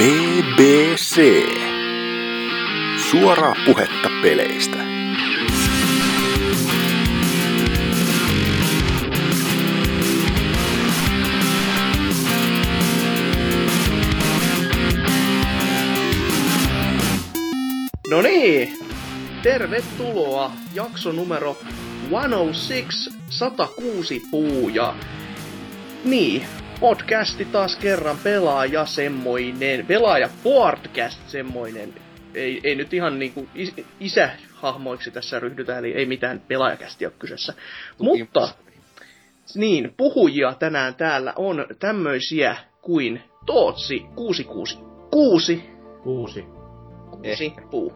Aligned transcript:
BBC. 0.00 1.20
Suoraa 3.10 3.54
puhetta 3.66 4.10
peleistä. 4.22 4.76
No 18.10 18.22
niin, 18.22 18.78
tervetuloa 19.42 20.52
jakso 20.74 21.12
numero 21.12 21.58
106, 22.10 23.10
106 23.28 24.22
puuja. 24.30 24.94
Niin, 26.04 26.46
podcasti 26.80 27.44
taas 27.44 27.76
kerran 27.76 28.16
pelaaja 28.24 28.86
semmoinen, 28.86 29.86
pelaaja 29.86 30.28
podcast 30.42 31.28
semmoinen. 31.28 31.94
Ei, 32.34 32.60
ei 32.64 32.74
nyt 32.74 32.94
ihan 32.94 33.18
niinku 33.18 33.48
is, 33.54 33.74
isähahmoiksi 34.00 35.10
tässä 35.10 35.40
ryhdytä, 35.40 35.78
eli 35.78 35.92
ei 35.92 36.06
mitään 36.06 36.40
pelaajakästi 36.48 37.06
ole 37.06 37.12
kyseessä. 37.18 37.54
Mutta, 37.98 38.48
niin, 39.54 39.94
puhujia 39.96 40.54
tänään 40.58 40.94
täällä 40.94 41.32
on 41.36 41.66
tämmöisiä 41.78 42.56
kuin 42.82 43.22
Tootsi 43.46 44.00
666. 44.14 44.78
Kuusi. 45.10 45.64
Kuusi 46.02 46.44
puu. 47.70 47.92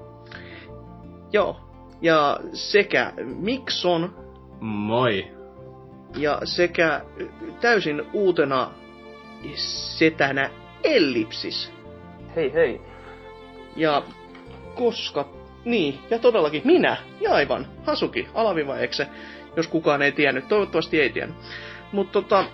Joo. 1.32 1.60
Ja 2.02 2.41
sekä 2.52 3.12
Mikson 3.24 4.15
Moi. 4.60 5.34
Ja 6.16 6.41
sekä 6.45 7.00
täysin 7.60 8.02
uutena 8.12 8.70
setänä 9.56 10.51
Ellipsis. 10.84 11.73
Hei 12.37 12.52
hei. 12.52 12.80
Ja 13.76 14.02
koska... 14.74 15.29
Niin, 15.65 15.98
ja 16.10 16.18
todellakin 16.18 16.62
minä, 16.65 16.96
ja 17.21 17.34
aivan, 17.34 17.66
Hasuki, 17.87 18.29
alaviva 18.34 18.79
ekse, 18.79 19.06
jos 19.56 19.68
kukaan 19.68 20.02
ei 20.02 20.12
tiennyt, 20.12 20.48
toivottavasti 20.48 21.01
ei 21.01 21.10
tiennyt. 21.10 21.37
Mutta 21.93 22.12
tota, 22.12 22.45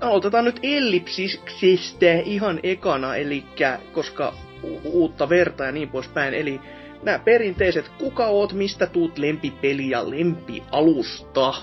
aloitetaan 0.00 0.44
nyt 0.44 0.60
ellipsiksistä 0.62 2.12
ihan 2.24 2.60
ekana, 2.62 3.16
eli 3.16 3.44
koska 3.92 4.34
u- 4.62 4.80
uutta 4.84 5.28
verta 5.28 5.64
ja 5.64 5.72
niin 5.72 5.88
poispäin, 5.88 6.34
eli 6.34 6.60
nämä 7.02 7.18
perinteiset, 7.18 7.88
kuka 7.88 8.26
oot, 8.26 8.52
mistä 8.52 8.86
tuut 8.86 9.18
lempipeli 9.18 9.90
ja 9.90 10.10
lempialusta, 10.10 11.54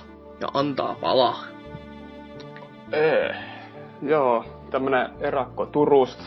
ja 0.42 0.48
antaa 0.54 0.96
palaa. 1.02 1.44
Ee, 2.94 3.36
joo, 4.02 4.46
tämmönen 4.72 5.10
erakko 5.20 5.66
Turusta. 5.66 6.24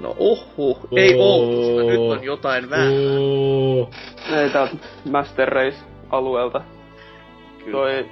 No 0.00 0.14
ohu, 0.18 0.78
ei 0.96 1.14
Oulusta, 1.20 1.82
nyt 1.82 2.00
on 2.00 2.24
jotain 2.24 2.70
vähän. 2.70 2.92
Oo. 3.18 3.90
Ei 4.36 4.50
täältä 4.50 4.76
Master 5.10 5.48
Race-alueelta. 5.48 6.62
Kyllä. 7.58 7.72
Toi 7.72 8.10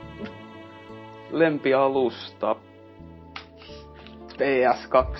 lempialusta 1.30 2.56
PS2. 4.32 5.18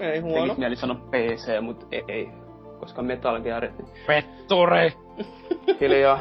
Ei 0.00 0.20
huono. 0.20 0.42
Tekis 0.42 0.58
mieli 0.58 0.76
sanoa 0.76 0.96
PC, 0.96 1.60
mut 1.60 1.86
ei, 1.92 2.04
ei. 2.08 2.28
Koska 2.80 3.02
Metal 3.02 3.40
Gear 3.40 3.68
Petture. 4.06 4.92
hiljaa. 5.80 6.20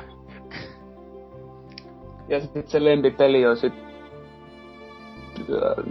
Ja 2.30 2.40
sit 2.40 2.68
se 2.68 2.84
lempipeli 2.84 3.46
on 3.48 3.58
sit... 3.58 3.74
äh, 5.40 5.86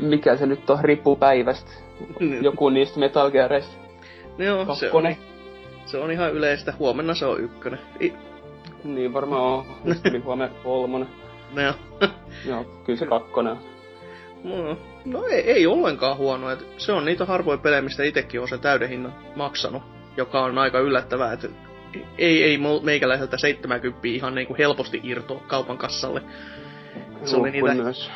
Mikä 0.00 0.36
se 0.36 0.46
nyt 0.46 0.70
on, 0.70 0.78
riippuu 0.84 1.16
päivästä. 1.16 1.70
Niin. 2.20 2.44
Joku 2.44 2.68
niistä 2.68 3.00
Metal 3.00 3.30
Gearista. 3.30 3.74
No 4.38 4.44
joo, 4.44 4.64
se 4.64 4.70
on, 4.70 4.78
Kakkonen. 4.80 5.16
se 5.86 5.98
on 5.98 6.10
ihan 6.10 6.32
yleistä. 6.32 6.74
Huomenna 6.78 7.14
se 7.14 7.26
on 7.26 7.40
ykkönen. 7.40 7.78
I, 8.02 8.12
Niin 8.84 9.12
varmaan 9.12 9.42
on. 9.42 9.64
Tuli 10.02 10.18
huomenna 10.18 10.54
kolmonen. 10.62 11.08
no, 11.54 11.74
Joo, 12.48 12.64
kyllä 12.84 12.98
se 12.98 13.06
kakkonen 13.06 13.52
on. 13.52 13.58
no, 14.44 14.76
no 15.04 15.26
ei, 15.26 15.40
ei 15.50 15.66
ollenkaan 15.66 16.16
huono. 16.16 16.50
Et 16.50 16.66
se 16.78 16.92
on 16.92 17.04
niitä 17.04 17.24
harvoja 17.24 17.58
pelejä, 17.58 17.82
mistä 17.82 18.02
itekin 18.04 18.40
on 18.40 18.48
sen 18.48 18.60
täyden 18.60 18.88
hinnan 18.88 19.14
maksanut. 19.36 19.82
Joka 20.16 20.44
on 20.44 20.58
aika 20.58 20.78
yllättävää, 20.78 21.32
että 21.32 21.48
ei, 22.18 22.42
ei 22.42 22.58
meikäläiseltä 22.82 23.38
70 23.38 23.98
ihan 24.04 24.34
niinku 24.34 24.54
helposti 24.58 25.00
irtoa 25.04 25.42
kaupan 25.46 25.78
kassalle. 25.78 26.22
Se 27.24 27.36
oli 27.36 27.50
niitä 27.50 27.74
myös. 27.74 28.10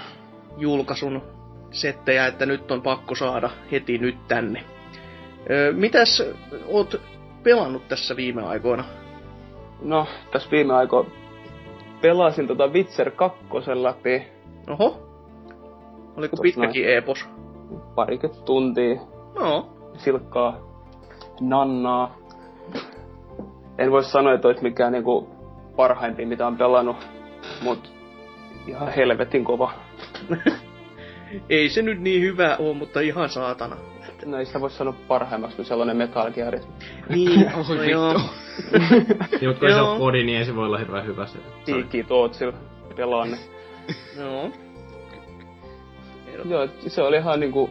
julkaisun 0.56 1.22
settejä, 1.71 2.27
että 2.27 2.47
nyt 2.47 2.71
on 2.71 2.83
pakko 2.83 3.15
saada 3.15 3.50
heti 3.72 3.99
nyt 3.99 4.16
tänne. 4.28 4.65
Öö, 5.50 5.72
mitäs 5.72 6.22
oot 6.66 7.00
pelannut 7.43 7.89
tässä 7.89 8.16
viime 8.16 8.43
aikoina? 8.43 8.84
No, 9.83 10.06
tässä 10.33 10.50
viime 10.50 10.75
aikoina 10.75 11.10
pelasin 12.00 12.47
tota 12.47 12.66
Witcher 12.66 13.10
2 13.10 13.39
läpi 13.75 14.22
Oho. 14.69 15.09
Oliko 16.16 16.37
Tos 16.37 16.43
pitkäkin 16.43 16.89
epos? 16.89 17.28
parikymmentä 17.95 18.45
tuntia 18.45 19.00
No, 19.34 19.69
silkkaa 19.97 20.59
nannaa. 21.41 22.16
En 23.78 23.91
voi 23.91 24.05
sanoa, 24.05 24.34
että 24.34 24.49
olisi 24.49 24.62
mikään 24.62 24.93
niinku 24.93 25.28
parhaimpi, 25.77 26.27
mitä 26.27 26.47
on 26.47 26.56
pelannut, 26.56 26.97
mut 27.62 27.93
ihan 28.66 28.89
helvetin 28.89 29.44
kova. 29.44 29.72
ei 31.50 31.69
se 31.69 31.83
nyt 31.83 32.00
niin 32.00 32.22
hyvä 32.22 32.56
ole, 32.56 32.75
mutta 32.75 33.00
ihan 33.00 33.28
saatana. 33.28 33.77
No 34.27 34.39
ei 34.39 34.47
sitä 34.47 34.61
voi 34.61 34.71
sanoa 34.71 34.94
parhaimmaksi 35.09 35.56
kuin 35.56 35.66
sellainen 35.66 35.97
Metal 35.97 36.31
Gear. 36.31 36.59
Niin, 37.09 37.41
no 37.77 37.83
joo. 37.83 38.21
Niin, 39.41 39.49
mut 39.49 39.59
kun 39.59 39.69
ei 39.69 39.75
se 39.75 39.78
Joo. 39.78 39.93
oo 39.93 39.99
kodi, 39.99 40.25
niin 40.25 40.39
ei 40.39 40.45
se 40.45 40.56
voi 40.56 40.66
olla 40.66 40.78
hirveän 40.78 41.06
hyvä 41.06 41.27
se. 41.27 41.39
Piikki 41.66 42.05
Tootsil 42.05 42.53
pelaan 42.97 43.31
ne. 43.31 43.39
Joo. 44.19 44.50
Joo, 46.45 46.69
se 46.77 47.03
oli 47.03 47.16
ihan 47.16 47.41
niinku 47.41 47.71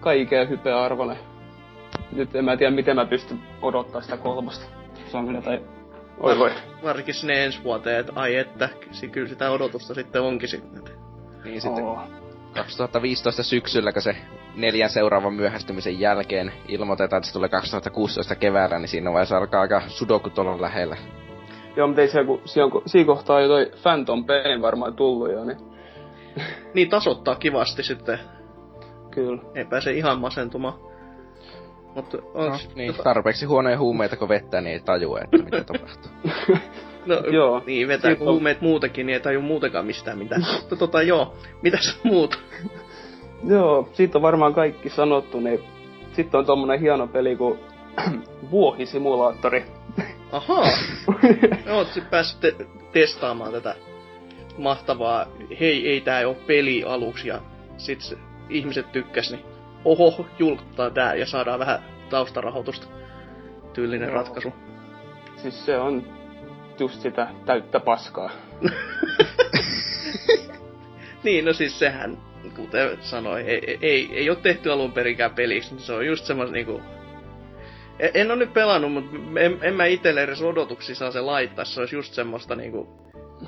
kaikkea 0.00 0.46
hypeä 0.46 0.82
arvoinen. 0.82 1.16
Nyt 2.12 2.34
en 2.34 2.44
mä 2.44 2.56
tiedä, 2.56 2.74
miten 2.74 2.96
mä 2.96 3.04
pystyn 3.04 3.38
odottaa 3.62 4.00
sitä 4.00 4.16
kolmosta. 4.16 4.81
Se 5.12 5.18
on 5.18 5.26
kyllä 5.26 5.42
tai... 5.42 5.60
Oi 6.20 6.38
voi. 6.38 6.50
Varsinkin 6.82 7.14
sinne 7.14 7.44
ensi 7.44 7.64
vuoteen, 7.64 8.00
että 8.00 8.12
ai 8.14 8.36
että, 8.36 8.68
si- 8.90 9.08
kyllä 9.08 9.28
sitä 9.28 9.50
odotusta 9.50 9.94
sitten 9.94 10.22
onkin 10.22 10.48
sitten. 10.48 10.82
Niin 11.44 11.60
sitten 11.60 11.84
Oo. 11.84 11.98
2015 12.54 13.42
syksyllä, 13.42 13.92
kun 13.92 14.02
se 14.02 14.16
neljän 14.56 14.90
seuraavan 14.90 15.34
myöhästymisen 15.34 16.00
jälkeen 16.00 16.52
ilmoitetaan, 16.68 17.18
että 17.18 17.26
se 17.26 17.32
tulee 17.32 17.48
2016 17.48 18.34
keväällä, 18.34 18.78
niin 18.78 18.88
siinä 18.88 19.12
vaiheessa 19.12 19.36
alkaa 19.36 19.60
aika 19.60 19.82
sudokut 19.86 20.38
olla 20.38 20.60
lähellä. 20.60 20.96
Joo, 21.76 21.86
mutta 21.86 22.02
ei 22.02 22.08
se, 22.08 22.24
kun, 22.24 22.40
siinä, 22.44 22.64
on, 22.66 22.82
siinä 22.86 23.06
kohtaa 23.06 23.40
jo 23.40 23.48
toi 23.48 23.70
Phantom 23.82 24.24
Pain 24.24 24.62
varmaan 24.62 24.94
tullut 24.94 25.32
jo, 25.32 25.44
niin 25.44 25.58
Niin 26.74 26.90
tasoittaa 26.90 27.34
kivasti 27.34 27.82
sitten, 27.82 28.18
kyllä. 29.10 29.42
ei 29.54 29.64
pääse 29.64 29.92
ihan 29.92 30.18
masentumaan. 30.20 30.91
Mutta 31.94 32.16
No, 32.16 32.22
onks, 32.34 32.68
niin, 32.74 32.94
tota- 32.94 33.02
tarpeeksi 33.02 33.46
huonoja 33.46 33.78
huumeita 33.78 34.16
kun 34.16 34.28
vettä, 34.28 34.60
niin 34.60 34.72
ei 34.72 34.80
tajua, 34.80 35.20
että 35.20 35.38
mitä 35.38 35.64
tapahtuu. 35.64 36.10
No, 37.06 37.14
Joo. 37.16 37.62
Niin, 37.66 37.88
vetää 37.88 38.08
Siitä 38.10 38.18
kun 38.18 38.28
on- 38.28 38.34
huumeet 38.34 38.60
muutenkin, 38.60 39.06
niin 39.06 39.14
ei 39.14 39.20
taju 39.20 39.40
muutenkaan 39.40 39.86
mistään 39.86 40.18
mitään. 40.18 40.46
Mutta 40.60 40.76
tota 40.76 41.02
joo, 41.02 41.34
mitäs 41.62 42.00
muut? 42.04 42.42
Joo, 43.48 43.88
siitä 43.92 44.18
on 44.18 44.22
varmaan 44.22 44.54
kaikki 44.54 44.90
sanottu, 44.90 45.40
niin 45.40 45.60
sitten 46.12 46.38
on 46.38 46.46
tommonen 46.46 46.80
hieno 46.80 47.06
peli 47.06 47.36
kuin 47.36 47.58
Vuohisimulaattori. 48.50 49.64
Ahaa, 50.32 50.66
oot 51.76 51.88
sit 51.88 52.10
päässyt 52.10 52.40
te- 52.40 52.66
testaamaan 52.92 53.52
tätä 53.52 53.74
mahtavaa, 54.58 55.26
hei 55.60 55.88
ei 55.88 56.00
tää 56.00 56.28
oo 56.28 56.34
peli 56.46 56.84
aluksi 56.84 57.28
ja 57.28 57.40
sit 57.76 58.00
se, 58.00 58.16
ihmiset 58.50 58.92
tykkäs, 58.92 59.30
niin 59.30 59.44
oho, 59.84 60.26
julkuttaa 60.38 60.90
tää 60.90 61.14
ja 61.14 61.26
saadaan 61.26 61.58
vähän 61.58 61.84
taustarahoitusta. 62.10 62.86
Tyylinen 63.72 64.08
Joo. 64.08 64.14
ratkaisu. 64.14 64.52
Siis 65.36 65.66
se 65.66 65.78
on 65.78 66.02
just 66.78 67.00
sitä 67.00 67.28
täyttä 67.46 67.80
paskaa. 67.80 68.30
Niin, 71.22 71.44
no 71.44 71.52
siis 71.52 71.78
sehän, 71.78 72.18
kuten 72.56 72.98
sanoin, 73.00 73.46
ei, 73.46 73.78
ei, 73.80 74.08
ei, 74.12 74.30
ole 74.30 74.38
tehty 74.42 74.72
alun 74.72 74.92
perinkään 74.92 75.34
peliksi, 75.34 75.74
niin 75.74 75.82
se 75.82 75.92
on 75.92 76.06
just 76.06 76.24
semmos 76.24 76.50
niinku... 76.50 76.80
En, 77.98 78.10
en 78.14 78.30
ole 78.30 78.38
nyt 78.38 78.52
pelannut, 78.52 78.92
mutta 78.92 79.40
en, 79.40 79.58
en 79.62 79.74
mä 79.74 79.84
itselle 79.86 80.22
edes 80.22 80.42
odotuksia 80.42 80.94
saa 80.94 81.10
se 81.10 81.20
laittaa, 81.20 81.64
se 81.64 81.80
olisi 81.80 81.96
just 81.96 82.14
semmoista 82.14 82.56
niinku 82.56 82.88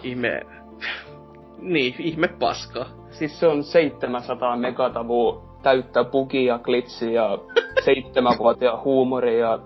ihme... 0.02 0.42
Niin, 1.58 1.94
ihme 1.98 2.28
paskaa. 2.28 3.06
Siis 3.10 3.40
se 3.40 3.46
on 3.46 3.64
700 3.64 4.56
megatavua 4.56 5.53
täyttä 5.64 6.04
bugia, 6.04 6.58
glitchiä 6.58 7.10
ja 7.10 7.38
seitsemänvuotia 7.84 8.78
huumoria 8.84 9.38
ja... 9.38 9.58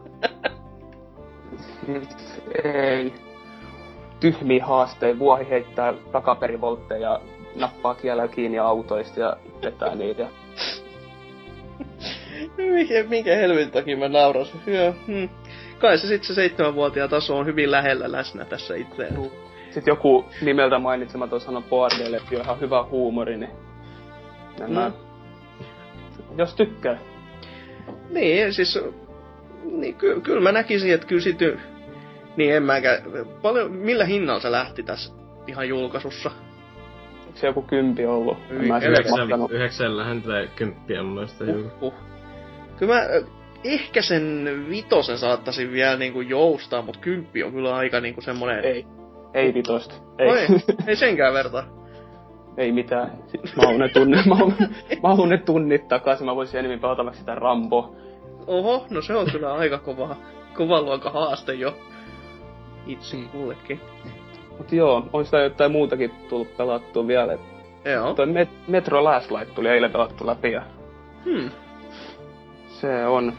Ei. 2.64 3.12
Tyhmiä 4.20 4.66
haasteja, 4.66 5.18
vuohi 5.18 5.50
heittää 5.50 5.94
takaperivoltteja, 6.12 7.20
nappaa 7.56 7.94
kielellä 7.94 8.28
kiinni 8.28 8.58
autoista 8.58 9.20
ja 9.20 9.36
vetää 9.62 9.94
niitä. 9.94 10.22
Ja... 10.22 10.28
Mikä, 12.56 13.04
minkä 13.08 13.36
helvetin 13.36 13.70
takia 13.70 13.96
mä 13.96 14.08
naurasin? 14.08 14.60
Joo, 14.66 14.94
hmm. 15.06 15.28
Kai 15.78 15.98
se 15.98 16.06
sitten 16.06 16.26
se 16.26 16.34
seitsemänvuotiaan 16.34 17.10
taso 17.10 17.38
on 17.38 17.46
hyvin 17.46 17.70
lähellä 17.70 18.12
läsnä 18.12 18.44
tässä 18.44 18.74
itse. 18.74 19.08
Sitten 19.70 19.92
joku 19.92 20.24
nimeltä 20.42 20.78
mainitsematon 20.78 21.40
sanoi 21.40 21.62
Boardelle, 21.70 22.16
että 22.16 22.36
on 22.36 22.42
ihan 22.42 22.60
hyvä 22.60 22.84
huumori, 22.84 23.36
niin... 23.36 23.50
Nämä... 24.58 24.88
Mm. 24.88 25.07
Jos 26.38 26.54
tykkää. 26.54 26.98
Niin, 28.10 28.52
siis... 28.54 28.78
Niin, 29.64 29.94
ky- 29.94 30.20
kyllä 30.20 30.40
mä 30.40 30.52
näkisin, 30.52 30.94
että 30.94 31.06
kyllä 31.06 31.22
sit... 31.22 31.38
Niin 32.36 32.54
en 32.54 32.62
mäkään... 32.62 33.02
Paljon, 33.42 33.72
millä 33.72 34.04
hinnalla 34.04 34.40
se 34.40 34.50
lähti 34.50 34.82
tässä 34.82 35.12
ihan 35.46 35.68
julkaisussa? 35.68 36.30
Onko 37.26 37.38
se 37.38 37.46
joku 37.46 37.62
kympi 37.62 38.06
ollut? 38.06 38.38
En 38.50 38.56
Yhdeksän- 38.56 38.68
mä 38.68 38.78
Yhdeksän, 38.78 39.18
mahtanut. 39.18 39.50
yhdeksällähän 39.50 40.22
tätä 40.22 40.46
kymppiä 40.56 41.02
mun 41.02 41.12
mielestä 41.14 41.44
juu. 41.44 41.60
Uh, 41.60 41.72
uh. 41.80 41.94
Kyllä 42.78 42.94
mä 42.94 43.00
ehkä 43.64 44.02
sen 44.02 44.48
vitosen 44.70 45.18
saattaisin 45.18 45.72
vielä 45.72 45.96
niinku 45.96 46.20
joustaa, 46.20 46.82
mutta 46.82 47.00
kymppi 47.00 47.42
on 47.42 47.52
kyllä 47.52 47.76
aika 47.76 48.00
niinku 48.00 48.20
semmonen... 48.20 48.64
Ei. 48.64 48.86
Ei 49.34 49.54
vitosta. 49.54 49.94
Ei. 50.18 50.28
Oi, 50.28 50.38
ei 50.86 50.96
senkään 50.96 51.34
verta. 51.34 51.64
ei 52.58 52.72
mitään. 52.72 53.12
Sitten 53.26 53.50
mä 53.56 53.62
haluan 53.62 53.80
ne 53.80 53.88
tunnit, 53.88 54.26
mä 54.26 54.34
haluan, 54.34 54.56
mä 55.02 55.08
haluan 55.08 55.28
ne 55.28 55.38
tunnit 55.38 55.88
takaisin. 55.88 56.26
Mä 56.26 56.36
voisin 56.36 56.58
enemmän 56.58 56.80
pelata 56.80 57.04
vaikka 57.04 57.18
sitä 57.20 57.34
Rambo. 57.34 57.94
Oho, 58.46 58.86
no 58.90 59.02
se 59.02 59.14
on 59.16 59.26
kyllä 59.32 59.54
aika 59.54 59.78
kova, 59.78 60.16
kova 60.56 60.80
luokan 60.82 61.12
haaste 61.12 61.54
jo. 61.54 61.74
Itse 62.86 63.16
kullekin. 63.32 63.80
Mut 64.58 64.72
joo, 64.72 65.06
on 65.12 65.24
sitä 65.24 65.38
jotain 65.38 65.72
muutakin 65.72 66.10
tullut 66.28 66.56
pelattua 66.56 67.06
vielä. 67.06 67.38
Joo. 67.84 68.14
Toi 68.14 68.26
Met- 68.26 68.68
Metro 68.68 69.04
Last 69.04 69.30
Light 69.30 69.54
tuli 69.54 69.68
eilen 69.68 69.90
pelattu 69.92 70.26
läpi 70.26 70.52
ja 70.52 70.62
Hmm. 71.24 71.50
se 72.68 73.06
on 73.06 73.32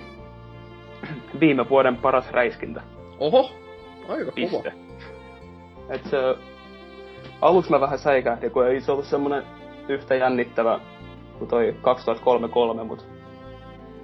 viime 1.39 1.69
vuoden 1.69 1.95
paras 1.97 2.31
räiskintä. 2.31 2.81
Oho, 3.19 3.51
aika 4.09 4.25
kova. 4.25 4.35
Piste. 4.35 4.73
Et 5.89 6.03
se, 6.05 6.17
aluksi 7.41 7.71
mä 7.71 7.79
vähän 7.79 7.99
säikähdin, 7.99 8.51
kun 8.51 8.67
ei 8.67 8.81
se 8.81 8.91
ollut 8.91 9.05
semmonen 9.05 9.43
yhtä 9.89 10.15
jännittävä 10.15 10.79
kuin 11.37 11.49
toi 11.49 11.75
2033, 11.81 12.83
mut 12.83 13.07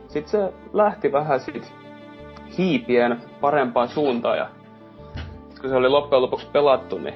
sit 0.08 0.28
se 0.28 0.54
lähti 0.74 1.12
vähän 1.12 1.40
sit 1.40 1.74
hiipien 2.58 3.22
parempaan 3.42 3.90
suuntaan 3.90 4.38
ja 4.38 4.50
kun 5.62 5.70
se 5.70 5.76
oli 5.76 5.90
loppujen 5.90 6.22
lopuksi 6.22 6.48
pelattu, 6.52 6.98
niin 6.98 7.16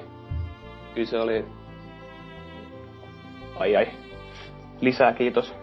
kyllä 0.94 1.06
se 1.06 1.20
oli... 1.20 1.44
Ai 3.56 3.76
ai. 3.76 3.88
Lisää 4.80 5.12
kiitos. 5.12 5.54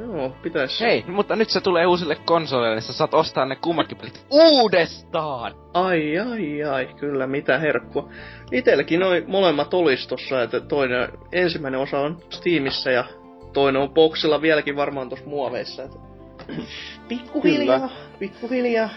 Joo, 0.00 0.32
pitäis... 0.42 0.80
Hei, 0.80 1.04
mutta 1.08 1.36
nyt 1.36 1.50
se 1.50 1.60
tulee 1.60 1.86
uusille 1.86 2.16
konsoleille, 2.24 2.74
niin 2.74 2.82
sä 2.82 2.92
saat 2.92 3.14
ostaa 3.14 3.46
ne 3.46 3.56
kummakin 3.56 3.98
pelit 3.98 4.26
uudestaan! 4.30 5.54
Ai 5.74 6.18
ai 6.18 6.62
ai, 6.62 6.88
kyllä 7.00 7.26
mitä 7.26 7.58
herkkua. 7.58 8.08
Itelläkin 8.52 9.00
noin 9.00 9.24
molemmat 9.26 9.74
olis 9.74 10.06
tossa, 10.06 10.42
että 10.42 10.60
toinen, 10.60 11.08
ensimmäinen 11.32 11.80
osa 11.80 11.98
on 11.98 12.18
Steamissa 12.30 12.90
ja 12.90 13.04
toinen 13.52 13.82
on 13.82 13.90
boxilla 13.90 14.42
vieläkin 14.42 14.76
varmaan 14.76 15.08
tossa 15.08 15.26
muoveissa. 15.26 15.82
Että... 15.82 15.98
Pikkuhiljaa, 17.08 17.90
pikkuhiljaa, 18.18 18.88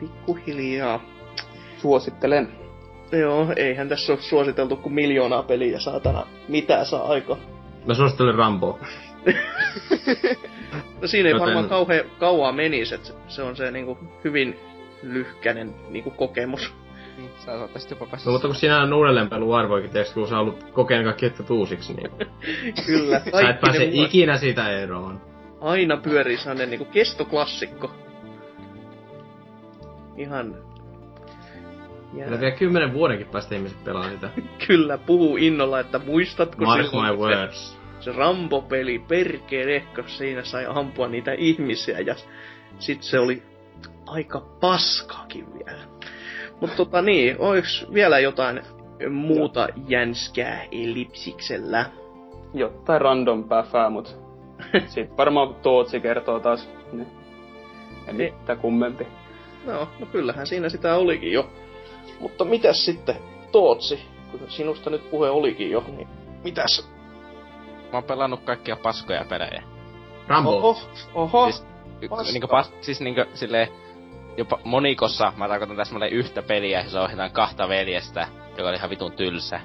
pikkuhiljaa. 0.00 1.00
Suosittelen. 1.78 2.48
Joo, 3.12 3.46
eihän 3.56 3.88
tässä 3.88 4.12
ole 4.12 4.20
suositeltu 4.20 4.76
kuin 4.76 4.92
miljoonaa 4.92 5.42
peliä, 5.42 5.80
saatana. 5.80 6.26
Mitä 6.48 6.84
saa 6.84 7.08
aika? 7.08 7.36
Mä 7.86 7.94
suosittelen 7.94 8.34
Ramboa. 8.34 8.78
No 11.00 11.08
siinä 11.08 11.28
ei 11.28 11.34
Joten- 11.34 11.40
varmaan 11.44 11.68
kauhean 11.68 12.04
kauaa 12.18 12.52
menisi, 12.52 12.94
että 12.94 13.08
se 13.28 13.42
on 13.42 13.56
se 13.56 13.70
niinku 13.70 13.98
hyvin 14.24 14.58
lyhkänen 15.02 15.74
niinku 15.88 16.10
kokemus. 16.10 16.74
Niin, 17.16 17.30
sä 17.38 17.44
saattaisit 17.44 17.90
jopa 17.90 18.06
päästä... 18.06 18.28
No 18.30 18.32
mutta 18.32 18.48
kun 18.48 18.54
siinä 18.54 18.82
on 18.82 18.92
uudelleenpeluarvoikin, 18.92 19.90
tiiäks, 19.90 20.12
kun 20.12 20.28
sä 20.28 20.38
ollut 20.38 20.64
kokeillut 20.72 21.06
kaikki 21.06 21.26
että 21.26 21.54
uusiksi, 21.54 21.94
niin 21.94 22.10
Kyllä, 22.86 23.18
sä 23.18 23.50
et 23.50 23.60
pääse 23.60 23.78
vuodet 23.78 23.94
ikinä 23.94 24.36
siitä 24.36 24.70
eroon. 24.70 25.20
aina 25.60 25.96
pyörii 25.96 26.36
sellainen 26.36 26.70
niinku 26.70 26.84
kestoklassikko. 26.84 27.90
Ihan... 30.16 30.54
Ja, 32.14 32.24
Kyllä 32.24 32.40
vielä 32.40 32.56
kymmenen 32.56 32.92
vuodenkin 32.92 33.26
päästä 33.26 33.54
ihmiset 33.54 33.84
pelaa 33.84 34.10
sitä. 34.10 34.30
kyllä, 34.66 34.98
puhuu 34.98 35.36
innolla, 35.36 35.80
että 35.80 35.98
muistatko 35.98 36.64
Mark 36.64 36.86
silloin, 36.86 37.10
my 37.12 37.16
kun 37.16 37.28
se, 37.28 37.34
words. 37.34 37.78
Se 38.02 38.12
Rambo-peli, 38.12 38.98
perkele, 38.98 39.82
kun 39.94 40.04
siinä 40.06 40.44
sai 40.44 40.66
ampua 40.68 41.08
niitä 41.08 41.32
ihmisiä 41.32 42.00
ja 42.00 42.14
sit 42.78 43.02
se 43.02 43.18
oli 43.18 43.42
aika 44.06 44.40
paskakin 44.60 45.54
vielä. 45.54 45.82
Mutta 46.60 46.76
tota 46.76 47.02
niin, 47.02 47.36
oiks 47.38 47.86
vielä 47.94 48.18
jotain 48.18 48.62
muuta 49.10 49.68
jänskää 49.88 50.64
ellipsiksellä? 50.72 51.84
Jotain 52.54 53.00
random 53.00 53.44
päfää, 53.44 53.90
mut 53.90 54.16
sit 54.94 55.16
varmaan 55.16 55.54
Tootsi 55.54 56.00
kertoo 56.00 56.40
taas. 56.40 56.68
Niin. 56.92 57.06
Ei 58.06 58.14
Ei. 58.18 58.32
mitään 58.40 58.58
kummempi. 58.58 59.06
No, 59.66 59.88
no 59.98 60.06
kyllähän 60.06 60.46
siinä 60.46 60.68
sitä 60.68 60.96
olikin 60.96 61.32
jo. 61.32 61.50
Mutta 62.20 62.44
mitäs 62.44 62.84
sitten, 62.84 63.16
Tootsi, 63.52 64.00
kun 64.30 64.40
sinusta 64.48 64.90
nyt 64.90 65.10
puhe 65.10 65.30
olikin 65.30 65.70
jo, 65.70 65.84
niin 65.96 66.08
mitäs? 66.44 66.88
Mä 67.92 67.96
oon 67.98 68.04
pelannut 68.04 68.40
kaikkia 68.44 68.76
paskoja 68.76 69.24
pelejä. 69.24 69.62
Rambo. 70.26 70.50
Oho, 70.50 70.80
oho. 71.14 71.50
Siis, 71.50 71.66
paska. 72.08 72.32
niinku 72.32 72.48
pas, 72.48 72.72
siis 72.80 73.00
niinku 73.00 73.24
silleen, 73.34 73.68
jopa 74.36 74.58
monikossa, 74.64 75.32
mä 75.36 75.48
tarkoitan 75.48 75.76
täsmälleen 75.76 76.12
yhtä 76.12 76.42
peliä, 76.42 76.80
jossa 76.80 77.02
ohjataan 77.02 77.30
kahta 77.30 77.68
veljestä, 77.68 78.28
joka 78.56 78.68
oli 78.68 78.76
ihan 78.76 78.90
vitun 78.90 79.12
tylsä. 79.12 79.60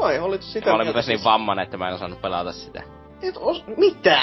Ai, 0.00 0.18
olit 0.18 0.42
sitä 0.42 0.70
Mä 0.70 0.76
olin 0.76 0.86
myös 0.86 0.94
niin 1.06 1.18
siis- 1.18 1.24
vammanen, 1.24 1.62
että 1.62 1.76
mä 1.76 1.88
en 1.88 1.94
osannut 1.94 2.20
pelata 2.20 2.52
sitä. 2.52 2.82
Et 3.22 3.36
os... 3.36 3.64
Mitä? 3.76 4.20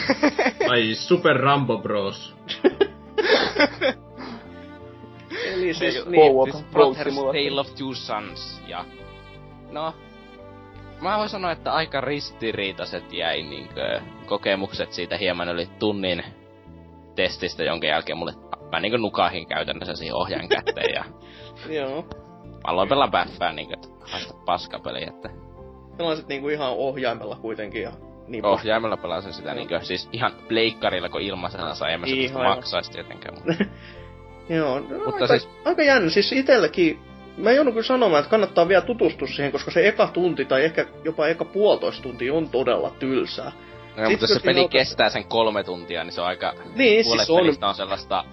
Ai 0.70 0.94
Super 0.94 1.36
Rambo 1.36 1.78
Bros. 1.78 2.36
Eli 5.44 5.74
siis, 5.74 6.06
niin. 6.06 6.32
Siis 6.52 6.64
Brother's. 6.64 7.14
Tale 7.14 7.60
of 7.60 7.74
Two 7.74 7.94
Sons, 7.94 8.62
ja... 8.66 8.84
No... 9.70 9.94
Mä 11.00 11.18
voin 11.18 11.28
sanoa, 11.28 11.52
että 11.52 11.72
aika 11.72 12.00
ristiriitaiset 12.00 13.12
jäi 13.12 13.42
niinkö 13.42 14.00
kokemukset 14.26 14.92
siitä 14.92 15.16
hieman 15.16 15.48
yli 15.48 15.66
tunnin 15.78 16.24
testistä, 17.14 17.64
jonka 17.64 17.86
jälkeen 17.86 18.18
mulle... 18.18 18.32
Mä 18.72 18.80
niinkö 18.80 18.98
nukahin 18.98 19.46
käytännössä 19.46 19.94
siihen 19.94 20.14
ohjaan 20.14 20.48
kätteen, 20.48 20.94
ja... 20.94 21.04
joo. 21.80 22.02
Mä 22.44 22.58
aloin 22.64 22.88
pelaa 22.88 23.08
baffää 23.08 23.52
niinkö, 23.52 23.74
että 23.74 23.88
paskapeli, 24.44 25.02
että... 25.02 25.30
Pelasit 25.96 26.28
niinku 26.28 26.48
ihan 26.48 26.70
ohjaimella 26.70 27.36
kuitenkin 27.36 27.82
ja 27.82 27.92
niin 28.28 28.46
Ohjaimella 28.46 28.96
pelasin 28.96 29.32
sitä 29.32 29.54
niinkö, 29.54 29.80
siis 29.80 30.08
ihan 30.12 30.32
pleikkarilla, 30.48 31.08
kun 31.08 31.20
ilmaisena 31.20 31.74
sai, 31.74 31.92
en 31.92 32.00
mä 32.00 32.06
sitä 32.06 32.38
maksaisi 32.38 32.90
tietenkään, 32.90 33.34
mutta... 33.34 33.64
Joo, 34.48 34.78
no, 34.78 34.86
Mutta 34.88 35.12
aika, 35.12 35.26
siis- 35.26 35.48
aika 35.64 35.82
jännä. 35.82 36.10
Siis 36.10 36.32
itelläkin, 36.32 36.98
mä 37.38 37.52
joudun 37.52 37.72
kyllä 37.72 37.86
sanomaan, 37.86 38.20
että 38.20 38.30
kannattaa 38.30 38.68
vielä 38.68 38.82
tutustua 38.82 39.28
siihen, 39.28 39.52
koska 39.52 39.70
se 39.70 39.88
eka 39.88 40.06
tunti 40.06 40.44
tai 40.44 40.64
ehkä 40.64 40.86
jopa 41.04 41.26
eka 41.28 41.44
puolitoista 41.44 42.02
tuntia 42.02 42.34
on 42.34 42.48
todella 42.48 42.90
tylsää. 42.90 43.52
No, 43.96 44.10
mutta 44.10 44.24
jos 44.24 44.34
se 44.34 44.40
peli 44.44 44.60
on- 44.60 44.68
kestää 44.68 45.08
sen 45.10 45.24
kolme 45.24 45.64
tuntia, 45.64 46.04
niin 46.04 46.12
se 46.12 46.20
on 46.20 46.26
aika... 46.26 46.54
Niin, 46.74 47.04
Puolet 47.04 47.26
siis 47.26 47.58
on, 47.62 47.68
on 47.68 47.74
sellaista... 47.74 48.24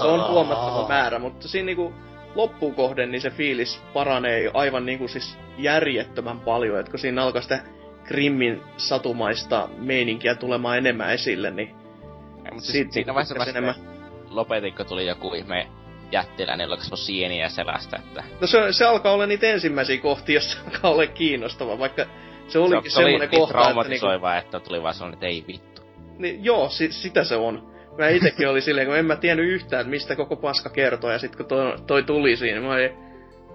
se 0.00 0.06
on 0.06 0.28
huomattava 0.30 0.88
määrä, 0.88 1.18
mutta 1.18 1.48
siinä 1.48 1.66
niinku 1.66 1.92
loppuun 2.34 2.74
kohden 2.74 3.10
niin 3.10 3.20
se 3.20 3.30
fiilis 3.30 3.80
paranee 3.94 4.50
aivan 4.54 4.86
niinku 4.86 5.08
siis 5.08 5.38
järjettömän 5.58 6.40
paljon, 6.40 6.80
että 6.80 6.90
kun 6.90 6.98
siinä 6.98 7.22
alkaa 7.22 7.42
sitä 7.42 7.60
Grimmin 8.04 8.62
satumaista 8.76 9.68
meininkiä 9.78 10.34
tulemaan 10.34 10.78
enemmän 10.78 11.12
esille, 11.12 11.50
niin 11.50 11.68
Ei, 11.68 12.52
mutta 12.52 12.72
siis 12.72 12.86
siinä 12.90 13.14
vaiheessa 13.14 13.34
tykkäsin 13.34 13.66
vasta 13.66 13.84
lopetin, 14.30 14.74
kun 14.74 14.86
tuli 14.86 15.06
joku 15.06 15.34
ihme 15.34 15.66
jättiläinen, 16.12 16.64
jolla 16.64 16.76
kasvoi 16.76 16.98
sieniä 16.98 17.48
selästä, 17.48 17.96
että... 17.96 18.24
No 18.40 18.46
se, 18.46 18.72
se 18.72 18.84
alkaa 18.84 19.12
olla 19.12 19.26
niitä 19.26 19.46
ensimmäisiä 19.46 19.98
kohtia, 19.98 20.34
jossa 20.34 20.58
alkaa 20.64 20.90
olla 20.90 21.06
kiinnostava, 21.06 21.78
vaikka 21.78 22.06
se 22.48 22.58
olikin 22.58 22.90
se, 22.90 22.94
se 22.94 23.00
oli 23.00 23.10
semmoinen 23.10 23.30
niin 23.30 23.40
kohta, 23.40 23.70
että 23.70 23.88
niinku, 23.88 24.26
että 24.38 24.60
tuli 24.60 24.82
vaan 24.82 24.94
sellainen, 24.94 25.14
että 25.14 25.26
ei 25.26 25.44
vittu. 25.48 25.82
niin, 26.18 26.44
joo, 26.44 26.68
si, 26.68 26.92
sitä 26.92 27.24
se 27.24 27.36
on. 27.36 27.74
Mä 27.98 28.08
itekin 28.08 28.48
oli 28.48 28.60
silleen, 28.60 28.86
kun 28.86 28.96
en 28.96 29.06
mä 29.06 29.16
tiennyt 29.16 29.46
yhtään, 29.48 29.80
että 29.80 29.90
mistä 29.90 30.16
koko 30.16 30.36
paska 30.36 30.70
kertoo, 30.70 31.10
ja 31.10 31.18
sitten 31.18 31.36
kun 31.36 31.46
toi, 31.46 31.74
toi 31.86 32.02
tuli 32.02 32.36
siinä, 32.36 32.60
mä 32.60 32.72
olin, 32.72 32.90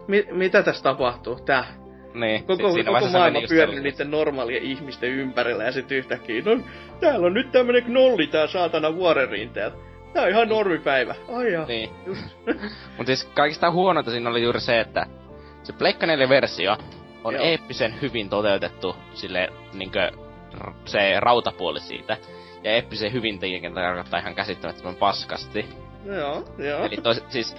mi, 0.07 0.25
mitä 0.31 0.63
tässä 0.63 0.83
tapahtuu? 0.83 1.39
Tää. 1.45 1.65
Niin, 2.13 2.43
Koko, 2.43 2.73
si- 2.73 2.83
koko 2.83 3.07
maailma 3.07 3.39
pyörii 3.49 3.79
niiden 3.79 4.11
normaalien 4.11 4.63
ihmisten 4.63 5.09
ympärillä, 5.09 5.63
ja 5.63 5.71
sitten 5.71 5.97
yhtäkkiä, 5.97 6.41
no 6.45 6.59
täällä 6.99 7.27
on 7.27 7.33
nyt 7.33 7.51
tämmönen 7.51 7.83
knolli 7.83 8.27
tää 8.27 8.47
saatana 8.47 8.95
vuoren 8.95 9.29
rinteellä. 9.29 9.77
Tää 10.13 10.23
on 10.23 10.29
ihan 10.29 10.49
normipäivä. 10.49 11.15
Ai 11.35 11.53
jaa. 11.53 11.65
Niin. 11.65 11.89
Just. 12.05 12.21
Mut 12.97 13.07
siis 13.07 13.25
kaikista 13.25 13.71
huonointa 13.71 14.11
siinä 14.11 14.29
oli 14.29 14.43
juuri 14.43 14.59
se, 14.61 14.79
että 14.79 15.05
se 15.63 15.73
Pleikka 15.73 16.05
4-versio 16.05 16.77
on 17.23 17.33
Joo. 17.33 17.43
eeppisen 17.43 18.01
hyvin 18.01 18.29
toteutettu 18.29 18.95
sille 19.13 19.49
niinkö 19.73 20.11
se 20.85 21.19
rautapuoli 21.19 21.79
siitä. 21.79 22.17
ja 22.63 22.71
eeppisen 22.71 23.13
hyvin 23.13 23.39
tekijäkin 23.39 23.73
tarkoittaa 23.73 24.19
ihan 24.19 24.35
käsittämättömän 24.35 24.95
paskasti. 24.95 25.65
Joo, 26.05 26.43
joo. 26.57 26.85
Eli 26.85 26.97
tois, 27.03 27.23
siis, 27.29 27.55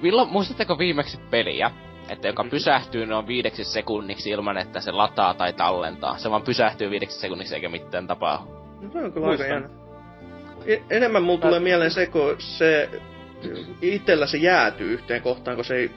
milloin, 0.00 0.28
muistatteko 0.28 0.78
viimeksi 0.78 1.18
peliä, 1.30 1.70
että 2.08 2.28
joka 2.28 2.44
pysähtyy 2.44 3.06
noin 3.06 3.26
viideksi 3.26 3.64
sekunniksi 3.64 4.30
ilman, 4.30 4.58
että 4.58 4.80
se 4.80 4.92
lataa 4.92 5.34
tai 5.34 5.52
tallentaa. 5.52 6.18
Se 6.18 6.30
vaan 6.30 6.42
pysähtyy 6.42 6.90
viideksi 6.90 7.20
sekunniksi 7.20 7.54
eikä 7.54 7.68
mitään 7.68 8.06
tapahdu. 8.06 8.44
No, 8.80 8.90
se 8.92 8.98
on 8.98 9.12
kyllä 9.12 9.26
aika 9.26 9.44
jännä. 9.44 9.83
E- 10.66 10.82
enemmän 10.90 11.22
mulla 11.22 11.40
tulee 11.40 11.60
mieleen 11.60 11.90
se, 11.90 12.06
kun 12.06 12.36
se 12.38 12.90
itellä 13.82 14.26
se 14.26 14.38
jäätyy 14.38 14.92
yhteen 14.92 15.22
kohtaan, 15.22 15.56
kun 15.56 15.64
se 15.64 15.76
ei, 15.76 15.90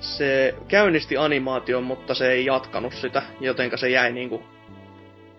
se 0.00 0.54
käynnisti 0.68 1.16
animaation, 1.16 1.84
mutta 1.84 2.14
se 2.14 2.32
ei 2.32 2.44
jatkanut 2.44 2.92
sitä, 2.94 3.22
jotenka 3.40 3.76
se 3.76 3.88
jäi 3.88 4.12
niinku, 4.12 4.42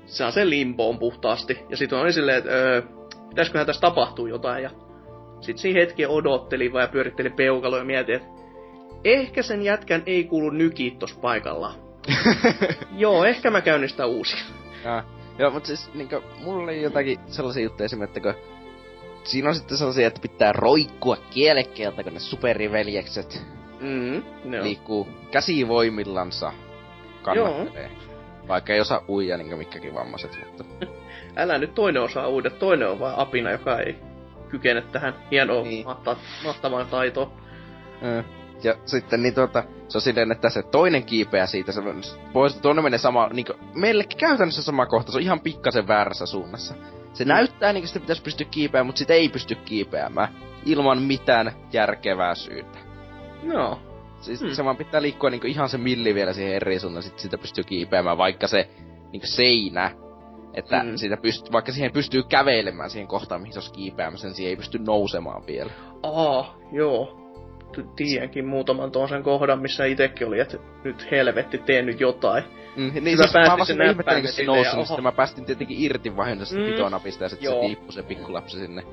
se 0.05 0.25
on 0.25 0.31
se 0.31 0.50
limboon 0.50 1.00
puhtaasti. 1.00 1.59
Ja 1.69 1.77
sitten 1.77 2.00
oli 2.00 2.13
silleen, 2.13 2.38
että 2.38 2.51
öö, 2.51 2.81
pitäisiköhän 3.29 3.67
tässä 3.67 3.81
tapahtuu 3.81 4.27
jotain, 4.27 4.63
ja 4.63 4.69
sitten 5.41 5.62
siinä 5.62 5.79
hetki 5.79 6.05
odottelin 6.05 6.74
vaan 6.74 6.81
ja 6.81 6.88
pyörittelin 6.88 7.33
peukaloa 7.33 7.79
ja 7.79 7.85
mietin, 7.85 8.15
että 8.15 8.27
ehkä 9.03 9.43
sen 9.43 9.62
jätkän 9.62 10.03
ei 10.05 10.24
kuulu 10.24 10.50
nykiä 10.50 10.91
paikallaan. 11.21 11.75
Joo, 12.97 13.25
ehkä 13.25 13.51
mä 13.51 13.62
käynnistän 13.62 14.09
uusia. 14.09 14.45
Ja, 14.83 15.03
joo, 15.39 15.51
mutta 15.51 15.68
siis 15.68 15.94
niinkö, 15.94 16.22
mulla 16.44 16.63
oli 16.63 16.82
jotakin 16.82 17.20
sellaisia 17.27 17.63
juttuja 17.63 17.86
esimerkiksi, 17.86 18.20
että 18.20 18.34
kun 18.34 18.44
siinä 19.24 19.50
on 19.50 19.56
sitten 19.56 19.77
sellaisia, 19.77 20.08
että 20.08 20.22
pitää 20.22 20.54
roikkua 20.54 21.18
kielekkeeltä, 21.30 22.04
kun 22.04 22.13
ne 22.13 22.20
superiveljekset 22.20 23.44
Mm, 23.80 24.24
no. 24.44 24.56
joo. 24.56 24.63
liikkuu 24.63 25.08
käsivoimillansa 25.32 26.54
kannattelee. 27.22 27.92
Vaikka 28.48 28.74
ei 28.74 28.80
osaa 28.82 29.01
uija 29.10 29.38
niinkö 29.38 29.56
mikkäkin 29.58 29.94
vammaiset, 29.94 30.39
mutta... 30.48 30.63
Älä 31.38 31.58
nyt 31.58 31.74
toinen 31.75 32.01
osaa 32.01 32.27
uudet, 32.27 32.60
toinen 32.60 32.89
on 32.89 33.00
vain 33.00 33.15
apina, 33.18 33.51
joka 33.51 33.80
ei 33.80 33.96
kykene 34.50 34.82
tähän 34.82 35.15
hienoon 35.32 35.63
Niin. 35.63 35.70
niin. 35.74 35.86
mahta, 35.86 36.15
mahtavaan 36.44 36.88
taitoon. 36.88 37.32
Ö. 38.04 38.24
Ja 38.63 38.75
sitten 38.85 39.24
niin 39.24 39.35
tuota, 39.35 39.63
se 39.88 39.97
on 39.97 40.01
silleen, 40.01 40.31
että 40.31 40.50
se 40.50 40.63
toinen 40.63 41.05
kiipeä 41.05 41.45
siitä, 41.45 41.71
se 41.71 41.81
pois, 42.33 42.55
toinen 42.55 42.83
menee 42.83 43.00
sama, 43.00 43.29
niin 43.33 43.45
meillekin 43.74 44.17
käytännössä 44.17 44.63
sama 44.63 44.85
kohta, 44.85 45.12
se 45.12 45.17
on 45.17 45.21
ihan 45.24 45.39
pikkasen 45.39 45.88
väärässä 45.88 46.25
suunnassa. 46.25 46.74
Se 47.13 47.24
Mm. 47.24 47.27
näyttää 47.27 47.74
niin 47.74 47.81
kuin 47.81 47.88
sitä 47.88 48.00
pitäisi 48.00 48.21
pystyä 48.24 48.47
kiipeämään, 48.51 48.85
mutta 48.85 49.00
sitä 49.00 49.13
ei 49.13 49.29
pysty 49.29 49.55
kiipeämään. 49.55 50.35
Ilman 50.65 51.01
mitään 51.01 51.51
järkevää 51.74 52.35
syytä. 52.35 52.77
No, 53.43 53.79
Siis 54.19 54.41
Hmm. 54.41 54.50
se 54.50 54.65
vaan 54.65 54.77
pitää 54.77 55.01
liikkua 55.01 55.29
niinku 55.29 55.47
ihan 55.47 55.69
se 55.69 55.77
milli 55.77 56.15
vielä 56.15 56.33
siihen 56.33 56.53
eri 56.55 56.79
suuntaan, 56.79 57.03
sit 57.03 57.19
sitä 57.19 57.38
pystyy 57.38 57.63
kiipeämään, 57.63 58.17
vaikka 58.17 58.47
se 58.47 58.69
niinku 59.12 59.27
seinä, 59.27 59.91
että 60.53 60.79
Hmm. 60.81 60.97
siitä 60.97 61.17
pystyy, 61.17 61.51
vaikka 61.51 61.71
siihen 61.71 61.91
pystyy 61.91 62.24
kävelemään 62.24 62.89
siihen 62.89 63.07
kohtaan, 63.07 63.41
mihin 63.41 63.53
se 63.53 63.59
olisi 63.59 63.71
kiipeämässä, 63.74 64.27
niin 64.27 64.35
siihen 64.35 64.50
ei 64.50 64.55
pysty 64.55 64.79
nousemaan 64.79 65.45
vielä. 65.47 65.71
aa, 66.03 66.55
joo. 66.71 67.25
Tiedänkin 67.96 68.46
muutaman 68.46 68.91
toisen 68.91 69.24
kohdan, 69.24 69.62
missä 69.62 69.86
itekin 69.86 70.27
oli, 70.27 70.39
että 70.39 70.58
nyt 70.84 71.12
helvetti, 71.12 71.58
tee 71.58 71.82
nyt 71.82 72.00
jotain. 72.00 72.44
Mm, 72.75 72.91
niin 73.01 73.17
Mä 73.17 73.24
siis 73.24 73.34
mä 73.34 73.41
vasta 73.58 73.65
sen 73.65 73.75
ihmettelin, 73.75 73.98
näppäimen 73.98 74.32
se 74.32 74.44
nousi, 74.44 74.70
ja 74.77 74.84
niin 74.89 75.03
mä 75.03 75.12
päästin 75.12 75.46
tietenkin 75.46 75.77
irti 75.79 76.17
vahingossa 76.17 76.55
Mm, 76.55 76.62
mm. 76.62 76.67
pitonapista 76.72 77.24
ja 77.24 77.29
sitten 77.29 77.51
se 77.51 77.60
tiippui 77.60 77.94
se 77.94 78.03
pikkulapsi 78.03 78.58
sinne. 78.60 78.84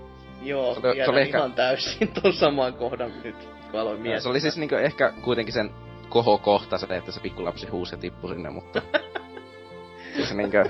Joo, 0.42 0.74
Se 0.74 0.80
se 0.80 1.10
oli 1.10 1.20
ehkä- 1.20 1.38
ihan 1.38 1.52
täysin 1.52 2.08
ton 2.22 2.32
saman 2.32 2.74
kohdan 2.74 3.12
nyt, 3.24 3.36
kun 3.70 3.80
aloin 3.80 4.00
miettiä. 4.00 4.20
Se 4.20 4.28
oli 4.28 4.40
siis 4.40 4.56
niinku 4.56 4.74
ehkä 4.74 5.12
kuitenkin 5.24 5.54
sen 5.54 5.70
kohokohta 6.08 6.78
se, 6.78 6.86
että 6.96 7.12
se 7.12 7.20
pikkulapsi 7.20 7.66
huusi 7.68 7.94
ja 7.94 7.98
tippui 7.98 8.34
sinne, 8.34 8.50
mutta... 8.50 8.82
siis 10.16 10.34
niinkö... 10.34 10.64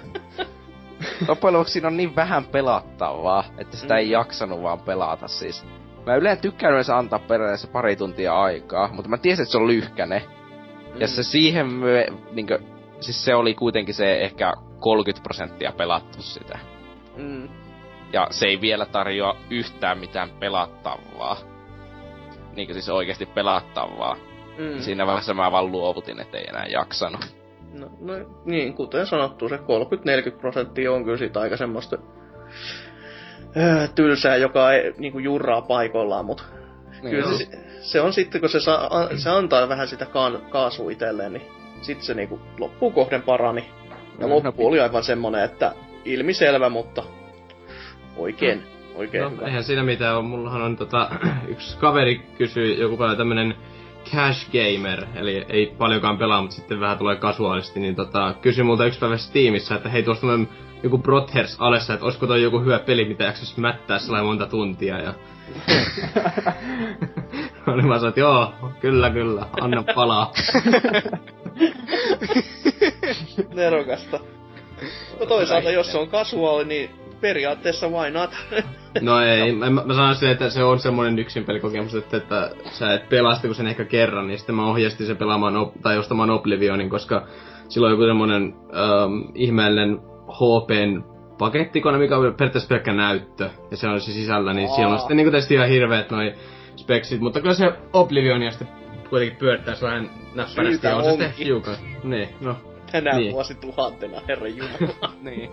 Loppujen 1.29 1.53
lopuksi 1.55 1.73
siinä 1.73 1.89
on 1.89 1.97
niin 1.97 2.17
vähän 2.17 2.45
pelattavaa, 2.45 3.45
että 3.59 3.77
sitä 3.77 3.97
ei 3.97 4.05
Mm. 4.07 4.11
jaksanut 4.11 4.63
vaan 4.63 4.81
pelata 4.81 5.29
siis. 5.29 5.65
Mä 6.07 6.15
yleensä 6.15 6.43
tykkään 6.43 6.73
yleensä 6.73 6.97
antaa 6.97 7.19
periaatteessa 7.19 7.69
pari 7.69 7.97
tuntia 7.97 8.43
aikaa, 8.43 8.89
mutta 8.93 9.09
mä 9.09 9.19
tiesin, 9.19 9.43
että 9.43 9.53
se 9.53 9.59
on 9.59 9.67
lyhkäne. 9.67 10.23
Mm. 10.95 11.01
Ja 11.01 11.09
se 11.09 11.23
siihen 11.23 11.67
myö, 11.67 12.07
niinkö, 12.33 12.59
siis 13.01 13.25
se 13.25 13.35
oli 13.35 13.55
kuitenkin 13.55 13.95
se 13.95 14.21
ehkä 14.21 14.53
30 14.81 15.23
prosenttia 15.23 15.73
pelattu 15.73 16.23
sitä. 16.23 16.59
Mm. 17.17 17.49
Ja 18.13 18.27
se 18.31 18.47
ei 18.47 18.61
vielä 18.61 18.87
tarjoa 18.87 19.37
yhtään 19.51 19.99
mitään 19.99 20.31
pelattavaa. 20.31 21.37
Niinkö 22.57 22.73
siis 22.73 22.89
oikeasti 22.89 23.27
pelattavaa. 23.27 24.17
Mm. 24.59 24.79
Siinä 24.79 25.07
vaiheessa 25.07 25.35
mä 25.35 25.53
vaan 25.53 25.73
luovutin, 25.73 26.21
ettei 26.21 26.45
enää 26.49 26.67
jaksanut. 26.67 27.37
No, 27.73 27.91
no 28.01 28.13
niin, 28.45 28.75
kuten 28.75 29.07
sanottu, 29.07 29.49
se 29.49 29.57
30-40 29.57 29.61
prosenttia 30.41 30.93
on 30.93 31.05
kyllä 31.05 31.17
siitä 31.19 31.41
aika 31.41 31.57
semmoista 31.57 31.99
tylsää, 33.95 34.37
joka 34.37 34.73
ei 34.73 34.95
niinku 34.99 35.19
jurraa 35.19 35.63
paikoillaan, 35.63 36.25
mutta 36.25 36.43
kyllä 37.11 37.29
Niin, 37.31 37.39
se, 37.39 37.47
se, 37.81 38.01
on 38.01 38.13
sitten, 38.13 38.41
kun 38.41 38.51
se, 38.51 38.61
saa, 38.61 39.09
se 39.17 39.31
antaa 39.31 39.69
vähän 39.69 39.89
sitä 39.89 40.07
kaan, 40.07 40.43
kaasua 40.51 40.91
itselleen, 40.91 41.33
niin 41.33 41.47
sitten 41.81 42.07
se 42.07 42.15
niinku 42.15 42.41
loppuun 42.59 42.93
kohden 42.93 43.23
parani. 43.23 43.65
Ja 44.19 44.27
No, 44.27 44.35
loppu 44.35 44.67
oli 44.67 44.81
aivan 44.81 45.03
semmonen, 45.05 45.45
että 45.45 45.73
ilmiselvä, 46.05 46.69
mutta 46.69 47.03
oikein, 48.17 48.63
oikein 48.95 49.25
No, 49.25 49.31
hyvä. 49.31 49.47
eihän 49.47 49.65
siinä 49.65 49.83
mitään 49.83 50.17
ole. 50.17 50.25
Mullahan 50.25 50.63
on 50.63 50.77
tota, 50.77 51.11
yksi 51.49 51.79
kaveri 51.79 52.21
kysyi, 52.39 52.81
joku 52.81 52.97
paljon 52.97 53.17
tämmönen 53.19 53.55
cash 54.13 54.51
gamer, 54.53 55.05
eli 55.15 55.45
ei 55.49 55.75
paljonkaan 55.79 56.19
pelaa, 56.19 56.41
mutta 56.41 56.57
sitten 56.57 56.81
vähän 56.81 56.99
tulee 56.99 57.17
kasuaalisti, 57.17 57.81
niin 57.81 57.95
tota, 57.97 58.35
kysyi 58.43 58.65
multa 58.65 58.87
yksi 58.87 58.99
päivä 59.01 59.17
Steamissa, 59.17 59.75
että 59.75 59.89
hei 59.89 60.03
tuossa 60.03 60.27
on 60.27 60.49
joku 60.83 60.99
Brothers 60.99 61.57
alessa, 61.59 61.95
että 61.95 62.05
olisiko 62.05 62.27
toi 62.27 62.43
joku 62.43 62.61
hyvä 62.61 62.79
peli, 62.79 63.05
mitä 63.05 63.25
jaksaisi 63.25 63.61
mättää 63.61 63.99
sellainen 63.99 64.27
monta 64.27 64.47
tuntia, 64.47 64.99
ja 64.99 65.15
oli 67.67 67.83
mä 67.83 67.95
sanoin, 67.95 68.09
että 68.09 68.21
joo, 68.21 68.55
kyllä 68.81 69.11
kyllä, 69.11 69.47
anna 69.61 69.85
palaa. 69.95 70.33
Nerokasta. 73.55 74.21
No 75.21 75.27
toisaalta, 75.27 75.71
jos 75.71 75.93
se 75.93 75.99
on 75.99 76.09
kasuaali, 76.09 76.65
niin 76.65 76.91
periaatteessa 77.21 77.89
why 77.89 78.11
not? 78.11 78.31
No 79.01 79.21
ei, 79.21 79.53
mä, 79.53 79.71
mä 79.71 79.95
sanoisin, 79.95 80.31
että 80.31 80.51
se 80.51 80.65
on 80.65 80.79
semmoinen 80.79 81.19
yksin 81.19 81.45
pelikokemus, 81.45 81.95
että, 81.95 82.17
että 82.17 82.51
sä 82.65 82.95
et 82.95 83.09
pelasta 83.09 83.47
kuin 83.47 83.55
sen 83.55 83.67
ehkä 83.67 83.85
kerran, 83.85 84.27
niin 84.27 84.39
sitten 84.39 84.55
mä 84.55 84.67
ohjastin 84.67 85.07
sen 85.07 85.17
pelaamaan 85.17 85.57
op- 85.57 85.81
tai 85.83 85.99
ostamaan 85.99 86.31
Oblivionin, 86.31 86.91
koska 86.91 87.27
sillä 87.69 87.87
on 87.87 87.91
joku 87.91 88.05
semmoinen 88.05 88.55
ähm, 88.75 89.13
ihmeellinen 89.35 90.01
HPn 90.33 91.03
pakettikone, 91.39 91.99
mikä 91.99 92.17
on 92.17 92.35
periaatteessa 92.35 92.69
pelkkä 92.69 92.93
näyttö, 92.93 93.51
ja 93.71 93.77
se 93.77 93.89
on 93.89 94.01
se 94.01 94.13
sisällä, 94.13 94.53
niin 94.53 94.69
siellä 94.69 94.93
on 94.93 94.99
sitten 94.99 95.17
niinku 95.17 95.31
tietysti 95.31 95.55
ihan 95.55 95.69
hirveet 95.69 96.11
noi 96.11 96.35
speksit, 96.77 97.21
mutta 97.21 97.41
kyllä 97.41 97.55
se 97.55 97.73
Oblivionia 97.93 98.51
sitten 98.51 98.69
kuitenkin 99.11 99.39
pyörittää 99.39 99.75
vähän 99.83 100.11
näppärästi, 100.35 100.87
ja 100.87 100.97
on 100.97 101.05
se 101.05 101.11
sitten 101.11 101.33
hiukan. 101.33 101.77
Niin, 102.05 102.29
no. 102.41 102.57
Tänä 102.93 103.13
Niin. 103.17 103.33
vuosi 103.33 103.55
tuhantena, 103.55 104.21
herran 104.29 104.57
jumala. 104.57 105.13
niin. 105.23 105.51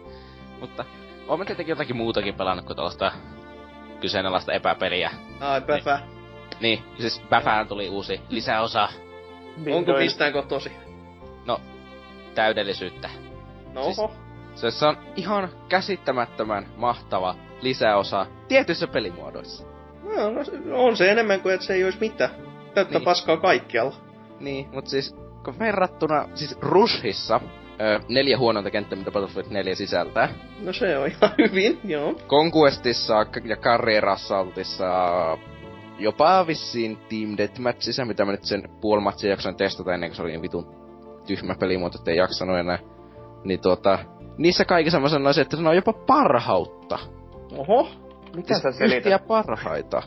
Mutta 0.60 0.84
oon 1.28 1.38
mä 1.38 1.44
tietenkin 1.44 1.72
jotakin 1.72 1.96
muutakin 1.96 2.34
pelannut 2.34 2.66
kuin 2.66 2.76
tuollaista 2.76 3.12
kyseenalaista 4.00 4.52
epäpeliä. 4.52 5.10
Ai, 5.40 5.60
päfä. 5.60 6.00
Niin, 6.60 6.82
siis 6.98 7.22
Päfään 7.30 7.68
tuli 7.68 7.88
uusi 7.88 8.20
lisäosa 8.28 8.88
Onko 9.72 9.92
pistäänkö 9.92 10.42
tosi? 10.42 10.72
täydellisyyttä. 12.34 13.10
No 13.74 13.82
Siis- 13.84 13.98
oho. 13.98 14.14
Se, 14.54 14.70
se 14.70 14.86
on 14.86 14.96
ihan 15.16 15.48
käsittämättömän 15.68 16.66
mahtava 16.76 17.34
lisäosa 17.60 18.26
tietyissä 18.48 18.86
pelimuodoissa. 18.86 19.66
No, 20.02 20.30
no, 20.30 20.84
on 20.84 20.96
se 20.96 21.10
enemmän 21.12 21.40
kuin 21.40 21.54
että 21.54 21.66
se 21.66 21.74
ei 21.74 21.84
olisi 21.84 21.98
mitään. 22.00 22.30
Täyttä 22.74 22.98
Niin. 22.98 23.04
paskaa 23.04 23.36
kaikkialla. 23.36 23.94
Niin, 24.40 24.68
mut 24.72 24.86
siis 24.86 25.16
kun 25.44 25.58
verrattuna, 25.58 26.28
siis 26.34 26.58
Rushissa, 26.60 27.40
ö, 27.80 28.00
neljä 28.08 28.38
huonointa 28.38 28.70
kenttää, 28.70 28.98
mitä 28.98 29.10
Battlefield 29.10 29.46
4 29.50 29.74
sisältää. 29.74 30.28
No 30.64 30.72
se 30.72 30.98
on 30.98 31.06
ihan 31.06 31.30
hyvin, 31.50 31.80
joo. 31.84 32.14
Conquestissa 32.28 33.14
ja 33.44 33.56
Career 33.56 34.08
Assaultissa 34.08 34.84
jopa 35.98 36.46
vissiin 36.46 36.96
Team 36.96 37.36
Deathmatchissa, 37.36 38.04
mitä 38.04 38.24
mä 38.24 38.30
nyt 38.32 38.44
sen 38.44 38.62
puolimatsia 38.80 39.30
jaksoin 39.30 39.56
testata 39.56 39.94
ennen 39.94 40.10
kuin 40.10 40.16
se 40.16 40.22
oli 40.22 40.30
niin 40.30 40.42
vitun 40.42 40.74
tyhmä 41.26 41.54
pelimuoto, 41.60 41.98
ettei 41.98 42.16
jaksanut 42.16 42.58
enää. 42.58 42.78
Niin 43.44 43.60
tuota, 43.60 43.98
niissä 44.38 44.64
kaikissa 44.64 45.00
mä 45.00 45.08
sanoisin, 45.08 45.42
että 45.42 45.56
se 45.56 45.68
on 45.68 45.76
jopa 45.76 45.92
parhautta. 45.92 46.98
Oho. 47.58 47.88
Mitä 48.36 48.58
sä 48.58 48.68
yhtiä 48.68 48.88
selität? 48.88 49.26
parhaita. 49.26 50.02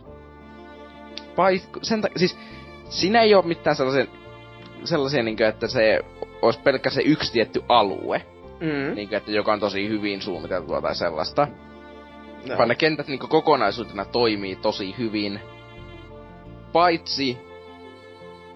Vai, 1.37 1.61
sen 1.81 2.01
ta- 2.01 2.07
siis, 2.15 2.37
siinä 2.89 3.21
ei 3.21 3.35
ole 3.35 3.45
mitään 3.45 3.75
sellaisia, 3.75 4.05
sellaisia 4.83 5.23
niinkö, 5.23 5.47
että 5.47 5.67
se 5.67 5.99
olisi 6.41 6.59
pelkkä 6.59 6.89
se 6.89 7.01
yksi 7.01 7.31
tietty 7.33 7.61
alue, 7.69 8.25
Mm. 8.59 8.95
niinkö, 8.95 9.17
että 9.17 9.31
joka 9.31 9.53
on 9.53 9.59
tosi 9.59 9.89
hyvin 9.89 10.21
suunniteltua 10.21 10.81
tai 10.81 10.95
sellaista. 10.95 11.47
No. 12.49 12.57
Vaan 12.57 12.69
ne 12.69 12.75
kentät 12.75 13.07
niinku 13.07 13.27
kokonaisuutena 13.27 14.05
toimii 14.05 14.55
tosi 14.55 14.95
hyvin. 14.97 15.39
Paitsi 16.73 17.37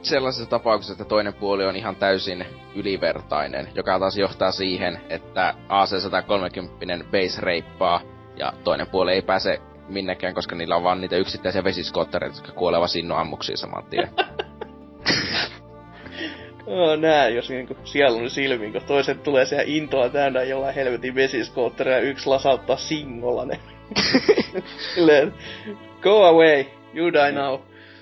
sellaisessa 0.01 0.50
tapauksessa, 0.50 0.93
että 0.93 1.05
toinen 1.05 1.34
puoli 1.34 1.65
on 1.65 1.75
ihan 1.75 1.96
täysin 1.96 2.46
ylivertainen, 2.75 3.67
joka 3.75 4.00
taas 4.00 4.17
johtaa 4.17 4.51
siihen, 4.51 5.01
että 5.10 5.53
AC-130 5.70 7.03
base 7.12 7.41
reippaa 7.41 8.01
ja 8.36 8.53
toinen 8.63 8.88
puoli 8.88 9.12
ei 9.12 9.22
pääse 9.22 9.62
minnekään, 9.88 10.34
koska 10.34 10.55
niillä 10.55 10.75
on 10.75 10.84
vaan 10.84 11.01
niitä 11.01 11.17
yksittäisiä 11.17 11.63
vesiskoottereita, 11.63 12.38
jotka 12.38 12.51
kuolevat 12.51 12.91
sinno 12.91 13.15
ammuksiin 13.15 13.58
saman 13.58 13.86
tien. 13.89 14.10
Oh, 16.65 16.98
nää, 16.98 17.29
jos 17.29 17.50
niinku 17.50 17.77
sielun 17.84 18.29
silmiin, 18.29 18.72
kun 18.72 18.81
toiset 18.88 19.24
tulee 19.24 19.46
siellä 19.46 19.63
intoa 19.67 20.10
täynnä 20.10 20.43
jollain 20.43 20.75
helvetin 20.75 21.15
vesiskootteria 21.15 21.96
ja 21.96 22.01
yksi 22.01 22.27
lasauttaa 22.27 22.77
singolla 22.77 23.46
ne. 23.46 23.60
Silleen, 24.96 25.34
go 26.01 26.25
away, 26.25 26.65
you 26.93 27.13
die 27.13 27.31
now. 27.31 27.60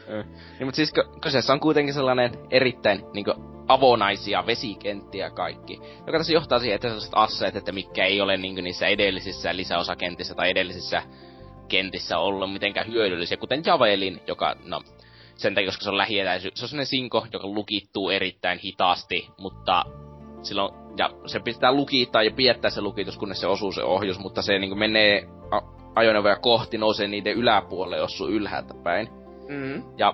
Niin, 0.09 0.65
mutta 0.65 0.75
siis 0.75 0.93
kyseessä 1.21 1.53
on 1.53 1.59
kuitenkin 1.59 1.93
sellainen 1.93 2.31
erittäin 2.51 3.03
niin 3.13 3.25
avonaisia 3.67 4.45
vesikenttiä 4.45 5.29
kaikki. 5.29 5.81
Joka 6.07 6.17
tässä 6.17 6.33
johtaa 6.33 6.59
siihen, 6.59 6.75
että 6.75 6.87
sellaiset 6.87 7.13
asseet, 7.15 7.55
että 7.55 7.71
mikä 7.71 8.05
ei 8.05 8.21
ole 8.21 8.37
niin 8.37 8.55
niissä 8.55 8.87
edellisissä 8.87 9.55
lisäosakentissä 9.55 10.35
tai 10.35 10.49
edellisissä 10.49 11.01
kentissä 11.67 12.17
ollut 12.17 12.53
mitenkään 12.53 12.87
hyödyllisiä, 12.87 13.37
kuten 13.37 13.63
Javelin, 13.65 14.21
joka, 14.27 14.55
no, 14.65 14.81
sen 15.35 15.55
takia, 15.55 15.67
koska 15.67 15.83
se 15.83 15.89
on 15.89 15.97
lähietäisyys. 15.97 16.53
Se 16.55 16.65
on 16.65 16.69
sellainen 16.69 16.85
sinko, 16.85 17.27
joka 17.33 17.47
lukittuu 17.47 18.09
erittäin 18.09 18.59
hitaasti, 18.59 19.29
mutta 19.37 19.85
silloin, 20.41 20.73
ja 20.97 21.09
se 21.25 21.39
pitää 21.39 21.71
lukittaa 21.71 22.23
ja 22.23 22.31
piettää 22.31 22.71
se 22.71 22.81
lukitus, 22.81 23.17
kunnes 23.17 23.41
se 23.41 23.47
osuu 23.47 23.71
se 23.71 23.83
ohjus, 23.83 24.19
mutta 24.19 24.41
se 24.41 24.59
niin 24.59 24.79
menee 24.79 25.27
ajoneuvoja 25.95 26.35
kohti, 26.35 26.77
nousee 26.77 27.07
niiden 27.07 27.33
yläpuolelle, 27.33 27.97
jos 27.97 28.21
ylhäältä 28.21 28.73
päin. 28.83 29.18
Mm. 29.49 29.83
Ja 29.97 30.13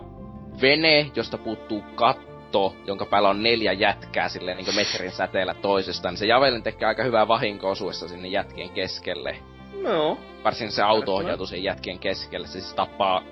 vene, 0.61 1.11
josta 1.15 1.37
puuttuu 1.37 1.83
katto, 1.95 2.75
jonka 2.85 3.05
päällä 3.05 3.29
on 3.29 3.43
neljä 3.43 3.73
jätkää 3.73 4.29
silleen 4.29 4.57
niin 4.57 4.75
metrin 4.75 5.11
säteellä 5.11 5.53
toisestaan, 5.53 6.11
niin 6.13 6.19
se 6.19 6.25
Javelin 6.25 6.63
tekee 6.63 6.87
aika 6.87 7.03
hyvää 7.03 7.27
vahinko 7.27 7.69
osuessa 7.69 8.07
sinne 8.07 8.27
jätkien 8.27 8.69
keskelle. 8.69 9.37
No. 9.81 10.17
Varsin 10.43 10.71
se 10.71 10.81
auto 10.81 11.15
ohjautuu 11.15 11.45
sen 11.45 11.63
jätkien 11.63 11.99
keskelle, 11.99 12.47
se 12.47 12.51
siis 12.51 12.73
tappaa 12.73 13.23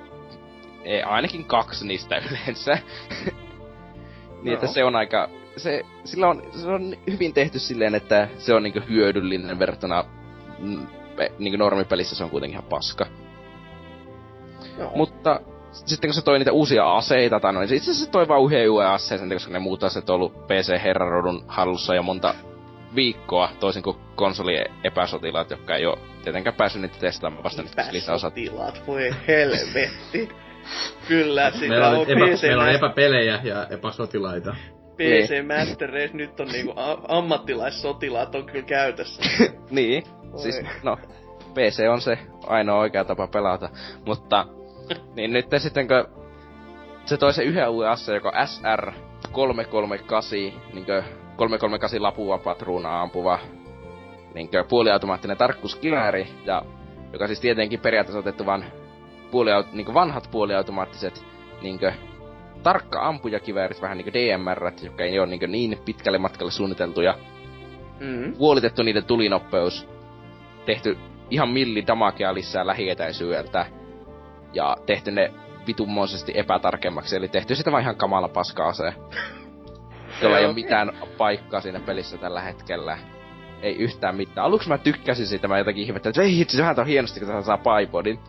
ei, 0.83 1.03
ainakin 1.03 1.45
kaksi 1.45 1.88
niistä 1.88 2.22
yleensä. 2.31 2.77
niin, 4.41 4.45
no. 4.45 4.53
että 4.53 4.67
se 4.67 4.83
on 4.83 4.95
aika... 4.95 5.29
Se, 5.57 5.86
sillä 6.05 6.27
on, 6.27 6.43
se 6.51 6.67
on 6.67 6.95
hyvin 7.12 7.33
tehty 7.33 7.60
silleen, 7.60 7.95
että 7.95 8.27
se 8.38 8.53
on 8.53 8.63
niinku 8.63 8.79
hyödyllinen 8.89 9.60
verrattuna 9.60 10.05
mm, 10.60 10.88
niinku 11.39 11.57
normipelissä 11.57 12.15
se 12.15 12.24
on 12.24 12.29
kuitenkin 12.29 12.55
ihan 12.55 12.69
paska. 12.69 13.05
No. 14.77 14.91
Mutta 14.95 15.41
sitten 15.73 16.07
kun 16.07 16.13
se 16.13 16.21
toi 16.21 16.39
niitä 16.39 16.51
uusia 16.51 16.93
aseita, 16.93 17.39
tai 17.39 17.53
noin, 17.53 17.67
se 17.67 17.75
itse 17.75 17.91
asiassa 17.91 18.11
toi 18.11 18.27
vaan 18.27 18.41
uuden 18.41 18.71
uuden 18.71 18.89
aseen, 18.89 19.29
koska 19.29 19.53
ne 19.53 19.59
muut 19.59 19.83
aseet 19.83 20.09
on 20.09 20.15
ollut 20.15 20.47
PC 20.47 20.83
Herrarodun 20.83 21.43
hallussa 21.47 21.95
jo 21.95 22.03
monta 22.03 22.35
viikkoa, 22.95 23.49
toisin 23.59 23.83
kuin 23.83 23.97
konsoli 24.15 24.63
epäsotilaat, 24.83 25.49
jotka 25.49 25.75
ei 25.75 25.85
ole 25.85 25.97
tietenkään 26.23 26.55
päässyt 26.55 26.81
niitä 26.81 26.99
testaamaan 26.99 27.43
vasta 27.43 27.61
niitä 27.61 27.87
lisäosat. 27.91 28.33
Epäsotilaat, 28.37 28.87
voi 28.87 29.15
helvetti. 29.27 30.29
Kyllä, 31.07 31.51
sitä 31.51 31.67
meillä 31.67 31.89
on, 31.89 31.97
on 31.97 32.09
epä, 32.09 32.25
PC 32.25 32.41
meillä 32.41 32.63
on 32.63 32.69
epäpelejä 32.69 33.39
ja 33.43 33.67
epäsotilaita. 33.67 34.55
PC 34.95 35.29
niin. 35.29 35.47
Master 35.47 35.89
Race 35.89 36.09
nyt 36.13 36.39
on 36.39 36.47
niinku 36.47 36.73
ammattilaissotilaat 37.07 38.35
on 38.35 38.45
kyllä 38.45 38.65
käytössä. 38.65 39.23
niin, 39.69 40.03
Oi. 40.33 40.39
siis 40.39 40.61
no, 40.83 40.97
PC 41.53 41.83
on 41.91 42.01
se 42.01 42.17
ainoa 42.47 42.79
oikea 42.79 43.05
tapa 43.05 43.27
pelata, 43.27 43.69
mutta 44.05 44.45
niin 45.15 45.33
nyt 45.33 45.45
sitten 45.57 45.87
kun 45.87 46.23
se 47.05 47.17
toi 47.17 47.33
se 47.33 47.43
yhden 47.43 47.69
uuden 47.69 47.89
ase, 47.89 48.13
joka 48.13 48.45
SR 48.45 48.91
338, 49.31 50.39
niinkö 50.73 51.03
338 51.35 52.03
lapua 52.03 52.37
patruunaa 52.37 53.01
ampuva 53.01 53.39
niinkö 54.33 54.63
puoliautomaattinen 54.63 55.38
tarkkuuskivääri, 55.38 56.27
ja 56.45 56.62
joka 57.13 57.27
siis 57.27 57.39
tietenkin 57.39 57.79
periaatteessa 57.79 58.19
otettu 58.19 58.45
vaan 58.45 58.65
puoliaut, 59.31 59.73
niin 59.73 59.93
vanhat 59.93 60.27
puoliautomaattiset 60.31 61.25
niin 61.62 61.79
tarkka 62.63 63.08
ampujakiväärit, 63.08 63.81
vähän 63.81 63.97
niin 63.97 64.13
DMR, 64.13 64.71
jotka 64.84 65.03
ei 65.03 65.19
ole 65.19 65.27
niin, 65.27 65.51
niin 65.51 65.77
pitkälle 65.86 66.17
matkalle 66.17 66.51
suunniteltuja. 66.51 67.17
Mm. 67.99 68.38
Puolitettu 68.38 68.84
niiden 68.84 69.05
tulinopeus, 69.05 69.88
tehty 70.65 70.97
ihan 71.29 71.49
milli 71.49 71.88
damakea 71.88 72.34
lisää 72.34 72.67
lähietäisyydeltä, 72.67 73.65
ja 74.53 74.75
tehty 74.85 75.11
ne 75.11 75.33
vitummoisesti 75.67 76.31
epätarkemmaksi, 76.35 77.15
eli 77.15 77.27
tehty 77.27 77.55
sitä 77.55 77.71
vaan 77.71 77.83
ihan 77.83 77.95
kamala 77.95 78.27
paska 78.27 78.73
se, 78.73 78.93
jolla 80.21 80.39
ei 80.39 80.45
ole 80.45 80.53
mitään 80.53 80.91
paikkaa 81.17 81.61
siinä 81.61 81.79
pelissä 81.79 82.17
tällä 82.17 82.41
hetkellä. 82.41 82.97
Ei 83.61 83.75
yhtään 83.75 84.15
mitään. 84.15 84.47
Aluksi 84.47 84.69
mä 84.69 84.77
tykkäsin 84.77 85.27
siitä, 85.27 85.47
mä 85.47 85.57
jotenkin 85.57 85.83
ihmettelin, 85.83 86.11
että 86.11 86.21
ei 86.21 86.37
hitsi, 86.37 86.61
vähän 86.61 86.79
on 86.79 86.87
hienosti, 86.87 87.19
kun 87.19 87.29
tässä 87.29 87.45
saa 87.45 87.57
paipodin. 87.57 88.19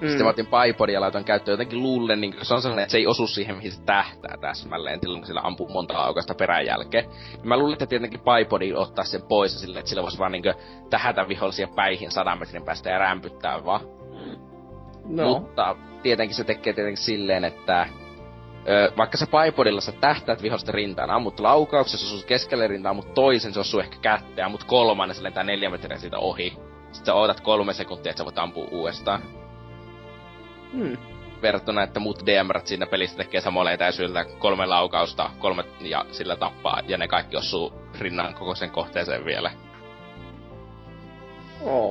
Mm. 0.00 0.08
Sitten 0.08 0.26
mä 0.26 0.30
otin 0.30 0.46
Bipodin 0.46 0.94
ja 0.94 1.00
laitoin 1.00 1.24
käyttöön 1.24 1.52
jotenkin 1.52 1.82
luullen, 1.82 2.20
niin 2.20 2.34
se 2.42 2.54
on 2.54 2.62
sellainen, 2.62 2.82
että 2.82 2.92
se 2.92 2.98
ei 2.98 3.06
osu 3.06 3.26
siihen, 3.26 3.56
mihin 3.56 3.72
se 3.72 3.82
tähtää 3.82 4.36
täsmälleen, 4.40 5.00
silloin 5.00 5.20
kun 5.20 5.26
sillä 5.26 5.40
ampuu 5.44 5.68
monta 5.68 5.94
laukasta 5.94 6.34
perän 6.34 6.66
jälkeen. 6.66 7.04
Ja 7.32 7.44
mä 7.44 7.56
luulin, 7.56 7.72
että 7.72 7.86
tietenkin 7.86 8.20
Bipodin 8.20 8.76
ottaa 8.76 9.04
sen 9.04 9.22
pois 9.22 9.60
silleen, 9.60 9.78
että 9.78 9.88
sillä 9.88 10.02
voisi 10.02 10.18
vaan 10.18 10.32
niin 10.32 10.42
tähätä 10.90 11.28
vihollisia 11.28 11.68
päihin 11.76 12.10
sadan 12.10 12.38
metrin 12.38 12.64
päästä 12.64 12.90
ja 12.90 12.98
rämpyttää 12.98 13.64
vaan. 13.64 13.97
No. 15.08 15.28
Mutta 15.28 15.76
tietenkin 16.02 16.36
se 16.36 16.44
tekee 16.44 16.72
tietenkin 16.72 17.04
silleen, 17.04 17.44
että 17.44 17.86
ö, 18.68 18.92
vaikka 18.96 19.16
sä 19.16 19.26
Bipodilla 19.26 19.80
sä 19.80 19.92
tähtäät 19.92 20.42
vihollista 20.42 20.72
rintaan, 20.72 21.10
ammut 21.10 21.40
laukauksessa, 21.40 22.06
osuu 22.06 22.26
keskelle 22.26 22.66
rintaan, 22.68 22.90
ammut 22.90 23.14
toisen, 23.14 23.52
se 23.52 23.60
osuu 23.60 23.80
ehkä 23.80 23.96
kätteen, 24.02 24.46
ammut 24.46 24.64
kolmannen, 24.64 25.14
se 25.14 25.22
lentää 25.22 25.44
neljä 25.44 25.70
metriä 25.70 25.98
siitä 25.98 26.18
ohi. 26.18 26.50
Sitten 26.92 27.06
sä 27.06 27.14
ootat 27.14 27.40
kolme 27.40 27.72
sekuntia, 27.72 28.10
että 28.10 28.18
sä 28.18 28.24
voit 28.24 28.38
ampua 28.38 28.68
uudestaan. 28.70 29.22
Hmm. 30.72 30.96
Verrattuna, 31.42 31.82
että 31.82 32.00
muut 32.00 32.26
DMRt 32.26 32.66
siinä 32.66 32.86
pelissä 32.86 33.16
tekee 33.16 33.40
samoilla 33.40 33.72
etäisyydellä 33.72 34.24
kolme 34.24 34.66
laukausta, 34.66 35.30
kolme 35.38 35.64
ja 35.80 36.04
sillä 36.10 36.36
tappaa, 36.36 36.80
ja 36.88 36.98
ne 36.98 37.08
kaikki 37.08 37.36
osuu 37.36 37.72
rinnan 37.98 38.34
koko 38.34 38.54
sen 38.54 38.70
kohteeseen 38.70 39.24
vielä. 39.24 39.50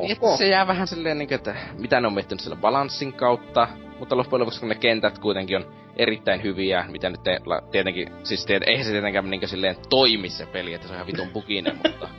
Niin, 0.01 0.37
se 0.37 0.47
jää 0.47 0.67
vähän 0.67 0.87
silleen, 0.87 1.17
niin, 1.17 1.33
että 1.33 1.55
mitä 1.77 2.01
ne 2.01 2.07
on 2.07 2.13
miettinyt 2.13 2.41
sillä 2.41 2.55
balanssin 2.55 3.13
kautta, 3.13 3.67
mutta 3.99 4.17
loppujen 4.17 4.39
lopuksi 4.39 4.65
ne 4.65 4.75
kentät 4.75 5.19
kuitenkin 5.19 5.57
on 5.57 5.65
erittäin 5.97 6.43
hyviä, 6.43 6.85
mitä 6.89 7.09
nyt 7.09 7.23
te, 7.23 7.39
tietenkin, 7.71 8.09
siis 8.23 8.45
tiet, 8.45 8.63
eihän 8.65 8.85
se 8.85 8.91
tietenkään 8.91 9.29
niin 9.29 9.47
silleen 9.47 9.75
toimi 9.89 10.29
se 10.29 10.45
peli, 10.45 10.73
että 10.73 10.87
se 10.87 10.93
on 10.93 10.95
ihan 10.95 11.07
vitun 11.07 11.29
pukinen, 11.29 11.77
mutta... 11.83 12.09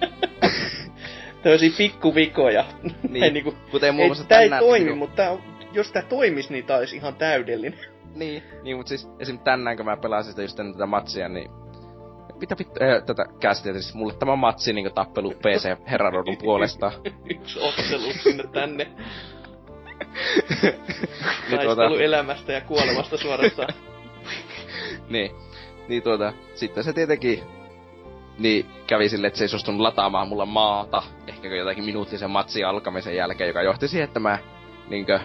Tällaisia 1.42 1.70
pikkuvikoja. 1.78 2.64
Niin, 3.08 3.34
niinku, 3.34 3.54
kuten 3.70 3.94
muun 3.94 4.08
muassa 4.08 4.38
ei 4.38 4.50
toimi, 4.50 4.84
minun... 4.84 4.98
mutta 4.98 5.16
tää 5.16 5.30
on 5.30 5.42
jos 5.72 5.92
tää 5.92 6.02
toimis, 6.02 6.50
niin 6.50 6.64
tää 6.64 6.76
olisi 6.76 6.96
ihan 6.96 7.14
täydellinen. 7.14 7.78
Niin, 8.14 8.42
niin 8.62 8.76
mutta 8.76 8.88
siis 8.88 9.08
esim. 9.18 9.38
tänään 9.38 9.76
kun 9.76 9.86
mä 9.86 9.96
pelasin 9.96 10.32
sitä 10.32 10.42
just 10.42 10.56
tätä 10.56 10.86
matsia, 10.86 11.28
niin 11.28 11.50
mitä 12.40 12.56
vittu, 12.58 12.80
äh, 12.82 13.04
tätä 13.06 13.26
kästiä, 13.40 13.72
siis 13.72 13.94
mulle 13.94 14.14
tämä 14.14 14.36
matsi 14.36 14.72
niin 14.72 14.94
tappelu 14.94 15.30
PC 15.30 15.76
Herrarodun 15.90 16.36
puolesta. 16.36 16.92
Yksi 17.34 17.60
ottelu 17.60 18.12
sinne 18.22 18.44
tänne. 18.52 18.84
niin 21.50 21.60
tuota... 21.64 21.84
elämästä 21.84 22.52
ja 22.52 22.60
kuolemasta 22.60 23.16
suorastaan. 23.16 23.74
niin, 25.08 25.30
niin 25.88 26.02
tuota, 26.02 26.32
sitten 26.54 26.84
se 26.84 26.92
tietenkin 26.92 27.42
niin 28.38 28.66
kävi 28.86 29.08
silleen, 29.08 29.28
että 29.28 29.38
se 29.38 29.44
ei 29.44 29.48
suostunut 29.48 29.80
lataamaan 29.80 30.28
mulla 30.28 30.46
maata, 30.46 31.02
ehkä 31.26 31.48
jotakin 31.48 31.84
minuuttisen 31.84 32.30
matsin 32.30 32.66
alkamisen 32.66 33.16
jälkeen, 33.16 33.48
joka 33.48 33.62
johti 33.62 33.88
siihen, 33.88 34.04
että 34.04 34.20
mä 34.20 34.38
niinkö 34.88 35.20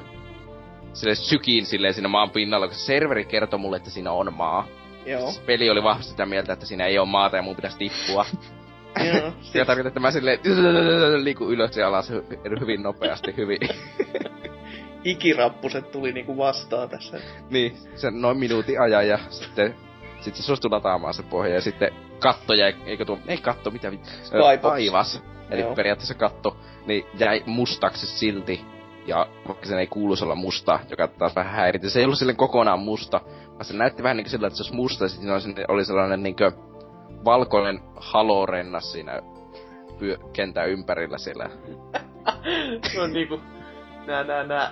sille 0.94 1.16
sykiin 1.16 1.66
silleen 1.66 1.94
siinä 1.94 2.08
maan 2.08 2.30
pinnalla, 2.30 2.68
koska 2.68 2.84
serveri 2.84 3.26
kertoi 3.26 3.60
mulle, 3.60 3.78
että 3.78 3.90
siinä 3.90 4.12
on 4.12 4.34
maa. 4.34 4.68
Joo. 5.06 5.32
Siis 5.32 5.40
peli 5.40 5.70
oli 5.70 5.84
vahvasti 5.84 6.12
sitä 6.12 6.26
mieltä, 6.26 6.54
että 6.54 6.66
siinä 6.66 6.86
ei 6.86 7.00
ole 7.00 7.08
maata 7.08 7.38
ja 7.38 7.44
mun 7.44 7.56
pitäisi 7.56 7.78
tippua. 7.78 8.26
Joo. 9.14 9.34
Sitä 9.42 9.66
tarkoittaa, 9.66 9.88
että 9.88 10.00
mä 10.00 10.12
silleen 10.12 10.40
liiku 11.24 11.50
ylös 11.50 11.78
ja 11.78 11.88
alas 11.88 12.12
hyvin 12.60 12.84
nopeasti, 12.84 13.34
hyvin. 13.38 13.60
Ikirappuset 15.04 15.92
tuli 15.92 16.14
niinku 16.14 16.38
vastaan 16.38 16.90
tässä. 16.90 17.20
Niin, 17.50 17.78
sen 17.96 18.22
noin 18.22 18.38
minuutin 18.38 18.82
ajan 18.82 19.08
ja 19.08 19.20
sitten 19.30 19.76
sitten 20.24 20.44
se 20.44 20.46
suostui 20.46 20.72
lataamaan 20.72 21.14
se 21.14 21.24
pohja 21.24 21.54
ja 21.54 21.62
sitten 21.62 21.92
katto 22.20 22.54
jäi, 22.54 22.76
eikö 22.86 23.06
tuo, 23.06 23.20
ei 23.28 23.38
katto, 23.38 23.72
mitä 23.72 23.92
vittu, 23.92 24.10
taivas, 24.62 25.24
eli 25.50 25.62
Joo. 25.62 25.76
periaatteessa 25.76 26.14
katto, 26.14 26.58
niin 26.86 27.06
jäi 27.20 27.44
mustaksi 27.46 28.08
silti 28.08 28.66
ja 29.08 29.28
vaikka 29.48 29.66
sen 29.66 29.80
ei 29.80 29.88
kuuluisi 29.88 30.24
olla 30.24 30.36
musta, 30.36 30.80
joka 30.90 31.08
taas 31.08 31.36
vähän 31.36 31.54
häiritti. 31.54 31.90
Se 31.90 32.00
ei 32.00 32.06
ollut 32.06 32.18
sille 32.18 32.34
kokonaan 32.34 32.80
musta, 32.80 33.22
vaan 33.50 33.66
se 33.66 33.78
näytti 33.78 34.04
vähän 34.04 34.18
niin 34.18 34.30
sillä, 34.30 34.48
että 34.48 34.58
se 34.58 34.64
olisi 34.64 34.76
musta, 34.76 35.04
ja 35.04 35.40
sitten 35.40 35.66
oli 35.68 35.86
sellainen 35.86 36.24
niin 36.24 36.36
kuin 36.36 36.52
valkoinen 37.26 37.80
halorennas 37.96 38.92
siinä 38.92 39.22
pyö- 40.00 40.18
kentän 40.34 40.70
ympärillä 40.70 41.18
siellä. 41.18 41.50
se 42.94 43.02
on 43.02 43.14
niinku 43.14 43.40
nää, 44.08 44.24
nää, 44.24 44.44
nää 44.44 44.72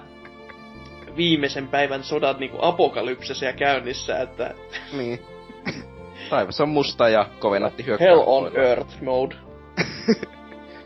viimeisen 1.18 1.68
päivän 1.68 2.04
sodat 2.04 2.40
niinku 2.40 2.58
apokalypsisia 2.62 3.54
käynnissä, 3.54 4.20
että... 4.20 4.54
Niin. 4.98 5.20
Taivas 6.30 6.62
on 6.62 6.70
musta 6.70 7.10
ja 7.10 7.26
kovennatti 7.40 7.86
hyökkää. 7.86 8.08
Hell 8.08 8.24
on 8.26 8.58
Earth 8.58 9.02
mode. 9.02 9.36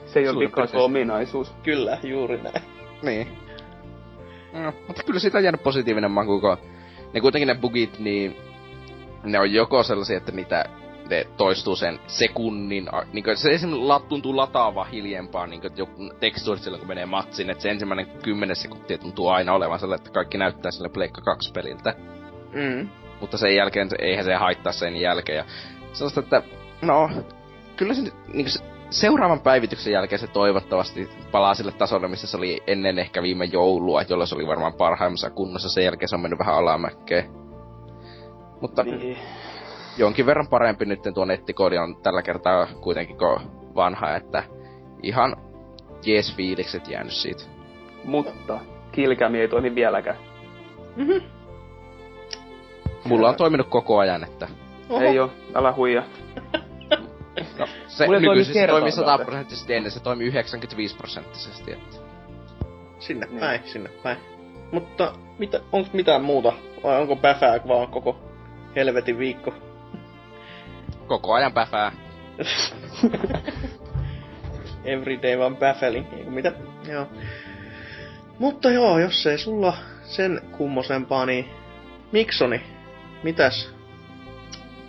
Se 0.05 0.19
ei 0.19 0.25
ole 0.27 0.33
Suurin 0.33 0.49
vika, 0.49 0.61
se 0.61 0.61
piirtein. 0.61 0.79
on 0.79 0.85
ominaisuus. 0.85 1.51
Kyllä, 1.63 1.97
juuri 2.03 2.37
näin. 2.41 2.74
Niin. 3.01 3.27
No, 4.53 4.73
mutta 4.87 5.03
kyllä 5.03 5.19
siitä 5.19 5.37
on 5.37 5.43
jäänyt 5.43 5.63
positiivinen 5.63 6.11
maku, 6.11 6.41
kun 6.41 6.57
ne 7.13 7.21
kuitenkin 7.21 7.47
ne 7.47 7.55
bugit, 7.55 7.99
niin 7.99 8.37
ne 9.23 9.39
on 9.39 9.53
joko 9.53 9.83
sellaisia, 9.83 10.17
että 10.17 10.31
niitä 10.31 10.65
ne 11.09 11.27
toistuu 11.37 11.75
sen 11.75 11.99
sekunnin, 12.07 12.89
niin 13.13 13.25
se 13.37 13.51
esimerkiksi 13.51 14.09
tuntuu 14.09 14.37
lataava 14.37 14.83
hiljempaa, 14.83 15.47
niin 15.47 15.61
kuin 15.61 15.73
tekstuurit 16.19 16.63
silloin 16.63 16.79
kun 16.79 16.87
menee 16.87 17.05
matsiin, 17.05 17.49
että 17.49 17.61
se 17.61 17.69
ensimmäinen 17.69 18.07
10 18.23 18.55
sekuntia 18.55 18.97
tuntuu 18.97 19.27
aina 19.29 19.53
olevan 19.53 19.79
sellainen, 19.79 20.01
että 20.01 20.13
kaikki 20.13 20.37
näyttää 20.37 20.71
sille 20.71 20.89
Pleikka 20.89 21.21
2 21.21 21.51
peliltä. 21.51 21.95
Mm. 22.53 22.89
Mutta 23.21 23.37
sen 23.37 23.55
jälkeen 23.55 23.89
eihän 23.99 24.25
se 24.25 24.35
haittaa 24.35 24.73
sen 24.73 24.95
jälkeen. 24.95 25.37
Ja 25.37 25.45
sellaista, 25.93 26.19
että 26.19 26.43
no, 26.81 27.09
kyllä 27.77 27.93
se, 27.93 28.01
niin 28.33 28.49
se 28.49 28.59
seuraavan 28.89 29.39
päivityksen 29.39 29.93
jälkeen 29.93 30.19
se 30.19 30.27
toivottavasti 30.27 31.09
palaa 31.31 31.53
sille 31.53 31.71
tasolle, 31.71 32.07
missä 32.07 32.27
se 32.27 32.37
oli 32.37 32.63
ennen 32.67 32.99
ehkä 32.99 33.21
viime 33.21 33.45
joulua, 33.45 34.01
jolloin 34.09 34.27
se 34.27 34.35
oli 34.35 34.47
varmaan 34.47 34.73
parhaimmassa 34.73 35.29
kunnossa. 35.29 35.69
Sen 35.69 35.85
jälkeen 35.85 36.09
se 36.09 36.15
on 36.15 36.21
mennyt 36.21 36.39
vähän 36.39 36.55
alamäkkeen. 36.55 37.29
Mutta 38.61 38.83
Niin. 38.83 39.17
jonkin 39.97 40.25
verran 40.25 40.47
parempi 40.47 40.85
nyt 40.85 40.99
tuo 41.13 41.25
nettikoodi 41.25 41.77
on 41.77 41.95
tällä 42.03 42.21
kertaa 42.21 42.67
kuitenkin 42.81 43.17
vanha, 43.75 44.15
että 44.15 44.43
ihan 45.03 45.35
jees 46.05 46.35
fiilikset 46.35 46.87
jäänyt 46.87 47.13
siitä. 47.13 47.43
Mutta 48.03 48.59
Kilkämi 48.91 49.39
ei 49.39 49.47
toimi 49.47 49.75
vieläkään. 49.75 50.17
Mulla 53.03 53.29
on 53.29 53.35
toiminut 53.35 53.67
koko 53.67 53.97
ajan, 53.97 54.23
että 54.23 54.47
Oho. 54.89 55.01
Ei 55.01 55.19
oo, 55.19 55.29
älä 55.55 55.73
huija. 55.73 56.03
no, 57.59 57.67
se 57.87 58.05
Mulla 58.05 58.17
ei 58.17 58.23
toimi 58.23 58.39
nykyisin 58.39 58.53
se 58.53 58.67
toimii 58.67 58.91
kertaakaan. 58.91 59.17
100 59.17 59.25
prosenttisesti 59.25 59.73
ennen, 59.73 59.91
se 59.91 59.99
toimii 59.99 60.27
95 60.27 60.95
prosenttisesti. 60.95 61.71
Että. 61.71 61.97
Sinne 62.99 63.25
Niin. 63.25 63.39
päin, 63.39 63.61
sinne 63.65 63.89
päin. 63.89 64.17
Mutta 64.71 65.13
mitä, 65.39 65.61
onko 65.71 65.89
mitään 65.93 66.23
muuta? 66.23 66.53
Vai 66.83 67.01
onko 67.01 67.15
päfää 67.15 67.59
vaan 67.67 67.87
koko 67.87 68.19
helvetin 68.75 69.17
viikko? 69.17 69.53
Koko 71.07 71.33
ajan 71.33 71.53
päfää. 71.53 71.91
Everyday 74.85 75.39
vaan 75.39 75.57
baffling, 75.57 76.13
eikö 76.13 76.31
mitä? 76.31 76.51
Joo. 76.87 77.07
Mutta 78.39 78.71
joo, 78.71 78.99
jos 78.99 79.27
ei 79.27 79.37
sulla 79.37 79.77
sen 80.03 80.41
kummosempaa, 80.57 81.25
niin 81.25 81.49
Miksoni, 82.11 82.61
mitäs? 83.23 83.73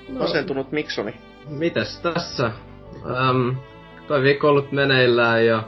No. 0.09 0.25
Asentunut 0.25 0.73
Miksoni. 0.73 1.15
Mitäs 1.49 2.01
tässä? 2.01 2.51
Öm, 3.29 3.57
toi 4.09 4.23
viikko 4.23 4.47
on 4.47 4.51
ollut 4.51 4.73
meneillään 4.73 5.47
ja 5.47 5.63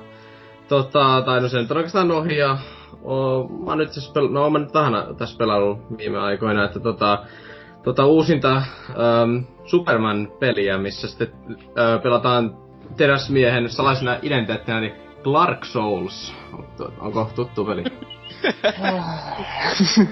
tota, 0.68 1.22
tai 1.24 1.40
no 1.40 1.48
se 1.48 1.58
nyt 1.58 1.70
on 1.70 1.76
oikeastaan 1.76 2.10
ohi 2.10 2.36
ja 2.36 2.58
o, 3.04 3.42
mä 3.48 3.70
oon 3.70 3.78
nyt 3.78 3.92
siis 3.92 4.10
pel- 4.10 4.32
no 4.32 4.50
mä 4.50 4.58
nyt 4.58 4.74
vähän 4.74 5.16
tässä 5.16 5.38
pelannut 5.38 5.78
viime 5.98 6.18
aikoina, 6.18 6.64
että 6.64 6.80
tota, 6.80 7.24
tota 7.84 8.06
uusinta 8.06 8.62
öm, 8.90 9.44
Superman-peliä, 9.64 10.78
missä 10.78 11.08
sitten 11.08 11.32
ö, 11.78 11.98
pelataan 12.02 12.56
teräsmiehen 12.96 13.70
salaisena 13.70 14.18
identiteettinä, 14.22 14.80
niin 14.80 14.94
Clark 15.22 15.64
Souls. 15.64 16.34
Onko 17.00 17.30
tuttu 17.34 17.64
peli? 17.64 17.84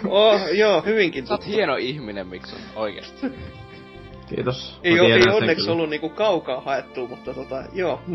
Oh, 0.08 0.40
joo, 0.52 0.82
hyvinkin 0.82 1.26
Sä 1.26 1.34
oot 1.34 1.40
tuttu. 1.40 1.56
hieno 1.56 1.76
ihminen, 1.76 2.26
miksi 2.26 2.56
oikeesti. 2.76 3.26
Kiitos. 4.26 4.80
Ei, 4.82 4.92
tiedän 4.92 5.28
ei 5.28 5.34
onneksi 5.34 5.64
kyllä. 5.64 5.72
ollut 5.72 5.90
niinku 5.90 6.08
kaukaa 6.08 6.60
haettu, 6.60 7.08
mutta 7.08 7.34
tota, 7.34 7.62
joo. 7.72 8.00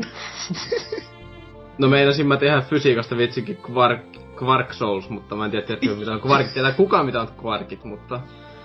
No 1.77 1.87
meinasin 1.87 2.27
mä 2.27 2.37
tehdä 2.37 2.61
fysiikasta 2.61 3.17
vitsikin 3.17 3.57
Quark, 3.71 4.01
Quark 4.43 4.73
Souls, 4.73 5.09
mutta 5.09 5.35
mä 5.35 5.45
en 5.45 5.51
tiedä, 5.51 5.65
tiedätkö 5.65 5.95
mitä 5.95 6.11
on 6.11 6.21
Quarkit. 6.29 6.53
Tietää 6.53 6.71
kukaan 6.71 7.05
mitä 7.05 7.21
on 7.21 7.27
Quarkit, 7.43 7.83
mutta 7.83 8.19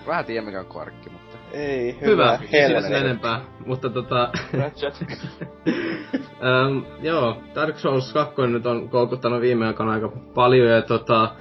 Vähän 0.07 0.25
tiedä 0.25 0.47
mikä 0.47 0.61
on 0.61 0.67
kvarkki, 0.67 1.11
mutta... 1.11 1.39
Ei, 1.53 1.99
hyvä, 2.01 2.39
hyvä, 2.53 2.77
ei 2.77 2.83
sen 2.83 2.93
enempää. 2.93 3.41
Mutta 3.67 3.91
tota, 3.91 4.31
ähm, 4.55 4.69
joo, 7.09 7.43
Dark 7.55 7.79
Souls 7.79 8.13
2 8.13 8.43
nyt 8.43 8.67
on 8.67 8.89
koukuttanut 8.89 9.41
viime 9.41 9.67
aikoina 9.67 9.93
aika 9.93 10.13
paljon 10.35 10.69
ja 10.69 10.83
tota, 10.83 11.35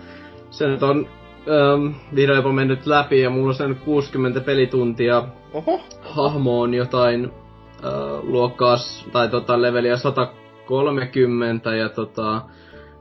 se 0.49 0.67
nyt 0.67 0.83
on 0.83 1.09
ähm, 1.47 1.93
vihdoin 2.15 2.37
jopa 2.37 2.51
mennyt 2.51 2.85
läpi 2.85 3.21
ja 3.21 3.29
mulla 3.29 3.47
on 3.47 3.55
sen 3.55 3.75
60 3.85 4.39
pelituntia. 4.41 5.23
Oho, 5.53 5.81
Hahmo 6.01 6.61
on 6.61 6.73
jotain 6.73 7.25
äh, 7.25 7.91
luokkaa 8.23 8.75
tai 9.11 9.27
tota 9.29 9.61
leveliä 9.61 9.97
130 9.97 11.75
ja 11.75 11.89
tota, 11.89 12.41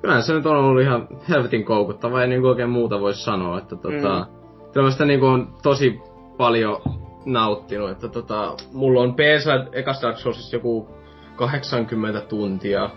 kyllähän 0.01 0.23
se 0.23 0.35
nyt 0.35 0.47
on 0.47 0.57
ollut 0.57 0.83
ihan 0.83 1.09
helvetin 1.29 1.65
koukuttava 1.65 2.21
ja 2.21 2.27
niinku 2.27 2.49
oikein 2.49 2.71
muuta 2.71 3.01
voisi 3.01 3.25
sanoa, 3.25 3.59
että 3.59 3.77
tota, 3.77 4.19
Mm. 4.19 4.27
kyllä 4.73 4.87
mä 4.87 4.91
sitä 4.91 5.05
niinku 5.05 5.27
on 5.27 5.49
tosi 5.63 6.01
paljon 6.37 6.83
nauttinut, 7.25 7.91
että 7.91 8.09
tota, 8.09 8.55
mulla 8.73 9.01
on 9.01 9.15
PS 9.15 9.47
ekas 9.73 10.03
Dark 10.03 10.19
Soulsissa 10.19 10.57
joku 10.57 10.89
80 11.37 12.21
tuntia. 12.21 12.91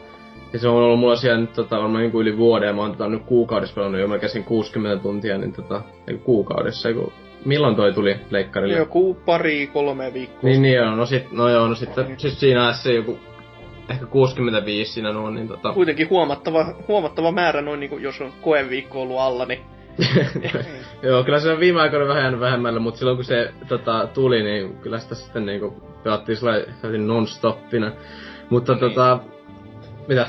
Ja 0.53 0.60
se 0.60 0.67
on 0.67 0.75
ollut 0.75 0.99
mulla 0.99 1.15
siellä 1.15 1.41
nyt 1.41 1.53
tota, 1.53 1.77
varmaan 1.77 2.01
niinku 2.01 2.21
yli 2.21 2.38
vuoden, 2.38 2.67
ja 2.67 2.73
mä 2.73 2.81
oon 2.81 2.91
tota, 2.91 3.10
nyt 3.10 3.23
kuukaudessa 3.25 3.75
pelannut 3.75 4.01
jo 4.01 4.07
melkein 4.07 4.43
60 4.43 5.03
tuntia, 5.03 5.38
niin 5.38 5.53
tota, 5.53 5.81
ei 6.07 6.17
kuukaudessa, 6.17 6.89
eiku, 6.89 7.13
milloin 7.45 7.75
toi 7.75 7.93
tuli 7.93 8.15
leikkarille? 8.29 8.77
joku 8.77 9.17
pari, 9.25 9.67
kolme 9.67 10.13
viikkoa. 10.13 10.49
Niin, 10.49 10.62
niin 10.62 10.75
joo, 10.75 10.95
no, 10.95 11.05
sit, 11.05 11.31
no 11.31 11.49
joo, 11.49 11.67
no 11.67 11.75
sitten 11.75 12.15
siis 12.17 12.39
siinä 12.39 12.73
se 12.73 12.93
joku 12.93 13.19
ehkä 13.89 14.05
65 14.05 14.91
siinä 14.91 15.13
nuo, 15.13 15.29
niin 15.29 15.47
tota... 15.47 15.73
Kuitenkin 15.73 16.10
huomattava, 16.10 16.73
huomattava 16.88 17.31
määrä 17.31 17.62
noin 17.62 17.79
niinku, 17.79 17.97
jos 17.97 18.21
on 18.21 18.33
koeviikko 18.41 19.01
ollut 19.01 19.19
alla, 19.19 19.45
niin 19.45 19.60
joo, 21.03 21.23
kyllä 21.23 21.39
se 21.39 21.51
on 21.51 21.60
viime 21.60 21.81
aikoina 21.81 22.07
vähän 22.07 22.23
jäänyt 22.23 22.39
vähemmällä, 22.39 22.79
mutta 22.79 22.97
silloin 22.97 23.17
kun 23.17 23.25
se 23.25 23.53
tota, 23.67 24.07
tuli, 24.13 24.43
niin 24.43 24.77
kyllä 24.77 24.99
sitä 24.99 25.15
sitten 25.15 25.45
niinku 25.45 25.73
pelattiin 26.03 26.38
sellainen 26.38 27.07
non-stoppina. 27.07 27.91
Mutta 28.49 28.73
Niin. 28.73 28.79
tota... 28.79 29.19
Mitä? 30.07 30.27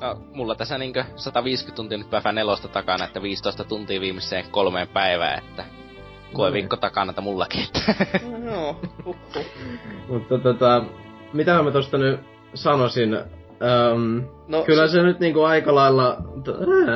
No, 0.00 0.18
mulla 0.32 0.54
tässä 0.54 0.78
niinkö 0.78 1.04
150 1.16 1.76
tuntia 1.76 1.98
nyt 1.98 2.10
päivä 2.10 2.32
nelosta 2.32 2.68
takana, 2.68 3.04
että 3.04 3.22
15 3.22 3.64
tuntia 3.64 4.00
viimeiseen 4.00 4.44
kolmeen 4.50 4.88
päivään, 4.88 5.38
että 5.38 5.64
koeviikko 6.32 6.76
takana 6.76 7.10
että 7.10 7.22
mullakin. 7.22 7.64
Että. 7.64 7.94
no, 8.28 8.50
joo, 8.50 8.80
huhhuh. 9.04 9.46
Mutta 10.08 10.38
tota... 10.38 10.84
Mitä 11.32 11.62
mä 11.62 11.70
tosta 11.70 11.98
nyt 11.98 12.20
sanoisin? 12.54 13.14
Öm, 13.14 14.24
No, 14.48 14.62
Kyllä 14.62 14.88
se 14.88 15.02
nyt 15.02 15.20
niinku 15.20 15.42
aika 15.42 15.74
lailla, 15.74 16.16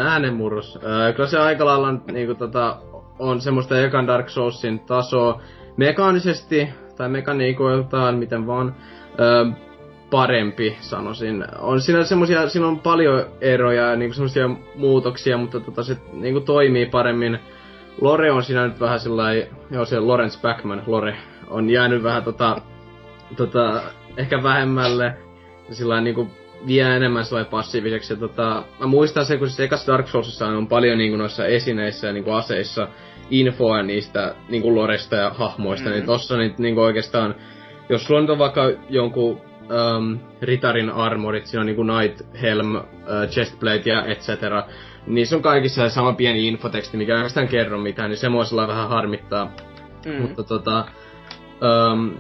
äänenmurros, 0.05 0.79
Öö, 0.83 1.13
kyllä 1.13 1.29
se 1.29 1.39
aika 1.39 1.65
lailla 1.65 1.93
niinku 1.93 2.35
tota, 2.35 2.77
on 3.19 3.41
semmoista 3.41 3.81
ekan 3.81 4.07
Dark 4.07 4.29
Soulsin 4.29 4.81
tasoa 4.81 5.41
mekaanisesti, 5.77 6.69
tai 6.97 7.09
mekaniikoiltaan, 7.09 8.15
miten 8.19 8.47
vaan, 8.47 8.77
öö, 9.21 9.45
parempi 10.11 10.77
sanoisin. 10.81 11.45
On 11.59 11.81
siinä 11.81 12.05
semmosia, 12.05 12.49
siinä 12.49 12.69
on 12.69 12.81
paljon 12.81 13.27
eroja 13.41 13.91
ja 13.91 13.97
niinku 13.97 14.15
semmosia 14.15 14.51
muutoksia, 14.75 15.39
mutta 15.39 15.61
tota, 15.61 15.83
se 15.83 15.97
niinku 16.13 16.41
toimii 16.41 16.87
paremmin. 16.87 17.39
Lore 18.01 18.31
on 18.31 18.43
siinä 18.43 18.67
nyt 18.67 18.81
vähän 18.81 19.01
sellainen, 19.01 19.47
joo 19.71 19.85
se 19.85 20.01
Lawrence 20.01 20.41
Backman, 20.41 20.83
Lore, 20.87 21.17
on 21.49 21.71
jäänyt 21.71 22.03
vähän 22.03 22.25
tota, 22.25 22.61
tota, 23.37 23.83
ehkä 24.17 24.43
vähemmälle. 24.43 25.17
Sillä 25.71 26.01
niinku 26.01 26.31
vie 26.67 26.97
enemmän 26.97 27.25
sellainen 27.25 27.51
passiiviseksi. 27.51 28.13
Ja 28.13 28.17
tota, 28.17 28.63
mä 28.81 28.87
muistan 28.87 29.27
se, 29.27 29.37
kun 29.37 29.49
siis 29.49 29.61
ekas 29.61 29.87
Dark 29.87 30.09
Soulsissa 30.09 30.47
on 30.47 30.69
paljon 30.69 30.99
niinku 30.99 31.17
noissa 31.17 31.47
esineissä 31.47 32.07
ja 32.07 32.13
niinku 32.13 32.33
aseissa 32.33 32.89
infoa 33.31 33.83
niistä 33.83 34.35
niinku 34.49 34.75
loresta 34.75 35.17
ja 35.17 35.31
hahmoista, 35.31 35.89
mm. 35.89 35.95
Niin 35.95 36.07
tossa 36.07 36.37
nyt 36.37 36.59
niinku 36.59 36.81
oikeastaan, 36.81 37.35
jos 37.89 38.05
sulla 38.05 38.33
on 38.33 38.39
vaikka 38.39 38.71
jonkun 38.89 39.41
um, 39.71 40.19
Ritarin 40.43 40.91
armorit, 40.91 41.47
siinä 41.47 41.61
on 41.61 41.67
niinku 41.67 41.83
Night 41.83 42.21
Helm, 42.43 42.75
uh, 42.75 42.83
Chestplate 43.29 43.91
ja 43.91 44.07
et 44.07 44.21
cetera, 44.21 44.63
niin 45.07 45.27
se 45.27 45.37
on 45.37 45.43
kaikissa 45.43 45.89
sama 45.89 46.13
pieni 46.13 46.49
infoteksti, 46.49 46.97
mikä 46.97 47.13
ei 47.13 47.17
oikeastaan 47.17 47.49
kerro 47.49 47.79
mitään, 47.79 48.11
niin 48.11 48.19
se 48.19 48.29
mua 48.29 48.45
sellainen 48.45 48.77
vähän 48.77 48.89
harmittaa. 48.89 49.53
mm. 50.07 50.23
Mutta 50.23 50.43
tota, 50.43 50.85
um, 51.93 52.11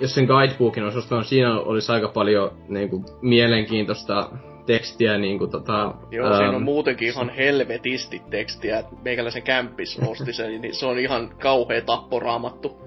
jos 0.00 0.14
sen 0.14 0.26
guidebookin 0.26 0.84
olisi 0.84 0.98
ostanut, 0.98 1.26
siinä 1.26 1.60
olisi 1.60 1.92
aika 1.92 2.08
paljon 2.08 2.50
niinku, 2.68 3.04
mielenkiintoista 3.22 4.30
tekstiä. 4.66 5.18
Niinku, 5.18 5.46
tota, 5.46 5.94
Joo, 6.10 6.36
siinä 6.36 6.48
on 6.48 6.54
ähm, 6.54 6.64
muutenkin 6.64 7.08
ihan 7.08 7.28
helvetisti 7.28 8.22
tekstiä. 8.30 8.84
Meikäläisen 9.04 9.42
kämppis 9.42 10.00
osti 10.06 10.32
sen, 10.32 10.60
niin 10.60 10.74
se 10.74 10.86
on 10.86 10.98
ihan 10.98 11.30
kauhea 11.42 11.80
tapporaamattu. 11.80 12.85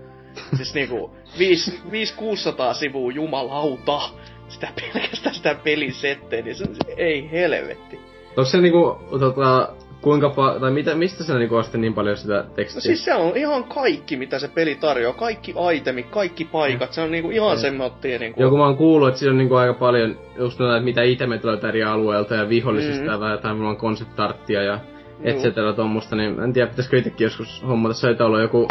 Siis 0.58 0.73
niinku 0.73 1.12
5-600 1.38 2.73
sivua 2.73 3.12
jumalauta. 3.12 3.99
Sitä 4.47 4.67
pelkästään 4.75 5.36
sitä 5.36 5.56
pelin 5.63 5.93
setteä, 5.93 6.41
niin 6.41 6.56
se 6.56 6.63
on, 6.63 6.75
ei 6.97 7.32
helvetti. 7.32 7.99
Onko 8.30 8.45
se 8.45 8.62
niinku, 8.62 8.97
tota, 9.19 9.69
kuinka 10.02 10.28
pa- 10.28 10.60
tai 10.60 10.71
mitä, 10.71 10.95
mistä 10.95 11.23
sä 11.23 11.38
niinku 11.38 11.56
ostit 11.56 11.82
niin 11.82 11.93
paljon 11.93 12.17
sitä 12.17 12.45
tekstiä? 12.56 12.78
No 12.78 12.82
siis 12.82 13.06
se 13.06 13.13
on 13.13 13.38
ihan 13.38 13.63
kaikki, 13.63 14.17
mitä 14.17 14.39
se 14.39 14.47
peli 14.47 14.75
tarjoaa. 14.75 15.13
Kaikki 15.13 15.54
itemit, 15.75 16.06
kaikki 16.10 16.45
paikat. 16.45 16.93
Se 16.93 17.02
on 17.02 17.12
niinku 17.12 17.30
ihan 17.32 17.58
Mm. 17.58 17.62
semmoittia 17.62 18.19
niinku... 18.19 18.41
Joku 18.41 18.58
mä 18.58 18.65
oon 18.65 18.78
kuullut, 18.78 19.08
että 19.08 19.19
siinä 19.19 19.32
on 19.32 19.38
niinku 19.38 19.56
aika 19.56 19.73
paljon 19.73 20.19
just 20.38 20.62
että 20.62 20.80
mitä 20.84 21.04
itemet 21.04 21.43
löytää 21.43 21.69
eri 21.69 21.84
alueelta 21.84 22.36
ja 22.36 22.49
vihollisista 22.49 23.02
Mm. 23.04 23.08
mm. 23.08 23.13
ja 23.13 23.19
vähän 23.19 23.58
mulla 23.58 23.69
on 23.69 23.78
concept 23.78 24.19
arttia 24.19 24.63
ja 24.63 24.80
et 25.23 25.38
cetera 25.38 25.73
tommosta, 25.73 26.15
niin 26.15 26.39
en 26.39 26.54
tiedä, 26.54 26.67
pitäisikö 26.67 26.97
itsekin 26.97 27.25
joskus 27.25 27.63
hommata. 27.67 27.93
Se 27.93 28.08
joku 28.41 28.67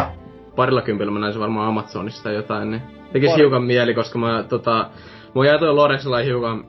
parilla 0.59 0.83
kympillä, 0.83 1.13
mä 1.13 1.19
näin 1.19 1.33
se 1.33 1.39
varmaan 1.39 1.69
Amazonista 1.69 2.23
tai 2.23 2.35
jotain, 2.35 2.71
niin 2.71 2.83
tekis 3.13 3.31
Pari. 3.31 3.43
hiukan 3.43 3.63
mieli, 3.63 3.95
koska 3.95 4.19
mä 4.19 4.45
tota, 4.49 4.91
mä 5.35 5.47
jäi 5.47 5.59
toi 5.59 5.75
Lorexilla 5.75 6.19
hiukan 6.19 6.65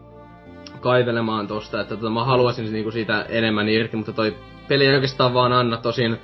kaivelemaan 0.79 1.47
tosta, 1.47 1.81
että 1.81 1.95
tota, 1.95 2.09
mä 2.09 2.25
haluaisin 2.25 2.73
niinku 2.73 2.91
siitä 2.91 3.25
enemmän 3.29 3.69
irti, 3.69 3.97
mutta 3.97 4.13
toi 4.13 4.35
peli 4.67 4.85
ei 4.85 4.95
oikeastaan 4.95 5.33
vaan 5.33 5.53
anna 5.53 5.77
tosin. 5.77 6.17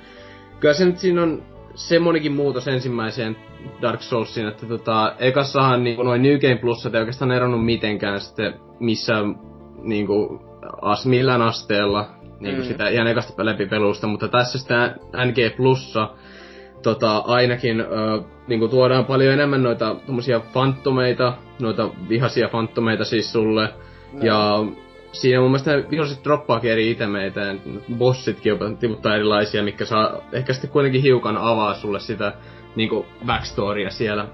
Kyllä 0.60 0.74
se 0.74 0.84
nyt 0.84 0.98
siinä 0.98 1.22
on 1.22 1.42
semmonenkin 1.74 2.32
muutos 2.32 2.68
ensimmäiseen 2.68 3.36
Dark 3.82 4.02
Soulsiin, 4.02 4.48
että 4.48 4.66
tota, 4.66 5.14
ekassahan 5.18 5.84
niinku 5.84 6.02
noin 6.02 6.22
New 6.22 6.38
Game 6.38 6.56
Plus 6.56 6.86
ei 6.86 7.00
oikeastaan 7.00 7.32
eronnut 7.32 7.64
mitenkään 7.64 8.20
sitten 8.20 8.54
missään 8.80 9.34
niinku 9.82 10.42
as, 10.82 11.06
millään 11.06 11.42
asteella 11.42 12.06
niinku 12.40 12.62
mm. 12.62 12.68
sitä 12.68 12.88
ihan 12.88 13.06
ekasta 13.06 13.46
läpipelusta, 13.46 14.06
mutta 14.06 14.28
tässä 14.28 14.58
sitä 14.58 14.96
NG 15.24 15.56
Plussa 15.56 16.08
tota, 16.86 17.16
ainakin 17.16 17.80
ö, 17.80 17.84
niinku 18.46 18.68
tuodaan 18.68 19.04
paljon 19.04 19.32
enemmän 19.32 19.62
noita 19.62 19.96
tommosia 20.06 20.40
fantomeita, 20.40 21.32
noita 21.60 21.90
vihaisia 22.08 22.48
fantomeita 22.48 23.04
siis 23.04 23.32
sulle. 23.32 23.68
No. 24.12 24.24
Ja 24.24 24.64
siinä 25.12 25.40
mun 25.40 25.50
mielestä 25.50 25.90
viholliset 25.90 26.24
droppaakin 26.24 26.72
eri 26.72 26.90
itemeitä 26.90 27.40
ja 27.40 27.54
bossitkin 27.94 28.50
jopa 28.50 28.70
tiputtaa 28.70 29.14
erilaisia, 29.14 29.62
mikä 29.62 29.84
saa 29.84 30.20
ehkä 30.32 30.52
sitten 30.52 30.70
kuitenkin 30.70 31.02
hiukan 31.02 31.36
avaa 31.36 31.74
sulle 31.74 32.00
sitä 32.00 32.32
niinku 32.76 33.06
backstorya 33.26 33.90
siellä. 33.90 34.26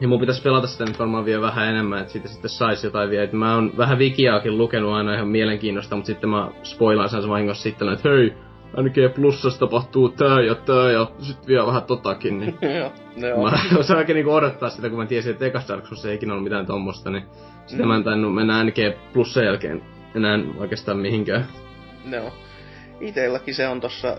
Ja 0.00 0.08
mun 0.08 0.20
pitäisi 0.20 0.42
pelata 0.42 0.66
sitä 0.66 0.84
nyt 0.84 0.98
varmaan 0.98 1.24
vielä 1.24 1.42
vähän 1.42 1.68
enemmän, 1.68 2.00
että 2.00 2.12
siitä 2.12 2.28
sitten 2.28 2.50
saisi 2.50 2.86
jotain 2.86 3.10
vielä. 3.10 3.24
Et 3.24 3.32
mä 3.32 3.54
oon 3.54 3.72
vähän 3.76 3.98
wikiaakin 3.98 4.58
lukenut 4.58 4.92
aina 4.92 5.14
ihan 5.14 5.28
mielenkiinnosta, 5.28 5.96
mutta 5.96 6.06
sitten 6.06 6.30
mä 6.30 6.50
spoilaan 6.62 7.08
sen 7.08 7.28
vahingossa 7.28 7.62
sitten, 7.62 7.88
että 7.88 8.08
hei, 8.08 8.34
ainakin 8.74 9.10
plussassa 9.10 9.60
tapahtuu 9.60 10.08
tää 10.08 10.40
ja 10.40 10.54
tää 10.54 10.90
ja 10.90 11.10
sit 11.18 11.46
vielä 11.46 11.66
vähän 11.66 11.82
totakin, 11.82 12.38
niin 12.38 12.58
Joo. 13.16 13.42
Mä 13.42 13.58
osaan 13.80 13.98
oikein 13.98 14.14
niinku 14.14 14.32
odottaa 14.32 14.70
sitä, 14.70 14.88
kun 14.88 14.98
mä 14.98 15.06
tiesin, 15.06 15.32
että 15.32 15.46
ekas 15.46 15.68
Dark 15.68 15.86
Souls 15.86 16.06
ei 16.06 16.14
ikinä 16.14 16.32
ollut 16.32 16.44
mitään 16.44 16.66
tommosta, 16.66 17.10
niin 17.10 17.22
sitä 17.66 17.82
Mm. 17.82 17.88
mä 17.88 17.96
en 17.96 18.04
tainnut 18.04 18.34
mennä 18.34 18.64
NG 18.64 18.76
plussen 19.12 19.44
jälkeen 19.44 19.82
enää 20.14 20.38
oikeastaan 20.58 20.98
mihinkään. 20.98 21.46
Joo. 22.10 22.32
Itelläkin 23.00 23.54
se 23.54 23.68
on 23.68 23.80
tossa... 23.80 24.16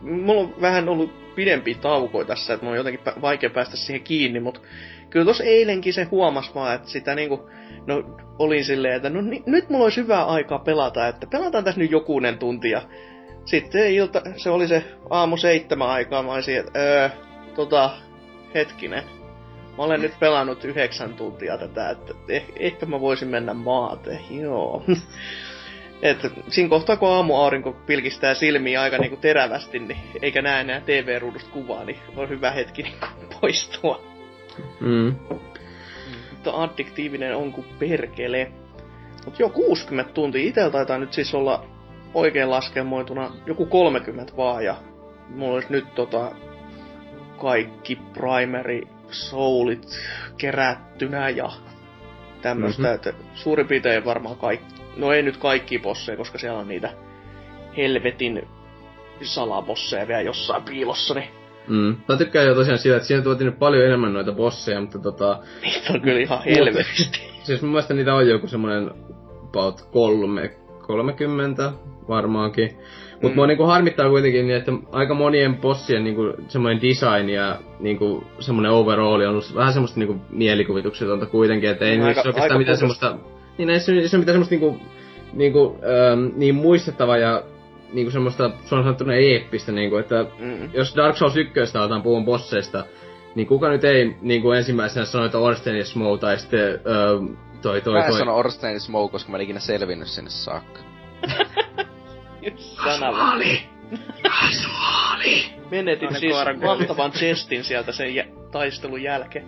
Mulla 0.00 0.40
on 0.40 0.54
vähän 0.60 0.88
ollut 0.88 1.34
pidempi 1.34 1.74
tauko 1.74 2.24
tässä, 2.24 2.54
että 2.54 2.64
mulla 2.66 2.72
on 2.74 2.86
jotenkin 2.86 3.00
vaikea 3.22 3.50
päästä 3.50 3.76
siihen 3.76 4.02
kiinni, 4.02 4.40
mutta 4.40 4.60
kyllä 5.10 5.24
tossa 5.26 5.44
eilenkin 5.44 5.92
se 5.92 6.04
huomas 6.04 6.54
vaan, 6.54 6.74
että 6.74 6.88
sitä 6.88 7.14
niinku... 7.14 7.50
No, 7.86 8.02
olin 8.38 8.64
silleen, 8.64 8.94
että 8.94 9.10
no 9.10 9.20
ni- 9.20 9.42
nyt 9.46 9.70
mulla 9.70 9.84
olisi 9.84 10.00
hyvää 10.00 10.24
aikaa 10.24 10.58
pelata, 10.58 11.08
että 11.08 11.26
pelataan 11.26 11.64
tässä 11.64 11.80
nyt 11.80 11.90
jokunen 11.90 12.38
tunti 12.38 12.70
ja 12.70 12.82
sitten 13.48 13.90
ilta, 13.90 14.22
se 14.36 14.50
oli 14.50 14.68
se 14.68 14.84
aamu 15.10 15.36
seitsemän 15.36 15.88
aikaa, 15.88 16.22
mä 16.22 16.32
olisin, 16.32 16.56
että 16.56 16.78
öö, 16.78 17.08
tota, 17.54 17.90
hetkinen. 18.54 19.02
Mä 19.76 19.84
olen 19.84 20.00
nyt 20.00 20.18
pelannut 20.20 20.64
yhdeksän 20.64 21.14
tuntia 21.14 21.58
tätä, 21.58 21.90
että 21.90 22.14
eh, 22.28 22.44
ehkä 22.56 22.86
mä 22.86 23.00
voisin 23.00 23.28
mennä 23.28 23.54
maate, 23.54 24.20
joo. 24.30 24.84
Et 26.02 26.18
siinä 26.48 26.68
kohtaa, 26.68 26.96
kun 26.96 27.08
aamuaurinko 27.08 27.72
pilkistää 27.72 28.34
silmiä 28.34 28.82
aika 28.82 28.98
niinku 28.98 29.16
terävästi, 29.16 29.78
niin 29.78 29.98
eikä 30.22 30.42
näe 30.42 30.60
enää 30.60 30.80
TV-ruudusta 30.80 31.50
kuvaa, 31.50 31.84
niin 31.84 31.98
on 32.16 32.28
hyvä 32.28 32.50
hetki 32.50 32.82
niinku 32.82 33.06
poistua. 33.40 34.00
Mm. 34.80 35.14
Mutta 36.30 36.62
addiktiivinen 36.62 37.36
on 37.36 37.52
kuin 37.52 37.66
perkele. 37.78 38.52
Mut 39.24 39.38
joo, 39.38 39.50
60 39.50 40.12
tuntia. 40.12 40.48
Itellä 40.48 40.70
taitaa 40.70 40.98
nyt 40.98 41.12
siis 41.12 41.34
olla 41.34 41.77
oikein 42.14 42.50
laskelmoituna 42.50 43.30
joku 43.46 43.66
30 43.66 44.32
vaan, 44.36 44.64
ja 44.64 44.76
mulla 45.28 45.54
olisi 45.54 45.72
nyt 45.72 45.94
tota 45.94 46.32
kaikki 47.40 47.98
primary 48.14 48.82
soulit 49.10 49.86
kerättynä 50.38 51.28
ja 51.28 51.50
tämmöstä, 52.42 52.82
Mhm. 52.82 52.88
mm-hmm. 52.88 52.94
että 52.94 53.12
suurin 53.34 53.66
piirtein 53.68 54.04
varmaan 54.04 54.36
kaikki, 54.36 54.74
no 54.96 55.12
ei 55.12 55.22
nyt 55.22 55.36
kaikki 55.36 55.78
bosseja, 55.78 56.16
koska 56.16 56.38
siellä 56.38 56.58
on 56.58 56.68
niitä 56.68 56.90
helvetin 57.76 58.48
salabosseja 59.22 60.08
vielä 60.08 60.20
jossain 60.22 60.62
piilossa, 60.62 61.14
niin 61.14 61.28
Mm. 61.68 61.96
Mä 62.08 62.16
tykkään 62.16 62.46
jo 62.46 62.54
tosiaan 62.54 62.78
siitä, 62.78 62.96
että 62.96 63.06
siinä 63.06 63.22
tuotiin 63.22 63.46
nyt 63.46 63.58
paljon 63.58 63.86
enemmän 63.86 64.12
noita 64.12 64.32
bosseja, 64.32 64.80
mutta 64.80 64.98
tota... 64.98 65.38
niitä 65.62 65.92
on 65.92 66.00
kyllä 66.00 66.20
ihan 66.20 66.42
helvetisti. 66.44 67.20
Siis 67.42 67.62
mun 67.62 67.70
mielestä 67.70 67.94
niitä 67.94 68.14
on 68.14 68.28
joku 68.28 68.46
semmonen 68.46 68.90
about 69.48 69.88
kolme, 69.92 70.50
30 70.88 71.72
varmaankin. 72.08 72.70
Mut 73.22 73.32
Mm. 73.32 73.36
mua 73.36 73.46
niinku 73.46 73.64
harmittaa 73.64 74.08
kuitenkin 74.08 74.46
niin, 74.46 74.56
että 74.56 74.72
aika 74.92 75.14
monien 75.14 75.56
bossien 75.56 76.04
niinku 76.04 76.34
semmoinen 76.48 76.82
design 76.82 77.28
ja 77.28 77.58
niinku 77.80 78.24
semmoinen 78.40 78.72
overall 78.72 79.20
on 79.20 79.28
ollut 79.28 79.54
vähän 79.54 79.72
semmoista 79.72 80.00
niinku 80.00 80.16
mielikuvituksetonta 80.30 81.26
kuitenkin, 81.26 81.70
että 81.70 81.84
ei 81.84 81.90
aika, 81.92 82.04
niissä 82.04 82.20
oikeastaan 82.20 82.42
aika 82.42 82.58
mitään 82.58 82.76
semmoista... 82.78 83.16
Niin 83.58 83.70
ei 83.70 83.80
se, 83.80 84.08
se 84.08 84.16
on 84.16 84.20
mitään 84.20 84.34
semmoista 84.34 84.54
niinku, 84.54 84.76
niinku 85.32 85.78
ähm, 85.82 86.28
niin 86.36 86.54
muistettavaa 86.54 87.16
ja 87.18 87.42
niinku 87.92 88.10
semmoista, 88.10 88.50
se 88.64 88.74
on 88.74 88.82
sanottuna 88.82 89.14
eeppistä 89.14 89.72
niinku, 89.72 89.96
että 89.96 90.26
Mm. 90.38 90.68
jos 90.74 90.96
Dark 90.96 91.16
Souls 91.16 91.36
1 91.36 91.78
aletaan 91.78 92.02
puhua 92.02 92.20
bosseista, 92.24 92.84
niin 93.34 93.46
kuka 93.46 93.68
nyt 93.68 93.84
ei 93.84 94.16
niinku 94.22 94.52
ensimmäisenä 94.52 95.06
sano, 95.06 95.24
että 95.24 95.38
Orsten 95.38 95.78
ja 95.78 95.84
Smough 95.84 96.20
tai 96.20 96.38
sitten 96.38 96.60
öö, 96.60 97.18
toi 97.62 97.80
toi 97.80 97.92
Mä 97.94 98.04
en 98.04 98.10
toi. 98.10 98.18
sano 98.18 98.36
Orstein 98.36 98.80
Smoke, 98.80 99.12
koska 99.12 99.30
mä 99.30 99.36
en 99.36 99.42
ikinä 99.42 99.60
selvinnyt 99.60 100.08
sinne 100.08 100.30
saakka. 100.30 100.80
Sana. 102.56 103.12
Menetin 105.70 106.08
Aina 106.08 106.18
siis 106.20 106.34
valtavan 106.62 107.10
chestin 107.12 107.64
sieltä 107.64 107.92
sen 107.92 108.14
jä- 108.14 108.26
taistelun 108.50 109.02
jälkeen. 109.02 109.46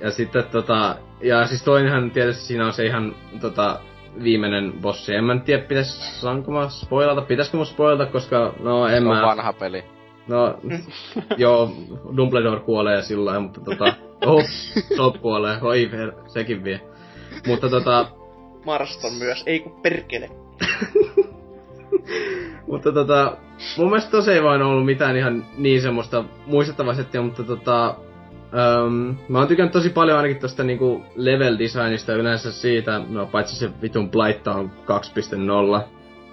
Ja 0.00 0.10
sitten 0.10 0.44
tota, 0.44 0.96
ja 1.20 1.46
siis 1.46 1.62
toinenhan 1.62 2.10
tietysti 2.10 2.42
siinä 2.42 2.66
on 2.66 2.72
se 2.72 2.86
ihan 2.86 3.14
tota, 3.40 3.80
viimeinen 4.22 4.72
bossi. 4.80 5.14
En 5.14 5.24
mä 5.24 5.34
nyt 5.34 5.44
tiedä, 5.44 5.62
pitäis, 5.62 6.20
saanko 6.20 6.52
mä 6.52 6.68
spoilata, 6.68 7.22
pitäisikö 7.22 7.56
mä 7.58 7.64
spoilata, 7.64 8.06
koska 8.12 8.54
no 8.60 8.86
en 8.86 9.02
Se 9.02 9.08
on 9.08 9.16
mä... 9.16 9.22
vanha 9.22 9.52
peli. 9.52 9.84
No, 10.28 10.58
joo, 11.36 11.70
Dumbledore 12.16 12.60
kuolee 12.60 13.02
sillä 13.02 13.24
lailla, 13.24 13.40
mutta 13.40 13.60
tota, 13.60 13.84
oh, 14.26 14.44
Sop 14.96 15.20
kuolee, 15.20 15.58
oi 15.62 15.90
sekin 16.26 16.64
vie. 16.64 16.80
Mutta 17.46 17.68
tota, 17.68 18.06
Marston 18.64 19.14
myös, 19.14 19.42
ei 19.46 19.60
kun 19.60 19.80
perkele. 19.82 20.30
Mutta 22.68 22.92
tota, 22.92 23.36
mun 23.78 23.86
mielestä 23.86 24.10
tos 24.10 24.28
ei 24.28 24.42
vain 24.42 24.62
ollut 24.62 24.84
mitään 24.86 25.16
ihan 25.16 25.46
niin 25.56 25.82
semmoista 25.82 26.24
muistettavaa 26.46 26.94
settiä, 26.94 27.22
mutta 27.22 27.42
tota, 27.42 27.96
Um, 28.84 29.16
mä 29.28 29.38
oon 29.38 29.48
tykännyt 29.48 29.72
tosi 29.72 29.90
paljon 29.90 30.16
ainakin 30.16 30.40
tosta 30.40 30.64
niinku 30.64 31.02
level 31.16 31.58
designista 31.58 32.14
yleensä 32.14 32.52
siitä, 32.52 33.00
no 33.08 33.26
paitsi 33.26 33.56
se 33.56 33.70
vitun 33.82 34.10
Blight 34.10 34.46
on 34.46 34.70
2.0. 35.80 35.84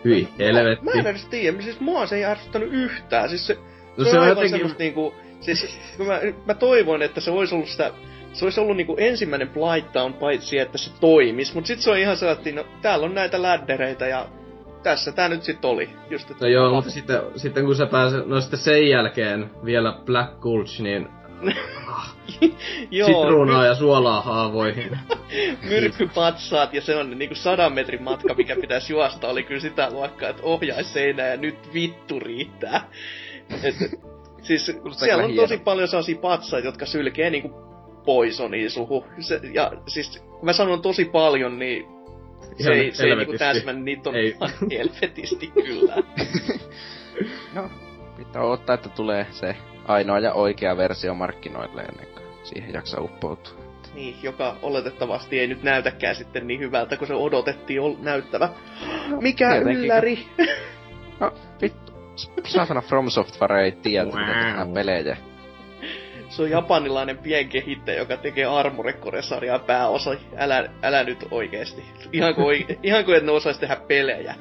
Hyi, 0.05 0.27
helvetti. 0.39 0.85
Mä 0.85 0.91
en 0.91 1.07
edes 1.07 1.25
tiedä, 1.25 1.61
siis 1.61 1.79
mua 1.79 2.05
se 2.05 2.15
ei 2.15 2.25
ärsyttänyt 2.25 2.69
yhtään. 2.71 3.29
Siis 3.29 3.47
se, 3.47 3.57
No 3.97 4.03
se, 4.03 4.11
se 4.11 4.19
on 4.19 4.27
jotenkin- 4.27 4.75
niinku, 4.79 5.13
siis 5.39 5.79
mä, 6.07 6.19
mä 6.45 6.53
toivoin, 6.53 7.01
että 7.01 7.21
se 7.21 7.31
olisi 7.31 7.55
ollut 7.55 7.69
sitä, 7.69 7.91
se 8.33 8.45
olisi 8.45 8.59
ollut 8.59 8.77
niinku 8.77 8.95
ensimmäinen 8.99 9.49
Blighttown 9.49 10.13
paitsi, 10.13 10.57
että 10.57 10.77
se 10.77 10.91
toimis, 10.99 11.55
mut 11.55 11.65
sit 11.65 11.79
se 11.79 11.91
on 11.91 11.97
ihan 11.97 12.17
sellainen, 12.17 12.55
no 12.55 12.65
täällä 12.81 13.05
on 13.05 13.15
näitä 13.15 13.41
läddereitä 13.41 14.07
ja 14.07 14.25
tässä 14.83 15.11
tää 15.11 15.29
nyt 15.29 15.43
sit 15.43 15.65
oli. 15.65 15.89
Just, 16.09 16.31
että 16.31 16.45
No 16.45 16.51
joo, 16.51 16.73
mutta 16.73 16.91
sitten, 16.91 17.21
sitten 17.35 17.65
kun 17.65 17.75
sä 17.75 17.85
pääset, 17.85 18.27
no 18.27 18.41
sitten 18.41 18.59
sen 18.59 18.89
jälkeen 18.89 19.51
vielä 19.65 19.99
Black 20.05 20.39
Gulch, 20.39 20.81
niin 20.81 21.07
joo, 22.91 23.07
sitruunaa 23.07 23.65
ja 23.65 23.75
suolaa 23.75 24.21
haavoihin. 24.21 24.99
myrkkypatsaat 25.69 26.73
ja 26.73 26.81
se 26.81 26.95
on 26.95 27.19
niinku 27.19 27.35
sadan 27.35 27.73
metrin 27.73 28.03
matka, 28.03 28.33
mikä 28.33 28.55
pitäisi 28.55 28.93
juosta, 28.93 29.27
oli 29.27 29.43
kyllä 29.43 29.61
sitä 29.61 29.89
luokkaa, 29.91 30.29
että 30.29 30.43
ohjaisi 30.43 30.89
seinää 30.89 31.27
ja 31.27 31.37
nyt 31.37 31.73
vittu 31.73 32.19
riittää. 32.19 32.89
Et, 33.63 33.75
siis 34.41 34.65
siellä 34.65 35.23
on 35.23 35.29
tosi 35.29 35.31
hienolta. 35.31 35.57
paljon 35.63 35.87
sellaisia 35.87 36.17
patsaita, 36.17 36.67
jotka 36.67 36.85
sylkee 36.85 37.29
niinku 37.29 37.70
poisonia 38.05 38.69
suhu. 38.69 39.05
Se, 39.19 39.39
ja 39.53 39.71
siis 39.87 40.23
kun 40.29 40.45
mä 40.45 40.53
sanon 40.53 40.81
tosi 40.81 41.05
paljon, 41.05 41.59
niin 41.59 41.85
se 42.63 42.71
ei, 42.71 42.91
se 42.91 43.03
ei 43.03 43.15
niinku 43.15 43.33
täsmän, 43.37 43.85
niitä 43.85 44.09
on 44.09 44.15
Ei. 44.15 44.35
helvetisti 44.77 45.47
kyllä. 45.47 45.95
No, 47.53 47.69
pitää 48.17 48.41
odottaa, 48.43 48.73
että 48.73 48.89
tulee 48.89 49.25
se 49.31 49.55
ainoa 49.87 50.19
ja 50.19 50.33
oikea 50.33 50.77
versio 50.77 51.13
markkinoille 51.13 51.81
ennen 51.81 52.07
kuin 52.07 52.25
siihen 52.43 52.73
jaksaa 52.73 53.01
uppoutua. 53.01 53.53
niin, 53.93 54.15
joka 54.23 54.55
oletettavasti 54.61 55.39
ei 55.39 55.47
nyt 55.47 55.63
näytäkään 55.63 56.15
sitten 56.15 56.47
niin 56.47 56.59
hyvältä, 56.59 56.97
kun 56.97 57.07
se 57.07 57.13
odotettiin 57.13 57.81
ol- 57.81 57.95
näyttävä. 57.99 58.49
Mikä 59.21 59.49
Tietenkin. 59.51 59.83
ylläri? 59.83 60.25
No, 61.19 61.33
vittu. 61.61 61.91
Saatana 62.47 62.81
From 62.81 63.09
Software 63.09 63.63
ei 63.63 63.71
tiedä, 63.71 64.05
wow. 64.05 64.73
pelejä. 64.73 65.17
Se 66.31 66.41
on 66.41 66.49
japanilainen 66.49 67.17
pienkehittäjä, 67.17 67.99
joka 67.99 68.17
tekee 68.17 68.45
Armored-sarjaa 68.45 69.59
pääosa. 69.59 70.15
Älä, 70.37 70.69
älä 70.83 71.03
nyt 71.03 71.27
oikeesti. 71.31 71.83
Ihan 72.13 72.35
kuin, 72.35 72.47
oike- 72.47 72.79
ihan 72.83 73.05
kuin 73.05 73.17
et 73.17 73.23
ne 73.23 73.31
osais 73.31 73.57
tehdä 73.59 73.75
pelejä. 73.87 74.35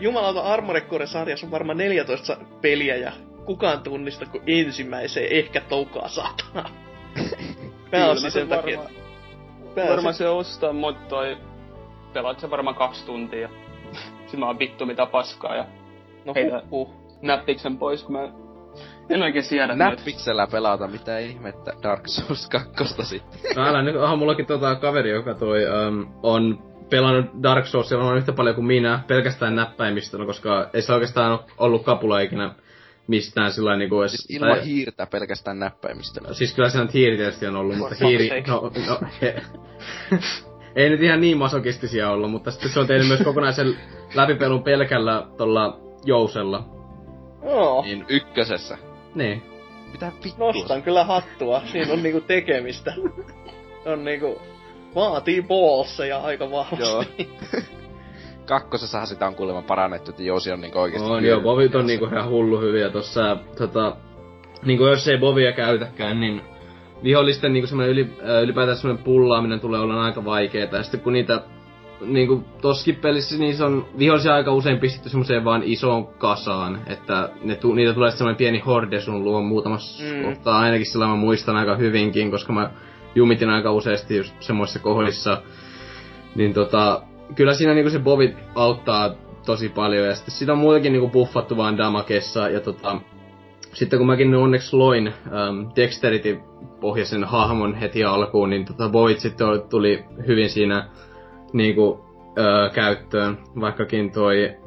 Jumalauta 0.00 0.40
Armored-sarjassa 0.40 1.46
on 1.46 1.50
varmaan 1.50 1.78
14 1.78 2.36
peliä 2.60 2.96
ja 2.96 3.12
kukaan 3.44 3.80
tunnista 3.82 4.26
kuin 4.26 4.42
ensimmäiseen 4.46 5.32
ehkä 5.32 5.60
toukaa 5.60 6.08
saatana. 6.08 6.70
Pääosin 7.90 8.30
sen 8.30 8.48
takia. 8.48 8.80
Pääosin... 9.74 9.94
varmaan 9.94 10.14
se 10.14 10.28
ostaa, 10.28 10.72
mutta 10.72 11.08
toi... 11.08 11.36
Pelaat 12.12 12.40
se 12.40 12.50
varmaan 12.50 12.76
kaksi 12.76 13.06
tuntia. 13.06 13.48
Sitten 14.20 14.40
mä 14.40 14.46
oon 14.46 14.58
vittu 14.58 14.86
mitä 14.86 15.06
paskaa 15.06 15.56
ja 15.56 15.64
No 16.24 16.34
Heitä- 16.34 16.62
huh, 16.70 16.88
huh. 16.88 16.94
näppiksen 17.22 17.78
pois, 17.78 18.02
kun 18.02 18.12
mä 18.12 18.28
en 19.10 19.22
oikein 19.22 19.44
siedä 19.44 19.74
Näppiksellä 19.74 20.46
pelata, 20.46 20.86
mitä 20.86 21.18
ihmettä 21.18 21.72
Dark 21.82 22.02
Souls 22.06 22.48
2 22.48 22.94
sitten. 23.02 23.56
No 23.56 23.66
älä 23.66 23.82
nyt, 23.82 23.96
aha, 23.96 24.16
mullakin 24.16 24.46
tota 24.46 24.74
kaveri, 24.74 25.10
joka 25.10 25.34
toi 25.34 25.60
um, 25.66 26.14
on 26.22 26.70
pelannut 26.90 27.42
Dark 27.42 27.66
Soulsia 27.66 27.98
varmaan 27.98 28.18
yhtä 28.18 28.32
paljon 28.32 28.54
kuin 28.54 28.66
minä, 28.66 29.00
pelkästään 29.06 29.54
näppäimistöllä, 29.54 30.26
koska 30.26 30.70
ei 30.72 30.82
se 30.82 30.92
oikeastaan 30.92 31.32
ole 31.32 31.40
ollut 31.58 31.84
kapula 31.84 32.20
ikinä 32.20 32.54
mistään 33.06 33.52
sillä 33.52 33.76
niinku 33.76 34.00
edes... 34.00 34.12
Siis 34.12 34.30
ilman 34.30 34.56
tai- 34.56 34.66
hiirtä 34.66 35.06
pelkästään 35.06 35.58
näppäimistöllä. 35.58 36.34
Siis 36.34 36.54
kyllä 36.54 36.68
se 36.68 36.78
nyt 36.80 36.94
hiiri 36.94 37.16
tietysti 37.16 37.46
on 37.46 37.56
ollut, 37.56 37.76
mutta 37.76 38.06
hiiri... 38.06 38.42
No, 38.46 38.72
no, 38.88 38.98
he, 39.22 39.42
ei 40.76 40.88
nyt 40.88 41.02
ihan 41.02 41.20
niin 41.20 41.38
masokistisia 41.38 42.10
ollut, 42.10 42.30
mutta 42.30 42.50
sitten 42.50 42.70
se 42.70 42.80
on 42.80 42.86
tehnyt 42.86 43.08
myös 43.08 43.20
kokonaisen 43.20 43.76
läpipelun 44.14 44.62
pelkällä 44.62 45.26
tolla 45.36 45.80
jousella. 46.04 46.64
Joo, 47.44 47.82
Niin 47.82 48.04
ykkösessä. 48.08 48.78
Niin. 49.14 49.42
Mitä 49.92 50.12
vittua? 50.24 50.52
nostan 50.52 50.82
kyllä 50.82 51.04
hattua. 51.04 51.62
Siinä 51.72 51.92
on 51.92 52.02
niinku 52.02 52.20
tekemistä. 52.20 52.94
On 53.86 54.04
niinku... 54.04 54.40
Vaatii 54.94 55.42
ballseja 55.42 56.18
aika 56.18 56.50
vahvasti. 56.50 56.84
Joo. 56.84 57.04
Kakkosessahan 58.46 59.06
sitä 59.06 59.26
on 59.26 59.34
kuulemma 59.34 59.62
parannettu, 59.62 60.10
että 60.10 60.22
Jousi 60.22 60.52
on 60.52 60.60
niinku 60.60 60.78
oikeesti... 60.78 61.10
On 61.10 61.24
joo, 61.24 61.40
bovit 61.40 61.74
on 61.74 61.86
niinku 61.86 62.06
ihan 62.06 62.28
hullu 62.28 62.60
hyviä 62.60 62.90
tossa, 62.90 63.36
tota, 63.58 63.96
niinku 64.64 64.86
jos 64.86 65.08
ei 65.08 65.18
bovia 65.18 65.52
käytäkään, 65.52 66.20
niin 66.20 66.42
vihollisten 67.02 67.52
niinku 67.52 67.66
semmonen 67.66 67.90
yli, 67.90 68.12
ylipäätään 68.42 68.76
semmonen 68.76 69.04
pullaaminen 69.04 69.60
tulee 69.60 69.80
olla 69.80 70.04
aika 70.04 70.24
vaikeeta, 70.24 70.76
ja 70.76 70.82
sitten 70.82 71.00
kun 71.00 71.12
niitä 71.12 71.42
niinku 72.00 72.44
toskin 72.62 72.96
pelissä, 72.96 73.38
niin 73.38 73.56
se 73.56 73.64
on 73.64 73.86
vihollisia 73.98 74.34
aika 74.34 74.52
usein 74.52 74.78
pistetty 74.78 75.08
semmoiseen 75.08 75.44
vaan 75.44 75.62
isoon 75.64 76.06
kasaan, 76.06 76.80
että 76.86 77.28
ne 77.44 77.54
tu, 77.54 77.74
niitä 77.74 77.92
tulee 77.92 78.10
semmoinen 78.10 78.36
pieni 78.36 78.58
horde 78.58 79.00
sun 79.00 79.24
luo 79.24 79.42
muutamassa 79.42 80.04
Mm. 80.04 80.24
kohtaa, 80.24 80.58
ainakin 80.58 80.86
sillä 80.86 81.06
mä 81.06 81.16
muistan 81.16 81.56
aika 81.56 81.76
hyvinkin, 81.76 82.30
koska 82.30 82.52
mä 82.52 82.70
jumitin 83.14 83.50
aika 83.50 83.72
useasti 83.72 84.16
just 84.16 84.34
semmoisissa 84.40 84.80
kohdissa, 84.80 85.42
niin 86.34 86.54
tota, 86.54 87.02
kyllä 87.34 87.54
siinä 87.54 87.74
niinku 87.74 87.90
se 87.90 87.98
bovit 87.98 88.36
auttaa 88.54 89.10
tosi 89.46 89.68
paljon, 89.68 90.06
ja 90.06 90.14
sitten 90.14 90.34
sitä 90.34 90.52
on 90.52 90.58
muutenkin 90.58 90.92
niinku 90.92 91.10
buffattu 91.10 91.56
vaan 91.56 91.78
damakessa, 91.78 92.48
ja 92.48 92.60
tota, 92.60 93.00
sitten 93.72 93.98
kun 93.98 94.06
mäkin 94.06 94.34
onneksi 94.34 94.76
loin 94.76 95.06
ähm, 95.06 95.66
Dexterity-pohjaisen 95.76 97.24
hahmon 97.24 97.74
heti 97.74 98.04
alkuun, 98.04 98.50
niin 98.50 98.64
tota, 98.64 98.88
bovit 98.88 99.20
sitten 99.20 99.46
tuli 99.70 100.04
hyvin 100.26 100.50
siinä 100.50 100.86
niinku, 101.52 102.04
ö, 102.38 102.70
käyttöön, 102.74 103.38
vaikkakin 103.60 104.12
toi 104.12 104.60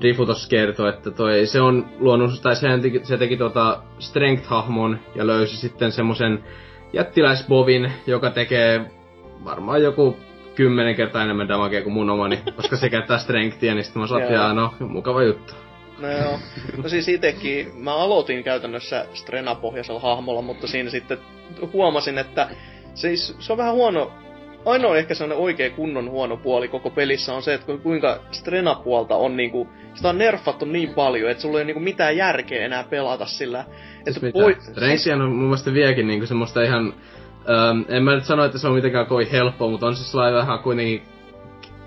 Drifu 0.00 0.26
tossa 0.26 0.48
kertoi, 0.48 0.88
että 0.88 1.10
toi, 1.10 1.46
se 1.46 1.60
on 1.60 1.86
luonut, 1.98 2.42
tai 2.42 2.56
sehän 2.56 2.80
teki, 2.80 3.00
se 3.02 3.16
teki 3.16 3.36
tota 3.36 3.82
Strength-hahmon 3.98 4.98
ja 5.14 5.26
löysi 5.26 5.56
sitten 5.56 5.92
semmosen 5.92 6.44
jättiläisbovin, 6.92 7.92
joka 8.06 8.30
tekee 8.30 8.90
varmaan 9.44 9.82
joku 9.82 10.16
kymmenen 10.54 10.94
kertaa 10.94 11.22
enemmän 11.22 11.48
damagea 11.48 11.82
kuin 11.82 11.92
mun 11.92 12.10
omani, 12.10 12.42
koska 12.56 12.76
se 12.76 12.90
käyttää 12.90 13.18
strengthia, 13.18 13.74
niin 13.74 13.84
sitten 13.84 14.02
mä 14.02 14.32
jaa, 14.32 14.54
no, 14.54 14.74
mukava 14.80 15.22
juttu. 15.22 15.54
No 15.98 16.10
joo. 16.10 16.38
No 16.82 16.88
siis 16.88 17.08
itekin, 17.08 17.70
mä 17.74 17.94
aloitin 17.94 18.44
käytännössä 18.44 19.06
Strena-pohjaisella 19.12 20.00
hahmolla, 20.00 20.42
mutta 20.42 20.66
siinä 20.66 20.90
sitten 20.90 21.18
huomasin, 21.72 22.18
että 22.18 22.48
siis 22.94 23.36
se 23.38 23.52
on 23.52 23.58
vähän 23.58 23.74
huono, 23.74 24.12
ainoa 24.64 24.96
ehkä 24.96 25.14
sellainen 25.14 25.44
oikea 25.44 25.70
kunnon 25.70 26.10
huono 26.10 26.36
puoli 26.36 26.68
koko 26.68 26.90
pelissä 26.90 27.34
on 27.34 27.42
se, 27.42 27.54
että 27.54 27.66
ku- 27.66 27.78
kuinka 27.78 28.18
Strena-puolta 28.30 29.16
on 29.16 29.36
niinku, 29.36 29.68
sitä 29.94 30.08
on 30.08 30.18
nerfattu 30.18 30.64
niin 30.64 30.94
paljon, 30.94 31.30
että 31.30 31.42
sulla 31.42 31.58
ei 31.58 31.62
ole 31.62 31.66
niinku 31.66 31.80
mitään 31.80 32.16
järkeä 32.16 32.64
enää 32.64 32.84
pelata 32.84 33.26
sillä. 33.26 33.64
Siis 34.04 34.16
että 34.16 34.38
voi- 34.38 34.56
Strengthia 34.60 35.14
on 35.14 35.20
mun 35.30 35.38
mielestä 35.44 35.72
vieläkin 35.72 36.06
niinku 36.06 36.26
semmoista 36.26 36.62
ihan... 36.62 36.94
Öm, 37.48 37.84
en 37.88 38.02
mä 38.02 38.14
nyt 38.14 38.24
sano, 38.24 38.44
että 38.44 38.58
se 38.58 38.68
on 38.68 38.74
mitenkään 38.74 39.06
kovin 39.06 39.30
helppoa, 39.30 39.70
mutta 39.70 39.86
on 39.86 39.96
se 39.96 40.04
sellainen 40.04 40.40
vähän 40.40 40.58
kuitenkin 40.58 41.02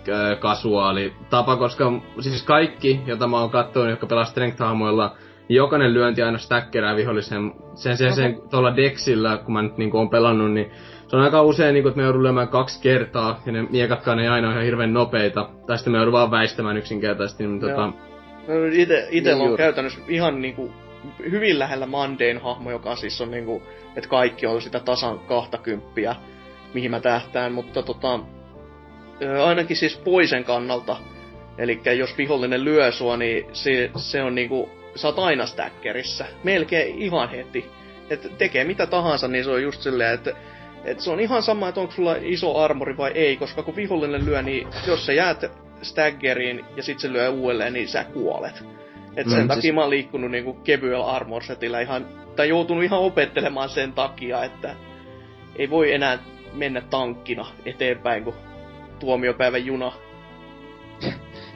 ö, 0.07 0.35
kasuaali 0.35 1.13
tapa, 1.29 1.55
koska 1.55 1.91
siis 2.19 2.43
kaikki, 2.43 2.99
jota 3.05 3.27
mä 3.27 3.39
oon 3.39 3.49
kattonut, 3.49 3.89
jotka 3.89 4.07
pelaa 4.07 4.23
strength-hahmoilla, 4.23 5.15
jokainen 5.49 5.93
lyönti 5.93 6.21
aina 6.21 6.37
stackerää 6.37 6.95
vihollisen. 6.95 7.53
Sen 7.75 7.97
sijaan 7.97 8.15
sen 8.15 8.41
tuolla 8.49 8.75
Dexillä, 8.75 9.37
kun 9.37 9.53
mä 9.53 9.61
nyt 9.61 9.77
niinku 9.77 9.97
oon 9.97 10.09
pelannut, 10.09 10.51
niin 10.51 10.71
se 11.07 11.15
on 11.15 11.21
aika 11.21 11.41
usein, 11.41 11.73
niinku, 11.73 11.87
että 11.89 11.97
me 11.97 12.03
joudun 12.03 12.23
lyömään 12.23 12.47
kaksi 12.47 12.81
kertaa, 12.81 13.41
ja 13.45 13.51
ne 13.51 13.61
miekatkaan 13.69 14.19
ei 14.19 14.27
aina 14.27 14.47
ole 14.47 14.53
ihan 14.53 14.65
hirveän 14.65 14.93
nopeita. 14.93 15.49
Tai 15.67 15.77
sitten 15.77 15.91
me 15.91 15.97
joudun 15.97 16.11
vaan 16.11 16.31
väistämään 16.31 16.77
yksinkertaisesti. 16.77 17.47
Niin, 17.47 17.59
tota, 17.59 17.93
No, 18.47 18.65
ite, 18.71 19.07
itellä 19.11 19.35
Niin 19.35 19.41
on 19.41 19.47
juuri. 19.47 19.63
käytännössä 19.63 19.99
ihan 20.07 20.41
niinku 20.41 20.71
hyvin 21.31 21.59
lähellä 21.59 21.85
Mandeen 21.85 22.41
hahmo, 22.41 22.71
joka 22.71 22.95
siis 22.95 23.21
on 23.21 23.31
niinku, 23.31 23.63
että 23.95 24.09
kaikki 24.09 24.45
on 24.45 24.61
sitä 24.61 24.79
tasan 24.79 25.19
20, 25.19 26.15
mihin 26.73 26.91
mä 26.91 26.99
tähtään, 26.99 27.51
mutta 27.51 27.83
tota, 27.83 28.19
ainakin 29.45 29.77
siis 29.77 29.97
poisen 29.97 30.43
kannalta, 30.43 30.97
eli 31.57 31.81
jos 31.97 32.17
vihollinen 32.17 32.65
lyö 32.65 32.91
sua, 32.91 33.17
niin 33.17 33.45
se, 33.53 33.91
se 33.95 34.23
on 34.23 34.35
niinku, 34.35 34.69
sä 34.95 35.07
oot 35.07 35.19
aina 35.19 35.45
stackerissa, 35.45 36.25
melkein 36.43 37.01
ihan 37.01 37.29
heti. 37.29 37.65
Et 38.09 38.31
tekee 38.37 38.63
mitä 38.63 38.85
tahansa, 38.85 39.27
niin 39.27 39.43
se 39.43 39.51
on 39.51 39.63
just 39.63 39.81
silleen, 39.81 40.13
että 40.13 40.33
et 40.87 40.99
se 40.99 41.11
on 41.11 41.19
ihan 41.19 41.43
sama, 41.43 41.67
että 41.69 41.81
onko 41.81 41.93
sulla 41.93 42.15
iso 42.21 42.57
armori 42.57 42.97
vai 42.97 43.11
ei, 43.11 43.37
koska 43.37 43.63
kun 43.63 43.75
vihollinen 43.75 44.25
lyö, 44.25 44.41
niin 44.41 44.67
jos 44.87 45.05
sä 45.05 45.13
jäät 45.13 45.45
staggeriin 45.81 46.65
ja 46.75 46.83
sit 46.83 46.99
se 46.99 47.11
lyö 47.13 47.29
uudelleen, 47.29 47.73
niin 47.73 47.87
sä 47.87 48.03
kuolet. 48.03 48.63
Et 49.15 49.29
sen 49.29 49.41
Mm, 49.41 49.47
takia 49.47 49.61
siis- 49.61 49.75
mä 49.75 49.81
oon 49.81 49.89
liikkunut 49.89 50.31
niinku 50.31 50.53
kevyellä 50.53 51.05
armor 51.05 51.43
setillä 51.43 51.81
ihan, 51.81 52.05
tai 52.35 52.49
joutunut 52.49 52.83
ihan 52.83 52.99
opettelemaan 52.99 53.69
sen 53.69 53.93
takia, 53.93 54.43
että 54.43 54.75
ei 55.55 55.69
voi 55.69 55.93
enää 55.93 56.19
mennä 56.53 56.81
tankkina 56.81 57.45
eteenpäin, 57.65 58.23
kun 58.23 58.33
tuomiopäivän 58.99 59.65
juna. 59.65 59.91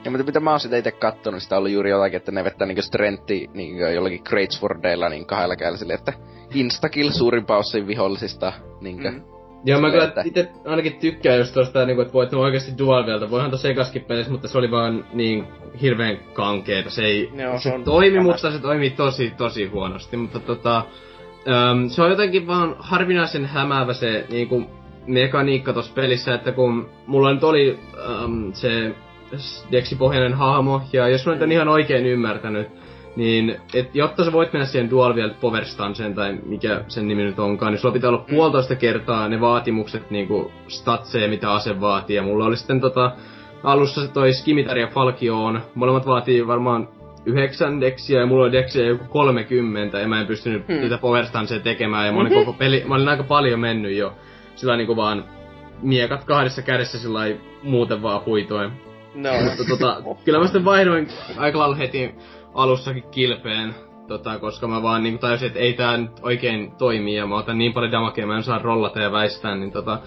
Ja 0.05 0.11
mutta 0.11 0.25
mitä 0.25 0.39
mä 0.39 0.49
oon 0.49 0.59
sitä 0.59 0.77
itse 0.77 0.91
kattonut, 0.91 1.43
sitä 1.43 1.57
ollut 1.57 1.71
juuri 1.71 1.89
jotakin, 1.89 2.17
että 2.17 2.31
ne 2.31 2.43
vettää 2.43 2.67
niinku 2.67 2.81
strentti 2.81 3.49
niinku 3.53 3.79
jollakin 3.79 4.21
Greatswordeilla 4.23 5.09
niin 5.09 5.25
kahdella 5.25 5.55
kädellä 5.55 5.77
silleen, 5.77 5.99
että 5.99 6.13
instakill 6.53 7.09
suurimpaa 7.09 7.57
osin 7.57 7.87
vihollisista 7.87 8.53
niinku. 8.81 9.11
Mm. 9.11 9.21
Joo, 9.65 9.81
mä 9.81 9.91
kyllä 9.91 10.03
että- 10.03 10.21
itse 10.25 10.51
ainakin 10.65 10.95
tykkään 10.99 11.39
just 11.39 11.53
tosta, 11.53 11.85
niinku, 11.85 12.01
että 12.01 12.13
voit 12.13 12.33
oikeasti 12.33 12.77
dual 12.77 13.05
wieltä. 13.05 13.29
Voihan 13.29 13.51
tossa 13.51 13.69
ekaskin 13.69 14.01
pelissä, 14.01 14.31
mutta 14.31 14.47
se 14.47 14.57
oli 14.57 14.71
vaan 14.71 15.05
niin 15.13 15.47
hirveän 15.81 16.17
kankeeta. 16.33 16.89
Se 16.89 17.03
ei 17.05 17.29
Joo, 17.33 17.59
se, 17.59 17.69
se 17.69 17.79
toimi, 17.85 18.19
mutta 18.19 18.51
se 18.51 18.59
toimii 18.59 18.89
tosi, 18.89 19.33
tosi 19.37 19.65
huonosti. 19.65 20.17
Mutta 20.17 20.39
tota, 20.39 20.77
äm, 21.47 21.89
se 21.89 22.01
on 22.01 22.09
jotenkin 22.09 22.47
vaan 22.47 22.75
harvinaisen 22.79 23.45
hämäävä 23.45 23.93
se 23.93 24.25
niinku, 24.29 24.63
mekaniikka 25.07 25.73
tossa 25.73 25.93
pelissä, 25.93 26.33
että 26.33 26.51
kun 26.51 26.89
mulla 27.07 27.33
nyt 27.33 27.43
oli 27.43 27.79
äm, 28.23 28.53
se 28.53 28.95
Dexi-pohjainen 29.71 30.33
hahmo, 30.33 30.81
ja 30.93 31.07
jos 31.07 31.25
mä 31.25 31.33
en 31.33 31.51
ihan 31.51 31.67
oikein 31.67 32.05
ymmärtänyt, 32.05 32.67
niin 33.15 33.55
et, 33.73 33.95
jotta 33.95 34.25
sä 34.25 34.32
voit 34.32 34.53
mennä 34.53 34.65
siihen 34.65 34.89
Dual 34.89 35.15
Wield 35.15 35.34
Power 35.41 35.65
Stanceen, 35.65 36.15
tai 36.15 36.38
mikä 36.45 36.84
sen 36.88 37.07
nimi 37.07 37.23
nyt 37.23 37.39
onkaan, 37.39 37.71
niin 37.71 37.79
sulla 37.79 37.93
pitää 37.93 38.09
olla 38.09 38.25
puolitoista 38.29 38.75
kertaa 38.75 39.27
ne 39.27 39.41
vaatimukset 39.41 40.11
niinku 40.11 40.51
statseja, 40.67 41.27
mitä 41.27 41.51
ase 41.51 41.82
vaatii. 41.82 42.15
Ja 42.15 42.23
mulla 42.23 42.45
oli 42.45 42.57
sitten 42.57 42.82
tota, 42.82 43.11
alussa 43.63 44.01
se 44.01 44.07
toi 44.07 44.34
Skimitar 44.34 44.77
ja 44.77 44.88
Falkioon. 44.88 45.61
Molemmat 45.75 46.05
vaatii 46.05 46.47
varmaan 46.47 46.88
yhdeksän 47.25 47.82
deksiä 47.82 48.19
ja 48.19 48.25
mulla 48.25 48.43
oli 48.43 48.51
deksiä 48.51 48.86
joku 48.86 49.03
30 49.09 49.99
ja 49.99 50.07
mä 50.07 50.21
en 50.21 50.27
pystynyt 50.27 50.67
Hmm. 50.67 50.75
niitä 50.75 50.97
Power 50.97 51.25
tekemään 51.63 52.05
ja 52.05 52.11
mä 52.11 52.19
olin 52.19 52.34
koko 52.34 52.53
peli, 52.53 52.84
mä 52.88 52.95
olin 52.95 53.09
aika 53.09 53.23
paljon 53.23 53.59
mennyt 53.59 53.97
jo 53.97 54.13
sillä 54.55 54.77
niinku 54.77 54.95
vaan 54.95 55.25
miekat 55.82 56.23
kahdessa 56.23 56.61
kädessä 56.61 56.99
sillä 56.99 57.19
muuten 57.63 58.01
vaan 58.01 58.25
huitoen. 58.25 58.71
No, 59.16 59.30
Mutta 59.45 59.64
tota, 59.70 60.01
kyllä 60.26 60.39
mä 60.39 60.45
sitten 60.45 60.66
vaihdoin 60.66 61.07
aika 61.38 61.59
lailla 61.59 61.76
heti 61.76 62.16
alussakin 62.53 63.03
kilpeen, 63.12 63.76
tota, 64.07 64.39
koska 64.39 64.68
mä 64.68 64.84
vaan 64.84 65.03
niin 65.03 65.20
tajusin, 65.20 65.47
että 65.47 65.59
ei 65.59 65.74
tää 65.74 65.97
nyt 65.97 66.12
oikein 66.22 66.72
toimi 66.78 67.16
ja 67.16 67.28
mä 67.28 67.36
otan 67.36 67.57
niin 67.57 67.74
paljon 67.74 67.91
damakea, 67.91 68.28
mä 68.28 68.38
en 68.38 68.43
saa 68.43 68.59
rollata 68.59 68.99
ja 69.01 69.12
väistää, 69.12 69.55
niin 69.55 69.72
tota, 69.72 69.99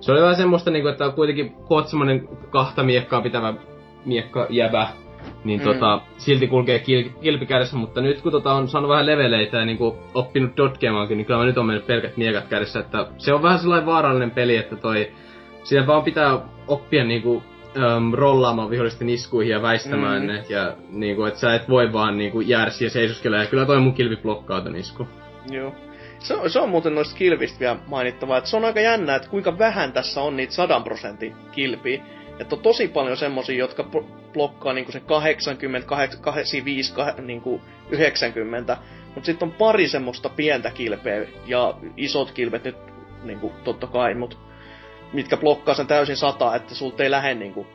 se 0.00 0.12
oli 0.12 0.20
vähän 0.22 0.36
semmoista 0.36 0.70
niinku, 0.70 0.88
että 0.88 1.06
on 1.06 1.12
kuitenkin 1.12 1.52
kun 1.52 1.76
oot 1.76 1.88
semmonen 1.88 2.28
kahta 2.50 2.82
miekkaa 2.82 3.20
pitävä 3.20 3.54
miekka 4.04 4.46
jäbä, 4.50 4.88
niin 5.44 5.60
Mm. 5.60 5.64
tota, 5.64 6.00
silti 6.18 6.46
kulkee 6.46 6.78
kil, 6.78 7.08
kilpi 7.22 7.46
kädessä, 7.46 7.76
mutta 7.76 8.00
nyt 8.00 8.20
kun 8.20 8.32
tota 8.32 8.52
on 8.52 8.68
saanut 8.68 8.90
vähän 8.90 9.06
leveleitä 9.06 9.56
ja 9.56 9.64
niinku 9.64 9.98
oppinut 10.14 10.56
dodgeamaankin, 10.56 11.16
niin 11.18 11.26
kyllä 11.26 11.38
mä 11.40 11.46
nyt 11.46 11.58
on 11.58 11.66
mennyt 11.66 11.86
pelkät 11.86 12.16
miekat 12.16 12.48
kädessä, 12.48 12.80
että 12.80 13.06
se 13.18 13.32
on 13.32 13.42
vähän 13.42 13.58
sellainen 13.58 13.86
vaarallinen 13.86 14.30
peli, 14.30 14.56
että 14.56 14.76
toi, 14.76 15.10
siinä 15.62 15.86
vaan 15.86 16.02
pitää 16.02 16.40
oppia 16.68 17.04
niinku 17.04 17.42
äm, 17.78 18.12
rollaamaan 18.14 18.70
vihollisten 18.70 19.08
iskuihin 19.08 19.52
ja 19.52 19.62
väistämään 19.62 20.22
Mm. 20.22 20.26
ne, 20.28 20.44
ja 20.48 20.76
niinku, 20.90 21.24
että 21.24 21.40
sä 21.40 21.54
et 21.54 21.68
voi 21.68 21.92
vaan 21.92 22.18
niinku 22.18 22.40
jäädä 22.40 22.70
ja 22.80 22.90
seisoskella, 22.90 23.36
ja 23.36 23.46
kyllä 23.46 23.66
toi 23.66 23.80
mun 23.80 23.94
kilpi 23.94 24.16
blokkaa 24.16 24.60
ton 24.60 24.76
isku. 24.76 25.08
Joo. 25.50 25.74
Se, 26.18 26.34
on- 26.34 26.50
se 26.50 26.60
on 26.60 26.68
muuten 26.68 26.94
noista 26.94 27.16
kilvistä 27.16 27.60
vielä 27.60 27.76
mainittavaa, 27.86 28.38
että 28.38 28.50
se 28.50 28.56
on 28.56 28.64
aika 28.64 28.80
jännä, 28.80 29.14
että 29.14 29.28
kuinka 29.28 29.58
vähän 29.58 29.92
tässä 29.92 30.20
on 30.20 30.36
niitä 30.36 30.52
100 30.54 30.80
prosentin 30.80 31.34
kilpiä. 31.52 32.02
Että 32.40 32.54
on 32.56 32.62
tosi 32.62 32.88
paljon 32.88 33.16
semmosia, 33.16 33.58
jotka 33.58 33.82
blo- 33.82 34.04
blokkaa 34.32 34.72
niinku 34.72 34.92
se 34.92 35.00
80, 35.00 35.88
85, 35.88 36.94
kah- 36.94 37.20
niinku 37.20 37.60
90. 37.90 38.76
Mutta 39.14 39.26
sitten 39.26 39.48
on 39.48 39.54
pari 39.54 39.88
semmoista 39.88 40.28
pientä 40.28 40.70
kilpeä 40.70 41.26
ja 41.46 41.74
isot 41.96 42.30
kilpet 42.30 42.64
nyt 42.64 42.76
niinku 43.24 43.52
totta 43.64 43.86
kai, 43.86 44.14
mut 44.14 44.38
mitkä 45.12 45.36
blokkaa 45.36 45.74
sen 45.74 45.86
täysin 45.86 46.16
sata, 46.16 46.54
että 46.54 46.74
sulta 46.74 47.02
ei 47.02 47.10
lähde 47.10 47.34
niinku 47.34 47.66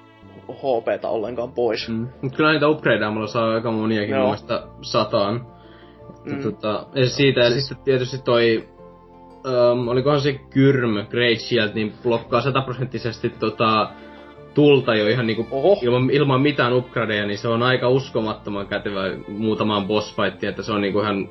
HPtä 0.51 1.09
ollenkaan 1.09 1.51
pois. 1.51 1.89
Mm. 1.89 2.07
Mut 2.21 2.35
kyllä 2.35 2.51
niitä 2.51 2.67
upgradeamalla 2.67 3.27
saa 3.27 3.53
aika 3.53 3.71
moniakin 3.71 4.15
mun 4.15 4.23
mielestä 4.23 4.63
sataan. 4.81 5.45
Mm. 6.25 6.35
Mm. 6.35 6.43
Tota, 6.43 6.85
ja 6.95 7.09
siitä, 7.09 7.39
ja 7.39 7.49
Siis- 7.51 7.67
sitten 7.67 7.85
tietysti 7.85 8.17
toi, 8.17 8.69
um, 9.71 9.87
olikohan 9.87 10.21
se 10.21 10.33
Kyrm, 10.33 11.07
Great 11.09 11.39
Shield, 11.39 11.71
niin 11.73 11.93
blokkaa 12.03 12.41
sataprosenttisesti 12.41 13.29
tota, 13.29 13.89
tulta 14.53 14.95
jo 14.95 15.07
ihan 15.07 15.27
niinku 15.27 15.47
Oho. 15.51 15.77
ilman, 15.81 16.09
ilman 16.09 16.41
mitään 16.41 16.73
upgradeja, 16.73 17.25
niin 17.25 17.37
se 17.37 17.47
on 17.47 17.63
aika 17.63 17.89
uskomattoman 17.89 18.67
kätevä 18.67 19.01
muutamaan 19.27 19.87
boss 19.87 20.15
fightiin, 20.15 20.49
että 20.49 20.63
se 20.63 20.71
on 20.71 20.81
niinku 20.81 20.99
ihan 20.99 21.29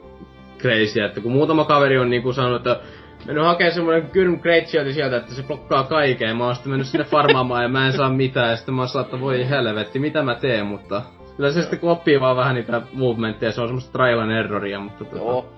crazy, 0.59 1.01
että 1.01 1.21
kun 1.21 1.33
muutama 1.33 1.65
kaveri 1.65 1.99
on 1.99 2.11
niinku 2.11 2.33
sanonut, 2.33 2.57
että 2.67 2.81
mennyt 3.27 3.45
hakemaan 3.45 3.75
semmonen 3.75 4.11
Kyrm 4.11 4.39
Great 4.41 4.67
sieltä, 4.67 5.17
että 5.17 5.35
se 5.35 5.43
blokkaa 5.43 5.85
kaiken, 5.85 6.37
mä 6.37 6.45
oon 6.45 6.55
sitten 6.55 6.71
mennyt 6.71 6.87
sinne 6.87 7.05
farmaamaan 7.05 7.63
ja 7.63 7.69
mä 7.69 7.87
en 7.87 7.93
saa 7.93 8.11
mitään, 8.11 8.51
ja 8.51 8.57
sitten 8.57 8.75
mä 8.75 8.83
oon 8.83 8.89
saattaa, 8.89 9.21
voi 9.21 9.49
helvetti, 9.49 9.99
mitä 9.99 10.23
mä 10.23 10.35
teen, 10.35 10.67
mutta 10.67 11.03
kyllä 11.37 11.53
se 11.53 11.61
sitten 11.61 11.79
kun 11.79 11.91
oppii 11.91 12.21
vaan 12.21 12.37
vähän 12.37 12.55
niitä 12.55 12.83
movementteja, 12.93 13.53
se 13.53 13.61
on 13.61 13.69
semmoista 13.69 13.93
trial 13.93 14.19
and 14.19 14.31
erroria, 14.31 14.81
mutta 14.81 15.05
tota, 15.05 15.17
Joo. 15.17 15.53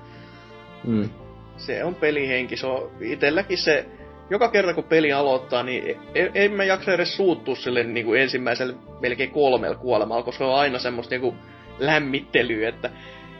Mm. 0.87 1.11
se 1.57 1.85
on 1.85 1.95
pelihenki. 1.95 2.57
Se 2.57 2.67
on 2.67 2.91
itselläkin 3.01 3.59
se, 3.59 3.87
joka 4.31 4.49
kerta 4.49 4.75
kun 4.75 4.85
peli 4.85 5.13
aloittaa, 5.13 5.63
niin 5.63 5.97
en, 6.15 6.31
en 6.35 6.53
mä 6.53 6.65
jaksa 6.65 6.93
edes 6.93 7.17
suuttua 7.17 7.55
sille 7.55 7.85
niin 7.85 8.07
kuin 8.07 8.21
ensimmäiselle 8.21 8.75
melkein 9.01 9.31
kolmella 9.31 9.77
kuolemalla, 9.77 10.23
koska 10.23 10.39
se 10.39 10.51
on 10.51 10.59
aina 10.59 10.79
semmoista 10.79 11.15
niin 11.15 11.21
kuin 11.21 11.37
lämmittelyä, 11.79 12.69
että 12.69 12.91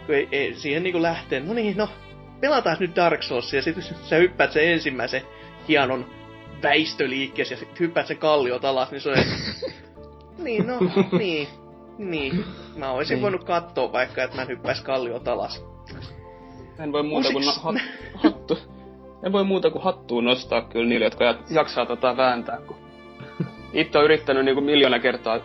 kun 0.07 0.15
ei, 0.15 0.29
ei, 0.33 0.55
siihen 0.55 0.83
niin 0.83 0.93
kuin 0.93 1.03
lähtee, 1.03 1.41
no 1.41 1.55
niin, 1.55 1.77
no, 1.77 1.89
pelataan 2.45 2.77
nyt 2.81 2.97
Dark 2.97 3.23
Souls, 3.23 3.53
ja 3.53 3.63
sitten 3.63 3.85
sä 3.85 4.17
hyppäät 4.17 4.53
sen 4.53 4.69
ensimmäisen 4.73 5.23
hienon 5.69 6.07
väistöliikkeessä, 6.63 7.55
ja 7.55 7.59
sitten 7.59 7.81
hyppäät 7.81 8.07
sen 8.07 8.19
kalliot 8.19 8.65
alas, 8.65 8.91
niin 8.91 9.01
se 9.01 9.11
on, 9.11 9.17
niin, 10.45 10.67
no, 10.67 10.75
niin, 11.19 11.49
niin. 11.99 12.45
Mä 12.77 12.91
olisin 12.91 13.15
Niin. 13.15 13.23
voinut 13.23 13.45
katsoa 13.45 13.93
vaikka, 13.93 14.23
että 14.23 14.37
mä 14.37 14.45
hyppäis 14.45 14.81
kalliot 14.81 15.29
alas. 15.29 15.65
En 16.79 16.93
voi 16.93 17.03
muuta 17.03 17.29
kuin 17.33 17.45
hat, 17.63 17.75
hattu. 18.15 18.59
En 19.27 19.33
voi 19.33 19.45
muuta 19.45 19.71
kuin 19.71 19.83
hattua 19.85 20.23
nostaa 20.23 20.63
kyllä 20.63 20.89
niille, 20.89 21.05
jotka 21.05 21.33
jak- 21.33 21.55
jaksaa 21.55 21.87
tota 21.87 22.17
vääntää. 22.17 22.59
Kun 22.67 22.77
itse 23.73 23.99
on 23.99 24.05
yrittänyt 24.05 24.45
niinku 24.45 24.61
miljoona 24.61 24.99
kertaa 24.99 25.39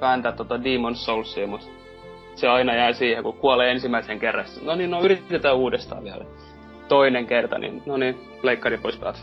vääntää 0.00 0.32
tota 0.32 0.64
Demon 0.64 0.96
Soulsia, 0.96 1.46
mutta 1.46 1.66
se 2.36 2.48
aina 2.48 2.74
jää 2.74 2.92
siihen, 2.92 3.22
kun 3.22 3.34
kuolee 3.34 3.70
ensimmäisen 3.70 4.18
kerran. 4.18 4.44
No 4.62 4.74
niin, 4.74 4.90
no 4.90 5.02
yritetään 5.02 5.56
uudestaan 5.56 6.04
vielä. 6.04 6.24
Toinen 6.88 7.26
kerta, 7.26 7.58
niin 7.58 7.82
no 7.86 7.96
niin, 7.96 8.20
leikkari 8.42 8.78
pois 8.78 8.96
päältä. 8.96 9.18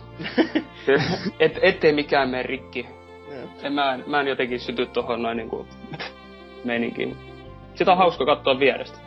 Et, 1.40 1.60
ettei 1.62 1.94
mikään 1.94 2.30
mene 2.30 2.44
rikki. 2.44 2.88
En, 3.64 3.74
mä, 3.74 3.94
en, 3.94 4.04
mä 4.08 4.20
en 4.20 4.28
jotenkin 4.28 4.60
syty 4.60 4.86
tohon 4.86 5.22
noin 5.22 5.38
niinku 5.38 5.68
meininkiin. 6.64 7.18
Sitä 7.76 7.92
on 7.92 7.98
hauska 7.98 8.26
katsoa 8.26 8.60
vierestä. 8.60 8.98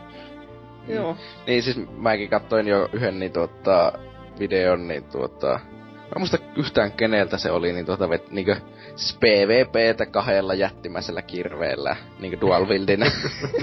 Joo. 0.87 1.15
Niin 1.47 1.63
siis 1.63 1.87
mäkin 1.97 2.29
katsoin 2.29 2.67
jo 2.67 2.89
yhden 2.93 3.19
niin 3.19 3.33
tuota, 3.33 3.93
videon, 4.39 4.87
niin 4.87 5.03
tuota... 5.03 5.59
Mä 6.07 6.11
en 6.15 6.21
muista 6.21 6.37
yhtään 6.55 6.91
keneltä 6.91 7.37
se 7.37 7.51
oli, 7.51 7.73
niin 7.73 7.85
tuota, 7.85 8.09
vet, 8.09 8.31
niinkö, 8.31 8.55
siis 8.95 9.17
PvPtä 9.19 10.05
kahdella 10.05 10.53
jättimäisellä 10.53 11.21
kirveellä, 11.21 11.95
niinkö 12.19 12.37
dual 12.41 12.67
wieldinä. 12.69 13.11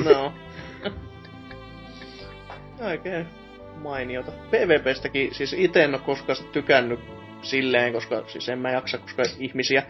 No. 0.05 0.33
Oikein 2.81 3.27
mainiota. 3.83 4.33
PvPstäkin, 4.33 5.35
siis 5.35 5.53
itse 5.53 5.85
en 5.85 5.95
oo 5.95 6.01
koskaan 6.01 6.39
tykännyt 6.53 7.01
silleen, 7.43 7.93
koska 7.93 8.25
siis 8.27 8.49
en 8.49 8.59
mä 8.59 8.71
jaksa, 8.71 8.99
koska 8.99 9.23
ihmisiä 9.39 9.83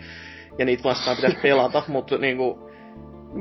ja 0.59 0.65
niitä 0.65 0.85
vastaan 0.85 1.17
pitäisi 1.17 1.39
pelata, 1.43 1.83
mutta 1.89 2.19
niinku 2.19 2.71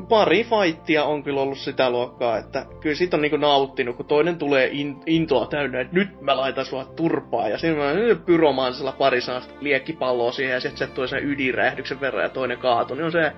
pari 0.10 0.44
fightia 0.44 1.04
on 1.04 1.24
kyllä 1.24 1.42
ollut 1.42 1.58
sitä 1.58 1.90
luokkaa, 1.90 2.38
että 2.38 2.66
kyllä 2.80 2.96
siitä 2.96 3.18
on 3.18 3.22
niinku 3.22 3.38
nauttinut, 3.38 3.96
kun 3.96 4.06
toinen 4.06 4.38
tulee 4.38 4.70
in, 4.72 4.98
intoa 5.06 5.46
täynnä, 5.46 5.82
että 5.82 5.96
nyt 5.96 6.22
mä 6.22 6.38
laitan 6.38 6.66
sua 6.66 6.86
turpaa, 6.86 7.50
ja 7.50 7.58
siinä 7.58 7.78
mä 7.78 8.16
pyromansilla 8.26 8.92
pari 8.92 9.22
sellaista 9.22 9.54
liekkipalloa 9.60 10.32
siihen, 10.32 10.54
ja 10.54 10.60
sitten 10.60 10.88
se 10.88 10.94
tulee 10.94 11.08
sen 11.08 11.30
ydinräjähdyksen 11.30 12.02
verran, 12.02 12.24
ja 12.24 12.30
toinen 12.30 12.58
kaatu, 12.58 12.96
niin 12.96 13.06
on 13.06 13.12
se, 13.12 13.32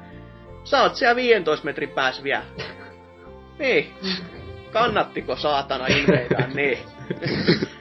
sä 0.63 0.81
oot 0.81 0.95
siellä 0.95 1.15
15 1.15 1.65
metrin 1.65 1.89
päässä 1.89 2.23
vielä. 2.23 2.43
Niin. 3.59 3.93
Kannattiko 4.71 5.35
saatana 5.35 5.87
inveidaa 5.87 6.47
ne? 6.53 6.77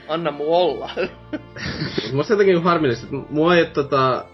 Anna 0.09 0.31
mu 0.31 0.55
olla. 0.57 0.91
Musta 2.13 2.33
jotenkin 2.33 2.63
harmillista, 2.63 3.05
että 3.05 3.33
mua 3.33 3.57
ei 3.57 3.65
tota... 3.65 4.25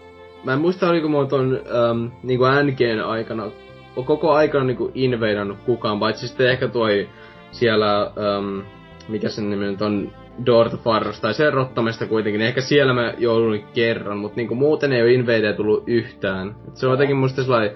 Mä 0.43 0.53
en 0.53 0.59
muista 0.61 0.89
oliko 0.89 1.07
mua 1.07 1.25
ton 1.25 1.61
um, 1.91 2.11
niinku 2.23 2.45
NGn 2.45 3.03
aikana 3.05 3.51
koko 3.95 4.31
aikana 4.31 4.65
niinku 4.65 4.91
inveidannut 4.95 5.57
kukaan, 5.65 5.99
paitsi 5.99 6.27
sitten 6.27 6.49
ehkä 6.49 6.67
toi 6.67 7.09
siellä, 7.51 8.11
um, 8.39 8.63
mikä 9.07 9.29
sen 9.29 9.49
nimi 9.49 9.65
nyt 9.65 9.81
on, 9.81 10.11
Door 10.45 10.69
to 10.69 10.77
Farros, 10.77 11.21
tai 11.21 11.33
sen 11.33 11.53
rottamesta 11.53 12.07
kuitenkin, 12.07 12.39
niin 12.39 12.47
ehkä 12.47 12.61
siellä 12.61 12.93
mä 12.93 13.13
joudun 13.17 13.59
kerran, 13.73 14.17
mutta 14.17 14.35
niinku 14.35 14.55
muuten 14.55 14.93
ei 14.93 15.01
oo 15.01 15.07
inveideja 15.07 15.53
tullut 15.53 15.83
yhtään. 15.87 16.55
Et 16.67 16.77
se 16.77 16.87
on 16.87 16.91
jotenkin 16.91 17.17
musta 17.17 17.43
sellainen 17.43 17.71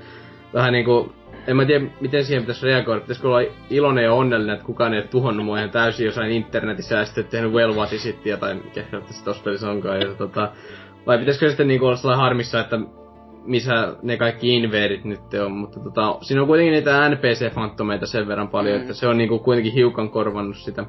vähän 0.54 0.74
niinku, 0.74 1.14
en 1.48 1.56
mä 1.56 1.66
tiedä 1.66 1.86
miten 2.02 2.26
siihen 2.26 2.44
pitäisi 2.44 2.66
reagoida, 2.66 3.02
pitäisikö 3.02 3.28
olla 3.28 3.42
iloinen 3.70 4.04
ja 4.04 4.14
onnellinen, 4.14 4.54
että 4.54 4.66
kukaan 4.66 4.94
ei 4.94 5.00
ole 5.00 5.08
tuhonnut 5.08 5.46
mua 5.46 5.58
ihan 5.58 5.70
täysin 5.70 6.06
jossain 6.06 6.32
internetissä 6.32 6.96
ja 6.96 7.06
sitten 7.06 7.26
tehnyt 7.26 7.52
well 7.52 7.76
what 7.76 7.94
is 7.94 8.06
it, 8.06 8.40
tai 8.40 8.56
mikä 8.56 8.84
se 9.10 9.24
tossa 9.24 9.44
pelissä 9.44 9.70
onkaan, 9.70 10.02
ja 10.02 10.14
tota, 10.18 10.52
vai 11.08 11.18
pitäisikö 11.18 11.48
sitten 11.48 11.68
niinku 11.68 11.86
olla 11.86 11.96
sellainen 11.96 12.24
harmissa, 12.24 12.60
että 12.60 12.80
missä 13.46 13.96
ne 14.04 14.18
kaikki 14.18 14.56
invadit 14.56 15.04
nyt 15.06 15.34
on, 15.46 15.52
mutta 15.52 15.80
tota, 15.80 16.18
siinä 16.22 16.42
on 16.42 16.48
kuitenkin 16.48 16.74
niitä 16.74 17.10
NPC-fantomeita 17.10 18.06
sen 18.06 18.28
verran 18.28 18.48
paljon, 18.48 18.76
Mm. 18.76 18.82
että 18.82 18.94
se 18.94 19.08
on 19.08 19.18
niinku 19.18 19.40
kuitenkin 19.40 19.74
hiukan 19.74 20.10
korvannut 20.10 20.58
sitä. 20.58 20.86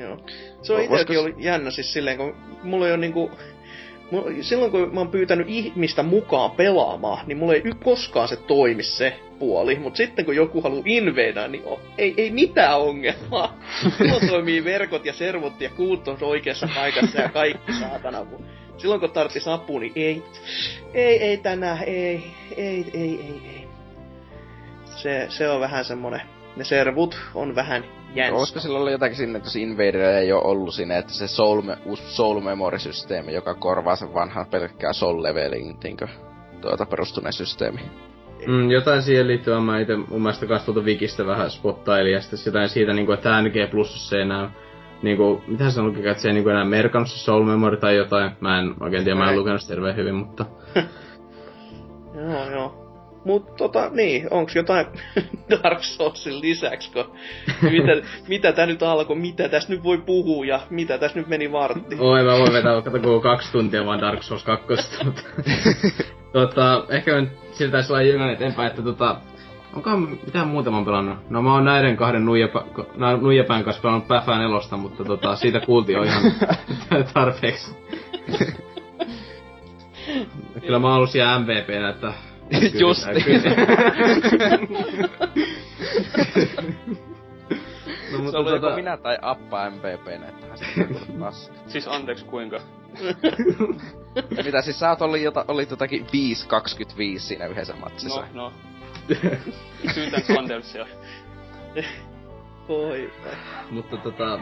Joo. 0.00 0.16
Se 0.62 0.72
on 0.72 0.80
itselläkin 0.80 1.16
s- 1.16 1.18
ollut 1.18 1.40
jännä 1.40 1.70
siis 1.70 1.92
silleen, 1.92 2.16
kun 2.16 2.34
mulla 2.62 2.86
ei 2.86 2.92
ole 2.92 3.00
niinku... 3.00 3.30
mulla- 4.10 4.30
Silloin 4.40 4.70
kun 4.70 4.90
mä 4.94 5.00
oon 5.00 5.08
pyytänyt 5.10 5.46
ihmistä 5.50 6.02
mukaan 6.02 6.50
pelaamaan, 6.50 7.26
niin 7.26 7.38
mulla 7.38 7.54
ei 7.54 7.62
y- 7.64 7.74
koskaan 7.84 8.28
se 8.28 8.36
toimi 8.36 8.82
se 8.82 9.16
puoli. 9.38 9.78
Mutta 9.78 9.96
sitten 9.96 10.24
kun 10.24 10.36
joku 10.36 10.60
haluaa 10.60 10.82
invadaa, 10.86 11.48
niin 11.48 11.62
o, 11.66 11.80
ei, 11.98 12.14
ei 12.16 12.30
mitään 12.30 12.80
ongelmaa. 12.80 13.58
Silloin 13.98 14.28
toimii 14.28 14.64
verkot 14.64 15.04
ja 15.04 15.12
servot 15.12 15.60
ja 15.60 15.70
kuut 15.76 16.08
on 16.08 16.16
oikeassa 16.20 16.68
paikassa 16.74 17.20
ja 17.20 17.28
kaikki 17.28 17.72
saatana. 17.72 18.26
Silloin 18.80 19.00
kun 19.00 19.10
tarttis 19.10 19.48
apua, 19.48 19.80
niin 19.80 19.92
ei, 19.96 20.22
ei, 20.94 21.22
ei 21.22 21.36
tänään, 21.36 21.78
ei, 21.86 22.24
ei, 22.56 22.90
ei, 22.94 23.20
ei, 23.20 23.40
ei. 23.44 23.68
Se, 24.84 25.26
se 25.28 25.48
on 25.48 25.60
vähän 25.60 25.84
semmonen, 25.84 26.20
ne 26.56 26.64
servut 26.64 27.18
on 27.34 27.54
vähän 27.54 27.84
jänsä. 28.14 28.36
Olisiko 28.36 28.60
sillä 28.60 28.78
olla 28.78 28.90
jotakin 28.90 29.16
sinne, 29.16 29.36
että 29.36 29.46
jos 29.46 29.56
Invaderilla 29.56 30.18
ei 30.18 30.32
ole 30.32 30.42
ollut 30.44 30.74
siinä, 30.74 30.98
että 30.98 31.12
se 31.12 31.28
Soul, 31.28 31.62
me- 31.62 31.78
uusi 31.84 32.02
Soul 32.02 32.40
Memory-systeemi, 32.40 33.34
joka 33.34 33.54
korvaa 33.54 33.96
sen 33.96 34.14
vanhan 34.14 34.46
pelkkää 34.46 34.92
Soul 34.92 35.22
Leveling, 35.22 35.78
niinkö, 35.84 36.08
tuota 36.60 36.86
perustuneen 36.86 37.32
systeemi. 37.32 37.80
Mm, 38.46 38.70
jotain 38.70 39.02
siihen 39.02 39.26
liittyvää 39.26 39.60
mä 39.60 39.80
itse 39.80 39.96
mun 39.96 40.22
mielestä 40.22 40.46
kans 40.46 40.64
tuolta 40.64 40.80
Wikistä 40.80 41.26
vähän 41.26 41.50
spottailin, 41.50 42.12
ja 42.12 42.20
sitten 42.20 42.38
jotain 42.46 42.68
siitä, 42.68 42.92
niinku, 42.92 43.12
että 43.12 43.42
NG 43.42 43.70
Plus 43.70 44.12
ei 44.12 44.20
enää 44.20 44.50
niinku, 45.02 45.42
mitä 45.46 45.70
se 45.70 45.82
lukikaan, 45.82 46.10
että 46.10 46.22
se 46.22 46.28
ei 46.28 46.34
niinku 46.34 46.50
enää 46.50 46.64
merkannut 46.64 47.10
se 47.10 47.18
Soul 47.18 47.44
Memory 47.44 47.76
tai 47.76 47.96
jotain. 47.96 48.30
Mä 48.40 48.58
en 48.58 48.74
oikein 48.80 49.04
tiedä, 49.04 49.18
mä 49.18 49.30
en 49.30 49.38
lukenut 49.38 49.60
sitä 49.60 49.74
hirveän 49.74 49.96
hyvin, 49.96 50.14
mutta... 50.14 50.46
Joo, 52.14 52.50
joo. 52.50 52.80
Mut 53.24 53.56
tota, 53.56 53.90
niin, 53.92 54.28
onks 54.30 54.56
jotain 54.56 54.86
Dark 55.50 55.82
Soulsin 55.82 56.40
lisäksi, 56.40 56.92
kun 56.92 57.12
mitä, 57.62 58.08
mitä 58.28 58.52
tää 58.52 58.66
nyt 58.66 58.82
alkoi, 58.82 59.16
mitä 59.16 59.48
tässä 59.48 59.72
nyt 59.72 59.82
voi 59.82 59.98
puhua 59.98 60.44
ja 60.44 60.60
mitä 60.70 60.98
tässä 60.98 61.18
nyt 61.18 61.28
meni 61.28 61.52
vartti. 61.52 61.96
Oi, 61.98 62.22
mä 62.22 62.38
voin 62.38 62.52
vetää 62.52 62.82
kato 62.82 62.98
koko 62.98 63.20
kaksi 63.20 63.52
tuntia 63.52 63.86
vaan 63.86 64.00
Dark 64.00 64.22
Souls 64.22 64.44
2. 64.44 64.66
mutta... 65.04 65.22
tota, 66.32 66.84
ehkä 66.88 67.20
nyt 67.20 67.30
siltä 67.52 67.78
olla 67.88 68.02
jyngän 68.02 68.30
eteenpäin, 68.30 68.70
että 68.70 68.82
tota... 68.82 69.20
onkohan 69.76 70.00
mitään 70.26 70.48
muuta 70.48 70.70
mä 70.70 70.76
oon 70.76 70.84
pelannut? 70.84 71.30
No 71.30 71.42
mä 71.42 71.52
oon 71.52 71.64
näiden 71.64 71.96
kahden 71.96 72.24
nuijapä, 72.24 72.64
nuijapään 73.20 73.64
kanssa 73.64 73.82
pelannut 73.82 74.08
Päfää 74.08 74.38
nelosta, 74.38 74.76
mutta 74.76 75.04
tota, 75.04 75.36
siitä 75.36 75.60
kuultiin 75.60 75.96
jo 75.96 76.02
ihan 76.02 76.22
tarpeeksi. 77.14 77.76
Kyllä 80.60 80.78
mä 80.78 80.86
oon 80.86 80.96
ollut 80.96 81.10
siellä 81.10 81.38
MVPnä, 81.38 81.88
että... 81.88 82.12
Just 82.80 83.06
no, 83.06 83.12
Se 88.10 88.18
mutta 88.18 88.38
oli 88.38 88.50
joko 88.50 88.60
tota, 88.60 88.76
minä 88.76 88.96
tai 88.96 89.18
Appa 89.22 89.70
MVPnä, 89.70 90.28
että 90.28 90.56
se 90.56 90.64
paska. 91.18 91.54
Siis 91.66 91.88
anteeksi 91.88 92.24
kuinka. 92.24 92.60
Mitä 94.44 94.62
siis 94.62 94.78
sä 94.78 94.88
oot 94.88 95.02
ollut, 95.02 95.20
jota, 95.20 95.44
olit 95.48 95.70
jotakin 95.70 96.06
5.25 96.06 96.06
siinä 97.18 97.46
yhdessä 97.46 97.74
matsissa. 97.76 98.20
No, 98.20 98.42
no. 98.42 98.52
Syytän 99.94 100.22
Sandersia. 100.22 100.86
Oi. 102.68 103.10
Mutta 103.70 103.96
tota, 103.96 104.40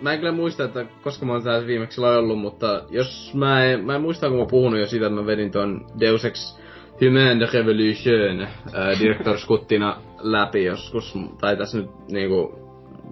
mä 0.00 0.12
en 0.12 0.18
kyllä 0.18 0.32
muista, 0.32 0.64
että 0.64 0.86
koska 1.02 1.26
mä 1.26 1.32
oon 1.32 1.42
täällä 1.42 1.66
viimeksi 1.66 2.00
ollut, 2.00 2.38
mutta 2.38 2.82
jos 2.90 3.34
mä 3.34 3.64
en, 3.64 3.84
mä 3.84 3.94
en 3.94 4.00
muista, 4.00 4.26
kun 4.26 4.36
mä 4.36 4.40
oon 4.40 4.50
puhunut 4.50 4.80
jo 4.80 4.86
siitä, 4.86 5.06
että 5.06 5.20
mä 5.20 5.26
vedin 5.26 5.50
ton 5.50 5.86
Deus 6.00 6.24
Ex 6.24 6.58
Human 7.00 7.48
Revolution 7.52 8.40
äh, 8.40 9.00
Director 9.00 9.38
Scuttina 9.38 9.96
läpi 10.18 10.64
joskus, 10.64 11.18
tai 11.40 11.56
tässä 11.56 11.78
nyt 11.78 11.90
niinku, 12.10 12.58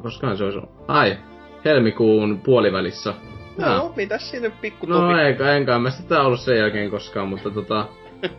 koskahan 0.02 0.36
se 0.36 0.44
olisi, 0.44 0.58
ai, 0.88 1.16
helmikuun 1.64 2.40
puolivälissä. 2.44 3.14
No, 3.58 3.92
mitäs 3.96 4.30
siinä 4.30 4.50
pikku 4.50 4.86
No 4.86 5.18
eikä, 5.18 5.52
enkä 5.52 5.78
mä 5.78 5.90
sitä 5.90 6.22
ollut 6.22 6.40
sen 6.40 6.58
jälkeen 6.58 6.90
koskaan, 6.90 7.28
mutta 7.28 7.50
tota... 7.50 7.86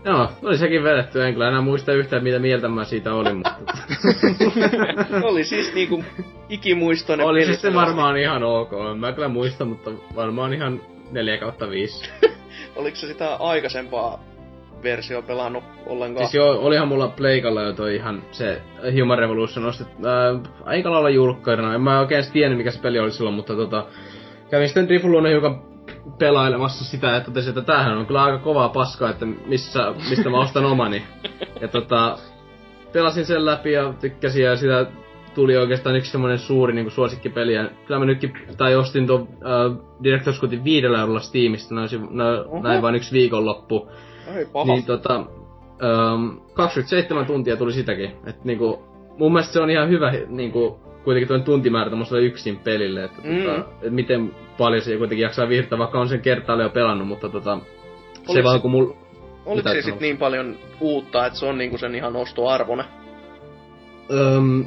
Joo, 0.05 0.29
oli 0.43 0.57
sekin 0.57 0.83
vedetty, 0.83 1.23
en 1.23 1.33
kyllä 1.33 1.47
enää 1.47 1.61
muista 1.61 1.93
yhtään 1.93 2.23
mitä 2.23 2.39
mieltä 2.39 2.67
mä 2.67 2.83
siitä 2.83 3.13
olin, 3.13 3.35
mutta... 3.35 3.55
Oli 5.29 5.43
siis 5.43 5.73
niinku 5.73 6.03
ikimuistoinen 6.49 7.25
oli 7.25 7.45
siis 7.45 7.61
se 7.61 7.73
varmaan 7.73 8.17
ihan 8.17 8.43
ok, 8.43 8.71
en 8.91 8.99
mä 8.99 9.11
kyllä 9.11 9.27
muista, 9.27 9.65
mutta 9.65 9.91
varmaan 10.15 10.53
ihan 10.53 10.81
4 11.11 11.37
kautta 11.37 11.69
5. 11.69 12.09
Oliko 12.75 12.97
se 12.97 13.07
sitä 13.07 13.35
aikaisempaa 13.35 14.23
versio 14.83 15.21
pelannut 15.21 15.63
ollenkaan? 15.85 16.25
Siis 16.25 16.35
joo, 16.35 16.59
olihan 16.59 16.87
mulla 16.87 17.07
Pleikalla 17.07 17.61
jo 17.61 17.73
toi 17.73 17.95
ihan 17.95 18.23
se 18.31 18.61
Human 18.99 19.17
Revolution 19.17 19.65
ostet, 19.65 19.87
äh, 19.87 20.51
aika 20.63 20.91
lailla 20.91 21.09
julkkairina. 21.09 21.75
En 21.75 21.81
mä 21.81 21.99
oikein 21.99 22.23
tiennyt 22.33 22.57
mikä 22.57 22.71
se 22.71 22.81
peli 22.81 22.99
oli 22.99 23.11
silloin, 23.11 23.35
mutta 23.35 23.55
tota... 23.55 23.85
Kävin 24.49 24.67
sitten 24.67 24.89
Rifuluuna 24.89 25.29
hiukan 25.29 25.70
pelailemassa 26.19 26.85
sitä, 26.85 27.17
että 27.17 27.29
totesin, 27.29 27.49
että 27.49 27.61
tämähän 27.61 27.97
on 27.97 28.05
kyllä 28.05 28.23
aika 28.23 28.37
kovaa 28.37 28.69
paskaa, 28.69 29.09
että 29.09 29.25
missä, 29.25 29.93
mistä 30.09 30.29
mä 30.29 30.39
ostan 30.39 30.65
omani. 30.65 31.03
Ja 31.61 31.67
tota, 31.67 32.17
pelasin 32.93 33.25
sen 33.25 33.45
läpi 33.45 33.71
ja 33.71 33.93
tykkäsin 34.01 34.43
ja 34.45 34.55
sitä 34.55 34.85
tuli 35.35 35.57
oikeastaan 35.57 35.95
yksi 35.95 36.11
semmonen 36.11 36.39
suuri 36.39 36.73
niinku 36.73 36.91
suosikkipeli. 36.91 37.53
Ja 37.53 37.69
kyllä 37.87 37.99
mä 37.99 38.05
nytkin, 38.05 38.33
tai 38.57 38.75
ostin 38.75 39.07
tuon 39.07 39.27
äh, 39.31 39.77
Director's 40.03 40.41
Cutin 40.41 40.63
viidellä 40.63 40.99
eurolla 40.99 41.19
Steamista, 41.19 41.75
näin, 41.75 41.89
näin, 42.09 42.63
näin 42.63 42.81
vain 42.81 42.95
yksi 42.95 43.13
viikonloppu. 43.13 43.89
Ai 44.35 44.45
paha. 44.45 44.73
Niin 44.73 44.85
tota, 44.85 45.19
um, 46.13 46.41
27 46.53 47.25
tuntia 47.25 47.57
tuli 47.57 47.73
sitäkin. 47.73 48.11
Et 48.25 48.43
niinku, 48.45 48.83
mun 49.17 49.33
mielestä 49.33 49.53
se 49.53 49.59
on 49.61 49.69
ihan 49.69 49.89
hyvä 49.89 50.11
niinku, 50.27 50.79
kuitenkin 51.03 51.27
tuon 51.27 51.43
tuntimäärä 51.43 51.89
tommoselle 51.89 52.23
yksin 52.23 52.59
pelille, 52.59 53.03
että 53.03 53.21
Mm. 53.23 53.43
tota, 53.43 53.65
et 53.81 53.93
miten 53.93 54.35
paljon 54.63 54.81
se 54.81 54.97
kuitenkin 54.97 55.23
jaksaa 55.23 55.49
viihdyttää, 55.49 55.79
vaikka 55.79 55.99
on 55.99 56.09
sen 56.09 56.21
kertaalle 56.21 56.63
jo 56.63 56.69
pelannut, 56.69 57.07
mutta 57.07 57.29
tota, 57.29 57.59
se 58.13 58.31
Oliko 58.31 58.43
vaan 58.43 58.57
se- 58.57 58.61
kun 58.61 58.71
mulla... 58.71 58.95
Oliko 59.45 59.69
se 59.69 59.75
sä 59.75 59.75
sit 59.75 59.83
sanot? 59.83 59.99
niin 59.99 60.17
paljon 60.17 60.55
uutta, 60.79 61.25
että 61.25 61.39
se 61.39 61.45
on 61.45 61.57
niinku 61.57 61.77
sen 61.77 61.95
ihan 61.95 62.15
ostoarvone? 62.15 62.83
Öm, 64.11 64.65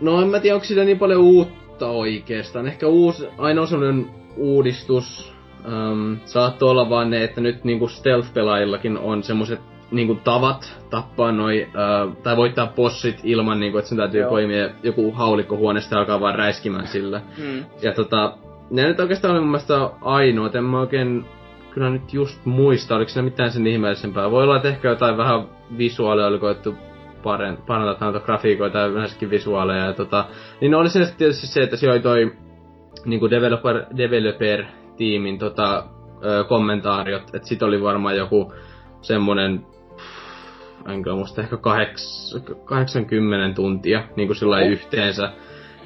no 0.00 0.22
en 0.22 0.28
mä 0.28 0.40
tiedä, 0.40 0.54
onko 0.54 0.64
siitä 0.64 0.84
niin 0.84 0.98
paljon 0.98 1.20
uutta 1.20 1.88
oikeastaan. 1.88 2.66
Ehkä 2.66 2.86
uusi, 2.86 3.28
ainoa 3.38 3.66
sellainen 3.66 4.10
uudistus 4.36 5.34
öm, 5.66 6.16
saattoi 6.24 6.70
olla 6.70 6.90
vaan 6.90 7.10
ne, 7.10 7.24
että 7.24 7.40
nyt 7.40 7.64
niinku 7.64 7.88
stealth-pelaajillakin 7.88 8.98
on 8.98 9.22
semmoset 9.22 9.60
niinku 9.90 10.14
tavat 10.14 10.78
tappaa 10.90 11.32
noi, 11.32 11.68
ö, 11.74 12.10
tai 12.22 12.36
voittaa 12.36 12.72
bossit 12.76 13.20
ilman 13.24 13.60
niinku, 13.60 13.78
että 13.78 13.88
sen 13.88 13.98
täytyy 13.98 14.20
Joo. 14.20 14.30
poimia 14.30 14.70
joku 14.82 15.12
haulikko 15.12 15.56
huoneesta 15.56 15.94
ja 15.94 15.98
alkaa 15.98 16.20
vaan 16.20 16.34
räiskimään 16.34 16.86
sillä. 16.86 17.20
Mm. 17.38 17.64
Ja 17.82 17.92
tota, 17.94 18.38
ne 18.70 18.88
nyt 18.88 19.00
oikeastaan 19.00 19.32
oli 19.32 19.40
mun 19.40 19.50
mielestä 19.50 19.90
ainoat, 20.00 20.54
en 20.54 20.64
mä 20.64 20.80
oikein 20.80 21.24
kyllä 21.70 21.90
nyt 21.90 22.12
just 22.12 22.44
muista, 22.44 22.96
oliko 22.96 23.08
siinä 23.08 23.24
mitään 23.24 23.50
sen 23.50 23.66
ihmeellisempää. 23.66 24.30
Voi 24.30 24.42
olla, 24.42 24.56
että 24.56 24.68
ehkä 24.68 24.88
jotain 24.88 25.16
vähän 25.16 25.48
visuaalia 25.78 26.26
oli 26.26 26.38
koettu 26.38 26.74
parantaa 27.22 27.78
noita 27.78 28.20
grafiikoita 28.20 28.78
ja 28.78 28.86
yleensäkin 28.86 29.30
visuaaleja. 29.30 29.84
Ja 29.84 29.92
tota, 29.92 30.24
niin 30.60 30.74
oli 30.74 30.88
se 30.88 31.14
tietysti 31.18 31.46
se, 31.46 31.62
että 31.62 31.76
siellä 31.76 31.94
oli 31.94 32.02
toi 32.02 32.32
niinku 33.04 33.30
developer, 33.30 33.84
developer-tiimin 33.96 35.38
tota, 35.38 35.84
ö, 36.24 36.44
kommentaariot, 36.44 37.22
että 37.34 37.48
sit 37.48 37.62
oli 37.62 37.82
varmaan 37.82 38.16
joku 38.16 38.52
semmonen 39.02 39.66
enkä 40.88 41.14
muista 41.14 41.42
ehkä 41.42 41.56
kaheks, 41.56 42.34
80 42.64 43.54
tuntia 43.54 44.02
niinku 44.16 44.34
sillä 44.34 44.50
lailla 44.50 44.70
yhteensä. 44.70 45.32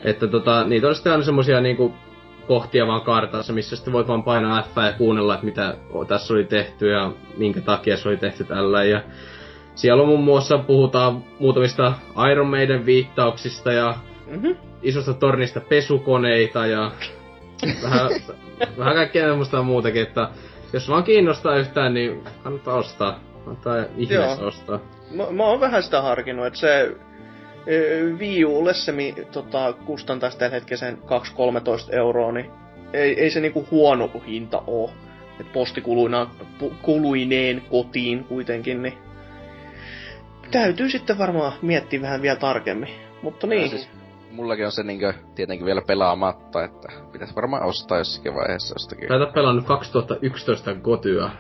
Että 0.05 0.27
tota, 0.27 0.65
niitä 0.65 0.87
oli 0.87 0.95
sitten 0.95 1.13
aina 1.13 1.25
semmosia 1.25 1.61
niinku 1.61 1.93
kohtia 2.49 2.87
vaan 2.87 3.01
kartassa, 3.01 3.53
missä 3.53 3.77
sitten 3.77 3.93
voit 3.93 4.09
vaan 4.09 4.23
painaa 4.23 4.63
F 4.63 4.77
ja 4.77 4.93
kuunnella, 4.93 5.35
että 5.35 5.47
mitä 5.47 5.75
tässä 6.09 6.35
oli 6.35 6.45
tehty 6.45 6.91
ja 6.91 7.13
minkä 7.37 7.61
takia 7.61 7.97
se 7.97 8.09
oli 8.09 8.17
tehty 8.17 8.45
tällä. 8.45 8.85
Ja 8.85 9.03
siellä 9.75 10.03
on 10.03 10.09
muun 10.09 10.25
muassa 10.25 10.59
puhutaan 10.59 11.25
muutamista 11.39 11.93
Iron 12.33 12.47
Maiden 12.47 12.87
viittauksista 12.87 13.73
ja 13.73 13.95
Mm-hmm. 14.27 14.57
isosta 14.83 15.15
tornista 15.15 15.61
pesukoneita 15.61 16.67
ja 16.67 16.91
vähän, 17.83 18.11
vähän 18.79 18.95
kaikkea 18.95 19.29
semmoista 19.29 19.63
muutakin, 19.63 20.03
että 20.03 20.29
jos 20.73 20.89
vaan 20.89 21.05
kiinnostaa 21.05 21.57
yhtään, 21.57 21.95
niin 21.95 22.23
kannattaa 22.43 22.75
ostaa. 22.75 23.21
Kannattaa 23.45 23.85
ihmeessä 23.97 24.41
Joo. 24.41 24.49
ostaa. 24.49 24.79
Mä, 25.11 25.25
mä 25.31 25.45
oon 25.45 25.61
vähän 25.61 25.83
sitä 25.83 26.03
harkinnut, 26.03 26.47
että 26.47 26.59
se 26.59 26.97
Wii 28.19 28.45
Ulle 28.45 28.75
se 28.75 28.93
mi, 28.93 29.15
tota, 29.33 29.73
kustantaisi 29.73 30.39
tällä 30.39 30.55
hetkellä 30.55 30.81
sen 30.81 30.99
2-13 31.91 31.95
euroa, 31.95 32.33
niin 32.33 32.51
ei, 32.93 33.21
ei 33.21 33.31
se 33.31 33.41
niinku 33.41 33.67
huono 33.71 34.11
hinta 34.27 34.63
oo. 34.67 34.91
Et 35.41 35.53
postikuluina, 35.53 36.31
pu, 36.59 36.73
kuluineen 36.83 37.63
kotiin 37.71 38.25
kuitenkin, 38.25 38.83
niin 38.83 38.95
täytyy 40.51 40.91
sitten 40.91 41.19
varmaan 41.19 41.53
miettiä 41.63 42.01
vähän 42.01 42.23
vielä 42.23 42.37
tarkemmin. 42.37 42.89
Mutta 43.23 43.47
niin, 43.47 43.63
Ja 43.63 43.69
siis 43.69 43.89
mullakin 44.31 44.67
on 44.67 44.73
se 44.73 44.83
niinkö 44.83 45.15
tietenkin 45.35 45.67
vielä 45.67 45.83
pelaamatta, 45.87 46.65
että 46.65 46.89
pitäisi 47.13 47.35
varmaan 47.35 47.63
ostaa 47.63 47.99
jossakin 47.99 48.35
vaiheessa 48.35 48.75
jostakin. 48.75 49.13
Oo 49.13 49.33
pelannut 49.35 49.67
2011 49.67 50.75
Gotyä. 50.75 51.31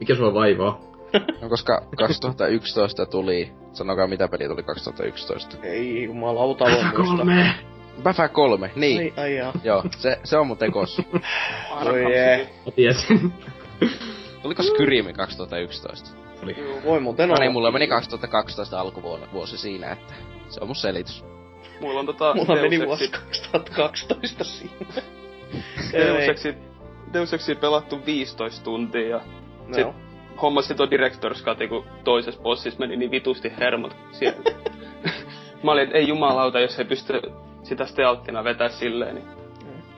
Mikä 0.00 0.14
sua 0.14 0.34
vaivaa? 0.34 0.93
No 1.42 1.48
koska 1.48 1.82
2011 1.98 3.06
tuli, 3.06 3.52
sanokaa 3.72 4.06
mitä 4.06 4.28
peli 4.28 4.48
tuli 4.48 4.62
2011. 4.62 5.56
ei 5.62 6.04
jumalauta 6.04 6.64
voi 6.64 6.84
muistaa. 7.06 7.54
Bafä 8.02 8.28
3, 8.28 8.70
niin. 8.76 9.00
Ai, 9.00 9.12
ai 9.16 9.36
jaa. 9.36 9.52
Joo, 9.64 9.84
se, 9.98 10.18
se 10.24 10.36
on 10.38 10.46
mun 10.46 10.56
tekos. 10.56 11.02
Voi 11.84 12.12
jee. 12.14 12.50
Mä 12.66 12.72
tiesin. 12.72 13.32
Tuliko 14.42 14.62
Skyrimi 14.62 15.12
2011? 15.12 16.10
Voi 16.84 17.00
muuten 17.00 17.28
No 17.28 17.32
olla. 17.34 17.44
niin, 17.44 17.52
mulla 17.52 17.70
meni 17.70 17.86
2012 17.88 18.80
alkuvuonna 18.80 19.26
vuosi 19.32 19.58
siinä, 19.58 19.90
että 19.92 20.14
se 20.48 20.60
on 20.60 20.68
mun 20.68 20.76
selitys. 20.76 21.24
Mulla 21.80 22.00
on 22.00 22.06
tota 22.06 22.34
Mulla 22.34 22.62
meni 22.62 22.86
vuosi 22.86 23.06
Exi- 23.06 23.50
2012 23.50 24.44
siinä. 24.44 25.02
Deus 25.92 26.18
Ei. 26.18 26.30
Exi, 26.30 26.54
Deus 27.12 27.32
Exi 27.34 27.54
pelattu 27.54 28.06
15 28.06 28.64
tuntia 28.64 29.08
ja 29.08 29.20
No. 29.68 29.74
sit 29.74 29.86
hommasin 30.42 30.76
tuon 30.76 30.88
Director's 30.90 31.44
Cutin, 31.44 31.68
kun 31.68 31.84
toisessa 32.04 32.40
bossissa 32.42 32.80
meni 32.80 32.96
niin 32.96 33.10
vitusti 33.10 33.52
hermot 33.58 33.96
siellä. 34.12 34.40
Mä 35.62 35.72
olin, 35.72 35.84
että 35.84 35.98
ei 35.98 36.08
jumalauta, 36.08 36.60
jos 36.60 36.78
ei 36.78 36.84
pysty 36.84 37.20
sitä 37.62 37.86
stealttina 37.86 38.44
vetää 38.44 38.68
silleen, 38.68 39.14
niin 39.14 39.26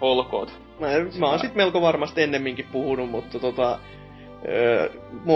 olkoot. 0.00 0.52
Mä, 0.80 0.86
mä 1.18 1.26
oon 1.26 1.38
sit 1.38 1.54
melko 1.54 1.82
varmasti 1.82 2.22
ennemminkin 2.22 2.66
puhunut, 2.72 3.10
mutta 3.10 3.38
tota... 3.38 3.78
Öö, 4.48 4.90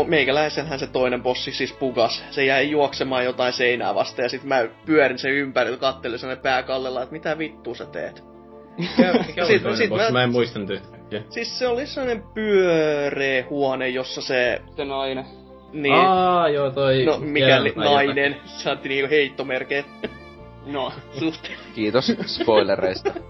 meikäläisenhän 0.07 0.79
se 0.79 0.87
toinen 0.87 1.23
bossi 1.23 1.53
siis 1.53 1.73
pugas. 1.73 2.25
Se 2.31 2.45
jäi 2.45 2.71
juoksemaan 2.71 3.25
jotain 3.25 3.53
seinää 3.53 3.95
vasta 3.95 4.23
ja 4.23 4.29
sit 4.29 4.45
mä 4.45 4.69
pyörin 4.87 5.19
sen 5.19 5.31
ympäri 5.33 5.71
ja 5.71 5.77
kattelin 5.77 6.19
sellainen 6.19 6.43
pää 6.43 6.63
kallella, 6.63 7.03
että 7.03 7.13
mitä 7.13 7.39
vittua 7.39 7.75
sä 7.75 7.87
teet. 7.87 8.25
Mikä 9.27 9.45
Sit- 9.45 9.77
sit 9.77 9.91
mä- 9.91 10.11
Mä 10.11 10.23
en 10.23 10.31
muistanut 10.31 10.71
yhtäkkiä. 11.17 11.33
Siis 11.33 11.59
se 11.59 11.69
oli 11.69 11.87
sellainen 11.87 12.25
pyöreä 12.35 13.45
huone, 13.51 13.89
jossa 13.89 14.23
se... 14.23 14.63
Se 14.77 14.85
nainen. 14.85 15.25
Niin, 15.73 15.95
Aa, 15.95 16.49
joo 16.49 16.71
toi... 16.71 17.05
no 17.05 17.19
mikäli 17.19 17.73
nainen, 17.77 18.37
saatti 18.45 18.89
niinku 18.89 19.11
heittomerkeet 19.11 19.87
No, 20.67 20.93
suhteen. 21.19 21.59
Kiitos 21.75 22.13
spoilereista. 22.27 23.13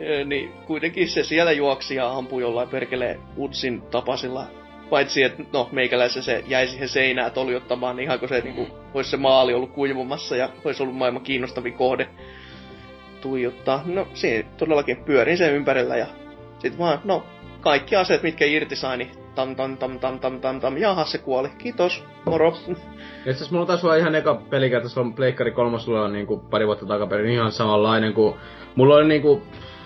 Öö, 0.00 0.24
niin 0.24 0.52
kuitenkin 0.66 1.08
se 1.08 1.24
siellä 1.24 1.52
juoksi 1.52 1.94
ja 1.94 2.12
ampui 2.12 2.42
jollain 2.42 2.68
perkelee 2.68 3.18
Utsin 3.38 3.82
tapasilla 3.82 4.46
Paitsi, 4.90 5.22
että 5.22 5.42
no, 5.52 5.68
meikäläisen 5.72 6.22
se 6.22 6.44
jäi 6.46 6.68
siihen 6.68 6.88
seinään 6.88 7.32
toljottamaan, 7.32 7.96
niin 7.96 8.04
ihan 8.04 8.18
kun 8.18 8.28
se 8.28 8.40
niinku, 8.40 8.66
olisi 8.94 9.10
se 9.10 9.16
maali 9.16 9.54
ollut 9.54 9.72
kuivumassa 9.72 10.36
ja 10.36 10.50
olisi 10.64 10.82
ollut 10.82 10.96
maailman 10.96 11.22
kiinnostavin 11.22 11.74
kohde 11.74 12.08
tuijottaa. 13.26 13.82
No, 13.86 14.08
siinä 14.14 14.48
todellakin 14.56 14.96
pyörin 14.96 15.38
sen 15.38 15.54
ympärillä 15.54 15.96
ja 15.96 16.06
sit 16.58 16.78
vaan, 16.78 16.98
no, 17.04 17.24
kaikki 17.60 17.96
aseet, 17.96 18.22
mitkä 18.22 18.44
irti 18.44 18.76
sai, 18.76 18.96
niin 18.96 19.10
tam 19.34 19.56
tam 19.56 19.76
tam 19.76 19.98
tam 19.98 20.18
tam 20.20 20.40
tam 20.40 20.60
tam, 20.60 20.76
jaha 20.76 21.04
se 21.04 21.18
kuoli, 21.18 21.48
kiitos, 21.58 22.04
moro. 22.26 22.54
Ja 23.24 23.32
itse 23.32 23.44
mulla 23.50 23.66
taisi 23.66 23.86
olla 23.86 23.96
ihan 23.96 24.14
eka 24.14 24.34
pelikerta 24.50 24.88
silloin 24.88 25.14
Pleikkari 25.14 25.50
kolmosella 25.50 26.08
niinku 26.08 26.36
pari 26.36 26.66
vuotta 26.66 26.86
takaperin 26.86 27.32
ihan 27.32 27.52
samanlainen 27.52 28.14
kuin... 28.14 28.34
Mulla 28.74 28.94
oli 28.94 29.08
niinku 29.08 29.42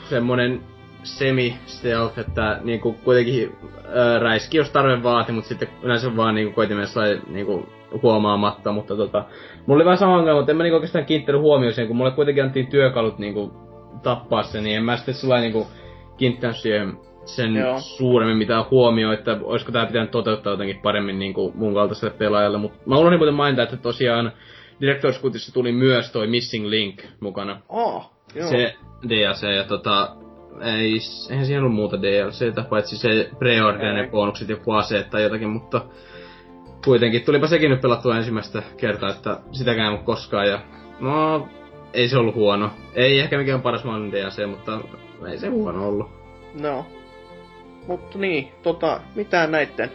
semmonen 0.08 0.60
semi-stealth, 1.02 2.18
että 2.18 2.60
niinku 2.64 2.92
kuitenkin 2.92 3.56
ää, 3.94 4.18
räiski 4.18 4.56
jos 4.56 4.70
tarve 4.70 5.02
vaati, 5.02 5.32
mutta 5.32 5.48
sitten 5.48 5.68
yleensä 5.82 6.16
vaan 6.16 6.34
niinku 6.34 6.54
koitin 6.54 6.76
mennä 6.76 7.20
niinku 7.26 7.68
huomaamatta, 8.02 8.72
mutta 8.72 8.96
tota... 8.96 9.24
Mulla 9.70 9.78
oli 9.78 9.84
vähän 9.84 9.98
sama 9.98 10.16
ongelma, 10.16 10.40
mutta 10.40 10.52
en 10.52 10.56
mä 10.56 10.62
niinku 10.62 10.74
oikeastaan 10.74 11.04
kiinnittänyt 11.04 11.40
huomioon 11.40 11.74
siihen, 11.74 11.88
kun 11.88 11.96
mulle 11.96 12.10
kuitenkin 12.10 12.42
annettiin 12.42 12.66
työkalut 12.66 13.18
niinku 13.18 13.52
tappaa 14.02 14.42
sen, 14.42 14.64
niin 14.64 14.76
en 14.76 14.84
mä 14.84 14.96
sitten 14.96 15.14
sillä 15.14 15.40
niinku 15.40 15.66
kiinnittänyt 16.16 16.56
siihen 16.56 16.98
sen 17.24 17.54
Joo. 17.56 17.80
suuremmin 17.80 18.36
mitään 18.36 18.64
huomioon, 18.70 19.14
että 19.14 19.38
olisiko 19.42 19.72
tää 19.72 19.86
pitänyt 19.86 20.10
toteuttaa 20.10 20.52
jotenkin 20.52 20.80
paremmin 20.82 21.18
niin 21.18 21.34
kuin 21.34 21.52
mun 21.56 21.74
kaltaiselle 21.74 22.14
pelaajalle. 22.18 22.58
Mutta 22.58 22.78
mä 22.86 22.98
unohdin 22.98 23.18
muuten 23.18 23.34
mainita, 23.34 23.62
että 23.62 23.76
tosiaan 23.76 24.32
Director's 24.82 25.22
Cutissa 25.22 25.54
tuli 25.54 25.72
myös 25.72 26.12
toi 26.12 26.26
Missing 26.26 26.66
Link 26.66 27.02
mukana. 27.20 27.60
Oh, 27.68 28.10
joo. 28.34 28.48
Se 28.48 28.74
DLC 29.08 29.42
ja 29.56 29.64
tota, 29.64 30.16
ei, 30.60 30.98
eihän 31.30 31.46
siinä 31.46 31.60
ollut 31.60 31.74
muuta 31.74 32.02
DLCtä, 32.02 32.64
paitsi 32.70 32.96
se 32.96 33.30
preorder 33.38 33.94
ne 33.94 34.08
bonukset, 34.10 34.48
joku 34.48 34.72
aseet 34.72 35.10
tai 35.10 35.22
jotakin, 35.22 35.48
mutta 35.48 35.80
kuitenkin 36.84 37.22
tulipa 37.22 37.46
sekin 37.46 37.70
nyt 37.70 37.80
pelattua 37.80 38.16
ensimmäistä 38.16 38.62
kertaa, 38.76 39.10
että 39.10 39.40
sitäkään 39.52 39.92
ole 39.92 40.00
koskaan 40.04 40.48
ja 40.48 40.60
no, 41.00 41.48
ei 41.92 42.08
se 42.08 42.18
ollut 42.18 42.34
huono. 42.34 42.70
Ei 42.94 43.20
ehkä 43.20 43.38
mikään 43.38 43.62
paras 43.62 43.84
mahdollinen 43.84 44.22
DLC, 44.22 44.46
mutta 44.46 44.80
ei 45.28 45.38
se 45.38 45.48
huono 45.48 45.88
ollut. 45.88 46.10
No. 46.60 46.86
Mutta 47.86 48.18
niin, 48.18 48.52
tota, 48.62 49.00
mitään 49.14 49.52
näitten 49.52 49.90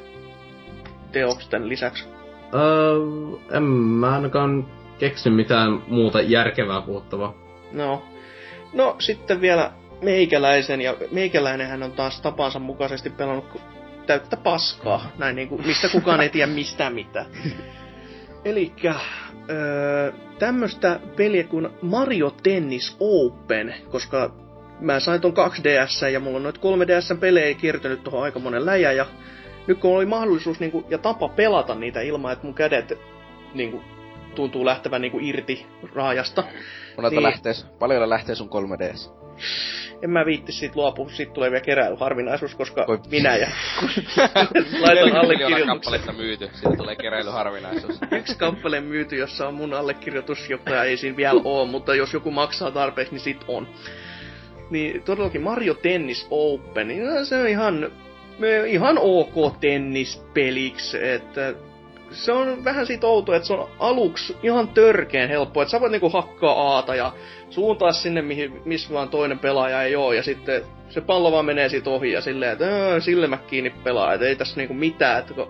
teoksten 1.12 1.70
lisäksi. 1.70 2.06
Öö, 2.54 3.58
en 3.58 3.64
mä 3.64 4.16
ainakaan 4.16 4.68
keksi 5.00 5.30
mitään 5.30 5.82
muuta 5.88 6.22
järkevää 6.22 6.82
puhuttavaa. 6.82 7.34
No. 7.72 8.04
No, 8.74 8.96
sitten 9.00 9.42
vielä 9.42 9.72
meikäläisen, 10.02 10.82
ja 10.82 10.96
meikäläinenhän 11.12 11.84
on 11.84 11.92
taas 11.92 12.22
tapansa 12.22 12.60
mukaisesti 12.60 13.10
pelannut 13.10 13.46
täyttä 14.06 14.38
paskaa, 14.38 15.12
näin 15.18 15.36
niinku, 15.36 15.58
mistä 15.58 15.90
kukaan 15.90 16.22
ei 16.22 16.30
tiedä 16.30 16.52
mistään 16.52 16.94
mitään. 16.94 17.26
Elikkä 18.46 18.96
öö, 19.50 20.12
tämmöstä 20.40 21.00
peliä 21.16 21.44
kuin 21.44 21.70
Mario 21.82 22.30
Tennis 22.44 22.98
Open, 23.00 23.76
koska 23.90 24.32
mä 24.80 25.00
sain 25.00 25.22
ton 25.22 25.34
2DS 25.34 26.08
ja 26.08 26.20
mulla 26.20 26.38
on 26.38 26.44
noit 26.44 26.58
3DS 26.58 27.18
pelejä 27.20 27.56
kiertynyt 27.56 28.04
tuohon 28.04 28.24
aika 28.24 28.40
monen 28.40 28.66
läjä 28.66 28.92
ja 28.92 29.06
nyt 29.68 29.80
kun 29.80 29.96
oli 29.96 30.06
mahdollisuus 30.06 30.60
niinku, 30.60 30.86
ja 30.90 30.98
tapa 30.98 31.30
pelata 31.30 31.76
niitä 31.76 32.02
ilman, 32.02 32.34
että 32.34 32.46
mun 32.46 32.56
kädet 32.56 32.94
niinku, 33.54 33.82
tuntuu 34.36 34.66
lähtevän 34.66 35.02
niinku, 35.02 35.20
irti 35.22 35.66
raajasta, 35.94 36.44
Monelta 36.96 37.16
Niin. 37.16 37.18
niin. 37.18 37.24
lähtee, 37.24 37.54
paljon 37.80 38.10
lähtee 38.10 38.36
sun 38.36 38.50
3DS. 38.50 39.25
En 40.02 40.10
mä 40.10 40.26
viitti 40.26 40.52
siitä 40.52 40.76
luopua, 40.76 41.10
siitä 41.10 41.34
tulee 41.34 41.52
vielä 41.52 41.64
keräilyharvinaisuus, 41.64 42.56
koska 42.56 42.86
Voi- 42.88 43.00
minä 43.12 43.36
ja 43.36 43.48
laitan 44.82 45.16
allekirjoituksen. 45.16 45.68
kappaletta 45.68 46.14
myyty, 46.14 46.50
siitä 46.54 46.78
tulee 46.78 46.96
keräilyharvinaisuus. 46.96 48.00
Yksi 48.20 48.38
kappale 48.38 48.82
myyty, 48.82 49.16
jossa 49.16 49.48
on 49.48 49.54
mun 49.54 49.74
allekirjoitus, 49.74 50.50
joka 50.50 50.84
ei 50.84 50.98
siinä 50.98 51.18
vielä 51.18 51.42
oo, 51.44 51.66
mutta 51.66 51.96
jos 51.96 52.14
joku 52.14 52.32
maksaa 52.32 52.72
tarpeeksi, 52.72 53.14
niin 53.14 53.24
sit 53.24 53.46
on. 53.48 53.68
Niin 54.70 55.04
todellakin 55.04 55.42
Mario 55.42 55.74
Tennis 55.74 56.28
Open, 56.30 56.88
niin 56.88 57.26
se 57.26 57.38
on 57.38 57.48
ihan, 57.48 57.92
ihan 58.68 58.98
ok 58.98 59.60
tennispeliksi, 59.60 61.08
että 61.08 61.54
se 62.16 62.32
on 62.32 62.64
vähän 62.64 62.86
siitä 62.86 63.08
outoa, 63.08 63.36
että 63.36 63.48
se 63.48 63.54
on 63.54 63.70
aluksi 63.80 64.38
ihan 64.44 64.68
törkeen 64.68 65.30
helppo, 65.30 65.62
että 65.62 65.72
sä 65.72 65.80
voit 65.82 65.92
niinku 65.92 66.10
hakkaa 66.10 66.54
aata 66.54 66.96
ja 66.96 67.14
suuntaa 67.50 67.92
sinne, 67.92 68.22
mihin, 68.22 68.62
missä 68.66 68.94
vaan 68.94 69.10
toinen 69.10 69.40
pelaaja 69.40 69.84
ei 69.84 69.96
oo, 69.96 70.14
ja 70.14 70.24
sitten 70.24 70.62
se 70.90 71.02
pallo 71.02 71.32
vaan 71.32 71.46
menee 71.46 71.70
siitä 71.70 71.90
ohi 71.90 72.12
ja 72.12 72.22
silleen, 72.22 72.52
että 72.52 72.66
"Ää, 72.66 73.00
silmät 73.00 73.46
kiinni 73.46 73.70
pelaa, 73.70 74.14
että 74.14 74.28
ei 74.28 74.36
tässä 74.36 74.58
niinku 74.58 74.74
mitään, 74.74 75.20
että 75.20 75.34
kun 75.34 75.48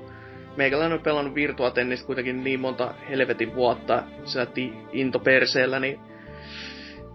meikäläinen 0.55 0.97
on 0.97 1.03
pelannut 1.03 1.35
Virtua 1.35 1.71
Tennistä 1.71 2.05
kuitenkin 2.05 2.43
niin 2.43 2.59
monta 2.59 2.93
helvetin 3.09 3.55
vuotta, 3.55 4.03
lähti 4.35 4.73
into 4.91 5.19
perseellä, 5.19 5.79
niin 5.79 5.99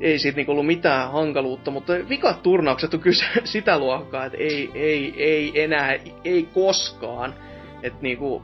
ei 0.00 0.18
siitä 0.18 0.36
niinku 0.36 0.52
ollut 0.52 0.66
mitään 0.66 1.12
hankaluutta, 1.12 1.70
mutta 1.70 1.92
vikat 2.08 2.42
turnaukset 2.42 2.94
on 2.94 3.00
kyllä 3.00 3.16
sitä 3.44 3.78
luokkaa, 3.78 4.24
että 4.24 4.38
ei, 4.38 4.70
ei, 4.74 5.14
ei 5.16 5.62
enää, 5.62 5.96
ei 6.24 6.48
koskaan. 6.54 7.34
Että 7.82 7.98
niinku, 8.02 8.42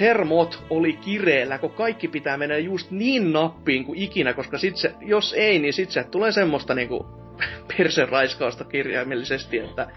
hermot 0.00 0.64
oli 0.70 0.92
kireellä, 0.92 1.58
kun 1.58 1.70
kaikki 1.70 2.08
pitää 2.08 2.36
mennä 2.36 2.56
just 2.56 2.90
niin 2.90 3.32
nappiin 3.32 3.84
kuin 3.84 3.98
ikinä, 3.98 4.34
koska 4.34 4.58
sit 4.58 4.76
se, 4.76 4.94
jos 5.00 5.34
ei, 5.36 5.58
niin 5.58 5.72
sit 5.72 5.90
se 5.90 6.04
tulee 6.04 6.32
semmoista 6.32 6.74
niinku 6.74 7.06
perseraiskausta 7.78 8.64
kirjaimellisesti, 8.64 9.58
että 9.58 9.88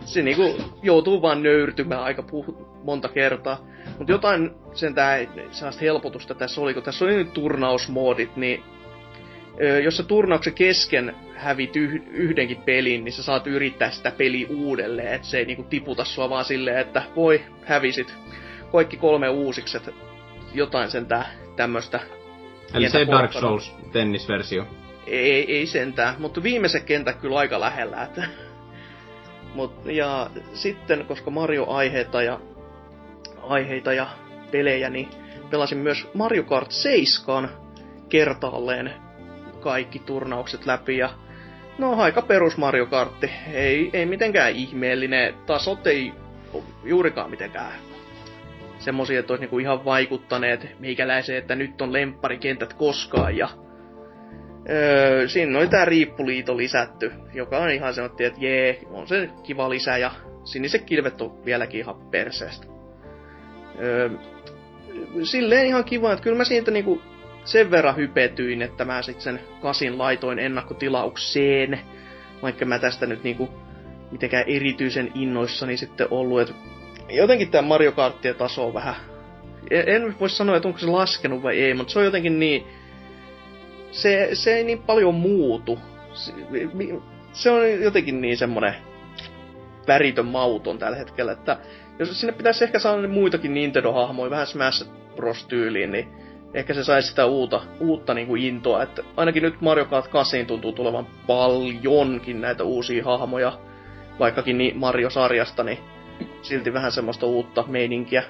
se 0.00 0.22
niinku 0.22 0.54
joutuu 0.82 1.22
vaan 1.22 1.42
nöyrtymään 1.42 2.02
aika 2.02 2.22
puh- 2.22 2.66
monta 2.84 3.08
kertaa. 3.08 3.66
Mutta 3.98 4.12
jotain 4.12 4.50
sentään 4.72 5.28
sellaista 5.50 5.80
helpotusta 5.80 6.34
tässä 6.34 6.60
oli, 6.60 6.74
kun 6.74 6.82
tässä 6.82 7.04
oli 7.04 7.14
nyt 7.14 7.32
turnausmoodit, 7.32 8.36
niin 8.36 8.62
jos 9.84 9.96
sä 9.96 10.02
turnauksen 10.02 10.54
kesken 10.54 11.14
hävit 11.36 11.76
yh- 11.76 12.02
yhdenkin 12.10 12.56
pelin, 12.56 13.04
niin 13.04 13.12
sä 13.12 13.22
saat 13.22 13.46
yrittää 13.46 13.90
sitä 13.90 14.10
peli 14.10 14.46
uudelleen, 14.50 15.14
että 15.14 15.26
se 15.26 15.38
ei 15.38 15.44
niinku 15.44 15.62
tiputa 15.62 16.04
sua 16.04 16.30
vaan 16.30 16.44
silleen, 16.44 16.78
että 16.78 17.02
voi, 17.16 17.44
hävisit 17.64 18.14
kaikki 18.74 18.96
kolme 18.96 19.28
uusikset, 19.28 19.94
jotain 20.54 20.90
sentään 20.90 21.26
tämmöstä. 21.56 22.00
Eli 22.74 22.88
se 22.88 23.06
Dark. 23.06 23.32
Souls 23.32 23.74
tennisversio. 23.92 24.66
Ei, 25.06 25.56
ei 25.56 25.66
sentään, 25.66 26.14
mutta 26.18 26.42
viimeiset 26.42 26.84
kentät 26.84 27.16
kyllä 27.16 27.38
aika 27.38 27.60
lähellä. 27.60 28.02
Että. 28.02 28.26
Mut, 29.54 29.72
ja 29.84 30.30
sitten, 30.54 31.04
koska 31.06 31.30
Mario-aiheita 31.30 32.22
ja, 32.22 32.40
aiheita 33.42 33.92
ja 33.92 34.06
pelejä, 34.50 34.90
niin 34.90 35.08
pelasin 35.50 35.78
myös 35.78 36.06
Mario 36.14 36.42
Kart 36.42 36.70
7 36.70 37.50
kertaalleen 38.08 38.92
kaikki 39.60 39.98
turnaukset 39.98 40.66
läpi. 40.66 40.96
Ja 40.96 41.10
no 41.78 42.02
aika 42.02 42.22
perus 42.22 42.56
Mario 42.56 42.86
Kartti. 42.86 43.30
Ei, 43.52 43.90
ei 43.92 44.06
mitenkään 44.06 44.52
ihmeellinen. 44.52 45.34
Tasot 45.46 45.86
ei 45.86 46.12
juurikaan 46.84 47.30
mitenkään 47.30 47.72
semmosia, 48.84 49.20
että 49.20 49.32
olisi 49.32 49.42
niinku 49.42 49.58
ihan 49.58 49.84
vaikuttaneet 49.84 50.80
meikäläiseen, 50.80 51.38
että 51.38 51.54
nyt 51.54 51.82
on 51.82 51.92
lempparikentät 51.92 52.72
koskaan. 52.72 53.36
Ja 53.36 53.48
Öö, 54.70 55.28
siinä 55.28 55.58
oli 55.58 55.68
tää 55.68 55.84
riippuliito 55.84 56.56
lisätty, 56.56 57.12
joka 57.34 57.58
on 57.58 57.70
ihan 57.70 57.94
sanottiin, 57.94 58.26
että 58.26 58.40
jee, 58.40 58.80
on 58.90 59.08
se 59.08 59.30
kiva 59.42 59.70
lisä 59.70 59.96
ja 59.96 60.10
siniset 60.44 60.82
kilvet 60.82 61.20
on 61.20 61.44
vieläkin 61.44 61.80
ihan 61.80 61.96
perseestä. 62.10 62.66
Öö, 63.80 64.10
silleen 65.22 65.66
ihan 65.66 65.84
kiva, 65.84 66.12
että 66.12 66.22
kyllä 66.22 66.36
mä 66.36 66.44
siitä 66.44 66.70
niinku 66.70 67.02
sen 67.44 67.70
verran 67.70 67.96
hypetyin, 67.96 68.62
että 68.62 68.84
mä 68.84 69.02
sit 69.02 69.20
sen 69.20 69.40
kasin 69.60 69.98
laitoin 69.98 70.38
ennakkotilaukseen, 70.38 71.80
vaikka 72.42 72.64
mä 72.64 72.78
tästä 72.78 73.06
nyt 73.06 73.24
niinku 73.24 73.48
mitenkään 74.10 74.44
erityisen 74.46 75.10
innoissani 75.14 75.76
sitten 75.76 76.06
ollut, 76.10 76.40
että 76.40 76.54
jotenkin 77.16 77.50
tää 77.50 77.62
Mario 77.62 77.92
Karttien 77.92 78.34
taso 78.34 78.66
on 78.66 78.74
vähän, 78.74 78.94
en, 79.70 80.14
voi 80.20 80.30
sanoa, 80.30 80.56
että 80.56 80.68
onko 80.68 80.80
se 80.80 80.86
laskenut 80.86 81.42
vai 81.42 81.60
ei, 81.60 81.74
mutta 81.74 81.92
se 81.92 81.98
on 81.98 82.04
jotenkin 82.04 82.38
niin, 82.38 82.66
se, 83.90 84.28
se 84.32 84.56
ei 84.56 84.64
niin 84.64 84.82
paljon 84.82 85.14
muutu. 85.14 85.78
Se, 86.12 86.32
se 87.32 87.50
on 87.50 87.82
jotenkin 87.82 88.20
niin 88.20 88.36
semmonen 88.36 88.74
väritön 89.86 90.26
mauton 90.26 90.78
tällä 90.78 90.96
hetkellä, 90.96 91.32
että 91.32 91.58
jos 91.98 92.20
sinne 92.20 92.32
pitäisi 92.32 92.64
ehkä 92.64 92.78
saada 92.78 93.08
muitakin 93.08 93.54
Nintendo-hahmoja 93.54 94.30
vähän 94.30 94.46
Smash 94.46 94.86
Bros. 95.16 95.46
tyyliin, 95.46 95.92
niin 95.92 96.08
ehkä 96.54 96.74
se 96.74 96.84
saisi 96.84 97.08
sitä 97.08 97.26
uutta, 97.26 97.62
uutta 97.80 98.14
niin 98.14 98.26
kuin 98.26 98.42
intoa. 98.42 98.82
Että 98.82 99.02
ainakin 99.16 99.42
nyt 99.42 99.60
Mario 99.60 99.84
Kart 99.84 100.08
8 100.08 100.46
tuntuu 100.46 100.72
tulevan 100.72 101.06
paljonkin 101.26 102.40
näitä 102.40 102.64
uusia 102.64 103.04
hahmoja, 103.04 103.58
vaikkakin 104.18 104.58
niin 104.58 104.78
Mario-sarjasta, 104.78 105.64
niin 105.64 105.78
silti 106.42 106.72
vähän 106.72 106.92
semmoista 106.92 107.26
uutta 107.26 107.64
meininkiä. 107.68 108.22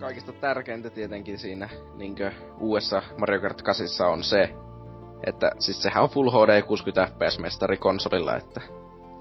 Kaikista 0.00 0.32
tärkeintä 0.32 0.90
tietenkin 0.90 1.38
siinä 1.38 1.68
niinkö 1.96 2.32
uudessa 2.60 3.02
Mario 3.18 3.40
Kart 3.40 3.62
8 3.62 4.08
on 4.08 4.22
se, 4.22 4.54
että 5.26 5.50
siis 5.58 5.82
sehän 5.82 6.02
on 6.02 6.10
Full 6.10 6.30
HD 6.30 6.62
60 6.62 7.12
FPS 7.14 7.38
mestari 7.38 7.76
konsolilla, 7.76 8.36
että 8.36 8.60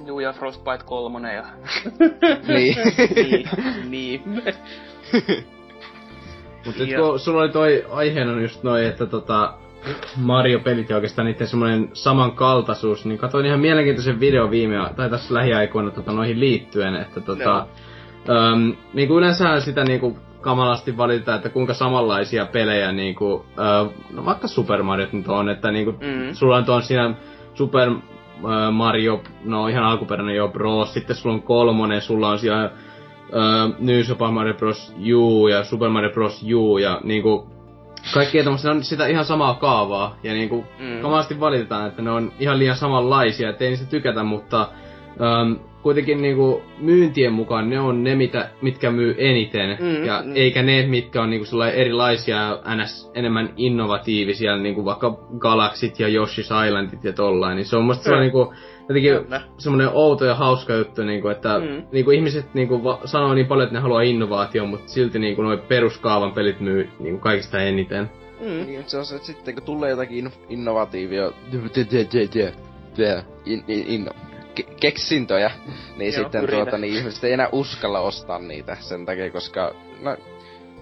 Juu, 0.05 0.19
ja 0.19 0.33
Frostbite 0.33 0.83
3 0.85 1.33
ja... 1.33 1.43
niin. 2.47 2.75
niin, 3.15 3.49
niin. 3.89 4.21
Mutta 6.65 6.83
Ja- 6.83 6.99
kun 6.99 7.19
sulla 7.19 7.41
oli 7.41 7.51
toi 7.51 7.85
aiheena 7.89 8.41
just 8.41 8.63
noi, 8.63 8.85
että 8.85 9.05
tota, 9.05 9.53
Mario-pelit 10.17 10.89
ja 10.89 10.95
oikeastaan 10.95 11.25
niiden 11.25 11.47
semmoinen 11.47 11.89
samankaltaisuus, 11.93 13.05
niin 13.05 13.17
katsoin 13.17 13.45
ihan 13.45 13.59
mielenkiintoisen 13.59 14.19
video 14.19 14.51
viime, 14.51 14.75
tai 14.95 15.09
tässä 15.09 15.33
lähiaikoina 15.33 15.91
tota, 15.91 16.11
noihin 16.11 16.39
liittyen, 16.39 16.95
että 16.95 17.21
tota, 17.21 17.67
öm, 18.29 18.73
niin 18.93 19.07
kuin 19.07 19.17
yleensä 19.17 19.59
sitä 19.59 19.83
niin 19.83 19.99
kuin 19.99 20.17
kamalasti 20.41 20.97
valitetaan, 20.97 21.35
että 21.37 21.49
kuinka 21.49 21.73
samanlaisia 21.73 22.45
pelejä 22.45 22.91
niin 22.91 23.15
kuin, 23.15 23.43
ö, 23.59 23.89
no 24.13 24.25
vaikka 24.25 24.47
Super 24.47 24.83
Mario 24.83 25.07
nyt 25.11 25.27
on, 25.27 25.49
että 25.49 25.71
niin 25.71 25.85
kuin, 25.85 25.97
Mm. 25.99 26.33
sulla 26.33 26.63
on 26.67 26.81
siinä 26.81 27.13
Super 27.53 27.89
Mario, 28.71 29.21
no 29.45 29.67
ihan 29.67 29.83
alkuperäinen 29.83 30.35
jo 30.35 30.47
Bros, 30.47 30.93
sitten 30.93 31.15
sulla 31.15 31.35
on 31.35 31.41
kolmonen, 31.41 32.01
sulla 32.01 32.29
on 32.29 32.39
siellä 32.39 32.63
ö, 32.63 32.69
New 33.79 34.01
Super 34.01 34.27
Mario 34.31 34.53
Bros. 34.53 34.95
U 35.13 35.47
ja 35.47 35.63
Super 35.63 35.89
Mario 35.89 36.09
Bros. 36.09 36.45
U 36.55 36.77
ja 36.77 36.99
niinku 37.03 37.47
kaikki 38.13 38.43
tommoset, 38.43 38.65
ne 38.65 38.71
on 38.71 38.83
sitä 38.83 39.07
ihan 39.07 39.25
samaa 39.25 39.53
kaavaa 39.53 40.15
ja 40.23 40.33
niinku 40.33 40.65
Mm. 40.79 40.85
mm. 40.85 41.01
kamalasti 41.01 41.39
valitetaan, 41.39 41.87
että 41.87 42.01
ne 42.01 42.11
on 42.11 42.31
ihan 42.39 42.59
liian 42.59 42.75
samanlaisia, 42.75 43.49
ettei 43.49 43.69
niistä 43.69 43.85
tykätä, 43.89 44.23
mutta 44.23 44.67
kuitenkin 45.87 46.21
niinku 46.21 46.61
myyntien 46.79 47.33
mukaan 47.33 47.69
ne 47.69 47.79
on 47.79 48.03
ne, 48.03 48.15
mitä, 48.15 48.49
mitkä 48.61 48.91
myy 48.91 49.15
eniten, 49.17 49.77
Mm, 49.79 50.05
ja 50.05 50.21
mm. 50.25 50.31
eikä 50.35 50.61
ne, 50.63 50.87
mitkä 50.87 51.21
on 51.21 51.29
niinku 51.29 51.45
erilaisia 51.73 52.35
ja 52.35 52.61
ns. 52.75 53.11
enemmän 53.15 53.53
innovatiivisia, 53.57 54.57
niinku 54.57 54.85
vaikka 54.85 55.17
Galaxit 55.37 55.99
ja 55.99 56.07
Yoshi's 56.07 56.67
Islandit 56.67 57.03
ja 57.03 57.13
tollain, 57.13 57.55
niin 57.55 57.65
se 57.65 57.75
on 57.77 57.83
musta 57.83 58.03
sellainen 58.03 58.25
niinku, 58.33 58.53
jotenkin 58.89 59.23
Kyllä. 59.23 59.41
semmoinen 59.57 59.89
outo 59.93 60.25
ja 60.25 60.35
hauska 60.35 60.73
juttu, 60.73 61.03
niinku, 61.03 61.27
että 61.27 61.59
Mm. 61.59 61.65
mm. 61.65 61.83
niinku, 61.91 62.11
ihmiset 62.11 62.53
niinku, 62.53 62.83
va- 62.83 62.99
sanoo 63.05 63.33
niin 63.33 63.47
paljon, 63.47 63.63
että 63.67 63.77
ne 63.77 63.81
haluaa 63.81 64.01
innovaatio, 64.01 64.65
mutta 64.65 64.87
silti 64.91 65.19
niinku, 65.19 65.41
noi 65.41 65.57
peruskaavan 65.57 66.31
pelit 66.31 66.59
myy 66.59 66.89
niinku, 66.99 67.19
kaikista 67.19 67.61
eniten. 67.61 68.09
Mm. 68.41 68.65
Niin, 68.65 68.83
se 68.87 68.97
on 68.97 69.05
se, 69.05 69.15
että 69.15 69.27
sitten 69.27 69.53
kun 69.53 69.63
tulee 69.63 69.89
jotakin 69.89 70.17
in- 70.17 70.31
innovatiivia, 70.49 71.31
in, 73.45 73.63
in, 73.67 73.83
in, 73.87 74.09
ke- 74.59 74.75
keksintöjä, 74.79 75.51
niin 75.97 76.13
Joo, 76.13 76.23
sitten 76.23 76.49
tuota, 76.49 76.77
niin 76.77 76.93
ihmiset 76.93 77.23
ei 77.23 77.33
enää 77.33 77.49
uskalla 77.51 77.99
ostaa 77.99 78.39
niitä 78.39 78.77
sen 78.79 79.05
takia, 79.05 79.31
koska 79.31 79.75
no, 80.01 80.17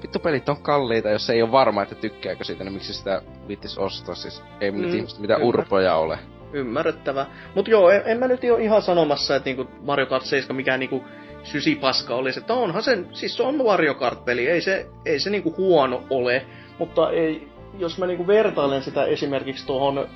vittu 0.01 0.19
pelit 0.19 0.49
on 0.49 0.61
kalliita, 0.61 1.09
jos 1.09 1.29
ei 1.29 1.41
ole 1.41 1.51
varma, 1.51 1.83
että 1.83 1.95
tykkääkö 1.95 2.43
siitä, 2.43 2.63
niin 2.63 2.73
miksi 2.73 2.93
sitä 2.93 3.21
vittis 3.47 3.77
ostaa, 3.77 4.15
siis 4.15 4.43
ei 4.61 4.71
mm, 4.71 4.81
nyt 4.81 4.93
ihmiset 4.93 5.19
mitään 5.19 5.39
kyllä. 5.39 5.49
urpoja 5.49 5.95
ole. 5.95 6.19
Ymmärrettävä. 6.53 7.25
Mut 7.55 7.67
joo, 7.67 7.89
en, 7.89 8.01
en 8.05 8.19
mä 8.19 8.27
nyt 8.27 8.43
ole 8.43 8.63
ihan 8.63 8.81
sanomassa, 8.81 9.35
että 9.35 9.49
niinku 9.49 9.67
Mario 9.81 10.05
Kart 10.05 10.25
7 10.25 10.55
mikään 10.55 10.79
niinku 10.79 11.03
sysipaska 11.43 12.15
olisi. 12.15 12.39
Että 12.39 12.53
onhan 12.53 12.83
sen, 12.83 13.07
siis 13.11 13.37
se 13.37 13.43
on 13.43 13.55
Mario 13.55 13.93
Kart-peli, 13.93 14.47
ei 14.47 14.61
se, 14.61 14.87
ei 15.05 15.19
se 15.19 15.29
niinku 15.29 15.53
huono 15.57 16.03
ole. 16.09 16.45
Mutta 16.79 17.11
ei, 17.11 17.47
jos 17.77 17.97
mä 17.97 18.05
niinku 18.05 18.27
vertailen 18.27 18.83
sitä 18.83 19.05
esimerkiksi 19.05 19.65
tuohon, 19.65 20.09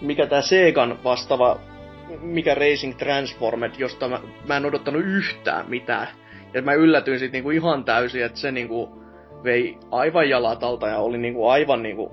mikä 0.00 0.26
tää 0.26 0.42
Segan 0.42 0.98
vastaava, 1.04 1.60
mikä 2.20 2.54
Racing 2.54 2.96
Transformed, 2.96 3.72
josta 3.78 4.08
mä, 4.08 4.20
mä 4.48 4.56
en 4.56 4.66
odottanut 4.66 5.02
yhtään 5.04 5.70
mitään. 5.70 6.08
Ja 6.54 6.62
mä 6.62 6.72
yllätyin 6.72 7.18
sit 7.18 7.32
niinku 7.32 7.50
ihan 7.50 7.84
täysin, 7.84 8.24
että 8.24 8.38
se 8.38 8.52
niinku 8.52 9.02
vei 9.44 9.78
aivan 9.90 10.28
jalat 10.28 10.64
alta 10.64 10.88
ja 10.88 10.98
oli 10.98 11.18
niinku 11.18 11.48
aivan 11.48 11.82
niinku 11.82 12.12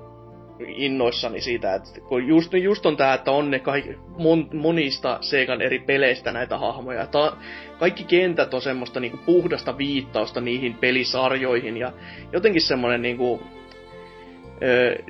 innoissani 0.60 1.41
siitä, 1.41 1.76
että 1.76 1.89
kun 2.08 2.28
just, 2.28 2.54
just 2.54 2.86
on 2.86 2.98
tää, 2.98 3.14
että 3.14 3.32
on 3.32 3.52
ne 3.52 3.60
kaikki, 3.60 3.98
mon, 4.18 4.50
monista 4.54 5.18
Segan 5.22 5.62
eri 5.62 5.80
peleistä 5.80 6.32
näitä 6.32 6.58
hahmoja. 6.58 7.08
Ta, 7.08 7.38
kaikki 7.80 8.04
kentät 8.04 8.54
on 8.54 8.62
semmoista 8.62 9.00
niinku 9.00 9.18
puhdasta 9.26 9.78
viittausta 9.78 10.41
niihin 10.41 10.74
pelisarjoihin 10.74 11.78
ja 11.78 11.91
jotenkin 12.32 12.62
semmonen 12.62 13.02
niinku 13.02 13.43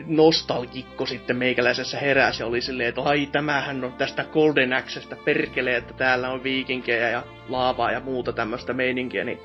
nostalgikko 0.06 1.06
sitten 1.06 1.38
meikäläisessä 1.38 2.00
heräsi 2.00 2.44
oli 2.44 2.62
silleen, 2.62 2.90
että 2.90 3.02
ai 3.02 3.30
tämähän 3.32 3.84
on 3.84 3.94
tästä 3.94 4.24
Golden 4.24 4.74
Axesta 4.74 5.16
perkele, 5.16 5.76
että 5.76 5.94
täällä 5.94 6.30
on 6.30 6.44
viikinkejä 6.44 7.10
ja 7.10 7.24
laavaa 7.50 7.92
ja 7.92 8.00
muuta 8.00 8.34
tämmöistä 8.34 8.74
meininkiä, 8.74 9.24
niin 9.24 9.40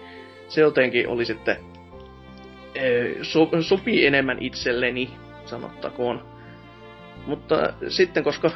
se 0.49 0.61
jotenkin 0.61 1.09
oli 1.09 1.25
sitten 1.25 1.57
so, 3.23 3.49
sopii 3.61 4.07
enemmän 4.07 4.39
itselleni, 4.41 5.11
sanottakoon. 5.45 6.29
Mutta 7.27 7.73
sitten, 7.89 8.25
koska 8.25 8.51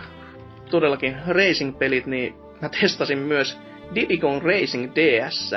todellakin 0.71 1.17
racing-pelit, 1.27 2.07
niin 2.07 2.35
mä 2.63 2.69
testasin 2.69 3.19
myös 3.19 3.59
Diddy 3.95 4.17
Kong 4.17 4.43
Racing 4.45 4.93
DS, 4.95 5.55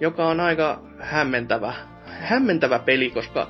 joka 0.00 0.26
on 0.26 0.40
aika 0.40 0.82
hämmentävä, 1.00 1.74
hämmentävä 2.06 2.78
peli, 2.78 3.10
koska 3.10 3.48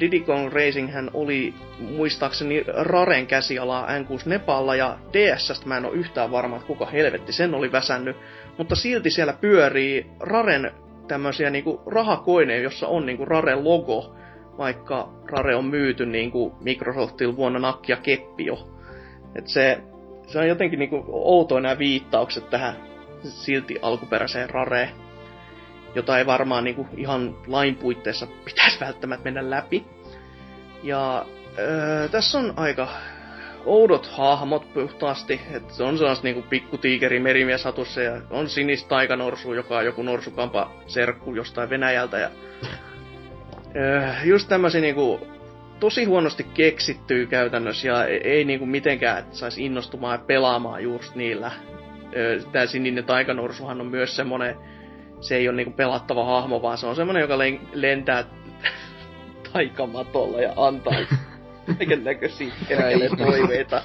Diddy 0.00 0.20
Kong 0.20 0.52
Racing 0.52 0.92
hän 0.92 1.10
oli 1.14 1.54
muistaakseni 1.78 2.64
Raren 2.66 3.26
käsialaa 3.26 3.86
N6 3.86 4.22
Nepalla 4.26 4.76
ja 4.76 4.98
DSstä 5.12 5.66
mä 5.66 5.76
en 5.76 5.84
ole 5.84 5.94
yhtään 5.94 6.30
varma, 6.30 6.56
että 6.56 6.66
kuka 6.66 6.86
helvetti 6.86 7.32
sen 7.32 7.54
oli 7.54 7.72
väsännyt, 7.72 8.16
mutta 8.58 8.74
silti 8.74 9.10
siellä 9.10 9.32
pyörii 9.32 10.06
Raren 10.20 10.70
tämmöisiä 11.08 11.50
niinku 11.50 11.82
rahakoineja, 11.86 12.62
jossa 12.62 12.88
on 12.88 13.06
niinku 13.06 13.24
Raren 13.24 13.64
logo, 13.64 14.16
vaikka 14.58 15.08
Rare 15.30 15.56
on 15.56 15.64
myyty 15.64 16.06
niinku 16.06 16.54
Microsoftilla 16.60 17.36
vuonna 17.36 17.58
nakki 17.58 17.92
ja 17.92 17.96
keppi 17.96 18.46
jo. 18.46 18.68
Et 19.34 19.46
se, 19.46 19.80
se 20.26 20.38
on 20.38 20.48
jotenkin 20.48 20.78
niinku 20.78 21.04
outoa 21.08 21.60
nämä 21.60 21.78
viittaukset 21.78 22.50
tähän 22.50 22.76
silti 23.22 23.78
alkuperäiseen 23.82 24.50
Rareen, 24.50 24.88
jota 25.94 26.18
ei 26.18 26.26
varmaan 26.26 26.64
niinku 26.64 26.88
ihan 26.96 27.36
lain 27.46 27.76
puitteissa 27.76 28.26
pitäisi 28.44 28.80
välttämättä 28.80 29.24
mennä 29.24 29.50
läpi. 29.50 29.84
Ja 30.82 31.26
öö, 31.58 32.08
tässä 32.08 32.38
on 32.38 32.52
aika 32.56 32.88
oudot 33.64 34.06
hahmot 34.06 34.74
puhtaasti, 34.74 35.40
että 35.52 35.74
se 35.74 35.82
on 35.82 35.98
sellaista 35.98 36.24
niinku 36.24 36.42
pikkutiikeri 36.50 37.20
merimies 37.20 37.64
hatussa 37.64 38.02
ja 38.02 38.20
on 38.30 38.48
sinistä 38.48 38.88
taikanorsu, 38.88 39.54
joka 39.54 39.78
on 39.78 39.84
joku 39.84 40.02
norsukampa 40.02 40.70
serkku 40.86 41.34
jostain 41.34 41.70
Venäjältä 41.70 42.18
ja 42.18 42.30
öö, 43.76 44.08
just 44.24 44.48
tämmöisiä 44.48 44.80
niinku 44.80 45.26
tosi 45.80 46.04
huonosti 46.04 46.44
keksittyy 46.54 47.26
käytännössä 47.26 47.88
ja 47.88 48.04
ei, 48.04 48.20
ei 48.24 48.44
niinku 48.44 48.66
mitenkään 48.66 49.24
saisi 49.32 49.64
innostumaan 49.64 50.18
ja 50.20 50.24
pelaamaan 50.26 50.82
just 50.82 51.14
niillä. 51.14 51.52
Öö, 52.16 52.40
Tää 52.52 52.66
sininen 52.66 53.04
taikanorsuhan 53.04 53.80
on 53.80 53.86
myös 53.86 54.16
semmonen, 54.16 54.56
se 55.24 55.36
ei 55.36 55.48
ole 55.48 55.56
niinku 55.56 55.72
pelattava 55.72 56.24
hahmo, 56.24 56.62
vaan 56.62 56.78
se 56.78 56.86
on 56.86 56.96
semmonen, 56.96 57.20
joka 57.20 57.36
len- 57.36 57.68
lentää 57.72 58.24
taikamatolla 59.52 60.40
ja 60.40 60.52
antaa 60.56 60.92
kaiken 61.78 62.04
näköisiä 62.04 62.52
toiveita. 63.18 63.82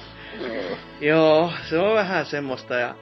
Joo, 1.00 1.52
se 1.68 1.78
on 1.78 1.94
vähän 1.94 2.26
semmoista 2.26 2.74
ja... 2.74 2.94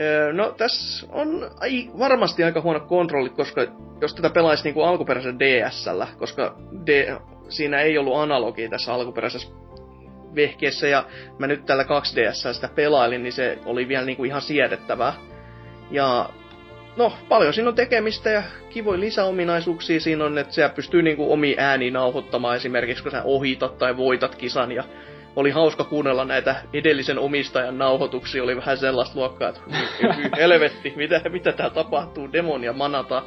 Öö, 0.00 0.32
No 0.32 0.50
tässä 0.50 1.06
on 1.10 1.50
ai, 1.60 1.90
varmasti 1.98 2.44
aika 2.44 2.60
huono 2.60 2.80
kontrolli, 2.80 3.30
koska 3.30 3.66
jos 4.00 4.14
tätä 4.14 4.30
pelaisi 4.30 4.64
niinku 4.64 4.82
alkuperäisellä 4.82 5.38
DSllä, 5.38 6.06
koska 6.18 6.56
D, 6.86 7.16
siinä 7.48 7.80
ei 7.80 7.98
ollut 7.98 8.16
analogia 8.16 8.68
tässä 8.68 8.94
alkuperäisessä 8.94 9.48
vehkeessä 10.34 10.88
ja 10.88 11.04
mä 11.38 11.46
nyt 11.46 11.66
tällä 11.66 11.82
2DS 11.82 12.54
sitä 12.54 12.68
pelailin, 12.74 13.22
niin 13.22 13.32
se 13.32 13.58
oli 13.64 13.88
vielä 13.88 14.04
niinku 14.04 14.24
ihan 14.24 14.42
siedettävää. 14.42 15.12
Ja 15.90 16.28
no, 16.96 17.12
paljon 17.28 17.52
siinä 17.52 17.68
on 17.68 17.74
tekemistä 17.74 18.30
ja 18.30 18.42
kivoja 18.70 19.00
lisäominaisuuksia 19.00 20.00
siinä 20.00 20.24
on, 20.24 20.38
että 20.38 20.54
se 20.54 20.70
pystyy 20.74 21.02
niinku 21.02 21.32
omi 21.32 21.54
ääni 21.58 21.90
nauhoittamaan 21.90 22.56
esimerkiksi, 22.56 23.02
kun 23.02 23.12
sä 23.12 23.22
ohitat 23.24 23.78
tai 23.78 23.96
voitat 23.96 24.34
kisan 24.34 24.72
ja 24.72 24.84
oli 25.36 25.50
hauska 25.50 25.84
kuunnella 25.84 26.24
näitä 26.24 26.56
edellisen 26.72 27.18
omistajan 27.18 27.78
nauhoituksia, 27.78 28.42
oli 28.42 28.56
vähän 28.56 28.78
sellaista 28.78 29.18
luokkaa, 29.18 29.48
että 29.48 29.60
helvetti, 30.40 30.92
mitä, 30.96 31.20
mitä 31.28 31.52
tää 31.52 31.70
tapahtuu, 31.70 32.32
demonia 32.32 32.72
manata. 32.72 33.22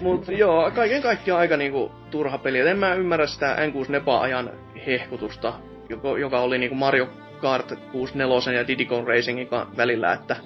Mut 0.00 0.28
joo, 0.28 0.70
kaiken 0.70 1.02
kaikkiaan 1.02 1.40
aika 1.40 1.56
niinku 1.56 1.92
turha 2.10 2.38
peli. 2.38 2.58
Et 2.58 2.66
en 2.66 2.78
mä 2.78 2.94
ymmärrä 2.94 3.26
sitä 3.26 3.56
N6 3.56 3.88
Nepa-ajan 3.88 4.50
hehkutusta, 4.86 5.52
joka, 5.88 6.18
joka 6.18 6.40
oli 6.40 6.58
niinku 6.58 6.76
Mario 6.76 7.08
Kart 7.40 7.72
64 7.92 8.60
ja 8.60 8.68
Diddy 8.68 8.84
Kong 8.84 9.08
Racingin 9.08 9.48
välillä, 9.76 10.12
että 10.12 10.36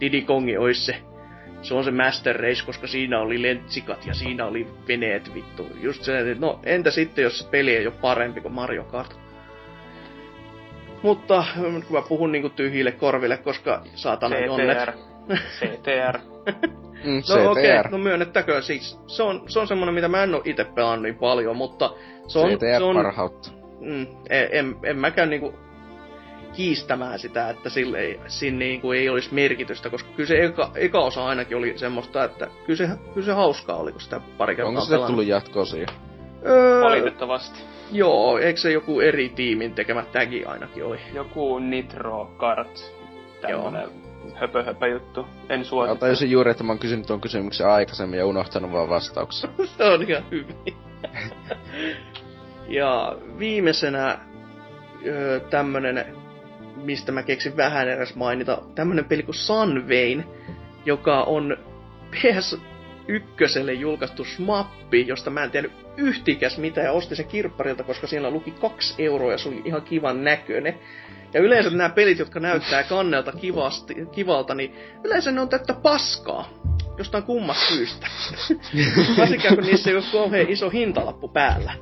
Diddy 0.00 0.20
Kongi 0.20 0.56
olisi 0.56 0.84
se 0.84 1.13
se 1.64 1.74
on 1.74 1.84
se 1.84 1.90
Master 1.90 2.36
Race, 2.36 2.66
koska 2.66 2.86
siinä 2.86 3.20
oli 3.20 3.42
lentsikat 3.42 4.06
ja 4.06 4.14
siinä 4.14 4.46
oli 4.46 4.66
veneet 4.88 5.34
vittu. 5.34 5.66
Just 5.80 6.02
se, 6.02 6.18
että 6.18 6.46
no 6.46 6.60
entä 6.64 6.90
sitten, 6.90 7.22
jos 7.22 7.38
se 7.38 7.48
peli 7.50 7.76
ei 7.76 7.86
ole 7.86 7.94
parempi 8.00 8.40
kuin 8.40 8.54
Mario 8.54 8.84
Kart? 8.84 9.14
Mutta 11.02 11.44
kun 11.56 11.84
mä 11.90 12.02
puhun 12.08 12.32
niinku 12.32 12.48
tyhjille 12.48 12.92
korville, 12.92 13.36
koska 13.36 13.82
saatana 13.94 14.38
jonnet. 14.38 14.78
CTR. 14.78 14.92
CTR. 15.58 16.18
Mm, 17.04 17.22
No 17.28 17.50
okei, 17.50 17.70
okay, 17.70 17.82
CTR. 17.82 17.90
no 17.90 17.98
myönnettäköön 17.98 18.62
siis. 18.62 18.98
Se 19.06 19.22
on, 19.22 19.42
se 19.46 19.58
on 19.58 19.66
semmonen, 19.68 19.94
mitä 19.94 20.08
mä 20.08 20.22
en 20.22 20.34
oo 20.34 20.42
itse 20.44 20.64
pelannut 20.64 21.02
niin 21.02 21.14
paljon, 21.14 21.56
mutta 21.56 21.90
se 22.28 22.38
on... 22.38 22.50
CTR 22.50 22.78
se 22.78 22.82
on 22.84 22.96
parhautta. 22.96 23.50
mm, 23.80 24.06
en, 24.30 24.48
en, 24.52 24.76
en 24.82 24.98
mäkään 24.98 25.30
niinku 25.30 25.54
kiistämään 26.56 27.18
sitä, 27.18 27.50
että 27.50 27.70
sille 27.70 27.98
ei, 27.98 28.20
siinä 28.26 28.58
niin 28.58 28.80
kuin 28.80 28.98
ei 28.98 29.08
olisi 29.08 29.34
merkitystä, 29.34 29.90
koska 29.90 30.08
kyllä 30.16 30.28
se 30.28 30.44
eka, 30.44 30.70
eka 30.74 30.98
osa 30.98 31.26
ainakin 31.26 31.56
oli 31.56 31.78
semmoista, 31.78 32.24
että 32.24 32.48
kyllä 32.66 32.76
se, 32.76 32.88
kyllä 33.14 33.26
se 33.26 33.32
hauskaa 33.32 33.76
oli, 33.76 33.92
kun 33.92 34.00
sitä 34.00 34.20
pari 34.38 34.56
kertaa 34.56 34.68
Onko 34.68 34.80
se 34.80 34.96
tullut 35.06 35.26
jatkosia? 35.26 35.86
Öö, 36.46 36.80
Valitettavasti. 36.80 37.60
Joo, 37.92 38.38
eikö 38.38 38.60
se 38.60 38.72
joku 38.72 39.00
eri 39.00 39.28
tiimin 39.28 39.74
tekemä 39.74 40.04
tagi 40.12 40.44
ainakin 40.44 40.84
oli? 40.84 40.98
Joku 41.14 41.58
Nitro 41.58 42.34
Kart. 42.36 42.92
Tämmönen 43.40 43.88
höpö 44.34 44.62
höpö 44.62 44.86
juttu. 44.86 45.26
En 45.48 45.60
Mä 45.60 45.64
suosita. 45.64 45.96
tajusin 45.96 46.30
juuri, 46.30 46.50
että 46.50 46.64
mä 46.64 46.72
oon 46.72 46.78
kysynyt 46.78 47.06
tuon 47.06 47.20
kysymyksen 47.20 47.68
aikaisemmin 47.68 48.18
ja 48.18 48.26
unohtanut 48.26 48.72
vaan 48.72 48.88
vastauksen. 48.88 49.50
se 49.76 49.84
on 49.84 50.02
ihan 50.02 50.24
hyvin. 50.30 50.76
ja 52.78 53.16
viimeisenä 53.38 54.18
öö, 55.06 55.40
tämmönen, 55.40 56.16
mistä 56.84 57.12
mä 57.12 57.22
keksin 57.22 57.56
vähän 57.56 57.88
edes 57.88 58.14
mainita, 58.14 58.62
tämmönen 58.74 59.04
peli 59.04 59.22
kuin 59.22 59.34
Sunvein, 59.34 60.24
joka 60.84 61.22
on 61.22 61.56
PS1 62.10 63.70
julkaistu 63.78 64.24
smappi, 64.24 65.06
josta 65.06 65.30
mä 65.30 65.44
en 65.44 65.50
tiennyt 65.50 65.72
yhtikäs 65.96 66.58
mitä 66.58 66.80
ja 66.80 66.92
ostin 66.92 67.16
sen 67.16 67.26
kirpparilta, 67.26 67.82
koska 67.82 68.06
siinä 68.06 68.30
luki 68.30 68.50
kaksi 68.50 68.94
euroa 68.98 69.32
ja 69.32 69.38
se 69.38 69.48
oli 69.48 69.62
ihan 69.64 69.82
kivan 69.82 70.24
näköinen. 70.24 70.78
Ja 71.34 71.40
yleensä 71.40 71.70
nämä 71.70 71.88
pelit, 71.88 72.18
jotka 72.18 72.40
näyttää 72.40 72.82
kannelta 72.82 73.32
kivasti, 73.32 73.94
kivalta, 74.12 74.54
niin 74.54 74.74
yleensä 75.04 75.32
ne 75.32 75.40
on 75.40 75.48
täyttä 75.48 75.74
paskaa. 75.74 76.48
Jostain 76.98 77.24
kummasta 77.24 77.66
syystä. 77.66 78.06
Varsinkin 79.18 79.54
kun 79.54 79.64
niissä 79.64 79.90
ei 79.90 79.96
ole 79.96 80.04
kauhean 80.12 80.48
iso 80.48 80.70
hintalappu 80.70 81.28
päällä. 81.28 81.72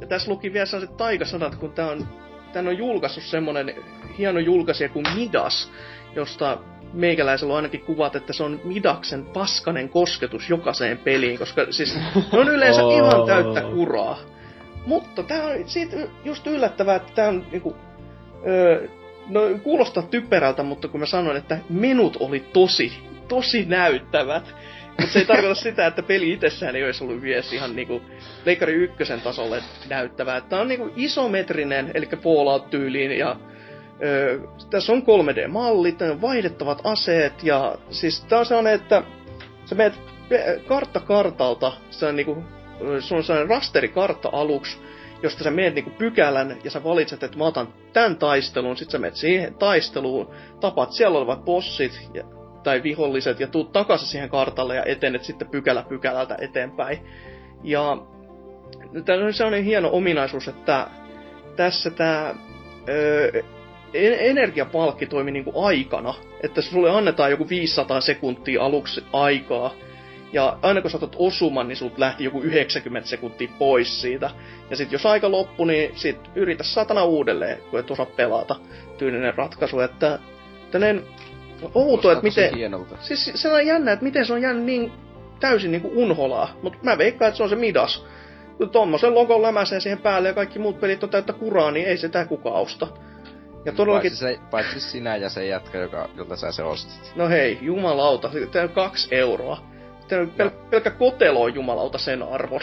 Ja 0.00 0.06
tässä 0.06 0.30
luki 0.30 0.52
vielä 0.52 0.66
sellaiset 0.66 0.96
taikasanat, 0.96 1.54
kun 1.54 1.72
tää 1.72 1.90
on, 1.90 2.08
tän 2.52 2.68
on 2.68 2.78
julkaissut 2.78 3.24
semmonen 3.24 3.74
hieno 4.18 4.38
julkaisija 4.38 4.88
kuin 4.88 5.06
Midas, 5.14 5.72
josta 6.14 6.58
meikäläisellä 6.92 7.52
on 7.52 7.56
ainakin 7.56 7.80
kuvat, 7.80 8.16
että 8.16 8.32
se 8.32 8.42
on 8.42 8.60
Midaksen 8.64 9.24
paskanen 9.24 9.88
kosketus 9.88 10.50
jokaiseen 10.50 10.98
peliin, 10.98 11.38
koska 11.38 11.66
siis 11.70 11.96
ne 12.32 12.38
on 12.38 12.48
yleensä 12.48 12.84
Oh. 12.90 12.94
ihan 12.94 13.26
täyttä 13.26 13.60
kuraa. 13.60 14.18
Mutta 14.86 15.22
tää 15.22 15.44
on 15.44 15.68
siitä 15.68 15.96
just 16.24 16.46
yllättävää, 16.46 16.96
että 16.96 17.12
tää 17.14 17.28
on 17.28 17.46
niinku, 17.50 17.76
öö, 18.46 18.88
no 19.28 19.40
kuulostaa 19.62 20.02
typerältä, 20.02 20.62
mutta 20.62 20.88
kun 20.88 21.00
mä 21.00 21.06
sanoin, 21.06 21.36
että 21.36 21.58
menut 21.68 22.16
oli 22.20 22.40
tosi, 22.40 22.92
tosi 23.28 23.64
näyttävät. 23.64 24.54
Mutta 24.98 25.12
se 25.12 25.18
ei 25.18 25.24
tarkoita 25.24 25.54
sitä, 25.54 25.86
että 25.86 26.02
peli 26.02 26.32
itsessään 26.32 26.76
ei 26.76 26.84
olisi 26.84 27.04
ollut 27.04 27.22
vielä 27.22 27.42
ihan 27.52 27.76
niinku 27.76 28.02
Leikari 28.44 28.72
ykkösen 28.72 29.20
tasolle 29.20 29.62
näyttävää. 29.88 30.40
Tää 30.40 30.60
on 30.60 30.68
niinku 30.68 30.92
isometrinen, 30.96 31.90
eli 31.94 32.06
Fallout-tyyliin, 32.06 33.18
ja 33.18 33.36
öö, 34.02 34.38
tässä 34.70 34.92
on 34.92 35.02
3D-mallit, 35.02 35.98
tää 35.98 36.10
on 36.10 36.20
vaihdettavat 36.20 36.80
aseet, 36.84 37.42
ja 37.42 37.74
siis 37.90 38.24
tää 38.24 38.38
on 38.38 38.46
sellainen, 38.46 38.74
että 38.74 39.02
sä 39.64 39.74
menet 39.74 39.94
kartta 40.66 41.00
kartalta, 41.00 41.72
se 41.90 42.06
on 42.06 42.16
niinku, 42.16 42.44
se 43.00 43.14
on 43.14 43.24
sellainen 43.24 43.50
rasterikartta 43.50 44.28
aluksi, 44.32 44.78
josta 45.22 45.44
sä 45.44 45.50
menet 45.50 45.74
niinku 45.74 45.90
pykälän 45.90 46.58
ja 46.64 46.70
sä 46.70 46.84
valitset, 46.84 47.22
että 47.22 47.38
mä 47.38 47.44
otan 47.44 47.74
tämän 47.92 48.16
taistelun, 48.16 48.76
sit 48.76 48.90
sä 48.90 48.98
menet 48.98 49.16
siihen 49.16 49.54
taisteluun, 49.54 50.30
tapat 50.60 50.92
siellä 50.92 51.18
olevat 51.18 51.44
bossit 51.44 52.08
ja, 52.14 52.24
tai 52.62 52.82
viholliset 52.82 53.40
ja 53.40 53.46
tuut 53.46 53.72
takaisin 53.72 54.08
siihen 54.08 54.28
kartalle 54.28 54.76
ja 54.76 54.84
etenet 54.84 55.24
sitten 55.24 55.48
pykälä 55.48 55.82
pykälältä 55.88 56.36
eteenpäin. 56.40 56.98
Ja 57.62 57.98
tämä 59.04 59.24
on 59.24 59.34
sellainen 59.34 59.64
hieno 59.64 59.88
ominaisuus, 59.92 60.48
että 60.48 60.86
tässä 61.56 61.90
tämä 61.90 62.34
energiapalkki 64.02 65.06
toimi 65.06 65.30
niinku 65.30 65.64
aikana, 65.64 66.14
että 66.42 66.62
sulle 66.62 66.90
annetaan 66.90 67.30
joku 67.30 67.48
500 67.48 68.00
sekuntia 68.00 68.62
aluksi 68.62 69.04
aikaa, 69.12 69.74
ja 70.32 70.58
aina 70.62 70.80
kun 70.80 70.90
sä 70.90 70.96
otat 70.96 71.16
osuman, 71.18 71.68
niin 71.68 71.76
sulta 71.76 71.94
lähti 71.98 72.24
joku 72.24 72.40
90 72.40 73.08
sekuntia 73.08 73.48
pois 73.58 74.00
siitä. 74.00 74.30
Ja 74.70 74.76
sit 74.76 74.92
jos 74.92 75.06
aika 75.06 75.30
loppu, 75.30 75.64
niin 75.64 75.92
sit 75.94 76.30
yritä 76.34 76.64
satana 76.64 77.04
uudelleen, 77.04 77.58
kun 77.70 77.80
et 77.80 77.90
osaa 77.90 78.06
pelata. 78.06 78.56
Tyylinen 78.98 79.34
ratkaisu, 79.34 79.80
että 79.80 80.18
outo, 81.74 82.12
että 82.12 82.22
miten... 82.24 82.54
hienolta. 82.54 82.96
Siis 83.00 83.32
se 83.34 83.52
on 83.52 83.66
jännä, 83.66 83.92
että 83.92 84.04
miten 84.04 84.26
se 84.26 84.32
on 84.32 84.42
jäänyt 84.42 84.64
niin 84.64 84.92
täysin 85.40 85.70
niinku 85.70 85.90
unholaa. 85.94 86.54
Mutta 86.62 86.78
mä 86.82 86.98
veikkaan, 86.98 87.28
että 87.28 87.36
se 87.36 87.42
on 87.42 87.48
se 87.48 87.56
Midas. 87.56 88.06
Kun 88.58 88.70
tommosen 88.70 89.14
logon 89.14 89.42
lämäsee 89.42 89.80
siihen 89.80 89.98
päälle 89.98 90.28
ja 90.28 90.34
kaikki 90.34 90.58
muut 90.58 90.80
pelit 90.80 91.04
on 91.04 91.10
täyttä 91.10 91.32
kuraa, 91.32 91.70
niin 91.70 91.86
ei 91.86 91.96
se 91.96 92.08
tää 92.08 92.26
kukaan 92.26 92.62
osta. 92.62 92.86
Ja 93.64 93.72
todellakin, 93.72 94.10
Paitsi, 94.10 94.24
se, 94.26 94.38
paitsi 94.50 94.80
sinä 94.80 95.16
ja 95.16 95.28
se 95.28 95.46
jätkä, 95.46 95.78
joka, 95.78 96.08
jolta 96.16 96.36
sä 96.36 96.52
se 96.52 96.62
ostit. 96.62 97.12
no 97.16 97.28
hei, 97.28 97.58
jumalauta, 97.62 98.30
tää 98.52 98.62
on 98.62 98.68
kaksi 98.68 99.14
euroa. 99.14 99.62
Tää 100.08 100.20
on 100.20 100.32
pel- 100.38 100.70
pelkkä 100.70 100.90
kotelo 100.90 101.42
on 101.42 101.54
jumalauta 101.54 101.98
sen 101.98 102.22
arvon. 102.22 102.60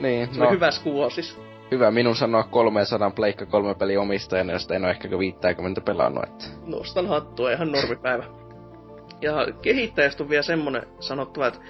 Niin, 0.00 0.34
Se 0.34 0.40
no 0.40 0.50
hyvä 0.50 0.70
kuosis. 0.84 1.38
Hyvä 1.70 1.90
minun 1.90 2.16
sanoa 2.16 2.42
300 2.42 3.10
pleikka 3.10 3.46
kolme 3.46 3.74
peli 3.74 3.96
omistajana, 3.96 4.52
josta 4.52 4.74
en 4.74 4.84
ole 4.84 4.90
ehkä 4.90 5.18
50 5.18 5.80
pelannut, 5.80 6.24
että... 6.24 6.44
Nostan 6.66 7.06
hattua, 7.06 7.52
ihan 7.52 7.72
normipäivä. 7.72 8.24
Ja 9.20 9.32
kehittäjästä 9.62 10.22
on 10.22 10.28
vielä 10.28 10.42
semmonen 10.42 10.82
sanottava, 11.00 11.46
että 11.46 11.60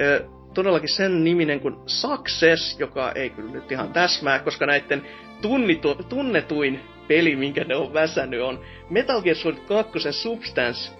ö, 0.00 0.24
todellakin 0.54 0.88
sen 0.88 1.24
niminen 1.24 1.60
kuin 1.60 1.76
Success, 1.86 2.80
joka 2.80 3.12
ei 3.12 3.30
kyllä 3.30 3.50
nyt 3.50 3.72
ihan 3.72 3.92
täsmää, 3.92 4.38
koska 4.38 4.66
näiden 4.66 5.02
tunnitu, 5.42 5.94
tunnetuin 5.94 6.80
peli, 7.08 7.36
minkä 7.36 7.64
ne 7.64 7.76
on 7.76 7.94
väsännyt, 7.94 8.40
on 8.42 8.60
Metal 8.90 9.22
Gear 9.22 9.36
Solid 9.36 9.58
2 9.68 10.12
Substance 10.12 10.92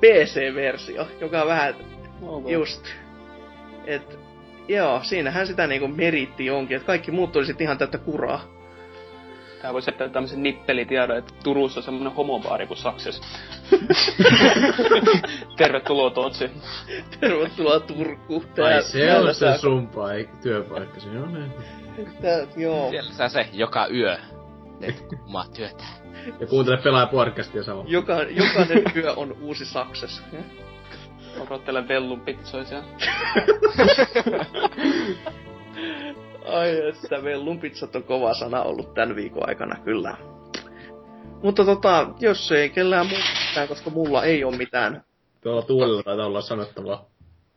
PC-versio, 0.00 1.06
joka 1.20 1.42
on 1.42 1.48
vähän 1.48 1.74
Okay. 2.22 2.52
just, 2.52 2.86
et 3.86 4.18
joo, 4.68 5.00
siinähän 5.02 5.46
sitä 5.46 5.66
niinku 5.66 5.88
meritti 5.88 6.50
onkin, 6.50 6.76
että 6.76 6.86
kaikki 6.86 7.10
muut 7.10 7.36
oli 7.36 7.46
sit 7.46 7.60
ihan 7.60 7.78
täyttä 7.78 7.98
kuraa. 7.98 8.44
Tää 9.62 9.72
voisi 9.72 9.90
jättää 9.90 10.08
tämmösen 10.08 10.42
nippelitiedon, 10.42 11.18
että 11.18 11.34
Turussa 11.44 11.80
on 11.80 11.84
semmonen 11.84 12.12
homobaari 12.12 12.66
kuin 12.66 12.76
Sakses. 12.78 13.20
Tervetuloa 15.58 16.10
Totsi. 16.10 16.50
Tervetuloa 17.20 17.80
Turku. 17.80 18.44
Ai 18.64 18.82
siellä 18.82 19.32
se 19.32 19.38
saa- 19.38 19.58
sun 19.58 19.88
paik- 19.88 20.42
työpaikka, 20.42 21.00
se 21.00 21.08
on 21.08 21.32
näin. 21.32 21.52
Tää, 22.22 22.46
joo. 22.56 22.90
Siellä 22.90 23.12
sä 23.12 23.28
se 23.28 23.46
joka 23.52 23.86
yö 23.86 24.16
teet 24.80 25.04
omaa 25.28 25.44
työtä. 25.56 25.84
Ja 26.40 26.46
kuuntele 26.46 26.76
pelaaja 26.76 27.06
podcastia 27.06 27.62
samalla. 27.62 27.86
Joka, 27.88 28.22
jokainen 28.22 28.84
yö 28.96 29.12
on 29.12 29.36
uusi 29.40 29.64
Sakses. 29.64 30.22
Odottelen 31.40 31.88
vellun 31.88 32.20
pitsoisia. 32.20 32.82
Ai 36.46 36.88
että 36.88 37.24
vellun 37.24 37.60
pizzat 37.60 37.96
on 37.96 38.02
kova 38.02 38.34
sana 38.34 38.62
ollut 38.62 38.94
tän 38.94 39.16
viikon 39.16 39.48
aikana, 39.48 39.76
kyllä. 39.84 40.16
Mutta 41.42 41.64
tota, 41.64 42.08
jos 42.20 42.52
ei 42.52 42.70
kellään 42.70 43.06
muu 43.06 43.18
mitään, 43.48 43.68
koska 43.68 43.90
mulla 43.90 44.24
ei 44.24 44.44
ole 44.44 44.56
mitään. 44.56 45.04
Tuolla 45.40 45.62
tuolilla 45.62 46.02
taitaa 46.02 46.26
olla 46.26 46.40
sanottavaa. 46.40 47.04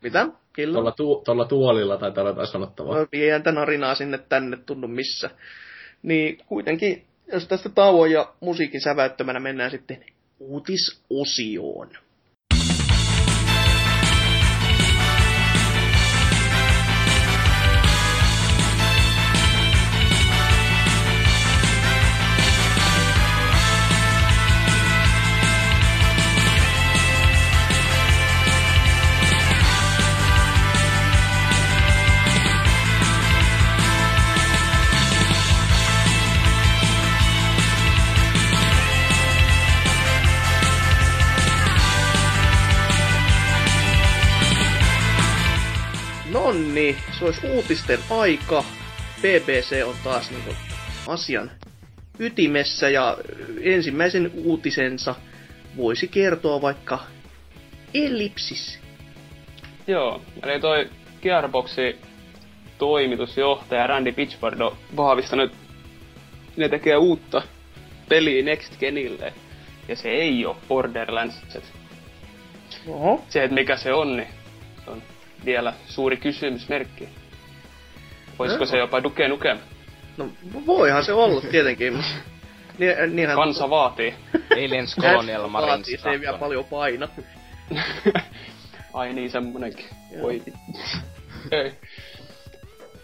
Mitä? 0.03 0.28
Kello? 0.53 0.73
Tuolla, 0.73 0.91
tu- 0.91 1.21
tuolla 1.26 1.45
tuolilla 1.45 1.97
taitaa 1.97 2.21
olla 2.21 2.32
jotain 2.32 2.47
sanottavaa. 2.47 2.97
No, 2.97 3.07
ei 3.13 3.32
ääntä 3.32 3.51
narinaa 3.51 3.95
sinne 3.95 4.17
tänne 4.17 4.57
tunnu 4.57 4.88
missä. 4.88 5.30
Niin 6.03 6.38
kuitenkin, 6.45 7.05
jos 7.34 7.47
tästä 7.47 7.69
tauon 7.69 8.11
ja 8.11 8.34
musiikin 8.39 8.82
säväyttämänä 8.82 9.39
mennään 9.39 9.71
sitten 9.71 10.05
uutisosioon. 10.39 11.89
Nonni, 46.45 46.97
se 47.19 47.25
olisi 47.25 47.47
uutisten 47.47 47.99
aika. 48.09 48.63
BBC 49.21 49.83
on 49.85 49.95
taas 50.03 50.31
niinku 50.31 50.53
asian 51.07 51.51
ytimessä 52.19 52.89
ja 52.89 53.17
ensimmäisen 53.61 54.31
uutisensa 54.35 55.15
voisi 55.77 56.07
kertoa 56.07 56.61
vaikka 56.61 56.99
Ellipsis. 57.93 58.79
Joo, 59.87 60.21
eli 60.43 60.59
toi 60.59 60.89
Gearboxin 61.21 61.95
toimitusjohtaja 62.77 63.87
Randy 63.87 64.11
Pitchford 64.11 64.59
on 64.59 64.77
vahvistanut, 64.95 65.51
että 65.51 65.57
ne 66.57 66.69
tekee 66.69 66.97
uutta 66.97 67.41
peliä 68.09 68.43
Next 68.43 68.79
Genille. 68.79 69.33
ja 69.87 69.95
se 69.95 70.09
ei 70.09 70.45
ole 70.45 70.55
Borderlands. 70.67 71.35
Oho. 72.87 73.23
se, 73.29 73.43
että 73.43 73.55
mikä 73.55 73.77
se 73.77 73.93
on, 73.93 74.17
niin 74.17 74.29
se 74.85 74.91
on 74.91 75.03
vielä 75.45 75.73
suuri 75.87 76.17
kysymysmerkki. 76.17 77.09
Olisiko 78.39 78.65
se 78.65 78.77
jopa 78.77 79.03
Duke 79.03 79.27
Nukem? 79.27 79.57
No 80.17 80.29
voihan 80.65 81.03
se 81.03 81.13
olla 81.13 81.41
tietenkin. 81.41 81.93
mutta 81.93 82.09
Ni, 82.79 82.87
niinhän 83.07 83.35
Kansa 83.35 83.69
vaatii. 83.69 84.13
Aliens 84.51 84.95
Colonial 84.95 85.47
Marines 85.47 85.77
vaatii, 85.77 85.97
Se 85.97 86.09
ei 86.09 86.19
vielä 86.19 86.37
2. 86.37 86.39
paljon 86.39 86.65
paina. 86.65 87.07
Ai 88.93 89.13
niin, 89.13 89.31
semmonenkin. 89.31 89.85
Voi. 90.21 90.41
Ei. 91.51 91.71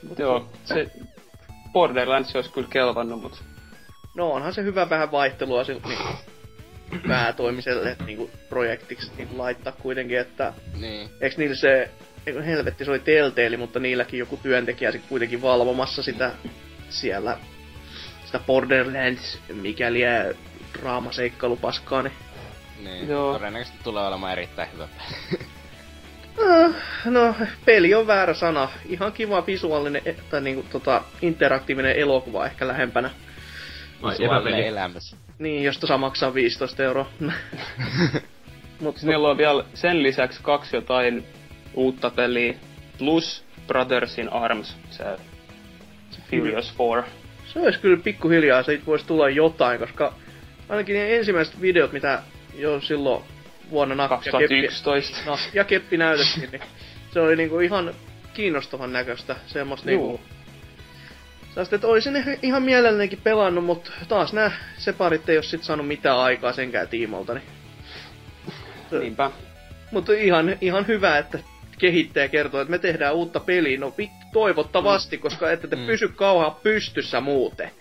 Mut 0.10 0.20
joo, 0.20 0.50
se 0.66 0.92
Borderlands 1.74 2.36
olisi 2.36 2.52
kyllä 2.52 2.68
kelvannut, 2.72 3.22
mut 3.22 3.44
No 4.16 4.32
onhan 4.32 4.54
se 4.54 4.64
hyvä 4.64 4.90
vähän 4.90 5.12
vaihtelua 5.12 5.64
sille 5.64 5.82
niin 5.88 6.00
päätoimiselle 7.08 7.98
niin 8.06 8.32
projektiksi 8.50 9.12
niin 9.18 9.38
laittaa 9.38 9.74
kuitenkin, 9.74 10.20
että 10.20 10.54
Niin. 10.80 11.10
Eiks 11.22 11.38
niillä 11.38 11.56
se, 11.56 11.90
helvetti, 12.26 12.86
se 12.86 12.92
oli 12.92 13.00
Telltale, 13.00 13.58
mutta 13.58 13.80
niilläkin 13.80 14.18
joku 14.20 14.38
työntekijä 14.38 14.92
sit 14.92 15.02
kuitenkin 15.10 15.42
valvomassa 15.42 16.04
sitä 16.04 16.32
siellä, 16.90 17.38
sitä 18.26 18.40
Borderlands, 18.40 19.40
mikäliä 19.54 20.34
draamaseikkailupaskaa, 20.80 22.02
niin 22.02 22.14
Niin. 22.84 23.08
Joo. 23.10 23.34
Todennäköisesti 23.34 23.80
tulee 23.84 24.08
olemaan 24.08 24.32
erittäin 24.32 24.70
hyvä 24.74 24.88
peli. 24.88 25.42
Ah, 26.50 26.72
No, 27.06 27.36
peli 27.66 27.94
on 27.94 28.08
väärä 28.08 28.34
sana. 28.34 28.70
Ihan 28.86 29.12
kiva 29.14 29.46
visuaalinen, 29.48 30.02
e- 30.06 30.16
tai 30.30 30.42
niinku 30.42 30.66
tota, 30.72 31.04
interaktiivinen 31.22 31.96
elokuva 31.96 32.46
ehkä 32.46 32.68
lähempänä. 32.68 33.10
Visuaalinen 34.10 34.66
elämys. 34.68 35.16
Niin, 35.40 35.64
josta 35.64 35.88
saa 35.88 35.98
maksaa 35.98 36.34
15 36.34 36.84
euroa. 36.84 37.10
Mut 38.82 39.02
niillä 39.04 39.30
on 39.30 39.38
vielä 39.38 39.64
sen 39.74 40.04
lisäksi 40.04 40.40
kaksi 40.44 40.76
jotain 40.76 41.26
uutta 41.74 42.10
peliä, 42.10 42.54
plus 42.98 43.44
Brothers 43.68 44.20
in 44.20 44.34
Arms, 44.34 44.78
se, 44.90 45.04
Furious 46.30 46.74
4. 46.80 47.04
se 47.54 47.60
olisi 47.60 47.80
kyllä 47.80 47.98
pikkuhiljaa, 48.04 48.64
siitä 48.64 48.86
voisi 48.86 49.06
tulla 49.06 49.30
jotain, 49.30 49.80
koska 49.80 50.14
ainakin 50.70 50.96
ne 50.96 51.16
ensimmäiset 51.16 51.62
videot, 51.62 51.92
mitä 51.92 52.22
jo 52.56 52.82
silloin 52.82 53.24
vuonna 53.72 53.96
Nakki 53.96 54.30
ja 54.30 54.40
Keppi, 54.40 54.68
2011. 54.68 55.18
no, 55.26 55.38
ja 55.54 55.64
Keppi 55.64 55.98
näytettiin, 55.98 56.52
niin 56.52 56.62
se 57.14 57.20
oli 57.20 57.36
niinku 57.36 57.60
ihan 57.60 57.94
kiinnostavan 58.34 58.94
näköistä. 58.94 59.36
Semmoista 59.48 59.86
niinku, 59.88 60.06
Juu. 60.06 60.22
Sellaista, 61.50 61.76
että 61.76 61.88
olisin 61.88 62.38
ihan 62.42 62.64
mielellänikin 62.64 63.20
pelannut, 63.24 63.66
mutta 63.66 63.92
taas 64.08 64.34
nämä 64.34 64.52
separit 64.78 65.30
ei 65.30 65.38
ole 65.38 65.44
sit 65.44 65.64
saanut 65.64 65.88
mitään 65.88 66.18
aikaa 66.18 66.54
senkään 66.54 66.88
tiimolta. 66.88 67.34
Niin. 67.34 67.44
Niinpä. 69.00 69.32
Mutta 69.92 70.14
ihan, 70.14 70.58
ihan 70.62 70.88
hyvä, 70.88 71.18
että 71.18 71.40
kehittäjä 71.82 72.28
kertoo, 72.28 72.62
että 72.62 72.72
me 72.72 72.78
tehdään 72.80 73.16
uutta 73.16 73.40
peliä. 73.40 73.78
No 73.80 73.94
vittu, 73.98 74.16
toivottavasti, 74.34 75.18
koska 75.18 75.52
ette 75.52 75.68
te 75.68 75.76
Mm. 75.76 75.86
pysy 75.86 76.08
kauhean 76.08 76.56
pystyssä 76.64 77.22
muuten. 77.22 77.72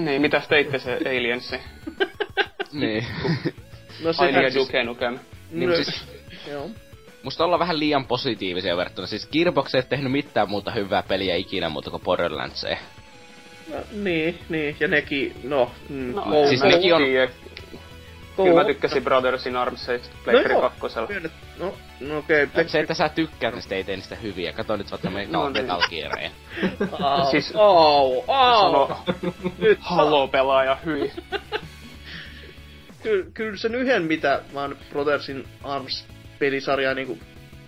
Niin, 0.00 0.22
mitäs 0.22 0.48
teitte 0.48 0.78
se 0.78 0.96
Aliensi? 1.06 1.56
niin. 2.72 3.04
No 4.04 4.10
Ai 4.18 4.32
niin, 4.32 4.42
ja 4.42 4.50
siis- 4.50 4.66
Duke 4.66 4.84
Nukem. 4.84 5.18
niin, 5.50 5.70
no, 5.70 5.76
siis, 5.76 6.04
joo. 6.50 6.70
musta 7.22 7.44
ollaan 7.44 7.60
vähän 7.60 7.78
liian 7.78 8.06
positiivisia 8.06 8.76
verrattuna. 8.76 9.06
Siis 9.06 9.28
Gearbox 9.32 9.74
ei 9.74 9.82
tehnyt 9.82 10.12
mitään 10.12 10.50
muuta 10.50 10.70
hyvää 10.70 11.02
peliä 11.02 11.36
ikinä 11.36 11.68
muuta 11.68 11.90
kuin 11.90 12.02
Borderlandsia. 12.02 12.76
No, 13.70 13.76
niin, 13.92 14.38
niin, 14.48 14.76
ja 14.80 14.88
nekin, 14.88 15.32
no, 15.44 15.70
mm, 15.88 16.14
No, 16.14 16.46
siis 16.48 16.62
nekin 16.62 16.94
on- 16.94 17.02
tiedä. 17.02 17.32
Kyllä 18.36 18.54
mä 18.54 18.64
tykkäsin 18.64 19.04
Brothers 19.04 19.46
in 19.46 19.56
Arms 19.56 19.86
Pleikkari 20.24 20.54
No 20.54 20.60
kakkosella. 20.60 21.08
No, 21.58 21.74
no 22.00 22.18
okei, 22.18 22.42
okay, 22.42 22.68
Se, 22.68 22.80
että 22.80 22.94
sä 22.94 23.08
tykkäät, 23.08 23.54
niin 23.54 23.62
sitten 23.62 23.76
ei 23.78 23.84
tee 23.84 23.96
niistä 23.96 24.14
hyviä. 24.14 24.52
Kato 24.52 24.76
nyt 24.76 24.90
vaikka 24.90 25.10
meidän 25.10 25.32
No 25.32 25.42
no, 25.42 25.48
niin. 25.50 25.62
Metal 25.64 25.82
Gearia. 25.90 26.30
Au, 27.00 27.30
Siis- 27.30 27.52
au, 27.54 28.24
au. 28.28 28.62
Sano, 28.88 28.98
Nyt, 29.58 29.78
Halo-pelaaja, 29.80 30.78
hyi. 30.86 31.12
kyllä, 33.02 33.26
kyllä 33.34 33.56
sen 33.56 33.74
yhden, 33.74 34.02
mitä 34.02 34.40
mä 34.54 34.60
oon 34.60 34.76
Brothersin 34.90 35.44
Arms 35.64 36.06
pelisarjaa 36.38 36.94
niinku 36.94 37.18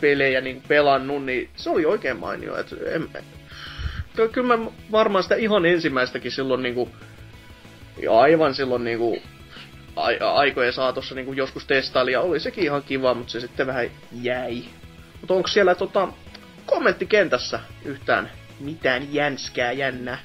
pelejä 0.00 0.40
niinku 0.40 0.62
pelannut, 0.68 1.24
niin 1.24 1.50
se 1.56 1.70
oli 1.70 1.84
oikein 1.86 2.16
mainio. 2.16 2.56
Et, 2.56 2.74
en, 2.86 3.08
ky- 4.16 4.28
kyllä 4.28 4.56
mä 4.56 4.70
varmaan 4.92 5.22
sitä 5.22 5.34
ihan 5.34 5.66
ensimmäistäkin 5.66 6.32
silloin 6.32 6.62
niinku, 6.62 6.90
ja 8.02 8.12
aivan 8.20 8.54
silloin 8.54 8.84
niinku, 8.84 9.18
aikojen 10.34 10.72
saatossa 10.72 11.14
niinku 11.14 11.32
joskus 11.32 11.66
testaili 11.66 12.12
ja 12.12 12.20
oli 12.20 12.40
sekin 12.40 12.64
ihan 12.64 12.82
kiva, 12.82 13.14
mutta 13.14 13.32
se 13.32 13.40
sitten 13.40 13.66
vähän 13.66 13.90
jäi. 14.22 14.64
Mutta 15.20 15.34
onko 15.34 15.48
siellä 15.48 15.74
tota, 15.74 16.08
kommenttikentässä 16.66 17.60
yhtään 17.84 18.30
mitään 18.60 19.14
jänskää 19.14 19.72
jännää? 19.72 20.18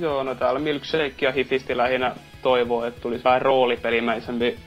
Joo, 0.00 0.22
no 0.22 0.34
täällä 0.34 0.60
Milkshake 0.60 1.14
ja 1.20 1.32
Hifisti 1.32 1.76
lähinnä 1.76 2.14
toivoo, 2.42 2.84
että 2.84 3.00
tulisi 3.00 3.24
vähän 3.24 3.42
roolipelimäisempi 3.42 4.58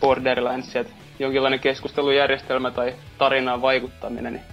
Borderlands, 0.00 0.76
että 0.76 0.92
jonkinlainen 1.18 1.60
keskustelujärjestelmä 1.60 2.70
tai 2.70 2.94
tarinaan 3.18 3.62
vaikuttaminen, 3.62 4.32
niin 4.32 4.44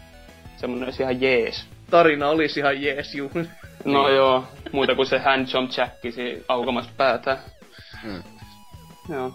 semmonen 0.58 0.86
olisi 0.86 1.04
ihan 1.04 1.22
jees. 1.22 1.66
Tarina 1.90 2.30
olisi 2.30 2.60
ihan 2.60 2.82
jees, 2.82 3.16
juu. 3.16 3.32
No 3.86 4.10
joo, 4.10 4.44
muuta 4.72 4.96
kuin 4.96 5.06
se 5.06 5.20
handjump 5.20 5.72
jackisi 5.78 6.46
aukomassa 6.48 6.92
päätä. 6.98 7.38
Hmm. 8.04 8.24
Joo, 9.10 9.34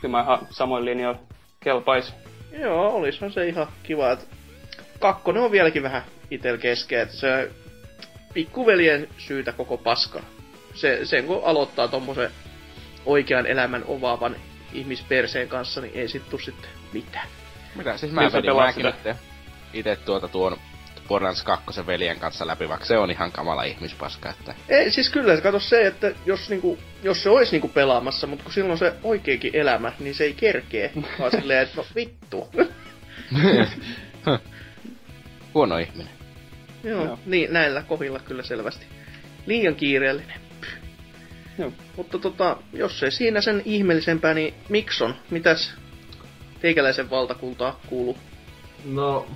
kyllä 0.00 0.16
mä 0.16 0.22
ihan 0.22 0.46
samoin 0.50 0.84
linjoilla 0.84 1.20
kelpais. 1.60 2.14
Joo, 2.58 2.94
olisihan 2.94 3.32
se 3.32 3.48
ihan 3.48 3.66
kiva, 3.82 4.12
että 4.12 4.24
kakkonen 4.98 5.42
on 5.42 5.52
vieläkin 5.52 5.82
vähän 5.82 6.02
itel 6.30 6.58
keskeä, 6.58 7.02
että 7.02 7.16
se 7.16 7.50
pikkuveljen 8.34 9.08
syytä 9.18 9.52
koko 9.52 9.76
paska. 9.76 10.20
Se, 10.74 11.00
sen 11.04 11.24
kun 11.24 11.40
aloittaa 11.44 11.88
tommosen 11.88 12.30
oikean 13.06 13.46
elämän 13.46 13.84
ovaavan 13.86 14.36
ihmisperseen 14.72 15.48
kanssa, 15.48 15.80
niin 15.80 15.94
ei 15.94 16.08
sit 16.08 16.30
tuu 16.30 16.38
sitten 16.38 16.70
mitään. 16.92 17.28
Mitä? 17.74 17.96
Siis 17.96 18.12
Niin 18.12 18.14
mä 18.14 18.30
sä 18.30 18.38
vedin 18.38 18.56
mäkin 18.56 19.14
ite 19.72 19.96
tuota 19.96 20.28
tuon 20.28 20.56
Borderlands 21.08 21.42
2 21.42 21.86
veljen 21.86 22.20
kanssa 22.20 22.46
läpi, 22.46 22.68
vaikka 22.68 22.86
se 22.86 22.98
on 22.98 23.10
ihan 23.10 23.32
kamala 23.32 23.62
ihmispaska, 23.62 24.30
että... 24.30 24.54
Ei, 24.68 24.90
siis 24.90 25.10
kyllä 25.10 25.36
se 25.36 25.42
kato 25.42 25.60
se, 25.60 25.86
että 25.86 26.12
jos, 26.26 26.50
niinku, 26.50 26.78
jos 27.02 27.22
se 27.22 27.30
olisi 27.30 27.52
niinku 27.52 27.68
pelaamassa, 27.68 28.26
mutta 28.26 28.44
kun 28.44 28.52
silloin 28.52 28.78
se 28.78 28.92
oikeakin 29.02 29.56
elämä, 29.56 29.92
niin 29.98 30.14
se 30.14 30.24
ei 30.24 30.34
kerkee. 30.34 30.92
Vaan 31.18 31.30
silleen, 31.30 31.62
että 31.62 31.76
no 31.76 31.84
vittu. 31.94 32.48
Huono 35.54 35.78
ihminen. 35.78 36.12
Joo, 36.84 37.04
Joo. 37.04 37.18
niin 37.26 37.52
näillä 37.52 37.82
kohdilla 37.82 38.18
kyllä 38.18 38.42
selvästi. 38.42 38.86
Liian 39.46 39.74
kiireellinen. 39.74 40.40
Joo. 41.58 41.72
Mutta 41.96 42.18
tota, 42.18 42.56
jos 42.72 43.02
ei 43.02 43.10
siinä 43.10 43.40
sen 43.40 43.62
ihmeellisempää, 43.64 44.34
niin 44.34 44.54
Mikson, 44.68 45.14
mitäs 45.30 45.74
teikäläisen 46.60 47.10
valtakuntaa 47.10 47.80
kuuluu? 47.86 48.18
No, 48.84 49.26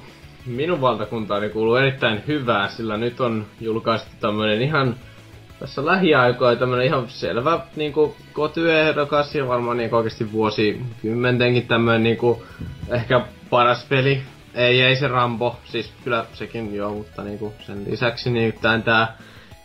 minun 0.47 0.81
valtakuntaani 0.81 1.49
kuuluu 1.49 1.77
erittäin 1.77 2.23
hyvää, 2.27 2.69
sillä 2.69 2.97
nyt 2.97 3.21
on 3.21 3.47
julkaistu 3.61 4.11
tämmönen 4.21 4.63
ihan 4.63 4.97
tässä 5.59 5.87
lähiaikoina 5.87 6.59
tämmönen 6.61 6.87
ihan 6.87 7.09
selvä 7.09 7.61
niinku 7.77 8.17
kotyehdokas 8.33 9.35
ja 9.35 9.49
varmaan 9.49 9.77
niinku 9.77 9.97
oikeesti 9.97 10.33
vuosikymmentenkin 10.33 11.67
tämmönen 11.67 12.03
niinku 12.03 12.47
ehkä 12.89 13.27
paras 13.51 13.85
peli. 13.89 14.23
Ei, 14.55 14.83
ei 14.83 14.97
se 14.97 15.09
Rambo, 15.09 15.57
siis 15.65 15.93
kyllä 16.05 16.27
sekin 16.33 16.75
joo, 16.75 16.91
mutta 16.91 17.23
niinku 17.23 17.55
sen 17.67 17.85
lisäksi 17.91 18.31
niin 18.31 18.55
tää, 18.61 18.79
tää 18.81 19.17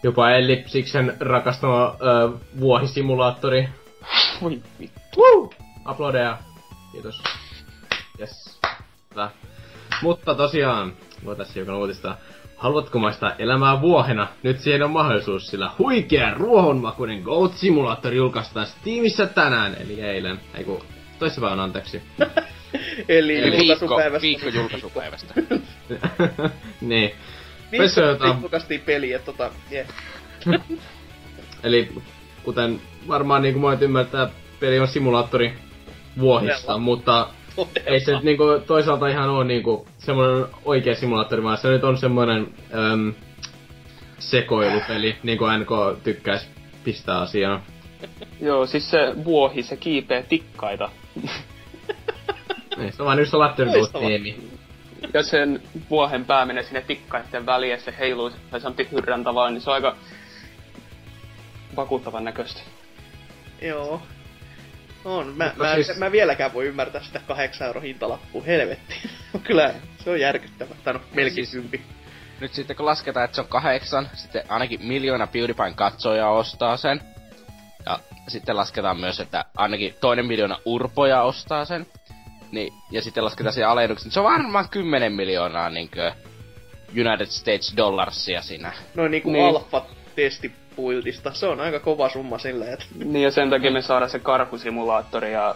jopa 0.03 0.32
Ellipsiksen 0.32 1.17
rakastama 1.19 1.95
ö, 2.01 2.32
vuohisimulaattori. 2.59 3.69
Voi 4.41 4.61
vittu. 4.79 5.53
Aplodeja. 5.86 6.38
Kiitos. 6.91 7.23
Yes. 8.19 8.59
Hyvä. 9.11 9.29
Mutta 10.01 10.35
tosiaan, 10.35 10.93
voitaisiin 11.25 11.55
hiukan 11.55 11.75
uutista. 11.75 12.17
Haluatko 12.57 12.99
maistaa 12.99 13.35
elämää 13.39 13.81
vuohena? 13.81 14.27
Nyt 14.43 14.59
siihen 14.59 14.83
on 14.83 14.91
mahdollisuus, 14.91 15.47
sillä 15.47 15.71
huikea 15.79 16.33
ruohonmakuinen 16.33 17.21
Goat 17.21 17.53
Simulator 17.53 18.13
julkaistaan 18.13 18.65
Steamissa 18.67 19.27
tänään, 19.27 19.75
eli 19.79 20.01
eilen. 20.01 20.39
Ei 20.55 20.63
kun, 20.63 20.81
toissapäivänä 21.19 21.63
anteeksi. 21.63 22.01
Eli, 23.09 23.37
Eli 23.37 23.57
viikko, 23.57 23.97
viikko 24.21 24.49
julkaisupäivästä. 24.49 25.33
niin. 26.81 27.11
Viikko 27.71 28.25
julkaistiin 28.41 28.81
peli, 28.81 29.13
että 29.13 29.25
tota, 29.25 29.51
yeah. 29.71 29.87
Eli 31.63 31.91
kuten 32.43 32.81
varmaan 33.07 33.41
niin 33.41 33.53
kuin 33.53 33.61
monet 33.61 33.81
ymmärtää, 33.81 34.29
peli 34.59 34.79
on 34.79 34.87
simulaattori 34.87 35.53
vuohista, 36.19 36.77
mutta 36.77 37.27
ei 37.85 37.99
se 37.99 38.11
nyt 38.11 38.23
niinku 38.23 38.43
toisaalta 38.67 39.07
ihan 39.07 39.29
oo 39.29 39.43
niinku 39.43 39.87
semmonen 39.97 40.45
oikea 40.65 40.95
simulaattori, 40.95 41.43
vaan 41.43 41.57
se 41.57 41.69
nyt 41.69 41.83
on 41.83 41.97
semmonen 41.97 42.47
äm, 42.73 43.13
sekoilupeli, 44.19 45.15
niinku 45.23 45.45
NK 45.45 46.03
tykkäis 46.03 46.49
pistää 46.83 47.19
asiaa. 47.19 47.65
Joo, 48.41 48.65
siis 48.65 48.91
se 48.91 49.13
vuohi, 49.25 49.63
se 49.63 49.77
kiipee 49.77 50.23
tikkaita. 50.23 50.89
Niin, 52.77 52.93
se 52.93 53.01
on 53.01 53.05
vaan 53.05 53.19
yksi 53.19 53.35
Lapterin 53.37 53.77
Loistavaa. 53.77 54.07
teemi. 54.07 54.37
Ja 55.13 55.23
sen 55.23 55.61
vuohen 55.89 56.25
pää 56.25 56.45
menee 56.45 56.63
sinne 56.63 56.81
tikkaiden 56.81 57.45
väliin 57.45 57.71
ja 57.71 57.79
se 57.79 57.93
heiluu 57.99 58.31
tai 58.51 58.61
se 58.61 58.67
on 58.67 58.75
hyrrän 58.91 59.23
tavalla, 59.23 59.49
niin 59.49 59.61
se 59.61 59.69
on 59.69 59.73
aika 59.73 59.95
vakuuttavan 61.75 62.23
näköistä. 62.23 62.61
Joo. 63.61 64.01
On. 65.05 65.27
Mä, 65.35 65.45
Mutta 65.45 65.63
mä, 65.63 65.75
siis- 65.75 65.97
mä 65.97 66.11
vieläkään 66.11 66.53
voi 66.53 66.65
ymmärtää 66.65 67.03
sitä 67.03 67.19
8 67.27 67.67
euro 67.67 67.81
hintalappua. 67.81 68.43
Helvetti. 68.43 68.95
Kyllä, 69.43 69.73
se 70.03 70.09
on 70.09 70.19
järkyttävä. 70.19 70.75
Tai 70.83 70.93
no, 70.93 70.99
melkein 71.13 71.35
Siis- 71.35 71.51
kympi. 71.51 71.81
Nyt 72.39 72.53
sitten 72.53 72.75
kun 72.75 72.85
lasketaan, 72.85 73.25
että 73.25 73.35
se 73.35 73.41
on 73.41 73.47
kahdeksan, 73.47 74.09
sitten 74.13 74.43
ainakin 74.49 74.85
miljoona 74.85 75.27
PewDiePien 75.27 75.75
katsojaa 75.75 76.31
ostaa 76.31 76.77
sen. 76.77 77.01
Ja 77.85 77.99
sitten 78.27 78.55
lasketaan 78.57 78.99
myös, 78.99 79.19
että 79.19 79.45
ainakin 79.57 79.95
toinen 80.01 80.25
miljoona 80.25 80.57
urpoja 80.65 81.21
ostaa 81.21 81.65
sen. 81.65 81.85
Niin, 82.51 82.73
ja 82.91 83.01
sitten 83.01 83.25
lasketaan 83.25 83.53
siihen 83.53 83.69
alennuksen. 83.69 84.05
niin 84.05 84.13
Se 84.13 84.19
on 84.19 84.25
varmaan 84.31 84.69
10 84.69 85.13
miljoonaa 85.13 85.69
niinkö 85.69 86.11
United 86.89 87.25
States 87.27 87.73
dollarsia 87.77 88.41
siinä. 88.41 88.73
Noin 88.95 89.11
niinku 89.11 89.31
Niin. 89.31 89.53
Alfa-testipuiltista. 90.82 91.34
Se 91.34 91.47
on 91.47 91.59
aika 91.59 91.79
kova 91.79 92.09
summa 92.09 92.38
silleen, 92.38 92.73
että 92.73 92.86
Niin 92.95 93.23
ja 93.23 93.32
sen 93.32 93.49
takia 93.49 93.71
me 93.71 93.82
saadaan 93.82 94.11
se 94.11 94.19
karhusimulaattori 94.19 95.34
ja 95.34 95.55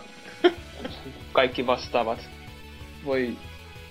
kaikki 1.33 1.67
vastaavat. 1.67 2.29
Voi 3.05 3.35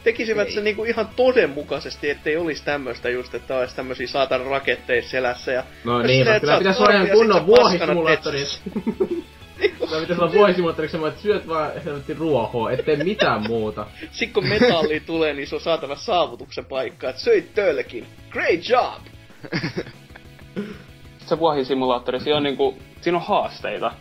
tekisivät 0.04 0.46
Ei. 0.48 0.54
se 0.54 0.60
niinku 0.60 0.84
ihan 0.84 1.08
todenmukaisesti, 1.16 2.10
ettei 2.10 2.36
olisi 2.36 2.64
tämmöistä 2.64 3.08
just, 3.08 3.34
että 3.34 3.58
olisi 3.58 3.76
tämmöisiä 3.76 4.06
saatan 4.06 4.40
raketteja 4.46 5.02
selässä 5.02 5.52
ja... 5.52 5.64
No 5.84 5.98
niin, 5.98 6.08
silleen, 6.08 6.26
mutta 6.26 6.34
että 6.34 6.46
kyllä 6.46 6.58
pitäisi 6.58 6.82
olla 6.82 6.94
ihan 6.94 7.08
kunnon 7.08 7.46
vuohisimulaattori. 7.46 8.44
Tämä 9.90 10.00
pitäisi 10.00 10.22
olla 10.22 10.32
vuohisimulaattori, 10.32 10.88
sä 10.88 10.98
syöt 11.22 11.48
vaan 11.48 11.72
helvetti 11.84 12.14
ruohoa, 12.14 12.70
ettei 12.70 12.96
mitään 12.96 13.42
muuta. 13.46 13.86
Sit 14.10 14.32
kun 14.32 14.46
metalli 14.46 15.00
tulee, 15.00 15.34
niin 15.34 15.46
se 15.46 15.54
on 15.54 15.60
saatana 15.60 15.94
saavutuksen 15.94 16.64
paikka, 16.64 17.08
että 17.08 17.22
söit 17.22 17.54
tölkin. 17.54 18.06
Great 18.30 18.68
job! 18.68 19.02
se 21.26 21.38
vuohisimulaattori, 21.38 22.20
siinä 22.20 22.36
on 22.36 22.42
niinku, 22.42 22.78
siinä 23.00 23.18
on 23.18 23.24
haasteita. 23.24 23.92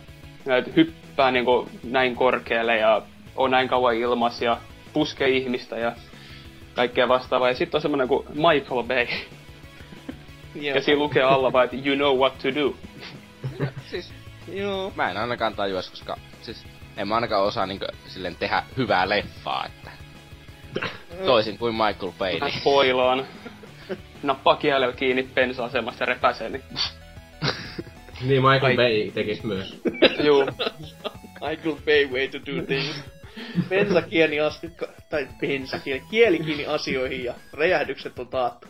Ja 0.46 0.56
et 0.56 0.76
hyppää 0.76 1.30
niinku 1.30 1.68
näin 1.82 2.16
korkealle 2.16 2.76
ja 2.76 3.02
on 3.36 3.50
näin 3.50 3.68
kauan 3.68 3.94
ilmas 3.94 4.42
ja 4.42 4.56
puskee 4.92 5.28
ihmistä 5.28 5.78
ja 5.78 5.92
kaikkea 6.74 7.08
vastaavaa. 7.08 7.48
Ja 7.48 7.54
sitten 7.54 7.78
on 7.78 7.82
semmonen 7.82 8.08
kuin 8.08 8.26
Michael 8.28 8.82
Bay. 8.82 9.06
Ja 10.54 10.82
siinä 10.82 10.98
lukee 10.98 11.22
alla 11.22 11.52
vaan, 11.52 11.64
että 11.64 11.76
you 11.88 11.96
know 11.96 12.18
what 12.18 12.38
to 12.38 12.54
do. 12.54 12.74
Siis 13.90 14.12
Joo. 14.52 14.92
mä 14.94 15.10
en 15.10 15.16
ainakaan 15.16 15.54
tajua, 15.54 15.82
koska 15.90 16.16
siis 16.42 16.64
en 16.96 17.08
mä 17.08 17.14
ainakaan 17.14 17.42
osaa 17.44 17.66
niinkö 17.66 17.86
silleen 18.06 18.36
tehdä 18.36 18.62
hyvää 18.76 19.08
leffaa, 19.08 19.66
että 19.66 19.90
toisin 21.26 21.58
kuin 21.58 21.74
Michael 21.74 22.12
Bay. 22.18 22.40
Niin. 22.40 22.60
spoilaan. 22.60 23.26
Nappaa 24.22 24.56
kielellä 24.56 24.92
kiinni 24.92 25.22
pensa-asemasta 25.22 26.02
ja 26.02 26.06
repäsee, 26.06 26.48
niin 26.48 26.62
Niin 28.24 28.42
Michael 28.42 28.64
Ai. 28.64 28.76
Bay 28.76 29.10
tekis 29.14 29.44
myös. 29.44 29.80
juu. 30.26 30.44
Michael 31.48 31.76
Bay 31.86 32.06
way 32.12 32.28
to 32.28 32.38
do 32.38 32.62
things. 32.66 33.04
Bensa 33.68 34.02
kieli 34.02 34.40
asti, 34.40 34.70
tai 35.10 35.28
bensa 35.40 35.78
kieli, 35.78 36.02
kieli 36.10 36.38
kiinni 36.38 36.66
asioihin 36.66 37.24
ja 37.24 37.34
räjähdykset 37.52 38.18
on 38.18 38.28
taattu. 38.28 38.66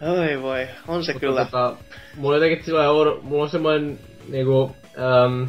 Oi 0.00 0.42
voi, 0.42 0.66
on 0.88 1.04
se 1.04 1.12
Mutta 1.12 1.26
kyllä. 1.26 1.44
Tota, 1.44 1.76
mulla 2.16 2.36
jotenkin 2.36 2.64
sillä 2.64 2.90
oudo, 2.90 3.20
mulla 3.22 3.42
on 3.42 3.50
semmoinen 3.50 3.98
niinku, 4.28 4.76
äm, 4.98 5.48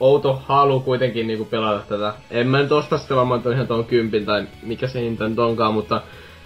outo 0.00 0.42
halu 0.46 0.80
kuitenkin 0.80 1.26
niinku 1.26 1.44
pelata 1.44 1.84
tätä. 1.88 2.14
En 2.30 2.48
mä 2.48 2.62
nyt 2.62 2.72
osta 2.72 2.98
sitä 2.98 3.16
varmaan 3.16 3.42
ton 3.42 3.52
ihan 3.52 3.66
ton 3.66 3.84
kympin 3.84 4.26
tai 4.26 4.46
mikä 4.62 4.86
se 4.86 5.00
hinta 5.00 5.28
nyt 5.28 5.38
onkaan, 5.38 5.74
mutta 5.74 6.02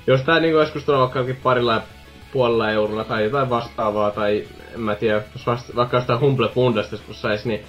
jos 0.07 0.23
tää 0.23 0.41
niinku 0.41 0.59
joskus 0.59 0.85
tulee 0.85 1.01
vaikka 1.01 1.25
parilla 1.43 1.75
ja 1.75 1.83
puolella 2.33 2.71
eurolla 2.71 3.05
tai 3.05 3.25
jotain 3.25 3.51
vastaavaa 3.51 4.11
tai 4.11 4.45
en 4.77 4.83
mä 4.83 4.95
tiedä, 4.95 5.22
jos 5.35 5.47
vasta, 5.47 5.72
vaikka 5.77 5.97
jostain 5.97 6.20
Humble 6.20 6.49
Bundesta 6.55 6.95
joskus 6.95 7.22
sais, 7.22 7.45
niin 7.47 7.61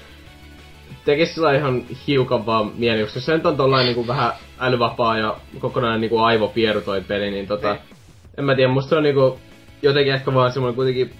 tekis 1.05 1.35
sillä 1.35 1.55
ihan 1.55 1.83
hiukan 2.07 2.45
vaan 2.45 2.71
mieli, 2.75 3.01
koska 3.03 3.19
se 3.19 3.33
nyt 3.33 3.45
on 3.45 3.57
tollain 3.57 3.85
niinku 3.85 4.07
vähän 4.07 4.31
älyvapaa 4.59 5.17
ja 5.17 5.35
kokonaan 5.59 6.01
niinku 6.01 6.17
aivopieru 6.19 6.81
toi 6.81 7.01
peli, 7.01 7.31
niin 7.31 7.47
tota, 7.47 7.71
Niin. 7.73 7.81
en 8.37 8.45
mä 8.45 8.55
tiedä, 8.55 8.71
musta 8.73 8.89
se 8.89 8.95
on 8.95 9.03
niinku 9.03 9.39
jotenkin 9.81 10.13
ehkä 10.13 10.33
vaan 10.33 10.51
semmoinen 10.51 10.75
kuitenkin 10.75 11.11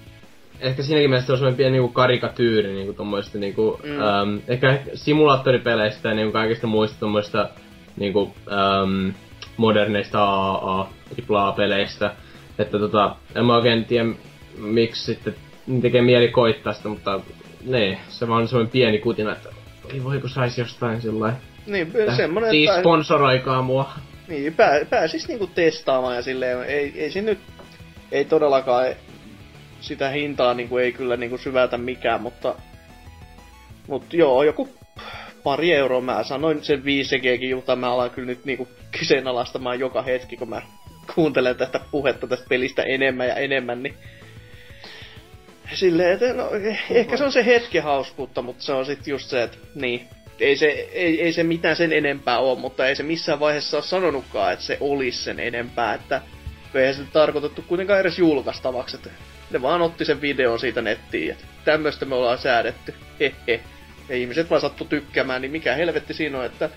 ehkä 0.60 0.84
siinäkin 0.84 1.10
mielessä 1.10 1.26
se 1.28 1.32
on 1.34 1.38
semmoinen 1.38 1.58
pieni 1.58 1.72
niinku 1.72 1.88
karikatyyri 1.88 2.74
niinku 2.74 2.94
tommoista 2.94 3.38
niinku, 3.38 3.80
Mm. 3.84 3.90
mm. 3.90 4.02
äm, 4.02 4.40
ehkä 4.48 4.80
simulaattoripeleistä 4.94 6.10
ja 6.10 6.16
niinku 6.16 6.34
kaikista 6.34 6.68
muista 6.68 7.00
tommoista 7.00 7.50
niinku 7.98 8.34
äm, 8.52 9.14
moderneista 9.58 10.24
AAA, 10.24 10.90
AAA-peleistä. 11.30 12.12
Että 12.60 12.80
tota, 12.80 13.16
en 13.36 13.46
mä 13.46 13.56
oikein 13.56 13.86
tiedä 13.86 14.10
miksi 14.58 15.04
sitten 15.14 15.36
tekee 15.82 16.02
mieli 16.02 16.28
koittaa 16.28 16.74
sitä, 16.74 16.90
mutta 16.90 17.20
nee, 17.66 17.98
se 18.10 18.28
vaan 18.28 18.42
on 18.42 18.48
semmoinen 18.48 18.72
pieni 18.72 19.00
kutina, 19.00 19.32
että 19.32 19.50
ei 19.94 20.04
voi 20.04 20.20
kun 20.20 20.30
sais 20.30 20.58
jostain 20.58 21.02
sellainen. 21.02 21.42
Niin, 21.66 21.94
semmonen, 22.16 22.50
Siis 22.50 22.70
että 22.70 22.82
sponsoroikaa 22.82 23.62
mua. 23.62 23.90
niin, 24.28 24.54
pää, 24.54 24.86
pääsis 24.90 25.28
niinku 25.28 25.48
testaamaan 25.48 26.16
ja 26.16 26.22
silleen, 26.22 26.64
ei, 26.64 26.94
ei 26.96 27.12
se 27.12 27.22
nyt, 27.22 27.40
ei 28.12 28.26
todellakaan 28.26 28.88
sitä 29.82 30.10
hintaa 30.10 30.54
niinku 30.54 30.78
ei 30.78 30.92
kyllä 30.92 31.18
niinku 31.18 31.38
syvätä 31.38 31.78
mikään, 31.78 32.22
mutta 32.22 32.56
mut 33.88 34.14
joo, 34.14 34.44
joku 34.44 34.70
pari 35.44 35.74
euroa 35.74 36.02
mä 36.02 36.24
sanoin 36.24 36.64
sen 36.64 36.84
5Gkin, 36.84 37.50
jota 37.50 37.76
mä 37.76 37.94
alan 37.94 38.10
kyllä 38.10 38.26
nyt 38.26 38.46
niinku 38.46 38.68
kyseenalaistamaan 39.00 39.80
joka 39.80 40.02
hetki, 40.02 40.38
kun 40.38 40.50
mä 40.50 40.62
kuuntelen 41.16 41.56
tästä 41.56 41.80
puhetta 41.92 42.28
tästä 42.28 42.46
pelistä 42.50 42.84
enemmän 42.84 43.28
ja 43.28 43.36
enemmän, 43.36 43.84
niin 43.84 43.94
silleen, 45.74 46.14
että 46.14 46.34
no, 46.34 46.50
ehkä 46.90 47.18
se 47.18 47.24
on 47.24 47.32
se 47.32 47.46
hetken 47.46 47.84
hauskuutta, 47.84 48.42
mutta 48.42 48.64
se 48.64 48.74
on 48.74 48.86
sitten 48.86 49.12
just 49.12 49.30
se, 49.30 49.44
että 49.44 49.58
niin, 49.76 50.08
ei 50.40 50.56
se, 50.56 50.66
ei, 50.92 51.22
ei 51.22 51.34
se 51.34 51.44
mitään 51.44 51.76
sen 51.76 51.94
enempää 51.94 52.40
ole, 52.40 52.60
mutta 52.60 52.88
ei 52.88 52.96
se 52.96 53.04
missään 53.04 53.40
vaiheessa 53.40 53.78
ole 53.78 53.84
sanonutkaan, 53.84 54.54
että 54.54 54.66
se 54.66 54.78
olisi 54.80 55.24
sen 55.24 55.40
enempää, 55.40 55.94
että 55.94 56.22
eihän 56.74 56.96
se 56.96 57.02
tarkoitettu 57.14 57.62
kuitenkaan 57.62 58.00
edes 58.00 58.20
julkaistavaksi, 58.20 58.96
että 58.96 59.10
ne 59.52 59.62
vaan 59.62 59.82
otti 59.82 60.06
sen 60.06 60.22
videon 60.22 60.60
siitä 60.60 60.82
nettiin, 60.82 61.32
että 61.32 61.46
tämmöistä 61.66 62.06
me 62.06 62.16
ollaan 62.16 62.38
säädetty, 62.38 62.94
hehe. 63.20 63.62
Ja 64.10 64.16
ihmiset 64.16 64.50
vaan 64.50 64.62
sattu 64.62 64.86
tykkäämään, 64.86 65.42
niin 65.42 65.52
mikä 65.52 65.76
helvetti 65.76 66.14
siinä 66.14 66.40
on, 66.40 66.46
että 66.46 66.70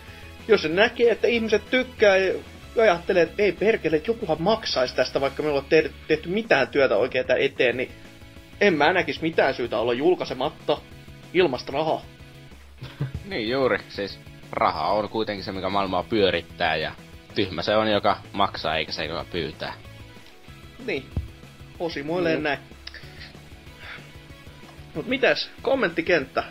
jos 0.48 0.62
se 0.62 0.68
näkee, 0.68 1.10
että 1.10 1.28
ihmiset 1.28 1.62
tykkää 1.70 2.16
ja 2.16 2.34
ajattelee, 2.78 3.22
että 3.22 3.42
ei 3.42 3.52
perkele, 3.52 3.96
että 3.96 4.10
jokuhan 4.10 4.42
maksaisi 4.42 4.94
tästä, 4.94 5.20
vaikka 5.20 5.42
me 5.42 5.48
tehty, 5.68 5.92
tehty 6.08 6.28
mitään 6.28 6.68
työtä 6.68 6.96
oikein 6.96 7.26
tämän 7.26 7.42
eteen, 7.42 7.76
niin 7.76 7.90
en 8.60 8.74
mä 8.74 8.92
näkisi 8.92 9.22
mitään 9.22 9.54
syytä 9.54 9.78
olla 9.78 9.92
julkaisematta 9.92 10.78
ilmasta 11.34 11.72
rahaa. 11.72 12.02
Niin 13.28 13.50
juuri, 13.50 13.78
siis 13.88 14.20
raha 14.52 14.86
on 14.86 15.08
kuitenkin 15.08 15.44
se, 15.44 15.52
mikä 15.52 15.68
maailmaa 15.68 16.02
pyörittää 16.02 16.76
ja 16.76 16.92
tyhmä 17.34 17.62
se 17.62 17.76
on, 17.76 17.90
joka 17.90 18.16
maksaa 18.32 18.76
eikä 18.76 18.92
se, 18.92 19.04
joka 19.04 19.24
pyytää. 19.32 19.72
Niin, 20.86 21.04
posimoilee 21.78 22.36
Mm. 22.36 22.42
näin. 22.42 22.58
Mut 24.94 25.06
mitäs, 25.06 25.50
kommenttikenttä? 25.62 26.44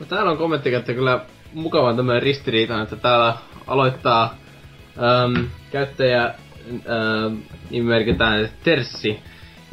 No 0.00 0.06
täällä 0.06 0.30
on 0.30 0.38
kommenttikenttä 0.38 0.94
kyllä 0.94 1.24
mukavan 1.52 1.96
tämmöinen 1.96 2.22
ristiriitainen, 2.22 2.84
että 2.84 2.96
täällä 2.96 3.34
aloittaa 3.66 4.36
äm, 5.24 5.46
käyttäjä 5.72 6.24
äm, 6.24 7.42
nimimerkitään 7.70 8.48
Terssi. 8.64 9.20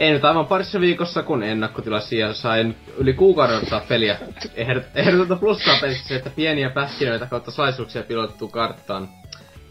Ei 0.02 0.12
nyt 0.12 0.26
aivan 0.26 0.46
parissa 0.48 0.82
viikossa, 0.82 1.24
kun 1.24 1.44
ennakkotilasi 1.44 2.18
ja 2.18 2.34
sain 2.34 2.76
yli 2.98 3.14
kuukauden 3.14 3.58
odottaa 3.58 3.82
peliä. 3.90 4.18
Ehdot- 4.56 4.86
Ehdotonta 4.96 5.36
plussaa 5.36 5.78
pelissä 5.82 6.08
se, 6.08 6.16
että 6.16 6.30
pieniä 6.30 6.70
pähkinöitä 6.70 7.26
kautta 7.26 7.52
salaisuuksia 7.52 8.04
pilotettu 8.04 8.48
karttaan. 8.48 9.10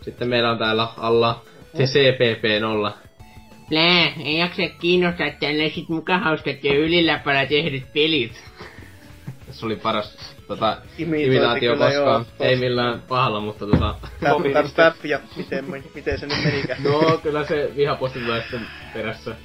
Sitten 0.02 0.28
meillä 0.28 0.50
on 0.50 0.58
täällä 0.58 0.88
alla 0.96 1.42
se 1.74 1.84
CPP0. 1.84 2.92
Plää, 3.68 4.12
ei 4.24 4.38
jaksa 4.38 4.62
kiinnostaa 4.80 5.30
tällaiset 5.40 5.88
muka 5.88 6.18
hauskat 6.18 6.64
ja 6.64 6.74
yliläpällä 6.78 7.46
tehdyt 7.46 7.92
pelit. 7.92 8.42
Se 9.50 9.66
oli 9.66 9.76
paras 9.76 10.36
tota, 10.48 10.76
imitaatio 10.98 11.76
koskaan. 11.76 12.26
Ei 12.40 12.56
millään 12.56 13.02
pahalla, 13.08 13.40
mutta 13.40 13.66
tota... 13.66 13.94
Täp, 14.20 14.66
täp, 14.76 15.04
ja 15.04 15.20
miten, 15.36 15.64
miten 15.94 16.18
se 16.18 16.26
nyt 16.26 16.44
menikään? 16.44 16.82
No, 16.82 17.18
kyllä 17.22 17.44
se 17.44 17.70
vihaposti 17.76 18.18
tulee 18.18 18.40
sitten 18.40 18.66
perässä. 18.94 19.36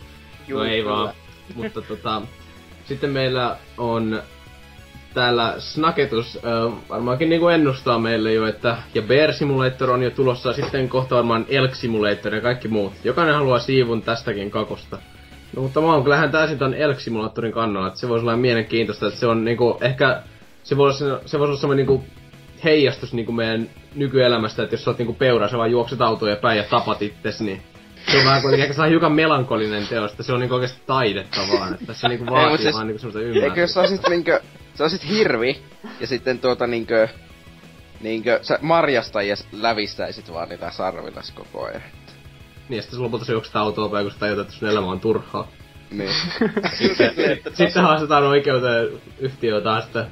Juu, 0.48 0.60
no 0.60 0.66
ei 0.66 0.82
kyllä. 0.82 0.96
vaan. 0.96 1.14
Mutta 1.56 1.82
tota, 1.82 2.22
sitten 2.86 3.10
meillä 3.10 3.58
on 3.78 4.22
täällä 5.14 5.56
Snaketus 5.58 6.38
äh, 6.38 6.74
varmaankin 6.90 7.30
niinku 7.30 7.48
ennustaa 7.48 8.00
meille 8.00 8.34
jo, 8.34 8.48
että 8.48 8.78
ja 8.94 9.02
Bear 9.02 9.34
Simulator 9.34 9.90
on 9.90 10.04
jo 10.04 10.12
tulossa, 10.12 10.54
sitten 10.54 10.90
kohta 10.90 11.16
varmaan 11.16 11.46
Elk 11.50 11.76
Simulator 11.76 12.36
ja 12.36 12.42
kaikki 12.42 12.68
muut. 12.68 12.94
Jokainen 13.04 13.36
haluaa 13.36 13.60
siivun 13.60 14.02
tästäkin 14.02 14.52
kakosta. 14.52 14.98
No 15.56 15.62
mutta 15.62 15.82
mä 15.82 15.94
oon 15.94 16.04
kyllähän 16.04 16.32
täysin 16.32 16.58
ton 16.58 16.74
Elk 16.74 17.00
Simulatorin 17.00 17.52
kannalla, 17.52 17.88
että 17.88 18.00
se 18.00 18.10
voisi 18.10 18.24
olla 18.24 18.38
mielenkiintoista, 18.38 19.08
että 19.08 19.20
se 19.20 19.28
on 19.28 19.46
niinku 19.46 19.78
ehkä, 19.82 20.22
se 20.64 20.78
voisi, 20.78 21.04
se 21.26 21.40
voisi 21.40 21.50
olla 21.50 21.58
semmoinen 21.58 21.88
niinku 21.88 22.06
heijastus 22.64 23.14
niinku 23.14 23.32
meidän 23.32 23.70
nykyelämästä, 23.96 24.64
että 24.64 24.74
jos 24.74 24.84
sä 24.84 24.90
oot 24.90 24.98
niinku 24.98 25.14
peura, 25.14 25.48
sä 25.48 25.58
vaan 25.58 25.72
juokset 25.72 26.02
autoja 26.02 26.36
päin 26.36 26.58
ja 26.58 26.64
tapat 26.70 27.02
itses, 27.02 27.42
niin 27.42 27.62
se 28.12 28.18
on 28.18 28.26
vähän 28.26 28.42
kuitenkin 28.42 28.70
ehkä 28.70 28.84
hiukan 28.86 29.12
melankolinen 29.12 29.88
teos, 29.88 30.12
että 30.12 30.24
se 30.24 30.34
on 30.34 30.40
niinku 30.40 30.56
oikeesti 30.56 30.82
taidetta 30.88 31.42
vaan, 31.52 31.74
että 31.74 31.94
se 31.94 32.08
niinku 32.08 32.26
Ei, 32.26 32.32
vaatii 32.32 32.50
mut 32.52 32.62
siis- 32.62 32.76
vaan 32.76 32.88
niinku 32.88 33.00
semmoista 33.00 33.20
Eikö 33.20 33.32
jos 33.40 33.44
ymmärrystä. 33.44 33.74
sä 33.74 33.80
olisit 33.80 34.08
niinkö, 34.10 34.42
sä 34.76 34.84
olisit 34.84 35.10
hirvi, 35.10 35.62
ja 36.00 36.08
sitten 36.08 36.40
tuota 36.40 36.68
niinkö, 36.68 37.08
niinkö, 38.02 38.40
sä 38.42 38.60
marjasta 38.62 39.22
ja 39.22 39.36
lävistäisit 39.52 40.34
vaan 40.34 40.50
niitä 40.50 40.72
sarvillas 40.72 41.32
koko 41.32 41.66
ajan. 41.66 41.82
Niin, 42.70 42.76
ja 42.78 42.82
sitten 42.82 43.02
lopulta 43.02 43.26
se 43.26 43.32
juokset 43.32 43.56
autoa 43.56 43.90
päin, 43.90 44.06
kun 44.06 44.12
sä 44.14 44.20
tajut, 44.20 44.40
että 44.40 44.54
sun 44.54 44.70
elämä 44.70 44.88
on 44.88 45.00
turhaa. 45.00 45.48
Niin. 45.92 46.10
Että 47.32 47.50
Sitten 47.54 47.84
haastetaan 47.84 48.24
oikeuteen 48.24 48.88
yhtiöä 49.20 49.62
taas, 49.62 49.84
että 49.86 50.06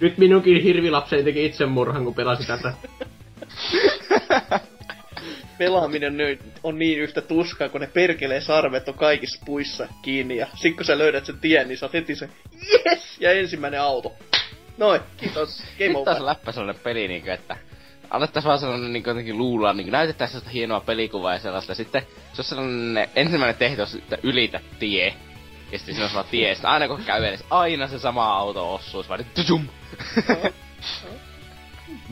nyt 0.00 0.18
minunkin 0.18 0.62
hirvilapseni 0.62 1.22
teki 1.22 1.44
itsemurhan, 1.46 2.04
kun 2.04 2.14
pelasi 2.14 2.46
tätä. 2.46 2.72
pelaaminen 5.64 6.16
on 6.62 6.78
niin 6.78 6.98
yhtä 6.98 7.20
tuskaa, 7.20 7.68
kun 7.68 7.80
ne 7.80 7.86
perkelee 7.86 8.40
sarvet 8.40 8.88
on 8.88 8.94
kaikissa 8.94 9.42
puissa 9.44 9.88
kiinni. 10.02 10.36
Ja 10.36 10.46
sit 10.54 10.76
kun 10.76 10.84
sä 10.84 10.98
löydät 10.98 11.26
sen 11.26 11.38
tien, 11.38 11.68
niin 11.68 11.78
sä 11.78 11.86
oot 11.86 11.92
heti 11.92 12.14
se 12.14 12.28
yes! 12.86 13.16
Ja 13.20 13.32
ensimmäinen 13.32 13.80
auto. 13.80 14.12
Noin, 14.78 15.00
kiitos. 15.16 15.58
Game 15.58 15.66
Sitten 15.68 16.04
taas 16.04 16.16
over. 16.16 16.26
läppä 16.26 16.52
sellainen 16.52 16.82
peli 16.82 17.08
niinku, 17.08 17.30
että 17.30 17.56
alettaisiin 18.10 18.48
vaan 18.48 18.58
sellainen 18.58 18.92
niinku 18.92 19.10
jotenkin 19.10 19.38
luulaa, 19.38 19.72
niinku 19.72 19.92
näytetään 19.92 20.28
sellaista 20.30 20.50
hienoa 20.50 20.80
pelikuvaa 20.80 21.32
ja 21.32 21.38
sellaista. 21.38 21.74
Sitten 21.74 22.02
se 22.32 22.40
on 22.40 22.44
sellainen 22.44 23.08
ensimmäinen 23.16 23.56
tehtävä, 23.56 23.86
että 23.98 24.18
ylitä 24.22 24.60
tie. 24.78 25.14
Ja 25.72 25.78
sitten 25.78 25.94
siinä 25.94 26.06
on 26.06 26.14
vaan 26.14 26.26
tie, 26.30 26.48
ja 26.48 26.54
sitten 26.54 26.70
aina 26.70 26.88
kun 26.88 27.04
käy 27.04 27.24
edes, 27.24 27.44
aina 27.50 27.86
se 27.88 27.98
sama 27.98 28.32
auto 28.36 28.74
osuu, 28.74 29.02
se 29.02 29.08
vaan 29.08 29.20
nyt 29.20 29.46
tjum. 29.46 29.68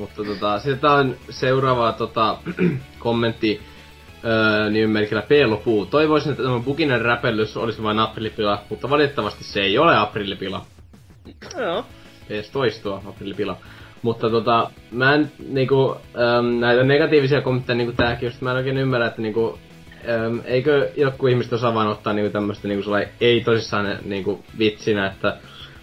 Mutta 0.00 0.24
tota, 0.24 0.58
sitten 0.58 0.90
on 0.90 1.16
seuraava 1.30 1.92
tota, 1.92 2.36
kommentti 2.98 3.60
öö, 4.24 4.70
nimimerkillä 4.70 5.22
P-lopuu. 5.22 5.86
Toivoisin, 5.86 6.30
että 6.30 6.42
tämä 6.42 6.58
buginen 6.58 7.00
räpellys 7.00 7.56
olisi 7.56 7.82
vain 7.82 7.98
aprillipila, 7.98 8.62
mutta 8.70 8.90
valitettavasti 8.90 9.44
se 9.44 9.60
ei 9.60 9.78
ole 9.78 9.96
aprillipila. 9.96 10.66
Joo. 11.58 11.84
Ees 12.30 12.50
toistua 12.50 13.02
aprillipila. 13.06 13.56
Mutta 14.02 14.30
tota, 14.30 14.70
mä 14.90 15.14
en 15.14 15.32
niinku, 15.48 15.96
äm, 16.38 16.60
näitä 16.60 16.82
negatiivisia 16.82 17.42
kommentteja 17.42 17.76
niinku 17.76 17.92
tääkin, 17.92 18.26
just 18.26 18.40
mä 18.40 18.50
en 18.50 18.56
oikein 18.56 18.78
ymmärrä, 18.78 19.06
että 19.06 19.22
niinku, 19.22 19.58
äm, 20.08 20.40
eikö 20.44 20.90
joku 20.96 21.26
ihmiset 21.26 21.52
osaa 21.52 21.74
vaan 21.74 21.88
ottaa 21.88 22.12
niinku 22.12 22.32
tämmöstä 22.32 22.68
niinku 22.68 22.84
sellainen 22.84 23.10
ei 23.20 23.40
tosissaan 23.40 23.98
niinku 24.04 24.44
vitsinä, 24.58 25.06
että 25.06 25.36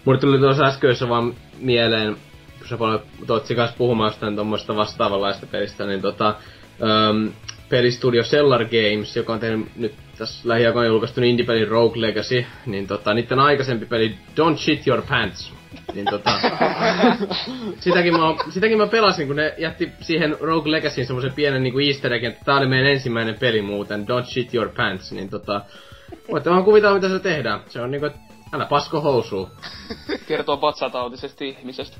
mulle 0.04 0.20
tuli 0.20 0.38
tuossa 0.38 0.66
äskeisessä 0.66 1.08
vaan 1.08 1.34
mieleen, 1.58 2.16
kun 2.68 2.76
sä 2.76 2.78
paljon 2.78 3.02
Totsi 3.26 3.54
kanssa 3.54 3.76
puhumaan 3.76 4.10
jostain 4.10 4.34
tuommoista 4.34 4.76
vastaavanlaista 4.76 5.46
pelistä, 5.46 5.86
niin 5.86 6.02
tota, 6.02 6.34
äm, 7.08 7.32
pelistudio 7.68 8.22
Cellar 8.22 8.64
Games, 8.64 9.16
joka 9.16 9.32
on 9.32 9.40
tehnyt 9.40 9.76
nyt 9.76 9.94
tässä 10.18 10.48
lähiaikoina 10.48 10.88
julkaistun 10.88 11.24
indie-pelin 11.24 11.68
Rogue 11.68 12.00
Legacy, 12.00 12.44
niin 12.66 12.86
tota, 12.86 13.14
niiden 13.14 13.38
aikaisempi 13.38 13.86
peli 13.86 14.14
Don't 14.40 14.56
Shit 14.56 14.86
Your 14.86 15.02
Pants, 15.08 15.52
niin 15.94 16.06
tota, 16.10 16.30
sitäkin 17.80 18.12
mä, 18.12 18.20
sitäkin 18.50 18.78
mä 18.78 18.86
pelasin, 18.86 19.26
kun 19.26 19.36
ne 19.36 19.54
jätti 19.58 19.92
siihen 20.00 20.36
Rogue 20.40 20.72
Legacyin 20.72 21.06
semmoisen 21.06 21.32
pienen 21.32 21.62
niinku 21.62 21.78
easter 21.78 22.12
eggin, 22.12 22.30
että 22.30 22.44
tää 22.44 22.56
oli 22.56 22.66
meidän 22.66 22.92
ensimmäinen 22.92 23.38
peli 23.40 23.62
muuten, 23.62 24.06
Don't 24.08 24.26
Shit 24.26 24.54
Your 24.54 24.68
Pants, 24.76 25.12
niin 25.12 25.30
tota, 25.30 25.60
voitte 26.30 26.50
vaan 26.50 26.64
kuvitella 26.64 26.94
mitä 26.94 27.08
se 27.08 27.18
tehdään. 27.18 27.60
Se 27.68 27.80
on 27.80 27.90
niinku, 27.90 28.06
että 28.06 28.27
älä 28.52 28.66
pasko 28.66 29.00
housuu. 29.00 29.50
Kertoo 30.28 30.60
vatsatautisesta 30.60 31.44
ihmisestä. 31.44 31.96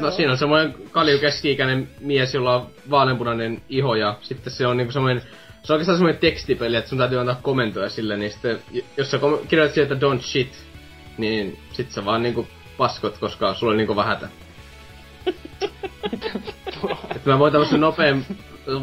No 0.00 0.10
siinä 0.10 0.32
on 0.32 0.38
semmoinen 0.38 0.74
kalju 0.90 1.18
keski-ikäinen 1.18 1.88
mies, 2.00 2.34
jolla 2.34 2.54
on 2.54 2.66
vaaleanpunainen 2.90 3.62
iho 3.68 3.94
ja 3.94 4.18
sitten 4.20 4.52
se 4.52 4.66
on 4.66 4.76
niinku 4.76 4.92
semmoinen 4.92 5.22
se 5.64 5.72
on 5.72 5.74
oikeastaan 5.74 5.98
semmoinen 5.98 6.20
tekstipeli, 6.20 6.76
että 6.76 6.88
sun 6.88 6.98
täytyy 6.98 7.20
antaa 7.20 7.40
komentoja 7.42 7.88
sille, 7.88 8.16
niin 8.16 8.32
sitten, 8.32 8.58
jos 8.96 9.10
sä 9.10 9.18
kom- 9.18 9.38
kirjoitat 9.48 9.74
sieltä 9.74 9.94
don't 9.94 10.22
shit, 10.22 10.66
niin 11.18 11.58
sit 11.72 11.90
sä 11.90 12.04
vaan 12.04 12.22
niinku 12.22 12.46
paskot, 12.76 13.18
koska 13.18 13.54
sulla 13.54 13.70
on 13.70 13.76
niinku 13.76 13.96
vähätä. 13.96 14.28
että 17.16 17.30
mä 17.30 17.38
voin 17.38 17.52
tämmösen 17.52 17.80
nopean 17.80 18.24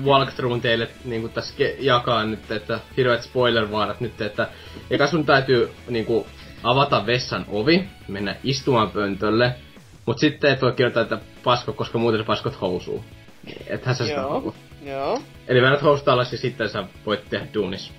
walkthroughin 0.05 0.61
teille 0.61 0.89
niinku 1.05 1.29
tässä 1.29 1.53
ke- 1.57 1.75
jakaa 1.79 2.23
nyt, 2.23 2.51
että 2.51 2.79
hirveät 2.97 3.21
spoiler-vaarat 3.21 3.99
nyt, 3.99 4.21
että 4.21 4.47
eka 4.89 5.07
sun 5.07 5.25
täytyy 5.25 5.71
niinku 5.89 6.27
avata 6.63 7.05
vessan 7.05 7.45
ovi, 7.47 7.89
mennä 8.07 8.35
istumaan 8.43 8.91
pöntölle, 8.91 9.55
mut 10.05 10.19
sitten 10.19 10.51
et 10.51 10.61
voi 10.61 10.71
kirjoittaa, 10.71 11.03
että 11.03 11.19
pasko, 11.43 11.73
koska 11.73 11.97
muuten 11.97 12.19
sä 12.19 12.25
paskot 12.25 12.61
housuu. 12.61 13.05
Ethän 13.67 13.95
sä 13.95 14.05
sitä 14.05 14.21
Joo. 14.85 15.21
Eli 15.47 15.61
vedät 15.61 15.81
housta 15.81 16.13
alas 16.13 16.31
ja 16.31 16.37
sitten 16.37 16.69
sä 16.69 16.83
voit 17.05 17.29
tehdä 17.29 17.47
duunis. 17.53 17.91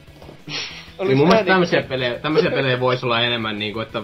Niin 1.02 1.16
mun 1.16 1.28
mielestä 1.28 1.52
tämmösiä 1.52 1.82
pelejä, 1.82 2.18
tämmösiä 2.18 2.50
pelejä 2.50 2.80
voisi 2.80 3.06
olla 3.06 3.20
enemmän 3.20 3.58
niinku, 3.58 3.80
että 3.80 4.02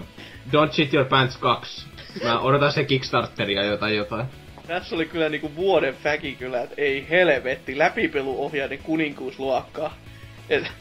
Don't 0.51 0.71
Shit 0.71 0.93
Your 0.93 1.07
Pants 1.07 1.37
2. 1.37 1.87
Mä 2.23 2.39
odotan 2.39 2.71
se 2.71 2.83
Kickstarteria 2.83 3.63
jotain 3.63 3.97
jotain. 3.97 4.25
Tässä 4.67 4.95
oli 4.95 5.05
kyllä 5.05 5.29
niinku 5.29 5.55
vuoden 5.55 5.95
fäki 5.95 6.35
kyllä, 6.35 6.61
että 6.61 6.75
ei 6.77 7.07
helvetti, 7.09 7.77
läpipeluohjainen 7.77 8.79
kuninkuusluokkaa. 8.83 9.93
Et, 10.49 10.71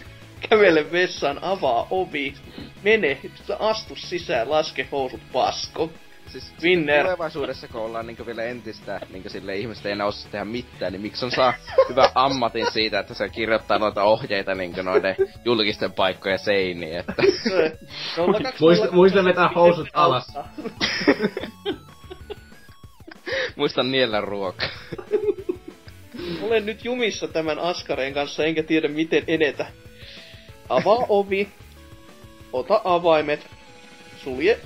kävele 0.48 0.92
vessaan, 0.92 1.38
avaa 1.42 1.86
ovi, 1.90 2.34
mene, 2.82 3.18
astu 3.58 3.96
sisään, 3.96 4.50
laske 4.50 4.88
housut 4.92 5.20
pasko. 5.32 5.90
Siis 6.28 6.52
Winner. 6.62 7.04
tulevaisuudessa, 7.04 7.68
kun 7.68 7.80
ollaan 7.80 8.06
niinku 8.06 8.26
vielä 8.26 8.42
entistä, 8.42 9.00
niinku 9.12 9.28
sille 9.28 9.56
ihmiset 9.56 9.86
ei 9.86 9.92
enää 9.92 10.06
osaa 10.06 10.30
tehdä 10.30 10.44
mitään, 10.44 10.92
niin 10.92 11.02
miksi 11.02 11.24
on 11.24 11.30
saa 11.30 11.54
hyvä 11.88 12.10
ammatin 12.14 12.70
siitä, 12.72 12.98
että 13.00 13.14
se 13.14 13.28
kirjoittaa 13.28 13.78
noita 13.78 14.02
ohjeita 14.02 14.54
niinku 14.54 14.82
noiden 14.82 15.16
julkisten 15.44 15.92
paikkojen 15.92 16.38
seiniin, 16.38 16.98
että... 16.98 17.14
Se- 17.48 17.78
02 18.16 18.64
Muista- 18.64 18.92
muista 18.92 19.24
vetää 19.24 19.48
housut 19.48 19.88
alas. 19.92 20.26
Muistan 23.56 23.90
niellä 23.90 24.20
ruokaa. 24.20 24.68
Olen 26.42 26.66
nyt 26.66 26.84
jumissa 26.84 27.28
tämän 27.28 27.58
askareen 27.58 28.14
kanssa, 28.14 28.44
enkä 28.44 28.62
tiedä 28.62 28.88
miten 28.88 29.24
edetä. 29.26 29.66
Avaa 30.68 31.06
ovi, 31.08 31.48
ota 32.52 32.80
avaimet, 32.84 33.46
sulje, 34.16 34.60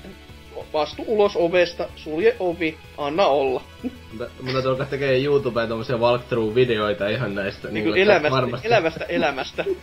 vastu 0.72 1.04
ulos 1.06 1.32
ovesta, 1.36 1.88
sulje 1.96 2.36
ovi, 2.38 2.78
anna 2.98 3.26
olla. 3.26 3.62
Mutta 3.82 4.30
mun 4.42 4.52
täytyy 4.52 4.70
alkaa 4.70 4.86
tekee 4.86 5.24
YouTubeen 5.24 5.68
tommosia 5.68 5.96
walkthrough-videoita 5.96 7.08
ihan 7.08 7.34
näistä. 7.34 7.68
Niin 7.68 7.84
kuin 7.84 7.98
että 7.98 8.12
elämästä, 8.12 8.36
varmasti- 8.36 8.66
elävästä 8.66 9.04
elämästä. 9.04 9.64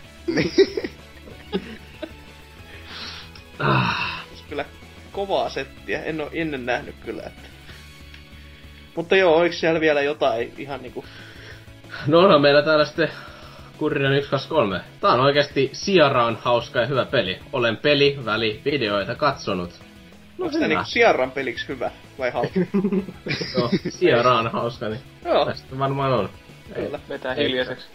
Ah, 3.58 4.24
kyllä 4.48 4.64
kovaa 5.12 5.48
settiä, 5.50 6.02
en 6.02 6.20
ole 6.20 6.30
ennen 6.32 6.66
nähnyt 6.66 6.94
kyllä. 7.04 7.22
Että. 7.22 7.48
Mutta 8.96 9.16
joo, 9.16 9.36
oliko 9.36 9.54
siellä 9.54 9.80
vielä 9.80 10.02
jotain 10.02 10.52
ihan 10.58 10.82
niinku... 10.82 11.04
no 12.06 12.18
onhan 12.18 12.40
meillä 12.40 12.62
täällä 12.62 12.84
sitten 12.84 13.10
Kurinen 13.80 14.22
123. 14.22 14.80
Tää 15.00 15.12
on 15.12 15.20
oikeesti 15.20 15.70
siaraan 15.72 16.38
hauska 16.42 16.80
ja 16.80 16.86
hyvä 16.86 17.04
peli. 17.04 17.38
Olen 17.52 17.76
peli, 17.76 18.18
väli, 18.24 18.60
videoita 18.64 19.14
katsonut. 19.14 19.70
No 20.38 20.44
onko 20.46 20.58
tää 20.58 20.68
niinku 20.68 20.84
Sierran 20.84 21.30
peliksi 21.30 21.68
hyvä 21.68 21.90
vai 22.18 22.30
halpa? 22.30 22.50
No, 23.58 23.70
siaraan 23.88 24.52
hauska, 24.52 24.88
niin 24.88 25.00
joo, 25.24 25.44
tästä 25.46 25.78
varmaan 25.78 26.12
on. 26.12 26.30
kyllä. 26.74 27.00
Vetää 27.08 27.34
hiljaiseksi. 27.34 27.86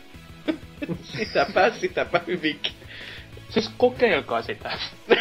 Sitäpä, 1.18 1.70
sitäpä 1.70 2.22
hyvinkin. 2.28 2.74
Siis 3.49 3.72
kokeilkaa 3.78 4.41
sitä. 4.41 4.72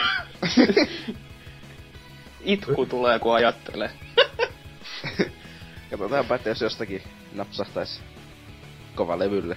Itku 2.41 2.87
tulee, 2.87 3.19
kun 3.19 3.35
ajattelee. 3.35 3.91
Katsotaanpa, 5.91 6.35
että 6.35 6.49
jos 6.49 6.61
jostakin 6.61 7.03
napsahtais 7.35 8.03
kova 8.95 9.19
levylle. 9.19 9.57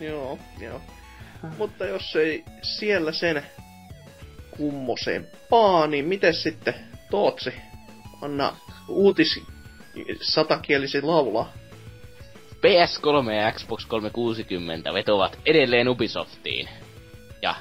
Joo, 0.00 0.38
joo. 0.60 0.80
Mutta 1.58 1.84
jos 1.86 2.16
ei 2.16 2.44
siellä 2.62 3.12
sen 3.12 3.46
kummosempaa, 4.56 5.86
niin 5.86 6.04
miten 6.04 6.34
sitten 6.34 6.74
Tootsi? 7.10 7.54
Anna 8.22 8.56
uutis 8.88 9.42
satakielisi 10.20 11.02
laulaa. 11.02 11.52
PS3 12.56 13.32
ja 13.32 13.52
Xbox 13.52 13.86
360 13.86 14.94
vetovat 14.94 15.38
edelleen 15.46 15.88
Ubisoftiin. 15.88 16.68
Ja 17.42 17.54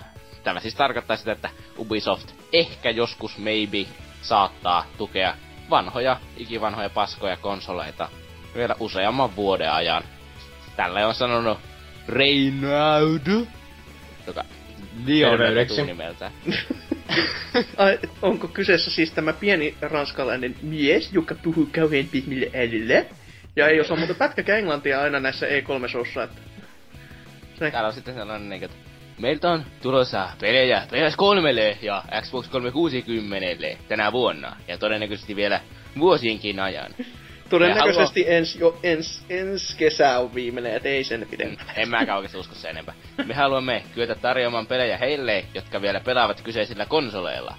tämä 0.43 0.59
siis 0.59 0.75
tarkoittaa 0.75 1.17
sitä, 1.17 1.31
että 1.31 1.49
Ubisoft 1.77 2.31
ehkä 2.53 2.89
joskus 2.89 3.37
maybe 3.37 3.85
saattaa 4.21 4.85
tukea 4.97 5.35
vanhoja, 5.69 6.19
ikivanhoja 6.37 6.89
paskoja 6.89 7.37
konsoleita 7.37 8.09
vielä 8.55 8.75
useamman 8.79 9.35
vuoden 9.35 9.71
ajan. 9.71 10.03
Tällä 10.75 11.07
on 11.07 11.15
sanonut 11.15 11.57
Reynard, 12.09 13.45
joka 14.27 14.43
Leon 15.05 15.37
Terveydeksi. 15.37 15.81
nimeltä. 15.83 16.31
Ai, 17.77 17.99
onko 18.21 18.47
kyseessä 18.47 18.91
siis 18.91 19.11
tämä 19.11 19.33
pieni 19.33 19.75
ranskalainen 19.81 20.55
mies, 20.61 21.13
joka 21.13 21.35
puhuu 21.35 21.69
kauhean 21.75 22.05
pihmille 22.11 22.51
älyllä? 22.55 23.05
Ja 23.55 23.67
ei 23.67 23.81
osaa 23.81 23.97
muuten 23.97 24.15
pätkäkään 24.15 24.59
englantia 24.59 25.01
aina 25.01 25.19
näissä 25.19 25.45
E3-showssa, 25.45 26.23
että... 26.23 26.41
Se, 27.59 27.71
Täällä 27.71 27.87
on 27.87 27.93
sitten 27.93 28.15
sellainen 28.15 28.49
niinku, 28.49 28.65
että 28.65 28.77
meiltä 29.19 29.51
on 29.51 29.65
tulossa 29.81 30.29
pelejä 30.41 30.87
PS3 30.91 31.77
ja 31.81 32.03
Xbox 32.21 32.47
360 32.49 33.47
tänä 33.87 34.11
vuonna. 34.11 34.55
Ja 34.67 34.77
todennäköisesti 34.77 35.35
vielä 35.35 35.61
vuosienkin 35.99 36.59
ajan. 36.59 36.91
Todennäköisesti 37.49 38.25
ens, 38.27 38.55
jo 38.55 38.79
ens, 38.83 39.25
ens 39.29 39.75
kesä 39.75 40.19
on 40.19 40.35
viimeinen, 40.35 40.75
et 40.75 40.85
ei 40.85 41.03
sen 41.03 41.27
pidemmän. 41.29 41.65
En 41.75 41.89
mäkään 41.89 42.17
oikeesti 42.17 42.37
usko 42.37 42.55
se 42.55 42.69
enempää. 42.69 42.93
Me 43.25 43.33
haluamme 43.33 43.83
kyetä 43.93 44.15
tarjoamaan 44.15 44.67
pelejä 44.67 44.97
heille, 44.97 45.45
jotka 45.53 45.81
vielä 45.81 45.99
pelaavat 45.99 46.41
kyseisillä 46.41 46.85
konsoleilla. 46.85 47.55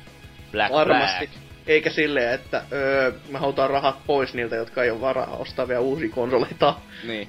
Black 0.52 0.72
Varmasti. 0.72 1.26
Flag. 1.26 1.42
Eikä 1.66 1.90
silleen, 1.90 2.34
että 2.34 2.62
öö, 2.72 3.12
me 3.28 3.38
halutaan 3.38 3.70
rahat 3.70 3.96
pois 4.06 4.34
niiltä, 4.34 4.56
jotka 4.56 4.84
ei 4.84 4.90
ole 4.90 5.00
varaa 5.00 5.36
ostaa 5.36 5.68
vielä 5.68 5.80
uusia 5.80 6.10
konsoleita. 6.14 6.74
Niin. 7.04 7.28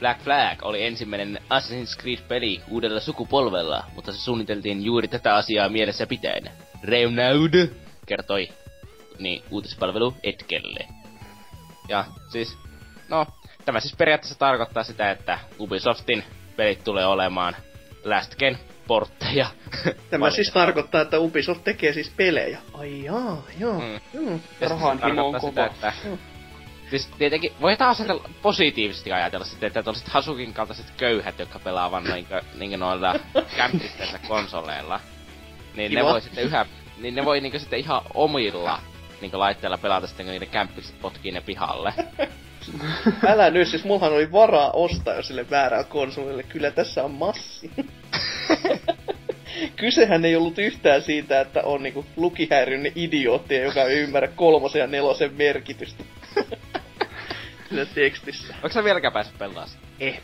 Black 0.00 0.20
Flag 0.20 0.62
oli 0.62 0.84
ensimmäinen 0.84 1.38
Assassin's 1.50 2.02
Creed-peli 2.02 2.60
uudella 2.70 3.00
sukupolvella, 3.00 3.84
mutta 3.94 4.12
se 4.12 4.18
suunniteltiin 4.18 4.84
juuri 4.84 5.08
tätä 5.08 5.34
asiaa 5.34 5.68
mielessä 5.68 6.06
pitäen. 6.06 6.50
Renaud 6.84 7.68
kertoi 8.06 8.48
niin, 9.18 9.42
uutispalvelu 9.50 10.14
Etkelle. 10.22 11.01
Ja 11.88 12.04
siis, 12.28 12.58
no, 13.08 13.26
tämä 13.64 13.80
siis 13.80 13.96
periaatteessa 13.96 14.38
tarkoittaa 14.38 14.84
sitä, 14.84 15.10
että 15.10 15.38
Ubisoftin 15.60 16.24
pelit 16.56 16.84
tulee 16.84 17.06
olemaan 17.06 17.56
Last 18.04 18.36
Gen 18.36 18.58
portteja. 18.86 19.46
Tämä 20.10 20.30
siis 20.30 20.50
tarkoittaa, 20.50 21.00
että 21.00 21.18
Ubisoft 21.18 21.64
tekee 21.64 21.92
siis 21.92 22.10
pelejä. 22.16 22.58
Ai 22.74 23.04
jaa, 23.04 23.42
joo. 23.58 23.80
Mm. 23.80 24.20
Mm. 24.20 24.40
Ja 24.60 24.68
Rahan 24.68 25.00
himo 25.06 25.26
on 25.26 25.40
kova. 25.40 25.50
sitä, 25.50 25.66
että... 25.66 25.92
Siis 26.90 27.08
tietenkin, 27.18 27.52
voi 27.60 27.76
taas 27.76 28.00
aika 28.00 28.20
positiivisesti 28.42 29.12
ajatella 29.12 29.44
sitten, 29.44 29.66
että 29.66 29.90
olisit 29.90 30.08
Hasukin 30.08 30.54
kaltaiset 30.54 30.90
köyhät, 30.96 31.38
jotka 31.38 31.58
pelaa 31.58 31.90
vaan 31.90 32.04
niinkö, 32.04 32.42
niinkö 32.58 32.76
noilla 32.76 33.14
kämpisteillä 33.56 34.18
konsoleilla. 34.28 35.00
Niin 35.76 35.94
ne 35.94 36.00
Kiva. 36.00 36.12
voi 36.12 36.20
sitten 36.20 36.44
yhä, 36.44 36.66
niin 36.98 37.14
ne 37.14 37.24
voi 37.24 37.40
niinkö 37.40 37.58
sitten 37.58 37.78
ihan 37.78 38.02
omilla 38.14 38.80
niinkö 39.22 39.38
laitteilla 39.38 39.78
pelata 39.78 40.06
sitten, 40.06 40.26
kun 40.26 40.32
niiden 40.32 40.48
kämppikset 40.48 41.00
potkii 41.00 41.32
ne 41.32 41.40
pihalle. 41.40 41.94
Älä 43.26 43.50
nyt, 43.50 43.68
siis 43.68 43.84
mullahan 43.84 44.12
oli 44.12 44.32
varaa 44.32 44.70
ostaa 44.70 45.14
jo 45.14 45.22
sille 45.22 45.50
väärällä 45.50 45.84
konsolille. 45.84 46.42
Kyllä 46.42 46.70
tässä 46.70 47.04
on 47.04 47.10
massi. 47.10 47.70
Kysehän 49.76 50.24
ei 50.24 50.36
ollut 50.36 50.58
yhtään 50.58 51.02
siitä, 51.02 51.40
että 51.40 51.62
on 51.62 51.82
niinku 51.82 52.06
lukihäiriöinen 52.16 52.92
idiootti, 52.94 53.56
joka 53.56 53.82
ei 53.82 53.98
ymmärrä 53.98 54.28
kolmosen 54.28 54.80
ja 54.80 54.86
nelosen 54.86 55.34
merkitystä. 55.34 56.04
Siinä 57.68 57.86
tekstissä. 57.94 58.54
Onko 58.54 58.68
sä 58.68 58.84
vieläkään 58.84 59.12
päässyt 59.12 59.38
pelaamaan 59.38 59.68
sitä? 59.68 59.82
Eh. 60.00 60.20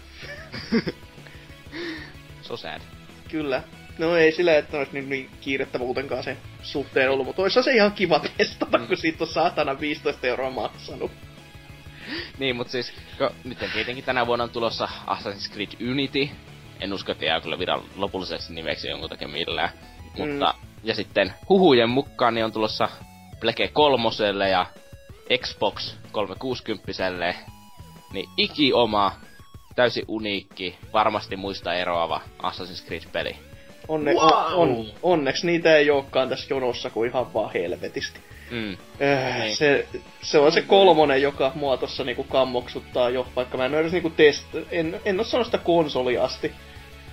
So 2.42 2.56
sad. 2.56 2.80
Kyllä. 3.28 3.62
No 3.98 4.16
ei 4.16 4.32
sillä, 4.32 4.56
että 4.56 4.78
olisi 4.78 4.92
niin, 4.92 5.08
niin 5.08 5.30
kiirettä 5.40 5.78
muutenkaan 5.78 6.22
sen 6.22 6.38
suhteen 6.62 7.10
ollut, 7.10 7.26
mutta 7.26 7.42
olisi 7.42 7.62
se 7.62 7.74
ihan 7.74 7.92
kiva 7.92 8.20
testata, 8.36 8.78
kun 8.78 8.96
siitä 8.96 9.24
on 9.24 9.30
saatana 9.30 9.80
15 9.80 10.26
euroa 10.26 10.50
maksanut. 10.50 11.10
Niin, 12.38 12.56
mutta 12.56 12.70
siis, 12.70 12.92
ko, 13.18 13.30
nyt 13.44 13.58
tietenkin 13.72 14.04
tänä 14.04 14.26
vuonna 14.26 14.44
on 14.44 14.50
tulossa 14.50 14.88
Assassin's 15.06 15.52
Creed 15.52 15.90
Unity. 15.90 16.28
En 16.80 16.92
usko, 16.92 17.12
että 17.12 17.24
jää 17.24 17.40
kyllä 17.40 17.58
viran 17.58 17.82
lopulliseksi 17.96 18.52
nimeksi 18.52 18.88
jonkun 18.88 19.08
takia 19.08 19.28
millään. 19.28 19.70
Mm. 20.18 20.28
Mutta, 20.28 20.54
ja 20.84 20.94
sitten 20.94 21.34
huhujen 21.48 21.90
mukaan 21.90 22.34
niin 22.34 22.44
on 22.44 22.52
tulossa 22.52 22.88
Pleke 23.40 23.68
kolmoselle 23.68 24.48
ja 24.48 24.66
Xbox 25.38 25.94
360 26.12 26.92
niin 28.12 28.28
iki 28.36 28.72
oma, 28.72 29.12
täysin 29.76 30.04
uniikki, 30.08 30.78
varmasti 30.92 31.36
muista 31.36 31.74
eroava 31.74 32.20
Assassin's 32.42 32.86
Creed-peli. 32.86 33.47
Onne, 33.88 34.12
Wow! 34.12 34.30
on, 34.32 34.52
on, 34.54 34.86
onneksi 35.02 35.46
niitä 35.46 35.76
ei 35.76 35.90
olekaan 35.90 36.28
tässä 36.28 36.54
jonossa 36.54 36.90
kuin 36.90 37.10
ihan 37.10 37.34
vaan 37.34 37.50
helvetisti. 37.54 38.20
Mm. 38.50 38.72
Äh, 39.02 39.38
Niin. 39.40 39.56
se, 39.56 39.86
se 40.22 40.38
on 40.38 40.52
se 40.52 40.62
kolmonen, 40.62 41.22
joka 41.22 41.52
mua 41.54 41.76
tossa 41.76 42.04
niinku 42.04 42.24
kammoksuttaa 42.24 43.10
jo, 43.10 43.26
vaikka 43.36 43.56
mä 43.58 43.64
en 43.66 43.72
ole 43.72 43.80
edes 43.80 43.92
niinku 43.92 44.10
test... 44.10 44.44
En, 44.70 45.00
en 45.04 45.18
oo 45.18 45.24
sanonut 45.24 45.46
sitä 45.46 45.58
konsoliasti. 45.58 46.52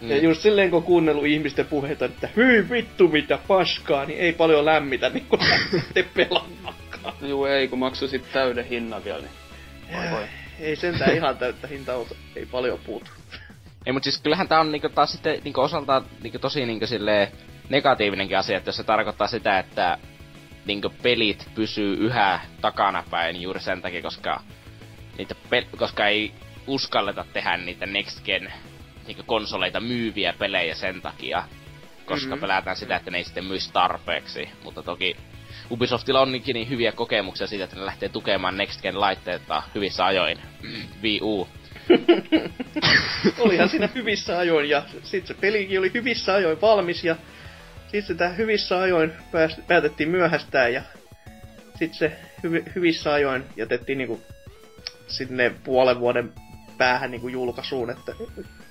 Mm. 0.02 0.10
Ja 0.10 0.18
just 0.18 0.42
silleen, 0.42 0.70
kun 0.70 0.78
on 0.78 0.84
kuunnellut 0.84 1.26
ihmisten 1.26 1.66
puheita, 1.66 2.06
että 2.06 2.30
hyi 2.36 2.70
vittu 2.70 3.08
mitä 3.08 3.40
paskaa, 3.48 4.06
niin 4.06 4.20
ei 4.20 4.34
paljon 4.34 4.66
lämmitä 4.66 5.10
niinku 5.10 5.38
lähteä 5.40 6.04
pelaamaan. 6.16 6.76
Juu 7.22 7.46
ei, 7.46 7.68
kun 7.68 7.80
maksoi 7.80 8.10
sit 8.10 8.32
täyden 8.34 8.66
hinnan 8.66 9.04
vielä, 9.06 9.20
niin 9.20 9.32
voi 9.94 10.12
voi. 10.12 10.24
Ei 10.60 10.76
sentään 10.76 11.16
ihan 11.16 11.38
täyttä 11.38 11.68
hintaa, 11.68 11.98
mutta 11.98 12.16
ei 12.36 12.46
paljon 12.46 12.80
puutu. 12.86 13.12
Ei, 13.86 13.94
mut 13.94 14.04
siis 14.04 14.22
kyllähän 14.22 14.48
tää 14.48 14.60
on 14.60 14.72
niinku 14.72 14.90
taas 14.90 15.12
sitten 15.12 15.42
niinku 15.44 15.62
osaltaan 15.62 16.06
niinku 16.24 16.40
tosi 16.40 16.66
niinku 16.66 16.88
silleen 16.88 17.28
negatiivinenkin 17.70 18.38
asia, 18.38 18.58
että 18.58 18.68
jos 18.68 18.78
se 18.78 18.84
tarkoittaa 18.84 19.28
sitä, 19.28 19.60
että 19.60 19.98
niinku 20.66 20.94
pelit 21.02 21.48
pysyy 21.56 21.94
yhä 21.94 22.40
takanapäin 22.62 23.42
juuri 23.42 23.60
sen 23.60 23.82
takia, 23.82 24.02
koska 24.02 24.42
niitä 25.18 25.36
pel- 25.50 25.78
koska 25.78 26.08
ei 26.08 26.32
uskalleta 26.68 27.26
tehdä 27.34 27.58
niitä 27.58 27.86
next 27.86 28.26
gen 28.26 28.54
niinku 29.08 29.24
konsoleita 29.26 29.80
myyviä 29.80 30.34
pelejä 30.40 30.76
sen 30.76 31.02
takia, 31.02 31.44
koska 32.06 32.26
Mhm. 32.26 32.30
mm-hmm. 32.30 32.42
pelätään 32.42 32.76
sitä, 32.78 32.96
että 32.96 33.12
ne 33.12 33.18
ei 33.18 33.24
sitten 33.24 33.46
myisi 33.46 33.74
tarpeeksi, 33.74 34.50
mutta 34.64 34.84
toki 34.84 35.16
Ubisoftilla 35.72 36.22
on 36.22 36.32
niin 36.32 36.70
hyviä 36.70 36.92
kokemuksia 36.92 37.48
siitä, 37.48 37.64
että 37.64 37.76
ne 37.76 37.86
lähtee 37.86 38.10
tukemaan 38.10 38.58
next 38.58 38.82
gen 38.82 39.00
laitteita 39.00 39.64
hyvissä 39.76 40.06
ajoin. 40.06 40.40
Wii 41.04 41.20
U. 41.22 41.48
Olihan 43.40 43.70
siinä 43.70 43.90
hyvissä 43.96 44.38
ajoin 44.38 44.70
ja 44.70 44.84
sitten 45.04 45.28
se 45.28 45.42
pelikin 45.42 45.80
oli 45.80 45.92
hyvissä 45.94 46.34
ajoin 46.34 46.62
valmis 46.62 47.04
ja 47.04 47.16
sitten 47.82 48.04
sitä 48.04 48.30
hyvissä 48.30 48.80
ajoin 48.80 49.14
pääs, 49.32 49.58
päätettiin 49.68 50.10
myöhästää 50.10 50.68
ja 50.68 50.82
sitten 51.70 52.00
se 52.00 52.12
hyvi, 52.44 52.64
hyvissä 52.76 53.14
ajoin 53.14 53.44
jätettiin 53.56 53.98
niinku 53.98 54.22
sinne 55.08 55.50
puolen 55.64 56.00
vuoden 56.00 56.34
päähän 56.78 57.12
niinku 57.12 57.28
julkaisuun, 57.28 57.90
että 57.90 58.14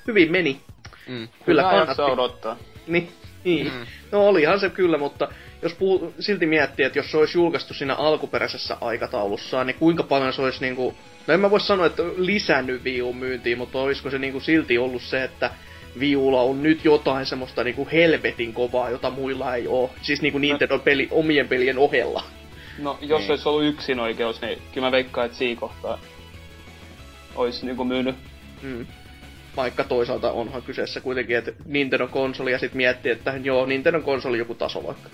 hyvin 0.07 0.32
meni. 0.32 0.61
Mm. 1.09 1.28
Kyllä 1.45 1.62
Hyvä 1.62 1.70
kannatti. 1.70 2.03
odottaa. 2.03 2.57
Niin, 2.86 3.12
niin. 3.45 3.73
Mm. 3.73 3.87
No 4.12 4.27
olihan 4.27 4.61
se 4.61 4.71
kyllä, 4.71 4.99
mutta 4.99 5.29
jos 5.62 5.75
puhuu, 5.75 6.15
silti 6.21 6.47
miettii, 6.47 6.85
että 6.85 6.99
jos 6.99 7.11
se 7.11 7.16
olisi 7.16 7.39
julkaistu 7.39 7.75
siinä 7.75 7.95
alkuperäisessä 7.95 8.77
aikataulussaan, 8.81 9.66
niin 9.66 9.77
kuinka 9.77 10.03
paljon 10.03 10.33
se 10.33 10.43
olisi 10.43 10.61
niinku... 10.61 10.95
No 11.27 11.35
en 11.35 11.41
mä 11.41 11.51
voi 11.51 11.61
sanoa, 11.61 11.87
että 11.87 12.03
lisännyt 12.16 12.85
Wii 12.85 13.12
myyntiin, 13.19 13.59
mutta 13.59 13.79
olisiko 13.79 14.11
se 14.11 14.19
niinku 14.19 14.41
silti 14.41 14.79
ollut 14.79 15.03
se, 15.03 15.25
että 15.25 15.51
Wii 15.99 16.16
Ulla 16.16 16.43
on 16.43 16.62
nyt 16.62 16.85
jotain 16.85 17.27
semmoista 17.27 17.65
niinku 17.65 17.89
helvetin 17.93 18.53
kovaa, 18.53 18.91
jota 18.91 19.11
muilla 19.11 19.55
ei 19.55 19.66
oo. 19.66 19.91
Siis 20.03 20.23
niinku 20.23 20.39
Nintendo 20.39 20.79
peli, 20.79 21.09
omien 21.11 21.49
pelien 21.49 21.79
ohella. 21.79 22.25
No, 22.79 22.99
jos 23.01 23.21
Niin. 23.21 23.31
olisi 23.31 23.49
ollut 23.49 23.65
yksin 23.65 24.01
oikeus, 24.01 24.41
niin 24.41 24.62
kyllä 24.73 24.87
mä 24.87 24.93
veikkaan, 24.93 25.27
että 25.27 25.39
siinä 25.39 25.61
kohtaa 25.61 25.99
olisi 27.35 27.66
niinku 27.66 27.85
myynyt. 27.85 28.16
Mm. 28.62 28.87
Vaikka 29.56 29.85
toisaalta 29.85 30.32
onhan 30.32 30.62
kyseessä 30.62 31.01
kuitenkin, 31.01 31.36
että 31.36 31.52
Nintendo 31.64 32.09
konsoli 32.09 32.52
ja 32.52 32.59
sitten 32.59 32.76
miettii, 32.76 33.12
että 33.12 33.35
joo, 33.43 33.66
Nintendo 33.66 34.01
konsoli 34.01 34.39
joku 34.39 34.55
taso 34.55 34.86
vaikka. 34.86 35.09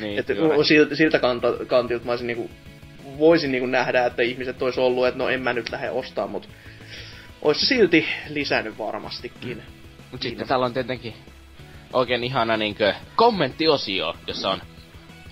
Niin, 0.00 0.18
Että 0.18 0.34
siltä, 0.64 0.96
siltä 0.96 1.18
kanta, 1.18 1.48
kantilta 1.66 2.04
mä 2.04 2.12
olisin 2.12 2.26
niinku, 2.26 2.50
voisin 3.18 3.52
niinku 3.52 3.66
nähdä, 3.66 4.06
että 4.06 4.22
ihmiset 4.22 4.62
olisi 4.62 4.80
ollut, 4.80 5.06
että 5.06 5.18
no 5.18 5.28
en 5.28 5.40
mä 5.42 5.52
nyt 5.52 5.70
lähde 5.70 5.90
ostaa, 5.90 6.26
mutta 6.26 6.48
olisi 7.42 7.60
se 7.60 7.66
silti 7.66 8.06
lisännyt 8.28 8.78
varmastikin. 8.78 9.62
Mut 10.12 10.22
sitten 10.22 10.48
täällä 10.48 10.66
on 10.66 10.74
tietenkin 10.74 11.14
oikein 11.92 12.24
ihana 12.24 12.56
niinkö 12.56 12.94
kommenttiosio, 13.16 14.14
jossa 14.26 14.50
on 14.50 14.60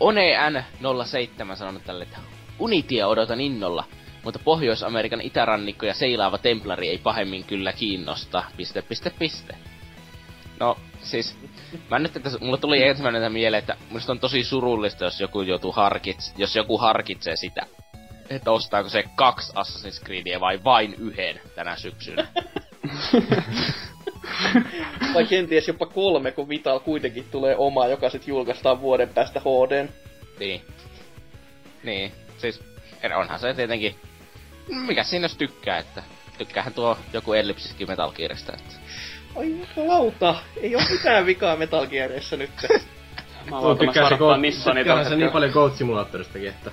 One 0.00 0.36
N07 0.80 1.56
sanonut 1.56 1.84
tälle, 1.84 2.04
että 2.04 2.18
Unitia 2.58 3.06
odotan 3.06 3.40
innolla, 3.40 3.84
mutta 4.24 4.40
Pohjois-Amerikan 4.44 5.20
itärannikko 5.20 5.86
ja 5.86 5.94
seilaava 5.94 6.38
templari 6.38 6.88
ei 6.88 6.98
pahemmin 6.98 7.44
kyllä 7.44 7.72
kiinnosta, 7.72 8.44
piste, 8.56 8.82
piste, 8.82 9.12
piste. 9.18 9.54
No, 10.60 10.78
siis, 11.00 11.36
mä 11.90 11.98
nyt, 11.98 12.16
että 12.16 12.30
mulla 12.40 12.56
tuli 12.56 12.82
ensimmäinen 12.82 13.32
mieleen, 13.32 13.58
että 13.58 13.76
musta 13.90 14.12
on 14.12 14.20
tosi 14.20 14.44
surullista, 14.44 15.04
jos 15.04 15.20
joku 15.20 15.42
joutuu 15.42 15.72
harkits, 15.72 16.34
jos 16.36 16.56
joku 16.56 16.78
harkitsee 16.78 17.36
sitä, 17.36 17.66
että 18.30 18.50
ostaako 18.50 18.88
se 18.88 19.04
kaksi 19.14 19.52
Assassin's 19.52 20.04
Creedia 20.04 20.40
vai 20.40 20.64
vain 20.64 20.94
yhden 20.94 21.40
tänä 21.54 21.76
syksynä. 21.76 22.26
Vai 25.14 25.26
kenties 25.26 25.68
jopa 25.68 25.86
kolme, 25.86 26.32
kun 26.32 26.48
Vital 26.48 26.80
kuitenkin 26.80 27.24
tulee 27.30 27.56
oma, 27.56 27.86
joka 27.86 28.10
sitten 28.10 28.28
julkaistaan 28.28 28.80
vuoden 28.80 29.08
päästä 29.08 29.40
HD. 29.40 29.88
Niin. 30.40 30.62
Niin, 31.82 32.12
siis 32.38 32.60
onhan 33.16 33.38
se 33.38 33.54
tietenkin... 33.54 33.94
Mikä 34.68 35.02
siinä 35.04 35.24
jos 35.24 35.36
tykkää, 35.36 35.78
että 35.78 36.02
tykkäähän 36.38 36.74
tuo 36.74 36.98
joku 37.12 37.32
ellipsiskin 37.32 37.88
Metal 37.88 38.12
Gearista, 38.12 38.52
että... 38.52 38.74
Ai 39.36 39.56
lauta, 39.76 40.34
ei 40.56 40.76
oo 40.76 40.82
mitään 40.90 41.26
vikaa 41.26 41.56
Metal 41.56 41.86
Gearissa 41.86 42.36
nyt. 42.36 42.50
Mä 43.44 43.48
Tuo 43.50 43.58
aloin 43.58 43.78
tykkää 43.78 44.08
se 44.08 44.16
Goat, 44.16 44.40
se 45.08 45.16
niin 45.16 45.30
paljon 45.30 45.50
Goat 45.52 45.76
Simulatoristakin, 45.76 46.48
että... 46.48 46.70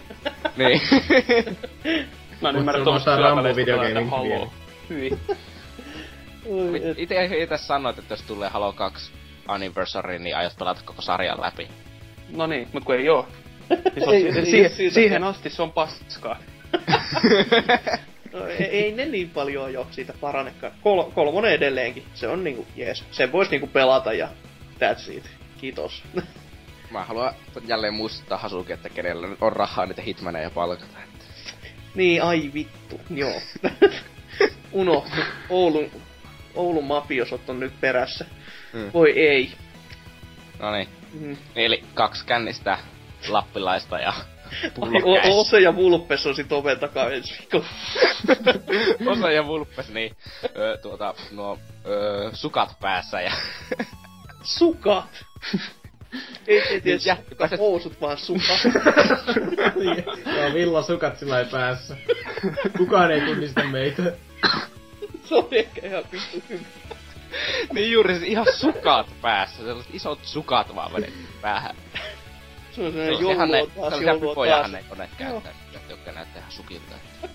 niin. 0.58 0.82
Mä 2.42 2.50
en 2.50 2.56
ymmärrä 2.56 2.84
tuommoista 2.84 3.18
Rambo 3.18 3.56
videogaming 3.56 4.12
vielä. 4.24 4.48
Hyi. 4.90 5.20
Oi, 6.46 6.82
et- 6.90 7.00
Itse 7.00 7.58
sanoit, 7.58 8.00
että 8.00 8.14
jos 8.14 8.22
tulee 8.22 8.50
Halo 8.50 8.74
2 8.74 9.12
Anniversary, 9.48 10.20
niin 10.20 10.38
aiot 10.38 10.54
pelata 10.60 10.82
koko 10.86 11.02
sarjan 11.02 11.42
läpi. 11.42 11.68
No 12.36 12.48
niin, 12.48 12.68
mut 12.74 12.84
kun 12.84 12.96
ei 12.96 13.10
oo. 13.10 13.28
Niin 13.70 13.80
se 13.98 14.06
on, 14.10 14.14
Ei, 14.16 14.70
si- 14.70 14.90
siihen 14.92 15.24
asti 15.24 15.50
se 15.50 15.62
on 15.62 15.72
paskaa. 15.72 16.38
No, 18.34 18.48
ei, 18.48 18.64
ei 18.64 18.92
ne 18.92 19.06
niin 19.06 19.30
paljon 19.30 19.74
jo 19.74 19.88
siitä 19.92 20.14
parannekaan. 20.22 20.74
Kol, 20.82 21.04
kolmonen 21.04 21.52
edelleenkin. 21.52 22.06
Se 22.14 22.28
on 22.28 22.44
niinku 22.44 22.68
jees. 22.76 23.04
Sen 23.12 23.32
vois 23.32 23.50
niinku 23.50 23.68
pelata 23.68 24.14
ja 24.14 24.30
that's 24.80 25.12
it. 25.12 25.30
Kiitos. 25.62 26.04
Mä 26.92 27.06
haluan 27.06 27.34
jälleen 27.68 27.94
muistuttaa 27.94 28.38
Hasuki, 28.38 28.74
että 28.74 28.90
kenellä 28.90 29.28
nyt 29.28 29.42
on 29.42 29.54
rahaa 29.54 29.86
niitä 29.86 30.02
hitmaneja 30.02 30.50
palkata. 30.50 30.98
Niin, 31.96 32.24
ai 32.24 32.52
vittu. 32.54 33.02
Joo. 33.10 33.42
Unohtu. 34.72 35.22
Oulun, 35.50 35.92
Oulun 36.56 36.84
mafiosot 36.84 37.50
on 37.50 37.60
nyt 37.60 37.74
perässä. 37.82 38.26
Mm. 38.74 38.92
Voi 38.94 39.20
ei. 39.20 39.52
No 40.60 40.72
niin. 40.72 40.88
Mm. 41.14 41.38
Eli 41.56 41.84
kaksi 41.94 42.26
kännistä 42.26 42.78
lappilaista 43.28 44.00
ja 44.00 44.14
Ose 45.32 45.60
ja 45.60 45.76
Vulpes 45.76 46.26
on 46.28 46.36
sit 46.36 46.52
oven 46.52 46.80
takaa 46.80 47.10
ensi 47.12 47.34
viikolla. 47.40 47.66
Osa 49.12 49.32
ja 49.32 49.48
Vulpes, 49.48 49.90
niin 49.90 50.16
ö, 50.56 50.78
tuota, 50.82 51.14
nuo 51.32 51.60
ö, 51.86 52.30
sukat 52.34 52.80
päässä 52.82 53.22
ja 53.22 53.32
Sukat! 54.44 55.26
ei, 56.48 56.60
ei 56.62 56.82
tiedä, 56.82 57.00
Ja- 57.06 57.18
sukat, 57.30 57.52
housut 57.60 58.02
vaan 58.02 58.18
sukat. 58.18 58.60
Joo, 60.38 60.54
villasukat 60.54 61.20
sillä 61.20 61.40
ei 61.40 61.46
päässä. 61.46 61.98
Kukaan 62.78 63.12
ei 63.12 63.22
tunnista 63.22 63.64
meitä. 63.64 64.04
Se 65.26 65.36
on 65.36 65.48
ehkä 65.52 65.88
ihan 65.88 66.04
vittu 66.12 66.44
hyvä. 66.50 66.62
niin 67.74 67.92
juuri 67.92 68.14
siis 68.16 68.30
ihan 68.30 68.48
sukat 68.56 69.08
päässä, 69.22 69.58
sellaiset 69.64 69.96
isot 69.96 70.20
sukat 70.24 70.76
vaan 70.76 70.94
vedetty 70.94 71.20
päähän. 71.42 71.76
Se 72.72 72.82
on 72.84 72.92
Se 72.92 72.98
sellainen 72.98 73.26
on 73.26 73.32
ihan 73.34 73.52
ne, 73.52 73.58
joulu 73.58 73.72
on 73.76 73.82
taas, 73.82 74.00
sellaisia 74.00 74.08
joulu 74.08 74.28
on 74.30 74.32
pipojahan 74.32 74.72
taas. 74.72 74.84
ne 74.84 74.90
koneet 74.90 75.10
käyttää, 75.18 75.52
jotka 75.90 76.12
näyttää 76.12 76.40
ihan 76.40 76.52
sukilta. 76.52 76.96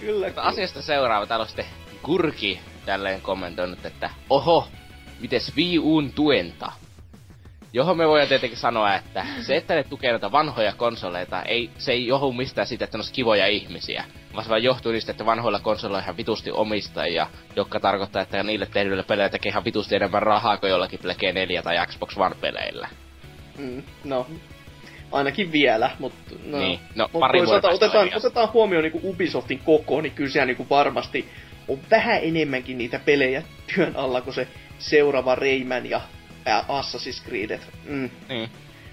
Kyllä, 0.00 0.26
Mutta 0.26 0.40
kyllä. 0.40 0.52
asiasta 0.52 0.82
seuraava, 0.82 1.26
täällä 1.26 1.42
on 1.42 1.46
sitten 1.48 1.66
Gurki 2.04 2.60
tälleen 2.86 3.20
kommentoinut, 3.20 3.86
että 3.86 4.10
oho, 4.30 4.68
mites 5.20 5.56
Wii 5.56 5.78
Uun 5.78 6.12
tuenta? 6.12 6.72
Johon 7.72 7.96
me 7.96 8.08
voidaan 8.08 8.28
tietenkin 8.28 8.58
sanoa, 8.58 8.94
että 8.94 9.26
se, 9.40 9.56
että 9.56 9.74
ne 9.74 9.84
tukee 9.84 10.10
näitä 10.10 10.32
vanhoja 10.32 10.72
konsoleita, 10.72 11.42
ei, 11.42 11.70
se 11.78 11.92
ei 11.92 12.06
johdu 12.06 12.32
mistään 12.32 12.66
siitä, 12.66 12.84
että 12.84 12.98
ne 12.98 13.00
olisi 13.00 13.12
kivoja 13.12 13.46
ihmisiä. 13.46 14.04
Vaan 14.32 14.44
se 14.44 14.50
vaan 14.50 14.62
johtuu 14.62 14.92
niistä, 14.92 15.10
että 15.12 15.26
vanhoilla 15.26 15.60
konsoleilla 15.60 15.98
on 15.98 16.04
ihan 16.04 16.16
vitusti 16.16 16.50
omistajia, 16.50 17.26
jotka 17.56 17.80
tarkoittaa, 17.80 18.22
että 18.22 18.42
niille 18.42 18.66
tehdyillä 18.66 19.02
peleillä 19.02 19.30
tekee 19.30 19.50
ihan 19.50 19.64
vitusti 19.64 19.96
enemmän 19.96 20.22
rahaa 20.22 20.56
kuin 20.56 20.70
jollakin 20.70 20.98
Plege 20.98 21.32
4 21.32 21.62
tai 21.62 21.86
Xbox 21.86 22.16
One-peleillä. 22.16 22.88
Mm, 23.58 23.82
no, 24.04 24.26
ainakin 25.12 25.52
vielä, 25.52 25.90
mutta 25.98 26.34
no, 26.44 26.58
Niin, 26.58 26.80
no, 26.94 27.08
mut 27.12 27.20
pari 27.20 27.40
otetaan, 27.40 27.74
asia. 28.06 28.16
otetaan 28.16 28.52
huomioon 28.52 28.82
niinku 28.82 29.00
Ubisoftin 29.04 29.58
koko, 29.58 30.00
niin 30.00 30.12
kyllä 30.12 30.30
siellä 30.30 30.46
niinku 30.46 30.66
varmasti 30.70 31.28
on 31.68 31.78
vähän 31.90 32.20
enemmänkin 32.22 32.78
niitä 32.78 32.98
pelejä 32.98 33.42
työn 33.74 33.96
alla 33.96 34.20
kuin 34.20 34.34
se 34.34 34.48
seuraava 34.78 35.34
Rayman 35.34 35.86
ja 35.90 36.00
ää, 36.46 36.64
Assassin's 36.68 37.24
Creed. 37.28 37.60
Mm. 37.84 38.10
Niin. 38.28 38.50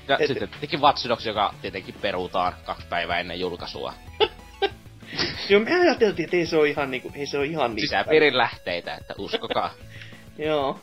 Ja 0.08 0.18
Et- 0.18 0.28
sitten 0.28 0.50
tietenkin 0.50 0.82
Watch 0.82 1.08
Dogs, 1.10 1.26
joka 1.26 1.54
tietenkin 1.62 1.96
perutaan 2.02 2.54
kaksi 2.66 2.88
päivää 2.88 3.20
ennen 3.20 3.40
julkaisua. 3.40 3.94
Joo, 5.50 5.62
me 5.62 5.80
ajateltiin, 5.80 6.24
että 6.24 6.38
ei 6.38 6.46
se 6.46 6.58
ole 6.58 6.70
ihan 6.70 6.92
niinku, 6.92 7.12
ei 7.16 7.26
se 7.26 7.38
ole 7.38 7.46
ihan 7.46 7.76
niin. 7.76 7.82
Sisäpiirin 7.88 8.38
lähteitä, 8.38 8.96
että 8.96 9.14
uskokaa. 9.18 9.74
Joo. 10.38 10.80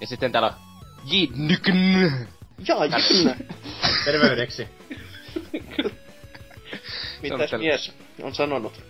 Ja 0.00 0.06
sitten 0.06 0.32
täällä 0.32 0.48
on 0.48 0.54
Jidnykn. 1.04 2.26
Jaa, 2.68 2.84
jynä. 2.84 3.36
Terveydeksi. 4.04 4.68
Mitäs 7.22 7.50
tällä- 7.50 7.58
mies 7.64 7.92
on 8.22 8.34
sanonut? 8.34 8.82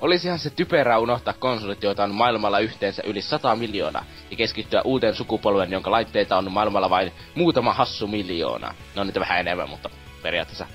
Olisihan 0.00 0.38
se 0.38 0.50
typerää 0.50 0.98
unohtaa 0.98 1.34
konsolit, 1.34 1.82
joita 1.82 2.04
on 2.04 2.14
maailmalla 2.14 2.58
yhteensä 2.58 3.02
yli 3.06 3.22
100 3.22 3.56
miljoonaa, 3.56 4.04
ja 4.30 4.36
keskittyä 4.36 4.82
uuteen 4.82 5.14
sukupolven, 5.14 5.72
jonka 5.72 5.90
laitteita 5.90 6.38
on 6.38 6.52
maailmalla 6.52 6.90
vain 6.90 7.12
muutama 7.34 7.72
hassu 7.74 8.06
miljoona. 8.06 8.74
No 8.94 9.04
niitä 9.04 9.20
vähän 9.20 9.40
enemmän, 9.40 9.68
mutta 9.68 9.90
periaatteessa 10.22 10.66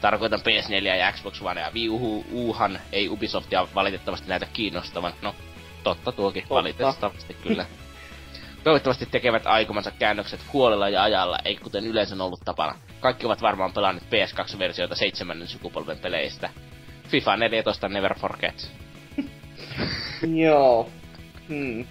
tarkoitan 0.00 0.40
PS4 0.40 0.84
ja 0.98 1.12
Xbox 1.12 1.42
One 1.42 1.60
ja 1.60 1.70
Wii 1.74 1.88
Uhan 2.32 2.78
ei 2.92 3.08
Ubisoftia 3.08 3.68
valitettavasti 3.74 4.28
näytä 4.28 4.46
kiinnostavan. 4.52 5.12
No, 5.22 5.34
totta 5.84 6.12
tuokin, 6.12 6.42
Totta. 6.42 6.54
valitettavasti 6.54 7.34
kyllä. 7.42 7.66
Toivottavasti 8.64 9.06
tekevät 9.06 9.46
aikomansa 9.46 9.90
käännökset 9.90 10.40
huolella 10.52 10.88
ja 10.88 11.02
ajalla, 11.02 11.38
ei 11.44 11.56
kuten 11.56 11.86
yleensä 11.86 12.14
on 12.14 12.20
ollut 12.20 12.40
tapana. 12.44 12.78
Kaikki 13.00 13.26
ovat 13.26 13.42
varmaan 13.42 13.72
pelanneet 13.72 14.06
PS2-versioita 14.06 14.94
seitsemännen 14.94 15.48
sukupolven 15.48 15.98
peleistä. 15.98 16.50
FIFA 17.08 17.36
14 17.36 17.88
Never 17.88 18.14
Forget. 18.18 18.70
Joo. 20.44 20.90
Hmm. 21.48 21.84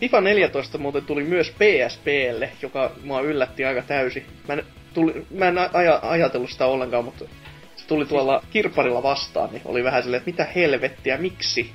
FIFA 0.00 0.20
14 0.20 0.78
muuten 0.78 1.04
tuli 1.04 1.24
myös 1.24 1.50
PSPlle, 1.50 2.52
joka 2.62 2.92
mua 3.02 3.20
yllätti 3.20 3.64
aika 3.64 3.82
täysin. 3.82 4.26
Mä 4.48 4.54
en, 4.54 4.64
tuli, 4.94 5.26
mä 5.30 5.48
en 5.48 5.58
aja, 5.58 6.00
ajatellut 6.02 6.50
sitä 6.50 6.66
ollenkaan, 6.66 7.04
mutta 7.04 7.24
se 7.76 7.86
tuli 7.86 8.06
tuolla 8.06 8.42
kirpparilla 8.50 9.02
vastaan, 9.02 9.50
niin 9.52 9.62
oli 9.64 9.84
vähän 9.84 10.02
silleen, 10.02 10.18
että 10.18 10.30
mitä 10.30 10.52
helvettiä, 10.54 11.18
miksi? 11.18 11.72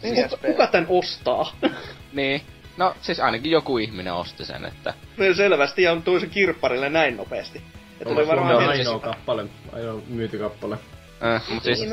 Kuka, 0.00 0.36
kuka 0.46 0.66
tän 0.66 0.86
ostaa? 0.88 1.56
Niin. 2.12 2.42
No, 2.76 2.94
siis 3.00 3.20
ainakin 3.20 3.52
joku 3.52 3.78
ihminen 3.78 4.14
osti 4.14 4.44
sen, 4.44 4.64
että... 4.64 4.94
No 5.16 5.34
selvästi 5.34 5.82
ja 5.82 5.96
toisen 6.04 6.30
kirpparille 6.30 6.88
näin 6.88 7.16
nopeasti. 7.16 7.62
Ja 8.00 8.06
tuli 8.06 8.26
varmaan 8.26 8.60
heti- 8.60 8.70
ainoa 8.70 8.98
kappale, 9.00 9.46
ainoa 9.72 10.00
myyty 10.08 10.38
kappale. 10.38 10.78
Äh, 11.24 11.42
mut 11.50 11.62
siis, 11.64 11.80
se- 11.80 11.86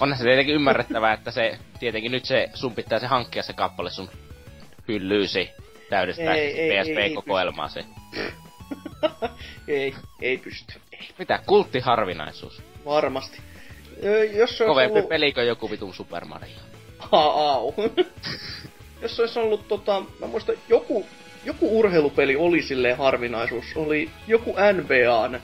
onhan 0.00 0.18
se 0.18 0.24
tietenkin 0.24 0.54
ymmärrettävää, 0.54 1.12
että 1.12 1.30
se, 1.30 1.58
tietenkin 1.80 2.12
nyt 2.12 2.24
se, 2.24 2.48
sun 2.54 2.74
pitää 2.74 2.98
se 2.98 3.06
hankkia 3.06 3.42
se 3.42 3.52
kappale 3.52 3.90
sun 3.90 4.10
hyllyysi 4.88 5.50
täydestää 5.90 6.34
PSP-kokoelmaasi. 6.34 7.80
ei, 9.68 9.94
ei 10.22 10.38
pysty. 10.38 10.74
Ei, 10.92 11.08
Mitä? 11.18 11.40
Kulttiharvinaisuus. 11.46 12.62
varmasti. 12.84 13.38
Ö, 14.04 14.24
jos 14.24 14.58
se 14.58 14.64
olisi 14.64 14.70
Kovempi 14.74 14.98
ollut... 14.98 15.08
peli 15.08 15.32
kuin 15.32 15.46
joku 15.46 15.70
vitun 15.70 15.94
Super 15.94 16.24
Mario. 16.24 16.56
Au. 17.12 17.72
Jos 19.02 19.16
se 19.16 19.22
olisi 19.22 19.38
ollut 19.38 19.68
tota, 19.68 20.02
mä 20.20 20.26
muistan, 20.26 20.54
joku, 20.68 21.06
joku 21.44 21.78
urheilupeli 21.78 22.36
oli 22.36 22.62
silleen 22.62 22.96
harvinaisuus. 22.96 23.64
Oli 23.76 24.10
joku 24.26 24.54
NBAn, 24.72 25.40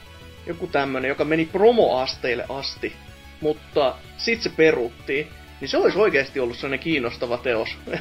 joku 0.47 0.66
tämmönen, 0.66 1.09
joka 1.09 1.24
meni 1.24 1.47
promoasteille 1.47 2.45
asti, 2.49 2.93
mutta 3.41 3.95
sit 4.16 4.43
se 4.43 4.51
peruttiin. 4.57 5.29
Niin 5.61 5.69
se 5.69 5.77
olisi 5.77 5.99
oikeasti 5.99 6.41
ollut 6.41 6.57
sellainen 6.57 6.81
kiinnostava 6.81 7.39
teos. 7.39 7.77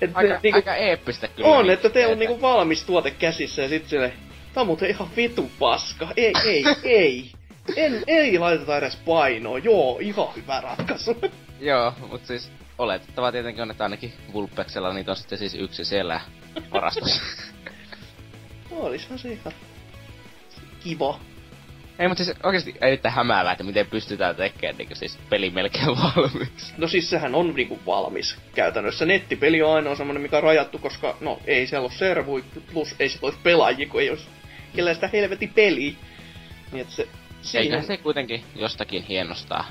Et 0.00 0.10
Aika, 0.14 0.34
ne, 0.34 0.40
niinku, 0.42 0.58
aika 0.58 0.76
eeppistä 0.76 1.28
kyllä. 1.28 1.48
on, 1.48 1.64
niin, 1.64 1.72
että 1.72 1.88
teillä 1.88 2.12
on 2.12 2.18
niinku 2.18 2.40
valmis 2.40 2.84
tuote 2.84 3.10
käsissä 3.10 3.62
ja 3.62 3.68
sit 3.68 3.88
sille, 3.88 4.12
tää 4.54 4.60
on 4.60 4.66
muuten 4.66 4.90
ihan 4.90 5.08
vitu 5.16 5.50
paska. 5.58 6.08
Ei, 6.16 6.32
ei, 6.44 6.64
ei. 6.84 7.30
En, 7.76 8.02
ei 8.06 8.38
laiteta 8.38 8.78
edes 8.78 8.96
painoa. 8.96 9.58
Joo, 9.58 9.98
ihan 10.00 10.28
hyvä 10.36 10.60
ratkaisu. 10.60 11.16
Joo, 11.60 11.92
mut 12.10 12.26
siis 12.26 12.50
oletettavaa 12.78 13.32
tietenkin 13.32 13.62
on, 13.62 13.70
että 13.70 13.84
ainakin 13.84 14.12
Vulpeksella 14.32 14.92
niitä 14.92 15.10
on 15.10 15.16
sitten 15.16 15.38
siis 15.38 15.54
yksi 15.54 15.84
siellä 15.84 16.20
varastossa. 16.72 17.22
Olishan 18.70 19.18
se 19.18 19.32
ihan 19.32 19.52
kiva. 20.84 21.20
ei, 21.98 22.08
mut 22.08 22.18
siis 22.18 22.32
oikeesti 22.42 22.74
erittäin 22.80 23.14
hämäävää, 23.14 23.52
että 23.52 23.64
miten 23.64 23.86
pystytään 23.86 24.36
tekemään 24.36 24.76
niinku 24.78 24.94
siis 24.94 25.18
peli 25.30 25.50
melkein 25.50 25.86
valmiiksi. 25.86 26.74
No 26.76 26.88
siis 26.88 27.10
sehän 27.10 27.34
on 27.34 27.54
niinku 27.54 27.78
valmis 27.86 28.36
käytännössä. 28.54 29.04
Nettipeli 29.04 29.62
on 29.62 29.74
ainoa 29.74 29.96
semmonen, 29.96 30.22
mikä 30.22 30.36
on 30.36 30.42
rajattu, 30.42 30.78
koska 30.78 31.16
no 31.20 31.40
ei 31.46 31.66
siellä 31.66 31.84
ole 31.84 31.92
servui, 31.92 32.44
plus 32.72 32.94
ei 32.98 33.08
se 33.08 33.18
olisi 33.22 33.38
pelaajia, 33.42 33.88
kun 33.88 34.00
ei 34.00 34.10
olisi 34.10 34.26
kellään 34.76 34.96
sitä 34.96 35.08
helvetin 35.12 35.52
peliä. 35.54 35.92
Niin 36.72 36.80
että 36.80 36.94
se... 36.94 37.08
Eiköhän 37.58 37.86
se 37.86 37.96
kuitenkin 37.96 38.44
jostakin 38.54 39.02
hienostaa. 39.02 39.64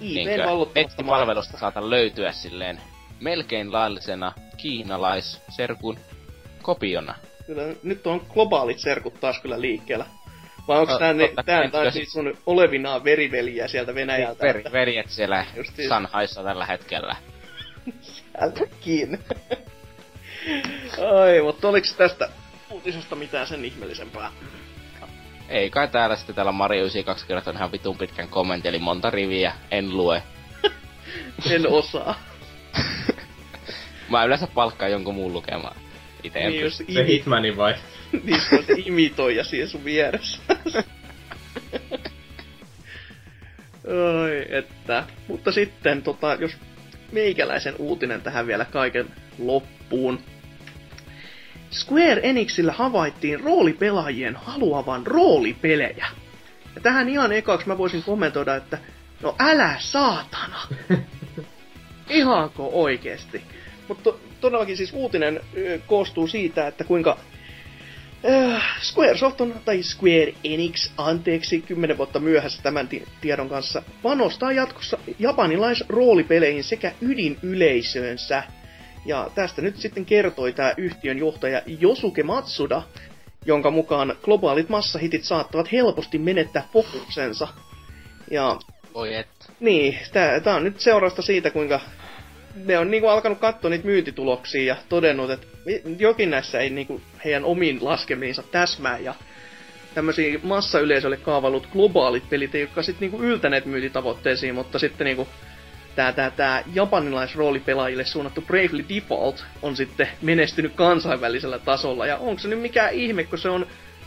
IPn 0.00 0.46
vallottamasta 0.46 0.80
nettipalvelusta 0.80 1.58
saatan 1.58 1.90
löytyä 1.90 2.32
silleen 2.32 2.80
melkein 3.20 3.72
laillisena 3.72 4.32
kiinalaisserkun 4.56 5.98
kopiona. 6.62 7.14
Kyllä 7.46 7.62
nyt 7.82 8.06
on 8.06 8.26
globaalit 8.34 8.78
serkut 8.78 9.20
taas 9.20 9.38
kyllä 9.40 9.60
liikkeellä. 9.60 10.06
Vai 10.68 10.78
onko 10.78 10.92
No, 10.92 10.98
tää, 10.98 11.12
ne, 11.12 11.32
tää 11.46 11.70
taas 11.70 11.94
niitä 11.94 12.10
sun 12.10 12.38
olevinaan 12.46 13.04
veriveliä 13.04 13.68
sieltä 13.68 13.94
Venäjältä? 13.94 14.46
Veri, 14.46 14.64
veljet 14.72 15.10
siellä 15.10 15.46
Justiin. 15.56 15.88
Shanhaissa 15.88 16.42
tällä 16.42 16.66
hetkellä. 16.66 17.16
Älkääkin. 18.40 19.18
Ai, 21.20 21.42
mutta 21.42 21.68
oliko 21.68 21.86
tästä 21.96 22.28
uutisesta 22.70 23.16
mitään 23.16 23.46
sen 23.46 23.64
ihmeellisempää? 23.64 24.32
Ei 25.48 25.70
kai 25.70 25.88
täällä 25.88 26.16
sitten 26.16 26.34
täällä 26.34 26.52
Mario 26.52 26.80
92 26.80 27.26
kertoo 27.26 27.52
ihan 27.52 27.72
vitun 27.72 27.98
pitkän 27.98 28.28
kommentin, 28.28 28.68
eli 28.68 28.78
monta 28.78 29.10
riviä, 29.10 29.52
en 29.70 29.96
lue. 29.96 30.22
En 31.50 31.68
osaa. 31.68 32.20
Mä 34.10 34.24
yleensä 34.24 34.46
palkkaan 34.46 34.90
jonkun 34.90 35.14
muun 35.14 35.32
lukemaan. 35.32 35.76
Ite 36.22 36.48
niin, 36.48 36.60
jos 36.60 36.76
Se 36.76 36.84
imi, 36.88 37.06
Hitmanin 37.06 37.56
vai? 37.56 37.74
niin 38.24 38.40
se 38.40 38.56
on 38.56 38.64
se 38.64 38.74
imitoija 38.84 39.44
siihen 39.44 39.68
sun 39.68 39.84
vieressä. 39.84 40.38
Oi, 43.86 44.46
että. 44.48 45.04
Mutta 45.28 45.52
sitten, 45.52 46.02
tota, 46.02 46.34
jos 46.34 46.56
meikäläisen 47.12 47.74
uutinen 47.78 48.22
tähän 48.22 48.46
vielä 48.46 48.64
kaiken 48.64 49.06
loppuun. 49.38 50.20
Square 51.74 52.20
Enixillä 52.22 52.72
havaittiin 52.72 53.40
roolipelaajien 53.40 54.36
haluavan 54.36 55.06
roolipelejä. 55.06 56.06
Ja 56.74 56.80
tähän 56.80 57.08
ihan 57.08 57.32
ekaksi 57.32 57.68
mä 57.68 57.78
voisin 57.78 58.02
kommentoida, 58.02 58.54
että 58.54 58.78
no 59.22 59.34
älä 59.38 59.76
saatana! 59.78 60.60
Ihanko 62.08 62.70
oikeesti? 62.72 63.42
Mutta 63.88 64.10
todellakin 64.40 64.76
siis 64.76 64.92
uutinen 64.92 65.40
ö, 65.56 65.78
koostuu 65.86 66.26
siitä, 66.26 66.66
että 66.66 66.84
kuinka 66.84 67.18
äh, 68.30 68.62
Squaresoft 68.82 69.40
on, 69.40 69.54
tai 69.64 69.82
Square 69.82 70.34
Enix, 70.44 70.90
anteeksi, 70.96 71.60
10 71.60 71.98
vuotta 71.98 72.20
myöhässä 72.20 72.62
tämän 72.62 72.88
ti- 72.88 73.06
tiedon 73.20 73.48
kanssa, 73.48 73.82
panostaa 74.02 74.52
jatkossa 74.52 74.98
japanilaisroolipeleihin 75.18 76.64
sekä 76.64 76.92
ydinyleisöönsä. 77.00 78.42
Ja 79.04 79.30
tästä 79.34 79.62
nyt 79.62 79.76
sitten 79.76 80.04
kertoi 80.04 80.52
tämä 80.52 80.74
yhtiön 80.76 81.18
johtaja 81.18 81.62
Josuke 81.66 82.22
Matsuda, 82.22 82.82
jonka 83.46 83.70
mukaan 83.70 84.16
globaalit 84.22 84.68
massahitit 84.68 85.24
saattavat 85.24 85.72
helposti 85.72 86.18
menettää 86.18 86.68
fokuksensa. 86.72 87.48
Ja 88.30 88.58
Voi 88.94 89.14
et. 89.14 89.28
niin, 89.60 89.98
tää, 90.12 90.40
tää 90.40 90.56
on 90.56 90.64
nyt 90.64 90.80
seurausta 90.80 91.22
siitä, 91.22 91.50
kuinka 91.50 91.80
ne 92.54 92.78
on 92.78 92.90
niinku 92.90 93.08
alkanut 93.08 93.38
katsoa 93.38 93.70
niitä 93.70 93.86
myyntituloksia 93.86 94.64
ja 94.64 94.76
todennut, 94.88 95.30
että 95.30 95.46
jokin 95.98 96.30
näissä 96.30 96.60
ei 96.60 96.70
niinku 96.70 97.00
heidän 97.24 97.44
omiin 97.44 97.78
laskemiinsa 97.82 98.42
täsmää 98.42 98.98
ja 98.98 99.14
tämmöisiä 99.94 100.38
massayleisölle 100.42 101.16
kaavailut 101.16 101.68
globaalit 101.72 102.30
pelit, 102.30 102.54
jotka 102.54 102.82
sitten 102.82 103.00
niinku 103.00 103.26
yltäneet 103.26 103.66
myyntitavoitteisiin, 103.66 104.54
mutta 104.54 104.78
sitten 104.78 105.04
niinku 105.04 105.28
tää, 105.96 106.12
tää, 106.12 106.30
tää 106.30 106.62
japanilaisroolipelaajille 106.74 108.04
suunnattu 108.04 108.40
Bravely 108.40 108.84
Default 108.88 109.44
on 109.62 109.76
sitten 109.76 110.08
menestynyt 110.22 110.72
kansainvälisellä 110.74 111.58
tasolla. 111.58 112.06
Ja 112.06 112.16
onko 112.16 112.38
se 112.38 112.48
nyt 112.48 112.60
mikään 112.60 112.92
ihme, 112.94 113.24
kun 113.24 113.38
se 113.38 113.48
on 113.48 113.66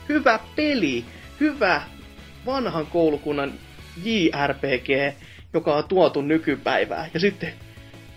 hyvä 0.09 0.39
peli, 0.55 1.05
hyvä 1.39 1.81
vanhan 2.45 2.85
koulukunnan 2.87 3.53
JRPG, 4.03 5.17
joka 5.53 5.75
on 5.75 5.83
tuotu 5.87 6.21
nykypäivään. 6.21 7.09
Ja 7.13 7.19
sitten 7.19 7.53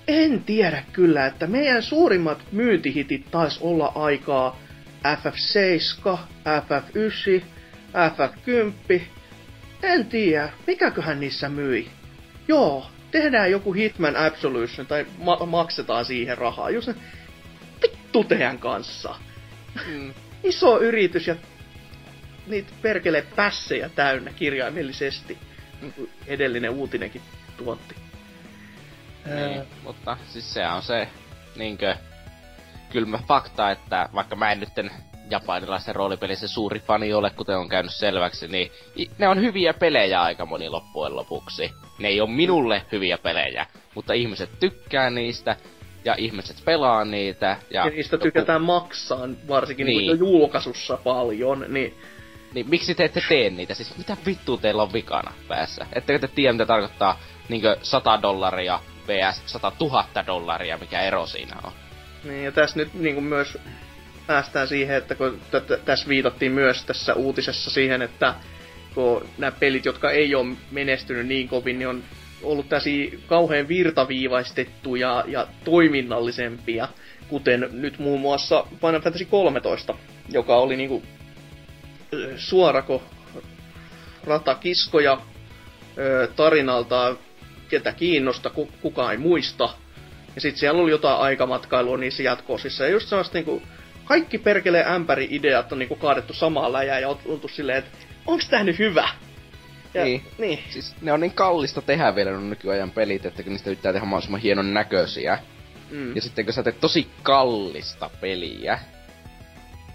en 0.09 0.45
tiedä 0.45 0.83
kyllä, 0.93 1.27
että 1.27 1.47
meidän 1.47 1.83
suurimmat 1.83 2.39
myyntihitit 2.53 3.31
taisi 3.31 3.59
olla 3.63 3.93
aikaa 3.95 4.61
FF7, 5.07 6.19
FF9, 6.47 7.43
FF10. 7.95 9.01
En 9.83 10.07
tiedä, 10.07 10.51
mikäköhän 10.67 11.21
niissä 11.21 11.49
myi. 11.49 11.89
Joo, 12.49 12.87
tehdään 13.11 13.51
joku 13.51 13.73
Hitman 13.73 14.17
Absolution 14.17 14.87
tai 14.87 15.07
ma- 15.19 15.47
maksetaan 15.47 16.05
siihen 16.05 16.39
rahaa. 16.39 16.71
Just 16.71 16.89
ne, 16.89 16.95
vittu 17.83 18.25
teidän 18.25 18.59
kanssa. 18.59 19.15
Mm. 19.87 20.15
Iso 20.45 20.81
yritys 20.81 21.27
ja 21.27 21.37
niitä 22.47 22.73
perkele 22.83 23.23
pässejä 23.37 23.89
täynnä 23.89 24.33
kirjaimellisesti. 24.33 25.39
Niin 25.81 25.93
kuin 25.93 26.11
edellinen 26.27 26.71
uutinenkin 26.71 27.23
tuotti. 27.57 27.95
Niin, 29.27 29.63
mutta 29.83 30.17
siis 30.29 30.55
se 30.55 30.67
on 30.69 30.83
se 30.83 31.09
niinkö 31.57 31.97
kylmä 32.93 33.19
fakta, 33.29 33.71
että 33.71 34.09
vaikka 34.15 34.37
mä 34.37 34.53
en 34.53 34.61
nytten 34.61 34.91
japanilaisen 35.31 35.95
roolipelissä 35.95 36.49
suuri 36.49 36.81
fani 36.81 37.15
ole, 37.15 37.31
kuten 37.31 37.59
on 37.59 37.69
käynyt 37.69 37.95
selväksi, 37.95 38.49
niin 38.49 38.71
ne 39.19 39.29
on 39.29 39.41
hyviä 39.41 39.75
pelejä 39.75 40.23
aika 40.23 40.47
moni 40.47 40.69
loppujen 40.69 41.17
lopuksi. 41.17 41.71
Ne 41.99 42.09
ei 42.09 42.21
ole 42.21 42.31
minulle 42.31 42.83
hyviä 42.93 43.19
pelejä, 43.19 43.67
mutta 43.95 44.13
ihmiset 44.13 44.51
tykkää 44.61 45.11
niistä, 45.11 45.57
ja 46.05 46.15
ihmiset 46.19 46.57
pelaa 46.65 47.05
niitä. 47.05 47.57
Ja, 47.71 47.85
Ja 47.85 47.91
niistä 47.91 48.19
tykätään 48.19 48.63
maksaa, 48.63 49.29
varsinkin 49.49 49.87
niin. 49.87 49.99
Niin. 49.99 50.09
jo 50.09 50.15
julkaisussa 50.15 50.97
paljon, 50.97 51.65
niin 51.69 51.95
Niin 52.55 52.71
miksi 52.71 52.95
te 52.95 53.05
ette 53.05 53.23
tee 53.29 53.51
niitä? 53.51 53.75
Siis 53.75 53.99
mitä 53.99 54.17
vittua 54.27 54.57
teillä 54.57 54.83
on 54.83 54.93
vikana 54.93 55.33
päässä? 55.49 55.87
Ettekö 55.93 56.19
te 56.19 56.29
tiedä, 56.29 56.53
mitä 56.53 56.67
tarkoittaa 56.67 57.19
niinkö 57.49 57.77
100 57.83 58.23
dollaria 58.23 58.81
vs 59.09 59.43
100 59.47 59.73
000 59.81 60.07
dollaria, 60.27 60.79
mikä 60.79 61.01
ero 61.01 61.27
siinä 61.27 61.57
on? 61.65 61.73
Niin, 62.25 62.45
ja 62.45 62.53
tässä 62.53 62.77
nyt 62.77 62.95
niin 62.95 63.15
kuin 63.15 63.25
myös 63.25 63.59
päästään 64.31 64.69
siihen, 64.69 64.97
että 64.97 65.15
kun 65.15 65.41
t- 65.51 65.85
tässä 65.85 66.09
viitattiin 66.09 66.53
myös 66.53 66.85
tässä 66.85 67.15
uutisessa 67.15 67.71
siihen, 67.71 68.03
että 68.03 68.35
kun 68.95 69.29
nämä 69.39 69.51
pelit, 69.51 69.85
jotka 69.85 70.11
ei 70.11 70.35
ole 70.35 70.57
menestynyt 70.71 71.27
niin 71.27 71.49
kovin, 71.49 71.79
niin 71.79 71.89
on 71.89 72.03
ollut 72.43 72.69
tällaisia 72.69 73.19
kauhean 73.27 73.69
virtaviivaistettuja 73.69 75.25
ja 75.27 75.47
toiminnallisempia, 75.65 76.89
kuten 77.29 77.69
nyt 77.73 77.99
muun 77.99 78.21
muassa 78.21 78.67
Final 78.81 79.01
Fantasy 79.01 79.25
13, 79.25 79.95
joka 80.29 80.57
oli 80.57 80.77
niinku 80.77 81.03
suorako 82.37 83.03
ratakiskoja 84.25 85.21
ö, 85.99 86.29
tarinaltaan, 86.37 87.19
ketä 87.69 87.93
kiinnosta, 87.93 88.51
ku, 88.51 88.69
kukaan 88.83 89.13
ei 89.13 89.19
muista. 89.19 89.69
Ja 90.35 90.41
sitten 90.41 90.61
siellä 90.61 90.83
oli 90.83 90.91
jotain 90.91 91.21
aikamatkailua 91.21 91.97
niissä 91.97 92.23
jatkoosissa. 92.23 92.85
Ja 92.85 92.91
just 92.91 93.09
sellaista 93.09 93.39
niinku, 93.39 93.63
kaikki 94.11 94.39
perkelee 94.39 94.85
ämpäri-ideat 94.85 95.73
on 95.73 95.79
niinku 95.79 95.97
kaadettu 95.97 96.33
samaan 96.33 96.73
läjään 96.73 97.03
ja 97.03 97.09
on 97.09 97.19
oltu 97.27 97.49
silleen, 97.49 97.79
että 97.79 97.91
onks 98.27 98.49
tää 98.49 98.65
nyt 98.65 98.79
hyvä? 98.79 99.09
Ja, 99.95 100.05
Niin. 100.05 100.23
niin. 100.39 100.59
Siis 100.69 100.95
ne 101.01 101.13
on 101.13 101.21
niin 101.21 101.35
kallista 101.35 101.83
tehdä 101.83 102.15
vielä 102.15 102.31
nuo 102.31 102.41
nykyajan 102.41 102.91
pelit, 102.91 103.27
että 103.27 103.43
kun 103.43 103.53
niistä 103.53 103.71
yrittää 103.71 103.93
tehdä 103.93 104.07
mahdollisimman 104.07 104.41
hienon 104.41 104.75
näköisiä. 104.75 105.39
Mm. 105.91 106.17
Ja 106.17 106.23
sitten 106.23 106.45
kun 106.45 106.55
sä 106.55 106.63
teet 106.63 106.81
tosi 106.81 107.09
kallista 107.23 108.11
peliä, 108.21 108.79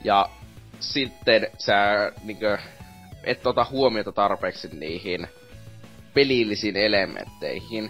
ja 0.03 0.25
sitten 0.79 1.47
sä 1.57 2.11
niinkö, 2.23 2.57
et 3.23 3.47
ota 3.47 3.65
huomiota 3.71 4.11
tarpeeksi 4.11 4.69
niihin 4.73 5.27
pelillisiin 6.13 6.75
elementteihin, 6.77 7.89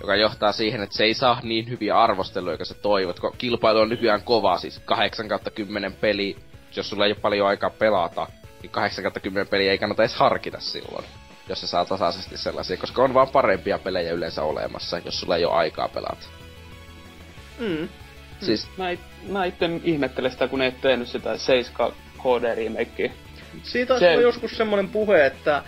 joka 0.00 0.16
johtaa 0.16 0.52
siihen, 0.52 0.82
että 0.82 0.96
se 0.96 1.04
ei 1.04 1.14
saa 1.14 1.40
niin 1.42 1.68
hyviä 1.68 2.00
arvosteluja, 2.00 2.54
joka 2.54 2.64
sä 2.64 2.74
toivot, 2.74 3.20
kun 3.20 3.34
kilpailu 3.38 3.78
on 3.78 3.88
nykyään 3.88 4.22
kova, 4.22 4.58
siis 4.58 4.78
8 4.84 5.28
kautta 5.28 5.50
10 5.50 5.92
peli, 5.92 6.36
jos 6.76 6.88
sulla 6.88 7.06
ei 7.06 7.12
ole 7.12 7.20
paljon 7.20 7.48
aikaa 7.48 7.70
pelata, 7.70 8.26
niin 8.62 8.70
8 8.70 9.02
kautta 9.04 9.20
10 9.20 9.48
peliä 9.48 9.72
ei 9.72 9.78
kannata 9.78 10.02
edes 10.02 10.14
harkita 10.14 10.60
silloin, 10.60 11.04
jos 11.48 11.60
sä 11.60 11.66
saa 11.66 11.84
tasaisesti 11.84 12.36
sellaisia, 12.38 12.76
koska 12.76 13.02
on 13.02 13.14
vaan 13.14 13.28
parempia 13.28 13.78
pelejä 13.78 14.12
yleensä 14.12 14.42
olemassa, 14.42 14.98
jos 15.04 15.20
sulla 15.20 15.36
ei 15.36 15.44
ole 15.44 15.54
aikaa 15.54 15.88
pelata. 15.88 16.26
Mm. 17.58 17.88
Siis 18.40 18.68
Mä, 18.76 18.90
it, 18.90 19.00
mä 19.28 19.44
itse 19.44 19.70
ihmettelen 19.84 20.30
sitä, 20.30 20.48
kun 20.48 20.62
ei 20.62 20.72
tehnyt 20.72 21.08
sitä 21.08 21.38
7 21.38 21.92
HD. 22.18 22.70
Siitä 23.62 23.98
Se- 23.98 24.16
on 24.16 24.22
joskus 24.22 24.56
semmoinen 24.56 24.88
puhe, 24.88 25.26
että 25.26 25.62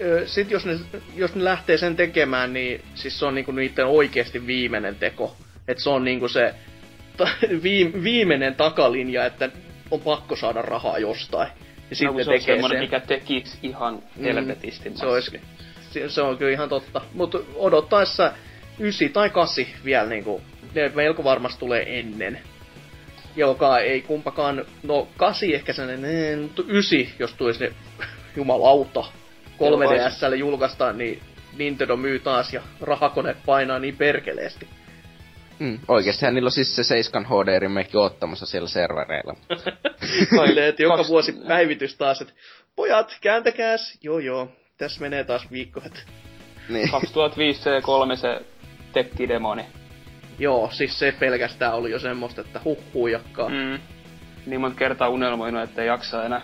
ö, 0.00 0.26
sit 0.26 0.50
jos 0.50 0.66
ne, 0.66 0.78
jos 1.14 1.34
ne 1.34 1.44
lähtee 1.44 1.78
sen 1.78 1.96
tekemään, 1.96 2.52
niin 2.52 2.80
siis 2.94 3.18
se 3.18 3.26
on 3.26 3.34
niinku 3.34 3.52
niiden 3.52 3.86
oikeasti 3.86 4.46
viimeinen 4.46 4.96
teko. 4.96 5.36
Että 5.68 5.82
se 5.82 5.90
on 5.90 6.04
niinku 6.04 6.28
se 6.28 6.54
ta, 7.16 7.28
viim, 7.62 7.92
viimeinen 8.02 8.54
takalinja, 8.54 9.26
että 9.26 9.50
on 9.90 10.00
pakko 10.00 10.36
saada 10.36 10.62
rahaa 10.62 10.98
jostain. 10.98 11.48
Ja 11.48 11.88
No, 11.90 11.96
sitten 11.96 12.16
ne 12.16 12.24
se 12.24 12.30
on 12.30 12.38
tekee 12.38 12.54
semmonen, 12.54 12.76
sen. 12.76 12.84
mikä 12.84 13.00
tekis 13.00 13.58
ihan 13.62 14.02
helvetisti 14.22 14.92
se, 14.94 15.06
olisi, 15.06 15.40
se, 16.08 16.22
on 16.22 16.38
kyllä 16.38 16.52
ihan 16.52 16.68
totta. 16.68 17.00
Mutta 17.14 17.38
odottaessa 17.54 18.32
9 18.78 19.08
tai 19.10 19.30
8 19.30 19.64
vielä 19.84 20.08
niinku, 20.08 20.40
ne 20.74 20.92
melko 20.94 21.24
varmasti 21.24 21.60
tulee 21.60 21.98
ennen. 21.98 22.38
Joka 23.36 23.78
ei 23.78 24.00
kumpakaan, 24.02 24.64
no 24.82 25.08
8 25.16 25.50
ehkä 25.50 25.72
sellainen, 25.72 26.38
mutta 26.38 26.62
9, 26.66 26.98
jos 27.18 27.34
tulisi 27.34 27.64
ne 27.64 27.72
jumalauta 28.36 29.04
3DSlle 29.58 30.34
julkaistaan, 30.34 30.98
niin 30.98 31.22
Nintendo 31.56 31.96
myy 31.96 32.18
taas 32.18 32.52
ja 32.52 32.62
rahakone 32.80 33.36
painaa 33.46 33.78
niin 33.78 33.96
perkeleesti. 33.96 34.68
Mm, 35.58 35.78
oikeestihan 35.88 36.34
niillä 36.34 36.46
on 36.46 36.52
siis 36.52 36.76
se 36.76 36.84
7 36.84 37.26
HD 37.26 37.58
remake 37.58 37.98
ottamassa 37.98 38.46
siellä 38.46 38.68
servereillä. 38.68 39.34
Silleen, 40.46 40.68
että 40.68 40.82
joka 40.82 41.04
vuosi 41.08 41.32
päivitys 41.48 41.96
taas, 41.96 42.20
että 42.20 42.34
pojat, 42.76 43.18
kääntäkääs, 43.20 43.98
joo 44.02 44.18
joo, 44.18 44.48
tässä 44.78 45.00
menee 45.00 45.24
taas 45.24 45.50
viikko, 45.50 45.80
että 45.86 46.00
niin. 46.68 46.90
2005 46.90 47.60
C3 47.60 48.16
se 48.16 48.40
tekki 48.92 49.28
demoni. 49.28 49.66
joo, 50.38 50.70
siis 50.72 50.98
se 50.98 51.14
pelkästään 51.18 51.74
oli 51.74 51.90
jo 51.90 51.98
semmoista, 51.98 52.40
että 52.40 52.60
huhhuijakkaa. 52.64 53.48
Mm. 53.48 53.78
Niin 54.46 54.60
monta 54.60 54.78
kertaa 54.78 55.08
unelmoinut, 55.08 55.62
ettei 55.62 55.86
jaksa 55.86 56.24
enää. 56.24 56.40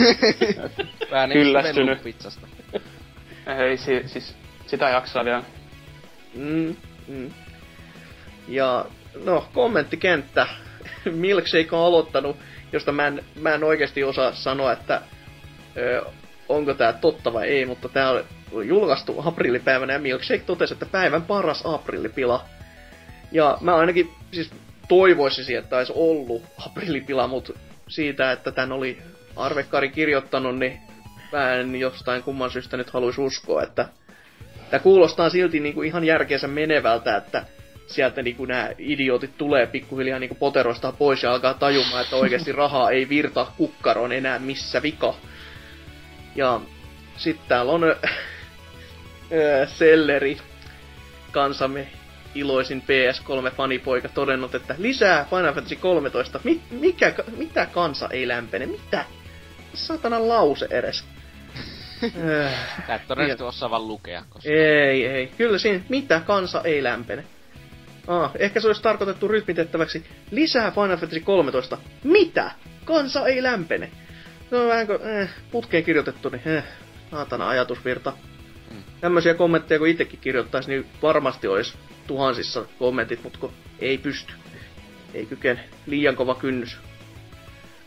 Vähän 1.10 1.28
niin 1.28 1.42
Kyllästynyt. 1.42 2.02
pizzasta. 2.02 2.46
Ei, 3.58 3.76
si- 3.76 4.08
siis 4.08 4.34
sitä 4.66 4.88
jaksaa 4.88 5.24
vielä. 5.24 5.42
Mm, 6.34 6.76
mm. 7.08 7.30
Ja 8.48 8.84
no, 9.24 9.48
kommenttikenttä. 9.54 10.46
Milkshake 11.10 11.68
on 11.76 11.86
aloittanut, 11.86 12.36
josta 12.72 12.92
mä 12.92 13.06
en, 13.06 13.24
mä 13.40 13.54
en 13.54 13.64
oikeasti 13.64 14.04
osaa 14.04 14.32
sanoa, 14.34 14.72
että 14.72 15.00
ö, 15.76 16.02
onko 16.48 16.74
tämä 16.74 16.92
totta 16.92 17.32
vai 17.32 17.48
ei, 17.48 17.66
mutta 17.66 17.88
tämä 17.88 18.10
on 18.52 18.68
julkaistu 18.68 19.22
aprillipäivänä 19.26 19.92
ja 19.92 19.98
Milkshake 19.98 20.42
totesi, 20.46 20.72
että 20.74 20.86
päivän 20.86 21.22
paras 21.22 21.62
aprillipila. 21.64 22.44
Ja 23.32 23.58
mä 23.60 23.76
ainakin 23.76 24.10
siis 24.32 24.50
toivoisin, 24.88 25.58
että 25.58 25.76
olisi 25.76 25.92
ollut 25.96 26.42
aprillipila, 26.66 27.26
mutta 27.26 27.52
siitä, 27.88 28.32
että 28.32 28.52
tän 28.52 28.72
oli 28.72 28.98
Arvekkari 29.36 29.88
kirjoittanut, 29.88 30.58
niin 30.58 30.80
mä 31.32 31.54
en 31.54 31.76
jostain 31.76 32.22
kumman 32.22 32.50
syystä 32.50 32.76
nyt 32.76 32.90
haluaisi 32.90 33.20
uskoa, 33.20 33.62
että 33.62 33.88
Tämä 34.70 34.82
kuulostaa 34.82 35.30
silti 35.30 35.60
niinku 35.60 35.82
ihan 35.82 36.04
järkeensä 36.04 36.48
menevältä, 36.48 37.16
että 37.16 37.44
sieltä 37.86 38.22
niinku 38.22 38.44
nämä 38.44 38.70
idiotit 38.78 39.38
tulee 39.38 39.66
pikkuhiljaa 39.66 40.18
niinku 40.18 40.34
poteroista 40.34 40.92
pois 40.92 41.22
ja 41.22 41.32
alkaa 41.32 41.54
tajumaan, 41.54 42.02
että 42.02 42.16
oikeasti 42.16 42.52
rahaa 42.62 42.90
ei 42.90 43.08
virta 43.08 43.46
kukkaroon 43.56 44.12
enää 44.12 44.38
missä 44.38 44.82
vika. 44.82 45.14
Ja 46.34 46.60
sitten 47.16 47.48
täällä 47.48 47.72
on 47.72 47.82
Selleri, 49.78 50.38
kansamme 51.32 51.88
iloisin 52.38 52.82
PS3-fanipoika, 52.82 54.08
todennut, 54.14 54.54
että 54.54 54.74
lisää 54.78 55.26
Final 55.30 55.54
Fantasy 55.54 55.76
13. 55.76 56.40
Mi- 56.44 56.60
mikä, 56.70 57.14
mitä 57.36 57.66
kansa 57.66 58.08
ei 58.10 58.28
lämpene? 58.28 58.66
Mitä? 58.66 59.04
Satana 59.74 60.28
lause 60.28 60.66
edes. 60.70 61.04
Tää 62.86 62.96
et 62.96 63.06
todennäköisesti 63.08 63.44
osaa 63.44 63.70
vaan 63.70 63.88
lukea, 63.88 64.22
koska... 64.30 64.48
Ei, 64.50 65.06
ei. 65.06 65.26
Kyllä 65.38 65.58
siinä, 65.58 65.80
mitä 65.88 66.20
kansa 66.26 66.62
ei 66.64 66.82
lämpene. 66.82 67.24
Ah, 68.06 68.30
ehkä 68.38 68.60
se 68.60 68.66
olisi 68.66 68.82
tarkoitettu 68.82 69.28
rytmitettäväksi 69.28 70.04
lisää 70.30 70.70
Final 70.70 70.96
Fantasy 70.96 71.20
13. 71.20 71.78
Mitä? 72.04 72.50
Kansa 72.84 73.26
ei 73.26 73.42
lämpene. 73.42 73.90
No 74.50 74.66
vähän 74.68 74.86
kuin, 74.86 75.02
eh, 75.02 75.28
putkeen 75.50 75.84
kirjoitettu, 75.84 76.28
niin 76.28 76.42
eh, 76.46 76.64
saatana 77.10 77.48
ajatusvirta. 77.48 78.12
Mm. 78.70 78.82
Tämmöisiä 79.00 79.34
kommentteja 79.34 79.78
kun 79.78 79.88
itsekin 79.88 80.20
kirjoittaisi, 80.20 80.70
niin 80.70 80.86
varmasti 81.02 81.48
olisi 81.48 81.74
tuhansissa 82.06 82.64
kommentit, 82.78 83.22
mutta 83.22 83.38
kun 83.38 83.52
ei 83.78 83.98
pysty. 83.98 84.32
Ei 85.14 85.26
kykene. 85.26 85.60
Liian 85.86 86.16
kova 86.16 86.34
kynnys. 86.34 86.78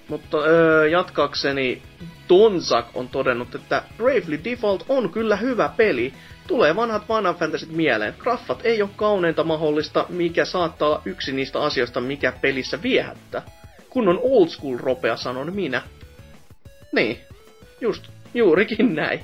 Mutta 0.07 0.37
öö, 0.37 0.87
jatkaakseni 0.87 1.81
Tonzak 2.27 2.85
on 2.93 3.09
todennut, 3.09 3.55
että 3.55 3.83
Bravely 3.97 4.39
Default 4.43 4.85
on 4.89 5.09
kyllä 5.09 5.35
hyvä 5.35 5.69
peli. 5.77 6.13
Tulee 6.47 6.75
vanhat 6.75 7.07
Final 7.07 7.33
Fantasyt 7.33 7.71
mieleen. 7.71 8.15
Graffat 8.19 8.59
ei 8.63 8.81
ole 8.81 8.89
kauneinta 8.95 9.43
mahdollista, 9.43 10.05
mikä 10.09 10.45
saattaa 10.45 10.87
olla 10.87 11.01
yksi 11.05 11.31
niistä 11.31 11.61
asioista, 11.61 12.01
mikä 12.01 12.33
pelissä 12.41 12.81
viehättää. 12.81 13.41
Kun 13.89 14.07
on 14.07 14.19
old 14.23 14.47
school 14.47 14.77
ropea, 14.77 15.17
sanon 15.17 15.55
minä. 15.55 15.81
Niin, 16.91 17.19
just, 17.81 18.07
juurikin 18.33 18.95
näin. 18.95 19.19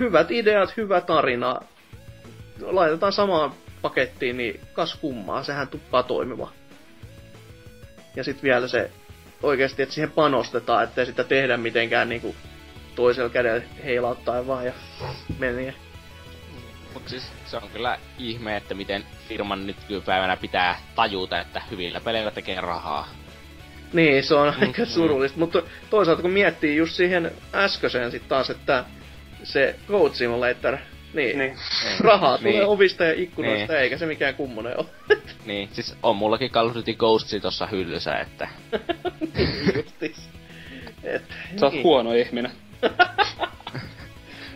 Hyvät 0.00 0.30
ideat, 0.30 0.76
hyvä 0.76 1.00
tarina. 1.00 1.60
Laitetaan 2.60 3.12
samaan 3.12 3.52
pakettiin, 3.82 4.36
niin 4.36 4.60
kas 4.72 4.94
kummaa, 4.94 5.42
sehän 5.42 5.68
tuppaa 5.68 6.02
toimimaan. 6.02 6.52
Ja 8.16 8.24
sitten 8.24 8.42
vielä 8.42 8.68
se 8.68 8.90
oikeasti, 9.42 9.82
että 9.82 9.94
siihen 9.94 10.10
panostetaan, 10.10 10.84
ettei 10.84 11.06
sitä 11.06 11.24
tehdä 11.24 11.56
mitenkään 11.56 12.08
niinku 12.08 12.34
toisella 12.94 13.30
kädellä 13.30 13.62
heilauttaa 13.84 14.46
vaan 14.46 14.66
ja 14.66 14.72
menee. 15.38 15.74
Mut 16.94 17.08
siis 17.08 17.32
se 17.46 17.56
on 17.56 17.68
kyllä 17.72 17.98
ihme, 18.18 18.56
että 18.56 18.74
miten 18.74 19.04
firman 19.28 19.66
nykypäivänä 19.66 20.36
pitää 20.36 20.80
tajuta, 20.94 21.40
että 21.40 21.62
hyvillä 21.70 22.00
peleillä 22.00 22.30
tekee 22.30 22.60
rahaa. 22.60 23.08
Niin, 23.92 24.24
se 24.24 24.34
on 24.34 24.54
Mm, 24.54 24.62
aika 24.62 24.82
mm. 24.82 24.88
surullista, 24.88 25.38
mutta 25.38 25.62
toisaalta 25.90 26.22
kun 26.22 26.30
miettii 26.30 26.76
just 26.76 26.94
siihen 26.94 27.32
äskeiseen 27.54 28.10
sit 28.10 28.28
taas, 28.28 28.50
että 28.50 28.84
se 29.42 29.76
Goat 29.88 30.14
Simulator, 30.14 30.76
niin, 31.14 31.38
Niin. 31.38 31.56
rahaa 32.00 32.36
Niin. 32.36 32.52
tulee 32.54 32.66
ovista 32.66 33.04
ja 33.04 33.12
ikkunoista, 33.16 33.72
Niin. 33.72 33.82
eikä 33.82 33.98
se 33.98 34.06
mikään 34.06 34.34
kummonen 34.34 34.78
ole. 34.78 34.86
Niin, 35.46 35.68
siis 35.72 35.96
on 36.02 36.16
mullakin 36.16 36.50
Call 36.50 36.68
of 36.68 36.74
Duty 36.74 36.94
Ghostsi 36.94 37.40
tossa 37.40 37.66
hyllyssä, 37.66 38.14
että... 38.18 38.48
Justis. 39.76 40.28
Et, 41.04 41.22
Sä 41.60 41.66
oot 41.66 41.72
niin. 41.72 41.84
huono 41.84 42.12
ihminen. 42.12 42.50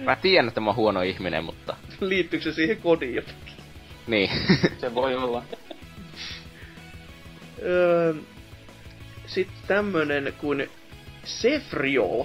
Mä 0.04 0.16
tiedän, 0.16 0.48
että 0.48 0.60
mä 0.60 0.66
oon 0.66 0.76
huono 0.76 1.02
ihminen, 1.02 1.44
mutta... 1.44 1.76
Liittyykö 2.00 2.44
se 2.44 2.52
siihen 2.52 2.76
kodiin 2.76 3.14
jotenkin? 3.14 3.54
Niin. 4.06 4.30
Se 4.80 4.94
voi 4.94 5.14
olla. 5.14 5.42
Öö, 7.62 8.14
Sitten 9.26 9.56
tämmönen 9.66 10.32
kuin 10.38 10.70
Sefriol, 11.24 12.24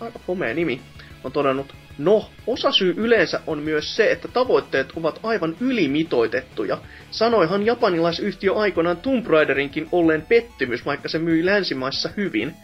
aika 0.00 0.18
komea 0.26 0.54
nimi, 0.54 0.80
on 1.24 1.32
todennut, 1.32 1.74
No, 2.02 2.30
osasyy 2.46 2.94
yleensä 2.96 3.40
on 3.46 3.58
myös 3.58 3.96
se, 3.96 4.10
että 4.12 4.28
tavoitteet 4.28 4.92
ovat 4.96 5.20
aivan 5.22 5.56
ylimitoitettuja. 5.60 6.78
Sanoihan 7.10 7.66
japanilaisyhtiö 7.66 8.54
aikoinaan 8.54 8.96
Tomb 8.96 9.26
Raiderinkin 9.26 9.88
olleen 9.92 10.22
pettymys, 10.22 10.86
vaikka 10.86 11.08
se 11.08 11.18
myi 11.18 11.44
länsimaissa 11.46 12.10
hyvin. 12.16 12.54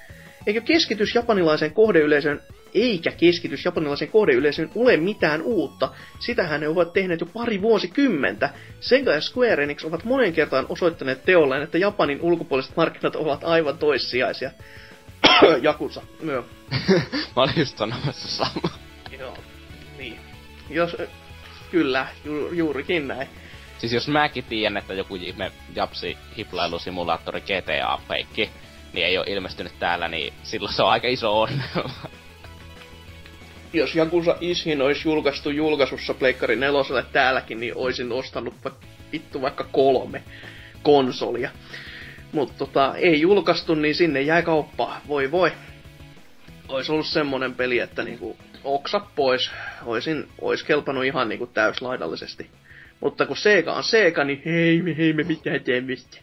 Eikö 0.47 0.61
keskitys 0.61 1.15
japanilaisen 1.15 1.73
kohdeyleisön 1.73 2.41
eikä 2.75 3.11
keskitys 3.11 3.65
japanilaisen 3.65 4.09
kohdeyleisöön 4.09 4.71
ole 4.75 4.97
mitään 4.97 5.43
uutta. 5.43 5.89
Sitähän 6.19 6.61
ne 6.61 6.69
ovat 6.69 6.93
tehneet 6.93 7.21
jo 7.21 7.27
pari 7.27 7.63
vuosikymmentä. 7.63 8.51
Sega 8.81 9.13
ja 9.13 9.21
Square 9.21 9.63
Enix 9.63 9.85
ovat 9.85 10.05
monen 10.05 10.33
kertaan 10.33 10.67
osoittaneet 10.69 11.25
teolleen, 11.25 11.63
että 11.63 11.79
Japanin 11.79 12.21
ulkopuoliset 12.21 12.77
markkinat 12.77 13.17
ovat 13.17 13.45
aivan 13.45 13.79
toissijaisia. 13.79 14.51
Jakusa. 15.63 16.03
Joo. 16.23 16.45
mä 17.37 17.43
olin 17.43 17.55
just 17.59 17.79
sanomassa 17.79 18.29
sama. 18.29 18.88
Jos, 20.71 20.97
kyllä, 21.71 22.07
ju, 22.25 22.53
juurikin 22.53 23.09
näin. 23.09 23.29
Siis 23.79 23.93
jos 23.93 24.09
mäkin 24.09 24.45
tiedän, 24.45 24.77
että 24.77 24.95
joku 24.95 25.15
ihme 25.15 25.53
japsi 25.75 26.17
hiplailusimulaattori 26.37 27.41
GTA 27.41 27.99
feikki, 28.09 28.51
niin 28.93 29.07
ei 29.07 29.19
ole 29.19 29.27
ilmestynyt 29.29 29.79
täällä, 29.79 30.09
niin 30.09 30.33
silloin 30.43 30.75
se 30.75 30.83
on 30.83 30.91
aika 30.91 31.09
iso 31.09 31.41
ongelma. 31.41 31.91
Jos 33.73 33.95
Jakusa 33.95 34.37
Ishin 34.41 34.83
olisi 34.83 35.09
julkaistu 35.09 35.51
julkaisussa 35.51 36.15
Pleikkari 36.15 36.57
neloselle 36.57 37.05
täälläkin, 37.13 37.61
niin 37.61 37.73
olisin 37.77 38.13
ostanut 38.13 38.55
vittu 39.13 39.43
vaikka 39.43 39.65
kolme 39.65 40.23
konsolia. 40.83 41.51
Mutta 42.33 42.55
tota, 42.59 42.97
ei 42.97 43.21
julkaistu, 43.21 43.75
niin 43.75 43.95
sinne 43.95 44.23
jäi 44.23 44.43
kauppaa. 44.43 45.01
Voi 45.09 45.31
voi. 45.31 45.53
Ois 46.69 46.91
ollut 46.91 47.07
semmonen 47.07 47.55
peli, 47.55 47.79
että 47.79 48.03
niinku 48.03 48.37
oksa 48.75 49.01
pois. 49.17 49.51
Oisin, 49.85 50.29
ois 50.41 50.63
kelpannut 50.63 51.05
ihan 51.05 51.29
niinku 51.29 51.47
täyslaidallisesti. 51.47 52.51
Mutta 53.01 53.27
kun 53.27 53.37
Sega 53.37 53.73
on 53.73 53.85
Sega, 53.85 54.25
niin 54.25 54.43
hei, 54.45 54.83
me, 54.83 54.97
hei 54.97 55.13
me 55.13 55.23
mitään 55.23 55.61
tämmöistä. 55.61 56.19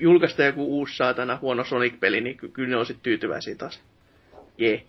Julkaista 0.00 0.44
joku 0.44 0.64
uusi 0.64 0.96
saatana 0.96 1.38
huono 1.42 1.64
Sonic-peli, 1.64 2.20
niin 2.20 2.36
ky- 2.36 2.48
kyllä 2.48 2.68
ne 2.68 2.76
on 2.76 2.86
sit 2.86 3.02
tyytyväisiä 3.02 3.54
taas. 3.54 3.80
Jee. 4.58 4.70
Yeah. 4.70 4.84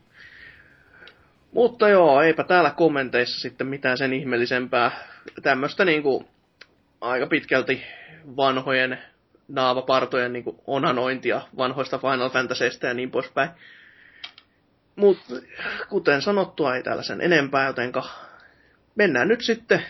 Mutta 1.51 1.89
joo, 1.89 2.21
eipä 2.21 2.43
täällä 2.43 2.71
kommenteissa 2.71 3.39
sitten 3.39 3.67
mitään 3.67 3.97
sen 3.97 4.13
ihmeellisempää. 4.13 4.91
Tämmöstä 5.43 5.85
niinku 5.85 6.27
aika 7.01 7.27
pitkälti 7.27 7.83
vanhojen 8.37 8.97
naavapartojen 9.47 10.33
niinku 10.33 10.63
onanointia 10.67 11.41
vanhoista 11.57 11.97
Final 11.97 12.29
Fantasyista 12.29 12.87
ja 12.87 12.93
niin 12.93 13.11
poispäin. 13.11 13.49
Mut 14.95 15.17
kuten 15.89 16.21
sanottua, 16.21 16.75
ei 16.75 16.83
täällä 16.83 17.03
sen 17.03 17.21
enempää, 17.21 17.67
jotenka 17.67 18.03
mennään 18.95 19.27
nyt 19.27 19.41
sitten 19.41 19.85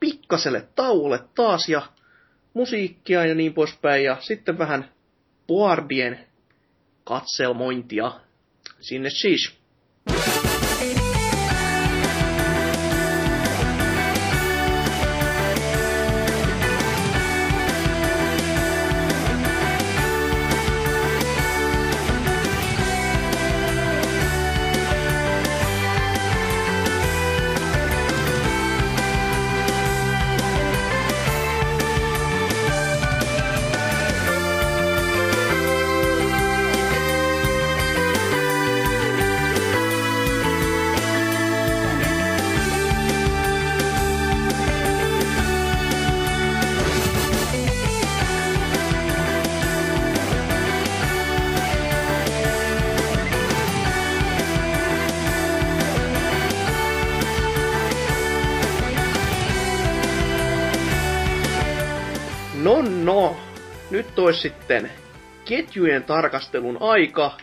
pikkaselle 0.00 0.68
tauolle 0.74 1.20
taas 1.34 1.68
ja 1.68 1.82
musiikkia 2.54 3.26
ja 3.26 3.34
niin 3.34 3.54
poispäin 3.54 4.04
ja 4.04 4.16
sitten 4.20 4.58
vähän 4.58 4.90
boardien 5.46 6.26
katselmointia 7.04 8.12
sinne 8.80 9.10
siis. 9.10 9.57
Nyt 64.18 64.24
olisi 64.24 64.40
sitten 64.40 64.90
ketjujen 65.44 66.04
tarkastelun 66.04 66.76
aika. 66.80 67.36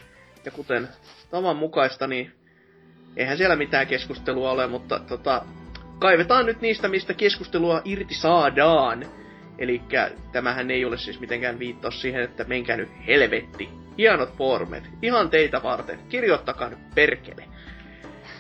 Ja 0.46 0.52
kuten 0.52 0.88
tavan 1.32 1.56
mukaista, 1.56 2.08
niin 2.08 2.32
eihän 3.18 3.38
siellä 3.38 3.56
mitään 3.56 3.88
keskustelua 3.88 4.52
ole, 4.52 4.68
mutta 4.68 5.00
tota, 5.00 5.46
kaivetaan 6.00 6.46
nyt 6.46 6.62
niistä, 6.62 6.88
mistä 6.88 7.14
keskustelua 7.14 7.82
irti 7.86 8.14
saadaan. 8.14 9.06
Eli 9.58 9.82
tämähän 10.32 10.72
ei 10.72 10.86
ole 10.86 10.98
siis 10.98 11.20
mitenkään 11.20 11.60
viittaus 11.60 12.02
siihen, 12.02 12.22
että 12.22 12.44
menkää 12.44 12.78
nyt 12.78 12.90
helvetti. 13.08 13.70
Hienot 13.98 14.38
formet, 14.38 14.84
ihan 15.02 15.30
teitä 15.30 15.64
varten. 15.64 16.00
Kirjoittakaa 16.10 16.70
nyt 16.70 16.96
perkele. 16.96 17.44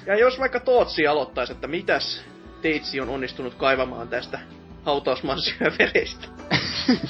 Ja 0.05 0.15
jos 0.15 0.39
vaikka 0.39 0.59
Tootsi 0.59 1.07
aloittaisi, 1.07 1.53
että 1.53 1.67
mitäs 1.67 2.25
Teitsi 2.61 3.01
on 3.01 3.09
onnistunut 3.09 3.53
kaivamaan 3.53 4.07
tästä 4.07 4.39
hautausmaansyövereistä. 4.83 6.27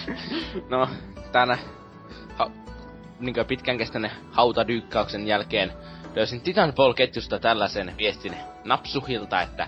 no, 0.69 0.89
tänä 1.35 1.57
ha, 2.35 2.51
niin 3.19 3.35
pitkän 3.47 3.77
kestäneen 3.77 4.13
hautadyykkauksen 4.31 5.27
jälkeen 5.27 5.71
löysin 6.15 6.41
Titanfall-ketjusta 6.41 7.39
tällaisen 7.39 7.93
viestin 7.97 8.35
Napsuhilta, 8.63 9.41
että 9.41 9.67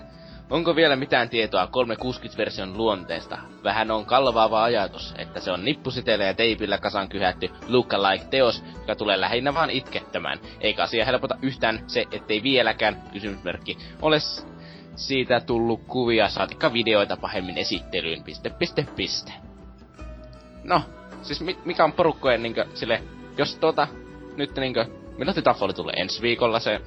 Onko 0.50 0.76
vielä 0.76 0.96
mitään 0.96 1.28
tietoa 1.28 1.64
360-version 1.66 2.76
luonteesta? 2.76 3.38
Vähän 3.64 3.90
on 3.90 4.06
kalvaava 4.06 4.64
ajatus, 4.64 5.14
että 5.18 5.40
se 5.40 5.50
on 5.52 5.64
nippusiteillä 5.64 6.24
ja 6.24 6.34
teipillä 6.34 6.78
kasan 6.78 7.08
kyhätty 7.08 7.50
lookalike-teos, 7.66 8.64
joka 8.80 8.94
tulee 8.94 9.20
lähinnä 9.20 9.54
vaan 9.54 9.70
itkettämään. 9.70 10.38
Eikä 10.60 10.82
asia 10.82 11.04
helpota 11.04 11.38
yhtään 11.42 11.84
se, 11.86 12.04
ettei 12.12 12.42
vieläkään, 12.42 13.02
kysymysmerkki, 13.12 13.78
ole 14.02 14.18
siitä 14.96 15.40
tullut 15.40 15.80
kuvia 15.86 16.28
saatikka 16.28 16.72
videoita 16.72 17.16
pahemmin 17.16 17.58
esittelyyn, 17.58 18.24
piste, 18.24 18.50
piste, 18.50 18.86
piste. 18.96 19.32
No, 20.64 20.82
siis 21.22 21.44
mikä 21.64 21.84
on 21.84 21.92
porukkojen 21.92 22.42
niinkö 22.42 22.66
sille, 22.74 23.02
jos 23.38 23.56
tuota, 23.56 23.88
nyt 24.36 24.56
niinkö, 24.56 24.86
milloin 25.18 25.34
Titanfall 25.34 25.72
tulee 25.72 25.94
ensi 25.96 26.22
viikolla 26.22 26.60
se 26.60 26.80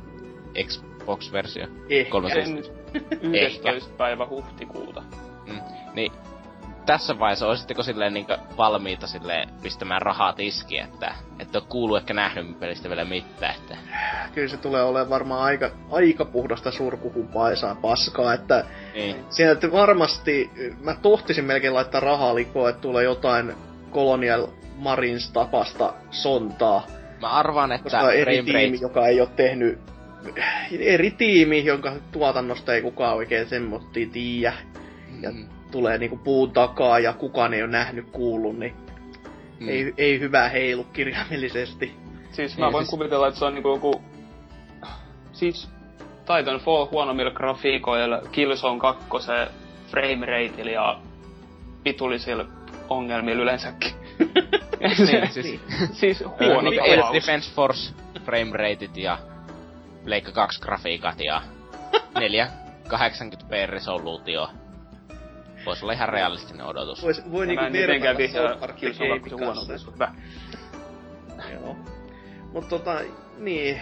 Xbox-versio? 0.63 1.67
Ehkä. 1.89 2.17
11. 2.17 2.73
11. 3.21 3.93
päivä 3.97 4.27
huhtikuuta. 4.27 5.03
Mm. 5.47 5.59
Niin 5.93 6.11
tässä 6.85 7.19
vaiheessa 7.19 7.47
olisitteko 7.47 7.83
silleen 7.83 8.13
niin 8.13 8.25
valmiita 8.57 9.07
silleen 9.07 9.49
pistämään 9.61 10.01
rahaa 10.01 10.33
tiskiin, 10.33 10.83
että 10.83 11.15
et 11.39 11.55
ole 11.55 11.63
kuullut 11.69 11.97
ehkä 11.97 12.13
nähnyt 12.13 12.59
pelistä 12.59 12.89
vielä 12.89 13.05
mitään, 13.05 13.55
että... 13.55 13.77
Kyllä 14.33 14.47
se 14.47 14.57
tulee 14.57 14.83
olemaan 14.83 15.09
varmaan 15.09 15.41
aika, 15.41 15.71
aika 15.91 16.25
puhdasta 16.25 16.71
surkuhupaisaa 16.71 17.75
paskaa, 17.75 18.33
että 18.33 18.65
niin. 18.93 19.15
sieltä 19.29 19.71
varmasti, 19.71 20.51
mä 20.81 20.95
tohtisin 21.01 21.45
melkein 21.45 21.73
laittaa 21.73 22.01
rahaa 22.01 22.35
likoon, 22.35 22.69
että 22.69 22.81
tulee 22.81 23.03
jotain 23.03 23.55
Colonial 23.91 24.47
Marines 24.75 25.31
tapasta 25.31 25.93
sontaa. 26.11 26.87
Mä 27.21 27.29
arvaan, 27.29 27.71
että 27.71 27.83
Koska 27.83 28.11
eri 28.11 28.43
tiimi, 28.43 28.81
joka 28.81 29.07
ei 29.07 29.21
ole 29.21 29.29
tehnyt 29.35 29.79
eri 30.79 31.11
tiimi, 31.11 31.65
jonka 31.65 31.93
tuotannosta 32.11 32.73
ei 32.73 32.81
kukaan 32.81 33.15
oikein 33.15 33.49
semmoittia 33.49 34.07
tiedä. 34.11 34.53
Ja 35.21 35.31
mm. 35.31 35.45
tulee 35.71 35.97
niinku 35.97 36.17
puun 36.17 36.51
takaa 36.51 36.99
ja 36.99 37.13
kukaan 37.13 37.53
ei 37.53 37.63
ole 37.63 37.71
nähnyt 37.71 38.09
kuullut, 38.11 38.59
niin 38.59 38.73
mm. 39.59 39.69
ei, 39.69 39.93
ei 39.97 40.19
hyvää 40.19 40.49
heilu 40.49 40.83
kirjaimellisesti. 40.83 41.95
Siis 42.31 42.57
mä 42.57 42.71
voin 42.71 42.85
siis... 42.85 42.89
kuvitella, 42.89 43.27
että 43.27 43.39
se 43.39 43.45
on 43.45 43.53
niinku 43.53 43.69
joku... 43.69 44.01
Siis 45.31 45.69
Titanfall 46.21 46.87
huonommilla 46.91 47.31
grafiikoilla, 47.31 48.21
Killzone 48.31 48.79
2 48.79 49.07
frame 49.87 50.25
rateilla 50.25 50.71
ja 50.71 50.99
vitullisilla 51.85 52.45
ongelmilla 52.91 53.41
yleensäkin. 53.41 53.91
niin, 55.07 55.31
siis, 55.31 55.59
siis 55.91 56.23
huono 56.39 56.69
niin, 56.69 56.81
Air 56.81 56.99
Defense 57.13 57.51
Force 57.53 57.93
frame 58.25 58.57
rateit 58.57 58.97
ja 58.97 59.17
Pleikka 60.03 60.31
2 60.31 60.61
grafiikat 60.61 61.19
ja 61.19 61.41
480p 62.89 63.69
resoluutio. 63.69 64.49
Voisi 65.65 65.85
olla 65.85 65.93
ihan 65.93 66.09
realistinen 66.09 66.65
odotus. 66.65 67.03
Vois, 67.03 67.31
voi 67.31 67.47
niinku 67.47 67.63
verrata 67.73 68.27
South 68.31 68.59
Park 68.59 68.75
Joo. 71.51 71.75
Mut 72.53 72.69
tota, 72.69 72.99
niin, 73.37 73.81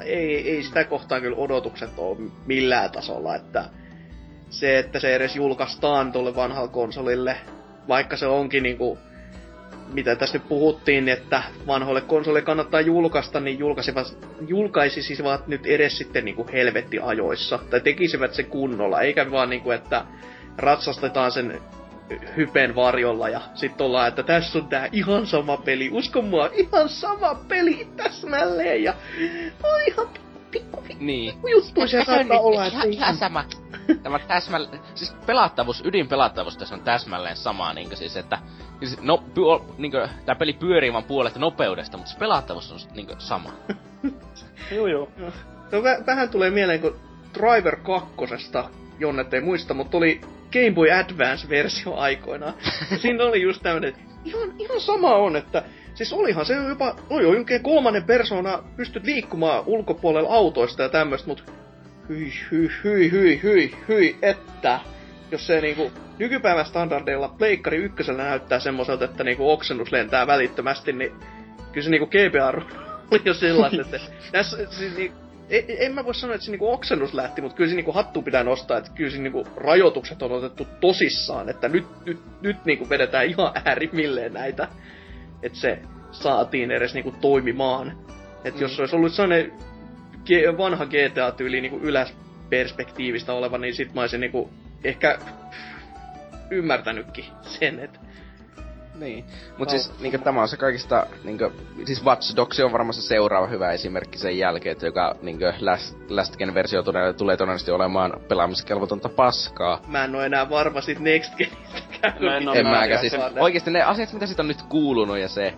ei, 0.00 0.50
ei 0.50 0.62
sitä 0.62 0.84
kohtaa 0.84 1.20
kyllä 1.20 1.36
odotukset 1.36 1.90
ole 1.96 2.16
millään 2.46 2.90
tasolla, 2.90 3.36
että 3.36 3.64
se, 4.50 4.78
että 4.78 5.00
se 5.00 5.14
edes 5.14 5.36
julkaistaan 5.36 6.12
tuolle 6.12 6.36
vanhalle 6.36 6.68
konsolille, 6.68 7.36
vaikka 7.88 8.16
se 8.16 8.26
onkin 8.26 8.62
niinku 8.62 8.98
mitä 9.92 10.16
tässä 10.16 10.38
nyt 10.38 10.48
puhuttiin, 10.48 11.08
että 11.08 11.42
vanhoille 11.66 12.00
konsolille 12.00 12.42
kannattaa 12.42 12.80
julkaista, 12.80 13.40
niin 13.40 13.58
julkaisivat, 13.58 14.16
julkaisisivat 14.46 15.46
nyt 15.46 15.66
edes 15.66 15.98
sitten 15.98 16.24
niin 16.24 16.34
kuin 16.34 16.48
helvetti 16.48 16.98
ajoissa. 17.02 17.58
Tai 17.70 17.80
tekisivät 17.80 18.34
se 18.34 18.42
kunnolla, 18.42 19.00
eikä 19.00 19.30
vaan 19.30 19.50
niin 19.50 19.62
kuin, 19.62 19.76
että 19.76 20.04
ratsastetaan 20.58 21.32
sen 21.32 21.60
hypen 22.36 22.74
varjolla 22.74 23.28
ja 23.28 23.40
sitten 23.54 23.86
ollaan, 23.86 24.08
että 24.08 24.22
tässä 24.22 24.58
on 24.58 24.68
tää 24.68 24.88
ihan 24.92 25.26
sama 25.26 25.56
peli, 25.56 25.90
usko 25.92 26.22
mua, 26.22 26.50
ihan 26.52 26.88
sama 26.88 27.34
peli 27.34 27.88
täsmälleen 27.96 28.82
ja 28.82 28.94
on 29.62 29.80
ihan 29.88 30.06
pikku, 30.50 30.80
pikku, 30.80 31.04
niin. 31.04 31.34
juttu 31.50 31.88
se 31.88 32.04
saattaa 32.04 32.40
olla, 32.40 32.66
että 32.66 32.82
ihan 32.82 33.16
sama. 33.16 33.44
Tämä 34.02 34.18
täsmäl... 34.18 34.66
Siis 34.94 35.16
pelattavuus, 35.26 35.82
ydinpelattavuus 35.84 36.56
tässä 36.56 36.74
on 36.74 36.80
täsmälleen 36.80 37.36
sama, 37.36 37.74
niin 37.74 37.96
siis 37.96 38.16
että... 38.16 38.38
Siis 38.78 39.02
no, 39.02 39.24
pyö, 39.34 39.44
niin 39.78 39.92
kuin, 39.92 40.08
tää 40.26 40.34
peli 40.34 40.52
pyörii 40.52 40.92
vaan 40.92 41.04
puolet 41.04 41.36
nopeudesta, 41.36 41.96
mutta 41.96 42.12
se 42.12 42.18
pelattavuus 42.18 42.72
on 42.72 42.78
niin 42.94 43.06
kuin, 43.06 43.20
sama. 43.20 43.52
joo 44.76 44.86
joo. 44.86 45.08
No, 45.72 45.78
väh- 45.78 46.06
vähän 46.06 46.28
tulee 46.28 46.50
mieleen, 46.50 46.80
kun 46.80 46.96
Driver 47.34 47.76
2, 47.76 48.08
Jonne 48.98 49.26
ei 49.32 49.40
muista, 49.40 49.74
mutta 49.74 49.96
oli 49.96 50.20
Game 50.52 50.70
Boy 50.74 50.90
Advance-versio 50.90 51.94
aikoinaan. 51.94 52.54
siinä 53.02 53.24
oli 53.24 53.42
just 53.42 53.62
tämmönen, 53.62 53.94
ihan, 54.24 54.52
ihan 54.58 54.80
sama 54.80 55.14
on, 55.14 55.36
että 55.36 55.62
Siis 56.00 56.12
olihan 56.12 56.46
se 56.46 56.54
jopa, 56.54 56.96
oi 57.10 57.26
oi, 57.26 57.44
kolmannen 57.62 58.04
persona, 58.04 58.62
pystyt 58.76 59.04
liikkumaan 59.04 59.64
ulkopuolella 59.66 60.34
autoista 60.34 60.82
ja 60.82 60.88
tämmöistä, 60.88 61.28
mut 61.28 61.44
hyi, 62.08 62.32
hyi, 62.50 62.70
hyi, 62.84 63.10
hyi, 63.10 63.40
hyi, 63.42 63.76
hyi, 63.88 64.18
että. 64.22 64.80
Jos 65.30 65.46
se 65.46 65.60
niinku 65.60 65.92
nykypäivän 66.18 66.66
standardeilla 66.66 67.34
Pleikkari 67.38 67.76
ykkösellä 67.76 68.24
näyttää 68.24 68.60
semmoiselta, 68.60 69.04
että 69.04 69.24
niinku 69.24 69.50
oksennus 69.50 69.92
lentää 69.92 70.26
välittömästi, 70.26 70.92
niin 70.92 71.12
kyllä 71.72 71.84
se 71.84 71.90
niinku 71.90 72.06
GBR 72.06 72.60
oli 73.10 73.22
jo 73.24 73.34
sellainen, 73.34 73.80
että 73.80 74.00
tässä 74.32 74.56
siis 74.70 74.96
niin, 74.96 75.12
en, 75.50 75.64
en 75.68 75.94
mä 75.94 76.04
voi 76.04 76.14
sanoa, 76.14 76.34
että 76.34 76.44
se 76.44 76.50
niinku 76.50 76.72
oksennus 76.72 77.14
lähti, 77.14 77.40
mutta 77.40 77.56
kyllä 77.56 77.70
se 77.70 77.76
niinku 77.76 77.92
hattu 77.92 78.22
pitää 78.22 78.44
nostaa, 78.44 78.78
että 78.78 78.90
kyllä 78.94 79.10
se 79.10 79.18
niinku 79.18 79.46
rajoitukset 79.56 80.22
on 80.22 80.32
otettu 80.32 80.66
tosissaan, 80.80 81.48
että 81.48 81.68
nyt, 81.68 81.86
nyt, 82.04 82.20
nyt 82.42 82.64
niinku 82.64 82.90
vedetään 82.90 83.26
ihan 83.26 83.52
äärimmilleen 83.64 84.32
näitä, 84.32 84.68
että 85.42 85.58
se 85.58 85.78
saatiin 86.10 86.70
edes 86.70 86.94
niinku 86.94 87.14
toimimaan. 87.20 87.92
Että 88.44 88.58
mm. 88.58 88.62
jos 88.62 88.80
olisi 88.80 88.96
ollut 88.96 89.12
sellainen 89.12 89.52
vanha 90.58 90.86
GTA-tyyli 90.86 91.60
niinku 91.60 91.78
yläsperspektiivistä 91.78 93.32
oleva, 93.32 93.58
niin 93.58 93.74
sit 93.74 93.94
mä 93.94 94.00
olisin 94.00 94.20
niinku 94.20 94.50
ehkä 94.84 95.18
ymmärtänytkin 96.50 97.24
sen, 97.42 97.78
että 97.78 98.00
niin. 99.00 99.24
Mut 99.58 99.68
oh. 99.68 99.70
siis 99.70 100.00
niinku 100.00 100.18
tämä 100.18 100.40
on 100.42 100.48
se 100.48 100.56
kaikista 100.56 101.06
niinku 101.24 101.52
siis 101.84 102.04
Watch 102.04 102.36
Dogs 102.36 102.60
on 102.60 102.72
varmaan 102.72 102.94
se 102.94 103.02
seuraava 103.02 103.46
hyvä 103.46 103.72
esimerkki 103.72 104.18
sen 104.18 104.38
jälkeen, 104.38 104.72
että 104.72 104.86
joka 104.86 105.14
niinku 105.22 105.44
last, 105.60 105.96
last 106.08 106.36
gen 106.36 106.54
versio 106.54 106.82
tulee, 106.82 107.12
tulee 107.12 107.36
todennäköisesti 107.36 107.70
olemaan 107.70 108.12
pelaamiskelvotonta 108.28 109.08
paskaa. 109.08 109.80
Mä 109.86 110.04
en 110.04 110.14
oo 110.14 110.22
enää 110.22 110.50
varma 110.50 110.80
sit 110.80 110.98
Next 110.98 111.34
Genistäkään. 111.36 112.24
Mä 112.24 112.36
en, 112.36 112.48
en 112.48 112.66
mäkään. 112.66 113.00
Siis 113.00 113.16
oikeesti 113.38 113.70
ne 113.70 113.82
asiat 113.82 114.12
mitä 114.12 114.26
siitä 114.26 114.42
on 114.42 114.48
nyt 114.48 114.62
kuulunut 114.62 115.18
ja 115.18 115.28
se 115.28 115.54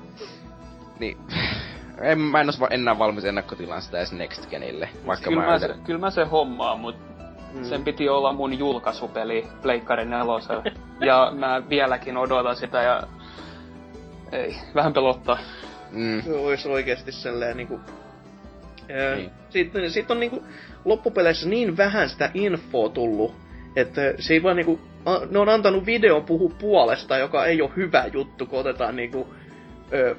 niin 0.98 1.18
en, 2.00 2.18
mä 2.18 2.40
en 2.40 2.48
oo 2.48 2.68
enää 2.70 2.98
valmis 2.98 3.24
ennakkotilaan 3.24 3.82
sitä 3.82 3.98
edes 3.98 4.12
Next 4.12 4.50
Genille. 4.50 4.88
Vaikka 5.06 5.30
kyllä, 5.30 5.42
mä, 5.42 5.50
mä 5.50 5.58
se, 5.58 5.74
kyllä 5.84 6.00
mä 6.00 6.10
se 6.10 6.24
hommaan, 6.24 6.80
mut 6.80 6.96
mm. 7.54 7.64
sen 7.64 7.84
piti 7.84 8.08
olla 8.08 8.32
mun 8.32 8.58
julkaisupeli 8.58 9.46
Pleikkarin 9.62 10.10
nelosella. 10.10 10.62
ja 11.08 11.32
mä 11.34 11.62
vieläkin 11.68 12.16
odotan 12.16 12.56
sitä 12.56 12.82
ja... 12.82 13.02
Ei, 14.32 14.56
vähän 14.74 14.92
pelottaa. 14.92 15.38
Mm. 15.90 16.22
Se 16.22 16.32
olisi 16.32 16.68
oikeesti 16.68 17.12
sellainen 17.12 17.56
niinku... 17.56 17.80
Niin. 19.16 19.30
Sitten 19.50 19.90
sit 19.90 20.10
on 20.10 20.20
niinku 20.20 20.42
loppupeleissä 20.84 21.48
niin 21.48 21.76
vähän 21.76 22.08
sitä 22.08 22.30
infoa 22.34 22.88
tullut, 22.88 23.34
että 23.76 24.14
se 24.18 24.34
ei 24.34 24.42
vaan 24.42 24.56
niinku... 24.56 24.80
Ne 25.30 25.38
on 25.38 25.48
antanut 25.48 25.86
videon 25.86 26.24
puhu 26.24 26.48
puolesta, 26.48 27.18
joka 27.18 27.46
ei 27.46 27.62
ole 27.62 27.70
hyvä 27.76 28.04
juttu, 28.12 28.46
kun 28.46 28.58
otetaan 28.58 28.96
niinku... 28.96 29.34
Ö, 29.92 30.16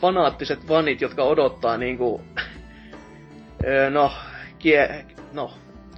fanaattiset 0.00 0.68
vanit, 0.68 1.00
jotka 1.00 1.22
odottaa 1.22 1.76
niinku... 1.76 2.20
no, 3.90 4.12
kie, 4.58 5.04
no, 5.32 5.52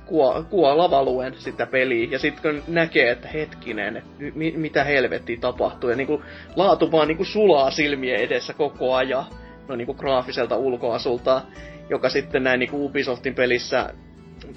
kuo, 0.07 0.45
kuolava 0.51 1.03
luen 1.05 1.35
sitä 1.39 1.67
peliä. 1.67 2.09
Ja 2.11 2.19
sitten 2.19 2.43
kun 2.55 2.63
näkee, 2.75 3.11
että 3.11 3.29
hetkinen, 3.29 3.97
että 3.97 4.11
mi, 4.35 4.53
mitä 4.57 4.85
helvettiä 4.85 5.37
tapahtuu. 5.41 5.91
Ja 5.91 5.97
niinku 5.97 6.23
laatu 6.57 6.93
vaan 6.93 7.09
niinku 7.09 7.25
sulaa 7.25 7.71
silmien 7.71 8.21
edessä 8.21 8.53
koko 8.55 8.95
ajan. 8.95 9.25
No 9.69 9.77
niinku 9.77 9.95
graafiselta 9.95 10.57
ulkoasulta, 10.57 11.43
joka 11.91 12.09
sitten 12.09 12.43
näin 12.45 12.61
niinku 12.61 12.87
Ubisoftin 12.87 13.35
pelissä 13.35 13.91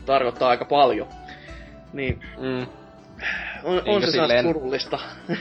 tarkoittaa 0.05 0.49
aika 0.49 0.65
paljon. 0.65 1.07
Niin 1.93 2.19
Mm. 2.39 2.65
on, 3.63 3.81
on 3.85 4.01
se 4.01 4.11
silleen- 4.11 4.43
surullista. 4.45 4.99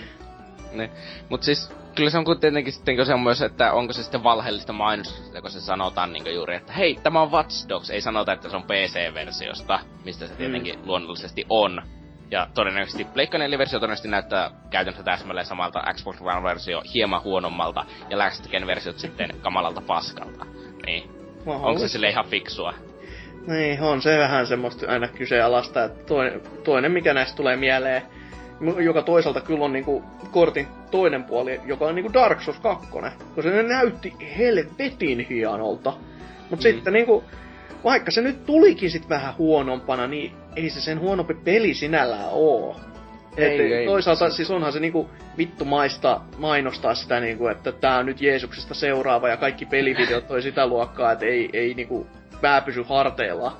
Niin. 0.72 0.90
Mut 1.28 1.42
siis 1.42 1.70
kyllä 1.96 2.10
se 2.10 2.18
on 2.18 2.24
kuitenkin 2.24 2.72
sitten 2.72 3.06
se 3.06 3.14
on 3.14 3.20
myös, 3.20 3.42
että 3.42 3.72
onko 3.72 3.92
se 3.92 4.02
sitten 4.02 4.24
valheellista 4.24 4.72
mainostusta, 4.72 5.40
kun 5.40 5.50
se 5.50 5.60
sanotaan 5.60 6.12
niin 6.12 6.34
juuri, 6.34 6.56
että 6.56 6.72
hei, 6.72 6.98
tämä 7.02 7.20
on 7.20 7.32
Watch 7.32 7.68
Dogs. 7.68 7.90
Ei 7.90 8.00
sanota, 8.00 8.32
että 8.32 8.48
se 8.48 8.56
on 8.56 8.62
PC-versiosta, 8.62 9.80
mistä 10.04 10.26
se 10.26 10.34
tietenkin 10.34 10.78
mm. 10.78 10.86
luonnollisesti 10.86 11.46
on. 11.48 11.82
Ja 12.30 12.46
todennäköisesti 12.54 13.04
Pleikka 13.04 13.38
4-versio 13.38 13.78
todennäköisesti 13.78 14.08
näyttää 14.08 14.50
käytännössä 14.70 15.02
täsmälleen 15.02 15.46
samalta, 15.46 15.84
Xbox 15.94 16.20
One-versio 16.20 16.82
hieman 16.94 17.22
huonommalta, 17.22 17.84
ja 18.10 18.18
Last 18.18 18.50
Gen-versiot 18.50 18.98
sitten 18.98 19.30
kamalalta 19.40 19.80
paskalta. 19.80 20.46
Niin. 20.86 21.10
Onko 21.46 21.78
se 21.78 21.88
sille 21.88 22.08
ihan 22.08 22.26
fiksua? 22.26 22.74
Niin, 23.46 23.82
on 23.82 24.02
se 24.02 24.18
vähän 24.18 24.46
semmoista 24.46 24.92
aina 24.92 25.08
kyseenalaista, 25.08 25.84
että 25.84 26.04
toinen, 26.04 26.40
toinen 26.64 26.92
mikä 26.92 27.14
näistä 27.14 27.36
tulee 27.36 27.56
mieleen, 27.56 28.02
joka 28.60 29.02
toisaalta 29.02 29.40
kyllä 29.40 29.64
on 29.64 29.72
niinku 29.72 30.04
kortin 30.30 30.66
toinen 30.90 31.24
puoli, 31.24 31.60
joka 31.64 31.86
on 31.86 31.94
niinku 31.94 32.12
Dark 32.12 32.40
Souls 32.40 32.60
2, 32.60 32.88
kun 32.90 33.42
se 33.42 33.62
näytti 33.62 34.12
helvetin 34.38 35.26
hienolta. 35.30 35.92
Mut 36.50 36.58
mm. 36.58 36.62
sitten 36.62 36.92
niinku, 36.92 37.24
vaikka 37.84 38.10
se 38.10 38.20
nyt 38.20 38.46
tulikin 38.46 38.90
sit 38.90 39.08
vähän 39.08 39.36
huonompana, 39.38 40.06
niin 40.06 40.32
ei 40.56 40.70
se 40.70 40.80
sen 40.80 41.00
huonompi 41.00 41.34
peli 41.34 41.74
sinällään 41.74 42.28
oo. 42.32 42.76
Ei, 43.36 43.54
Et 43.54 43.72
ei. 43.72 43.86
toisaalta 43.86 44.30
siis 44.30 44.50
onhan 44.50 44.72
se 44.72 44.80
niinku 44.80 45.10
vittu 45.38 45.64
maista 45.64 46.20
mainostaa 46.38 46.94
sitä 46.94 47.20
niinku, 47.20 47.46
että 47.46 47.72
tää 47.72 47.98
on 47.98 48.06
nyt 48.06 48.20
Jeesuksesta 48.20 48.74
seuraava 48.74 49.28
ja 49.28 49.36
kaikki 49.36 49.66
pelivideot 49.66 50.28
toi 50.28 50.42
sitä 50.42 50.66
luokkaa, 50.66 51.12
että 51.12 51.26
ei, 51.26 51.50
ei 51.52 51.74
niinku 51.74 52.06
pää 52.40 52.60
pysy 52.60 52.84
harteilla. 52.88 53.56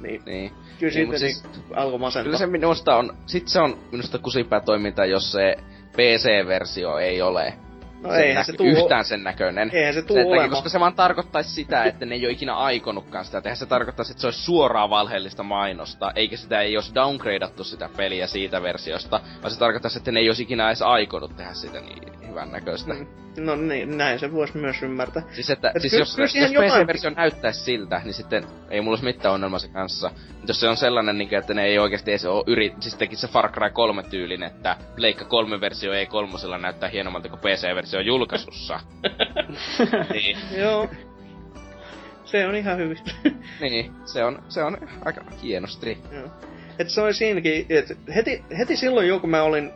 Niin 0.00 0.22
Niin. 0.24 0.52
Kyllä 0.80 0.92
Niin, 0.94 1.18
sitten 1.18 1.18
siis- 1.20 1.44
alkoi 1.76 1.98
masentaa. 1.98 2.24
Kyllä 2.24 2.38
se 2.38 2.46
minusta 2.46 2.96
on, 2.96 3.16
sit 3.26 3.48
se 3.48 3.60
on 3.60 3.78
minusta 3.92 4.18
kusipää 4.18 4.60
toiminta, 4.60 5.04
jos 5.04 5.32
se 5.32 5.56
PC-versio 5.92 6.98
ei 6.98 7.22
ole 7.22 7.54
no 8.02 8.10
sen 8.10 8.20
eihän 8.24 8.44
se 8.44 8.52
tuu, 8.52 8.66
yhtään 8.66 9.04
sen 9.04 9.24
näköinen. 9.24 9.70
eihän 9.72 9.94
se 9.94 10.02
tuu 10.02 10.16
Sen 10.16 10.26
takia, 10.28 10.48
koska 10.48 10.68
se 10.68 10.80
vaan 10.80 10.94
tarkoittaisi 10.94 11.50
sitä, 11.50 11.84
että 11.84 12.06
ne 12.06 12.14
ei 12.14 12.26
ole 12.26 12.32
ikinä 12.32 12.54
aikonutkaan 12.56 13.24
sitä. 13.24 13.42
Eihän 13.44 13.56
se 13.56 13.66
tarkoittaisi, 13.66 14.12
että 14.12 14.20
se 14.20 14.26
olisi 14.26 14.42
suoraa 14.42 14.90
valheellista 14.90 15.42
mainosta, 15.42 16.12
eikä 16.14 16.36
sitä 16.36 16.60
ei 16.60 16.76
olisi 16.76 16.94
downgradeattu 16.94 17.64
sitä 17.64 17.88
peliä 17.96 18.26
siitä 18.26 18.62
versiosta, 18.62 19.20
vaan 19.42 19.50
se 19.50 19.58
tarkoittaisi, 19.58 19.98
että 19.98 20.12
ne 20.12 20.20
ei 20.20 20.28
olisi 20.28 20.42
ikinä 20.42 20.68
edes 20.68 20.82
aikonut 20.82 21.36
tehdä 21.36 21.54
sitä 21.54 21.80
niin 21.80 22.19
hyvän 22.30 22.52
näköistä. 22.52 22.94
Mm. 22.94 23.06
No 23.38 23.56
niin, 23.56 23.98
näin 23.98 24.18
se 24.18 24.32
voisi 24.32 24.56
myös 24.58 24.82
ymmärtää. 24.82 25.22
Siis, 25.32 25.50
että, 25.50 25.72
Et 25.74 25.80
siis 25.82 25.92
kyllä- 25.92 26.02
jos, 26.02 26.14
kyllä 26.34 26.46
jos 26.46 26.52
jotain- 26.52 26.82
PC-versio 26.82 27.10
näyttäisi 27.10 27.60
siltä, 27.60 28.00
niin 28.04 28.14
sitten 28.14 28.44
ei 28.70 28.80
mulla 28.80 28.92
olisi 28.92 29.04
mitään 29.04 29.34
ongelmaa 29.34 29.58
sen 29.58 29.70
kanssa. 29.72 30.10
Mut 30.38 30.48
jos 30.48 30.60
se 30.60 30.68
on 30.68 30.76
sellainen, 30.76 31.18
niin 31.18 31.34
että 31.34 31.54
ne 31.54 31.64
ei 31.64 31.78
oikeasti 31.78 32.10
edes 32.10 32.24
ole 32.24 32.44
yrit... 32.46 32.82
Siis 32.82 32.94
tekisi 32.94 33.20
se 33.20 33.28
Far 33.28 33.52
Cry 33.52 33.70
3 33.70 34.02
tyylin, 34.02 34.42
että 34.42 34.76
Pleikka 34.96 35.24
3 35.24 35.60
versio 35.60 35.92
ei 35.92 36.06
kolmosella 36.06 36.58
näyttää 36.58 36.88
hienommalta 36.88 37.28
kuin 37.28 37.40
PC-versio 37.40 38.00
julkaisussa. 38.00 38.80
niin, 40.12 40.38
Joo. 40.56 40.88
Se 42.24 42.46
on 42.46 42.54
ihan 42.54 42.78
hyvin. 42.78 42.98
niin, 43.60 43.92
se 44.04 44.24
on, 44.24 44.42
se 44.48 44.62
on 44.62 44.78
aika 45.04 45.20
hienosti. 45.42 45.98
Joo. 46.12 46.28
Et 46.78 46.88
se 46.90 47.00
oli 47.00 47.14
siinäkin, 47.14 47.66
että 47.68 47.94
heti, 48.14 48.44
heti 48.58 48.76
silloin 48.76 49.08
jo 49.08 49.18
kun 49.20 49.30
mä 49.30 49.42
olin, 49.42 49.72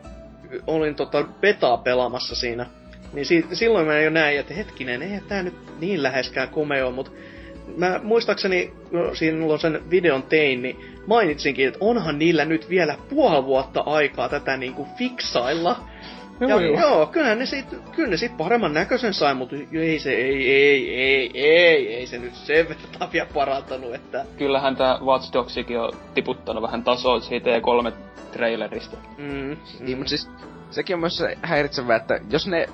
olin 0.67 0.95
tota 0.95 1.23
betaa 1.23 1.77
pelaamassa 1.77 2.35
siinä, 2.35 2.65
niin 3.13 3.25
si, 3.25 3.45
silloin 3.53 3.87
mä 3.87 3.99
jo 3.99 4.09
näin, 4.09 4.39
että 4.39 4.53
hetkinen, 4.53 5.01
ei 5.01 5.19
tää 5.27 5.43
nyt 5.43 5.53
niin 5.79 6.03
läheskään 6.03 6.49
komeo, 6.49 6.91
mutta 6.91 7.11
mä 7.77 7.99
muistaakseni, 8.03 8.73
kun 8.89 9.15
silloin 9.15 9.59
sen 9.59 9.89
videon 9.89 10.23
tein, 10.23 10.61
niin 10.61 10.85
mainitsinkin, 11.07 11.67
että 11.67 11.79
onhan 11.81 12.19
niillä 12.19 12.45
nyt 12.45 12.69
vielä 12.69 12.97
puoli 13.09 13.45
vuotta 13.45 13.81
aikaa 13.81 14.29
tätä 14.29 14.57
niinku 14.57 14.87
fiksailla. 14.97 15.87
Joo, 16.39 16.59
ja, 16.59 16.65
joo. 16.65 16.79
joo, 16.79 17.05
kyllähän 17.05 17.39
ne 17.39 17.45
sit, 17.45 17.65
kyllä 17.95 18.09
ne 18.09 18.17
sit 18.17 18.37
paremman 18.37 18.73
näköisen 18.73 19.13
sai, 19.13 19.33
mutta 19.33 19.55
ei 19.73 19.99
se, 19.99 20.11
ei, 20.11 20.51
ei, 20.51 20.91
ei, 20.95 21.31
ei, 21.33 21.95
ei 21.95 22.07
se 22.07 22.17
nyt 22.17 22.35
sen 22.35 22.69
verran 22.69 23.11
vielä 23.13 23.27
parantanut, 23.33 23.95
että... 23.95 24.25
Kyllähän 24.37 24.75
tää 24.75 24.97
Watch 25.01 25.33
Dogsikin 25.33 25.79
on 25.79 25.93
tiputtanut 26.13 26.63
vähän 26.63 26.83
tasoa 26.83 27.19
siitä 27.19 27.49
E3-trailerista. 27.49 28.97
Mm, 29.17 29.57
Niin, 29.79 29.97
mutta 29.97 30.09
siis 30.09 30.29
sekin 30.71 30.93
on 30.93 30.99
myös 30.99 31.17
se 31.17 31.37
häiritsevää, 31.41 31.97
että 31.97 32.19
jos 32.29 32.47
ne... 32.47 32.67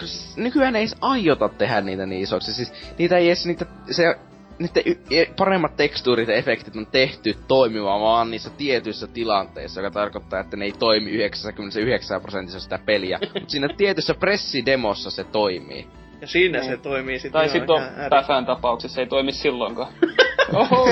siis 0.00 0.36
Nykyään 0.36 0.76
ei 0.76 0.82
edes 0.82 0.96
aiota 1.00 1.48
tehdä 1.48 1.80
niitä 1.80 2.06
niin 2.06 2.22
isoksi. 2.22 2.54
Siis 2.54 2.72
niitä 2.98 3.16
ei 3.16 3.26
edes 3.26 3.46
niitä... 3.46 3.66
Se, 3.90 4.16
niiden 4.58 4.82
y- 4.86 5.20
e- 5.20 5.32
paremmat 5.36 5.76
tekstuurit 5.76 6.28
ja 6.28 6.34
efektit 6.34 6.76
on 6.76 6.86
tehty 6.86 7.36
toimimaan 7.48 8.00
vaan 8.00 8.30
niissä 8.30 8.50
tietyissä 8.50 9.06
tilanteissa, 9.06 9.80
joka 9.80 9.90
tarkoittaa, 9.90 10.40
että 10.40 10.56
ne 10.56 10.64
ei 10.64 10.72
toimi 10.72 11.10
99 11.10 12.20
prosentissa 12.20 12.60
sitä 12.60 12.78
peliä. 12.86 13.18
Mutta 13.34 13.50
siinä 13.50 13.68
tietyssä 13.76 14.14
pressidemossa 14.14 15.10
se 15.10 15.24
toimii. 15.24 15.86
Ja 16.20 16.26
siinä 16.26 16.58
Niin. 16.60 16.70
se 16.70 16.76
toimii 16.76 17.18
sitten 17.18 17.32
Tai 17.32 17.46
ihan- 17.46 17.52
sit 17.60 17.70
on 17.70 17.82
Päfän 18.10 18.46
tapauksessa 18.46 19.00
ei 19.00 19.06
toimi 19.06 19.32
silloinkaan. 19.32 19.92
Oho! 20.54 20.86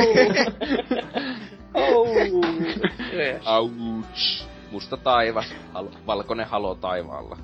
Oh. 1.74 2.08
Yes. 3.12 3.46
Ouch! 3.46 4.44
Musta 4.70 4.96
taivas, 4.96 5.54
halo, 5.74 5.90
valkoinen 6.06 6.46
halo 6.46 6.74
taivaalla. 6.74 7.36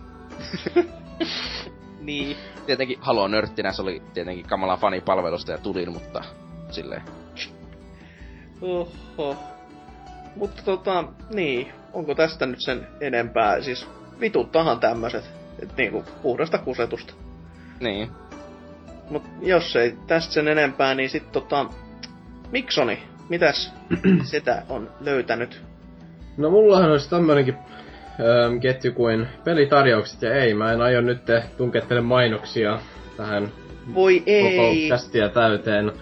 Niin. 2.06 2.36
Tietenkin 2.66 2.98
Halo 3.00 3.28
nörttinä 3.28 3.72
se 3.72 3.82
oli 3.82 4.02
tietenkin 4.14 4.46
kamala 4.46 4.76
fanipalvelusta 4.76 5.52
ja 5.52 5.58
tulin, 5.58 5.92
mutta 5.92 6.24
silleen. 6.70 7.02
Oho. 8.62 9.36
Mutta 10.36 10.62
tota, 10.64 11.04
niin. 11.30 11.72
Onko 11.92 12.14
tästä 12.14 12.46
nyt 12.46 12.60
sen 12.60 12.86
enempää? 13.00 13.62
Siis 13.62 13.86
vituttahan 14.20 14.80
tämmöset. 14.80 15.24
Et 15.62 15.76
niinku 15.76 16.04
puhdasta 16.22 16.58
kusetusta. 16.58 17.14
Niin. 17.80 18.10
Mut 19.10 19.22
jos 19.42 19.76
ei 19.76 19.96
tästä 20.06 20.34
sen 20.34 20.48
enempää, 20.48 20.94
niin 20.94 21.10
sit 21.10 21.32
tota... 21.32 21.66
Miksoni, 22.52 23.02
mitäs 23.28 23.72
sitä 24.30 24.62
on 24.68 24.90
löytänyt? 25.00 25.62
No 26.36 26.50
mullahan 26.50 26.90
olisi 26.90 27.10
tämmönenkin 27.10 27.56
ketju 28.60 28.92
kuin 28.92 29.28
pelitarjoukset 29.44 30.22
ja 30.22 30.34
ei, 30.34 30.54
mä 30.54 30.72
en 30.72 30.80
aio 30.80 31.00
nyt 31.00 31.22
tunkettele 31.56 32.00
mainoksia 32.00 32.78
tähän 33.16 33.48
Voi 33.94 34.18
koko 34.20 34.62
ei! 34.66 34.88
kästiä 34.88 35.28
täyteen. 35.28 35.92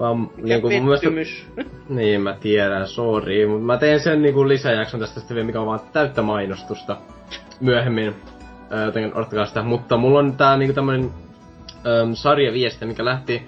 Vaan 0.00 0.18
Mikä 0.20 0.32
niinku 0.42 0.70
mun 0.70 0.84
mielestä, 0.84 1.06
pettymys. 1.06 1.46
niin 1.88 2.22
mä 2.22 2.36
tiedän, 2.40 2.88
sorry, 2.88 3.46
mutta 3.46 3.66
mä 3.66 3.76
teen 3.76 4.00
sen 4.00 4.22
niinku 4.22 4.48
lisäjakson 4.48 5.00
tästä 5.00 5.20
sitten 5.20 5.34
vielä, 5.34 5.46
mikä 5.46 5.60
on 5.60 5.66
vaan 5.66 5.80
täyttä 5.92 6.22
mainostusta 6.22 6.96
myöhemmin. 7.60 8.14
Öö, 8.72 8.84
joten 8.84 9.14
odottakaa 9.14 9.46
sitä. 9.46 9.62
Mutta 9.62 9.96
mulla 9.96 10.18
on 10.18 10.36
tää 10.36 10.56
niinku 10.56 10.74
tämmönen 10.74 11.10
sarjaviesti, 12.14 12.86
mikä 12.86 13.04
lähti 13.04 13.42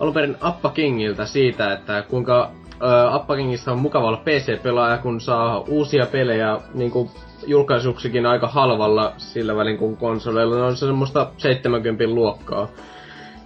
alun 0.00 0.14
perin 0.14 0.36
Appa 0.40 0.70
Kingiltä 0.70 1.24
siitä, 1.24 1.72
että 1.72 2.04
kuinka 2.08 2.52
öö, 2.82 3.14
Appa 3.14 3.36
Kingissa 3.36 3.72
on 3.72 3.78
mukava 3.78 4.08
olla 4.08 4.22
PC-pelaaja, 4.24 4.98
kun 4.98 5.20
saa 5.20 5.58
uusia 5.60 6.06
pelejä 6.06 6.58
niinku 6.74 7.10
julkaisuksikin 7.46 8.26
aika 8.26 8.46
halvalla 8.46 9.12
sillä 9.16 9.56
välin 9.56 9.78
kun 9.78 9.96
konsoleilla. 9.96 10.56
Ne 10.56 10.62
on 10.62 10.76
se 10.76 10.86
semmoista 10.86 11.30
70 11.38 12.06
luokkaa. 12.06 12.68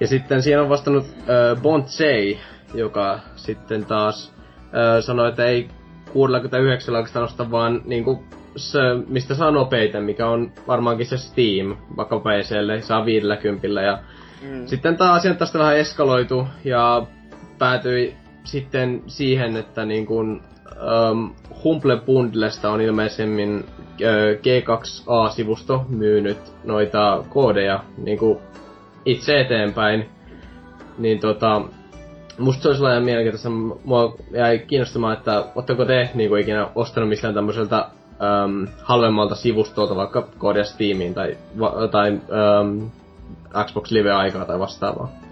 Ja 0.00 0.06
sitten 0.06 0.42
siinä 0.42 0.62
on 0.62 0.68
vastannut 0.68 1.04
äh, 1.04 1.62
Bontsei, 1.62 2.38
joka 2.74 3.18
sitten 3.36 3.84
taas 3.84 4.34
äh, 4.62 5.04
sanoi, 5.04 5.28
että 5.28 5.44
ei 5.46 5.68
69 6.12 6.94
oikeastaan 6.94 7.24
osta 7.24 7.50
vaan 7.50 7.82
niinku 7.84 8.24
se, 8.56 8.78
mistä 9.08 9.34
saa 9.34 9.50
nopeiten, 9.50 10.04
mikä 10.04 10.26
on 10.28 10.52
varmaankin 10.66 11.06
se 11.06 11.16
Steam, 11.18 11.76
vaikka 11.96 12.20
PClle, 12.20 12.80
saa 12.82 13.04
50 13.04 13.80
ja 13.80 13.98
Mm. 14.42 14.66
sitten 14.66 14.96
tämä 14.96 15.12
asia 15.12 15.30
on 15.30 15.36
tästä 15.36 15.58
vähän 15.58 15.76
eskaloitu 15.76 16.48
ja 16.64 17.06
päätyi 17.58 18.14
sitten 18.46 19.02
siihen, 19.06 19.56
että 19.56 19.84
niin 19.84 20.06
kuin, 20.06 20.42
um, 21.10 21.34
Humble 21.64 21.96
Bundlesta 21.96 22.70
on 22.70 22.80
ilmeisemmin 22.80 23.64
ö, 24.02 24.34
G2A-sivusto 24.34 25.84
myynyt 25.88 26.38
noita 26.64 27.24
koodeja 27.28 27.84
niin 27.98 28.18
kuin 28.18 28.38
itse 29.04 29.40
eteenpäin. 29.40 30.08
Niin 30.98 31.20
tota, 31.20 31.62
musta 32.38 32.62
se 32.62 32.68
olisi 32.68 32.78
sellainen 32.78 33.04
mielenkiintoista, 33.04 33.50
mua 33.84 34.16
jäi 34.30 34.58
kiinnostamaan, 34.58 35.16
että 35.16 35.44
ootteko 35.54 35.84
te 35.84 36.10
niin 36.14 36.28
kuin 36.28 36.42
ikinä 36.42 36.68
ostanut 36.74 37.08
mistään 37.08 37.34
tämmöiseltä 37.34 37.88
um, 38.44 38.66
halvemmalta 38.82 39.34
sivustolta 39.34 39.96
vaikka 39.96 40.28
koodia 40.38 40.64
Steamiin 40.64 41.14
tai, 41.14 41.36
va- 41.60 41.88
tai 41.90 42.10
um, 42.10 42.90
Xbox 43.66 43.90
Live-aikaa 43.90 44.44
tai 44.44 44.58
vastaavaa. 44.58 45.25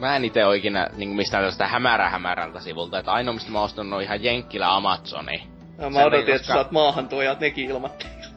Mä 0.00 0.16
en 0.16 0.24
ite 0.24 0.46
oo 0.46 0.52
ikinä 0.52 0.88
niin 0.96 1.08
mistään 1.08 1.44
tästä 1.44 1.68
hämärä 1.68 2.10
hämärältä 2.10 2.60
sivulta, 2.60 2.98
että 2.98 3.12
ainoa 3.12 3.34
mistä 3.34 3.52
mä 3.52 3.60
oon 3.60 3.92
on 3.92 4.02
ihan 4.02 4.24
Jenkkilä 4.24 4.74
Amazoni. 4.74 5.42
Ja 5.78 5.90
mä 5.90 6.04
odotin, 6.04 6.34
että 6.34 6.46
sä 6.46 6.54
saat 6.54 6.70
maahan 6.70 7.08
tuojat 7.08 7.40
nekin 7.40 7.70
ilmatteeksi. 7.70 8.30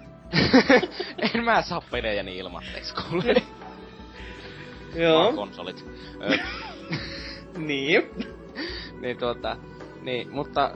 en 1.36 1.44
mä 1.44 1.62
saa 1.62 1.82
pelejä 1.92 2.24
niin 2.24 2.38
ilmatteeksi 2.38 2.94
kuule. 2.96 3.36
Joo, 5.04 5.34
konsolit. 5.34 5.86
Niin. 7.58 8.10
niin 9.02 9.18
tuota, 9.18 9.58
niin, 10.02 10.32
mutta 10.32 10.72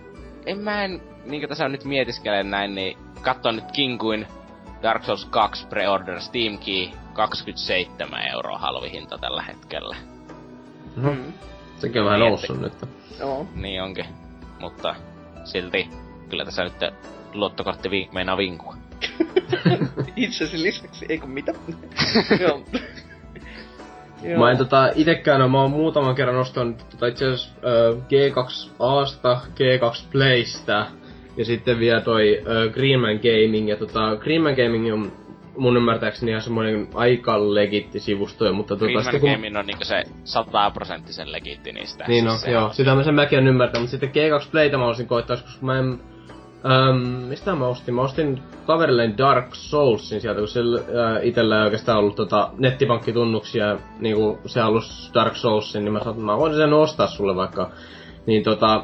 en 0.45 0.59
mä 0.59 0.83
en, 0.83 1.01
niinkö 1.25 1.47
tässä 1.47 1.69
nyt 1.69 1.83
mietiskelen 1.83 2.51
näin, 2.51 2.75
niin 2.75 2.97
katson 3.21 3.55
nyt 3.55 3.71
Kinguin 3.71 4.27
Dark 4.83 5.03
Souls 5.03 5.25
2 5.25 5.67
pre-order 5.67 6.21
Steam 6.21 6.57
Key 6.57 6.99
27 7.13 8.27
euroa 8.33 8.57
halvi 8.57 8.91
hinta 8.91 9.17
tällä 9.17 9.41
hetkellä. 9.41 9.95
No, 10.95 11.11
Mm. 11.11 11.33
sekin 11.77 12.01
on 12.01 12.05
vähän 12.05 12.19
Niin, 12.19 12.29
noussut 12.29 12.61
nyt. 12.61 12.73
Joo. 13.19 13.47
Niin 13.55 13.81
onkin. 13.81 14.05
Mutta 14.59 14.95
silti 15.43 15.89
kyllä 16.29 16.45
tässä 16.45 16.63
nyt 16.63 16.73
luottokortti 17.33 17.91
vi- 17.91 18.09
meinaa 18.13 18.37
vinkua. 18.37 18.75
Itsesi 20.15 20.63
lisäksi, 20.63 21.05
eikö 21.09 21.25
mitä? 21.27 21.51
Joo. 22.39 22.61
Joo. 24.23 24.39
Mä 24.39 24.51
en 24.51 24.57
tota 24.57 24.89
itekään 24.95 25.51
mä 25.51 25.61
oon 25.61 25.71
muutaman 25.71 26.15
kerran 26.15 26.35
ostanut 26.37 26.89
tota 26.89 27.07
itse 27.07 27.25
asiassa 27.25 27.51
äh, 27.55 28.01
G2Asta, 28.01 29.37
G2 29.55 30.03
Playstä 30.11 30.85
ja 31.37 31.45
sitten 31.45 31.79
vielä 31.79 32.01
toi 32.01 32.37
äh, 32.39 32.73
Greenman 32.73 33.15
Gaming 33.15 33.69
ja 33.69 33.75
tota 33.77 34.15
Greenman 34.15 34.53
Gaming 34.53 34.93
on 34.93 35.11
mun 35.57 35.77
ymmärtääkseni 35.77 36.31
ihan 36.31 36.41
semmoinen 36.41 36.87
aika 36.93 37.55
legitti 37.55 37.99
sivusto, 37.99 38.53
mutta 38.53 38.75
tota 38.75 38.85
Greenman 38.85 39.19
kun... 39.19 39.31
Gaming 39.31 39.57
on 39.57 39.65
niinku 39.65 39.85
se 39.85 40.03
sataprosenttisen 40.23 41.31
legitti 41.31 41.71
niistä. 41.71 42.05
Niin 42.07 42.25
no, 42.25 42.31
Siis 42.31 42.41
se 42.41 42.51
joo, 42.51 42.65
on- 42.65 42.73
sitä 42.73 42.95
mä 42.95 43.03
sen 43.03 43.15
mäkin 43.15 43.39
on 43.39 43.47
ymmärtänyt, 43.47 43.81
mutta 43.81 43.91
sitten 43.91 44.09
G2 44.41 44.47
Playtä 44.51 44.77
mä 44.77 44.87
olisin 44.87 45.07
koittaa, 45.07 45.37
koska 45.37 45.65
mä 45.65 45.79
en... 45.79 45.99
Ähm, 46.71 46.97
mistä 47.29 47.55
mä 47.55 47.67
ostin? 47.67 47.95
Mä 47.95 48.01
ostin 48.01 48.41
kaverille 48.67 49.13
Dark 49.17 49.55
Soulsin 49.55 50.21
sieltä, 50.21 50.39
kun 50.39 50.47
sillä 50.47 50.79
äh, 50.79 51.25
itellä 51.25 51.57
ei 51.57 51.63
oikeastaan 51.63 51.99
ollut 51.99 52.15
tota, 52.15 52.49
nettipankkitunnuksia, 52.57 53.77
niinku 53.99 54.39
se 54.45 54.61
halus 54.61 55.11
Dark 55.13 55.35
Soulsin, 55.35 55.83
niin 55.83 55.93
mä 55.93 55.99
sanoin, 55.99 56.15
että 56.15 56.25
mä 56.25 56.37
voin 56.37 56.55
sen 56.55 56.73
ostaa 56.73 57.07
sulle 57.07 57.35
vaikka. 57.35 57.71
Niin 58.25 58.43
tota, 58.43 58.83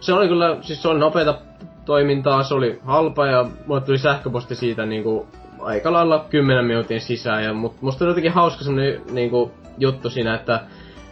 se 0.00 0.12
oli 0.12 0.28
kyllä, 0.28 0.56
siis 0.60 0.82
se 0.82 0.88
oli 0.88 0.98
nopeata 0.98 1.38
toimintaa, 1.84 2.42
se 2.42 2.54
oli 2.54 2.78
halpa 2.84 3.26
ja 3.26 3.46
mulle 3.66 3.80
tuli 3.80 3.98
sähköposti 3.98 4.54
siitä 4.54 4.86
niinku 4.86 5.26
aika 5.66 5.92
lailla 5.92 6.26
10 6.30 6.64
minuutin 6.64 7.00
sisään. 7.00 7.44
Ja, 7.44 7.52
mut 7.52 7.82
musta 7.82 8.04
oli 8.04 8.10
jotenkin 8.10 8.32
hauska 8.32 8.64
semmonen 8.64 9.00
niinku, 9.12 9.50
juttu 9.78 10.10
siinä, 10.10 10.34
että 10.34 10.60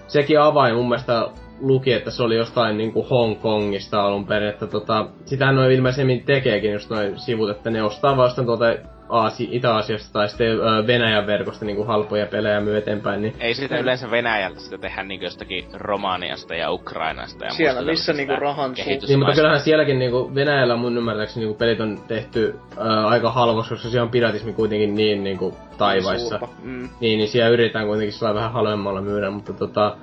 sekin 0.06 0.40
avain 0.40 0.74
mun 0.74 0.88
mielestä 0.88 1.28
luki, 1.60 1.92
että 1.92 2.10
se 2.10 2.22
oli 2.22 2.36
jostain 2.36 2.76
niinku 2.76 3.06
Hongkongista 3.10 4.02
alun 4.02 4.26
perin, 4.26 4.48
että 4.48 4.66
tota, 4.66 5.06
sitähän 5.24 5.54
noin 5.54 5.72
ilmeisemmin 5.72 6.24
tekeekin 6.24 6.72
just 6.72 6.90
noin 6.90 7.18
sivut, 7.18 7.50
että 7.50 7.70
ne 7.70 7.82
ostaa 7.82 8.16
vasta 8.16 8.44
tuolta 8.44 8.64
Aasi, 9.08 9.48
Itä-Aasiasta 9.52 10.12
tai 10.12 10.28
sitten 10.28 10.58
Venäjän 10.86 11.26
verkosta 11.26 11.64
niinku 11.64 11.84
halpoja 11.84 12.26
pelejä 12.26 12.60
myy 12.60 12.76
eteenpäin, 12.76 13.22
niin 13.22 13.34
Ei 13.40 13.54
sitä 13.54 13.78
yleensä 13.78 14.10
Venäjältä 14.10 14.60
sitä 14.60 14.78
tehdä 14.78 15.02
niinku 15.02 15.24
jostakin 15.24 15.64
Romaniasta 15.74 16.54
ja 16.54 16.72
Ukrainasta 16.72 17.44
ja 17.44 17.50
Siellä, 17.50 17.82
missä 17.82 18.12
niinku 18.12 18.34
rahan 18.38 18.72
Niin, 19.08 19.18
mutta 19.18 19.34
kyllähän 19.34 19.60
sielläkin 19.60 19.98
niinku 19.98 20.34
Venäjällä 20.34 20.76
mun 20.76 20.96
ymmärtääkseni 20.96 21.46
niinku 21.46 21.58
pelit 21.58 21.80
on 21.80 22.00
tehty 22.08 22.54
ää, 22.78 23.06
aika 23.06 23.30
halvoksi, 23.30 23.70
koska 23.70 23.88
siellä 23.88 24.04
on 24.04 24.10
piratismi 24.10 24.52
kuitenkin 24.52 24.94
niin 24.94 25.24
niinku 25.24 25.56
taivaissa. 25.78 26.38
Suurpa. 26.38 26.48
Mm. 26.62 26.88
Niin, 27.00 27.18
niin 27.18 27.28
siellä 27.28 27.50
yritetään 27.50 27.86
kuitenkin 27.86 28.12
sillä 28.12 28.34
vähän 28.34 28.52
halvemmalla 28.52 29.00
myydä, 29.00 29.30
mutta 29.30 29.52
tota, 29.52 29.96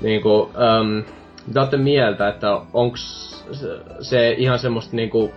niinku, 0.00 0.50
äm, 0.80 1.04
mitä 1.46 1.60
olette 1.60 1.76
mieltä, 1.76 2.28
että 2.28 2.58
onks 2.72 3.30
se, 3.52 3.68
se 4.00 4.34
ihan 4.38 4.58
semmoista 4.58 4.96
niinku 4.96 5.32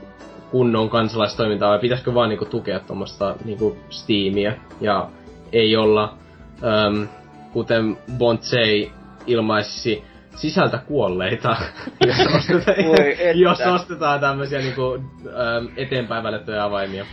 kunnon 0.53 0.89
kansalaistoimintaa 0.89 1.69
vai 1.69 1.80
pitäisikö 1.80 2.13
vaan 2.13 2.30
niinku 2.30 2.45
tukea 2.45 2.80
tuommoista 2.80 3.35
niinku 3.45 3.77
Steamia 3.89 4.53
ja 4.81 5.09
ei 5.51 5.75
olla, 5.75 6.17
äm, 6.63 7.07
kuten 7.53 7.97
Bontsei 8.17 8.91
ilmaisisi, 9.27 10.03
sisältä 10.35 10.77
kuolleita, 10.77 11.55
jos 12.07 12.17
ostetaan, 12.35 12.77
Voi 12.88 13.15
jos 13.35 13.59
ostetaan 13.61 14.19
tämmöisiä 14.19 14.59
niinku, 14.59 14.93
äm, 15.27 15.67
eteenpäin 15.77 16.23
välittyjä 16.23 16.63
avaimia. 16.63 17.05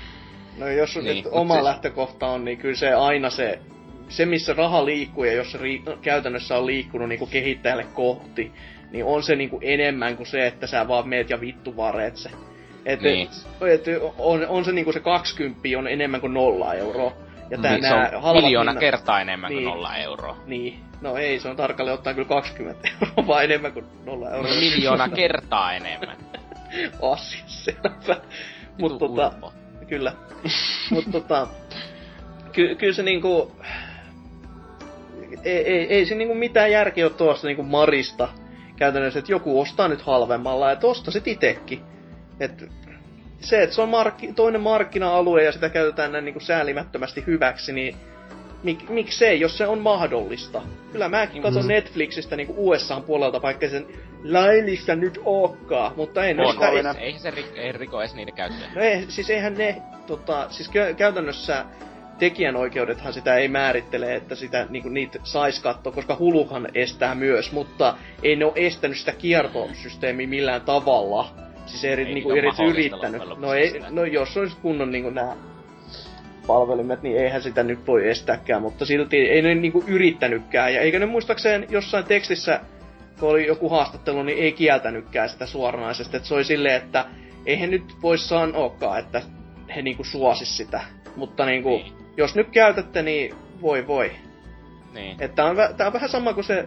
No 0.58 0.68
jos 0.68 0.96
Niin, 0.96 1.16
mut 1.24 1.32
oma 1.32 1.54
siis- 1.54 1.64
lähtökohta 1.64 2.26
on, 2.26 2.44
niin 2.44 2.58
kyllä 2.58 2.76
se 2.76 2.92
aina 2.94 3.30
se, 3.30 3.58
se 4.08 4.26
missä 4.26 4.52
raha 4.52 4.84
liikkuu 4.84 5.24
ja 5.24 5.32
jos 5.32 5.52
se 5.52 5.58
ri- 5.58 5.96
käytännössä 6.02 6.58
on 6.58 6.66
liikkunut 6.66 7.08
niin 7.08 7.18
kuin 7.18 7.30
kehittäjälle 7.30 7.86
kohti, 7.94 8.52
niin 8.90 9.04
on 9.04 9.22
se 9.22 9.36
niin 9.36 9.50
kuin 9.50 9.62
enemmän 9.66 10.16
kuin 10.16 10.26
se, 10.26 10.46
että 10.46 10.66
sä 10.66 10.88
vaan 10.88 11.08
meet 11.08 11.30
ja 11.30 11.40
vittu 11.40 11.76
vareet 11.76 12.16
se. 12.16 12.30
Et, 12.86 13.00
Niin. 13.00 13.28
et, 13.70 13.84
on, 14.18 14.46
on 14.48 14.64
se 14.64 14.72
niinku 14.72 14.92
se 14.92 15.00
20 15.00 15.60
on 15.78 15.88
enemmän 15.88 16.20
kuin 16.20 16.34
nolla 16.34 16.74
euroa. 16.74 17.12
Ja 17.50 17.58
tää 17.58 17.72
Niin, 17.72 17.82
se 17.82 17.88
nää 17.90 18.10
on 18.16 18.22
halvat 18.22 18.42
miljoona 18.44 18.72
hinnat- 18.72 18.78
kertaa 18.80 19.20
enemmän 19.20 19.48
kuin 19.52 19.56
Niin. 19.56 19.68
nolla 19.68 19.96
euroa. 19.96 20.36
Niin. 20.46 20.80
No 21.00 21.16
ei, 21.16 21.40
se 21.40 21.48
on 21.48 21.56
tarkalleen 21.56 21.94
ottaen 21.94 22.16
kyllä 22.16 22.28
20 22.28 22.88
euroa, 23.02 23.26
vaan 23.26 23.44
enemmän 23.44 23.72
kuin 23.72 23.84
nolla 24.04 24.30
euroa. 24.30 24.48
No 24.54 24.60
miljoona 24.60 25.08
kertaa 25.08 25.72
enemmän. 25.72 26.16
Asia 27.12 27.44
selvä. 27.46 28.16
Mut 28.80 28.98
tota, 28.98 29.26
urpo. 29.34 29.52
kyllä. 29.88 30.12
Mut 30.90 31.04
tota, 31.12 31.46
ky- 32.52 32.74
kyllä 32.74 32.92
se 32.92 33.02
niinku... 33.02 33.52
Ei, 35.44 35.56
ei, 35.66 35.86
ei 35.94 36.06
se 36.06 36.14
niinku 36.14 36.34
mitään 36.34 36.70
järkeä 36.70 37.04
ole 37.06 37.12
tuosta 37.12 37.46
niinku 37.46 37.62
Marista 37.62 38.28
käytännössä, 38.76 39.18
että 39.18 39.32
joku 39.32 39.60
ostaa 39.60 39.88
nyt 39.88 40.02
halvemmalla, 40.02 40.72
että 40.72 40.86
osta 40.86 41.10
sit 41.10 41.26
itekin. 41.28 41.80
Et 42.40 42.64
se, 43.40 43.62
että 43.62 43.74
se 43.74 43.82
on 43.82 43.88
markki, 43.88 44.32
toinen 44.32 44.60
markkina-alue 44.60 45.44
ja 45.44 45.52
sitä 45.52 45.68
käytetään 45.68 46.12
näin 46.12 46.24
niinku 46.24 46.40
säälimättömästi 46.40 47.24
hyväksi, 47.26 47.72
niin 47.72 47.96
mik, 48.62 48.88
miksei, 48.88 49.40
jos 49.40 49.58
se 49.58 49.66
on 49.66 49.78
mahdollista. 49.78 50.62
Kyllä 50.92 51.08
mäkin 51.08 51.42
katson 51.42 51.62
Mm. 51.62 51.68
Netflixistä 51.68 52.36
niinku 52.36 52.54
USAn 52.56 53.02
puolelta, 53.02 53.42
vaikka 53.42 53.68
sen 53.68 53.86
laillista 54.24 54.94
nyt 54.96 55.20
ookaan, 55.24 55.92
mutta 55.96 56.24
en 56.24 56.40
On, 56.40 56.52
sitä- 56.52 56.68
ei, 56.98 57.06
ei 57.06 57.18
se 57.18 57.30
rik, 57.30 57.46
ei 57.54 57.72
riko 57.72 58.00
edes 58.00 58.14
niiden 58.14 58.34
käyttöä. 58.34 58.66
No 58.74 58.80
ei, 58.82 59.04
siis 59.08 59.30
eihän 59.30 59.54
ne, 59.54 59.82
tota, 60.06 60.46
siis 60.50 60.70
kä- 60.70 60.94
käytännössä 60.94 61.64
tekijänoikeudethan 62.18 63.12
sitä 63.12 63.34
ei 63.34 63.48
määrittele, 63.48 64.14
että 64.14 64.34
sitä 64.34 64.66
niinku, 64.70 64.88
niitä 64.88 65.18
sais 65.24 65.60
katsoa, 65.60 65.92
koska 65.92 66.16
Huluhan 66.18 66.68
estää 66.74 67.14
myös, 67.14 67.52
mutta 67.52 67.94
ei 68.22 68.36
ne 68.36 68.44
ole 68.44 68.52
estänyt 68.56 68.96
sitä 68.98 69.12
kiertosysteemiä 69.12 70.26
millään 70.26 70.60
tavalla. 70.60 71.34
Siis 71.66 71.84
ei, 71.84 71.90
Ei 71.94 72.04
niinku 72.04 72.30
edes 72.30 72.58
mahdollista 72.58 72.96
yrittänyt. 72.96 73.38
No, 73.38 73.54
ei, 73.54 73.70
sitä. 73.70 73.86
no 73.90 74.04
jos 74.04 74.36
olisi 74.36 74.56
kunnon 74.62 74.90
niinku 74.92 75.10
nämä 75.10 75.36
palvelimet, 76.46 77.02
niin 77.02 77.16
eihän 77.16 77.42
sitä 77.42 77.62
nyt 77.62 77.86
voi 77.86 78.08
estääkään, 78.10 78.62
mutta 78.62 78.84
silti 78.86 79.16
ei 79.16 79.42
ne 79.42 79.54
niinku 79.54 79.84
yrittänytkään. 79.86 80.74
Ja 80.74 80.80
eikä 80.80 80.98
ne 80.98 81.06
muistaakseen 81.06 81.66
jossain 81.68 82.04
tekstissä, 82.04 82.60
kun 83.20 83.28
oli 83.28 83.46
joku 83.46 83.68
haastattelu, 83.68 84.22
niin 84.22 84.38
ei 84.38 84.52
kieltänytkään 84.52 85.28
sitä 85.28 85.46
suoranaisesti. 85.46 86.16
Että 86.16 86.28
se 86.28 86.34
oli 86.34 86.44
silleen, 86.44 86.76
että 86.76 87.04
eihän 87.46 87.70
nyt 87.70 87.84
voi 88.02 88.18
sanoakaan, 88.18 88.98
että 88.98 89.22
he 89.76 89.82
niinku 89.82 90.04
suosis 90.04 90.56
sitä. 90.56 90.80
Mutta 91.16 91.46
niinku, 91.46 91.68
Niin. 91.68 91.92
jos 92.16 92.34
nyt 92.34 92.48
käytätte, 92.48 93.02
niin 93.02 93.34
voi 93.62 93.86
voi. 93.86 94.10
Niin. 94.94 95.16
Että 95.20 95.44
on, 95.44 95.56
vä- 95.56 95.74
tää 95.76 95.86
on 95.86 95.92
vähän 95.92 96.08
sama 96.08 96.32
kuin 96.34 96.44
se 96.44 96.64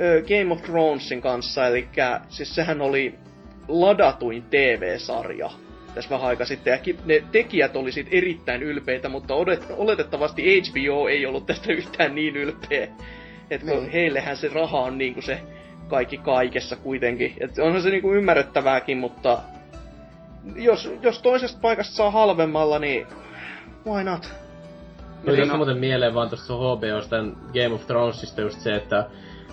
ö, 0.00 0.22
Game 0.22 0.52
of 0.52 0.62
Thronesin 0.62 1.20
kanssa, 1.20 1.66
eli 1.66 1.88
siis 2.28 2.54
sehän 2.54 2.80
oli 2.80 3.14
ladatuin 3.68 4.42
TV-sarja 4.50 5.50
tässä 5.94 6.10
vähän 6.10 6.28
aika 6.28 6.44
sitten, 6.44 6.70
ja 6.70 6.94
ne 7.04 7.22
tekijät 7.32 7.76
oli 7.76 7.92
siitä 7.92 8.10
erittäin 8.12 8.62
ylpeitä, 8.62 9.08
mutta 9.08 9.34
odet, 9.34 9.66
oletettavasti 9.70 10.60
HBO 10.60 11.08
ei 11.08 11.26
ollut 11.26 11.46
tästä 11.46 11.72
yhtään 11.72 12.14
niin 12.14 12.36
ylpeä. 12.36 12.88
Että 13.50 13.66
Niin. 13.66 13.80
niin. 13.80 13.92
heillehän 13.92 14.36
se 14.36 14.48
raha 14.48 14.80
on 14.80 14.98
niinku 14.98 15.22
se 15.22 15.40
kaikki 15.88 16.16
kaikessa 16.16 16.76
kuitenkin. 16.76 17.34
Et 17.40 17.58
onhan 17.58 17.82
se 17.82 17.90
niinku 17.90 18.12
ymmärrettävääkin, 18.12 18.98
mutta 18.98 19.38
jos, 20.56 20.90
jos 21.02 21.22
toisesta 21.22 21.58
paikasta 21.62 21.94
saa 21.94 22.10
halvemmalla, 22.10 22.78
niin 22.78 23.06
why 23.86 24.04
not? 24.04 24.32
Tuli 25.24 25.36
Niin, 25.36 25.40
tästä 25.40 25.56
muuten 25.56 25.78
mieleen 25.78 26.14
vaan 26.14 26.28
tuosta 26.28 26.54
HBOsta 26.54 27.16
Game 27.52 27.74
of 27.74 27.86
Thronesista 27.86 28.40
just 28.40 28.60
se, 28.60 28.74
että 28.74 29.06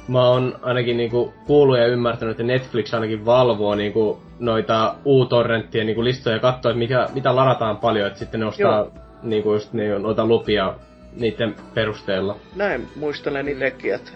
mä 0.10 0.27
oon 0.30 0.60
ainakin 0.61 0.98
niinku 0.98 1.34
kuullut 1.48 1.77
ja 1.77 1.88
ymmärtänyt, 1.88 2.31
että 2.31 2.44
Netflix 2.44 2.94
ainakin 2.94 3.26
valvoo 3.26 3.76
niinku 3.76 4.22
noita 4.40 4.95
U-torrenttien 5.06 5.86
niinku 5.86 6.03
listoja 6.03 6.36
ja 6.36 6.40
katsoo, 6.40 6.69
että 6.72 6.80
mikä, 6.80 7.07
mitä 7.14 7.36
ladataan 7.36 7.77
paljon, 7.77 8.07
että 8.07 8.19
sitten 8.19 8.40
ne 8.40 8.45
ostaa 8.45 8.77
Joo. 8.80 8.91
niinku 9.23 9.53
just 9.53 9.73
niin, 9.73 10.02
noita 10.02 10.26
lupia 10.26 10.73
niiden 11.15 11.56
perusteella. 11.73 12.36
Näin 12.56 12.88
muistelen 12.95 13.48
itsekin, 13.48 13.94
että 13.94 14.11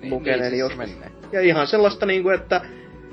Niin, 0.00 0.10
lukeneeni 0.14 0.56
niin, 0.56 0.70
siis 0.70 0.90
joskus. 0.90 1.32
Ja 1.32 1.40
ihan 1.40 1.66
sellaista 1.66 2.06
niinku, 2.06 2.28
että 2.28 2.60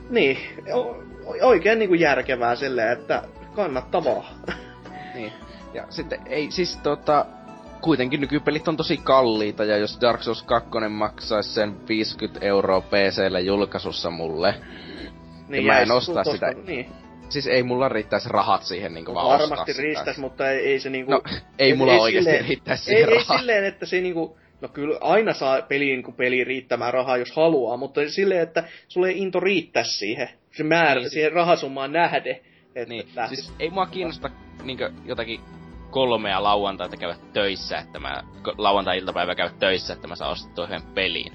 niin, 0.09 0.37
o- 0.73 1.03
oikein 1.41 1.79
niinku 1.79 1.95
järkevää 1.95 2.55
silleen, 2.55 2.91
että 2.99 3.23
kannattavaa. 3.55 4.29
Niin. 5.15 5.33
Ja 5.73 5.83
sitten 5.89 6.19
ei 6.25 6.51
siis 6.51 6.77
tota... 6.77 7.25
kuitenkin 7.81 8.21
nykypelit 8.21 8.67
on 8.67 8.77
tosi 8.77 8.97
kalliita, 8.97 9.63
ja 9.65 9.77
jos 9.77 9.97
Dark 10.01 10.23
Souls 10.23 10.43
2 10.43 10.69
maksaisi 10.89 11.49
sen 11.53 11.87
50 11.87 12.45
euroa 12.45 12.81
PCllä 12.81 13.39
julkaisussa 13.39 14.09
mulle, 14.09 14.55
niin 15.47 15.65
mä 15.65 15.79
en 15.79 15.91
ostaa 15.91 16.23
sitä. 16.23 16.53
Niin. 16.67 16.89
siis 17.29 17.47
ei 17.47 17.63
mulla 17.63 17.89
riittäisi 17.89 18.29
rahat 18.29 18.63
siihen 18.63 18.93
niinku 18.93 19.13
vaan 19.13 19.39
Varmasti 19.39 19.71
sitä. 19.73 19.83
riistäis, 19.83 20.17
mutta 20.17 20.49
ei, 20.49 20.59
ei 20.67 20.79
se 20.79 20.89
niinku... 20.89 21.11
No, 21.11 21.21
ei 21.59 21.73
mulla 21.75 21.93
oikeesti 21.93 22.29
silleen- 22.31 22.47
riittäisi 22.47 22.91
ei, 22.91 22.95
siihen 22.97 23.09
ei 23.09 23.15
rahaa. 23.19 23.37
silleen, 23.37 23.65
että 23.65 23.85
se 23.85 24.01
niinku... 24.01 24.37
No 24.61 24.67
kyllä 24.67 24.97
aina 25.01 25.33
saa 25.33 25.61
peliin 25.61 26.03
kuin 26.03 26.15
peliin 26.15 26.47
riittämään 26.47 26.93
rahaa, 26.93 27.17
jos 27.17 27.35
haluaa, 27.35 27.77
mutta 27.77 28.01
silleen, 28.09 28.41
että 28.41 28.63
sulle 28.87 29.09
ei 29.09 29.17
into 29.21 29.39
riittää 29.39 29.83
siihen. 29.83 30.29
Se 30.57 30.63
määrä, 30.63 31.01
Niin. 31.01 31.09
siihen 31.09 31.31
rahasummaan 31.31 31.93
nähden. 31.93 32.35
Että 32.75 32.89
Niin, 32.93 33.05
siis 33.29 33.53
ei 33.59 33.69
mua 33.69 33.85
kiinnosta 33.85 34.29
niinkö 34.63 34.91
jotakin 35.05 35.39
kolmea 35.91 36.43
lauantaita 36.43 36.97
käydä 36.97 37.15
töissä, 37.33 37.77
että 37.77 37.99
mä 37.99 38.23
lauantai-iltapäivä 38.57 39.35
käydä 39.35 39.53
töissä, 39.59 39.93
että 39.93 40.07
mä 40.07 40.15
saan 40.15 40.31
ostettua 40.31 40.65
yhden 40.65 40.81
pelin. 40.81 41.33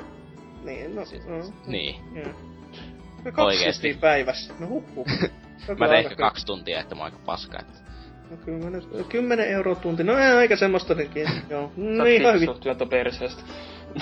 Niin, 0.64 0.96
no, 0.96 1.04
Siis- 1.04 1.26
mm, 1.26 1.52
Niin. 1.66 1.96
mm. 2.10 2.22
No, 3.24 3.32
kaksi 3.32 3.40
Oikeesti. 3.40 3.94
päivässä. 4.00 4.54
No 4.58 4.68
huppu. 4.68 5.06
Mä 5.78 5.88
teen 5.88 5.98
ehkä 6.00 6.16
kaksi 6.16 6.46
tuntia, 6.46 6.80
että 6.80 6.94
mä 6.94 7.00
oon 7.00 7.12
aika 7.12 7.22
paska. 7.26 7.58
Että... 7.60 7.72
No, 8.30 8.36
kyllä, 8.36 8.70
no, 8.70 9.04
10 9.08 9.48
euroa 9.48 9.74
tunti. 9.74 10.04
No 10.04 10.18
ei 10.18 10.32
aika 10.32 10.56
semmoista 10.56 10.94
nekin. 10.94 11.22
Joo. 11.50 11.72
Sä 11.76 11.80
No 11.82 12.02
oot 12.04 12.08
ihan 12.12 12.34
hyvin. 12.34 12.88
perseestä. 12.90 13.42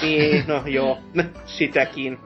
Niin, 0.03 0.45
no 0.47 0.63
joo. 0.79 0.99
Sitäkin. 1.47 2.19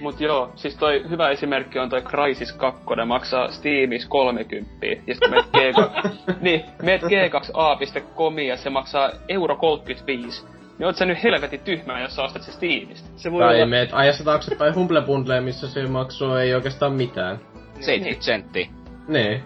Mut 0.00 0.20
joo, 0.20 0.52
siis 0.56 0.76
toi 0.76 1.04
hyvä 1.10 1.30
esimerkki 1.30 1.78
on 1.78 1.90
toi 1.90 2.02
Crysis 2.02 2.52
2, 2.52 2.80
maksaa 3.06 3.50
Steamis 3.50 4.06
30. 4.06 4.86
Ja 4.86 5.14
sitten 5.14 5.30
meet 5.30 5.46
G2, 5.46 6.08
niin, 6.40 6.64
meet 6.82 7.02
g2a.com 7.02 8.38
ja 8.38 8.56
se 8.56 8.70
maksaa 8.70 9.10
euro 9.28 9.56
35. 9.56 10.46
Niin 10.78 10.86
oot 10.86 10.96
sä 10.96 11.04
nyt 11.04 11.22
helvetin 11.22 11.60
tyhmää, 11.60 12.02
jos 12.02 12.16
sä 12.16 12.22
ostat 12.22 12.42
se 12.42 12.52
Steamista. 12.52 13.08
Se 13.16 13.32
voi 13.32 13.42
Tai 13.42 13.54
olla... 13.54 13.66
meet 13.66 13.90
ajassa 13.92 14.24
taaksepäin 14.24 14.74
Humble 14.74 15.02
Bundleen, 15.02 15.44
missä 15.44 15.68
se 15.68 15.86
maksoi 15.86 16.42
ei 16.42 16.54
oikeastaan 16.54 16.92
mitään. 16.92 17.38
70 17.80 18.24
senttiä. 18.24 18.66
Niin. 19.08 19.44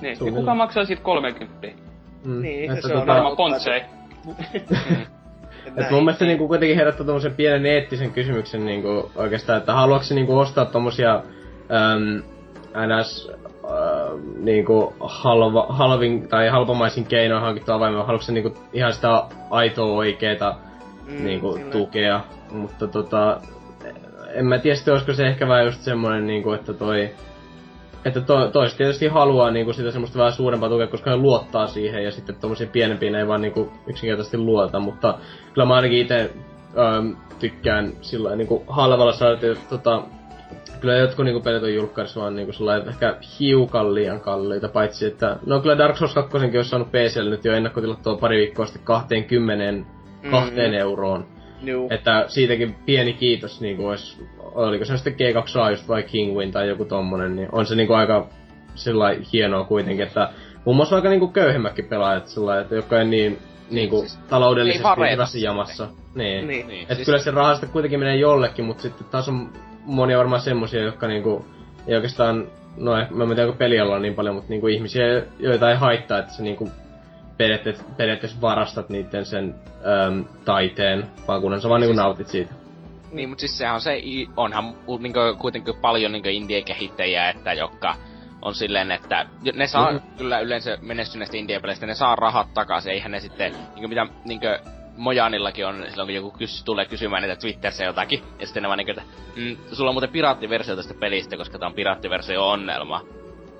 Niin, 0.00 0.10
ja 0.10 0.16
Suunnilleen. 0.16 0.44
kuka 0.44 0.54
maksaa 0.54 0.84
siitä 0.84 1.02
30? 1.02 1.68
Mm. 2.24 2.42
Niin, 2.42 2.70
että 2.70 2.88
se 2.88 2.94
on 2.94 3.00
tota, 3.00 3.12
Varmaan 3.12 3.36
Pontsei. 3.36 3.82
Et 5.76 5.90
mun 5.90 6.04
mielestä 6.04 6.24
niinku 6.24 6.48
kuitenkin 6.48 6.76
herättää 6.76 7.06
tommosen 7.06 7.34
pienen 7.34 7.66
eettisen 7.66 8.12
kysymyksen 8.12 8.64
niinku 8.64 9.10
oikeastaan, 9.16 9.58
että 9.58 9.74
haluatko 9.74 10.04
se 10.04 10.14
niinku 10.14 10.38
ostaa 10.38 10.64
tommosia 10.64 11.14
äm, 11.14 12.22
ns 13.00 13.30
äh, 13.64 13.70
niinku 14.36 14.94
halva, 15.00 15.66
halvin 15.68 16.28
tai 16.28 16.48
halpamaisin 16.48 17.06
keinoin 17.06 17.42
hankittua 17.42 17.80
vai 17.80 17.92
haluatko 17.92 18.22
se 18.22 18.32
niinku 18.32 18.54
ihan 18.72 18.92
sitä 18.92 19.24
aitoa 19.50 19.96
oikeeta 19.96 20.54
Mm, 21.06 21.24
niinku 21.24 21.52
kyllä. 21.52 21.70
tukea, 21.70 22.20
mutta 22.50 22.86
tota 22.86 23.40
en 24.34 24.46
mä 24.46 24.58
tiedä 24.58 24.76
sitten 24.76 24.92
olisiko 24.92 25.12
se 25.12 25.26
ehkä 25.26 25.48
vähän 25.48 25.64
just 25.64 25.80
semmonen 25.80 26.26
niinku, 26.26 26.52
että 26.52 26.72
toi 26.72 27.10
että 28.04 28.20
to, 28.20 28.48
toiset 28.48 28.78
tietysti 28.78 29.06
haluaa 29.06 29.50
niinku 29.50 29.72
sitä 29.72 29.90
semmoista 29.90 30.18
vähän 30.18 30.32
suurempaa 30.32 30.68
tukea, 30.68 30.86
koska 30.86 31.10
ne 31.10 31.16
luottaa 31.16 31.66
siihen 31.66 32.04
ja 32.04 32.10
sitten 32.10 32.36
tommosia 32.36 32.66
pienempiä 32.66 33.10
ne 33.10 33.18
ei 33.18 33.28
vaan 33.28 33.42
niinku 33.42 33.72
yksinkertaisesti 33.86 34.38
luota, 34.38 34.80
mutta 34.80 35.18
kyllä 35.54 35.66
mä 35.66 35.74
ainakin 35.74 35.98
itse 35.98 36.30
ähm, 36.78 37.10
tykkään 37.38 37.92
sillä 38.00 38.36
niinku 38.36 38.64
halvalla 38.66 39.12
saada, 39.12 39.34
että 39.34 39.68
tota, 39.70 40.02
kyllä 40.80 40.96
jotkut 40.96 41.24
niinku 41.24 41.40
pelit 41.40 41.62
on 41.62 41.74
julkkaissa 41.74 42.20
vaan 42.20 42.36
niinku 42.36 42.52
sellainen 42.52 42.88
ehkä 42.88 43.16
hiukan 43.40 43.94
liian 43.94 44.20
kalliita, 44.20 44.68
paitsi 44.68 45.06
että 45.06 45.36
no 45.46 45.60
kyllä 45.60 45.78
Dark 45.78 45.96
Souls 45.96 46.14
2 46.14 46.36
olisi 46.36 46.70
saanut 46.70 46.92
PClle 46.92 47.30
nyt 47.30 47.44
jo 47.44 47.52
ennakkotilattua 47.52 48.16
pari 48.16 48.38
viikkoa 48.38 48.66
sitten 48.66 48.84
20 48.84 49.90
kahteen 50.30 50.70
Mm. 50.70 50.78
euroon. 50.78 51.26
Juu. 51.62 51.88
Että 51.90 52.24
siitäkin 52.28 52.74
pieni 52.86 53.12
kiitos 53.12 53.60
niinku 53.60 53.86
ois, 53.86 54.24
oliko 54.38 54.84
se 54.84 54.96
sitten 54.96 55.14
G2A 55.14 55.70
just 55.70 55.88
vai 55.88 56.02
Kingwin 56.02 56.52
tai 56.52 56.68
joku 56.68 56.84
tommonen, 56.84 57.36
niin 57.36 57.48
on 57.52 57.66
se 57.66 57.74
niinku 57.74 57.92
aika 57.92 58.28
sillä 58.74 59.16
hienoa 59.32 59.64
kuitenkin, 59.64 60.06
että 60.06 60.30
muun 60.64 60.76
muassa 60.76 60.96
aika 60.96 61.08
niinku 61.08 61.28
köyhemmätkin 61.28 61.84
pelaajat 61.84 62.28
sillä 62.28 62.60
että 62.60 62.74
jotka 62.74 62.98
ei 62.98 63.04
niin 63.04 63.38
niinku 63.70 64.00
Siis 64.00 64.16
taloudellisesti 64.16 64.88
hyvässä 65.12 65.38
jamassa. 65.38 65.88
Niin. 66.14 66.46
Niin. 66.46 66.66
Niin, 66.66 66.86
Et 66.88 67.04
kyllä 67.04 67.18
se 67.18 67.30
raha 67.30 67.54
sitten 67.54 67.70
kuitenkin 67.70 67.98
menee 67.98 68.16
jollekin, 68.16 68.64
mutta 68.64 68.82
sitten 68.82 69.06
taas 69.10 69.28
on 69.28 69.48
monia 69.84 70.18
varmaan 70.18 70.40
semmosia, 70.40 70.82
jotka 70.82 71.06
niinku 71.06 71.44
ei 71.86 71.94
oikeastaan, 71.94 72.46
no 72.76 72.92
mä 72.92 73.24
en 73.24 73.28
tiedä 73.28 73.42
onko 73.42 73.58
pelialalla 73.58 73.98
niin 73.98 74.14
paljon, 74.14 74.34
mutta 74.34 74.50
niinku 74.50 74.66
ihmisiä, 74.66 75.22
joita 75.38 75.70
ei 75.70 75.76
haittaa, 75.76 76.18
että 76.18 76.32
se 76.32 76.42
niinku 76.42 76.68
periaatteessa, 77.42 77.84
periaatteessa 77.96 78.40
varastat 78.40 78.88
niiden 78.88 79.26
sen 79.26 79.54
äm, 80.06 80.24
taiteen, 80.44 81.06
vaan 81.28 81.40
kunhan 81.40 81.60
sä 81.60 81.68
vaan 81.68 81.80
niinku 81.80 81.96
nautit 81.96 82.28
siitä. 82.28 82.54
Niin, 83.12 83.28
mutta 83.28 83.40
siis 83.40 83.58
sehän 83.58 83.74
on 83.74 83.80
se, 83.80 84.02
onhan 84.36 84.74
u- 84.88 84.98
niinkö, 84.98 85.34
kuitenkin 85.38 85.74
paljon 85.80 86.12
niinkö 86.12 86.30
indie-kehittäjiä, 86.30 87.28
että 87.28 87.52
jotka 87.52 87.94
on 88.42 88.54
silleen, 88.54 88.90
että 88.90 89.26
ne 89.54 89.66
saa 89.66 89.92
Mhm. 89.92 90.02
kyllä 90.18 90.40
yleensä 90.40 90.78
menestyneistä 90.80 91.36
indie-peleistä, 91.36 91.86
ne 91.86 91.94
saa 91.94 92.16
rahat 92.16 92.54
takaisin, 92.54 92.92
eihän 92.92 93.12
ne 93.12 93.20
sitten, 93.20 93.52
niinkö 93.74 93.88
mitä 93.88 94.06
niinkö 94.24 94.58
Mojanillakin 94.96 95.66
on, 95.66 95.84
silloin 95.88 96.06
kun 96.06 96.14
joku 96.14 96.30
kys, 96.30 96.64
tulee 96.64 96.84
kysymään 96.84 97.22
niitä 97.22 97.36
Twitterissä 97.40 97.84
jotakin, 97.84 98.22
ja 98.40 98.46
sitten 98.46 98.62
ne 98.62 98.68
vaan 98.68 98.78
niinkö, 98.78 98.92
että 98.92 99.02
mm, 99.36 99.56
sulla 99.72 99.90
on 99.90 99.94
muuten 99.94 100.10
piraattiversio 100.10 100.76
tästä 100.76 100.94
pelistä, 100.94 101.36
koska 101.36 101.58
tää 101.58 101.66
on 101.68 101.74
piraattiversio 101.74 102.48
onnelma. 102.50 103.00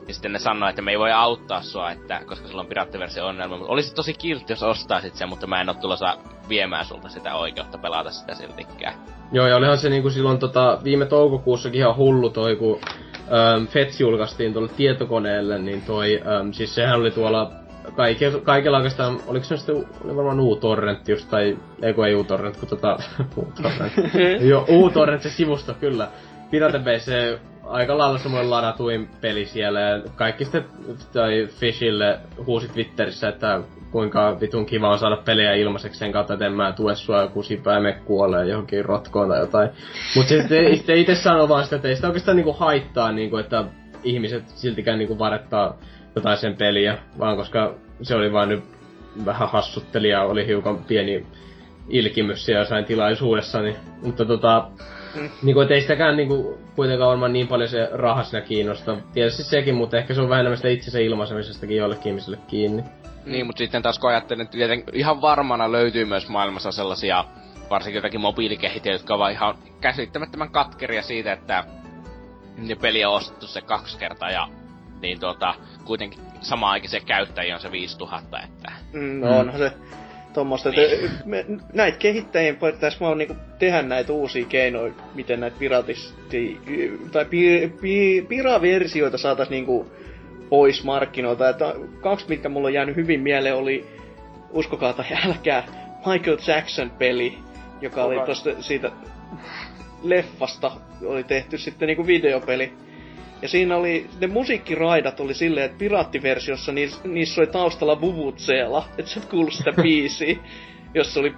Ja 0.09 0.15
sitten 0.15 0.33
ne 0.33 0.39
sanoo, 0.39 0.69
että 0.69 0.83
me 0.83 0.91
ei 0.91 0.99
voi 0.99 1.13
auttaa 1.13 1.63
sua, 1.63 1.91
että, 1.91 2.21
koska 2.27 2.49
sulla 2.49 2.61
on 2.61 2.67
piraattiversio 2.67 3.27
onnelma. 3.27 3.57
Mutta 3.57 3.73
olisi 3.73 3.95
tosi 3.95 4.15
kiltti, 4.15 4.53
jos 4.53 4.63
ostaisit 4.63 5.15
sen, 5.15 5.29
mutta 5.29 5.47
mä 5.47 5.61
en 5.61 5.69
oo 5.69 5.75
tulossa 5.75 6.17
viemään 6.49 6.85
sulta 6.85 7.09
sitä 7.09 7.35
oikeutta 7.35 7.79
pelata 7.79 8.11
sitä 8.11 8.35
siltikään. 8.35 8.95
Joo, 9.33 9.47
ja 9.47 9.57
olihan 9.57 9.79
se 9.79 9.89
niinku 9.89 10.11
silloin 10.11 10.39
tota, 10.39 10.79
viime 10.85 11.07
toukokuussakin 11.07 11.81
ihan 11.81 11.97
hullu 11.97 12.31
toi, 12.31 12.57
kun 12.57 12.81
ähm, 13.17 13.65
Fets 13.67 14.01
julkaistiin 14.01 14.53
tuolle 14.53 14.71
tietokoneelle, 14.77 15.59
niin 15.59 15.83
toi, 15.83 16.23
ähm, 16.27 16.51
siis 16.51 16.75
sehän 16.75 17.01
oli 17.01 17.11
tuolla 17.11 17.51
kaikke, 17.97 18.33
kaikella 18.43 18.77
oikeastaan, 18.77 19.21
oliko 19.27 19.45
se 19.45 19.57
sitten, 19.57 19.77
oli 20.05 20.17
varmaan 20.17 20.41
U-torrent 20.41 21.09
just, 21.09 21.31
tai, 21.31 21.59
ei 21.83 21.95
kun 21.95 22.07
ei 22.07 22.15
U-torrent, 22.15 22.57
kun 22.57 22.69
tota, 22.69 22.99
U-torrent. 23.37 23.93
Joo, 24.51 24.65
U-torrent 24.69 25.23
se 25.23 25.31
sivusto, 25.31 25.75
kyllä. 25.75 26.09
Pirate 26.51 26.79
Bay, 26.79 27.01
se 27.01 27.41
aika 27.65 27.99
lailla 27.99 28.19
semmoinen 28.19 28.51
ladatuin 28.51 29.09
peli 29.21 29.47
siellä, 29.47 29.81
ja 29.81 30.03
kaikki 30.17 30.45
sitten, 30.45 30.65
tai 31.13 31.49
Fishille 31.51 32.21
huusi 32.47 32.69
Twitterissä, 32.69 33.29
että 33.29 33.61
kuinka 33.91 34.41
vitun 34.41 34.67
kiva 34.67 34.91
on 34.91 34.99
saada 34.99 35.17
pelejä 35.17 35.55
ilmaiseksi 35.55 35.99
sen 35.99 36.13
kautta, 36.13 36.33
että 36.33 36.47
en 36.47 36.53
mä 36.53 36.73
tue 36.73 36.95
sua 36.95 37.23
joku 37.23 37.43
sipää 37.43 37.81
me 37.81 37.93
kuolee 37.93 38.47
johonkin 38.47 38.85
rotkoon 38.85 39.29
tai 39.29 39.41
jotain. 39.41 39.71
Mut 40.17 40.29
sitten 40.29 40.77
sitten 40.77 40.97
itse 40.97 41.15
sanoo 41.15 41.49
vaan 41.49 41.65
sitä, 41.65 41.77
että 41.77 41.89
ei 41.89 41.97
sitä 41.97 42.07
oikeastaan 42.07 42.37
niinku 42.37 42.53
haittaa, 42.53 43.13
niinku, 43.13 43.37
että 43.37 43.65
ihmiset 44.05 44.49
siltikään 44.49 44.99
niinku 44.99 45.19
varettaa 45.19 45.79
jotain 46.15 46.39
sen 46.39 46.57
peliä, 46.57 46.99
vaan 47.19 47.37
koska 47.37 47.75
se 48.03 48.15
oli 48.15 48.33
vaan 48.33 48.49
nyt 48.49 48.65
vähän 49.27 49.49
hassuttelija, 49.49 50.23
oli 50.23 50.47
hiukan 50.47 50.79
pieni 50.79 51.27
ilkimys 51.89 52.45
siellä 52.45 52.61
jossain 52.61 52.85
tilaisuudessa, 52.85 53.63
niin, 53.63 53.77
mutta 54.03 54.25
tota, 54.25 54.69
Mm. 55.15 55.31
niinku, 55.43 55.61
et 55.61 55.71
ei 55.71 55.81
sitäkään 55.81 56.17
niinku, 56.17 56.59
kuitenkaan 56.77 57.09
varmaan 57.09 57.33
niin 57.33 57.49
paljon 57.49 57.69
se 57.69 57.89
raha 57.93 58.23
siinä 58.25 58.41
kiinnosta. 58.41 58.97
Tietysti 59.13 59.43
sekin, 59.43 59.75
mutta 59.75 59.99
ehkä 59.99 60.15
se 60.15 60.21
on 60.21 60.29
vähän 60.29 60.41
enemmän 60.41 60.57
sitä 60.57 60.69
itsensä 60.69 60.99
ilmaisemisestakin 60.99 61.77
joillekin 61.77 62.11
ihmisille 62.11 62.39
kiinni. 62.47 62.85
Niin, 63.27 63.47
mutta 63.47 63.59
sitten 63.59 63.83
taas 63.83 63.99
kun 63.99 64.11
ajattelen, 64.11 64.45
että 64.45 64.53
tieten, 64.53 64.85
ihan 64.93 65.21
varmana 65.21 65.73
löytyy 65.73 66.05
myös 66.05 66.29
maailmassa 66.29 66.73
sellaisia, 66.73 67.25
varsinkin 67.71 67.97
jotakin 67.99 68.21
mobiilikehittäjiä, 68.21 68.95
jotka 68.95 69.15
ovat 69.15 69.33
ihan 69.33 69.55
käsittämättömän 69.81 70.51
katkeria 70.51 71.03
siitä, 71.03 71.33
että 71.33 71.65
ne 72.57 72.75
peli 72.75 73.05
on 73.05 73.15
ostettu 73.15 73.47
se 73.47 73.61
kaksi 73.61 73.99
kertaa 73.99 74.31
ja 74.31 74.49
niin 75.01 75.21
tuota, 75.21 75.55
kuitenkin 75.85 76.21
samaan 76.41 76.73
aikaan 76.73 76.91
se 76.91 77.01
käyttäjiä 77.01 77.55
on 77.55 77.61
se 77.61 77.73
5000, 77.73 78.41
että 78.41 78.73
Mm, 78.93 79.21
no 79.21 79.39
onhan 79.39 79.59
se 79.59 79.73
tommoista, 80.33 80.69
että 80.69 81.25
me, 81.25 81.47
näitä 81.73 81.99
kehittäjien 81.99 82.57
pitäisi 82.57 83.01
vaan 83.01 83.19
niinku 83.19 83.37
tehdä 83.59 83.83
näitä 83.83 84.13
uusia 84.13 84.47
keinoja, 84.47 84.93
miten 85.15 85.41
näitä 85.41 85.57
piratisti, 85.59 86.61
tai 87.13 87.25
pi, 87.25 87.73
pi, 87.81 88.27
piraversioita 88.29 89.19
saatais 89.19 89.51
niinku 89.51 89.87
pois 90.49 90.85
markkinoilta. 90.85 91.49
Että 91.49 91.75
kaksi, 92.01 92.29
mitkä 92.29 92.49
mulla 92.49 92.67
on 92.67 92.75
jäänyt 92.75 92.97
hyvin 92.97 93.21
mieleen, 93.21 93.57
oli, 93.57 93.87
uskokaa 94.51 94.93
tai 94.93 95.07
älkää, 95.27 95.65
Michael 96.07 96.39
Jackson-peli, 96.47 97.39
joka 97.81 98.05
oli 98.05 98.27
tosta 98.27 98.63
siitä 98.63 98.91
leffasta 100.03 100.73
oli 101.05 101.25
tehty 101.25 101.59
sitten 101.59 101.87
niinku 101.87 102.07
videopeli. 102.07 102.73
Ja 103.43 103.49
siinä 103.49 103.77
oli, 103.77 104.07
ne 104.21 104.27
musiikkiraidat 104.27 105.21
oli 105.21 105.35
silleen, 105.35 105.67
että 105.67 105.79
piraattiversiossa 105.79 106.73
niissä, 106.73 107.09
niissä 107.09 107.41
oli 107.41 107.47
taustalla 107.47 108.01
Vuvuzela, 108.01 108.89
että 108.99 109.11
sä 109.11 109.21
et 109.21 109.29
kuullut 109.29 109.53
sitä 109.53 109.73
biisiä, 109.83 110.37
jos 110.95 111.15
se 111.15 111.21
oli 111.21 111.35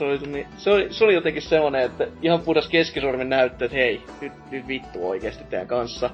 oli, 0.00 0.18
niin, 0.26 0.46
se 0.56 0.70
oli, 0.70 0.86
se 0.90 1.04
oli 1.04 1.14
jotenkin 1.14 1.42
semmonen, 1.42 1.82
että 1.82 2.08
ihan 2.22 2.40
puhdas 2.40 2.68
keskisormen 2.68 3.28
näyttö, 3.28 3.64
että 3.64 3.76
hei, 3.76 4.02
nyt, 4.20 4.32
nyt 4.50 4.68
vittu 4.68 5.08
oikeesti 5.08 5.44
teidän 5.44 5.66
kanssa. 5.66 6.10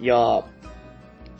Ja 0.00 0.42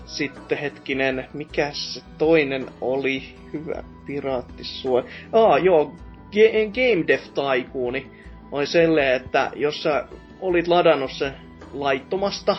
sitten 0.07 0.59
hetkinen, 0.59 1.27
mikä 1.35 1.71
se 1.73 2.03
toinen 2.19 2.67
oli? 2.81 3.23
Hyvä 3.53 3.85
piraattisuo. 4.07 5.05
Aa, 5.33 5.59
joo, 5.59 5.97
Ge- 6.33 6.53
Game 6.53 7.07
Dev 7.07 7.21
Taikuuni 7.35 8.07
oli 8.53 8.67
selleen, 8.67 9.17
että 9.17 9.51
jos 9.57 9.83
sä 9.83 10.05
olit 10.41 10.69
ladannut 10.69 11.13
se 11.13 11.33
laittomasta 11.73 12.57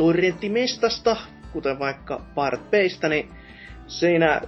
torrenttimestasta, 0.00 1.16
kuten 1.52 1.78
vaikka 1.78 2.20
Part 2.34 2.70
Baystä, 2.70 3.08
niin 3.08 3.28
siinä 3.86 4.40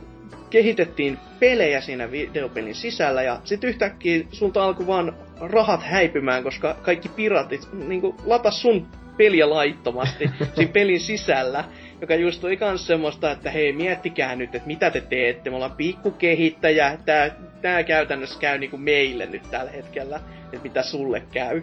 kehitettiin 0.51 1.19
pelejä 1.41 1.81
siinä 1.81 2.11
videopelin 2.11 2.75
sisällä 2.75 3.23
ja 3.23 3.41
sitten 3.45 3.71
yhtäkkiä 3.71 4.25
sulta 4.31 4.65
alkoi 4.65 4.87
vaan 4.87 5.17
rahat 5.41 5.83
häipymään, 5.83 6.43
koska 6.43 6.75
kaikki 6.83 7.09
piratit 7.09 7.69
niin 7.73 8.03
latas 8.25 8.63
sun 8.63 8.89
peliä 9.17 9.51
laittomasti 9.51 10.31
siinä 10.55 10.73
pelin 10.73 11.01
sisällä, 11.01 11.65
joka 12.01 12.15
just 12.15 12.45
oli 12.45 12.57
kans 12.57 12.87
semmoista, 12.87 13.31
että 13.31 13.51
hei, 13.51 13.73
miettikää 13.73 14.37
nyt, 14.37 14.55
että 14.55 14.67
mitä 14.67 14.91
te 14.91 15.01
teette, 15.01 15.51
me 15.51 15.57
ollaan 15.57 15.77
pikkukehittäjä, 15.77 16.99
tää, 17.05 17.31
tää 17.63 17.83
käytännössä 17.83 18.41
käy 18.41 18.59
niinku 18.59 18.77
meille 18.77 19.27
nyt 19.27 19.51
tällä 19.51 19.71
hetkellä, 19.71 20.21
että 20.45 20.63
mitä 20.63 20.83
sulle 20.83 21.23
käy. 21.33 21.63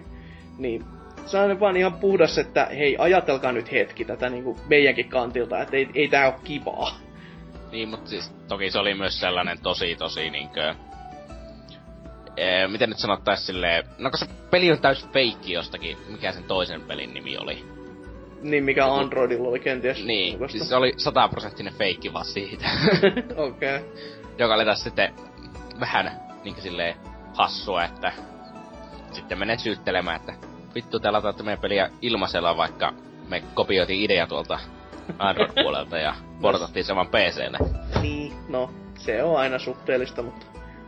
Niin 0.58 0.99
se 1.32 1.38
on 1.38 1.60
vaan 1.60 1.78
ihan 1.78 1.94
puhdas, 1.94 2.38
että 2.38 2.66
hei, 2.66 2.96
ajatelkaa 3.00 3.52
nyt 3.52 3.72
hetki 3.72 4.06
tätä 4.06 4.30
niinku 4.30 4.60
meidänkin 4.68 5.10
kantilta, 5.10 5.62
että 5.62 5.78
ei, 5.78 5.90
ei 5.96 6.08
tää 6.08 6.26
oo 6.26 6.40
kivaa. 6.44 6.98
Niin, 7.72 7.90
mutta 7.90 8.10
siis 8.10 8.32
toki 8.48 8.72
se 8.72 8.80
oli 8.80 8.94
myös 8.94 9.20
sellainen 9.20 9.60
tosi 9.64 9.96
tosi 9.96 10.30
niinkö... 10.30 10.76
Ee, 12.38 12.68
miten 12.68 12.90
nyt 12.90 12.98
sanottais 12.98 13.46
silleen... 13.46 13.84
No 13.98 14.10
kun 14.10 14.20
se 14.20 14.26
peli 14.52 14.72
on 14.72 14.82
täys 14.82 15.08
feikki 15.14 15.54
jostakin, 15.54 15.98
mikä 16.10 16.32
sen 16.32 16.44
toisen 16.44 16.82
pelin 16.82 17.14
nimi 17.14 17.38
oli. 17.38 17.66
Niin, 18.42 18.64
mikä 18.64 18.94
Androidilla 18.94 19.48
oli 19.48 19.60
kenties. 19.60 20.04
Niin, 20.04 20.50
siis 20.50 20.70
se 20.70 20.76
oli 20.76 20.94
sataprosenttinen 20.98 21.74
feikki 21.74 22.14
vaan 22.14 22.26
siitä. 22.26 22.66
Okei. 23.36 23.76
okay. 23.76 23.90
Joka 24.38 24.56
oli 24.56 24.66
taas 24.66 24.84
sitten 24.84 25.14
vähän 25.80 26.12
niinkö 26.44 26.62
silleen 26.62 26.96
hassua, 27.34 27.84
että 27.84 28.12
sitten 29.12 29.40
menee 29.40 29.58
syyttelemään, 29.58 30.16
että 30.16 30.34
vittu 30.80 31.00
te 31.00 31.12
lataatte 31.12 31.44
meidän 31.44 31.62
peliä 31.62 31.90
ilmaisella, 32.02 32.58
vaikka 32.58 32.94
me 33.30 33.44
kopioitiin 33.54 34.02
idea 34.02 34.28
tuolta 34.28 34.60
Android-puolelta 35.20 35.98
ja 35.98 36.16
portattiin 36.42 36.86
saman 36.86 37.08
PClle. 37.08 37.58
Niin, 38.02 38.34
no, 38.50 38.72
se 38.96 39.24
on 39.24 39.40
aina 39.40 39.60
suhteellista, 39.60 40.24
mutta 40.24 40.46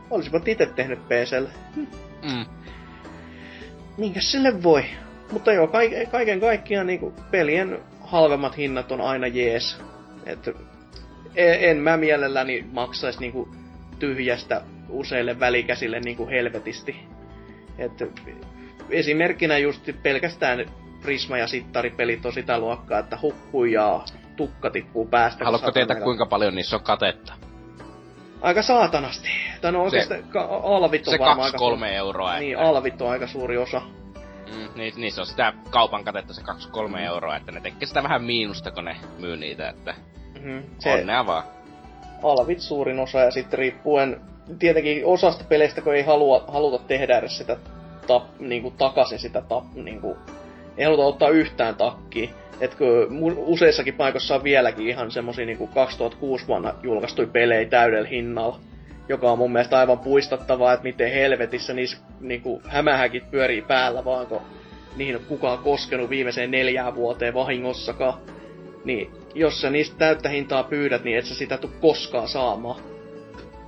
olisivat 0.09 0.47
itse 0.47 0.65
tehnyt 0.65 0.99
PClle. 1.07 1.49
Mm. 2.23 2.45
Minkäs 3.97 4.31
sille 4.31 4.63
voi? 4.63 4.85
Mutta 5.31 5.53
joo, 5.53 5.67
kaiken 6.11 6.39
kaikkiaan 6.39 6.87
niinku 6.87 7.13
pelien 7.31 7.79
halvemmat 8.01 8.57
hinnat 8.57 8.91
on 8.91 9.01
aina 9.01 9.27
jees. 9.27 9.81
Et 10.25 10.47
en, 11.35 11.69
en 11.69 11.77
mä 11.77 11.97
mielelläni 11.97 12.65
maksais 12.71 13.19
niinku 13.19 13.49
tyhjästä 13.99 14.61
useille 14.89 15.39
välikäsille 15.39 15.99
niinku 15.99 16.27
helvetisti. 16.27 16.95
Et 17.77 17.91
esimerkkinä 18.91 19.57
just 19.57 19.89
pelkästään 20.03 20.65
Prisma 21.01 21.37
ja 21.37 21.47
Sittari-pelit 21.47 22.25
on 22.25 22.33
sitä 22.33 22.59
luokkaa, 22.59 22.99
että 22.99 23.17
hukkuu 23.21 23.65
ja 23.65 24.01
tukka 24.35 24.69
tippuu 24.69 25.05
päästä. 25.05 25.45
Haluatko 25.45 25.71
tietää 25.71 26.01
kuinka 26.01 26.25
paljon 26.25 26.55
niissä 26.55 26.75
on 26.75 26.83
katetta? 26.83 27.33
Aika 28.41 28.61
saatanasti. 28.61 29.29
Tai 29.61 29.71
no 29.71 29.83
oikeastaan 29.83 30.23
alvit 30.63 31.07
on 31.07 31.13
se 31.13 31.19
varmaan 31.19 31.45
aika... 31.45 31.57
kolme 31.57 31.95
euroa. 31.95 32.39
Niin, 32.39 32.53
että... 32.53 32.65
alvit 32.65 33.01
on 33.01 33.09
aika 33.09 33.27
suuri 33.27 33.57
osa. 33.57 33.81
Mm, 34.55 34.67
niin, 34.75 34.93
niin, 34.97 35.11
se 35.11 35.21
on 35.21 35.27
sitä 35.27 35.53
kaupan 35.69 36.03
katetta 36.03 36.33
se 36.33 36.41
2-3 36.41 36.87
mm. 36.87 36.95
euroa, 36.95 37.35
että 37.35 37.51
ne 37.51 37.61
tekee 37.61 37.87
sitä 37.87 38.03
vähän 38.03 38.23
miinusta, 38.23 38.71
kun 38.71 38.85
ne 38.85 38.95
myy 39.19 39.37
niitä, 39.37 39.69
että 39.69 39.95
mm-hmm. 40.33 40.63
se 40.79 40.93
onnea 40.93 41.25
vaan. 41.25 41.43
Alvit 42.23 42.59
suurin 42.59 42.99
osa 42.99 43.19
ja 43.19 43.31
sitten 43.31 43.59
riippuen 43.59 44.21
tietenkin 44.59 45.05
osasta 45.05 45.43
peleistä, 45.43 45.81
kun 45.81 45.95
ei 45.95 46.03
halua, 46.03 46.43
haluta 46.47 46.83
tehdä 46.87 47.17
edes 47.17 47.37
sitä 47.37 47.57
tap, 48.13 48.39
niinku, 48.39 48.71
takaisin 48.71 49.19
sitä 49.19 49.41
tap, 49.41 49.63
niinku, 49.73 50.17
ei 50.77 50.85
haluta 50.85 51.03
ottaa 51.03 51.29
yhtään 51.29 51.75
takkiin. 51.75 52.29
Et 52.61 52.75
kun 52.75 53.33
useissakin 53.37 53.93
paikoissa 53.93 54.35
on 54.35 54.43
vieläkin 54.43 54.87
ihan 54.87 55.11
semmosia 55.11 55.45
niinku 55.45 55.67
2006 55.67 56.47
vuonna 56.47 56.73
julkaistui 56.83 57.25
pelejä 57.25 57.69
täydellä 57.69 58.07
hinnalla, 58.07 58.59
joka 59.09 59.31
on 59.31 59.37
mun 59.37 59.51
mielestä 59.51 59.79
aivan 59.79 59.99
puistattavaa, 59.99 60.73
että 60.73 60.83
miten 60.83 61.11
helvetissä 61.11 61.73
niissä 61.73 61.97
niinku 62.19 62.61
hämähäkit 62.67 63.31
pyörii 63.31 63.61
päällä 63.61 64.05
vaan, 64.05 64.27
kun 64.27 64.41
niihin 64.95 65.15
on 65.15 65.21
kukaan 65.27 65.57
koskenut 65.57 66.09
viimeiseen 66.09 66.51
neljään 66.51 66.95
vuoteen 66.95 67.33
vahingossakaan. 67.33 68.13
Niin 68.85 69.11
jos 69.35 69.61
sä 69.61 69.69
niistä 69.69 69.97
täyttä 69.97 70.29
hintaa 70.29 70.63
pyydät, 70.63 71.03
niin 71.03 71.17
et 71.17 71.25
sä 71.25 71.35
sitä 71.35 71.57
tuu 71.57 71.71
koskaan 71.81 72.27
saamaan. 72.27 72.81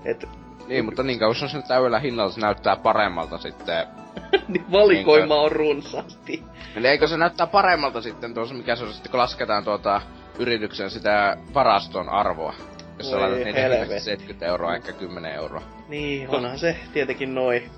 Et, 0.05 0.25
niin, 0.67 0.85
mutta 0.85 1.03
niin 1.03 1.19
kauan 1.19 1.35
se 1.35 1.61
täydellä 1.67 1.99
hinnalla 1.99 2.31
se 2.31 2.41
näyttää 2.41 2.75
paremmalta 2.75 3.37
sitten 3.37 4.02
niin 4.47 4.65
valikoima 4.71 5.35
on 5.35 5.51
runsaasti. 5.51 6.43
Eli 6.75 6.87
eikö 6.87 7.07
se 7.07 7.17
näyttää 7.17 7.47
paremmalta 7.47 8.01
sitten 8.01 8.33
tuossa, 8.33 8.55
mikä 8.55 8.75
se 8.75 8.83
on 8.83 8.93
sitten, 8.93 9.11
kun 9.11 9.19
lasketaan 9.19 9.63
tuota 9.63 10.01
yrityksen 10.39 10.89
sitä 10.89 11.37
varaston 11.53 12.09
arvoa? 12.09 12.53
Jos 12.97 13.09
sä 13.09 13.19
laitat 13.19 13.43
niitä 13.43 13.99
70 13.99 14.45
euroa, 14.45 14.75
ehkä 14.75 14.91
10 14.91 15.33
euroa. 15.33 15.61
Niin, 15.87 16.29
onhan 16.29 16.59
se 16.59 16.75
tietenkin 16.93 17.35
noin. 17.35 17.69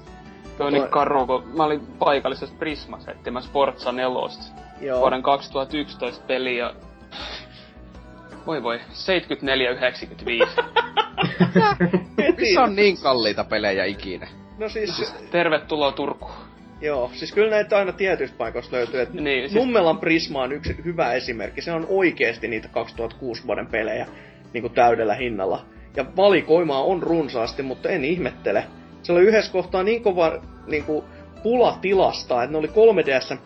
On 0.60 0.74
niin 0.74 0.88
karu, 0.88 1.28
kun 1.28 1.44
mä 1.58 1.64
olin 1.64 1.88
paikallisessa 2.00 2.56
Prismassa 2.60 3.12
etsimässä 3.12 3.50
Forza 3.54 3.92
4. 3.92 4.12
Joo. 4.82 5.00
Vuoden 5.00 5.24
2011 5.24 6.26
peli 6.28 6.58
ja... 6.58 6.74
Voi 8.48 8.64
voi, 8.64 8.78
74,95. 8.78 8.84
Missä 12.38 12.62
on 12.62 12.76
niin 12.76 13.02
kalliita 13.02 13.44
pelejä 13.44 13.86
ikinä? 13.86 14.28
No 14.58 14.70
siis... 14.70 15.14
Tervetuloa 15.32 15.92
Turkuun. 15.92 16.32
Joo, 16.82 17.12
siis 17.14 17.34
kyllä 17.34 17.50
näitä 17.50 17.78
aina 17.78 17.92
tietyistä 17.92 18.38
paikoista 18.38 18.76
löytyy. 18.76 19.02
Että 19.02 19.22
niin, 19.22 19.50
siis... 19.50 19.54
Nummelan 19.54 20.00
Prisma 20.00 20.42
on 20.42 20.52
yksi 20.52 20.76
hyvä 20.86 21.14
esimerkki. 21.14 21.62
Se 21.62 21.72
on 21.72 21.88
oikeasti 21.90 22.48
niitä 22.48 22.68
2006 22.68 23.48
vuoden 23.48 23.68
pelejä 23.68 24.08
niin 24.54 24.62
kuin 24.62 24.74
täydellä 24.74 25.16
hinnalla. 25.16 25.66
Ja 25.96 26.06
valikoimaa 26.16 26.84
on 26.84 27.04
runsaasti, 27.04 27.64
mutta 27.64 27.90
en 27.90 28.06
ihmettele. 28.06 28.64
Se 29.04 29.12
oli 29.12 29.22
yhdessä 29.22 29.52
kohtaa 29.52 29.84
niin 29.84 30.04
kova 30.04 30.42
niin 30.68 30.84
kuin, 30.84 31.06
pula 31.44 31.78
tilasta, 31.82 32.44
että 32.44 32.52
ne 32.52 32.58
oli 32.58 32.68
3DSn 32.68 33.38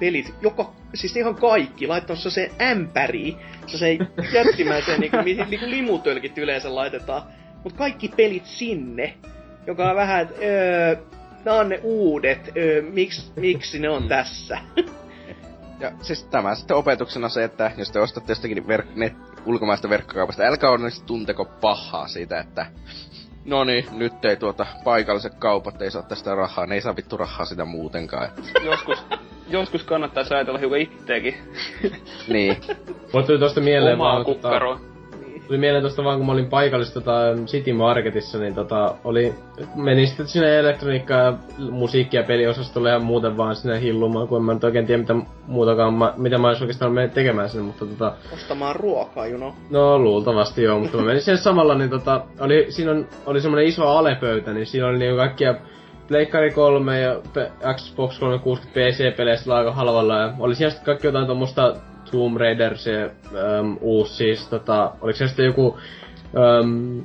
pelit, 0.00 0.34
joka, 0.42 0.72
siis 0.94 1.16
ihan 1.16 1.34
kaikki, 1.34 1.86
laittanut 1.86 2.22
se 2.22 2.50
ämpäri, 2.60 3.36
se 3.66 3.98
jättimäiseen 4.32 5.00
niin 5.00 5.10
kuin, 5.10 5.24
niin 5.24 5.60
kuin 5.60 5.70
limutölkit 5.70 6.38
yleensä 6.38 6.74
laitetaan, 6.74 7.22
mutta 7.64 7.78
kaikki 7.78 8.08
pelit 8.16 8.46
sinne 8.46 9.14
joka 9.66 9.90
on 9.90 9.96
vähän, 9.96 10.20
että 10.22 10.34
öö, 10.42 10.96
nämä 11.44 11.56
on 11.56 11.68
ne 11.68 11.80
uudet, 11.82 12.52
öö, 12.56 12.82
miksi, 12.82 13.32
miksi 13.36 13.78
ne 13.78 13.88
on 13.88 14.08
tässä? 14.08 14.58
Ja 15.80 15.92
siis 16.02 16.24
tämä 16.24 16.54
sitten 16.54 16.76
opetuksena 16.76 17.28
se, 17.28 17.44
että 17.44 17.70
jos 17.76 17.90
te 17.90 18.00
ostatte 18.00 18.30
jostakin 18.32 18.64
verk- 18.64 18.92
net, 18.94 19.12
ulkomaista 19.46 19.88
verkkokaupasta, 19.88 20.42
älkää 20.42 20.70
onneksi 20.70 21.04
tunteko 21.04 21.44
pahaa 21.44 22.08
siitä, 22.08 22.40
että 22.40 22.66
no 23.44 23.64
niin, 23.64 23.86
nyt 23.92 24.24
ei 24.24 24.36
tuota 24.36 24.66
paikalliset 24.84 25.34
kaupat 25.34 25.82
ei 25.82 25.90
saa 25.90 26.02
tästä 26.02 26.34
rahaa, 26.34 26.66
ne 26.66 26.74
ei 26.74 26.80
saa 26.80 26.96
vittu 26.96 27.16
rahaa 27.16 27.46
sitä 27.46 27.64
muutenkaan. 27.64 28.28
joskus, 28.64 29.04
joskus 29.48 29.84
kannattaa 29.84 30.24
ajatella 30.30 30.58
hiukan 30.58 30.80
itteekin. 30.80 31.34
niin. 32.28 32.56
Mulla 33.12 33.26
tuli 33.26 33.38
tosta 33.38 33.60
mieleen 33.60 33.94
Omaa 33.94 34.12
vaan, 34.14 34.24
kukkaroa. 34.24 34.78
Tota, 34.78 34.91
tuli 35.52 35.60
mieleen 35.60 35.82
tosta 35.82 36.04
vaan, 36.04 36.18
kun 36.18 36.26
mä 36.26 36.32
olin 36.32 36.48
paikallisessa 36.48 37.00
tota, 37.00 37.12
City 37.46 37.72
Marketissa, 37.72 38.38
niin 38.38 38.54
tota, 38.54 38.94
oli, 39.04 39.34
menin 39.74 40.06
sitten 40.06 40.28
sinne 40.28 40.58
elektroniikka- 40.58 41.12
ja 41.12 41.34
musiikki- 41.70 42.16
ja 42.16 42.22
peliosastolle 42.22 42.90
ja 42.90 42.98
muuten 42.98 43.36
vaan 43.36 43.56
sinne 43.56 43.80
hillumaan, 43.80 44.28
kun 44.28 44.38
en 44.38 44.44
mä 44.44 44.54
nyt 44.54 44.64
oikein 44.64 44.86
tiedä, 44.86 45.00
mitä 45.00 45.14
muutakaan, 45.46 45.94
mä, 45.94 46.14
mitä 46.16 46.38
mä 46.38 46.48
olisin 46.48 46.62
oikeastaan 46.62 46.92
mennyt 46.92 47.14
tekemään 47.14 47.48
sinne, 47.48 47.66
mutta 47.66 47.86
tota... 47.86 48.14
Ostamaan 48.32 48.76
ruokaa, 48.76 49.26
you 49.26 49.38
know. 49.38 49.52
No, 49.70 49.98
luultavasti 49.98 50.62
joo, 50.62 50.78
mutta 50.78 50.96
mä 50.96 51.04
menin 51.04 51.22
sinne 51.22 51.36
samalla, 51.36 51.74
niin 51.74 51.90
tota, 51.90 52.24
oli, 52.40 52.66
siinä 52.68 52.90
on, 52.90 53.06
oli 53.26 53.40
semmonen 53.40 53.66
iso 53.66 53.88
alepöytä, 53.88 54.52
niin 54.52 54.66
siinä 54.66 54.86
oli 54.86 54.98
niinku 54.98 55.16
kaikkia 55.16 55.54
Pleikkari 56.08 56.50
3 56.50 57.00
ja 57.00 57.20
Xbox 57.74 58.18
360 58.18 58.80
PC-peleistä 58.80 59.54
aika 59.54 59.72
halvalla 59.72 60.18
ja 60.18 60.32
oli 60.38 60.54
siellä 60.54 60.70
sitten 60.70 60.86
kaikki 60.86 61.06
jotain 61.06 61.26
tuommoista 61.26 61.76
Tomb 62.12 62.36
Raider, 62.36 62.78
se 62.78 63.10
um, 63.60 63.78
uusi 63.80 64.14
siis, 64.14 64.48
tota, 64.48 64.92
oliko 65.00 65.16
se 65.16 65.26
sitten 65.26 65.46
joku 65.46 65.78
um, 66.62 67.02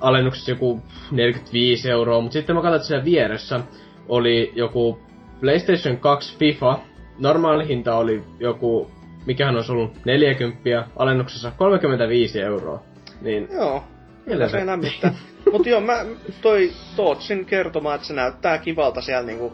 alennuksessa 0.00 0.50
joku 0.50 0.82
45 1.10 1.90
euroa, 1.90 2.20
mutta 2.20 2.32
sitten 2.32 2.56
mä 2.56 2.62
katsoin, 2.62 2.76
että 2.76 2.86
siellä 2.88 3.04
vieressä 3.04 3.60
oli 4.08 4.52
joku 4.54 4.98
PlayStation 5.40 5.96
2 5.96 6.36
FIFA, 6.38 6.78
normaali 7.18 7.68
hinta 7.68 7.96
oli 7.96 8.22
joku, 8.40 8.90
mikähän 9.26 9.54
olisi 9.54 9.72
ollut 9.72 10.04
40, 10.04 10.84
alennuksessa 10.96 11.52
35 11.56 12.40
euroa. 12.40 12.82
Niin, 13.20 13.48
Joo, 13.52 13.84
kyllä 14.24 14.48
se 14.48 14.66
lämmittää. 14.66 15.14
Mut 15.52 15.66
joo, 15.66 15.80
mä 15.80 16.04
toi 16.42 16.70
Tootsin 16.96 17.44
kertomaan, 17.44 17.94
että 17.94 18.06
se 18.06 18.14
näyttää 18.14 18.58
kivalta 18.58 19.00
siellä 19.00 19.26
niinku 19.26 19.52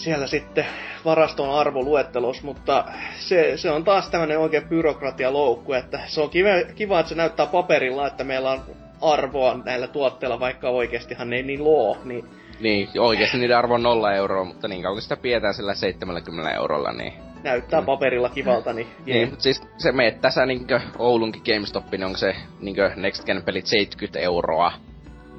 siellä 0.00 0.26
sitten 0.26 0.66
varaston 1.04 1.50
arvoluettelos, 1.50 2.42
mutta 2.42 2.84
se, 3.18 3.56
se 3.56 3.70
on 3.70 3.84
taas 3.84 4.08
tämmöinen 4.10 4.38
oikein 4.38 4.68
byrokratialoukku, 4.68 5.72
että 5.72 6.00
se 6.06 6.20
on 6.20 6.30
kiva, 6.30 6.48
kiva, 6.74 7.00
että 7.00 7.08
se 7.08 7.14
näyttää 7.14 7.46
paperilla, 7.46 8.06
että 8.06 8.24
meillä 8.24 8.50
on 8.50 8.60
arvoa 9.00 9.60
näillä 9.64 9.86
tuotteilla, 9.88 10.40
vaikka 10.40 10.68
oikeastihan 10.68 11.30
ne 11.30 11.36
ei 11.36 11.42
niin 11.42 11.64
loo, 11.64 11.96
niin 12.04 12.24
Niin, 12.60 12.88
oikeesti 12.98 13.38
niiden 13.38 13.56
arvo 13.56 13.74
on 13.74 13.82
nolla 13.82 14.12
euroa, 14.12 14.44
mutta 14.44 14.68
niin 14.68 14.82
kauan 14.82 15.02
sitä 15.02 15.16
pidetään 15.16 15.54
sillä 15.54 15.74
70 15.74 16.50
eurolla, 16.50 16.92
niin... 16.92 17.12
näyttää 17.42 17.82
paperilla 17.82 18.28
kivalta, 18.28 18.72
niin, 18.72 18.86
Niin, 19.06 19.28
mutta 19.28 19.42
siis 19.42 19.62
se 19.78 19.92
meet 19.92 20.20
tässä 20.20 20.46
niinkö 20.46 20.80
Oulunkin 20.98 21.42
GameStopin, 21.44 22.00
niin 22.00 22.06
onko 22.06 22.18
se 22.18 22.36
niinkö 22.60 22.92
Next 22.96 23.24
Gen 23.24 23.42
pelit 23.42 23.66
70 23.66 24.18
euroa. 24.18 24.72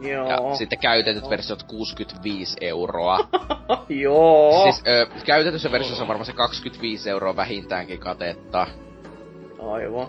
Joo. 0.01 0.29
Ja 0.29 0.55
sitten 0.55 0.79
käytetyt 0.79 1.29
versiot 1.29 1.63
65 1.63 2.57
euroa. 2.61 3.19
Joo. 3.89 4.63
siis 4.63 4.83
ö, 4.87 5.07
käytetyssä 5.25 5.71
versiossa 5.71 6.03
on 6.03 6.07
varmaan 6.07 6.25
se 6.25 6.33
25 6.33 7.09
euroa 7.09 7.35
vähintäänkin 7.35 7.99
katetta. 7.99 8.67
Aivan. 9.71 10.07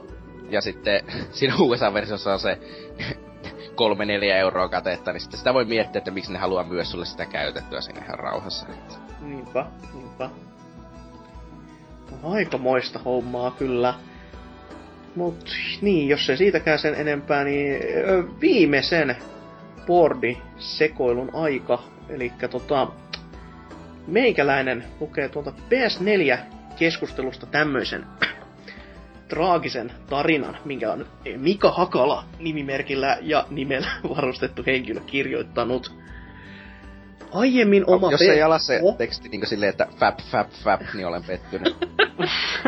Ja 0.51 0.61
sitten 0.61 1.01
siinä 1.33 1.55
USA-versiossa 1.61 2.33
on 2.33 2.41
se 2.41 2.59
3-4 4.23 4.25
euroa 4.25 4.69
katetta, 4.69 5.13
niin 5.13 5.21
sitten 5.21 5.39
sitä 5.39 5.55
voi 5.55 5.65
miettiä, 5.65 5.99
että 5.99 6.11
miksi 6.11 6.33
ne 6.33 6.39
haluaa 6.39 6.65
myös 6.65 6.91
sulle 6.91 7.05
sitä 7.05 7.27
käytettyä 7.27 7.81
sinne 7.81 8.01
ihan 8.05 8.19
rauhassa. 8.19 8.67
Niinpä, 9.21 9.67
niinpä. 9.95 10.31
Aikamoista 12.23 12.99
hommaa 12.99 13.51
kyllä. 13.51 13.95
Mut 15.17 15.51
niin, 15.81 16.09
jos 16.09 16.31
ei 16.31 16.37
siitäkään 16.37 16.79
sen 16.79 16.95
enempää, 16.95 17.45
niin 17.45 17.81
viimeisen 18.41 19.17
boardi 19.87 20.39
sekoilun 20.59 21.31
aika. 21.33 21.83
Eli 22.09 22.33
tota, 22.51 22.89
meikäläinen 24.07 24.85
lukee 25.01 25.29
tuolta 25.29 25.53
PS4 25.71 26.39
keskustelusta 26.77 27.47
tämmöisen 27.47 28.07
traagisen 29.29 29.93
tarinan, 30.09 30.59
minkä 30.65 30.93
on 30.93 31.07
Mika 31.37 31.71
Hakala 31.71 32.25
nimimerkillä 32.39 33.19
ja 33.21 33.47
nimellä 33.51 33.89
varustettu 34.17 34.63
henkilö 34.67 35.01
kirjoittanut. 35.01 36.03
Aiemmin 37.33 37.85
oma 37.87 38.11
Jos 38.11 38.21
ei 38.21 38.43
ala 38.43 38.59
se 38.59 38.81
Oh. 38.83 38.97
teksti 38.97 39.29
niin 39.29 39.47
silleen, 39.47 39.71
että 39.71 39.87
fap, 39.99 40.19
fap, 40.31 40.51
fap, 40.51 40.81
niin 40.95 41.07
olen 41.07 41.25
pettynyt. 41.25 41.77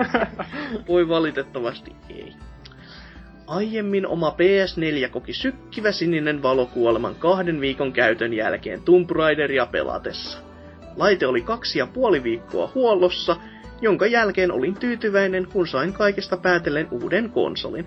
Voi 0.89 1.09
valitettavasti 1.09 1.97
ei. 2.09 2.32
Aiemmin 3.47 4.07
oma 4.07 4.31
PS4 4.31 5.09
koki 5.11 5.33
sykkivä 5.33 5.93
sininen 5.93 6.43
valokuoleman 6.43 7.15
kahden 7.15 7.61
viikon 7.61 7.93
käytön 7.93 8.33
jälkeen 8.33 8.83
Tomb 8.83 9.11
Raideria 9.11 9.66
pelatessa. 9.66 10.39
Laite 10.97 11.27
oli 11.27 11.43
kaksi 11.43 11.79
ja 11.79 11.87
puoli 11.87 12.23
viikkoa 12.23 12.73
huollossa, 12.75 13.37
jonka 13.81 14.07
jälkeen 14.07 14.53
olin 14.53 14.75
tyytyväinen, 14.75 15.47
kun 15.53 15.66
sain 15.66 15.93
kaikesta 15.93 16.37
päätellen 16.37 16.89
uuden 16.91 17.31
konsolin. 17.31 17.87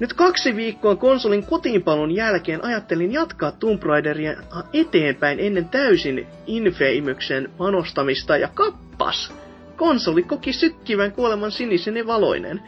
Nyt 0.00 0.12
kaksi 0.12 0.56
viikkoa 0.56 0.96
konsolin 0.96 1.46
kotiinpalun 1.46 2.10
jälkeen 2.10 2.64
ajattelin 2.64 3.12
jatkaa 3.12 3.52
Tomb 3.52 3.82
Raideria 3.82 4.34
eteenpäin 4.72 5.40
ennen 5.40 5.68
täysin 5.68 6.26
Infamyksen 6.46 7.50
panostamista 7.58 8.36
ja 8.36 8.48
kappas! 8.54 9.32
Konsoli 9.76 10.22
koki 10.22 10.52
sykkivän 10.52 11.12
kuoleman 11.12 11.52
sinisen 11.52 11.96
ja 11.96 12.06
valoinen. 12.06 12.62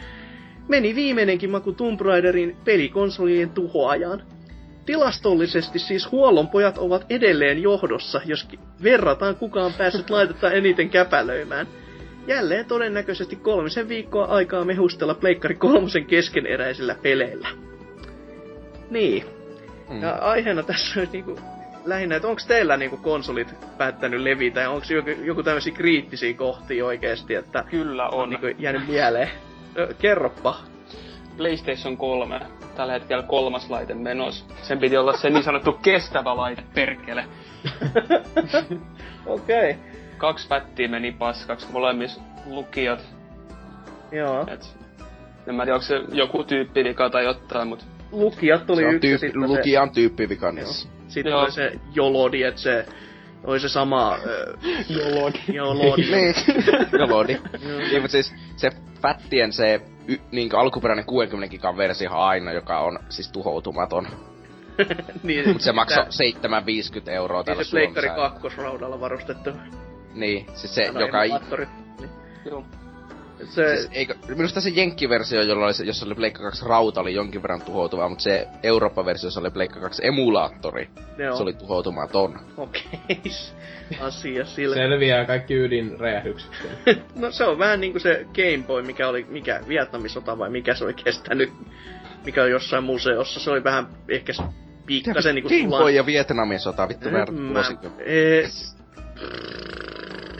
Meni 0.70 0.94
viimeinenkin 0.94 1.50
maku 1.50 1.72
Tomb 1.72 2.00
Raiderin 2.00 2.56
pelikonsolien 2.64 3.50
tuhoajan. 3.50 4.22
Tilastollisesti 4.86 5.78
siis 5.78 6.12
huollonpojat 6.12 6.78
ovat 6.78 7.06
edelleen 7.10 7.62
johdossa, 7.62 8.20
jos 8.24 8.48
verrataan 8.82 9.36
kuka 9.36 9.64
on 9.64 9.72
päässyt 9.72 10.10
laitetta 10.16 10.50
eniten 10.50 10.90
käpälöimään. 10.90 11.66
Jälleen 12.26 12.64
todennäköisesti 12.64 13.36
kolmisen 13.36 13.88
viikkoa 13.88 14.24
aikaa 14.24 14.64
mehustella 14.64 15.14
Pleikkari 15.14 15.54
kolmosen 15.54 16.06
keskeneräisillä 16.06 16.96
peleillä. 17.02 17.48
Niin. 18.90 19.24
Mm. 19.88 20.02
Ja 20.02 20.10
aiheena 20.10 20.62
tässä 20.62 21.00
on 21.00 21.08
niinku 21.12 21.38
lähinnä, 21.84 22.16
että 22.16 22.28
onko 22.28 22.42
teillä 22.48 22.76
niinku 22.76 22.96
konsolit 22.96 23.54
päättänyt 23.78 24.20
levitä 24.20 24.60
ja 24.60 24.70
onko 24.70 24.86
joku, 24.90 25.10
joku 25.10 25.42
tämmöisiä 25.42 25.74
kriittisiä 25.74 26.34
kohtia 26.34 26.86
oikeesti, 26.86 27.34
että 27.34 27.64
Kyllä 27.70 28.08
on 28.08 28.22
on. 28.22 28.30
niinku 28.30 28.46
jäänyt 28.58 28.88
mieleen? 28.88 29.30
Ö, 29.78 29.94
Kerroppa. 29.98 30.56
PlayStation 31.36 31.96
3. 31.96 32.40
Tällä 32.76 32.92
hetkellä 32.92 33.22
kolmas 33.22 33.70
laite 33.70 33.94
menos. 33.94 34.46
Sen 34.62 34.78
piti 34.78 34.96
olla 34.96 35.12
se 35.12 35.30
niin 35.30 35.42
sanottu 35.42 35.72
kestävä 35.72 36.36
laite, 36.36 36.62
perkele. 36.74 37.24
Okei. 39.26 39.70
Okay. 39.70 39.82
Kaksi 40.18 40.48
pättiä 40.48 40.88
meni 40.88 41.12
paskaksi, 41.12 41.66
molemmissa 41.72 42.20
lukiot. 42.46 43.00
Joo. 44.12 44.46
Et, 44.48 44.76
en 45.46 45.54
mä 45.54 45.64
tiedä, 45.64 45.74
onko 45.74 45.86
se 45.86 45.94
joku 46.12 46.44
tyyppi 46.44 46.84
vika 46.84 47.10
tai 47.10 47.24
jotain, 47.24 47.68
mut 47.68 47.86
Lukijat 48.12 48.70
oli 48.70 48.80
Se 48.80 48.86
on 48.86 48.94
yksi, 48.94 49.08
tyyppi, 49.08 49.26
sitten 49.26 49.42
lukija 49.42 49.82
on 49.82 49.90
tyyppivika 49.90 50.52
niissä. 50.52 50.88
se, 50.88 50.94
sitten 51.08 51.30
Joo. 51.30 51.40
oli 51.40 51.50
se 51.50 51.72
Jolodi, 51.94 52.42
että 52.42 52.60
se 52.60 52.86
oli 53.44 53.60
se 53.60 53.68
sama... 53.68 54.18
Jolodi. 54.88 55.38
Jolodi. 55.52 56.02
Niin, 56.10 56.34
Jolodi. 57.00 57.38
niin, 57.90 58.02
mutta 58.02 58.12
siis 58.12 58.34
se 58.56 58.70
pättien 59.00 59.52
se 59.52 59.80
y, 60.08 60.16
niin 60.30 60.54
alkuperäinen 60.54 61.04
60 61.04 61.50
gigan 61.50 61.76
versio 61.76 62.10
on 62.10 62.16
aina, 62.16 62.52
joka 62.52 62.80
on 62.80 62.98
siis 63.08 63.32
tuhoutumaton. 63.32 64.08
niin, 65.22 65.48
Mutta 65.48 65.64
se 65.64 65.72
maksoi 65.72 66.04
tää- 66.50 66.60
7,50 66.60 67.10
euroa 67.10 67.44
tällä 67.44 67.58
Niin 67.60 67.66
se 67.66 67.70
Pleikkari 67.70 68.08
kakkosraudalla 68.08 69.00
varustettu. 69.00 69.50
Niin, 70.14 70.46
siis 70.54 70.74
se, 70.74 70.82
joka... 70.82 71.22
Niin. 71.22 71.68
Joo. 72.44 72.64
Se, 73.44 73.76
Siis, 73.76 73.88
eikö, 73.92 74.14
minusta 74.28 74.60
se 74.60 74.70
Jenkki-versio, 74.70 75.42
jolla 75.42 75.64
oli 75.64 75.74
se, 75.74 75.84
jossa 75.84 76.06
oli 76.06 76.14
Pleikka 76.14 76.42
2 76.42 76.64
rauta, 76.66 77.00
oli 77.00 77.14
jonkin 77.14 77.42
verran 77.42 77.62
tuhoutuva, 77.62 78.08
mutta 78.08 78.22
se 78.22 78.48
Eurooppa-versiossa 78.62 79.40
oli 79.40 79.50
Pleikka 79.50 79.80
2 79.80 80.06
emulaattori. 80.06 80.88
Joo. 81.18 81.36
Se 81.36 81.42
oli 81.42 81.52
tuhoutumaton. 81.52 82.40
Okei, 82.56 83.22
asia 84.00 84.44
sillä. 84.44 84.76
Selviää 84.76 85.24
kaikki 85.24 85.54
ydinräjähdykset. 85.54 86.50
No 87.14 87.30
se 87.30 87.44
on 87.44 87.58
vähän 87.58 87.80
niinku 87.80 87.98
se 87.98 88.26
Game 88.34 88.64
Boy, 88.66 88.82
mikä 88.82 89.08
oli, 89.08 89.26
mikä 89.28 89.60
Vietnamin 89.68 90.10
sota 90.10 90.38
vai 90.38 90.50
mikä 90.50 90.74
se 90.74 90.84
oli 90.84 90.94
kestänyt, 90.94 91.52
mikä 92.24 92.42
on 92.42 92.50
jossain 92.50 92.84
museossa. 92.84 93.40
Se 93.40 93.50
oli 93.50 93.64
vähän 93.64 93.88
ehkä 94.08 94.32
pikkasen 94.86 95.34
niinku 95.34 95.48
Game 95.48 95.68
Boy 95.68 95.90
ja 95.90 96.06
Vietnamin 96.06 96.60
sota, 96.60 96.88
vittu 96.88 97.10
Mä-. 97.10 97.26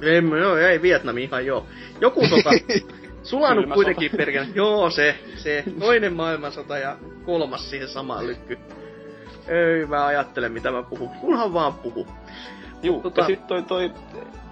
Ei, 0.02 0.22
joo, 0.40 0.56
ei 0.56 0.82
Vietnami 0.82 1.22
ihan 1.22 1.47
joo. 1.47 1.66
Joku 2.01 2.27
sota, 2.31 2.51
sulanut 3.22 3.62
Kylmä 3.64 3.74
kuitenkin 3.74 4.10
perkele. 4.16 4.47
Joo, 4.55 4.90
se, 4.90 5.14
se 5.36 5.64
toinen 5.81 6.12
maailmansota 6.12 6.78
ja 6.78 6.97
kolmas 7.24 7.70
siihen 7.70 7.89
samaan 7.89 8.27
lykky. 8.27 8.59
Ei 9.48 9.86
mä 9.86 10.06
ajattele 10.06 10.48
mitä 10.48 10.70
mä 10.70 10.82
puhun, 10.82 11.09
kunhan 11.09 11.52
vaan 11.55 11.74
puhu. 11.74 12.06
Juu, 12.82 13.02
Tota- 13.02 13.20
ja 13.20 13.27
sit 13.27 13.47
toi, 13.47 13.62
toi 13.62 13.90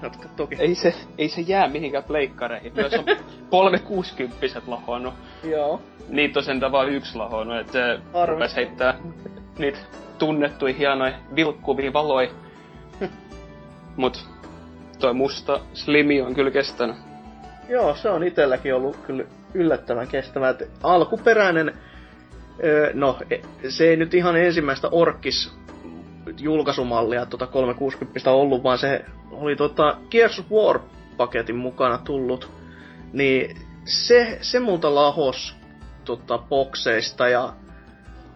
Jatka 0.02 0.28
toki. 0.36 0.56
ei 0.58 0.74
se, 0.74 0.94
ei 1.18 1.28
se 1.28 1.40
jää 1.40 1.68
mihinkään 1.68 2.04
pleikkareihin. 2.04 2.72
Myös 2.74 2.92
on 2.94 3.04
kolme 3.50 3.78
kuusikymppiset 3.78 4.68
lahonnut. 4.68 5.14
Joo. 5.44 5.82
Niitä 6.08 6.38
on 6.38 6.44
sentään 6.44 6.72
vaan 6.72 6.88
yksi 6.88 7.16
lahonnut, 7.16 7.56
et 7.58 7.68
se 7.72 7.98
Arvo. 8.14 8.26
rupes 8.34 8.56
heittää 8.56 8.98
niitä 9.58 9.78
tunnettuja 10.18 10.74
hienoja 10.74 11.12
vilkkuvia 11.34 11.92
valoi. 11.92 12.30
Mut 13.96 14.24
toi 14.98 15.14
musta 15.14 15.60
slimi 15.74 16.22
on 16.22 16.34
kyllä 16.34 16.50
kestänyt. 16.50 16.96
Joo, 17.68 17.94
se 17.94 18.08
on 18.08 18.24
itelläkin 18.24 18.74
ollut 18.74 18.96
kyllä 18.96 19.24
yllättävän 19.54 20.08
kestävä. 20.08 20.48
Et 20.48 20.70
alkuperäinen, 20.82 21.72
öö, 22.64 22.90
no 22.94 23.18
e- 23.30 23.70
se 23.70 23.88
ei 23.88 23.96
nyt 23.96 24.14
ihan 24.14 24.36
ensimmäistä 24.36 24.88
Orkis 24.90 25.52
julkaisumallia 26.40 27.26
tota 27.26 27.46
360 27.46 28.30
ollut, 28.30 28.62
vaan 28.62 28.78
se 28.78 29.04
oli 29.30 29.56
tota 29.56 29.96
Gears 30.10 30.38
of 30.38 30.46
War-paketin 30.46 31.56
mukana 31.56 31.98
tullut. 31.98 32.50
Niin 33.12 33.56
se, 33.84 34.38
se 34.40 34.60
multa 34.60 34.94
lahos 34.94 35.56
tota 36.04 36.38
bokseista 36.38 37.28
ja 37.28 37.52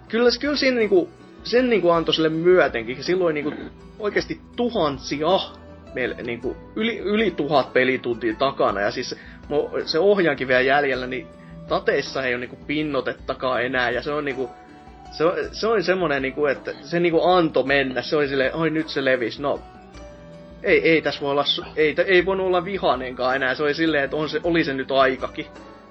kyllä, 0.08 0.30
kyllä 0.40 0.56
siinä 0.56 0.76
niinku, 0.76 1.08
sen 1.44 1.70
niinku 1.70 1.90
antoi 1.90 2.14
sille 2.14 2.28
myötenkin. 2.28 3.04
Silloin 3.04 3.34
niinku 3.34 3.52
oikeasti 3.98 4.40
tuhansia 4.56 5.40
meillä 5.94 6.14
niinku 6.14 6.56
yli, 6.76 6.98
yli 6.98 7.30
tuhat 7.30 7.72
pelituntia 7.72 8.34
takana. 8.38 8.80
Ja 8.80 8.90
siis 8.90 9.16
se 9.84 9.98
ohjaankin 9.98 10.48
vielä 10.48 10.60
jäljellä, 10.60 11.06
niin 11.06 11.26
tateissa 11.68 12.22
ei 12.22 12.34
ole 12.34 12.40
niinku 12.40 12.64
pinnotettakaan 12.66 13.64
enää. 13.64 13.90
Ja 13.90 14.02
se 14.02 14.12
on 14.12 14.24
niinku 14.24 14.50
se, 15.12 15.24
on- 15.24 15.36
se 15.52 15.66
oli 15.66 15.82
semmonen 15.82 16.22
niinku, 16.22 16.46
että 16.46 16.72
se 16.82 17.00
niinku 17.00 17.22
anto 17.24 17.62
mennä, 17.62 18.02
se 18.02 18.16
oli 18.16 18.28
silleen, 18.28 18.54
oi 18.54 18.70
nyt 18.70 18.88
se 18.88 19.04
levis, 19.04 19.40
no 19.40 19.60
ei, 20.62 20.90
ei 20.90 21.02
tässä 21.02 21.20
voi 21.20 21.30
olla, 21.30 21.44
ei, 21.76 21.94
ei 22.06 22.26
voinut 22.26 22.46
olla 22.46 22.64
vihanenkaan 22.64 23.36
enää, 23.36 23.54
se 23.54 23.62
oli 23.62 23.74
silleen, 23.74 24.04
että 24.04 24.16
on 24.16 24.28
se, 24.28 24.40
oli 24.44 24.64
se 24.64 24.74
nyt 24.74 24.90
aikakin. 24.90 25.46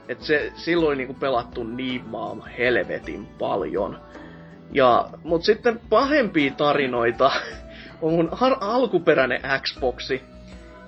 Että 0.07 0.26
se 0.26 0.52
silloin 0.56 0.98
niinku 0.98 1.14
pelattu 1.14 1.64
niin 1.64 2.06
maan 2.06 2.44
helvetin 2.57 3.26
paljon. 3.40 3.99
Ja, 4.72 5.10
mut 5.23 5.44
sitten 5.44 5.80
pahempia 5.90 6.53
tarinoita 6.57 7.32
on 8.02 8.14
mun 8.14 8.30
har- 8.32 8.57
alkuperäinen 8.61 9.41
Xboxi. 9.61 10.22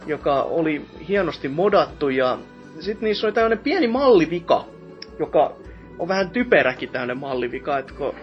joka 0.06 0.42
oli 0.42 0.86
hienosti 1.08 1.48
modattu 1.48 2.10
ja 2.10 2.38
sitten 2.80 3.04
niissä 3.04 3.28
oli 3.28 3.34
tämmöinen 3.34 3.60
pieni 3.60 3.88
mallivika, 3.88 4.66
joka 5.20 5.56
on 6.00 6.08
vähän 6.08 6.30
typeräkin 6.30 6.90
tämmöinen 6.90 7.18
mallivika, 7.18 7.78
että 7.78 7.94
kun 7.94 8.16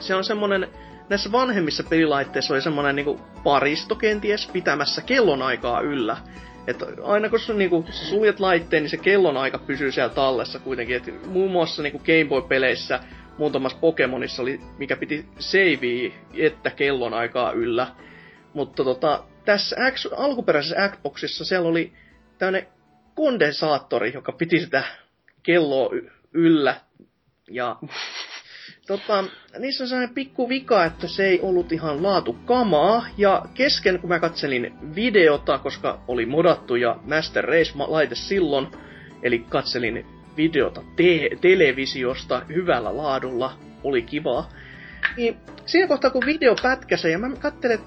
se 0.00 0.14
on 0.14 0.24
semmonen, 0.24 0.68
näissä 1.08 1.32
vanhemmissa 1.32 1.84
pelilaitteissa 1.90 2.54
oli 2.54 2.62
semmonen 2.62 2.96
niinku 2.96 3.20
paristo 3.44 3.94
kenties 3.94 4.46
pitämässä 4.46 5.02
kellonaikaa 5.02 5.80
yllä. 5.80 6.16
Että 6.66 6.86
aina 7.04 7.28
kun 7.28 7.40
sä 7.40 7.52
niinku 7.52 7.84
suljet 7.90 8.40
laitteen, 8.40 8.82
niin 8.82 8.90
se 8.90 8.96
kellonaika 8.96 9.58
pysyy 9.58 9.92
siellä 9.92 10.14
tallessa 10.14 10.58
kuitenkin. 10.58 10.96
Et 10.96 11.26
muun 11.26 11.50
muassa 11.50 11.82
niinku 11.82 11.98
Game 11.98 12.24
Boy-peleissä 12.28 13.00
muutamassa 13.40 13.78
Pokemonissa 13.78 14.42
oli, 14.42 14.60
mikä 14.78 14.96
piti 14.96 15.26
savea, 15.38 16.10
että 16.34 16.70
kellonaikaa 16.70 17.52
yllä. 17.52 17.86
Mutta 18.54 18.84
tota, 18.84 19.24
tässä 19.44 19.76
X, 19.90 20.06
alkuperäisessä 20.16 20.88
Xboxissa 20.88 21.44
siellä 21.44 21.68
oli 21.68 21.92
tämmönen 22.38 22.66
kondensaattori, 23.14 24.12
joka 24.14 24.32
piti 24.32 24.60
sitä 24.60 24.82
kelloa 25.42 25.94
y- 25.94 26.10
yllä. 26.32 26.80
Ja 27.50 27.76
tota, 28.86 29.24
niissä 29.58 29.84
on 29.84 29.88
sellainen 29.88 30.14
pikku 30.14 30.48
vika, 30.48 30.84
että 30.84 31.08
se 31.08 31.26
ei 31.26 31.40
ollut 31.40 31.72
ihan 31.72 32.02
laatu 32.02 32.32
kamaa. 32.32 33.06
Ja 33.18 33.42
kesken, 33.54 34.00
kun 34.00 34.08
mä 34.08 34.18
katselin 34.18 34.94
videota, 34.94 35.58
koska 35.58 36.00
oli 36.08 36.26
modattu 36.26 36.76
ja 36.76 36.98
Master 37.02 37.44
Race-laite 37.44 38.14
silloin, 38.14 38.66
eli 39.22 39.38
katselin 39.38 40.19
videota 40.36 40.82
te- 40.96 41.30
televisiosta 41.40 42.42
hyvällä 42.48 42.96
laadulla, 42.96 43.52
oli 43.84 44.02
kivaa. 44.02 44.48
Niin 45.16 45.36
siinä 45.66 45.88
kohtaa, 45.88 46.10
kun 46.10 46.26
video 46.26 46.54
pätkäsee, 46.62 47.10
ja 47.10 47.18
mä 47.18 47.30
katselen, 47.40 47.78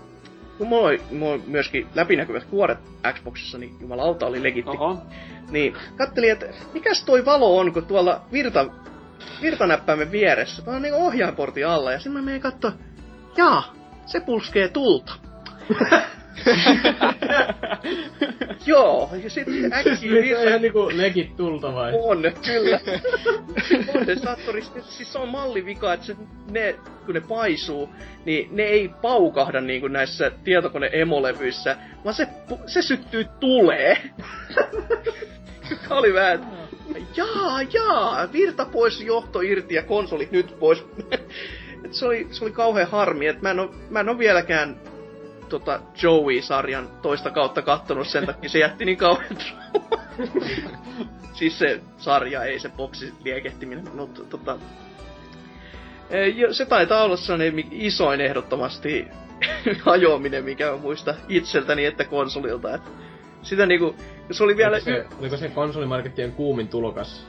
kun 0.57 0.67
mulla 0.67 0.87
oli, 0.87 1.01
mulla 1.11 1.33
oli 1.33 1.43
myöskin 1.47 1.87
läpinäkyvät 1.95 2.43
kuoret 2.43 2.79
Xboxissa, 3.13 3.57
niin 3.57 3.75
jumalauta 3.81 4.25
oli 4.25 4.43
legitti. 4.43 4.71
Oho. 4.71 5.01
Niin, 5.51 5.73
kattelin, 5.97 6.31
että 6.31 6.45
mikäs 6.73 7.03
toi 7.03 7.25
valo 7.25 7.57
on, 7.57 7.73
kun 7.73 7.85
tuolla 7.85 8.21
virta, 8.31 8.65
virtanäppäimen 9.41 10.11
vieressä. 10.11 10.61
Tää 10.61 10.75
on 10.75 10.81
niinku 10.81 11.05
ohjainportin 11.05 11.67
alla. 11.67 11.91
Ja 11.91 11.99
sitten 11.99 12.13
mä 12.13 12.21
menen 12.21 12.41
katsoa, 12.41 12.71
jaa, 13.37 13.73
se 14.05 14.19
pulskee 14.19 14.67
tulta. 14.67 15.13
Joo, 18.65 19.09
ja 19.23 19.29
sitten 19.29 19.73
äkkiä 19.73 20.11
Nyt 20.11 20.37
on 20.37 20.47
ihan 20.47 20.61
niinku 20.61 20.91
legit 20.93 21.35
tulta 21.35 21.73
vai? 21.73 21.91
On, 21.95 22.23
kyllä. 22.45 22.79
Kondensaattori, 23.93 24.63
siis 24.89 25.13
se 25.13 25.19
on 25.19 25.29
mallivika, 25.29 25.93
että 25.93 26.05
se, 26.05 26.15
ne, 26.51 26.75
kun 27.05 27.13
ne 27.13 27.21
paisuu, 27.21 27.89
niin 28.25 28.49
ne 28.51 28.63
ei 28.63 28.91
paukahda 29.01 29.61
niin 29.61 29.81
kuin 29.81 29.93
näissä 29.93 30.31
tietokone-emolevyissä, 30.43 31.77
vaan 32.03 32.15
se, 32.15 32.27
se 32.65 32.81
syttyy 32.81 33.25
tulee. 33.39 33.97
Joka 35.71 35.95
oli 35.95 36.13
vähän, 36.13 36.47
jaa, 37.15 37.61
jaa, 37.73 38.33
virta 38.33 38.65
pois, 38.65 39.01
johto 39.01 39.41
irti 39.41 39.75
ja 39.75 39.83
konsolit 39.83 40.31
nyt 40.31 40.59
pois. 40.59 40.85
Et 41.85 41.93
se, 41.93 42.05
oli, 42.05 42.27
se 42.31 42.43
oli 42.43 42.51
kauhean 42.51 42.89
harmi, 42.89 43.27
että 43.27 43.41
mä 43.41 43.51
en 43.51 43.59
oo, 43.59 43.75
mä 43.89 43.99
en 43.99 44.09
oo 44.09 44.17
vieläkään 44.17 44.92
tota 45.59 45.79
Joey-sarjan 46.03 46.87
toista 47.01 47.31
kautta 47.31 47.61
kattonut 47.61 48.07
sen 48.07 48.25
takia, 48.25 48.49
se 48.49 48.59
jätti 48.59 48.85
niin 48.85 48.97
kauhean 48.97 49.37
siis 51.33 51.59
se 51.59 51.81
sarja, 51.97 52.43
ei 52.43 52.59
se 52.59 52.69
boksi 52.69 53.13
liekehtiminen, 53.23 53.95
mutta 53.95 54.23
tota... 54.23 54.57
e, 56.09 56.53
Se 56.53 56.65
taitaa 56.65 57.03
olla 57.03 57.17
sellainen 57.17 57.67
isoin 57.71 58.21
ehdottomasti 58.21 59.07
hajoaminen, 59.85 60.43
mikä 60.43 60.71
mä 60.71 60.77
muista 60.77 61.15
itseltäni 61.29 61.85
että 61.85 62.03
konsolilta. 62.03 62.75
Et 62.75 62.81
sitä 63.41 63.65
niinku, 63.65 63.95
se 64.31 64.43
oli 64.43 64.57
vielä... 64.57 64.75
Oliko 64.75 64.85
se, 64.85 65.05
oliko 65.19 65.37
se 65.37 65.49
konsolimarkettien 65.49 66.31
kuumin 66.31 66.67
tulokas? 66.67 67.27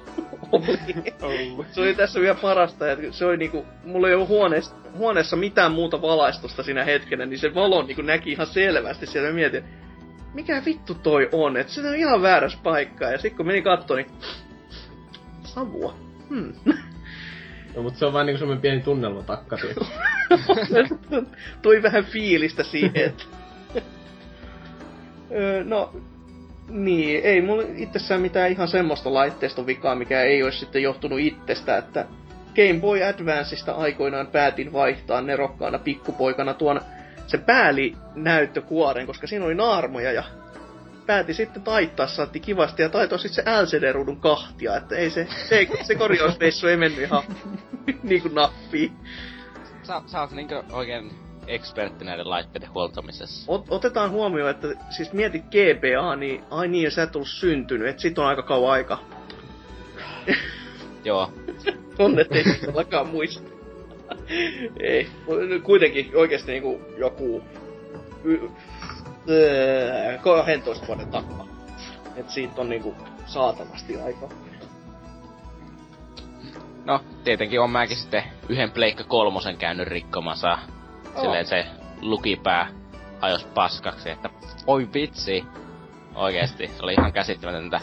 oli. 1.22 1.56
se 1.72 1.80
oli 1.80 1.94
tässä 1.94 2.20
vielä 2.20 2.34
parasta, 2.34 2.92
että 2.92 3.12
se 3.12 3.24
oli 3.24 3.36
niinku, 3.36 3.66
mulla 3.84 4.08
ei 4.08 4.14
ollut 4.14 4.28
huoneessa, 4.28 4.74
huoneessa 4.96 5.36
mitään 5.36 5.72
muuta 5.72 6.02
valaistusta 6.02 6.62
siinä 6.62 6.84
hetkenä, 6.84 7.26
niin 7.26 7.38
se 7.38 7.54
valo 7.54 7.82
niinku 7.82 8.02
näki 8.02 8.32
ihan 8.32 8.46
selvästi 8.46 9.06
siellä. 9.06 9.28
Mä 9.28 9.34
mietin, 9.34 9.64
mikä 10.34 10.62
vittu 10.64 10.94
toi 10.94 11.28
on, 11.32 11.56
että 11.56 11.72
se 11.72 11.88
on 11.88 11.94
ihan 11.94 12.22
väärässä 12.22 12.58
paikkaa. 12.62 13.10
Ja 13.10 13.18
sitten 13.18 13.36
kun 13.36 13.46
meni 13.46 13.62
kattoon, 13.62 13.96
niin 13.96 14.10
savua. 15.44 15.94
Hmm. 16.28 16.52
No, 17.76 17.82
mutta 17.82 17.98
se 17.98 18.06
on 18.06 18.12
vaan 18.12 18.26
niinku 18.26 18.38
semmonen 18.38 18.62
pieni 18.62 18.80
tunnelmatakka, 18.80 19.58
toi 21.62 21.82
vähän 21.82 22.04
fiilistä 22.04 22.64
siihen, 22.64 22.96
että... 22.96 23.24
Öö, 25.36 25.64
no, 25.64 25.92
niin, 26.68 27.24
ei 27.24 27.42
mulla 27.42 27.62
itsessään 27.76 28.20
mitään 28.20 28.50
ihan 28.50 28.68
semmoista 28.68 29.14
laitteesta 29.14 29.66
vikaa, 29.66 29.94
mikä 29.94 30.22
ei 30.22 30.42
olisi 30.42 30.58
sitten 30.58 30.82
johtunut 30.82 31.20
itsestä, 31.20 31.76
että 31.76 32.06
Game 32.54 32.80
Boy 32.80 33.02
Advanceista 33.02 33.72
aikoinaan 33.72 34.26
päätin 34.26 34.72
vaihtaa 34.72 35.20
nerokkaana 35.20 35.78
pikkupoikana 35.78 36.54
tuon 36.54 36.80
se 37.26 37.38
päällinäyttökuoren, 37.38 39.06
koska 39.06 39.26
siinä 39.26 39.44
oli 39.44 39.54
naarmoja 39.54 40.12
ja 40.12 40.24
päätin 41.06 41.34
sitten 41.34 41.62
taittaa, 41.62 42.06
saatti 42.06 42.40
kivasti 42.40 42.82
ja 42.82 42.88
taitoi 42.88 43.18
sitten 43.18 43.44
se 43.44 43.50
LCD-ruudun 43.62 44.20
kahtia, 44.20 44.76
että 44.76 44.96
ei 44.96 45.10
se, 45.10 45.26
se, 45.48 45.68
se 45.82 45.94
korjausveissu 45.94 46.66
ei 46.66 46.76
mennyt 46.76 47.00
ihan 47.00 47.22
niinku 48.02 48.28
nappiin. 48.28 48.92
Sä, 49.82 50.02
sä 50.06 50.20
oot 50.20 50.30
niinkö 50.30 50.62
oikein 50.72 51.23
ekspertti 51.46 52.04
näiden 52.04 52.30
laitteiden 52.30 52.74
huoltamisessa. 52.74 53.52
Ot, 53.52 53.66
otetaan 53.68 54.10
huomioon, 54.10 54.50
että 54.50 54.68
siis 54.90 55.12
mietit 55.12 55.44
GBA, 55.44 56.16
niin 56.16 56.44
ai 56.50 56.68
niin, 56.68 56.90
sä 56.90 57.02
et 57.02 57.16
ollut 57.16 57.28
syntynyt, 57.28 57.88
että 57.88 58.02
sit 58.02 58.18
on 58.18 58.26
aika 58.26 58.42
kauan 58.42 58.72
aika. 58.72 58.98
Joo. 61.04 61.32
On, 61.98 62.18
ettei 62.18 62.44
todellakaan 62.44 63.08
muista. 63.08 63.48
ei, 64.80 65.08
kuitenkin 65.62 66.10
oikeesti 66.14 66.52
niinku 66.52 66.80
joku 66.98 67.42
y, 68.24 68.38
öö, 69.28 70.18
12 70.18 70.86
vuoden 70.86 71.08
takaa. 71.08 71.46
Et 72.16 72.30
siitä 72.30 72.60
on 72.60 72.68
niinku 72.68 72.94
saatanasti 73.26 74.00
aikaa. 74.00 74.28
No, 76.84 77.00
tietenkin 77.24 77.60
on 77.60 77.70
mäkin 77.70 77.96
sitten 77.96 78.22
yhden 78.48 78.70
Pleikka 78.70 79.04
kolmosen 79.04 79.56
käynyt 79.56 79.88
rikkomassa. 79.88 80.58
Silleen 81.20 81.46
se 81.46 81.66
lukipää 82.00 82.68
hajos 83.20 83.44
paskaksi, 83.44 84.10
että 84.10 84.30
oi 84.66 84.88
vitsi. 84.94 85.44
Oikeesti, 86.14 86.68
se 86.68 86.82
oli 86.82 86.92
ihan 86.92 87.12
käsittämätöntä. 87.12 87.80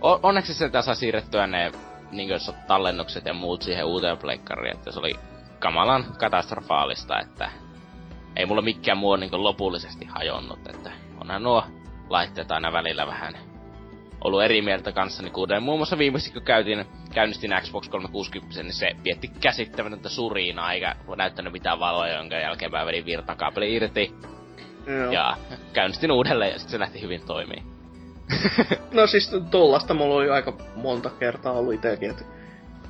O- 0.00 0.20
onneksi 0.22 0.54
se 0.54 0.70
saa 0.80 0.94
siirrettyä 0.94 1.46
ne 1.46 1.72
niin 2.10 2.30
tallennukset 2.66 3.26
ja 3.26 3.34
muut 3.34 3.62
siihen 3.62 3.84
uuteen 3.84 4.18
pleikkariin, 4.18 4.76
että 4.76 4.92
se 4.92 4.98
oli 4.98 5.14
kamalan 5.58 6.04
katastrofaalista, 6.18 7.20
että 7.20 7.50
ei 8.36 8.46
mulla 8.46 8.62
mikään 8.62 8.98
muu 8.98 9.16
niin 9.16 9.44
lopullisesti 9.44 10.04
hajonnut, 10.04 10.66
että 10.68 10.90
onhan 11.20 11.42
nuo 11.42 11.64
laitteet 12.08 12.52
aina 12.52 12.72
välillä 12.72 13.06
vähän 13.06 13.51
ollut 14.24 14.42
eri 14.42 14.62
mieltä 14.62 14.92
kanssani, 14.92 15.30
kuten 15.30 15.62
muun 15.62 15.78
muassa 15.78 15.98
viimeksi 15.98 16.32
kun 16.32 16.42
käytiin, 16.42 16.84
käynnistin 17.14 17.54
Xbox 17.60 17.88
360, 17.88 18.62
niin 18.62 18.72
se 18.72 18.90
vietti 19.04 19.30
käsittämätöntä 19.40 20.08
surinaa, 20.08 20.72
eikä 20.72 20.96
näyttänyt 21.16 21.52
mitään 21.52 21.80
valoja, 21.80 22.16
jonka 22.16 22.36
jälkeen 22.36 22.70
mä 22.70 22.86
vedin 22.86 23.06
virtakaapeli 23.06 23.74
irti. 23.74 24.14
Joo. 24.86 25.12
Ja 25.12 25.36
käynnistin 25.72 26.12
uudelleen 26.12 26.52
ja 26.52 26.58
sitten 26.58 26.70
se 26.70 26.78
lähti 26.78 27.02
hyvin 27.02 27.22
toimii. 27.26 27.62
No 28.92 29.06
siis 29.06 29.30
tollasta 29.50 29.94
mulla 29.94 30.14
oli 30.14 30.30
aika 30.30 30.56
monta 30.76 31.10
kertaa 31.10 31.52
ollut 31.52 31.74
itekin, 31.74 32.10
et 32.10 32.26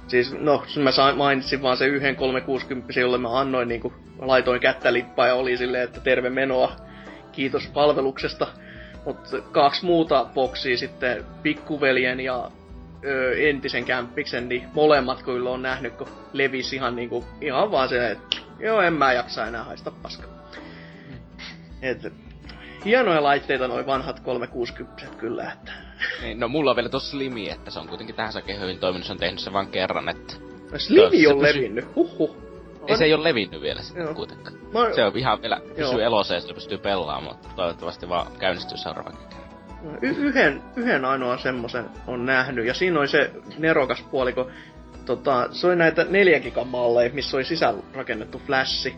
Siis, 0.08 0.32
no, 0.32 0.64
mä 0.82 0.92
sain, 0.92 1.16
mainitsin 1.16 1.62
vaan 1.62 1.76
se 1.76 1.86
yhden 1.86 2.16
360, 2.16 3.00
jolle 3.00 3.18
mä 3.18 3.40
annoin 3.40 3.68
niinku, 3.68 3.92
laitoin 4.18 4.60
kättä 4.60 4.92
lippaan 4.92 5.28
ja 5.28 5.34
oli 5.34 5.56
silleen, 5.56 5.84
että 5.84 6.00
terve 6.00 6.30
menoa, 6.30 6.76
kiitos 7.32 7.66
palveluksesta. 7.74 8.46
Mutta 9.04 9.40
kaksi 9.52 9.84
muuta 9.84 10.26
boksia 10.34 10.76
sitten, 10.76 11.24
pikkuveljen 11.42 12.20
ja 12.20 12.50
ö, 13.04 13.48
entisen 13.48 13.84
kämppiksen, 13.84 14.48
niin 14.48 14.68
molemmat 14.74 15.22
kyllä 15.22 15.50
on 15.50 15.62
nähnyt, 15.62 15.92
kun 15.92 16.08
levisi 16.32 16.76
ihan 16.76 16.96
niinku, 16.96 17.24
ihan 17.40 17.70
vaan 17.70 17.88
se, 17.88 18.10
että 18.10 18.36
joo, 18.58 18.80
en 18.80 18.92
mä 18.92 19.12
jaksa 19.12 19.46
enää 19.46 19.64
haista 19.64 19.90
paska. 19.90 20.28
Et, 21.82 22.12
hienoja 22.84 23.22
laitteita 23.22 23.68
noin 23.68 23.86
vanhat 23.86 24.20
360 24.20 25.06
kyllä, 25.18 25.52
että 25.52 25.72
Niin, 26.22 26.40
no 26.40 26.48
mulla 26.48 26.70
on 26.70 26.76
vielä 26.76 26.88
tossa 26.88 27.10
Slimi, 27.10 27.50
että 27.50 27.70
se 27.70 27.78
on 27.78 27.88
kuitenkin 27.88 28.16
tähän 28.16 28.32
saakka 28.32 28.52
hyvin 28.52 28.78
toiminut, 28.78 29.06
se 29.06 29.12
on 29.12 29.18
tehnyt 29.18 29.40
sen 29.40 29.52
vaan 29.52 29.66
kerran, 29.66 30.08
että... 30.08 30.34
Slivi 30.76 31.22
Se 31.22 31.28
on 31.28 31.42
levinnyt, 31.42 31.96
huhhuh. 31.96 32.51
Ei 32.86 32.96
se 32.96 33.04
ei 33.04 33.14
ole 33.14 33.24
levinnyt 33.24 33.60
vielä 33.60 33.82
sitten 33.82 34.04
Joo. 34.04 34.14
kuitenkaan. 34.14 34.56
Mä, 34.72 34.94
Se 34.94 35.04
on 35.04 35.16
ihan 35.18 35.42
vielä, 35.42 35.60
Joo. 35.64 35.74
pysyy 35.76 36.04
elossa 36.04 36.34
ja 36.34 36.40
sitä 36.40 36.54
pystyy 36.54 36.78
pelaamaan, 36.78 37.24
mutta 37.36 37.48
toivottavasti 37.56 38.08
vaan 38.08 38.26
käynnistyy 38.38 38.76
seuraavan 38.78 39.12
kerran. 39.16 39.98
y- 40.02 40.16
yhden, 40.18 40.62
yhden 40.76 41.04
ainoan 41.04 41.38
semmosen 41.38 41.84
on 42.06 42.26
nähnyt, 42.26 42.66
ja 42.66 42.74
siinä 42.74 42.98
oli 43.00 43.08
se 43.08 43.30
nerokas 43.58 44.02
puoli, 44.10 44.32
kun 44.32 44.50
tota, 45.06 45.48
se 45.52 45.66
oli 45.66 45.76
näitä 45.76 46.04
4 46.04 46.40
gigan 46.40 46.68
malleja, 46.68 47.10
missä 47.12 47.36
oli 47.36 47.44
sisäänrakennettu 47.44 48.38
flashi. 48.46 48.96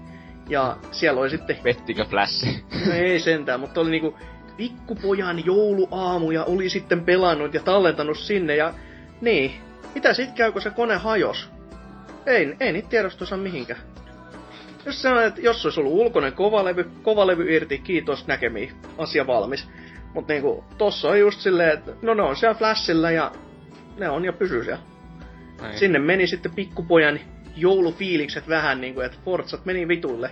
Ja 0.49 0.77
siellä 0.91 1.21
oli 1.21 1.31
sitten, 1.31 1.57
Vettikö 1.65 2.05
Flash? 2.05 2.47
no 2.87 2.93
ei 2.93 3.21
sentään, 3.21 3.61
mutta 3.61 3.81
oli 3.81 3.91
niinku 3.91 4.19
pikkupojan 4.57 5.45
jouluaamuja 5.47 6.45
oli 6.45 6.69
sitten 6.69 7.05
pelannut 7.05 7.55
ja 7.55 7.61
tallentanut 7.61 8.19
sinne 8.19 8.57
ja 8.57 8.75
niin, 9.21 9.53
mitä 9.95 10.15
sit 10.15 10.31
käy, 10.33 10.53
kun 10.53 10.63
se 10.63 10.71
kone 10.71 10.97
hajos? 10.97 11.51
Ei, 12.27 12.57
ei 12.61 12.73
niitä 12.73 12.89
tiedosto 12.89 13.27
saa 13.27 13.39
mihinkään. 13.39 13.81
Jos 14.87 15.07
on, 15.07 15.23
että 15.23 15.41
jos 15.41 15.65
olisi 15.65 15.81
ollut 15.81 15.93
ulkoinen 15.93 16.33
kovalevy, 16.33 16.91
kovalevy 17.03 17.55
irti, 17.55 17.79
kiitos 17.79 18.27
näkemiin, 18.27 18.73
asia 18.99 19.27
valmis. 19.27 19.69
Mut 20.15 20.29
niinku, 20.29 20.65
tossa 20.79 21.09
on 21.09 21.21
just 21.21 21.41
silleen, 21.41 21.79
että 21.79 21.93
no 22.03 22.15
ne 22.15 22.23
on 22.23 22.37
siellä 22.37 22.55
flashilla 22.55 23.11
ja 23.11 23.33
ne 23.99 24.09
on 24.09 24.25
ja 24.25 24.33
pysyy 24.33 24.65
siellä. 24.65 24.83
Näin. 25.61 25.79
Sinne 25.79 25.99
meni 25.99 26.27
sitten 26.27 26.55
pikkupojan 26.55 27.21
joulufiilikset 27.57 28.49
vähän 28.49 28.81
niinku, 28.81 29.01
että 29.01 29.19
Forzat 29.25 29.65
meni 29.65 29.89
vitulle. 29.89 30.31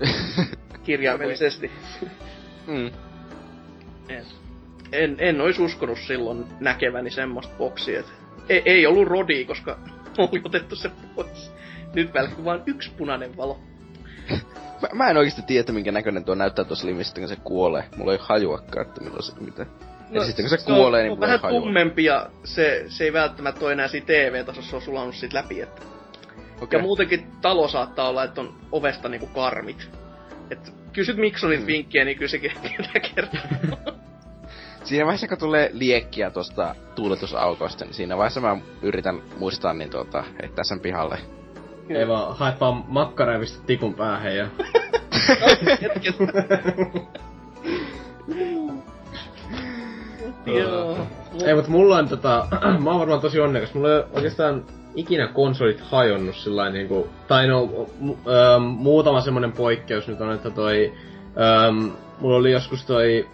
Kirjaimellisesti. 0.84 1.70
Mm. 2.66 2.86
Et 4.08 4.26
En, 4.92 5.16
en 5.18 5.40
ois 5.40 5.58
uskonut 5.58 5.98
silloin 5.98 6.44
näkeväni 6.60 7.10
semmoista 7.10 7.54
boksia, 7.58 8.00
että 8.00 8.12
ei, 8.48 8.62
ei 8.64 8.86
ollut 8.86 9.08
rodi, 9.08 9.44
koska 9.44 9.78
oli 10.18 10.42
otettu 10.44 10.76
se 10.76 10.90
pois. 11.14 11.52
Nyt 11.94 12.14
välkky 12.14 12.44
vaan 12.44 12.62
yksi 12.66 12.90
punainen 12.96 13.36
valo. 13.36 13.58
Mä, 14.82 14.88
mä 14.92 15.10
en 15.10 15.16
oikeesti 15.16 15.42
tiedä, 15.42 15.72
minkä 15.72 15.92
näköinen 15.92 16.24
tuo 16.24 16.34
näyttää 16.34 16.64
tuossa 16.64 16.86
limistä, 16.86 17.20
kun 17.20 17.28
se 17.28 17.36
kuolee. 17.36 17.84
Mulla 17.96 18.12
ei 18.12 18.18
hajuakaan, 18.22 18.86
että 18.86 19.00
milloin 19.00 19.22
se, 19.22 19.32
mitä. 19.40 19.66
No, 20.10 20.24
sitten 20.24 20.48
kun 20.48 20.58
se, 20.58 20.64
kuolee, 20.64 21.00
on, 21.00 21.04
niin 21.04 21.12
on 21.12 21.20
vähän 21.20 21.40
hajua. 21.42 21.60
tummempi 21.60 22.04
ja 22.04 22.30
se, 22.44 22.84
se 22.88 23.04
ei 23.04 23.12
välttämättä 23.12 23.64
ole 23.64 23.72
enää 23.72 23.88
siinä 23.88 24.06
TV-tasossa, 24.06 24.70
se 24.70 24.76
on 24.76 24.82
sulannut 24.82 25.14
siitä 25.14 25.36
läpi. 25.36 25.60
Että. 25.60 25.82
Okei. 26.60 26.78
Ja 26.78 26.82
muutenkin 26.82 27.26
talo 27.42 27.68
saattaa 27.68 28.08
olla, 28.08 28.24
että 28.24 28.40
on 28.40 28.54
ovesta 28.72 29.08
niinku 29.08 29.26
karmit. 29.26 29.88
Et 30.50 30.72
kysyt 30.92 31.16
Miksonit 31.16 31.60
Mm. 31.60 31.66
vinkkiä, 31.66 32.04
niin 32.04 32.16
kyllä 32.18 32.30
sekin 32.30 32.52
tietää 32.62 33.10
kertaa. 33.14 33.40
Siinä 34.88 35.04
vaiheessa, 35.04 35.28
kun 35.28 35.38
tulee 35.38 35.70
liekkiä 35.72 36.30
tosta 36.30 36.74
tuuletusaukosta, 36.94 37.84
niin 37.84 37.94
siinä 37.94 38.16
vaiheessa 38.16 38.40
mä 38.40 38.56
yritän 38.82 39.22
muistaa 39.38 39.72
niin 39.74 39.90
tuota, 39.90 40.24
heittää 40.42 40.64
sen 40.64 40.80
pihalle. 40.80 41.18
Ei 41.88 42.08
vaan 42.08 42.36
haet 42.36 42.60
vaan 42.60 42.84
makkaraa 42.86 43.34
ja 43.34 43.40
tikun 43.66 43.94
päähän 43.94 44.36
ja... 44.36 44.48
Joo. 50.46 50.98
Ei, 51.44 51.54
mutta 51.54 51.70
mulla 51.70 51.96
on 51.96 52.08
tota, 52.08 52.46
mä 52.84 52.90
oon 52.90 53.00
varmaan 53.00 53.20
tosi 53.20 53.40
onnekas. 53.40 53.74
Mulla 53.74 53.88
ei 53.88 53.96
ole 53.96 54.06
oikeastaan 54.12 54.64
ikinä 54.94 55.26
konsolit 55.26 55.80
hajonnut 55.80 56.36
sillä 56.36 56.70
niinku, 56.70 57.08
tai 57.26 57.46
no, 57.46 57.86
mu, 58.00 58.12
ähm, 58.12 58.62
muutama 58.62 59.20
semmonen 59.20 59.52
poikkeus 59.52 60.08
nyt 60.08 60.20
on, 60.20 60.32
että 60.32 60.50
toi, 60.50 60.92
mulla 62.20 62.36
oli 62.36 62.52
joskus 62.52 62.84
toi 62.84 63.28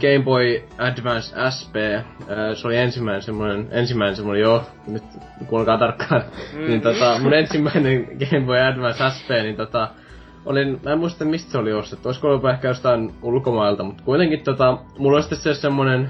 Game 0.00 0.24
Boy 0.24 0.62
Advance 0.78 1.34
SP, 1.56 1.76
äh, 1.76 2.04
se 2.54 2.66
oli 2.66 2.76
ensimmäinen 2.76 3.22
semmonen, 3.22 3.68
ensimmäinen 3.70 4.16
semmonen, 4.16 4.42
joo, 4.42 4.62
nyt 4.86 5.02
kuulkaa 5.46 5.78
tarkkaan, 5.78 6.22
Mm. 6.54 6.66
niin 6.66 6.80
tota, 6.80 7.18
mun 7.22 7.34
ensimmäinen 7.34 8.04
Game 8.30 8.46
Boy 8.46 8.58
Advance 8.58 9.10
SP, 9.16 9.28
niin 9.42 9.56
tota, 9.56 9.88
olin, 10.46 10.80
mä 10.84 10.92
en 10.92 10.98
muista 10.98 11.24
mistä 11.24 11.52
se 11.52 11.58
oli 11.58 11.72
ostettu, 11.72 12.08
olisiko 12.08 12.28
ollut 12.28 12.50
ehkä 12.50 12.68
jostain 12.68 13.14
ulkomailta, 13.22 13.82
mutta 13.82 14.02
kuitenkin 14.04 14.40
tota, 14.44 14.78
mulla 14.98 15.16
oli 15.16 15.22
sitten 15.22 15.38
se 15.38 15.54
semmonen, 15.54 16.08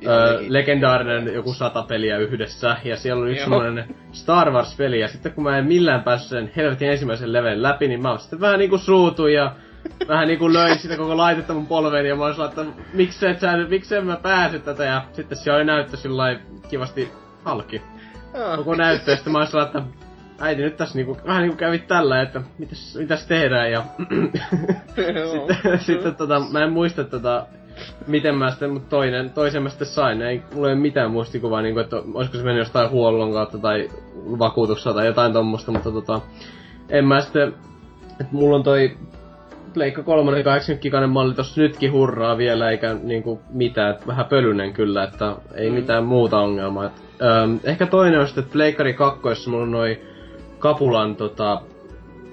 Ihan 0.00 0.14
öö, 0.18 0.38
legi- 0.38 0.44
legendaarinen 0.48 1.34
joku 1.34 1.52
sata 1.54 1.82
peliä 1.82 2.18
yhdessä, 2.18 2.76
ja 2.84 2.96
siellä 2.96 3.22
oli 3.22 3.30
yksi 3.30 3.42
semmonen 3.44 3.84
Star 4.12 4.50
Wars-peli, 4.50 5.00
ja 5.00 5.08
sitten 5.08 5.32
kun 5.32 5.44
mä 5.44 5.58
en 5.58 5.66
millään 5.66 6.02
päässyt 6.02 6.28
sen 6.30 6.50
helvetin 6.56 6.90
ensimmäisen 6.90 7.32
levelin 7.32 7.62
läpi, 7.62 7.88
niin 7.88 8.02
mä 8.02 8.18
sitten 8.18 8.40
vähän 8.40 8.58
niinku 8.58 8.78
suutuin, 8.78 9.34
ja 9.34 9.52
vähän 10.08 10.28
niinku 10.28 10.52
löin 10.52 10.78
sitä 10.78 10.96
koko 10.96 11.16
laitetta 11.16 11.54
mun 11.54 11.66
polveen, 11.66 12.06
ja 12.06 12.16
mä 12.16 12.24
olisin 12.24 12.40
laittanut, 12.40 12.74
miksi 12.92 13.26
et 13.26 13.40
sä, 13.40 13.56
miksi 13.68 13.96
en 13.96 14.06
mä 14.06 14.16
pääse 14.16 14.58
tätä, 14.58 14.84
ja 14.84 15.02
sitten 15.12 15.38
siellä 15.38 15.56
oli 15.56 15.64
näyttö 15.64 15.96
sillä 15.96 16.38
kivasti 16.68 17.12
halki. 17.44 17.82
Koko 18.56 18.74
näyttö, 18.74 19.10
ja 19.10 19.16
sitten 19.16 19.32
mä 19.32 19.38
olisin 19.38 19.58
laittanut, 19.58 19.88
äiti 20.40 20.62
nyt 20.62 20.76
tässä 20.76 20.98
niinku, 20.98 21.16
vähän 21.26 21.42
niinku 21.42 21.56
kävit 21.56 21.86
tällä, 21.86 22.22
että 22.22 22.42
mitäs, 22.58 22.96
mitäs 22.98 23.26
tehdään, 23.26 23.72
ja 23.72 23.84
sitten, 25.32 25.78
sitten 25.78 26.14
tota, 26.14 26.40
mä 26.52 26.64
en 26.64 26.72
muista 26.72 27.04
tota, 27.04 27.46
miten 28.06 28.34
mä 28.34 28.50
sitten, 28.50 28.70
mutta 28.70 28.88
toinen, 28.88 29.30
toisen 29.30 29.62
mä 29.62 29.68
sitten 29.68 29.86
sain. 29.86 30.22
Ei, 30.22 30.42
mulla 30.54 30.68
ei 30.68 30.74
ole 30.74 30.80
mitään 30.80 31.10
muistikuvaa, 31.10 31.62
niin 31.62 31.74
kuin, 31.74 31.84
että 31.84 31.96
olisiko 32.14 32.38
se 32.38 32.44
mennyt 32.44 32.60
jostain 32.60 32.90
huollon 32.90 33.32
kautta 33.32 33.58
tai 33.58 33.88
vakuutuksella 34.38 34.94
tai 34.96 35.06
jotain 35.06 35.32
tommosta, 35.32 35.72
mutta 35.72 35.90
tota, 35.90 36.20
en 36.88 37.04
mä 37.04 37.20
sitten, 37.20 37.48
että 38.10 38.32
mulla 38.32 38.56
on 38.56 38.62
toi 38.62 38.96
Pleikka 39.74 40.02
3 40.02 40.42
80 40.42 40.82
giganen 40.82 41.10
malli 41.10 41.34
tossa 41.34 41.60
nytkin 41.60 41.92
hurraa 41.92 42.38
vielä, 42.38 42.70
eikä 42.70 42.94
niinku 43.02 43.40
mitään, 43.50 43.90
että 43.90 44.06
vähän 44.06 44.26
pölynen 44.26 44.72
kyllä, 44.72 45.04
että 45.04 45.36
ei 45.54 45.70
Mm. 45.70 45.74
mitään 45.74 46.04
muuta 46.04 46.38
ongelmaa. 46.38 46.84
Et, 46.86 46.92
öm, 47.22 47.58
ehkä 47.64 47.86
toinen 47.86 48.20
on 48.20 48.26
sitten, 48.26 48.44
että 48.44 48.52
Pleikkari 48.52 48.94
2, 48.94 49.20
mulla 49.50 49.62
on 49.62 49.70
noi 49.70 50.00
kapulan 50.58 51.16
tota, 51.16 51.60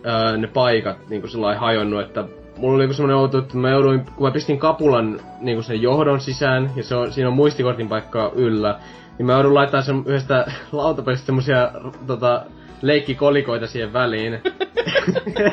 öö, 0.05 0.37
ne 0.37 0.47
paikat 0.47 0.97
niinku 1.09 1.27
sellainen 1.27 1.61
hajonnut, 1.61 2.01
että 2.01 2.25
mulla 2.57 2.75
oli 2.75 2.83
joku 2.83 2.93
semmonen 2.93 3.17
outo, 3.17 3.37
että 3.37 3.57
mä 3.57 3.69
jouduin, 3.69 4.05
kun 4.15 4.27
mä 4.27 4.31
pistin 4.31 4.59
kapulan 4.59 5.19
niinku 5.41 5.63
sen 5.63 5.81
johdon 5.81 6.19
sisään, 6.21 6.71
ja 6.75 6.83
se 6.83 6.95
on, 6.95 7.11
siinä 7.11 7.27
on 7.29 7.35
muistikortin 7.35 7.89
paikka 7.89 8.31
yllä, 8.35 8.79
niin 9.17 9.25
mä 9.25 9.33
joudun 9.33 9.53
laittaa 9.53 9.81
sen 9.81 10.03
yhdestä 10.05 10.51
lautapelistä 10.71 11.25
semmosia 11.25 11.71
tota, 12.07 12.45
leikkikolikoita 12.81 13.67
siihen 13.67 13.93
väliin. 13.93 14.33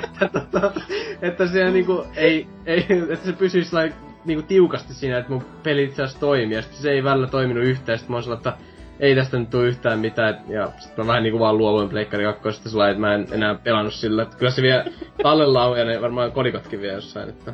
että, 0.02 0.28
tota, 0.32 0.72
että 1.22 1.46
se 1.46 1.70
niinku 1.70 2.06
ei, 2.16 2.46
ei, 2.66 2.86
että 3.10 3.26
se 3.26 3.32
pysyisi 3.32 3.70
sellainen 3.70 3.94
niinku 4.24 4.44
tiukasti 4.48 4.94
siinä, 4.94 5.18
että 5.18 5.32
mun 5.32 5.44
peli 5.62 5.84
itse 5.84 6.02
asiassa 6.02 6.20
toimii, 6.20 6.56
ja 6.56 6.62
sit 6.62 6.72
se 6.72 6.90
ei 6.90 7.04
välillä 7.04 7.26
toiminut 7.26 7.64
yhtään, 7.64 7.98
sit 7.98 8.08
mä 8.08 8.16
oon 8.16 8.22
sellainen, 8.22 8.48
että 8.48 8.64
ei 9.00 9.14
tästä 9.14 9.38
nyt 9.38 9.50
tule 9.50 9.66
yhtään 9.66 9.98
mitään, 9.98 10.34
et- 10.34 10.48
ja 10.48 10.72
sit 10.78 10.96
mä 10.96 11.06
vähän 11.06 11.22
niinku 11.22 11.38
vaan 11.38 11.58
luovuin 11.58 11.88
Pleikkari 11.88 12.24
2 12.24 12.68
sillä 12.68 12.90
että 12.90 13.00
mä 13.00 13.14
en 13.14 13.26
enää 13.32 13.54
pelannut 13.54 13.94
sillä, 13.94 14.22
että 14.22 14.36
kyllä 14.36 14.52
se 14.52 14.62
vielä 14.62 14.84
tallella 15.22 15.64
on, 15.64 15.78
ja 15.78 15.84
ne 15.84 16.00
varmaan 16.00 16.32
kolikotkin 16.32 16.80
vielä 16.80 16.94
jossain, 16.94 17.28
että 17.28 17.52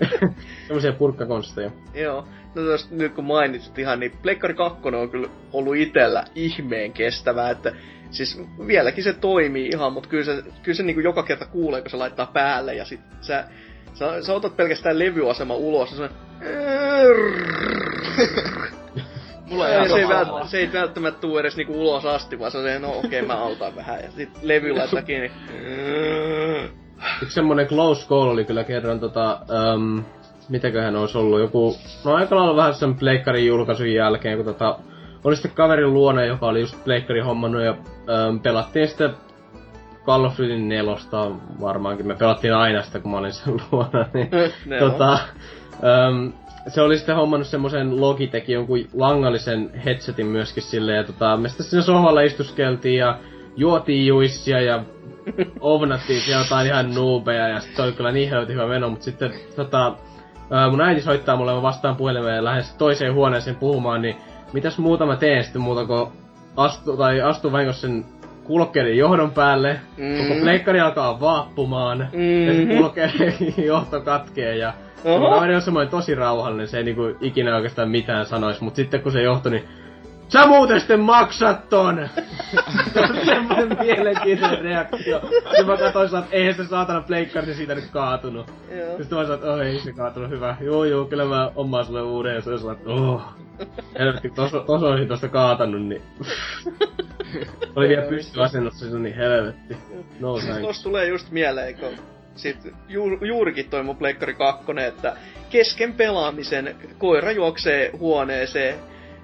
semmosia 0.66 0.92
purkkakonsteja. 0.92 1.70
Joo. 1.94 2.24
No 2.54 2.62
tos, 2.62 2.90
nyt 2.90 3.12
kun 3.14 3.24
mainitsit 3.24 3.78
ihan, 3.78 4.00
niin 4.00 4.12
Pleikkari 4.22 4.54
2 4.54 4.78
on 4.84 5.10
kyllä 5.10 5.28
ollut 5.52 5.76
itellä 5.76 6.24
ihmeen 6.34 6.92
kestävää, 6.92 7.50
että 7.50 7.72
siis 8.10 8.42
vieläkin 8.66 9.04
se 9.04 9.12
toimii 9.12 9.68
ihan, 9.68 9.92
mutta 9.92 10.08
kyllä 10.08 10.24
se, 10.24 10.42
kyllä 10.62 10.76
se 10.76 10.82
niinku 10.82 11.00
joka 11.00 11.22
kerta 11.22 11.46
kuulee, 11.46 11.80
kun 11.80 11.90
se 11.90 11.96
laittaa 11.96 12.26
päälle 12.26 12.74
ja 12.74 12.84
sit 12.84 13.00
sä, 13.20 13.44
sä, 13.94 14.22
sä 14.22 14.34
otat 14.34 14.56
pelkästään 14.56 14.98
levyasema 14.98 15.54
ulos 15.54 15.90
ja 15.90 15.96
se 15.96 16.08
Mulla 19.50 19.68
ei, 19.68 19.88
se, 19.88 19.96
ei 19.96 20.08
vält, 20.08 20.48
se 20.48 20.58
ei 20.58 20.72
välttämättä 20.72 21.20
tuu 21.20 21.38
edes 21.38 21.56
niinku 21.56 21.80
ulos 21.80 22.06
asti, 22.06 22.38
vaan 22.38 22.50
se 22.50 22.58
on 22.58 22.82
no 22.82 22.88
okei 22.88 23.06
okay, 23.06 23.26
mä 23.26 23.34
autan 23.34 23.76
vähän 23.76 24.00
ja 24.00 24.10
sit 24.10 24.30
levy 24.42 24.76
laittaa 24.76 25.02
kiinni. 25.02 25.30
Yksi 27.22 27.34
semmonen 27.34 27.66
close 27.66 28.08
call 28.08 28.28
oli 28.28 28.44
kyllä 28.44 28.64
kerran 28.64 29.00
tota, 29.00 29.40
um, 29.74 30.04
mitäköhän 30.48 30.96
olisi 30.96 31.18
ollut, 31.18 31.40
joku, 31.40 31.76
no 32.04 32.14
aika 32.14 32.36
lailla 32.36 32.56
vähän 32.56 32.74
sen 32.74 32.94
pleikkarin 32.94 33.46
julkaisun 33.46 33.92
jälkeen, 33.92 34.36
kun 34.36 34.44
tota, 34.44 34.78
oli 35.24 35.36
sitten 35.36 35.52
kaverin 35.52 35.94
luona, 35.94 36.24
joka 36.24 36.46
oli 36.46 36.60
just 36.60 36.84
pleikkari 36.84 37.20
hommannut 37.20 37.62
ja 37.62 37.70
um, 37.70 38.40
pelattiin 38.40 38.88
sitten 38.88 39.10
Call 40.06 40.24
of 40.24 40.38
Duty 40.38 40.58
nelosta 40.58 41.30
varmaankin, 41.60 42.06
me 42.06 42.14
pelattiin 42.14 42.54
aina 42.54 42.82
sitä, 42.82 43.00
kun 43.00 43.10
mä 43.10 43.18
olin 43.18 43.32
sen 43.32 43.54
luona, 43.72 44.06
niin 44.14 44.30
tota, 44.78 45.18
um, 46.08 46.32
se 46.68 46.80
oli 46.80 46.96
sitten 46.96 47.16
hommannut 47.16 47.48
semmosen 47.48 48.00
Logitechin 48.00 48.54
jonkun 48.54 48.78
langallisen 48.94 49.70
headsetin 49.84 50.26
myöskin 50.26 50.62
sille 50.62 50.92
ja 50.92 51.04
tota, 51.04 51.36
me 51.36 51.48
sitten 51.48 51.66
siinä 51.66 51.82
sohvalla 51.82 52.20
istuskeltiin 52.20 52.98
ja 52.98 53.18
juotiin 53.56 54.06
juissia 54.06 54.60
ja 54.60 54.84
ovnattiin 55.60 56.20
siellä 56.20 56.44
jotain 56.44 56.66
ihan 56.66 56.94
noobeja 56.94 57.48
ja 57.48 57.60
sitten 57.60 57.84
oli 57.84 57.92
kyllä 57.92 58.12
niin 58.12 58.30
hyvä 58.30 58.66
meno, 58.66 58.90
mutta 58.90 59.04
sitten 59.04 59.32
tota, 59.56 59.94
ää, 60.50 60.70
mun 60.70 60.80
äiti 60.80 61.00
soittaa 61.00 61.36
mulle, 61.36 61.52
mä 61.52 61.62
vastaan 61.62 61.96
puhelimeen 61.96 62.36
ja 62.36 62.44
lähden 62.44 62.64
toiseen 62.78 63.14
huoneeseen 63.14 63.56
puhumaan, 63.56 64.02
niin 64.02 64.16
mitäs 64.52 64.78
muuta 64.78 65.06
mä 65.06 65.16
teen 65.16 65.44
sitten 65.44 65.62
muuta 65.62 65.84
kuin 65.86 66.08
astu, 66.56 66.96
tai 66.96 67.20
astu 67.20 67.52
vahingossa 67.52 67.80
sen 67.80 68.04
kulkeiden 68.44 68.96
johdon 68.96 69.30
päälle, 69.30 69.80
Mm. 69.96 70.28
koko 70.28 70.40
pleikkari 70.40 70.80
alkaa 70.80 71.20
vaappumaan, 71.20 71.98
ja 72.46 72.52
se 72.54 72.64
Mm. 72.64 72.76
kulkeiden 72.78 73.34
johto 73.66 74.00
katkee 74.00 74.56
ja 74.56 74.72
Oho. 75.04 75.30
Kaveri 75.30 75.54
on 75.54 75.62
semmoinen 75.62 75.90
tosi 75.90 76.14
rauhallinen, 76.14 76.68
se 76.68 76.78
ei 76.78 76.84
niinku 76.84 77.02
ikinä 77.20 77.56
oikeastaan 77.56 77.90
mitään 77.90 78.26
sanois, 78.26 78.60
mut 78.60 78.76
sitten 78.76 79.00
kun 79.02 79.12
se 79.12 79.22
johto, 79.22 79.50
niin 79.50 79.64
Sä 80.28 80.46
muuten 80.46 80.80
sitten 80.80 81.00
maksat 81.00 81.68
ton! 81.68 82.08
semmoinen 83.24 83.78
mielenkiintoinen 83.80 84.60
reaktio. 84.60 85.20
Ja 85.58 85.64
mä 85.64 85.76
katsoin 85.76 86.24
että 86.24 86.36
eihän 86.36 86.54
se 86.54 86.64
saatana 86.64 87.00
pleikkari 87.00 87.54
siitä 87.54 87.74
nyt 87.74 87.90
kaatunut. 87.90 88.52
Joo. 88.70 88.78
Ja 88.78 88.98
sitten 88.98 89.18
mä 89.18 89.24
sanoin, 89.24 89.34
että 89.34 89.52
oh, 89.52 89.60
ei 89.60 89.80
se 89.80 89.92
kaatunut, 89.92 90.30
hyvä. 90.30 90.56
Joo 90.60 90.84
joo, 90.84 91.04
kyllä 91.04 91.24
mä 91.24 91.50
omaan 91.56 91.84
sulle 91.84 92.02
uuden. 92.02 92.34
Ja 92.34 92.40
se 92.40 92.50
oli 92.50 92.58
sellainen, 92.58 92.80
että 92.80 93.02
oh. 93.02 93.22
Helvetti, 93.98 94.30
tos, 94.30 94.50
tos 94.50 94.82
olisin 94.82 95.08
tosta 95.08 95.28
kaatanut, 95.28 95.82
niin... 95.82 96.02
Oli 97.76 97.88
vielä 97.88 98.02
pystyasennossa, 98.02 98.90
se 98.90 98.96
on 98.96 99.02
niin 99.02 99.16
helvetti. 99.16 99.76
No 100.20 100.38
thanks. 100.38 100.60
Tuossa 100.60 100.82
tulee 100.82 101.06
just 101.06 101.30
mieleen, 101.30 101.78
kun 101.78 101.92
sit 102.36 102.56
ju, 102.88 103.18
juurikin 103.20 103.70
toi 103.70 103.82
mun 103.82 103.96
Pleikkari 103.96 104.34
2, 104.34 104.64
että 104.88 105.16
kesken 105.50 105.92
pelaamisen 105.92 106.76
koira 106.98 107.32
juoksee 107.32 107.90
huoneeseen 107.98 108.74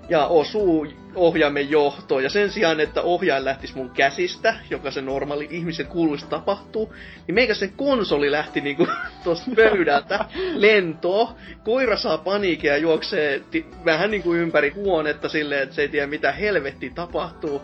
ja 0.08 0.26
osuu 0.26 0.86
ohjaimen 1.14 1.70
johtoon. 1.70 2.22
Ja 2.22 2.30
sen 2.30 2.50
sijaan, 2.50 2.80
että 2.80 3.02
ohjain 3.02 3.44
lähtisi 3.44 3.76
mun 3.76 3.90
käsistä, 3.90 4.54
joka 4.70 4.90
se 4.90 5.00
normaali 5.00 5.48
ihmisen 5.50 5.86
kuuluisi 5.86 6.26
tapahtuu, 6.26 6.94
niin 7.26 7.34
meikä 7.34 7.54
sen 7.54 7.72
konsoli 7.76 8.32
lähti 8.32 8.60
niinku 8.60 8.88
tosta 9.24 9.50
pöydältä 9.56 10.24
lentoon. 10.54 11.28
Koira 11.64 11.96
saa 11.96 12.18
paniikia 12.18 12.72
ja 12.72 12.78
juoksee 12.78 13.42
ti- 13.50 13.66
vähän 13.84 14.10
niinku 14.10 14.34
ympäri 14.34 14.70
huonetta 14.70 15.28
silleen, 15.28 15.62
että 15.62 15.74
se 15.74 15.82
ei 15.82 15.88
tiedä 15.88 16.06
mitä 16.06 16.32
helvetti 16.32 16.90
tapahtuu. 16.90 17.62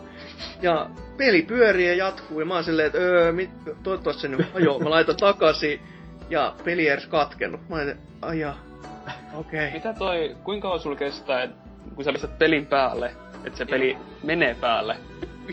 Ja 0.61 0.89
peli 1.17 1.41
pyörii 1.41 1.87
ja 1.87 1.95
jatkuu 1.95 2.39
ja 2.39 2.45
mä 2.45 2.53
oon 2.53 2.63
silleen, 2.63 2.87
että 2.87 2.99
öö, 2.99 3.31
mit, 3.31 3.49
toivottavasti 3.83 4.21
se 4.21 4.27
nyt 4.27 4.47
ajoo. 4.55 4.79
Mä 4.79 4.89
laitan 4.89 5.17
takaisin 5.17 5.79
ja 6.29 6.55
peli 6.63 6.81
ei 6.81 6.93
edes 6.93 7.07
katkennut. 7.07 7.69
Mä 7.69 7.75
olin, 7.75 7.97
aja, 8.21 8.53
okei. 9.33 9.67
Okay. 9.67 9.71
Mitä 9.73 9.93
toi, 9.93 10.35
kuinka 10.43 10.67
kauan 10.67 10.79
sulla 10.79 10.95
kestää, 10.95 11.43
et, 11.43 11.51
kun 11.95 12.03
sä 12.03 12.11
pistät 12.11 12.39
pelin 12.39 12.65
päälle, 12.65 13.11
että 13.45 13.57
se 13.57 13.65
peli 13.65 13.97
menee 14.23 14.55
päälle? 14.61 14.95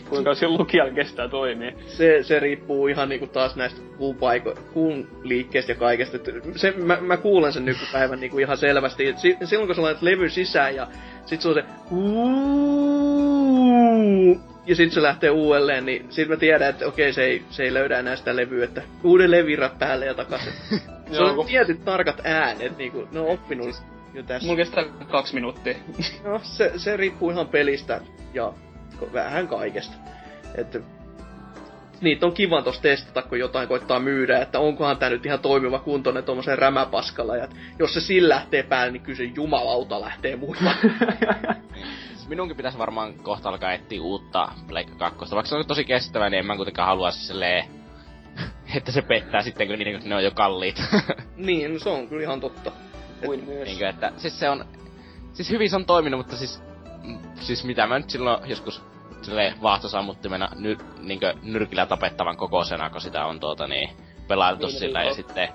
Kuinka 0.08 0.34
sillä 0.34 0.58
lukijalla 0.58 0.92
kestää 0.94 1.28
toimia? 1.28 1.72
Se, 1.86 2.22
se 2.22 2.40
riippuu 2.40 2.86
ihan 2.88 3.08
niinku 3.08 3.26
taas 3.26 3.56
näistä 3.56 3.80
kuun, 3.98 4.16
paiko, 4.16 4.54
kuun 4.72 5.08
liikkeestä 5.22 5.72
ja 5.72 5.76
kaikesta. 5.76 6.16
Et 6.16 6.24
Se, 6.56 6.74
mä, 6.76 6.98
mä, 7.00 7.16
kuulen 7.16 7.52
sen 7.52 7.64
nykypäivän 7.64 8.20
niinku 8.20 8.38
ihan 8.38 8.56
selvästi. 8.58 9.06
Et 9.06 9.18
si, 9.18 9.36
silloin 9.44 9.68
kun 9.68 9.76
sä 9.76 9.82
laitat 9.82 10.02
levy 10.02 10.28
sisään 10.28 10.74
ja 10.74 10.86
sit 11.26 11.40
se 11.40 11.48
on 11.48 11.54
se 11.54 11.64
"Uuu", 11.90 13.28
ja 14.66 14.76
sit 14.76 14.92
se 14.92 15.02
lähtee 15.02 15.30
uudelleen, 15.30 15.86
niin 15.86 16.06
sit 16.10 16.28
mä 16.28 16.36
tiedän, 16.36 16.70
että 16.70 16.86
okei, 16.86 17.12
se 17.12 17.24
ei, 17.24 17.42
se 17.50 17.62
ei 17.62 17.74
löydä 17.74 17.98
enää 17.98 18.16
sitä 18.16 18.36
levyä, 18.36 18.64
että 18.64 18.82
uudelleen 19.04 19.46
virrat 19.46 19.78
päälle 19.78 20.06
ja 20.06 20.14
takaisin. 20.14 20.52
se 21.10 21.16
Joo, 21.16 21.40
on 21.40 21.46
tietyt 21.46 21.84
tarkat 21.84 22.20
äänet, 22.24 22.78
niinku, 22.78 23.08
ne 23.12 23.20
on 23.20 23.28
oppinut 23.28 23.82
jo 24.14 24.22
tässä. 24.22 24.46
Mulla 24.46 24.56
kestää 24.56 24.84
kaksi 25.10 25.34
minuuttia. 25.34 25.74
No, 26.24 26.40
se, 26.42 26.72
se 26.76 26.96
riippuu 26.96 27.30
ihan 27.30 27.48
pelistä 27.48 28.00
ja 28.34 28.52
vähän 29.12 29.48
kaikesta. 29.48 29.94
Että 30.54 30.80
niitä 32.00 32.26
on 32.26 32.32
kiva 32.32 32.62
tossa 32.62 32.82
testata, 32.82 33.22
kun 33.22 33.38
jotain 33.38 33.68
koittaa 33.68 34.00
myydä, 34.00 34.38
että 34.38 34.58
onkohan 34.58 34.96
tää 34.96 35.10
nyt 35.10 35.26
ihan 35.26 35.38
toimiva 35.38 35.78
kuntoinen 35.78 36.24
tuommoisen 36.24 36.58
rämäpaskalla. 36.58 37.36
Ja 37.36 37.44
et 37.44 37.56
jos 37.78 37.94
se 37.94 38.00
sillä 38.00 38.34
lähtee 38.34 38.62
päälle, 38.62 38.92
niin 38.92 39.02
kyllä 39.02 39.16
se 39.16 39.24
jumalauta 39.24 40.00
lähtee 40.00 40.36
muilla. 40.36 40.74
Minunkin 42.28 42.56
pitäisi 42.56 42.78
varmaan 42.78 43.14
kohta 43.14 43.48
alkaa 43.48 43.72
etsiä 43.72 44.02
uutta 44.02 44.48
Pleikka 44.66 44.94
2. 44.94 45.18
Vaikka 45.34 45.48
se 45.48 45.54
on 45.54 45.66
tosi 45.66 45.84
kestävä, 45.84 46.30
niin 46.30 46.38
en 46.38 46.46
mä 46.46 46.56
kuitenkaan 46.56 46.88
halua 46.88 47.10
silleen, 47.10 47.64
että 48.76 48.92
se 48.92 49.02
pettää 49.02 49.42
sitten, 49.42 49.68
kun 49.68 49.78
ne 50.04 50.14
on 50.14 50.24
jo 50.24 50.30
kalliit. 50.30 50.82
niin, 51.36 51.72
no 51.72 51.78
se 51.78 51.88
on 51.88 52.08
kyllä 52.08 52.22
ihan 52.22 52.40
totta. 52.40 52.72
Kuin 53.26 53.44
myös. 53.44 53.68
Niinkö, 53.68 53.88
että 53.88 54.12
siis 54.16 54.40
se 54.40 54.50
on... 54.50 54.64
Siis 55.32 55.50
hyvin 55.50 55.70
se 55.70 55.76
on 55.76 55.86
toiminut, 55.86 56.18
mutta 56.18 56.36
siis... 56.36 56.62
Siis 57.40 57.64
mitä 57.64 57.86
mä 57.86 57.98
nyt 57.98 58.10
silloin 58.10 58.50
joskus 58.50 58.82
silleen 59.22 59.62
vaahtosammuttimena 59.62 60.48
ny, 60.56 60.76
niinkö 61.00 61.34
nyrkillä 61.42 61.86
tapettavan 61.86 62.36
kokoisena, 62.36 62.90
kun 62.90 63.00
sitä 63.00 63.26
on 63.26 63.40
tuota 63.40 63.66
niin 63.66 63.90
pelailtu 64.28 64.66
Niin, 64.66 64.78
sillä 64.78 64.98
niin 64.98 65.08
ja 65.08 65.14
sitten 65.14 65.48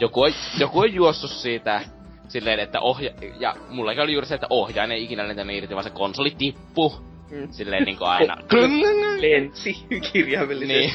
joku 0.00 0.22
on, 0.22 0.32
joku 0.58 0.80
on 0.80 0.94
juossut 0.94 1.30
siitä 1.30 1.80
silleen, 2.28 2.60
että 2.60 2.80
ohja... 2.80 3.10
Ja 3.38 3.56
mullakin 3.68 4.02
oli 4.02 4.12
juuri 4.12 4.26
se, 4.26 4.34
että 4.34 4.46
ohjaan 4.50 4.92
ei 4.92 5.04
ikinä 5.04 5.28
lentänyt 5.28 5.56
irti, 5.56 5.74
vaan 5.74 5.84
se 5.84 5.90
konsoli 5.90 6.30
tippu. 6.38 6.94
Mm. 7.30 7.48
Silleen 7.50 7.84
niinku 7.84 8.04
aina. 8.04 8.36
Lensi 9.20 9.86
kirjaimellisesti. 10.12 10.74
niin. 10.74 10.92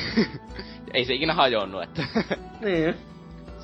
ei 0.94 1.06
se 1.06 1.14
ikinä 1.14 1.34
hajonnut, 1.34 1.84
että... 1.84 2.04
niin. 2.62 2.96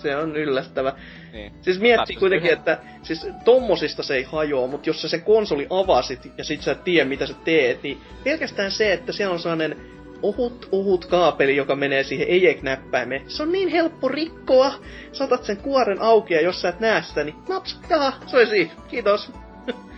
Se 0.05 0.15
on 0.15 0.35
yllättävä. 0.37 0.93
niin. 1.33 1.51
Siis 1.61 1.79
miettii 1.79 2.15
Taas 2.15 2.19
kuitenkin, 2.19 2.47
yhden- 2.51 2.57
että 2.59 2.77
siis 3.03 3.27
tommosista 3.45 4.03
se 4.03 4.15
ei 4.15 4.23
hajoa, 4.23 4.67
mutta 4.67 4.89
jos 4.89 5.01
sä 5.01 5.07
sen 5.07 5.21
konsoli 5.21 5.67
avasit 5.69 6.31
ja 6.37 6.43
sit 6.43 6.61
sä 6.61 6.71
et 6.71 6.83
tiedä 6.83 7.09
mitä 7.09 7.27
sä 7.27 7.33
teet, 7.45 7.83
niin 7.83 8.01
pelkästään 8.23 8.71
se, 8.71 8.93
että 8.93 9.11
siellä 9.11 9.33
on 9.33 9.39
sellainen 9.39 9.75
ohut, 10.21 10.69
ohut 10.71 11.05
kaapeli, 11.05 11.55
joka 11.55 11.75
menee 11.75 12.03
siihen 12.03 12.27
eject-näppäimeen. 12.29 13.21
Se 13.27 13.43
on 13.43 13.51
niin 13.51 13.69
helppo 13.69 14.07
rikkoa. 14.07 14.73
Saatat 15.11 15.43
sen 15.43 15.57
kuoren 15.57 16.01
auki 16.01 16.33
ja 16.33 16.41
jos 16.41 16.61
sä 16.61 16.69
et 16.69 16.79
näe 16.79 17.01
sitä, 17.03 17.23
niin 17.23 17.35
naps, 17.49 17.79
jaha, 17.89 18.13
se 18.27 18.37
oli 18.37 18.47
siinä. 18.47 18.71
Kiitos. 18.87 19.31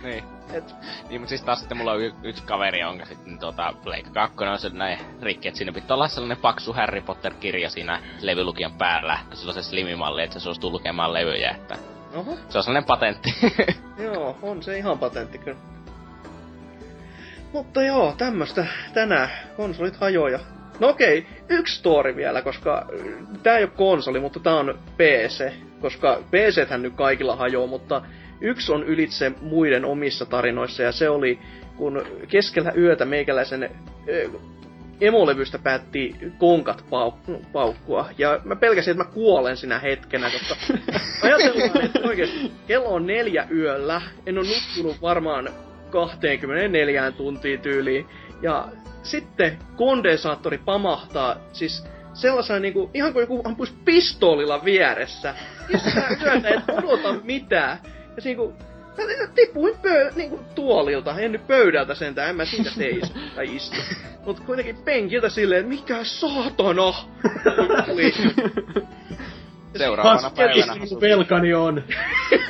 Niin. 0.02 0.24
Et, 0.52 0.74
Niin, 1.08 1.20
mutta 1.20 1.28
siis 1.28 1.42
taas 1.42 1.58
sitten 1.58 1.78
mulla 1.78 1.92
on 1.92 2.00
y- 2.00 2.14
yksi 2.22 2.42
kaveri, 2.42 2.80
jonka 2.80 3.04
sitten 3.04 3.38
tota 3.38 3.74
Blake 3.84 4.10
2 4.14 4.36
on 4.44 4.58
se 4.58 4.68
näin 4.68 4.98
rikki, 5.22 5.48
että 5.48 5.58
siinä 5.58 5.72
pitää 5.72 5.94
olla 5.94 6.08
sellainen 6.08 6.36
paksu 6.36 6.72
Harry 6.72 7.00
Potter-kirja 7.00 7.70
siinä 7.70 8.00
levylukijan 8.20 8.72
päällä, 8.72 9.18
kun 9.28 9.36
sillä 9.36 9.50
on 9.50 9.54
se 9.54 9.62
slimimalli, 9.62 10.22
että 10.22 10.38
se 10.38 10.42
suostuu 10.42 10.70
lukemaan 10.72 11.14
levyjä, 11.14 11.50
että 11.50 11.76
oho, 12.14 12.36
se 12.48 12.58
on 12.58 12.64
sellainen 12.64 12.86
patentti. 12.86 13.34
joo, 14.04 14.38
on 14.42 14.62
se 14.62 14.78
ihan 14.78 14.98
patentti 14.98 15.38
kyllä. 15.38 15.58
Mutta 17.52 17.82
joo, 17.82 18.14
tämmöstä 18.18 18.66
tänään. 18.94 19.30
Konsolit 19.56 19.96
hajoja. 19.96 20.38
No 20.80 20.88
okei, 20.88 21.26
yksi 21.48 21.78
story 21.78 22.16
vielä, 22.16 22.42
koska 22.42 22.86
tää 23.42 23.58
ei 23.58 23.64
ole 23.64 23.72
konsoli, 23.76 24.20
mutta 24.20 24.40
tää 24.40 24.54
on 24.54 24.78
PC. 24.96 25.52
Koska 25.80 26.22
PC-thän 26.30 26.82
nyt 26.82 26.94
kaikilla 26.94 27.36
hajoaa, 27.36 27.66
mutta 27.66 28.02
yksi 28.40 28.72
on 28.72 28.84
ylitse 28.84 29.32
muiden 29.40 29.84
omissa 29.84 30.26
tarinoissa, 30.26 30.82
ja 30.82 30.92
se 30.92 31.08
oli, 31.08 31.38
kun 31.76 32.02
keskellä 32.28 32.72
yötä 32.76 33.04
meikäläisen 33.04 33.70
emolevystä 35.00 35.58
päätti 35.58 36.16
konkat 36.38 36.84
pau- 36.90 37.42
paukkua. 37.52 38.08
Ja 38.18 38.40
mä 38.44 38.56
pelkäsin, 38.56 38.90
että 38.90 39.04
mä 39.04 39.10
kuolen 39.10 39.56
sinä 39.56 39.78
hetkenä, 39.78 40.30
koska 40.30 40.54
ajatellaan, 41.22 41.84
että 41.84 42.00
oikeesti 42.04 42.52
kello 42.66 42.88
on 42.88 43.06
neljä 43.06 43.46
yöllä, 43.50 44.02
en 44.26 44.38
ole 44.38 44.46
nukkunut 44.46 45.02
varmaan 45.02 45.48
24 45.90 47.12
tuntia 47.12 47.58
tyyliin. 47.58 48.06
Ja 48.42 48.68
sitten 49.02 49.58
kondensaattori 49.76 50.58
pamahtaa, 50.58 51.36
siis 51.52 51.86
sellaisena 52.14 52.60
niinku, 52.60 52.90
ihan 52.94 53.12
kuin 53.12 53.20
joku 53.20 53.42
ampuisi 53.44 53.74
pistoolilla 53.84 54.64
vieressä. 54.64 55.34
Kestää 55.68 56.16
yötä, 56.22 56.48
et 56.48 56.62
odota 56.68 57.12
mitään. 57.22 57.78
Ja 58.18 58.22
siinä 58.22 58.38
kun, 58.38 58.54
tipuin 59.34 59.74
pö, 59.82 60.10
niinku 60.16 60.40
tuolilta, 60.54 61.20
en 61.20 61.32
nyt 61.32 61.46
pöydältä 61.46 61.94
sentään, 61.94 62.30
en 62.30 62.36
mä 62.36 62.44
siitä 62.44 62.70
seiso 62.70 63.14
tai 63.36 63.56
istu. 63.56 63.76
Mut 64.26 64.40
kuitenkin 64.40 64.76
penkiltä 64.76 65.28
silleen, 65.28 65.60
että 65.60 65.68
mikä 65.68 66.04
saatana! 66.04 66.94
Seuraavana 69.76 70.30
päivänä 70.30 70.74
velkani 71.00 71.54
on. 71.54 71.82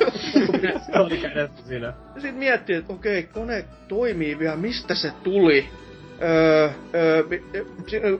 se 0.91 0.99
oli 0.99 1.17
kädessä 1.17 1.67
siinä. 1.67 1.93
Ja 2.15 2.21
sit 2.21 2.35
miettii, 2.35 2.75
että 2.75 2.93
okei, 2.93 3.23
kone 3.23 3.65
toimii 3.87 4.39
vielä, 4.39 4.55
mistä 4.55 4.95
se 4.95 5.11
tuli? 5.23 5.69
Öö, 6.21 6.69
öö, 6.95 7.23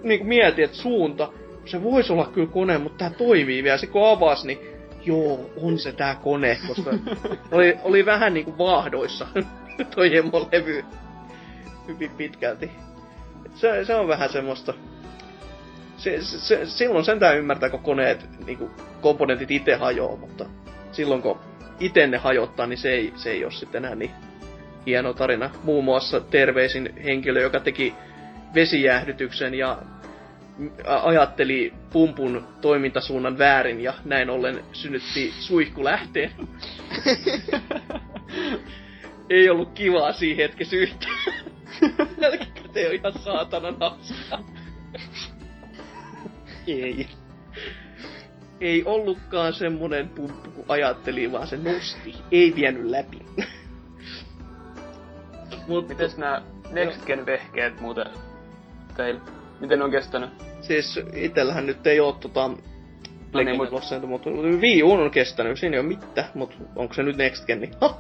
niinku 0.03 0.25
mietin, 0.25 0.65
että 0.65 0.77
suunta, 0.77 1.31
se 1.65 1.83
voisi 1.83 2.13
olla 2.13 2.31
kyllä 2.33 2.47
kone, 2.47 2.77
mutta 2.77 2.97
tää 2.97 3.17
toimii 3.17 3.63
vielä. 3.63 3.77
Sitten 3.77 3.93
kun 3.93 4.09
avasi, 4.09 4.47
niin 4.47 4.78
joo, 5.05 5.49
on 5.61 5.79
se 5.79 5.91
tää 5.91 6.15
kone, 6.15 6.57
koska 6.67 6.91
oli, 7.51 7.77
oli 7.83 8.05
vähän 8.05 8.33
niinku 8.33 8.57
vaahdoissa 8.57 9.27
toi 9.95 10.11
levy 10.51 10.85
hyvin 11.87 12.11
pitkälti. 12.11 12.71
Se, 13.55 13.85
se 13.85 13.95
on 13.95 14.07
vähän 14.07 14.29
semmoista... 14.29 14.73
Se, 15.97 16.21
se, 16.21 16.39
se, 16.39 16.65
silloin 16.65 17.05
sentään 17.05 17.37
ymmärtää, 17.37 17.69
kun 17.69 17.79
koneet, 17.79 18.29
niinku, 18.45 18.71
komponentit 19.01 19.51
itse 19.51 19.75
hajoaa, 19.75 20.15
mutta 20.15 20.45
silloin 20.91 21.21
kun 21.21 21.39
itse 21.79 22.07
ne 22.07 22.17
hajottaa, 22.17 22.67
niin 22.67 22.77
se 22.77 22.91
ei, 22.91 23.13
se 23.15 23.31
ei 23.31 23.43
ole 23.43 23.51
sitten 23.51 23.85
enää 23.85 23.95
niin 23.95 24.11
hieno 24.85 25.13
tarina. 25.13 25.49
Muun 25.63 25.83
muassa 25.83 26.19
terveisin 26.19 26.93
henkilö, 27.03 27.41
joka 27.41 27.59
teki 27.59 27.95
vesijäähdytyksen 28.55 29.53
ja 29.53 29.77
ajatteli 30.85 31.73
pumpun 31.91 32.47
toimintasuunnan 32.61 33.37
väärin 33.37 33.81
ja 33.81 33.93
näin 34.05 34.29
ollen 34.29 34.63
synnytti 34.73 35.33
suihkulähteen. 35.39 36.31
ei 39.29 39.49
ollut 39.49 39.71
kivaa 39.73 40.13
siinä 40.13 40.37
hetkessä 40.37 40.75
yhtään. 40.75 41.33
Jälkikäteen 42.21 42.89
on 42.89 42.95
ihan 42.95 43.13
saatana 43.23 43.73
hauskaa. 43.79 44.43
ei. 46.67 47.07
Ei 48.61 48.83
ollutkaan 48.85 49.53
semmonen 49.53 50.09
pumppu 50.09 50.51
kuin 50.51 50.65
ajatteli, 50.67 51.31
vaan 51.31 51.47
se 51.47 51.57
nosti. 51.57 52.15
Ei 52.31 52.55
vienyt 52.55 52.85
läpi. 52.85 53.25
Mut, 55.67 55.87
Mites 55.87 56.17
nää 56.17 56.41
Next 56.71 57.05
Gen 57.05 57.25
vehkeet 57.25 57.81
muuten 57.81 58.07
teillä? 58.97 59.21
Miten 59.59 59.79
ne 59.79 59.85
on 59.85 59.91
kestänyt? 59.91 60.48
Siis 60.61 60.99
itellähän 61.13 61.65
nyt 61.65 61.87
ei 61.87 61.99
oo 61.99 62.11
tota... 62.11 62.49
No 63.33 63.41
niin, 63.43 63.57
mut- 63.57 64.07
mutta 64.07 64.29
Wii 64.29 64.83
U 64.83 64.91
on 64.91 65.11
kestänyt, 65.11 65.59
siinä 65.59 65.75
ei 65.75 65.79
oo 65.79 65.87
mitään, 65.87 66.27
mutta 66.33 66.55
onko 66.75 66.93
se 66.93 67.03
nyt 67.03 67.17
Next 67.17 67.45
Gen, 67.45 67.61
niin 67.61 67.71
ha! 67.81 67.97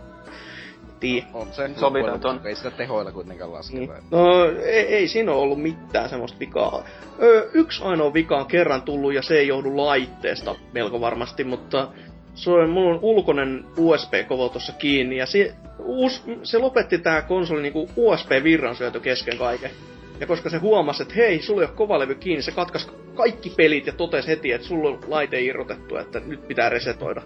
tii. 0.99 1.25
On 1.33 1.47
se. 1.53 1.69
Sovitaan 1.75 2.41
Ei 2.45 2.55
sitä 2.55 2.71
tehoilla 2.71 3.11
kuitenkaan 3.11 3.53
lasketa. 3.53 3.79
Niin. 3.79 4.03
No 4.11 4.45
ei, 4.63 4.85
ei 4.95 5.07
siinä 5.07 5.31
ole 5.31 5.41
ollut 5.41 5.61
mitään 5.61 6.09
semmoista 6.09 6.39
vikaa. 6.39 6.83
Ö, 7.21 7.49
yksi 7.53 7.83
ainoa 7.83 8.13
vika 8.13 8.37
on 8.37 8.45
kerran 8.45 8.81
tullut 8.81 9.13
ja 9.13 9.21
se 9.21 9.37
ei 9.37 9.47
joudu 9.47 9.77
laitteesta 9.77 10.55
melko 10.73 11.01
varmasti, 11.01 11.43
mutta 11.43 11.87
se 12.35 12.51
on, 12.51 12.69
mulla 12.69 12.89
on 12.89 12.99
ulkoinen 13.01 13.65
USB-kovo 13.77 14.49
tuossa 14.49 14.73
kiinni 14.73 15.17
ja 15.17 15.25
se, 15.25 15.55
uus, 15.79 16.23
se 16.43 16.57
lopetti 16.57 16.97
tää 16.97 17.21
konsoli 17.21 17.61
niinku 17.61 17.89
USB-virran 17.95 18.75
syötö 18.75 18.99
kesken 18.99 19.37
kaiken. 19.37 19.71
Ja 20.19 20.27
koska 20.27 20.49
se 20.49 20.57
huomasi, 20.57 21.01
että 21.01 21.15
hei, 21.15 21.41
sulla 21.41 21.61
ei 21.61 21.67
ole 21.67 21.75
kovalevy 21.75 22.15
kiinni, 22.15 22.41
se 22.41 22.51
katkas 22.51 22.91
kaikki 23.15 23.53
pelit 23.57 23.87
ja 23.87 23.93
totesi 23.93 24.27
heti, 24.27 24.51
että 24.51 24.67
sulla 24.67 24.89
on 24.89 24.99
laite 25.07 25.41
irrotettu, 25.41 25.97
että 25.97 26.19
nyt 26.19 26.47
pitää 26.47 26.69
resetoida. 26.69 27.21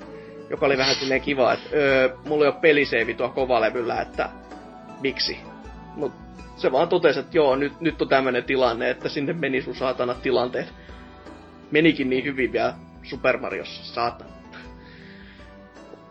Joka 0.49 0.65
oli 0.65 0.77
vähän 0.77 0.95
silleen 0.95 1.21
kiva, 1.21 1.53
että 1.53 1.69
öö, 1.73 2.09
mulla 2.25 2.45
ei 2.45 2.51
ole 2.51 2.61
peliseivi 2.61 3.13
tuo 3.13 3.29
kovalevyllä, 3.29 4.01
että 4.01 4.29
miksi. 5.01 5.37
Mut 5.95 6.11
se 6.55 6.71
vaan 6.71 6.89
totesi, 6.89 7.19
että 7.19 7.37
joo, 7.37 7.55
nyt, 7.55 7.81
nyt 7.81 8.01
on 8.01 8.09
tämmönen 8.09 8.43
tilanne, 8.43 8.89
että 8.89 9.09
sinne 9.09 9.33
meni 9.33 9.61
sun 9.61 9.75
saatana 9.75 10.13
tilanteet. 10.13 10.73
Menikin 11.71 12.09
niin 12.09 12.23
hyvin 12.23 12.51
vielä 12.51 12.73
Super 13.03 13.37
Mariossa, 13.37 13.93
saatana. 13.93 14.31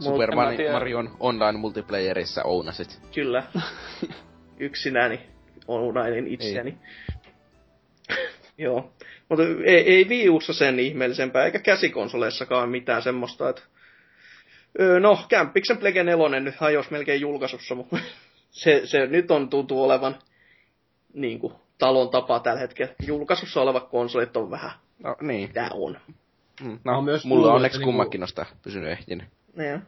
Super 0.01 0.31
en 0.31 0.37
mä 0.37 0.45
Mari- 0.45 0.57
tiedä. 0.57 0.73
Marion 0.73 1.11
online 1.21 1.59
multiplayerissa 1.59 2.43
ounasit. 2.45 3.01
Kyllä. 3.15 3.43
Yksinäni 4.59 5.32
onainen 5.69 6.27
itseäni. 6.27 6.79
Joo. 8.59 8.93
Mutta 9.29 9.45
ei, 9.65 9.95
ei 9.95 10.09
Wii 10.09 10.29
Ussa 10.29 10.53
sen 10.53 10.81
ihmeellisempää, 10.81 11.45
eikä 11.45 11.59
käsikonsoleissakaan 11.59 12.69
mitään 12.69 13.03
semmoista, 13.03 13.49
että... 13.49 13.63
Öö, 14.81 15.01
no, 15.01 15.19
Kämppiksen 15.29 15.79
Plege 15.79 16.05
4 16.05 16.41
nyt 16.41 16.57
hajos 16.57 16.91
melkein 16.91 17.21
julkaisussa, 17.21 17.75
mutta 17.75 17.99
se, 18.51 18.83
se 18.85 19.07
nyt 19.07 19.31
on 19.31 19.49
tuntuu 19.49 19.85
olevan 19.85 20.19
niin 21.15 21.39
kuin, 21.39 21.55
talon 21.79 22.11
tapa 22.11 22.41
tällä 22.41 22.61
hetkellä. 22.61 22.95
Julkaisussa 23.07 23.61
olevat 23.61 23.89
konsolit 23.89 24.37
on 24.37 24.51
vähän, 24.51 24.71
No 25.03 25.17
niin. 25.21 25.49
mitä 25.49 25.69
on. 25.73 25.99
Mm. 26.65 26.79
No, 26.85 26.95
oon 26.95 27.05
myös 27.05 27.25
mulla 27.25 27.49
on 27.49 27.55
onneksi 27.55 27.77
että 27.79 27.85
kummankin 27.85 28.21
noista 28.21 28.47
pysynyt 28.63 28.91
ehjinä. 28.91 29.27
Ne, 29.57 29.81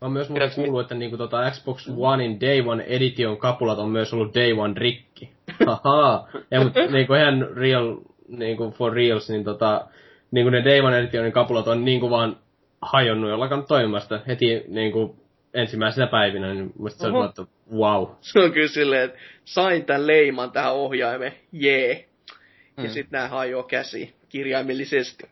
Oon 0.00 0.12
myös 0.12 0.28
muuten 0.28 0.50
kuullut, 0.54 0.80
että 0.80 0.94
niinku 0.94 1.16
tota 1.16 1.50
Xbox 1.50 1.88
Onein 1.96 2.40
Day 2.40 2.62
One 2.66 2.84
Edition 2.86 3.36
kapulat 3.36 3.78
on 3.78 3.90
myös 3.90 4.12
ollut 4.12 4.34
Day 4.34 4.52
One 4.52 4.74
rikki. 4.76 5.30
Haha. 5.66 6.28
Ja 6.50 6.60
mut 6.60 6.72
niinku 6.90 7.14
ihan 7.14 7.48
real, 7.56 7.96
niinku 8.28 8.70
for 8.70 8.92
reals, 8.92 9.28
niin 9.30 9.44
tota, 9.44 9.86
niinku 10.30 10.50
ne 10.50 10.64
Day 10.64 10.80
One 10.80 10.98
Editionin 10.98 11.32
kapulat 11.32 11.68
on 11.68 11.84
niinku 11.84 12.10
vaan 12.10 12.36
hajonnut 12.82 13.30
ja 13.30 13.40
lakannut 13.40 13.68
toimimasta 13.68 14.20
heti 14.26 14.64
niinku 14.68 15.16
ensimmäisenä 15.54 16.06
päivinä, 16.06 16.54
niin 16.54 16.72
musta 16.78 16.98
se 16.98 17.08
on 17.08 17.24
että 17.24 17.44
wow. 17.72 18.06
se 18.20 18.38
on 18.38 18.52
kyllä 18.52 18.68
silleen, 18.68 19.02
että 19.04 19.18
sain 19.44 19.84
tämän 19.84 20.06
leiman 20.06 20.52
tähän 20.52 20.74
ohjaimeen, 20.74 21.32
jee. 21.52 22.08
Ja 22.76 22.82
Mm. 22.82 22.88
sitten 22.88 23.18
nää 23.18 23.28
hajoaa 23.28 23.66
käsi 23.66 24.14
kirjaimellisesti. 24.28 25.24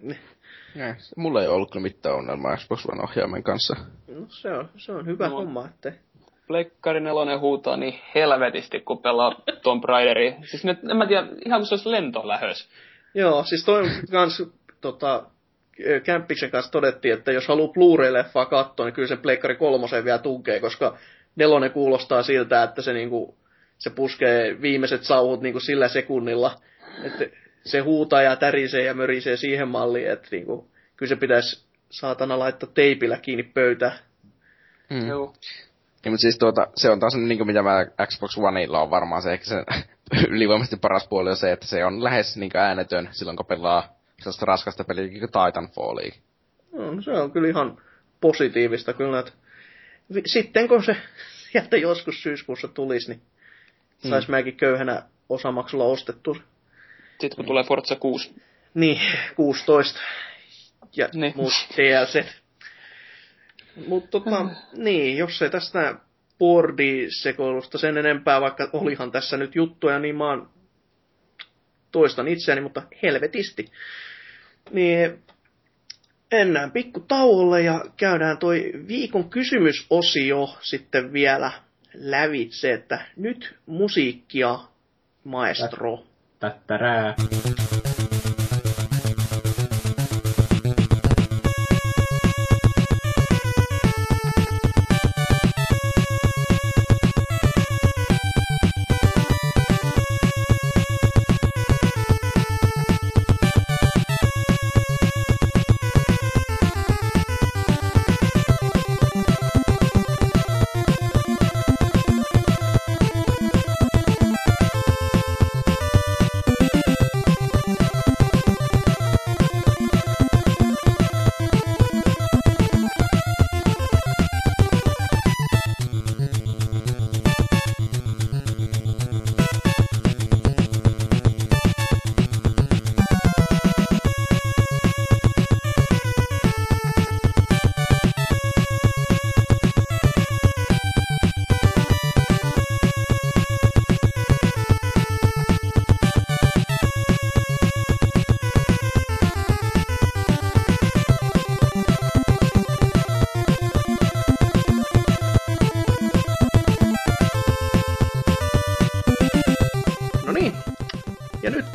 Ja, 0.74 0.94
mulla 1.16 1.42
ei 1.42 1.48
ollut 1.48 1.70
kyllä 1.70 1.82
mitään 1.82 2.14
ongelmaa 2.14 2.56
Xbox 2.56 2.86
One 2.86 3.02
ohjaimen 3.02 3.42
kanssa. 3.42 3.76
No 4.08 4.26
se 4.28 4.52
on, 4.52 4.68
se 4.76 4.92
on 4.92 5.06
hyvä 5.06 5.28
No. 5.28 5.36
homma, 5.36 5.66
että 5.66 5.92
Pleikkari 6.46 7.00
nelonen 7.00 7.40
huutaa 7.40 7.76
niin 7.76 8.00
helvetisti, 8.14 8.80
kun 8.80 9.02
pelaa 9.02 9.42
Tomb 9.62 9.84
Raideria. 9.84 10.34
Siis 10.44 10.64
nyt, 10.64 10.78
en 10.90 10.96
mä 10.96 11.06
tiedä, 11.06 11.26
ihan 11.46 11.60
kuin 11.60 11.66
se 11.66 11.74
olisi 11.74 11.90
lentolähös. 11.90 12.68
Joo, 13.14 13.44
siis 13.44 13.64
toi 13.64 13.80
on 13.80 13.90
kans 14.10 14.42
tota, 14.80 15.24
Kämppiksen 16.04 16.50
kanssa 16.50 16.72
todettiin, 16.72 17.14
että 17.14 17.32
jos 17.32 17.48
haluaa 17.48 17.72
Blu-ray-leffaa 17.72 18.46
katsoa, 18.46 18.86
niin 18.86 18.94
kyllä 18.94 19.08
se 19.08 19.16
Pleikkari 19.16 19.56
kolmoseen 19.56 20.04
vielä 20.04 20.18
tunkee, 20.18 20.60
koska 20.60 20.96
nelonen 21.36 21.70
kuulostaa 21.70 22.22
siltä, 22.22 22.62
että 22.62 22.82
se 22.82 22.92
niinku, 22.92 23.36
se 23.78 23.90
puskee 23.90 24.60
viimeiset 24.60 25.02
sauhut 25.02 25.40
niinku 25.40 25.60
sillä 25.60 25.88
sekunnilla, 25.88 26.56
että 27.04 27.24
se 27.66 27.80
huutaa 27.80 28.22
ja 28.22 28.36
tärisee 28.36 28.84
ja 28.84 28.94
mörisee 28.94 29.36
siihen 29.36 29.68
malliin, 29.68 30.10
että 30.10 30.28
niinku, 30.30 30.70
kyllä 30.96 31.08
se 31.08 31.16
pitäisi 31.16 31.66
saatana 31.90 32.38
laittaa 32.38 32.70
teipillä 32.74 33.16
kiinni 33.16 33.42
pöytään. 33.42 33.98
Mm. 34.90 35.08
Joo. 35.08 35.34
Ja, 36.04 36.10
mutta 36.10 36.22
siis 36.22 36.38
tuota, 36.38 36.66
se 36.76 36.90
on 36.90 37.00
taas 37.00 37.14
niin 37.16 37.38
kuin 37.38 37.46
mitä 37.46 37.62
mä 37.62 37.86
Xbox 38.06 38.38
Oneilla 38.38 38.82
on 38.82 38.90
varmaan 38.90 39.22
se 39.22 39.32
ehkä 39.32 39.44
se 39.44 39.64
ylivoimaisesti 40.34 40.76
paras 40.76 41.08
puoli 41.08 41.30
on 41.30 41.36
se, 41.36 41.52
että 41.52 41.66
se 41.66 41.84
on 41.84 42.04
lähes 42.04 42.36
niin 42.36 42.50
äänetön 42.54 43.08
silloin, 43.12 43.36
kun 43.36 43.46
pelaa 43.46 43.96
sellaista 44.18 44.46
raskasta 44.46 44.84
peliä 44.84 45.08
kuin 45.08 45.20
Titanfallia. 45.20 46.14
No, 46.72 47.02
se 47.02 47.10
on 47.10 47.32
kyllä 47.32 47.48
ihan 47.48 47.78
positiivista 48.20 48.92
kyllä, 48.92 49.18
että 49.18 49.32
sitten 50.26 50.68
kun 50.68 50.84
se 50.84 50.96
sieltä 51.52 51.76
joskus 51.76 52.22
syyskuussa 52.22 52.68
tulisi, 52.68 53.10
niin 53.10 53.22
sais 54.10 54.28
mäkin 54.28 54.56
köyhänä 54.56 55.02
osamaksulla 55.28 55.84
ostettu. 55.84 56.36
Sitten 57.20 57.36
kun 57.36 57.46
tulee 57.46 57.64
Forza 57.64 57.96
6. 57.96 58.34
Niin, 58.74 59.00
16 59.36 60.00
ja 60.96 61.08
Niin. 61.14 61.32
muut 61.36 61.52
DLC. 61.76 62.24
Mutta 63.86 64.08
tota, 64.10 64.46
niin, 64.76 65.16
jos 65.16 65.42
ei 65.42 65.50
tästä 65.50 65.94
boardi-sekoilusta 66.38 67.78
sen 67.78 67.98
enempää, 67.98 68.40
vaikka 68.40 68.70
olihan 68.72 69.12
tässä 69.12 69.36
nyt 69.36 69.54
juttuja, 69.54 69.98
niin 69.98 70.16
mä 70.16 70.28
oon 70.28 70.50
toistan 71.92 72.28
itseäni, 72.28 72.60
mutta 72.60 72.82
helvetisti. 73.02 73.66
Niin 74.70 75.22
mennään 76.32 76.70
pikku 76.70 77.00
tauolle 77.00 77.62
ja 77.62 77.84
käydään 77.96 78.38
toi 78.38 78.72
viikon 78.88 79.30
kysymysosio 79.30 80.58
sitten 80.60 81.12
vielä 81.12 81.52
lävitse, 81.94 82.72
että 82.72 83.06
nyt 83.16 83.54
musiikkia, 83.66 84.58
maestro. 85.24 86.04
Tättärää. 86.38 87.14
No 87.18 87.93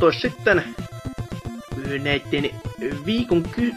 Olisi 0.10 0.20
sitten 0.20 0.64
näiden 2.04 2.52
viikon 3.06 3.44
ky- 3.44 3.74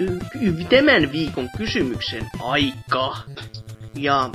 tämän 0.68 1.12
viikon 1.12 1.48
kysymyksen 1.56 2.26
aika. 2.42 3.16
Ja 3.94 4.30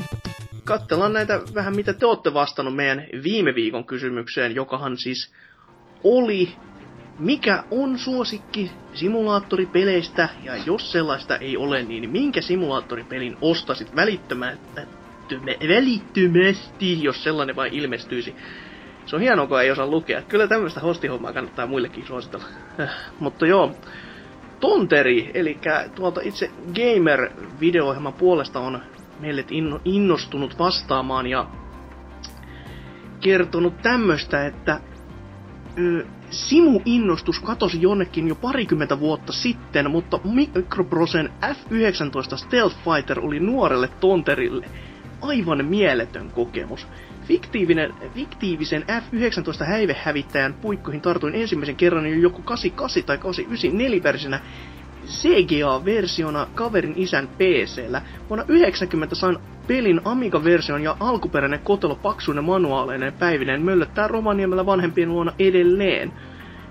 katsellaan 0.63 1.13
näitä 1.13 1.41
vähän 1.53 1.75
mitä 1.75 1.93
te 1.93 2.05
olette 2.05 2.33
vastannut 2.33 2.75
meidän 2.75 3.05
viime 3.23 3.55
viikon 3.55 3.85
kysymykseen, 3.85 4.55
jokahan 4.55 4.97
siis 4.97 5.31
oli 6.03 6.49
mikä 7.19 7.63
on 7.71 7.99
suosikki 7.99 8.71
simulaattoripeleistä, 8.93 10.29
ja 10.43 10.57
jos 10.65 10.91
sellaista 10.91 11.37
ei 11.37 11.57
ole, 11.57 11.83
niin 11.83 12.09
minkä 12.09 12.41
simulaattoripelin 12.41 13.37
ostasit 13.41 13.95
välittömättä, 13.95 14.87
välittömästi, 15.67 17.03
jos 17.03 17.23
sellainen 17.23 17.55
vain 17.55 17.73
ilmestyisi? 17.73 18.35
Se 19.07 19.15
on 19.15 19.21
hienoa, 19.21 19.47
kun 19.47 19.61
ei 19.61 19.71
osaa 19.71 19.87
lukea. 19.87 20.21
Kyllä 20.21 20.47
tämmöistä 20.47 20.79
hostihommaa 20.79 21.33
kannattaa 21.33 21.67
muillekin 21.67 22.07
suositella. 22.07 22.45
Äh, 22.79 22.89
mutta 23.19 23.45
joo, 23.47 23.71
Tonteri, 24.59 25.31
eli 25.33 25.59
tuolta 25.95 26.21
itse 26.23 26.51
Gamer-video-ohjelman 26.75 28.13
puolesta 28.13 28.59
on 28.59 28.81
meille 29.19 29.41
inno- 29.41 29.81
innostunut 29.85 30.59
vastaamaan 30.59 31.27
ja 31.27 31.47
kertonut 33.19 33.81
tämmöstä, 33.81 34.45
että 34.45 34.79
ö, 35.79 36.05
Simu-innostus 36.29 37.39
katosi 37.39 37.81
jonnekin 37.81 38.27
jo 38.27 38.35
parikymmentä 38.35 38.99
vuotta 38.99 39.33
sitten, 39.33 39.91
mutta 39.91 40.19
Microprosen 40.23 41.29
F-19 41.41 42.37
Stealth 42.37 42.75
Fighter 42.75 43.19
oli 43.19 43.39
nuorelle 43.39 43.87
tonterille 43.99 44.65
aivan 45.21 45.65
mieletön 45.65 46.31
kokemus. 46.31 46.87
Fiktiivinen, 47.27 47.93
fiktiivisen 48.13 48.81
F-19 48.81 49.65
häivehävittäjän 49.65 50.53
puikkoihin 50.61 51.01
tartuin 51.01 51.35
ensimmäisen 51.35 51.75
kerran 51.75 52.05
jo 52.09 52.15
joku 52.15 52.41
88 52.41 53.03
tai 53.03 53.17
89 53.17 53.77
nelivärisenä 53.77 54.39
CGA-versiona 55.05 56.47
kaverin 56.55 56.93
isän 56.95 57.27
PCllä. 57.27 58.01
Vuonna 58.29 58.45
90 58.47 59.15
sain 59.15 59.37
pelin 59.67 60.01
Amiga-version 60.05 60.83
ja 60.83 60.97
alkuperäinen 60.99 61.59
kotelo 61.63 61.95
paksuinen 61.95 62.43
manuaaleinen 62.43 63.13
päivineen 63.13 63.61
möllöttää 63.61 64.07
Rovaniemellä 64.07 64.65
vanhempien 64.65 65.09
luona 65.09 65.33
edelleen. 65.39 66.13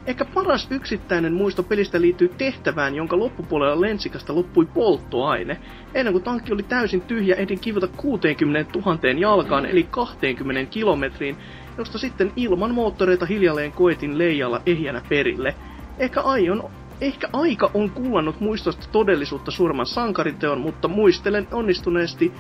Ehkä 0.07 0.25
paras 0.25 0.69
yksittäinen 0.71 1.33
muisto 1.33 1.63
pelistä 1.63 2.01
liittyy 2.01 2.29
tehtävään, 2.29 2.95
jonka 2.95 3.19
loppupuolella 3.19 3.81
lensikasta 3.81 4.35
loppui 4.35 4.67
polttoaine. 4.67 5.61
Ennen 5.95 6.13
kuin 6.13 6.25
tankki 6.25 6.53
oli 6.53 6.63
täysin 6.63 7.01
tyhjä, 7.01 7.35
edin 7.35 7.61
kivata 7.61 7.89
60 7.97 8.79
000 8.79 8.99
jalkaan, 9.19 9.67
eli 9.67 9.83
20 9.83 10.71
kilometriin, 10.71 11.37
josta 11.79 11.99
sitten 11.99 12.33
ilman 12.37 12.75
moottoreita 12.75 13.27
hiljalleen 13.27 13.73
koetin 13.73 14.19
leijalla 14.19 14.63
ehjänä 14.67 15.03
perille. 15.09 15.55
Ehkä 15.99 16.21
aion 16.21 16.71
Ehkä 17.01 17.29
aika 17.33 17.71
on 17.75 17.91
kuulannut 17.91 18.41
muistosta 18.41 18.89
todellisuutta 18.93 19.51
surman 19.51 19.87
sankariteon, 19.87 20.61
mutta 20.61 20.89
muistelen 20.89 21.49
onnistuneesti 21.53 22.33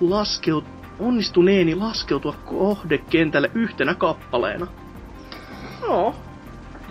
laskeut, 0.00 0.64
onnistuneeni 0.98 1.74
laskeutua 1.74 2.34
kohdekentälle 2.44 3.50
yhtenä 3.54 3.94
kappaleena. 3.94 4.66
No, 5.88 6.14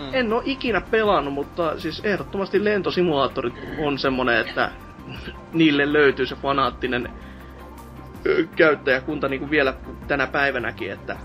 hmm. 0.02 0.10
en 0.14 0.34
oo 0.34 0.42
ikinä 0.46 0.82
pelannut, 0.82 1.34
mutta 1.34 1.80
siis 1.80 2.02
ehdottomasti 2.04 2.64
lentosimulaattorit 2.64 3.54
on 3.78 4.00
semmonen, 4.00 4.40
että 4.40 4.72
niille 5.54 5.94
löytyy 5.94 6.26
se 6.26 6.36
fanaattinen 6.36 7.10
käyttäjäkunta 8.56 9.28
niin 9.28 9.40
kuin 9.40 9.52
vielä 9.52 9.74
tänä 10.08 10.28
päivänäkin, 10.28 10.92
että 10.92 11.18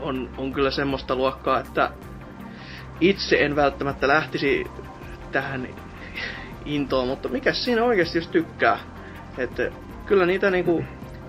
on, 0.00 0.30
on 0.36 0.52
kyllä 0.52 0.70
semmoista 0.70 1.16
luokkaa, 1.16 1.60
että 1.60 1.90
itse 3.00 3.44
en 3.44 3.56
välttämättä 3.56 4.08
lähtisi 4.08 4.66
tähän 5.32 5.68
intoon, 6.64 7.08
mutta 7.08 7.28
mikä 7.28 7.52
siinä 7.52 7.84
oikeasti 7.84 8.18
jos 8.18 8.28
tykkää? 8.28 8.78
Että 9.38 9.70
kyllä 10.06 10.26
niitä 10.26 10.50
niinku 10.50 10.84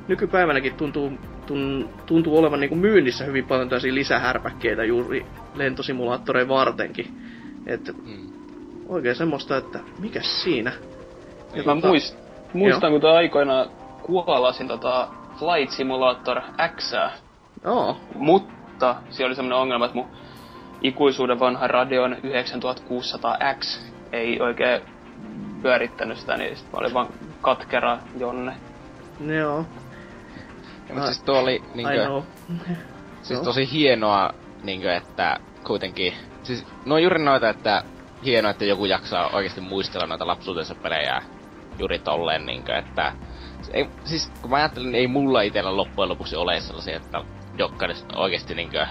nykypäivänäkin 0.07 0.73
tuntuu, 0.73 1.11
tun, 1.45 1.89
tuntuu 2.05 2.37
olevan 2.37 2.59
niinku 2.59 2.75
myynnissä 2.75 3.25
hyvin 3.25 3.45
paljon 3.45 3.69
tällaisia 3.69 3.93
lisähärpäkkeitä 3.93 4.83
juuri 4.83 5.25
lentosimulaattoreja 5.55 6.47
vartenkin. 6.47 7.17
Että 7.65 7.91
mm. 7.91 8.29
oikein 8.87 9.15
semmoista, 9.15 9.57
että 9.57 9.79
mikä 9.99 10.21
siinä? 10.21 10.71
Ja 11.53 11.63
mä 11.63 11.75
tota, 11.75 11.87
muist, 11.87 12.17
muistan, 12.53 12.91
kun 12.91 13.05
aikoina 13.05 13.65
kuolasin 14.01 14.67
tota 14.67 15.07
Flight 15.39 15.73
Simulator 15.73 16.41
X. 16.75 16.93
Joo. 17.63 17.97
Mutta 18.15 18.95
siellä 19.09 19.27
oli 19.27 19.35
semmoinen 19.35 19.59
ongelma, 19.59 19.85
että 19.85 19.97
mun 19.97 20.07
ikuisuuden 20.81 21.39
vanha 21.39 21.67
Radeon 21.67 22.13
9600X 22.13 23.79
ei 24.11 24.41
oikein 24.41 24.81
pyörittänyt 25.61 26.17
sitä, 26.17 26.37
niin 26.37 26.57
sit 26.57 26.71
mä 26.71 26.77
olin 26.79 26.93
vaan 26.93 27.07
katkera 27.41 27.97
Jonne. 28.17 28.53
Joo. 29.39 29.65
Ja, 30.89 30.95
mutta 30.95 31.05
siis 31.05 31.23
tuo 31.23 31.39
oli 31.39 31.63
niinkö, 31.75 32.21
siis 33.21 33.39
tosi 33.39 33.71
hienoa, 33.71 34.33
niinkö, 34.63 34.95
että 34.95 35.39
kuitenkin, 35.63 36.13
siis 36.43 36.65
no 36.85 36.97
juuri 36.97 37.23
noita, 37.23 37.49
että 37.49 37.83
hienoa, 38.25 38.51
että 38.51 38.65
joku 38.65 38.85
jaksaa 38.85 39.29
oikeasti 39.29 39.61
muistella 39.61 40.07
noita 40.07 40.27
lapsuutensa 40.27 40.75
pelejä 40.75 41.21
juuri 41.79 41.99
tolleen, 41.99 42.45
niinkö, 42.45 42.77
että 42.77 43.13
ei, 43.73 43.89
siis 44.05 44.31
kun 44.41 44.49
mä 44.49 44.57
ajattelin, 44.57 44.91
niin 44.91 44.99
ei 44.99 45.07
mulla 45.07 45.41
itellä 45.41 45.77
loppujen 45.77 46.09
lopuksi 46.09 46.35
ole 46.35 46.61
sellaisia, 46.61 46.97
että 46.97 47.23
jotka 47.57 47.87
oikeasti 48.15 48.55
niinkö 48.55 48.87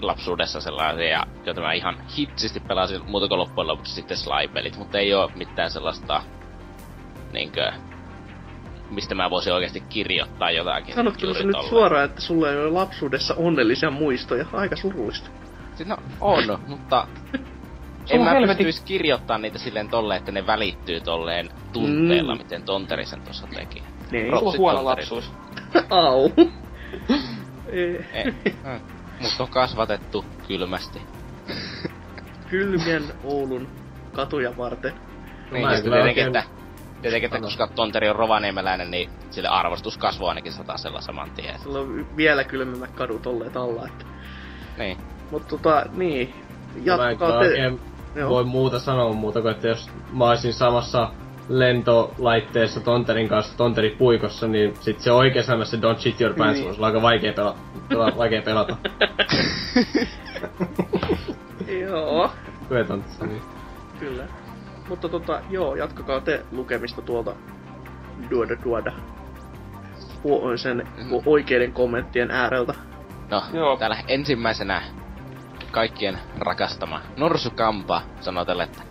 lapsuudessa 0.00 0.60
sellaisia, 0.60 1.26
joita 1.46 1.60
mä 1.60 1.72
ihan 1.72 1.96
hitsisti 2.16 2.60
pelasin 2.60 3.10
muuta 3.10 3.28
kuin 3.28 3.38
loppujen 3.38 3.68
lopuksi 3.68 3.94
sitten 3.94 4.16
slide-pelit, 4.16 4.76
mutta 4.76 4.98
ei 4.98 5.14
oo 5.14 5.30
mitään 5.34 5.70
sellaista 5.70 6.22
niinkö 7.32 7.72
mistä 8.94 9.14
mä 9.14 9.30
voisin 9.30 9.52
oikeasti 9.52 9.80
kirjoittaa 9.80 10.50
jotakin. 10.50 10.94
Sanotko 10.94 11.34
se 11.34 11.44
nyt 11.44 11.56
suoraan, 11.68 12.04
että 12.04 12.20
sulla 12.20 12.50
ei 12.50 12.56
ole 12.56 12.70
lapsuudessa 12.70 13.34
onnellisia 13.34 13.90
muistoja? 13.90 14.46
Aika 14.52 14.76
surullista. 14.76 15.30
Siis 15.74 15.88
no, 15.88 15.96
on, 16.20 16.58
mutta 16.66 17.06
en 18.10 18.20
mä 18.20 18.30
helvetin... 18.30 18.66
pystyisi 18.66 18.86
kirjoittaa 18.86 19.38
niitä 19.38 19.58
silleen 19.58 19.88
tolleen, 19.88 20.18
että 20.18 20.32
ne 20.32 20.46
välittyy 20.46 21.00
tolleen 21.00 21.50
tunteella, 21.72 22.34
mm. 22.34 22.38
miten 22.38 22.62
Tonteri 22.62 23.06
sen 23.06 23.22
tuossa 23.22 23.46
teki. 23.46 23.82
Niin, 24.10 24.26
Propsit 24.26 24.58
huono 24.58 24.84
lapsuus. 24.84 25.32
Au. 25.90 26.30
Eh, 27.72 28.34
Mut 29.20 29.40
on 29.40 29.48
kasvatettu 29.48 30.24
kylmästi. 30.48 31.02
Kylmien 32.50 33.02
Oulun 33.24 33.68
katuja 34.12 34.56
varten. 34.56 34.92
Niin, 35.50 35.62
ja 35.62 35.82
tietenkin, 35.82 36.26
että, 36.26 36.44
tietenkin, 37.02 37.26
että 37.26 37.40
koska 37.40 37.66
Tonteri 37.66 38.08
on 38.08 38.16
rovaniemeläinen, 38.16 38.90
niin 38.90 39.10
sille 39.30 39.48
arvostus 39.48 39.98
kasvoi 39.98 40.28
ainakin 40.28 40.52
satasella 40.52 41.00
saman 41.00 41.30
tien. 41.30 41.58
Sillä 41.58 41.78
on 41.78 42.06
vielä 42.16 42.44
kylmemmät 42.44 42.90
kadut 42.90 43.26
olleet 43.26 43.56
alla, 43.56 43.86
että... 43.86 44.04
Niin. 44.78 44.96
Mut 45.30 45.48
tota, 45.48 45.86
niin. 45.92 46.34
Jatkaa 46.84 47.40
te... 47.40 47.72
voi 48.28 48.44
muuta 48.44 48.78
sanoa 48.78 49.12
muuta 49.12 49.40
kuin, 49.40 49.54
että 49.54 49.68
jos 49.68 49.90
mä 50.12 50.28
olisin 50.28 50.54
samassa 50.54 51.10
lentolaitteessa 51.48 52.80
Tonterin 52.80 53.28
kanssa 53.28 53.56
Tonteri 53.56 53.90
puikossa, 53.98 54.48
niin 54.48 54.74
sit 54.80 55.00
se 55.00 55.12
oikein 55.12 55.44
se 55.44 55.76
Don't 55.76 55.98
Shit 55.98 56.20
Your 56.20 56.34
Pants 56.34 56.58
niin. 56.58 56.66
olisi 56.68 56.82
aika 56.82 57.02
vaikea 57.02 57.32
pelata. 57.32 57.58
vaikea 58.16 58.42
pelata. 58.42 58.76
joo. 61.86 62.30
Niin. 63.26 63.42
Kyllä. 63.98 64.41
Mutta 64.88 65.08
tota, 65.08 65.40
joo, 65.50 65.76
jatkakaa 65.76 66.20
te 66.20 66.44
lukemista 66.52 67.02
tuolta 67.02 67.34
duoda 68.30 68.56
duoda 68.64 68.92
sen 70.56 70.88
mm. 70.96 71.10
oikeiden 71.26 71.72
kommenttien 71.72 72.30
ääreltä. 72.30 72.74
No, 73.30 73.42
joo. 73.52 73.76
täällä 73.76 73.96
ensimmäisenä 74.08 74.82
kaikkien 75.70 76.18
rakastama 76.38 77.00
Norsu 77.16 77.50
Kampa 77.50 78.02
sanoo 78.20 78.44
tälle, 78.44 78.62
että 78.62 78.82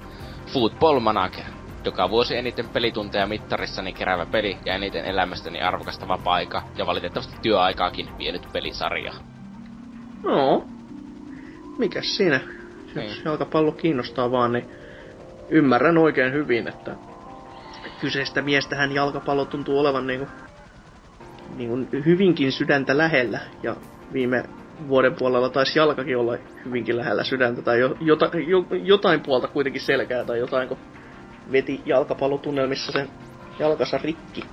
Football 0.54 1.00
Manager 1.00 1.46
joka 1.86 2.10
vuosi 2.10 2.38
eniten 2.38 2.70
pelitunteja 2.70 3.28
mittarissani 3.28 3.94
keräävä 3.94 4.26
peli 4.26 4.58
ja 4.66 4.74
eniten 4.76 5.06
elämästäni 5.06 5.62
arvokasta 5.62 6.08
vapaa-aika 6.08 6.64
ja 6.78 6.86
valitettavasti 6.86 7.38
työaikaakin 7.42 8.10
vienyt 8.18 8.48
pelisarja. 8.54 9.14
No, 10.24 10.66
mikäs 11.78 12.18
siinä? 12.18 12.40
Jos 12.86 12.96
niin. 12.96 13.26
jalkapallo 13.26 13.72
kiinnostaa 13.72 14.32
vaan, 14.32 14.52
niin 14.52 14.70
ymmärrän 15.52 15.98
oikein 15.98 16.34
hyvin, 16.34 16.68
että 16.68 16.96
kyseistä 18.02 18.42
miestähän 18.42 18.92
jalkapallo 18.92 19.46
tuntuu 19.46 19.80
olevan 19.80 20.08
niinku, 20.08 20.28
niinku 21.56 21.98
hyvinkin 22.06 22.52
sydäntä 22.52 22.98
lähellä. 22.98 23.40
Ja 23.64 23.76
viime 24.14 24.44
vuoden 24.88 25.16
puolella 25.16 25.50
taisi 25.50 25.80
jalkakin 25.80 26.18
olla 26.18 26.38
hyvinkin 26.66 26.98
lähellä 26.98 27.24
sydäntä 27.24 27.62
tai 27.62 27.80
jo, 27.80 27.98
jota, 28.00 28.32
jo, 28.48 28.66
jotain 28.84 29.22
puolta 29.22 29.48
kuitenkin 29.48 29.82
selkää 29.82 30.24
tai 30.24 30.40
jotain, 30.40 30.68
kun 30.68 30.78
veti 31.52 31.82
jalkapallotunnelmissa 31.86 32.92
sen 32.92 33.10
jalkansa 33.60 33.98
rikki. 33.98 34.44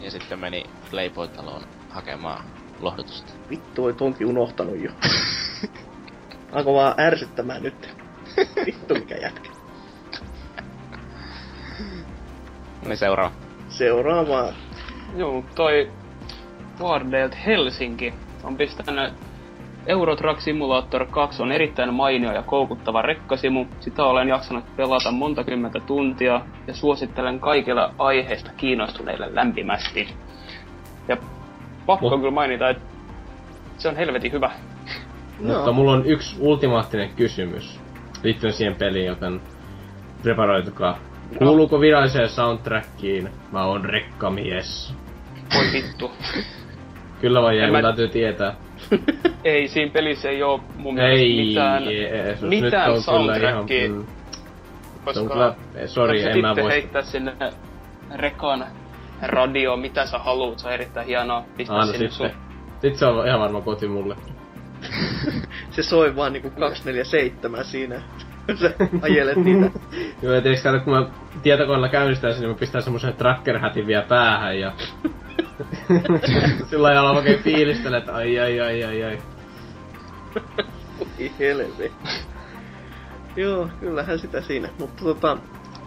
Ja 0.00 0.10
sitten 0.10 0.38
meni 0.38 0.64
Playboy-taloon 0.90 1.62
hakemaan 1.90 2.44
lohdutusta. 2.80 3.32
Vittu, 3.50 3.84
oit 3.84 4.02
onkin 4.02 4.26
unohtanut 4.26 4.80
jo. 4.80 4.90
Alko 6.52 6.74
vaan 6.74 6.94
ärsyttämään 7.00 7.62
nyt. 7.62 7.94
Vittu 8.66 8.94
mikä 8.94 9.14
jätkä. 9.14 9.53
Niin 12.88 12.96
seuraava. 12.96 13.32
Seuraava. 13.68 14.52
Joo, 15.16 15.44
toi 15.54 15.90
Wardelt 16.80 17.36
Helsinki 17.46 18.14
on 18.44 18.56
pistänyt 18.56 19.12
Euro 19.86 20.16
Truck 20.16 20.40
Simulator 20.40 21.06
2 21.06 21.42
on 21.42 21.52
erittäin 21.52 21.94
mainio 21.94 22.32
ja 22.32 22.42
koukuttava 22.42 23.02
rekkasimu. 23.02 23.66
Sitä 23.80 24.04
olen 24.04 24.28
jaksanut 24.28 24.76
pelata 24.76 25.10
monta 25.10 25.44
kymmentä 25.44 25.80
tuntia 25.80 26.40
ja 26.66 26.74
suosittelen 26.74 27.40
kaikille 27.40 27.90
aiheesta 27.98 28.50
kiinnostuneille 28.56 29.34
lämpimästi. 29.34 30.08
Ja 31.08 31.16
pakko 31.86 32.08
on 32.08 32.18
kyllä 32.18 32.30
mainita, 32.30 32.68
että 32.68 32.82
se 33.78 33.88
on 33.88 33.96
helvetin 33.96 34.32
hyvä. 34.32 34.50
No. 35.40 35.54
Mutta 35.54 35.72
mulla 35.72 35.92
on 35.92 36.06
yksi 36.06 36.36
ultimaattinen 36.40 37.10
kysymys 37.16 37.80
liittyen 38.22 38.52
siihen 38.52 38.76
peliin, 38.76 39.06
joten 39.06 39.40
preparoitukaa. 40.22 40.98
No. 41.30 41.38
Kuuluuko 41.38 41.80
viralliseen 41.80 42.28
soundtrackiin? 42.28 43.28
Mä 43.52 43.64
oon 43.64 43.84
rekkamies. 43.84 44.94
Voi 45.54 45.72
vittu. 45.72 46.10
Kyllä 47.20 47.42
vai 47.42 47.58
jää, 47.58 47.70
mä... 47.70 47.82
täytyy 47.82 48.08
tietää. 48.08 48.54
ei, 49.44 49.68
siinä 49.68 49.92
pelissä 49.92 50.30
ei 50.30 50.42
oo 50.42 50.60
mun 50.76 50.94
mielestä 50.94 51.20
Ei, 51.20 51.46
mitään, 51.46 51.84
Jeesus, 51.84 52.48
mitään 52.48 52.92
nyt 52.92 53.08
on 53.08 53.22
kyllä 53.22 53.36
ihan... 53.36 53.68
soundtrackia, 53.68 53.90
koska 55.04 55.12
se 55.12 55.20
on 55.20 55.28
kyllä, 55.28 55.54
sori, 55.86 56.22
en 56.22 56.40
mä 56.40 56.56
voi... 56.56 56.70
heittää 56.70 57.02
sinne 57.02 57.32
rekan 58.14 58.66
radio, 59.22 59.76
mitä 59.76 60.06
sä 60.06 60.18
haluut, 60.18 60.58
se 60.58 60.66
on 60.66 60.74
erittäin 60.74 61.06
hienoa 61.06 61.44
pistää 61.56 61.76
Aina 61.76 61.92
sinne 61.92 62.08
sitten. 62.08 62.30
Sitten 62.72 62.98
se 62.98 63.06
on 63.06 63.26
ihan 63.26 63.40
varma 63.40 63.60
koti 63.60 63.88
mulle. 63.88 64.16
Se 65.70 65.82
soi 65.82 66.16
vaan 66.16 66.32
niinku 66.32 66.50
247 66.50 67.64
siinä. 67.64 68.02
Sä 68.60 68.70
ajelet 69.02 69.36
niitä. 69.36 69.70
Joo, 70.22 70.34
ja 70.34 70.42
tiiäks 70.42 70.62
kato, 70.62 70.80
kun 70.80 70.92
mä 70.92 71.06
tietokoneella 71.42 71.88
käynnistän 71.88 72.32
sen, 72.32 72.40
niin 72.40 72.50
mä 72.50 72.58
pistän 72.58 72.82
semmosen 72.82 73.14
tracker-hätin 73.14 73.86
vielä 73.86 74.04
päähän 74.08 74.60
ja... 74.60 74.72
Sillä 76.70 76.88
lailla 76.88 77.10
oikein 77.10 77.42
fiilistelen, 77.42 77.98
että 77.98 78.14
ai 78.14 78.38
ai 78.40 78.60
ai 78.60 78.84
ai 78.84 79.04
ai. 79.04 79.18
Voi 80.98 81.32
helvi. 81.38 81.92
joo, 83.36 83.68
kyllähän 83.80 84.18
sitä 84.18 84.40
siinä. 84.40 84.68
Mutta 84.78 85.04
tota, 85.04 85.38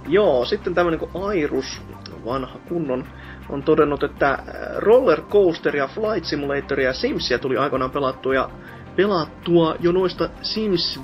joo, 0.08 0.46
sitten 0.46 0.76
tämmönen 0.76 1.00
kuin 1.00 1.12
Airus, 1.28 1.82
vanha 2.26 2.60
kunnon, 2.70 3.06
on 3.50 3.64
todennut, 3.64 4.04
että 4.04 4.30
äh, 4.30 4.40
Roller 4.76 5.22
Coasteria, 5.22 5.88
Flight 5.88 6.26
Simulatoria 6.26 6.88
ja 6.88 6.94
Simsia 6.94 7.40
tuli 7.40 7.58
aikoinaan 7.58 7.92
pelattua 7.92 8.36
ja 8.36 8.50
pelattua 8.96 9.76
jo 9.80 9.92
noista 9.92 10.30
Sims 10.42 11.02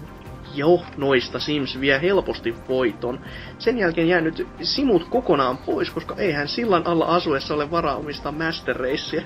jo 0.53 0.81
noista 0.97 1.39
Sims 1.39 1.79
vie 1.81 2.01
helposti 2.01 2.55
voiton. 2.67 3.19
Sen 3.59 3.77
jälkeen 3.77 4.07
jäänyt 4.07 4.47
simut 4.61 5.07
kokonaan 5.09 5.57
pois, 5.57 5.89
koska 5.89 6.15
eihän 6.17 6.47
sillan 6.47 6.87
alla 6.87 7.05
asuessa 7.05 7.53
ole 7.53 7.71
varaa 7.71 7.95
omistaa 7.95 8.31
Master 8.31 8.75
Racea. 8.75 9.21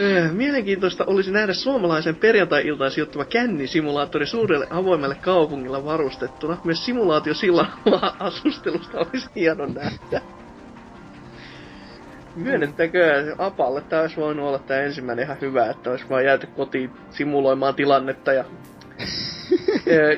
Öö, 0.00 0.32
Mielenkiintoista 0.32 1.04
olisi 1.06 1.30
nähdä 1.30 1.54
suomalaisen 1.54 2.16
perjantai-iltaan 2.16 2.90
sijoittuva 2.90 3.24
kännisimulaattori 3.24 4.26
suurelle 4.26 4.66
avoimelle 4.70 5.14
kaupungilla 5.14 5.84
varustettuna. 5.84 6.56
Myös 6.64 6.84
simulaatio 6.84 7.34
sillä 7.34 7.66
asustelusta 8.18 8.98
olisi 8.98 9.28
hieno 9.34 9.66
nähdä. 9.66 10.20
Myönnettäkö 12.36 13.34
Apalle, 13.38 13.80
tämä 13.80 14.02
olisi 14.02 14.16
voinut 14.16 14.46
olla 14.46 14.58
tämä 14.58 14.80
ensimmäinen 14.80 15.24
ihan 15.24 15.40
hyvä, 15.40 15.70
että 15.70 15.90
olisi 15.90 16.08
vaan 16.10 16.24
jääty 16.24 16.46
kotiin 16.46 16.90
simuloimaan 17.10 17.74
tilannetta 17.74 18.32
ja 18.32 18.44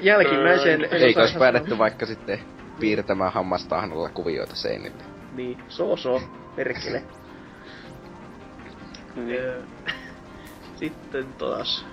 jälkimmäisen... 0.03 0.89
Eikö 0.91 1.21
olisi 1.21 1.39
päädetty 1.39 1.79
vaikka 1.79 2.07
sitten 2.07 2.41
piirtämään 2.81 3.33
hammastahnolla 3.33 4.09
kuvioita 4.09 4.57
seinille? 4.57 5.05
Niin, 5.37 5.59
so 5.69 5.97
so, 5.97 6.23
perkele. 6.57 7.03
Niin. 9.17 9.41
Sitten 10.77 11.27
taas. 11.39 11.85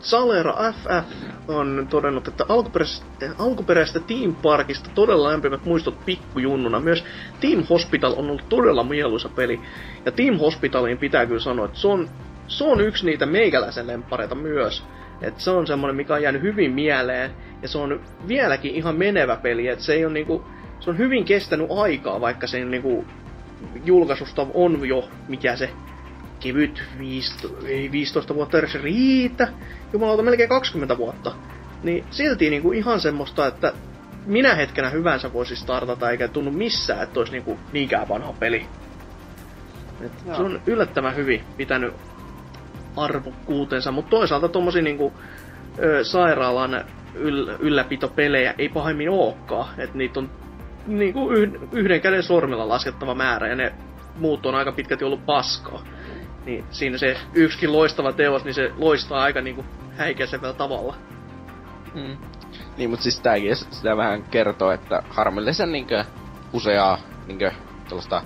Salera 0.00 0.72
FF 0.72 1.12
on 1.48 1.86
todennut, 1.90 2.28
että 2.28 2.44
alkuperäisestä, 2.48 3.06
alkuperäisestä 3.38 4.00
Team 4.00 4.34
Parkista 4.34 4.90
todella 4.94 5.28
lämpimät 5.28 5.64
muistot 5.64 6.04
pikkujunnuna. 6.04 6.80
Myös 6.80 7.04
Team 7.40 7.64
Hospital 7.70 8.12
on 8.12 8.24
ollut 8.24 8.48
todella 8.48 8.84
mieluisa 8.84 9.28
peli. 9.28 9.60
Ja 10.04 10.12
Team 10.12 10.38
Hospitaliin 10.38 10.98
pitää 10.98 11.26
kyllä 11.26 11.40
sanoa, 11.40 11.64
että 11.64 11.78
se 11.78 11.88
on, 11.88 12.08
se 12.46 12.64
on 12.64 12.80
yksi 12.80 13.06
niitä 13.06 13.26
meikäläisen 13.26 13.86
lempareita 13.86 14.34
myös. 14.34 14.84
Et 15.22 15.40
se 15.40 15.50
on 15.50 15.66
semmonen, 15.66 15.96
mikä 15.96 16.14
on 16.14 16.22
jäänyt 16.22 16.42
hyvin 16.42 16.72
mieleen. 16.72 17.30
Ja 17.62 17.68
se 17.68 17.78
on 17.78 18.00
vieläkin 18.28 18.74
ihan 18.74 18.96
menevä 18.96 19.36
peli. 19.36 19.68
Et 19.68 19.80
se 19.80 19.92
ei 19.92 20.06
on 20.06 20.14
niinku, 20.14 20.44
se 20.80 20.90
on 20.90 20.98
hyvin 20.98 21.24
kestänyt 21.24 21.66
aikaa, 21.70 22.20
vaikka 22.20 22.46
sen 22.46 22.70
niinku 22.70 23.04
julkaisusta 23.84 24.46
on 24.54 24.88
jo, 24.88 25.08
mikä 25.28 25.56
se 25.56 25.70
kevyt 26.40 26.82
15, 26.98 27.48
ei 27.66 27.92
15 27.92 28.34
vuotta 28.34 28.58
edes 28.58 28.74
riitä, 28.74 29.48
jumalauta 29.92 30.22
melkein 30.22 30.48
20 30.48 30.98
vuotta. 30.98 31.32
Niin 31.82 32.04
silti 32.10 32.50
niinku 32.50 32.72
ihan 32.72 33.00
semmoista, 33.00 33.46
että 33.46 33.72
minä 34.26 34.54
hetkenä 34.54 34.90
hyvänsä 34.90 35.32
voisi 35.32 35.56
startata, 35.56 36.10
eikä 36.10 36.28
tunnu 36.28 36.50
missään, 36.50 37.02
että 37.02 37.20
olisi 37.20 37.32
niinku 37.32 37.58
niinkään 37.72 38.08
vanha 38.08 38.32
peli. 38.32 38.66
Et 40.00 40.12
se 40.36 40.42
on 40.42 40.60
yllättävän 40.66 41.16
hyvin 41.16 41.42
pitänyt 41.56 41.94
arvokkuutensa, 42.96 43.92
mutta 43.92 44.10
toisaalta 44.10 44.48
tommosia 44.48 44.82
niinku 44.82 45.12
sairaalan 46.02 46.84
yl, 47.14 47.56
ylläpitopelejä 47.58 48.54
ei 48.58 48.68
pahemmin 48.68 49.10
ookaan. 49.10 49.68
että 49.78 49.98
niitä 49.98 50.20
on 50.20 50.30
niinku 50.86 51.30
yhden, 51.72 52.00
käden 52.00 52.22
sormilla 52.22 52.68
laskettava 52.68 53.14
määrä 53.14 53.48
ja 53.48 53.56
ne 53.56 53.72
muut 54.16 54.46
on 54.46 54.54
aika 54.54 54.72
pitkälti 54.72 55.04
ollut 55.04 55.26
paskaa. 55.26 55.82
Niin 56.46 56.64
siinä 56.70 56.98
se 56.98 57.16
yksikin 57.34 57.72
loistava 57.72 58.12
teos, 58.12 58.44
niin 58.44 58.54
se 58.54 58.70
loistaa 58.76 59.22
aika 59.22 59.40
niinku 59.40 59.64
häikäisevällä 59.96 60.54
tavalla. 60.54 60.94
Mm. 61.94 62.16
Niin, 62.76 62.90
mutta 62.90 63.02
siis 63.02 63.20
tääkin 63.20 63.56
sitä 63.56 63.96
vähän 63.96 64.22
kertoo, 64.22 64.70
että 64.70 65.02
harmillisen 65.10 65.72
niinkö 65.72 66.04
useaa 66.52 66.98
niinkö 67.26 67.52
tällaista 67.88 68.22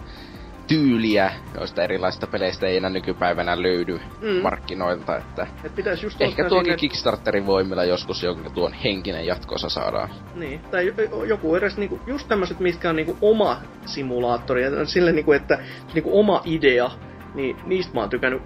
tyyliä 0.68 1.32
joista 1.55 1.82
erilaisista 1.82 2.26
peleistä 2.26 2.66
ei 2.66 2.76
enää 2.76 2.90
nykypäivänä 2.90 3.62
löydy 3.62 4.00
Mm. 4.20 4.42
markkinoilta, 4.42 5.16
että 5.16 5.47
Et 5.64 5.74
pitäis 5.74 6.02
just 6.02 6.20
ehkä 6.20 6.42
ottaa 6.42 6.48
tuonkin 6.48 6.70
sinne- 6.72 6.80
Kickstarterin 6.80 7.47
voimilla 7.47 7.84
joskus 7.84 8.22
joku 8.22 8.50
tuon 8.50 8.72
henkinen 8.72 9.26
jatkoosa 9.26 9.68
saadaan. 9.68 10.08
Niin, 10.34 10.60
tai 10.70 10.86
jo- 10.86 11.24
joku 11.24 11.55
edes 11.55 11.76
niinku, 11.76 12.00
just 12.06 12.28
tämmöiset, 12.28 12.60
mitkä 12.60 12.90
on 12.90 12.97
niinku 12.97 13.16
oma 13.20 13.60
simulaattori, 13.86 14.62
ja 14.62 14.84
sille 14.86 15.12
niinku, 15.12 15.32
että 15.32 15.58
niinku 15.94 16.20
oma 16.20 16.42
idea, 16.44 16.90
niin 17.34 17.56
niistä 17.66 17.94
mä 17.94 18.00
oon 18.00 18.10
tykännyt 18.10 18.42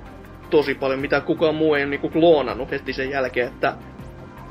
tosi 0.51 0.75
paljon, 0.75 1.01
mitä 1.01 1.20
kukaan 1.20 1.55
muu 1.55 1.75
ei 1.75 1.83
ole 1.83 1.91
niinku 1.91 2.09
kloonannut 2.10 2.70
heti 2.70 2.92
sen 2.92 3.10
jälkeen, 3.10 3.49
että 3.49 3.75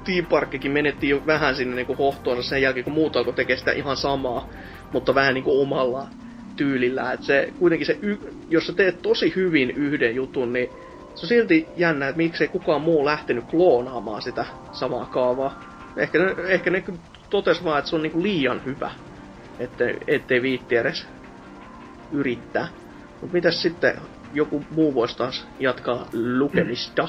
Team 0.04 0.26
Parkkikin 0.26 0.72
menetti 0.72 1.10
jo 1.10 1.22
vähän 1.26 1.56
sinne 1.56 1.76
niinku 1.76 1.96
hohtoonsa 1.96 2.50
sen 2.50 2.62
jälkeen, 2.62 2.84
kun 2.84 2.94
muut 2.94 3.16
alkoi 3.16 3.34
tekemään 3.34 3.60
sitä 3.60 3.72
ihan 3.72 3.98
samaa, 3.98 4.50
mutta 4.94 5.16
vähän 5.16 5.34
niinku 5.34 5.62
omalla 5.62 6.08
tyylillä. 6.62 7.12
Et 7.12 7.24
se 7.24 7.54
kuitenkin 7.60 7.86
se, 7.86 8.00
jos 8.50 8.68
sä 8.68 8.74
teet 8.74 9.02
tosi 9.02 9.34
hyvin 9.36 9.72
yhden 9.72 10.16
jutun, 10.16 10.54
niin 10.54 10.70
se 11.16 11.26
on 11.26 11.28
silti 11.28 11.68
jännä, 11.78 12.08
että 12.08 12.18
miksei 12.18 12.48
kukaan 12.48 12.82
muu 12.82 13.06
lähtenyt 13.06 13.46
kloonaamaan 13.46 14.22
sitä 14.22 14.46
samaa 14.72 15.06
kaavaa. 15.06 15.60
Ehkä 15.98 16.20
ne, 16.20 16.36
ehkä 16.48 16.70
ne 16.70 16.84
totes 17.30 17.64
vaan, 17.64 17.80
että 17.80 17.90
se 17.90 17.96
on 17.96 18.02
niinku 18.02 18.24
liian 18.24 18.62
hyvä, 18.66 18.92
ettei, 19.60 19.98
ettei 20.08 20.42
viitti 20.42 20.76
edes 20.76 21.08
yrittää. 22.12 22.68
Mutta 23.22 23.34
mitäs 23.34 23.62
sitten 23.62 23.96
joku 24.34 24.64
muu 24.72 24.94
voisi 24.94 25.18
taas 25.18 25.48
jatkaa 25.60 26.08
lukemista? 26.14 27.08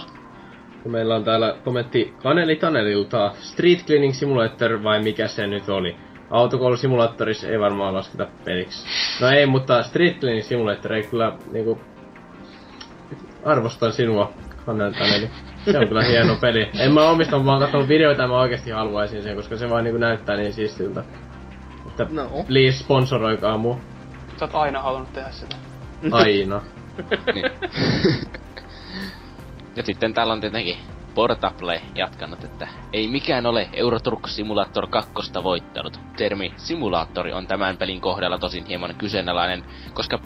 Meillä 0.84 1.16
on 1.16 1.24
täällä 1.24 1.56
kommentti 1.64 2.14
Kaneli 2.22 2.56
Tanelilta. 2.56 3.32
Street 3.40 3.86
Cleaning 3.86 4.14
Simulator 4.14 4.82
vai 4.82 5.02
mikä 5.02 5.28
se 5.28 5.46
nyt 5.46 5.68
oli? 5.68 5.96
Autokoulusimulaattorissa 6.32 7.48
ei 7.48 7.60
varmaan 7.60 7.94
lasketa 7.94 8.26
peliksi. 8.44 8.86
No 9.20 9.28
ei, 9.28 9.46
mutta 9.46 9.82
Street 9.82 10.20
Cleaning 10.20 10.44
Simulator 10.44 10.92
ei 10.92 11.02
kyllä 11.02 11.32
niinku... 11.52 11.80
Arvostan 13.44 13.92
sinua, 13.92 14.32
Kaneli 14.66 14.94
Taneli. 14.94 15.30
Se 15.64 15.78
on 15.78 15.88
kyllä 15.88 16.02
hieno 16.04 16.36
peli. 16.40 16.70
En 16.78 16.92
mä 16.92 17.08
omista, 17.08 17.38
mä 17.38 17.50
oon 17.50 17.60
katsonut 17.60 17.88
videoita 17.88 18.22
ja 18.22 18.28
mä 18.28 18.40
oikeesti 18.40 18.70
haluaisin 18.70 19.22
sen, 19.22 19.36
koska 19.36 19.56
se 19.56 19.70
vaan 19.70 19.84
niinku 19.84 19.98
näyttää 19.98 20.36
niin 20.36 20.52
siistiltä. 20.52 21.04
Että 21.86 22.06
No. 22.10 22.28
please 22.46 22.78
sponsoroikaa 22.78 23.58
mua. 23.58 23.78
Sä 24.36 24.44
oot 24.44 24.54
aina 24.54 24.82
halunnut 24.82 25.12
tehdä 25.12 25.30
sitä. 25.30 25.56
Aina. 26.10 26.60
Niin. 27.34 27.50
ja 29.76 29.82
sitten 29.82 30.14
täällä 30.14 30.32
on 30.32 30.40
tietenkin 30.40 30.76
Portable 31.14 31.82
jatkanut, 31.94 32.44
että 32.44 32.68
ei 32.92 33.08
mikään 33.08 33.46
ole 33.46 33.68
Euro 33.72 34.00
Truck 34.00 34.28
Simulator 34.28 34.86
2 34.86 35.12
voittanut. 35.42 36.00
Termi 36.16 36.52
simulaattori 36.56 37.32
on 37.32 37.46
tämän 37.46 37.76
pelin 37.76 38.00
kohdalla 38.00 38.38
tosin 38.38 38.66
hieman 38.66 38.94
kyseenalainen, 38.94 39.64
koska 39.94 40.18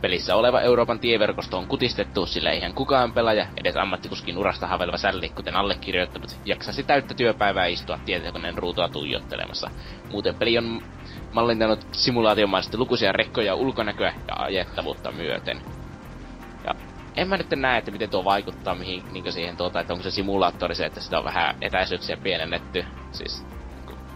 pelissä 0.00 0.36
oleva 0.36 0.60
Euroopan 0.60 1.00
tieverkosto 1.00 1.58
on 1.58 1.66
kutistettu, 1.66 2.26
sillä 2.26 2.50
eihän 2.50 2.74
kukaan 2.74 3.12
pelaaja, 3.12 3.46
edes 3.56 3.76
ammattikuskin 3.76 4.38
urasta 4.38 4.66
haveleva 4.66 4.96
sälli, 4.96 5.28
kuten 5.28 5.56
allekirjoittanut, 5.56 6.36
jaksaisi 6.44 6.82
täyttä 6.82 7.14
työpäivää 7.14 7.66
istua 7.66 7.98
tietokoneen 8.04 8.58
ruutua 8.58 8.88
tuijottelemassa. 8.88 9.70
Muuten 10.10 10.34
peli 10.34 10.58
on 10.58 10.82
mallintanut 11.32 11.86
simulaatiomaisesti 11.92 12.76
lukuisia 12.76 13.12
rekkoja 13.12 13.54
ulkonäköä 13.54 14.14
ja 14.28 14.34
ajettavuutta 14.36 15.12
myöten. 15.12 15.81
En 17.16 17.28
mä 17.28 17.36
nyt 17.36 17.50
näe, 17.56 17.78
että 17.78 17.90
miten 17.90 18.10
tuo 18.10 18.24
vaikuttaa 18.24 18.74
mihin, 18.74 19.02
niin 19.12 19.32
siihen 19.32 19.56
tuota, 19.56 19.80
että 19.80 19.92
onko 19.92 20.02
se 20.02 20.10
simulaattori 20.10 20.74
se, 20.74 20.86
että 20.86 21.00
sitä 21.00 21.18
on 21.18 21.24
vähän 21.24 21.56
etäisyyksiä 21.60 22.16
pienennetty. 22.16 22.84
Siis, 23.12 23.46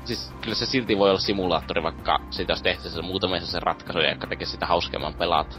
siis 0.04 0.34
kyllä 0.40 0.54
se 0.54 0.66
silti 0.66 0.98
voi 0.98 1.10
olla 1.10 1.20
simulaattori, 1.20 1.82
vaikka 1.82 2.18
siitä 2.30 2.52
olisi 2.52 2.64
tehty 2.64 2.88
se 2.88 3.02
muutamia 3.02 3.40
se 3.40 3.60
ratkaisuja, 3.60 4.10
jotka 4.10 4.26
tekee 4.26 4.46
sitä 4.46 4.66
hauskemman 4.66 5.14
pelata. 5.14 5.56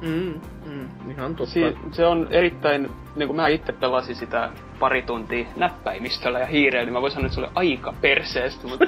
Mm, 0.00 0.40
mm, 0.66 1.10
ihan 1.10 1.36
totta. 1.36 1.52
Si- 1.52 1.78
se 1.92 2.06
on 2.06 2.28
erittäin, 2.30 2.90
niin 3.16 3.26
kuin 3.26 3.36
mä 3.36 3.48
itse 3.48 3.72
pelasin 3.72 4.16
sitä 4.16 4.50
pari 4.78 5.02
tuntia 5.02 5.46
näppäimistöllä 5.56 6.38
ja 6.38 6.46
hiireillä, 6.46 6.84
niin 6.84 6.92
mä 6.92 7.00
voin 7.00 7.12
sanoa, 7.12 7.26
että 7.26 7.34
se 7.34 7.40
oli 7.40 7.50
aika 7.54 7.94
perseestä, 8.00 8.68
mutta 8.68 8.84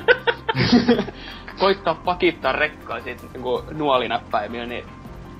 koittaa 1.60 1.94
pakittaa 1.94 2.52
rekkaa 2.52 3.00
siitä 3.00 3.22
niin 3.32 3.78
nuolinäppäimiä, 3.78 4.66
niin 4.66 4.84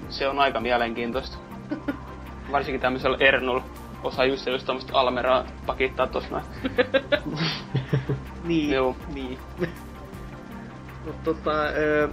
se 0.08 0.28
on 0.28 0.38
aika 0.38 0.60
mielenkiintoista. 0.60 1.38
Varsinkin 2.52 2.80
tämmöisellä 2.80 3.16
Ernul 3.20 3.60
osaa 4.02 4.24
just, 4.24 4.46
just 4.46 4.66
tommoista 4.66 4.98
Almeraa 5.00 5.44
pakittaa 5.66 6.06
tossa 6.06 6.30
noin. 6.30 6.44
Niin, 8.44 8.70
Joo. 8.70 8.96
niin. 9.14 9.38
Mutta 11.06 11.22
tota, 11.24 11.64
ö, 11.64 12.08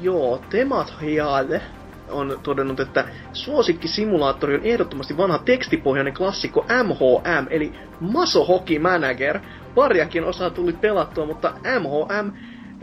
joo, 0.00 0.42
Temat 0.50 0.94
Hiale 1.02 1.62
on 2.10 2.40
todennut, 2.42 2.80
että 2.80 3.04
suosikkisimulaattori 3.32 4.54
on 4.54 4.64
ehdottomasti 4.64 5.16
vanha 5.16 5.38
tekstipohjainen 5.38 6.14
klassikko 6.14 6.66
MHM, 6.84 7.46
eli 7.50 7.72
Maso 8.00 8.44
Hockey 8.44 8.78
Manager. 8.78 9.40
Pariakin 9.74 10.24
osaa 10.24 10.50
tuli 10.50 10.72
pelattua, 10.72 11.26
mutta 11.26 11.54
MHM 11.80 12.30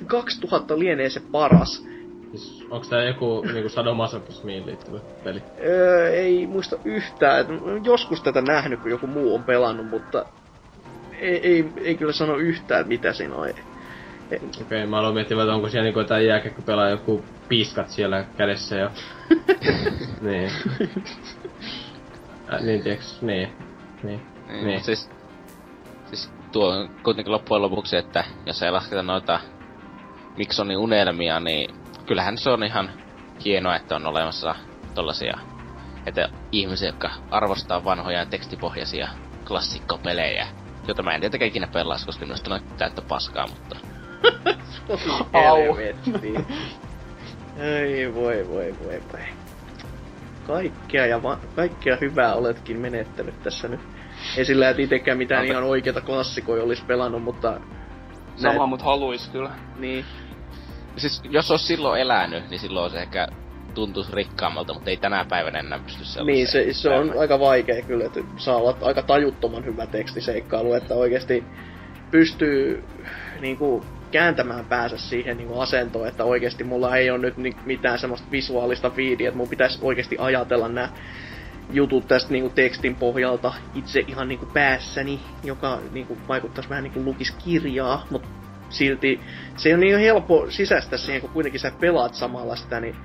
2000 0.07 0.79
lienee 0.79 1.09
se 1.09 1.19
paras. 1.31 1.87
Siis 2.35 2.65
onks 2.69 2.89
tää 2.89 3.03
joku 3.03 3.45
niinku 3.53 3.69
sadomasochismiin 3.69 4.65
liittyvä 4.65 4.99
peli? 5.23 5.43
Öö, 5.63 6.09
ei 6.09 6.47
muista 6.47 6.77
yhtään. 6.85 7.39
Et 7.39 7.47
Joskus 7.85 8.21
tätä 8.21 8.41
nähnyt, 8.41 8.79
kun 8.79 8.91
joku 8.91 9.07
muu 9.07 9.35
on 9.35 9.43
pelannut, 9.43 9.89
mutta 9.89 10.25
ei, 11.19 11.47
ei, 11.47 11.65
ei 11.81 11.95
kyllä 11.95 12.13
sano 12.13 12.35
yhtään, 12.35 12.87
mitä 12.87 13.13
siinä 13.13 13.35
on. 13.35 13.49
Okei, 13.49 14.39
okay, 14.61 14.85
mä 14.85 14.99
aloin 14.99 15.13
miettiä, 15.13 15.41
että 15.41 15.53
onko 15.53 15.69
siellä 15.69 15.83
niinku 15.83 15.99
jotain 15.99 16.27
jääkäkkö 16.27 16.61
pelaa 16.61 16.89
joku 16.89 17.25
piiskat 17.49 17.89
siellä 17.89 18.25
kädessä 18.37 18.75
ja... 18.75 18.91
niin. 20.21 20.51
Äh, 22.53 22.61
niin 22.61 22.83
tiiäks, 22.83 23.21
niin. 23.21 23.49
Niin. 24.03 24.21
Niin, 24.47 24.65
Niin. 24.65 24.83
Siis, 24.83 25.09
siis 26.05 26.31
tuo 26.51 26.69
on 26.69 26.89
kuitenkin 27.03 27.31
loppujen 27.31 27.61
lopuksi, 27.61 27.97
että 27.97 28.23
jos 28.45 28.63
ei 28.63 28.71
lasketa 28.71 29.03
noita 29.03 29.39
Miksonin 30.37 30.77
unelmia, 30.77 31.39
niin 31.39 31.82
kyllähän 32.05 32.37
se 32.37 32.49
on 32.49 32.63
ihan 32.63 32.91
hienoa, 33.45 33.75
että 33.75 33.95
on 33.95 34.05
olemassa 34.05 34.55
tollasia 34.95 35.37
että 36.05 36.29
ihmisiä, 36.51 36.87
jotka 36.87 37.11
arvostaa 37.31 37.83
vanhoja 37.83 38.19
ja 38.19 38.25
tekstipohjaisia 38.25 39.07
klassikkopelejä, 39.47 40.47
joita 40.87 41.03
mä 41.03 41.13
en 41.13 41.21
tietenkään 41.21 41.49
ikinä 41.49 41.67
pelaisi, 41.67 42.05
koska 42.05 42.25
minusta 42.25 42.55
on 42.55 42.61
täyttä 42.77 43.01
paskaa, 43.01 43.47
mutta 43.47 43.75
Au. 45.33 45.77
Ei 47.57 48.13
voi, 48.13 48.47
voi, 48.49 48.75
voi, 48.85 49.03
voi. 49.13 49.21
Kaikkea 50.47 51.05
ja 51.05 51.23
va- 51.23 51.39
kaikkea 51.55 51.97
hyvää 52.01 52.33
oletkin 52.33 52.79
menettänyt 52.79 53.43
tässä 53.43 53.67
nyt. 53.67 53.79
Ei 54.37 54.45
sillä, 54.45 54.69
että 54.69 54.81
itekään 54.81 55.17
mitään 55.17 55.45
Ante- 55.45 55.51
ihan 55.51 55.63
oikeita 55.63 56.01
klassikoja 56.01 56.63
olisi 56.63 56.83
pelannut, 56.85 57.23
mutta... 57.23 57.59
Sama 58.35 58.53
näet- 58.53 58.69
mut 58.69 58.81
haluis 58.81 59.29
kyllä. 59.29 59.51
Niin. 59.77 60.05
Siis 60.97 61.21
jos 61.29 61.51
olisi 61.51 61.65
silloin 61.65 62.01
elänyt, 62.01 62.49
niin 62.49 62.59
silloin 62.59 62.91
se 62.91 63.01
ehkä 63.01 63.27
tuntuisi 63.73 64.11
rikkaammalta, 64.15 64.73
mutta 64.73 64.89
ei 64.89 64.97
tänä 64.97 65.25
päivänä 65.29 65.59
enää 65.59 65.79
pysty 65.79 66.05
sellaiseen. 66.05 66.25
Niin, 66.25 66.47
se, 66.47 66.73
se 66.73 66.89
on 66.89 67.13
aika 67.19 67.39
vaikea 67.39 67.81
kyllä, 67.81 68.05
että 68.05 68.19
saa 68.37 68.55
olla 68.55 68.77
aika 68.81 69.01
tajuttoman 69.01 69.65
hyvä 69.65 69.85
tekstiseikkailu, 69.85 70.73
että 70.73 70.95
oikeasti 70.95 71.43
pystyy 72.11 72.83
niinku 73.41 73.85
kääntämään 74.11 74.65
päänsä 74.65 74.97
siihen 74.97 75.37
niinku 75.37 75.59
asentoon, 75.59 76.07
että 76.07 76.23
oikeasti 76.23 76.63
mulla 76.63 76.95
ei 76.95 77.11
ole 77.11 77.31
nyt 77.37 77.65
mitään 77.65 77.99
semmoista 77.99 78.31
visuaalista 78.31 78.89
fiidiä, 78.89 79.27
että 79.27 79.37
mun 79.37 79.49
pitäisi 79.49 79.79
oikeasti 79.81 80.15
ajatella 80.19 80.67
nämä 80.67 80.89
jutut 81.71 82.07
tästä 82.07 82.31
niinku 82.31 82.49
tekstin 82.49 82.95
pohjalta 82.95 83.53
itse 83.75 84.03
ihan 84.07 84.27
niinku 84.27 84.45
päässäni, 84.45 85.19
joka 85.43 85.79
niinku 85.91 86.17
vaikuttaisi 86.27 86.69
vähän 86.69 86.83
niinku 86.83 87.03
lukis 87.03 87.31
kirjaa, 87.31 88.05
mutta 88.09 88.27
silti 88.73 89.19
se 89.57 89.69
ole 89.69 89.77
niin 89.77 89.99
helppo 89.99 90.45
sisäistä 90.49 90.97
siihen, 90.97 91.21
kun 91.21 91.29
kuitenkin 91.29 91.59
sä 91.59 91.71
pelaat 91.79 92.13
samalla 92.13 92.55
sitä, 92.55 92.79
niin 92.79 92.95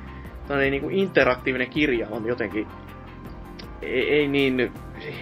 tällainen 0.48 0.70
niinku 0.70 0.88
interaktiivinen 0.90 1.70
kirja 1.70 2.06
on 2.10 2.26
jotenkin 2.26 2.66
ei, 3.82 4.10
ei 4.10 4.28
niin 4.28 4.72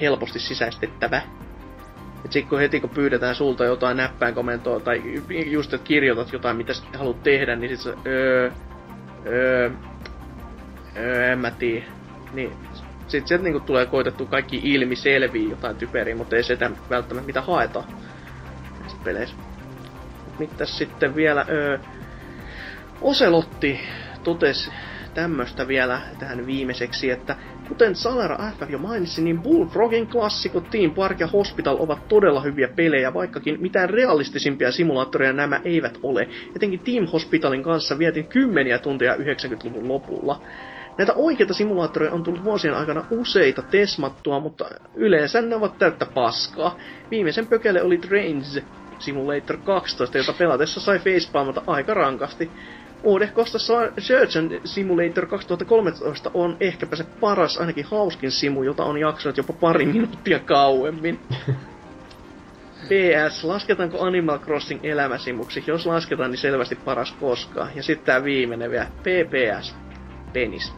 helposti 0.00 0.39
sisäistettävä. 0.39 1.23
Et 2.25 2.33
sit 2.33 2.49
kun 2.49 2.58
heti 2.58 2.81
kun 2.81 2.91
pyydetään 2.91 3.34
sulta 3.34 3.65
jotain 3.65 3.97
näppäin 3.97 4.34
komentoa 4.34 4.81
tai 4.81 5.02
just 5.47 5.75
että 5.75 5.84
kirjoitat 5.86 6.33
jotain 6.33 6.57
mitä 6.57 6.73
haluat 6.99 7.23
tehdä, 7.23 7.57
niin 7.57 7.76
sit 7.76 7.81
sä 7.81 7.94
öö, 8.07 8.50
öö, 9.26 9.70
öö, 10.97 11.33
en 11.33 11.39
mä 11.39 11.50
tiedä. 11.50 11.86
Niin 12.33 12.52
sit 13.08 13.26
sieltä 13.26 13.44
niinku 13.44 13.60
tulee 13.60 13.86
koitettu 13.86 14.26
kaikki 14.26 14.60
ilmi 14.65 14.97
selviä 14.97 15.50
jotain 15.50 15.76
typeriä, 15.76 16.16
mutta 16.16 16.36
ei 16.36 16.42
sitä 16.42 16.70
välttämättä 16.91 17.26
mitä 17.26 17.41
haetaan 17.41 17.84
näissä 18.81 18.99
peleissä. 19.05 19.36
Mitäs 20.39 20.78
sitten 20.78 21.15
vielä 21.15 21.47
öö, 21.48 21.78
Oselotti 23.00 23.81
totesi 24.24 24.70
tämmöstä 25.15 25.68
vielä 25.68 26.00
tähän 26.18 26.47
viimeiseksi, 26.47 27.10
että 27.10 27.36
kuten 27.68 27.97
Salara 27.97 28.39
FF 28.52 28.70
jo 28.70 28.78
mainitsi, 28.78 29.23
niin 29.23 29.42
Bullfrogin 29.42 30.06
klassikot 30.06 30.70
Team 30.70 30.90
Park 30.90 31.20
ja 31.20 31.26
Hospital 31.26 31.76
ovat 31.81 32.08
todella 32.08 32.40
hyviä 32.40 32.68
pelejä, 32.68 33.15
vaikkakin 33.15 33.60
mitään 33.60 33.90
realistisimpia 33.90 34.73
simulaattoreja 34.73 35.32
nämä 35.32 35.60
eivät 35.65 35.98
ole. 36.02 36.28
Etenkin 36.56 36.81
Team 36.81 37.06
Hospitalin 37.06 37.62
kanssa 37.62 37.98
vietin 37.98 38.26
kymmeniä 38.26 38.78
tunteja 38.78 39.15
90-luvun 39.15 39.89
lopulla. 39.89 40.42
Näitä 40.98 41.12
oikeita 41.15 41.55
simulaattoreja 41.55 42.12
on 42.12 42.23
tullut 42.23 42.44
vuosien 42.44 42.74
aikana 42.74 43.05
useita 43.10 43.62
tesmattua, 43.62 44.40
mutta 44.40 44.65
yleensä 44.94 45.42
ne 45.42 45.56
ovat 45.56 45.78
täyttä 45.78 46.06
paskaa. 46.06 46.76
Viimeisen 47.10 47.47
pökele 47.47 47.82
oli 47.82 47.98
Trains 47.98 48.60
Simulator 48.99 49.57
12, 49.57 50.18
jota 50.18 50.33
pelatessa 50.33 50.81
sai 50.81 50.99
facepalmata 50.99 51.62
aika 51.66 51.94
rankasti. 51.94 52.50
Uudehkosta 53.02 53.58
Surgeon 53.99 54.60
Simulator 54.65 55.26
2013 55.26 56.31
on 56.34 56.57
ehkäpä 56.60 56.97
se 56.97 57.05
paras, 57.05 57.58
ainakin 57.58 57.84
hauskin 57.84 58.31
simu, 58.31 58.62
jota 58.62 58.84
on 58.84 58.99
jaksanut 58.99 59.36
jopa 59.36 59.52
pari 59.52 59.86
minuuttia 59.86 60.39
kauemmin. 60.39 61.20
PS, 62.86 63.44
lasketaanko 63.44 64.05
Animal 64.05 64.39
Crossing 64.39 64.81
elämäsimuksi? 64.83 65.65
Jos 65.66 65.86
lasketaan, 65.86 66.31
niin 66.31 66.39
selvästi 66.39 66.75
paras 66.75 67.12
koskaan. 67.12 67.70
Ja 67.75 67.83
sitten 67.83 68.07
tää 68.07 68.25
viimeinen 68.25 68.70
vielä. 68.70 68.86
PPS. 68.86 69.75
Penis. 70.33 70.73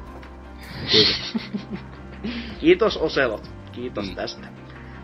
Kiitos. 0.90 1.36
Kiitos 2.60 2.96
Oselot. 2.96 3.50
Kiitos 3.72 4.08
mm. 4.08 4.14
tästä. 4.14 4.46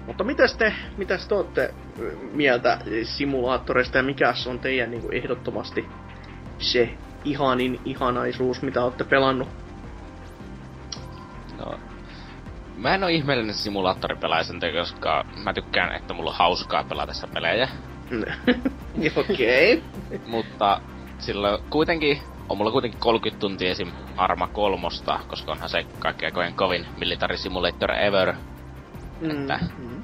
Mutta 0.06 0.24
mitäs 0.24 0.56
te, 0.56 0.72
mitäs 0.96 1.28
te 1.28 1.34
ootte 1.34 1.74
ö, 2.00 2.16
mieltä 2.32 2.78
simulaattoreista 3.02 3.98
ja 3.98 4.02
mikä 4.02 4.34
on 4.46 4.58
teidän 4.58 4.90
niin 4.90 5.02
kuin 5.02 5.14
ehdottomasti 5.14 5.88
se 6.58 6.94
ihanin 7.24 7.80
ihanaisuus, 7.84 8.62
mitä 8.62 8.84
olette 8.84 9.04
pelannut? 9.04 9.48
No, 11.58 11.78
mä 12.76 12.94
en 12.94 13.02
oo 13.02 13.08
ihmeellinen 13.08 13.54
simulaattoripelaaja 13.54 14.44
sen 14.44 14.60
takia, 14.60 14.80
koska 14.80 15.24
mä 15.44 15.52
tykkään, 15.54 15.96
että 15.96 16.14
mulla 16.14 16.30
on 16.30 16.36
hauskaa 16.36 16.84
pelatessa 16.84 17.26
pelejä. 17.26 17.68
Okei. 19.16 19.82
Mutta 20.26 20.80
sillä 21.18 21.58
kuitenkin, 21.70 22.18
on 22.48 22.58
mulla 22.58 22.70
kuitenkin 22.70 23.00
30 23.00 23.40
tuntia 23.40 23.70
esim. 23.70 23.88
Arma 24.16 24.46
kolmosta, 24.46 25.20
koska 25.28 25.52
onhan 25.52 25.68
se 25.68 25.86
kaikkein 25.98 26.32
kovin, 26.32 26.54
kovin 26.54 26.86
military 26.98 27.36
simulator 27.36 27.92
ever. 27.92 28.34
Että- 29.30 29.60
Mm. 29.78 30.02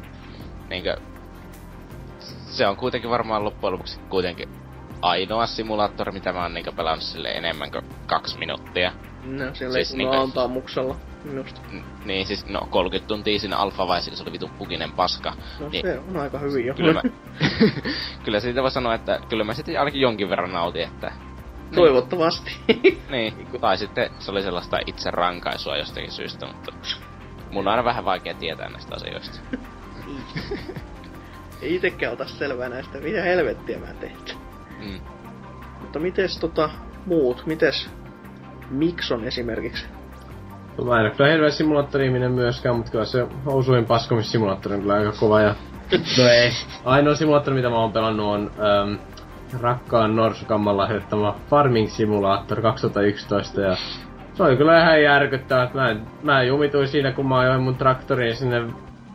Niinkö, 0.68 0.96
se 2.46 2.66
on 2.66 2.76
kuitenkin 2.76 3.10
varmaan 3.10 3.44
loppujen 3.44 3.72
lopuksi 3.72 4.00
kuitenkin 4.08 4.48
ainoa 5.02 5.46
simulaattori, 5.46 6.12
mitä 6.12 6.32
mä 6.32 6.42
oon 6.42 6.54
niinkö 6.54 6.72
pelannut 6.72 7.02
sille 7.02 7.28
enemmän 7.28 7.70
kuin 7.70 7.84
kaksi 8.06 8.38
minuuttia. 8.38 8.92
No, 9.24 9.36
siellä 9.38 9.52
Siis 9.54 9.72
siis 9.74 9.94
niinkö- 9.94 10.16
niin 10.16 10.22
antaamuksella. 10.22 10.96
Just. 11.34 11.56
N- 11.72 11.84
niin 12.04 12.26
siis, 12.26 12.46
no 12.46 12.60
30 12.70 13.08
tuntia 13.08 13.38
siinä 13.38 13.56
alfavaisilla 13.56 14.16
se 14.16 14.22
oli 14.22 14.32
vitun 14.32 14.50
pukinen 14.50 14.92
paska. 14.92 15.32
No 15.60 15.68
Niin. 15.68 15.86
se 15.86 15.98
on 15.98 16.16
aika 16.16 16.38
hyvin 16.38 16.66
jo. 16.66 16.74
Kyllä 16.74 16.92
mä, 16.92 17.02
kyllä 18.24 18.40
siitä 18.40 18.62
voi 18.62 18.70
sanoa, 18.70 18.94
että 18.94 19.20
kyllä 19.28 19.44
mä 19.44 19.54
sitten 19.54 19.78
ainakin 19.78 20.00
jonkin 20.00 20.30
verran 20.30 20.52
nautin, 20.52 20.82
että 20.82 21.12
Toivottavasti. 21.74 22.56
niin, 23.10 23.46
tai 23.60 23.78
sitten 23.78 24.10
se 24.18 24.30
oli 24.30 24.42
sellaista 24.42 24.78
itse 24.86 25.10
rankaisua 25.10 25.76
jostakin 25.76 26.12
syystä, 26.12 26.46
mutta 26.46 26.72
mun 27.50 27.66
on 27.66 27.70
aina 27.70 27.84
vähän 27.84 28.04
vaikea 28.04 28.34
tietää 28.34 28.68
näistä 28.68 28.94
asioista. 28.94 29.40
Ei 31.62 31.74
itekään 31.74 32.12
ota 32.12 32.24
selvää 32.24 32.68
näistä, 32.68 32.98
mitä 32.98 33.22
helvettiä 33.22 33.78
mä 33.78 33.86
teen. 33.86 34.16
Mm. 34.84 35.00
Mutta 35.80 35.98
mites 35.98 36.38
tota 36.38 36.70
muut, 37.06 37.46
mites 37.46 37.90
Mikson 38.70 39.24
esimerkiksi? 39.24 39.86
Mä 40.84 41.00
en 41.00 41.06
oo 41.06 41.12
kyllä 41.16 41.30
hirveä 41.30 41.50
simulaattori-ihminen 41.50 42.32
myöskään, 42.32 42.76
mutta 42.76 42.90
kyllä 42.90 43.04
se 43.04 43.26
Housuin 43.46 43.84
paskomissimulaattori 43.84 44.74
on 44.74 44.80
kyllä 44.80 44.94
aika 44.94 45.12
kova 45.12 45.40
ja... 45.40 45.54
No 46.18 46.28
ei. 46.28 46.50
Ainoa 46.84 47.14
simulaattori, 47.14 47.56
mitä 47.56 47.70
mä 47.70 47.76
oon 47.76 47.92
pelannut 47.92 48.26
on 48.26 48.50
ähm, 48.58 48.94
rakkaan 49.60 50.16
Norsukamman 50.16 50.76
lahjoittama 50.76 51.36
Farming 51.50 51.88
Simulator 51.88 52.62
2011 52.62 53.60
ja 53.60 53.76
se 54.40 54.44
oli 54.44 54.56
kyllä 54.56 54.82
ihan 54.82 55.02
järkyttävää, 55.02 55.64
että 55.64 55.78
mä, 55.78 55.96
mä 56.22 56.42
jumituin 56.42 56.88
siinä, 56.88 57.12
kun 57.12 57.28
mä 57.28 57.38
ajoin 57.38 57.60
mun 57.60 57.76
traktoriin 57.76 58.36
sinne 58.36 58.62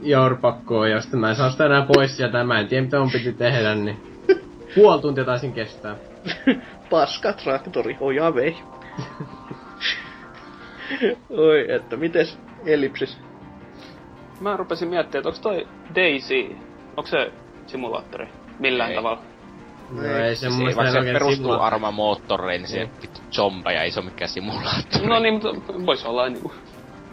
jourpakkoon 0.02 0.92
ja 0.92 1.02
sitten 1.02 1.20
mä 1.20 1.30
en 1.30 1.36
saa 1.36 1.52
sitä 1.52 1.66
enää 1.66 1.86
pois 1.96 2.18
sieltä 2.18 2.38
ja 2.38 2.44
mä 2.44 2.60
en 2.60 2.68
tiedä 2.68 2.84
mitä 2.84 3.00
mun 3.00 3.12
piti 3.12 3.34
tehdä, 3.34 3.76
niin 3.76 3.98
puoli 4.76 5.02
tuntia 5.02 5.26
taisin 5.26 5.54
kestää. 5.54 5.96
Paska 6.90 7.34
traktori, 7.34 7.98
oja 8.00 8.36
vei. 8.36 8.58
Oi, 11.48 11.72
että 11.72 11.98
mites 11.98 12.40
ellipsis? 12.66 13.18
mä 14.40 14.58
rupesin 14.58 14.88
miettimään, 14.88 15.20
että 15.20 15.30
onko 15.30 15.40
toi 15.42 15.68
Daisy, 15.96 16.56
onko 16.98 17.08
se 17.08 17.32
simulaattori 17.68 18.28
millään 18.60 18.90
Ei. 18.90 18.96
tavalla? 18.96 19.22
No 19.92 20.04
ei 20.04 20.36
se 20.36 20.40
Siis 20.40 20.52
mun 20.52 20.68
ei, 20.70 20.76
mielestä 20.76 20.94
vaikka 20.94 21.04
se 21.04 21.14
perustuu 21.14 21.52
Arma 21.52 21.92
moottoreihin, 21.92 22.62
niin 22.62 22.70
se 22.70 22.90
vittu 23.02 23.22
zombeja, 23.32 23.82
ei 23.82 23.92
se 23.92 24.00
ole 24.00 24.10
mikään 24.10 24.30
simulaattori. 24.30 25.06
No 25.08 25.20
niin, 25.20 25.34
mutta 25.34 25.50
vois 25.86 26.06
olla 26.06 26.30
niinku... 26.30 26.54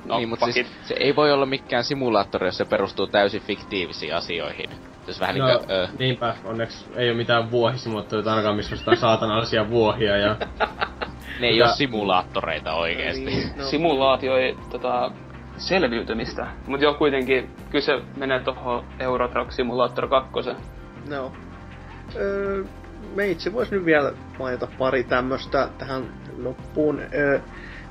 No, 0.05 0.17
niin, 0.19 0.29
mutta 0.29 0.53
siis 0.53 0.67
se 0.83 0.95
ei 1.01 1.17
voi 1.17 1.33
olla 1.33 1.47
mikään 1.47 1.85
simulaattori, 1.85 2.47
jos 2.47 2.57
se 2.57 2.65
perustuu 2.65 3.07
täysin 3.07 3.43
fiktiivisiin 3.43 4.15
asioihin. 4.15 4.71
Jos 5.07 5.21
vähän 5.21 5.39
No, 5.39 5.47
niinku, 5.47 5.73
ö, 5.73 5.89
niinpä, 5.99 6.35
onneksi 6.45 6.87
ei 6.97 7.11
oo 7.11 7.17
mitään 7.17 7.51
vuohisimulaattoreita 7.51 8.31
ainakaan, 8.31 8.57
missä 8.57 8.77
on 8.87 8.97
saatanallisia 8.97 9.71
vuohia 9.71 10.17
ja... 10.17 10.37
ne 11.41 11.47
ei 11.47 11.53
Mutta- 11.53 11.71
oo 11.71 11.77
simulaattoreita 11.77 12.75
oikeesti. 12.75 13.25
Niin, 13.25 13.51
no, 13.57 13.65
Simulaatio 13.65 14.37
ei 14.37 14.57
tota, 14.71 15.11
selviytymistä. 15.57 16.47
Mut 16.67 16.81
joo 16.81 16.95
kuitenkin, 16.95 17.51
kyllä 17.71 17.85
se 17.85 18.01
menee 18.17 18.41
tohon 18.41 18.85
Euro 18.99 19.29
Truck 19.29 19.53
Simulator 19.53 20.09
2. 20.09 20.31
no. 21.09 21.33
Öö, 22.17 22.65
me 23.15 23.31
itse 23.31 23.53
vois 23.53 23.71
nyt 23.71 23.85
vielä 23.85 24.13
mainita 24.39 24.69
pari 24.79 25.05
tämmöstä 25.05 25.69
tähän 25.79 26.05
loppuun, 26.39 27.01
öö, 27.15 27.41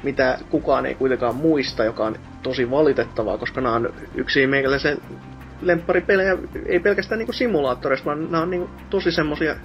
mitä 0.03 0.40
kukaan 0.50 0.85
ei 0.85 0.95
kuitenkaan 0.95 1.35
muista, 1.35 1.83
joka 1.83 2.06
on 2.06 2.16
tosi 2.43 2.72
valitettavaa, 2.72 3.38
koska 3.38 3.61
nämä 3.61 3.75
on 3.75 3.93
yksi 4.16 4.48
meikäläisen 4.48 4.98
lempparipelejä, 5.61 6.38
ei 6.66 6.80
pelkästään 6.80 7.19
niinku 7.19 7.33
simulaattoreista, 7.33 8.06
vaan 8.06 8.32
nämä 8.32 8.43
on 8.43 8.50
niinku 8.50 8.69
tosi 8.90 9.11
semmosia 9.11 9.56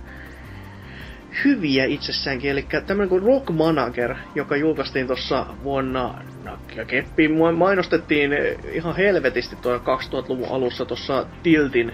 hyviä 1.44 1.84
itsessäänkin. 1.84 2.50
Eli 2.50 2.66
tämmönen 2.86 3.08
kuin 3.08 3.22
Rock 3.22 3.50
Manager, 3.50 4.14
joka 4.34 4.56
julkaistiin 4.56 5.06
tuossa 5.06 5.46
vuonna 5.62 6.14
Nakkia 6.44 6.84
Keppi, 6.84 7.28
mua- 7.28 7.52
mainostettiin 7.52 8.30
ihan 8.72 8.96
helvetisti 8.96 9.56
tuo 9.56 9.78
2000-luvun 9.78 10.48
alussa 10.50 10.84
tuossa 10.84 11.26
Tiltin 11.42 11.92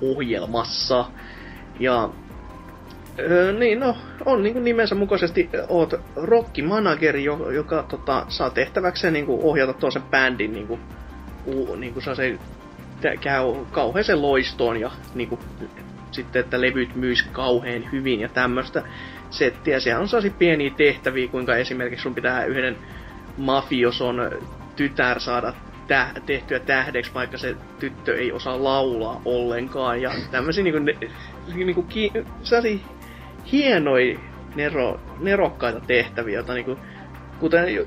ohjelmassa. 0.00 1.04
Ja 1.80 2.10
Öö, 3.20 3.52
niin, 3.52 3.80
no, 3.80 3.96
on 4.24 4.42
niin 4.42 4.64
nimensä 4.64 4.94
mukaisesti 4.94 5.50
oot 5.68 5.94
rock 6.16 6.50
manageri, 6.66 7.24
jo, 7.24 7.50
joka 7.50 7.82
tota, 7.82 8.24
saa 8.28 8.50
tehtäväkseen 8.50 9.12
niin 9.12 9.26
ohjata 9.28 9.72
toisen 9.72 10.02
bändin 10.02 10.52
niin 10.52 10.66
kuin, 10.66 10.80
u, 11.46 11.74
niin 11.74 11.92
kuin 11.92 12.02
se 12.02 12.38
käy 13.20 13.44
kauheeseen 13.72 14.22
loistoon 14.22 14.80
ja 14.80 14.90
niin 15.14 15.28
kuin, 15.28 15.40
sitten, 16.10 16.40
että 16.40 16.60
levyt 16.60 16.94
myis 16.94 17.22
kauhean 17.22 17.92
hyvin 17.92 18.20
ja 18.20 18.28
tämmöistä 18.28 18.82
settiä. 19.30 19.80
Siellä 19.80 20.00
on 20.00 20.08
sellaisia 20.08 20.38
pieniä 20.38 20.70
tehtäviä, 20.76 21.28
kuinka 21.28 21.56
esimerkiksi 21.56 22.02
sun 22.02 22.14
pitää 22.14 22.44
yhden 22.44 22.76
mafioson 23.36 24.30
tytär 24.76 25.20
saada 25.20 25.52
tä- 25.88 26.10
tehtyä 26.26 26.58
tähdeksi, 26.60 27.14
vaikka 27.14 27.38
se 27.38 27.56
tyttö 27.78 28.18
ei 28.18 28.32
osaa 28.32 28.64
laulaa 28.64 29.20
ollenkaan. 29.24 30.02
Ja 30.02 30.10
tämmöisiä 30.30 30.64
niinku, 30.64 30.78
ne, 30.78 30.94
niinku 31.54 31.82
ki- 31.82 32.12
hienoja 33.52 34.18
nero, 34.54 35.00
nerokkaita 35.20 35.80
tehtäviä, 35.80 36.34
joita 36.34 36.54
niinku, 36.54 36.78
kuten 37.40 37.74
jo- 37.74 37.86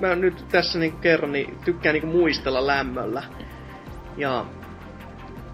mä 0.00 0.14
nyt 0.14 0.44
tässä 0.52 0.78
niinku 0.78 0.98
kerron, 0.98 1.32
niin 1.32 1.58
tykkään 1.64 1.92
niinku 1.92 2.08
muistella 2.08 2.66
lämmöllä. 2.66 3.22
Ja 4.16 4.44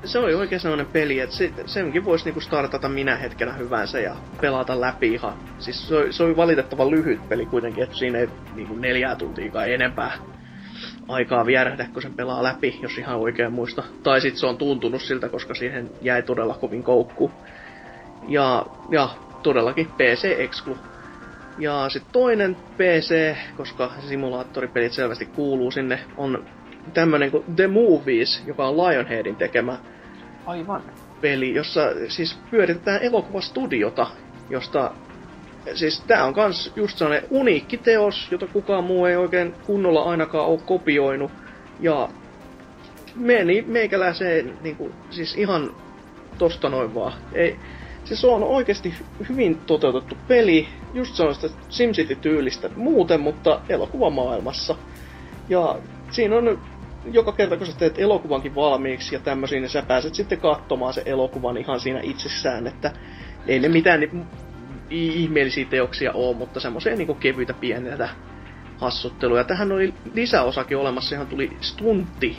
se 0.05 0.19
oli 0.19 0.35
oikein 0.35 0.61
sellainen 0.61 0.87
peli, 0.87 1.21
että 1.21 1.37
se, 1.37 1.53
senkin 1.67 2.05
voisi 2.05 2.25
niinku 2.25 2.41
startata 2.41 2.89
minä 2.89 3.17
hetkenä 3.17 3.53
hyvänsä 3.53 4.01
ja 4.01 4.17
pelata 4.41 4.81
läpi 4.81 5.15
ihan. 5.15 5.35
Siis 5.59 5.89
se, 5.89 6.13
se 6.13 6.23
oli 6.23 6.37
valitettavan 6.37 6.91
lyhyt 6.91 7.29
peli 7.29 7.47
kuitenkin, 7.47 7.85
että 7.85 7.97
siinä 7.97 8.19
ei 8.19 8.29
niinku 8.55 8.75
neljää 8.77 9.17
tuntia 9.17 9.65
enempää 9.65 10.13
aikaa 11.09 11.47
vierähdä, 11.47 11.89
kun 11.93 12.03
sen 12.03 12.15
pelaa 12.15 12.43
läpi, 12.43 12.79
jos 12.83 12.99
ihan 12.99 13.17
oikein 13.17 13.53
muista. 13.53 13.83
Tai 14.03 14.21
sitten 14.21 14.41
se 14.41 14.47
on 14.47 14.59
tuntunut 14.59 15.03
siltä, 15.03 15.29
koska 15.29 15.55
siihen 15.55 15.91
jäi 16.01 16.23
todella 16.23 16.55
kovin 16.55 16.83
koukku. 16.83 17.31
Ja, 18.29 18.67
ja 18.91 19.09
todellakin 19.43 19.87
PC-exclu. 19.87 20.77
Ja 21.59 21.89
sitten 21.89 22.13
toinen 22.13 22.57
PC, 22.77 23.37
koska 23.57 23.91
simulaattoripelit 24.09 24.93
selvästi 24.93 25.27
kuuluu 25.27 25.71
sinne, 25.71 25.99
on 26.17 26.45
tämmönen 26.95 27.31
kuin 27.31 27.45
The 27.57 27.67
Movies, 27.67 28.43
joka 28.47 28.69
on 28.69 28.77
Lionheadin 28.77 29.37
tekemä 29.37 29.79
Aivan. 30.47 30.83
peli, 31.21 31.55
jossa 31.55 31.81
siis 32.09 32.39
pyöritetään 32.51 33.03
elokuvastudiota, 33.03 34.07
josta 34.51 34.95
siis 35.75 36.05
tää 36.07 36.25
on 36.25 36.35
kans 36.35 36.73
just 36.77 36.99
sellainen 36.99 37.29
uniikki 37.31 37.77
teos, 37.79 38.29
jota 38.31 38.47
kukaan 38.47 38.85
muu 38.85 39.07
ei 39.07 39.17
oikein 39.17 39.55
kunnolla 39.67 40.03
ainakaan 40.03 40.47
ole 40.47 40.61
kopioinut. 40.67 41.31
Ja 41.81 42.09
meni 43.15 43.65
meikäläiseen 43.67 44.59
niinku, 44.63 44.93
siis 45.11 45.35
ihan 45.35 45.71
tosta 46.39 46.69
noin 46.69 46.95
vaan. 46.95 47.13
Ei, 47.33 47.59
siis 48.05 48.25
on 48.25 48.43
oikeasti 48.43 48.95
hyvin 49.29 49.61
toteutettu 49.67 50.17
peli, 50.29 50.69
just 50.95 51.15
sellaista 51.15 51.49
SimCity-tyylistä 51.69 52.71
muuten, 52.77 53.21
mutta 53.21 53.61
elokuvamaailmassa. 53.69 54.75
Ja 55.49 55.79
siinä 56.11 56.37
on 56.37 56.59
joka 57.13 57.33
kerta, 57.33 57.57
kun 57.57 57.67
sä 57.67 57.73
teet 57.79 57.99
elokuvankin 57.99 58.55
valmiiksi 58.55 59.15
ja 59.15 59.21
tämmöisiä, 59.21 59.61
niin 59.61 59.69
sä 59.69 59.83
pääset 59.83 60.15
sitten 60.15 60.41
katsomaan 60.41 60.95
se 60.95 61.03
elokuvan 61.07 61.57
ihan 61.57 61.81
siinä 61.81 62.01
itsessään, 62.03 62.67
että 62.67 62.93
ei 63.47 63.61
ne 63.61 63.69
mitään 63.69 64.01
ni- 64.01 64.11
i- 64.13 64.52
ihmeellisiä 64.93 65.65
teoksia 65.65 66.13
ole, 66.13 66.37
mutta 66.37 66.61
semmoisia 66.61 66.97
niinku 66.97 67.15
kevyitä 67.15 67.55
pieniä 67.55 68.09
hassutteluja. 68.79 69.45
Tähän 69.45 69.73
oli 69.73 69.95
lisäosakin 70.15 70.77
olemassa, 70.77 71.15
johon 71.15 71.27
tuli 71.27 71.57
stuntti 71.61 72.37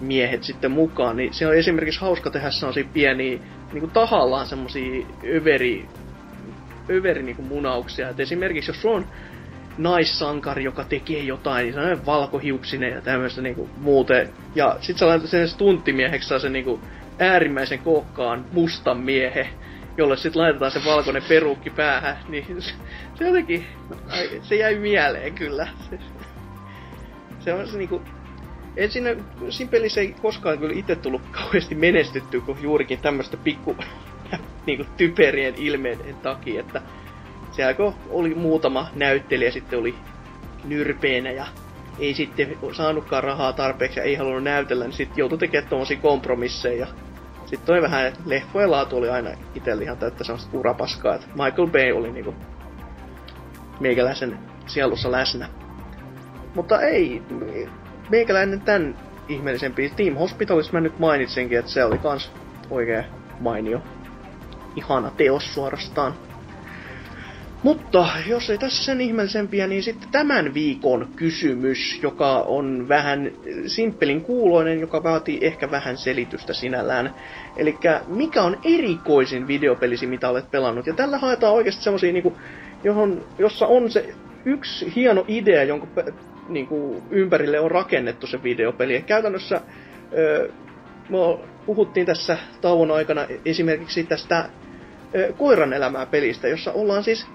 miehet 0.00 0.44
sitten 0.44 0.70
mukaan, 0.70 1.16
niin 1.16 1.34
se 1.34 1.46
on 1.46 1.56
esimerkiksi 1.56 2.00
hauska 2.00 2.30
tehdä 2.30 2.50
sellaisia 2.50 2.84
pieniä, 2.92 3.38
niinku 3.72 3.88
tahallaan 3.88 4.46
semmosia 4.46 5.06
överi, 5.34 5.88
överi 6.90 7.22
niinku 7.22 7.42
munauksia. 7.42 8.08
Et 8.08 8.20
esimerkiksi 8.20 8.70
jos 8.70 8.84
on 8.84 9.06
naissankari, 9.78 10.64
joka 10.64 10.84
tekee 10.84 11.20
jotain, 11.20 11.64
niin 11.64 11.74
sellainen 11.74 12.06
valkohiuksinen 12.06 12.92
ja 12.92 13.00
tämmöistä 13.00 13.42
niinku 13.42 13.68
muuten. 13.76 14.28
Ja 14.54 14.76
sit 14.80 14.98
sä 14.98 15.06
sen 15.24 15.48
stunttimieheksi 15.48 16.28
saa 16.28 16.38
sen 16.38 16.52
niinku 16.52 16.80
äärimmäisen 17.18 17.78
kookkaan 17.78 18.44
mustan 18.52 19.00
miehen, 19.00 19.46
jolle 19.96 20.16
sit 20.16 20.36
laitetaan 20.36 20.70
se 20.70 20.84
valkoinen 20.84 21.22
perukki 21.28 21.70
päähän, 21.70 22.16
niin 22.28 22.62
se 23.14 23.24
jotenkin, 23.24 23.66
ai, 24.10 24.40
se 24.42 24.56
jäi 24.56 24.74
mieleen 24.74 25.34
kyllä. 25.34 25.68
Se, 25.90 25.98
se 27.40 27.54
on 27.54 27.68
se 27.68 27.78
niinku, 27.78 28.02
en 28.76 28.90
siinä, 28.90 29.16
siinä 29.50 29.70
pelissä 29.70 30.00
ei 30.00 30.14
koskaan 30.22 30.58
kyllä 30.58 30.74
itse 30.74 30.96
tullut 30.96 31.22
kauheasti 31.30 31.74
menestytty, 31.74 32.40
kun 32.40 32.58
juurikin 32.62 32.98
tämmöistä 32.98 33.36
pikku 33.36 33.76
niinku 34.66 34.84
typerien 34.96 35.54
ilmeiden 35.56 36.14
takia, 36.14 36.60
että 36.60 36.82
siellä 37.50 37.74
kun 37.74 37.94
oli 38.10 38.34
muutama 38.34 38.88
näyttelijä 38.94 39.50
sitten 39.50 39.78
oli 39.78 39.94
nyrpeenä 40.64 41.30
ja 41.30 41.46
ei 41.98 42.14
sitten 42.14 42.58
saanutkaan 42.72 43.24
rahaa 43.24 43.52
tarpeeksi 43.52 44.00
ja 44.00 44.04
ei 44.04 44.14
halunnut 44.14 44.42
näytellä, 44.42 44.84
niin 44.84 44.92
sitten 44.92 45.18
joutui 45.18 45.38
tekemään 45.38 45.70
tommosia 45.70 45.98
kompromisseja. 45.98 46.86
Sitten 47.46 47.66
toi 47.66 47.82
vähän, 47.82 48.06
että 48.06 48.20
leffojen 48.26 48.70
laatu 48.70 48.96
oli 48.96 49.08
aina 49.08 49.30
itsellä 49.54 49.82
ihan 49.82 49.96
täyttä 49.96 50.24
semmoista 50.24 50.58
urapaskaa, 50.58 51.14
että 51.14 51.26
Michael 51.26 51.68
Bay 51.68 51.92
oli 51.92 52.12
niinku 52.12 52.34
meikäläisen 53.80 54.38
sielussa 54.66 55.12
läsnä. 55.12 55.48
Mutta 56.54 56.80
ei, 56.80 57.22
meikäläinen 58.10 58.60
tän 58.60 58.98
ihmeellisempi. 59.28 59.92
Team 59.96 60.14
Hospitalista 60.14 60.72
mä 60.72 60.80
nyt 60.80 60.98
mainitsinkin, 60.98 61.58
että 61.58 61.70
se 61.70 61.84
oli 61.84 61.98
kans 61.98 62.32
oikein 62.70 63.04
mainio. 63.40 63.82
Ihana 64.76 65.10
teos 65.10 65.54
suorastaan. 65.54 66.14
Mutta 67.66 68.08
jos 68.26 68.50
ei 68.50 68.58
tässä 68.58 68.84
sen 68.84 69.00
ihmeellisempiä, 69.00 69.66
niin 69.66 69.82
sitten 69.82 70.08
tämän 70.12 70.54
viikon 70.54 71.08
kysymys, 71.16 72.00
joka 72.02 72.38
on 72.38 72.88
vähän 72.88 73.30
simppelin 73.66 74.20
kuuloinen, 74.20 74.80
joka 74.80 75.02
vaatii 75.02 75.38
ehkä 75.42 75.70
vähän 75.70 75.96
selitystä 75.96 76.52
sinällään. 76.52 77.14
Eli 77.56 77.78
mikä 78.06 78.42
on 78.42 78.58
erikoisin 78.64 79.46
videopelisi, 79.48 80.06
mitä 80.06 80.28
olet 80.28 80.50
pelannut? 80.50 80.86
Ja 80.86 80.94
tällä 80.94 81.18
haetaan 81.18 81.54
oikeasti 81.54 81.84
semmosia, 81.84 82.12
niinku, 82.12 82.36
johon, 82.84 83.24
jossa 83.38 83.66
on 83.66 83.90
se 83.90 84.14
yksi 84.44 84.92
hieno 84.96 85.24
idea, 85.28 85.62
jonka 85.62 85.86
pe- 85.86 86.14
niinku, 86.48 87.02
ympärille 87.10 87.60
on 87.60 87.70
rakennettu 87.70 88.26
se 88.26 88.42
videopeli. 88.42 88.94
Ja 88.94 89.00
käytännössä 89.00 89.60
ö, 90.12 90.52
me 91.08 91.18
puhuttiin 91.66 92.06
tässä 92.06 92.38
tauon 92.60 92.90
aikana 92.90 93.26
esimerkiksi 93.44 94.04
tästä 94.04 94.48
koiran 95.38 95.72
elämää 95.72 96.06
pelistä, 96.06 96.48
jossa 96.48 96.72
ollaan 96.72 97.04
siis 97.04 97.26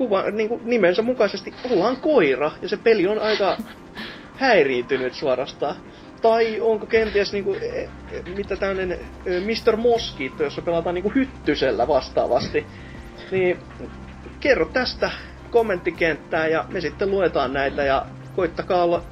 kuva, 0.00 0.22
niin 0.30 0.48
kuin 0.48 0.60
nimensä 0.64 1.02
mukaisesti 1.02 1.54
ollaan 1.70 1.96
koira, 1.96 2.50
ja 2.62 2.68
se 2.68 2.76
peli 2.76 3.06
on 3.06 3.18
aika 3.18 3.56
häiriintynyt 4.34 5.14
suorastaan. 5.14 5.76
Tai 6.22 6.60
onko 6.60 6.86
kenties 6.86 7.32
niinku, 7.32 7.56
mitä 8.36 8.56
tämmönen 8.56 8.92
e, 8.92 8.98
Mr. 9.40 9.76
Mosquito, 9.76 10.44
jossa 10.44 10.62
pelataan 10.62 10.94
niinku 10.94 11.12
hyttysellä 11.14 11.88
vastaavasti. 11.88 12.66
Niin 13.30 13.58
kerro 14.40 14.66
tästä 14.66 15.10
kommenttikenttää 15.50 16.46
ja 16.46 16.64
me 16.68 16.80
sitten 16.80 17.10
luetaan 17.10 17.52
näitä 17.52 17.84
ja 17.84 18.06
koittakaa 18.36 18.84
olla 18.84 19.02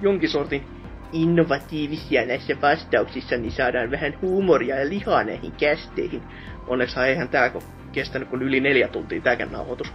jonkin 0.00 0.28
sortin 0.28 0.66
innovatiivisia 1.12 2.26
näissä 2.26 2.54
vastauksissa, 2.62 3.36
niin 3.36 3.52
saadaan 3.52 3.90
vähän 3.90 4.14
huumoria 4.22 4.78
ja 4.78 4.88
lihaa 4.88 5.24
näihin 5.24 5.52
kästeihin. 5.52 6.22
Onneksi 6.66 7.00
eihän 7.00 7.28
tää 7.28 7.50
kestänyt 7.92 8.28
kuin 8.28 8.42
yli 8.42 8.60
neljä 8.60 8.88
tuntia 8.88 9.20
tääkään 9.20 9.52
nauhoitus. 9.52 9.92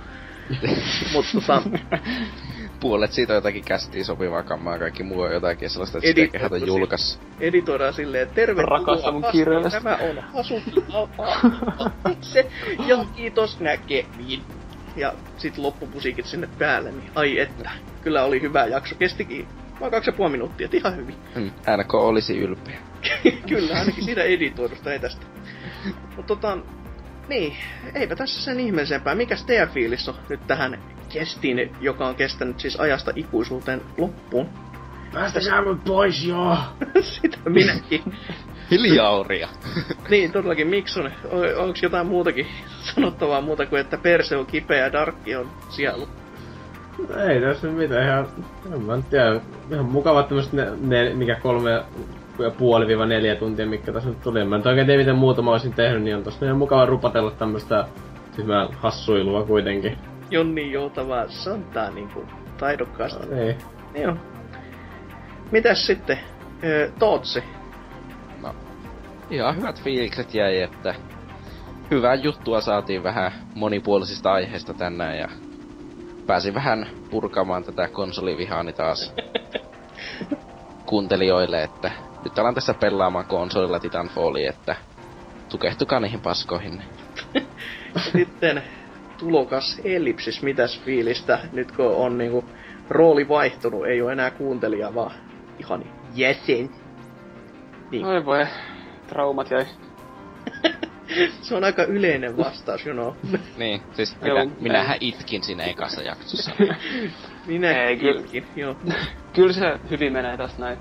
Mutta 1.14 1.32
tota, 1.34 1.61
Puolet 2.80 3.11
siitä 3.11 3.34
on 3.34 3.38
jotakin 3.38 3.64
kästiin 3.64 4.06
sopivaa 4.06 4.43
kammaa 4.43 4.74
ja 4.74 4.80
kaikki 4.80 5.03
muu 5.03 5.22
on 5.22 5.34
jotakin 5.34 5.69
sellaista, 5.69 5.98
että 5.98 6.08
sitä 6.08 6.27
kehata 6.32 6.58
julkaisi. 6.58 7.19
editoidaan 7.40 7.93
silleen, 7.93 8.30
tervetuloa 8.30 9.11
mun 9.11 9.26
kirjallista. 9.32 9.82
Tämä 9.82 9.95
on 9.95 10.24
Hasuki 10.34 10.72
se 12.22 12.48
ja 12.88 13.06
kiitos 13.16 13.59
näkemiin. 13.59 14.42
Ja 14.95 15.14
sit 15.38 15.58
loppupusiikit 15.58 16.26
sinne 16.26 16.50
päälle, 16.59 16.92
niin 16.92 17.11
ai 17.16 17.40
että. 17.40 17.72
Kyllä 18.03 18.24
oli 18.24 18.42
hyvä 18.42 18.66
jakso, 18.66 18.95
kestikin 18.95 19.48
vaan 19.80 19.92
kaksi 19.92 20.09
ja 20.09 20.14
puoli 20.14 20.32
minuuttia, 20.32 20.69
ihan 20.74 20.95
hyvin. 20.95 21.16
Mm, 21.35 21.51
NK 21.77 21.93
olisi 21.93 22.38
ylpeä. 22.38 22.77
Kyllä, 23.50 23.80
ainakin 23.80 24.03
siitä 24.03 24.24
editoidusta, 24.24 24.93
ei 24.93 25.00
tästä. 25.00 25.26
Mutta 26.16 26.35
tota, 26.35 26.58
niin, 27.27 27.53
eipä 27.93 28.15
tässä 28.15 28.41
sen 28.41 28.59
ihmeellisempää. 28.59 29.15
Mikäs 29.15 29.45
teidän 29.45 29.69
fiilis 29.69 30.09
on 30.09 30.15
nyt 30.30 30.47
tähän 30.47 30.80
kestiin, 31.09 31.75
joka 31.81 32.07
on 32.07 32.15
kestänyt 32.15 32.59
siis 32.59 32.80
ajasta 32.80 33.11
ikuisuuteen 33.15 33.81
loppuun? 33.97 34.49
Päästäkää 35.14 35.64
mut 35.64 35.83
pois, 35.83 36.25
joo! 36.25 36.57
Sitä 37.01 37.38
minäkin. 37.49 38.03
Hiljauria. 38.72 39.49
niin, 40.09 40.31
todellakin 40.31 40.67
Mikson, 40.67 41.11
o- 41.31 41.64
onks 41.64 41.83
jotain 41.83 42.07
muutakin 42.07 42.47
sanottavaa 42.81 43.41
muuta 43.41 43.65
kuin, 43.65 43.81
että 43.81 43.97
perse 43.97 44.38
on 44.38 44.45
kipeä 44.45 44.77
ja 44.77 44.91
Darkki 44.91 45.35
on 45.35 45.49
sielu? 45.69 46.07
Ei 47.30 47.41
tässä 47.41 47.67
mitään 47.67 48.03
ihan, 48.03 48.27
en 48.73 48.81
mä 48.81 48.97
tiedä, 49.09 49.41
ihan 49.72 49.85
mukavat 49.85 50.27
tämmöset 50.27 50.53
ne, 50.53 50.67
ne, 50.81 51.14
mikä 51.14 51.35
kolme 51.35 51.83
ja 52.40 52.51
puoli 52.51 52.88
viiva 52.88 53.06
neljä 53.06 53.35
tuntia, 53.35 53.66
mikä 53.66 53.91
tässä 53.93 54.09
nyt 54.09 54.22
tuli. 54.22 54.45
Mä 54.45 54.56
en 54.56 54.67
oikein 54.67 54.88
tiedä, 54.88 55.01
miten 55.01 55.16
muuta 55.16 55.41
mä 55.41 55.51
olisin 55.51 55.74
tehnyt, 55.74 56.03
niin 56.03 56.16
on 56.16 56.24
tossa 56.24 56.45
ihan 56.45 56.57
mukava 56.57 56.85
rupatella 56.85 57.32
tämmöstä 57.32 57.85
tyhmää 58.35 58.67
hassuilua 58.77 59.43
kuitenkin. 59.43 59.98
Jonni 60.32 60.72
joutavaa 60.72 61.27
santaa 61.27 61.91
niinku 61.91 62.25
taidokkaasti. 62.57 63.33
Ei. 63.33 63.56
Joo. 64.01 64.16
Mitäs 65.51 65.88
sitten? 65.88 66.19
Öö, 66.64 66.91
Tootsi. 66.99 67.43
Ihan 69.30 69.56
hyvät 69.56 69.83
fiilikset 69.83 70.33
jäi, 70.33 70.61
että 70.61 70.95
hyvää 71.91 72.16
juttua 72.16 72.61
saatiin 72.61 73.03
vähän 73.03 73.32
monipuolisista 73.56 74.32
aiheista 74.32 74.74
tänään 74.74 75.17
ja 75.17 75.30
pääsin 76.27 76.53
vähän 76.53 76.88
purkamaan 77.09 77.64
tätä 77.64 77.88
konsolivihaani 77.88 78.74
taas 78.74 79.14
kuuntelijoille, 80.90 81.64
että 81.64 81.91
nyt 82.27 82.39
alan 82.39 82.56
tässä 82.56 82.73
pelaamaan 82.73 83.25
konsolilla 83.25 83.80
Titanfallia, 83.80 84.49
että 84.49 84.75
tukehtukaa 85.49 85.99
niihin 85.99 86.22
paskoihin. 86.22 86.81
Sitten 88.11 88.64
tulokas 89.17 89.81
ellipsis, 89.83 90.41
mitäs 90.41 90.81
fiilistä, 90.85 91.39
nyt 91.53 91.72
kun 91.72 91.95
on 91.95 92.17
niinku 92.17 92.45
rooli 92.89 93.27
vaihtunut, 93.27 93.85
ei 93.85 94.01
ole 94.01 94.11
enää 94.11 94.31
kuuntelija, 94.31 94.95
vaan 94.95 95.11
ihan 95.59 95.85
jäsen. 96.15 96.69
Niin. 97.91 98.06
Oi 98.06 98.25
voi, 98.25 98.45
traumat 99.07 99.51
jäi. 99.51 99.65
Se 101.41 101.56
on 101.56 101.64
aika 101.64 101.83
yleinen 101.83 102.38
vastaus, 102.38 102.85
you 102.85 102.95
know. 102.95 103.39
Niin, 103.57 103.81
siis 103.93 104.17
Joo, 104.25 104.39
minä, 104.39 104.56
minähän 104.59 104.97
itkin 105.01 105.43
siinä 105.43 105.64
ekassa 105.64 106.01
jaksossa. 106.01 106.51
Minä 107.45 107.83
Ei, 107.83 107.97
kyllä. 107.97 108.22
itkin, 108.22 108.47
joo. 108.56 108.75
Kyllä 109.33 109.53
se 109.53 109.80
hyvin 109.89 110.14
menee 110.14 110.38
tässä 110.38 110.59
näin. 110.59 110.77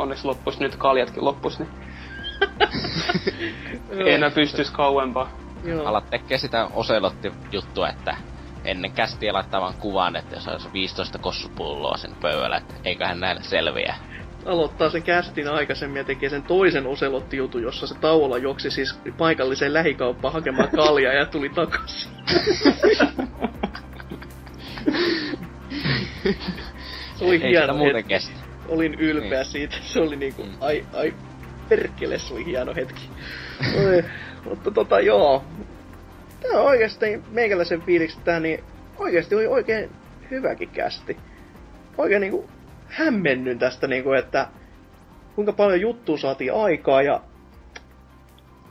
Onneksi 0.00 0.24
loppus 0.26 0.60
nyt 0.60 0.76
kaljatkin 0.76 1.24
loppus, 1.24 1.58
niin 1.58 1.68
ei 4.06 4.12
enää 4.14 4.30
pystyis 4.30 4.70
kauempaa. 4.70 5.30
joo. 5.64 5.86
Alat 5.86 6.10
tekee 6.10 6.38
sitä 6.38 6.68
Oselotti-juttua, 6.74 7.88
että 7.88 8.16
ennen 8.64 8.92
kästiä 8.92 9.32
laittavan 9.32 9.74
kuvan, 9.74 10.16
että 10.16 10.34
jos 10.34 10.48
olisi 10.48 10.68
15 10.72 11.18
kossupulloa 11.18 11.96
sen 11.96 12.14
pöydällä, 12.20 12.56
että 12.56 12.74
eiköhän 12.84 13.20
näille 13.20 13.42
selviä. 13.42 13.94
aloittaa 14.46 14.90
sen 14.90 15.02
kästin 15.02 15.48
aikaisemmin 15.48 15.96
ja 15.98 16.04
tekee 16.04 16.28
sen 16.28 16.42
toisen 16.42 16.86
oselottijutun, 16.86 17.62
jossa 17.62 17.86
se 17.86 17.94
tauolla 17.94 18.38
juoksi 18.38 18.70
siis 18.70 18.98
paikalliseen 19.18 19.72
lähikauppaan 19.72 20.34
hakemaan 20.34 20.68
kaljaa 20.76 21.12
ja 21.12 21.26
tuli 21.26 21.48
takaisin. 21.48 22.10
se 27.16 27.24
oli 27.24 27.34
Ei 27.34 27.38
sitä 27.38 27.48
hieno 27.48 27.74
muuten 27.74 28.04
kestä. 28.04 28.49
Olin 28.70 28.94
ylpeä 28.94 29.30
Niin. 29.38 29.44
siitä. 29.44 29.76
Se 29.82 30.00
oli 30.00 30.16
niinku, 30.16 30.42
Mm. 30.42 30.50
ai, 30.60 30.84
ai, 30.92 31.14
perkele, 31.68 32.18
se 32.18 32.34
oli 32.34 32.44
hieno 32.44 32.74
hetki. 32.74 33.10
Oi, 33.86 34.04
mutta 34.44 34.70
tota 34.70 35.00
joo. 35.00 35.44
Tää 36.42 36.60
on 36.60 36.66
oikeesti 36.66 37.22
meikäläisen 37.30 37.82
fiiliksi 37.82 38.18
tää, 38.24 38.40
niin 38.40 38.64
oikeesti 38.98 39.34
oli 39.34 39.46
oikein 39.46 39.90
hyväkin 40.30 40.68
kästi. 40.68 41.16
Oikein 41.98 42.20
niinku 42.20 42.48
hämmennyn 42.86 43.58
tästä 43.58 43.86
niinku, 43.86 44.12
että 44.12 44.46
kuinka 45.34 45.52
paljon 45.52 45.80
juttua 45.80 46.18
saatiin 46.18 46.54
aikaa 46.54 47.02
ja 47.02 47.20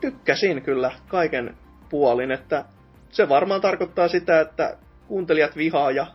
tykkäsin 0.02 0.62
kyllä 0.62 0.92
kaiken 1.08 1.56
puolin, 1.90 2.32
että 2.32 2.66
se 3.10 3.30
varmaan 3.30 3.62
tarkoittaa 3.62 4.08
sitä, 4.08 4.42
että 4.42 4.78
kuuntelijat 5.08 5.56
vihaa 5.58 5.92
ja 5.92 6.08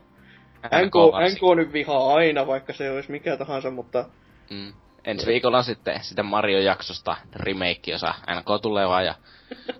NK. 0.65 0.94
NK 1.33 1.57
nyt 1.57 1.73
vihaa 1.73 2.15
aina, 2.15 2.47
vaikka 2.47 2.73
se 2.73 2.91
olisi 2.91 3.10
mikä 3.10 3.36
tahansa, 3.36 3.70
mutta 3.70 4.05
Mm. 4.51 4.73
Ensi 5.05 5.26
viikolla 5.26 5.59
on 5.59 5.65
sitten 5.65 6.05
sitä 6.05 6.23
Mario-jaksosta 6.23 7.17
remake-osa. 7.36 8.15
NK 8.41 8.62
tulee 8.62 8.89
vaan 8.89 9.05
ja 9.05 9.15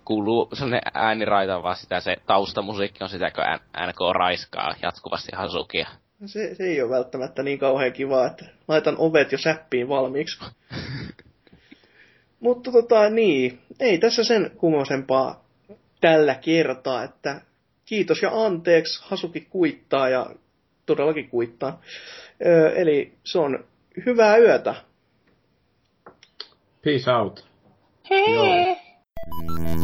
kuuluu 0.04 0.48
sellainen 0.52 0.80
ääniraita 0.94 1.62
vaan 1.62 1.76
sitä, 1.76 2.00
se 2.00 2.16
taustamusiikki 2.26 3.04
on 3.04 3.10
sitä, 3.10 3.30
kun 3.30 3.44
NK 3.86 3.98
raiskaa 4.14 4.74
jatkuvasti 4.82 5.32
Hasukia. 5.36 5.88
se, 6.26 6.54
se 6.54 6.64
ei 6.64 6.82
ole 6.82 6.90
välttämättä 6.90 7.42
niin 7.42 7.58
kauhean 7.58 7.92
kivaa, 7.92 8.26
että 8.26 8.44
laitan 8.68 8.94
ovet 8.98 9.32
jo 9.32 9.38
säppiin 9.38 9.88
valmiiksi. 9.88 10.44
mutta 12.40 12.72
tota 12.72 13.10
niin, 13.10 13.58
ei 13.80 13.98
tässä 13.98 14.24
sen 14.24 14.50
kummosempaa 14.56 15.44
tällä 16.00 16.34
kertaa, 16.34 17.02
että 17.02 17.40
kiitos 17.84 18.22
ja 18.22 18.30
anteeksi, 18.44 19.02
Hasuki 19.04 19.40
kuittaa 19.40 20.08
ja 20.08 20.26
todellakin 20.86 21.28
kuittaa. 21.28 21.80
Öö, 22.46 22.70
eli 22.74 23.12
se 23.24 23.38
on 23.38 23.64
hyvää 24.06 24.36
yötä. 24.36 24.74
Peace 26.84 27.12
out. 27.12 27.48
Hei! 28.10 28.34
Joo. 28.34 29.83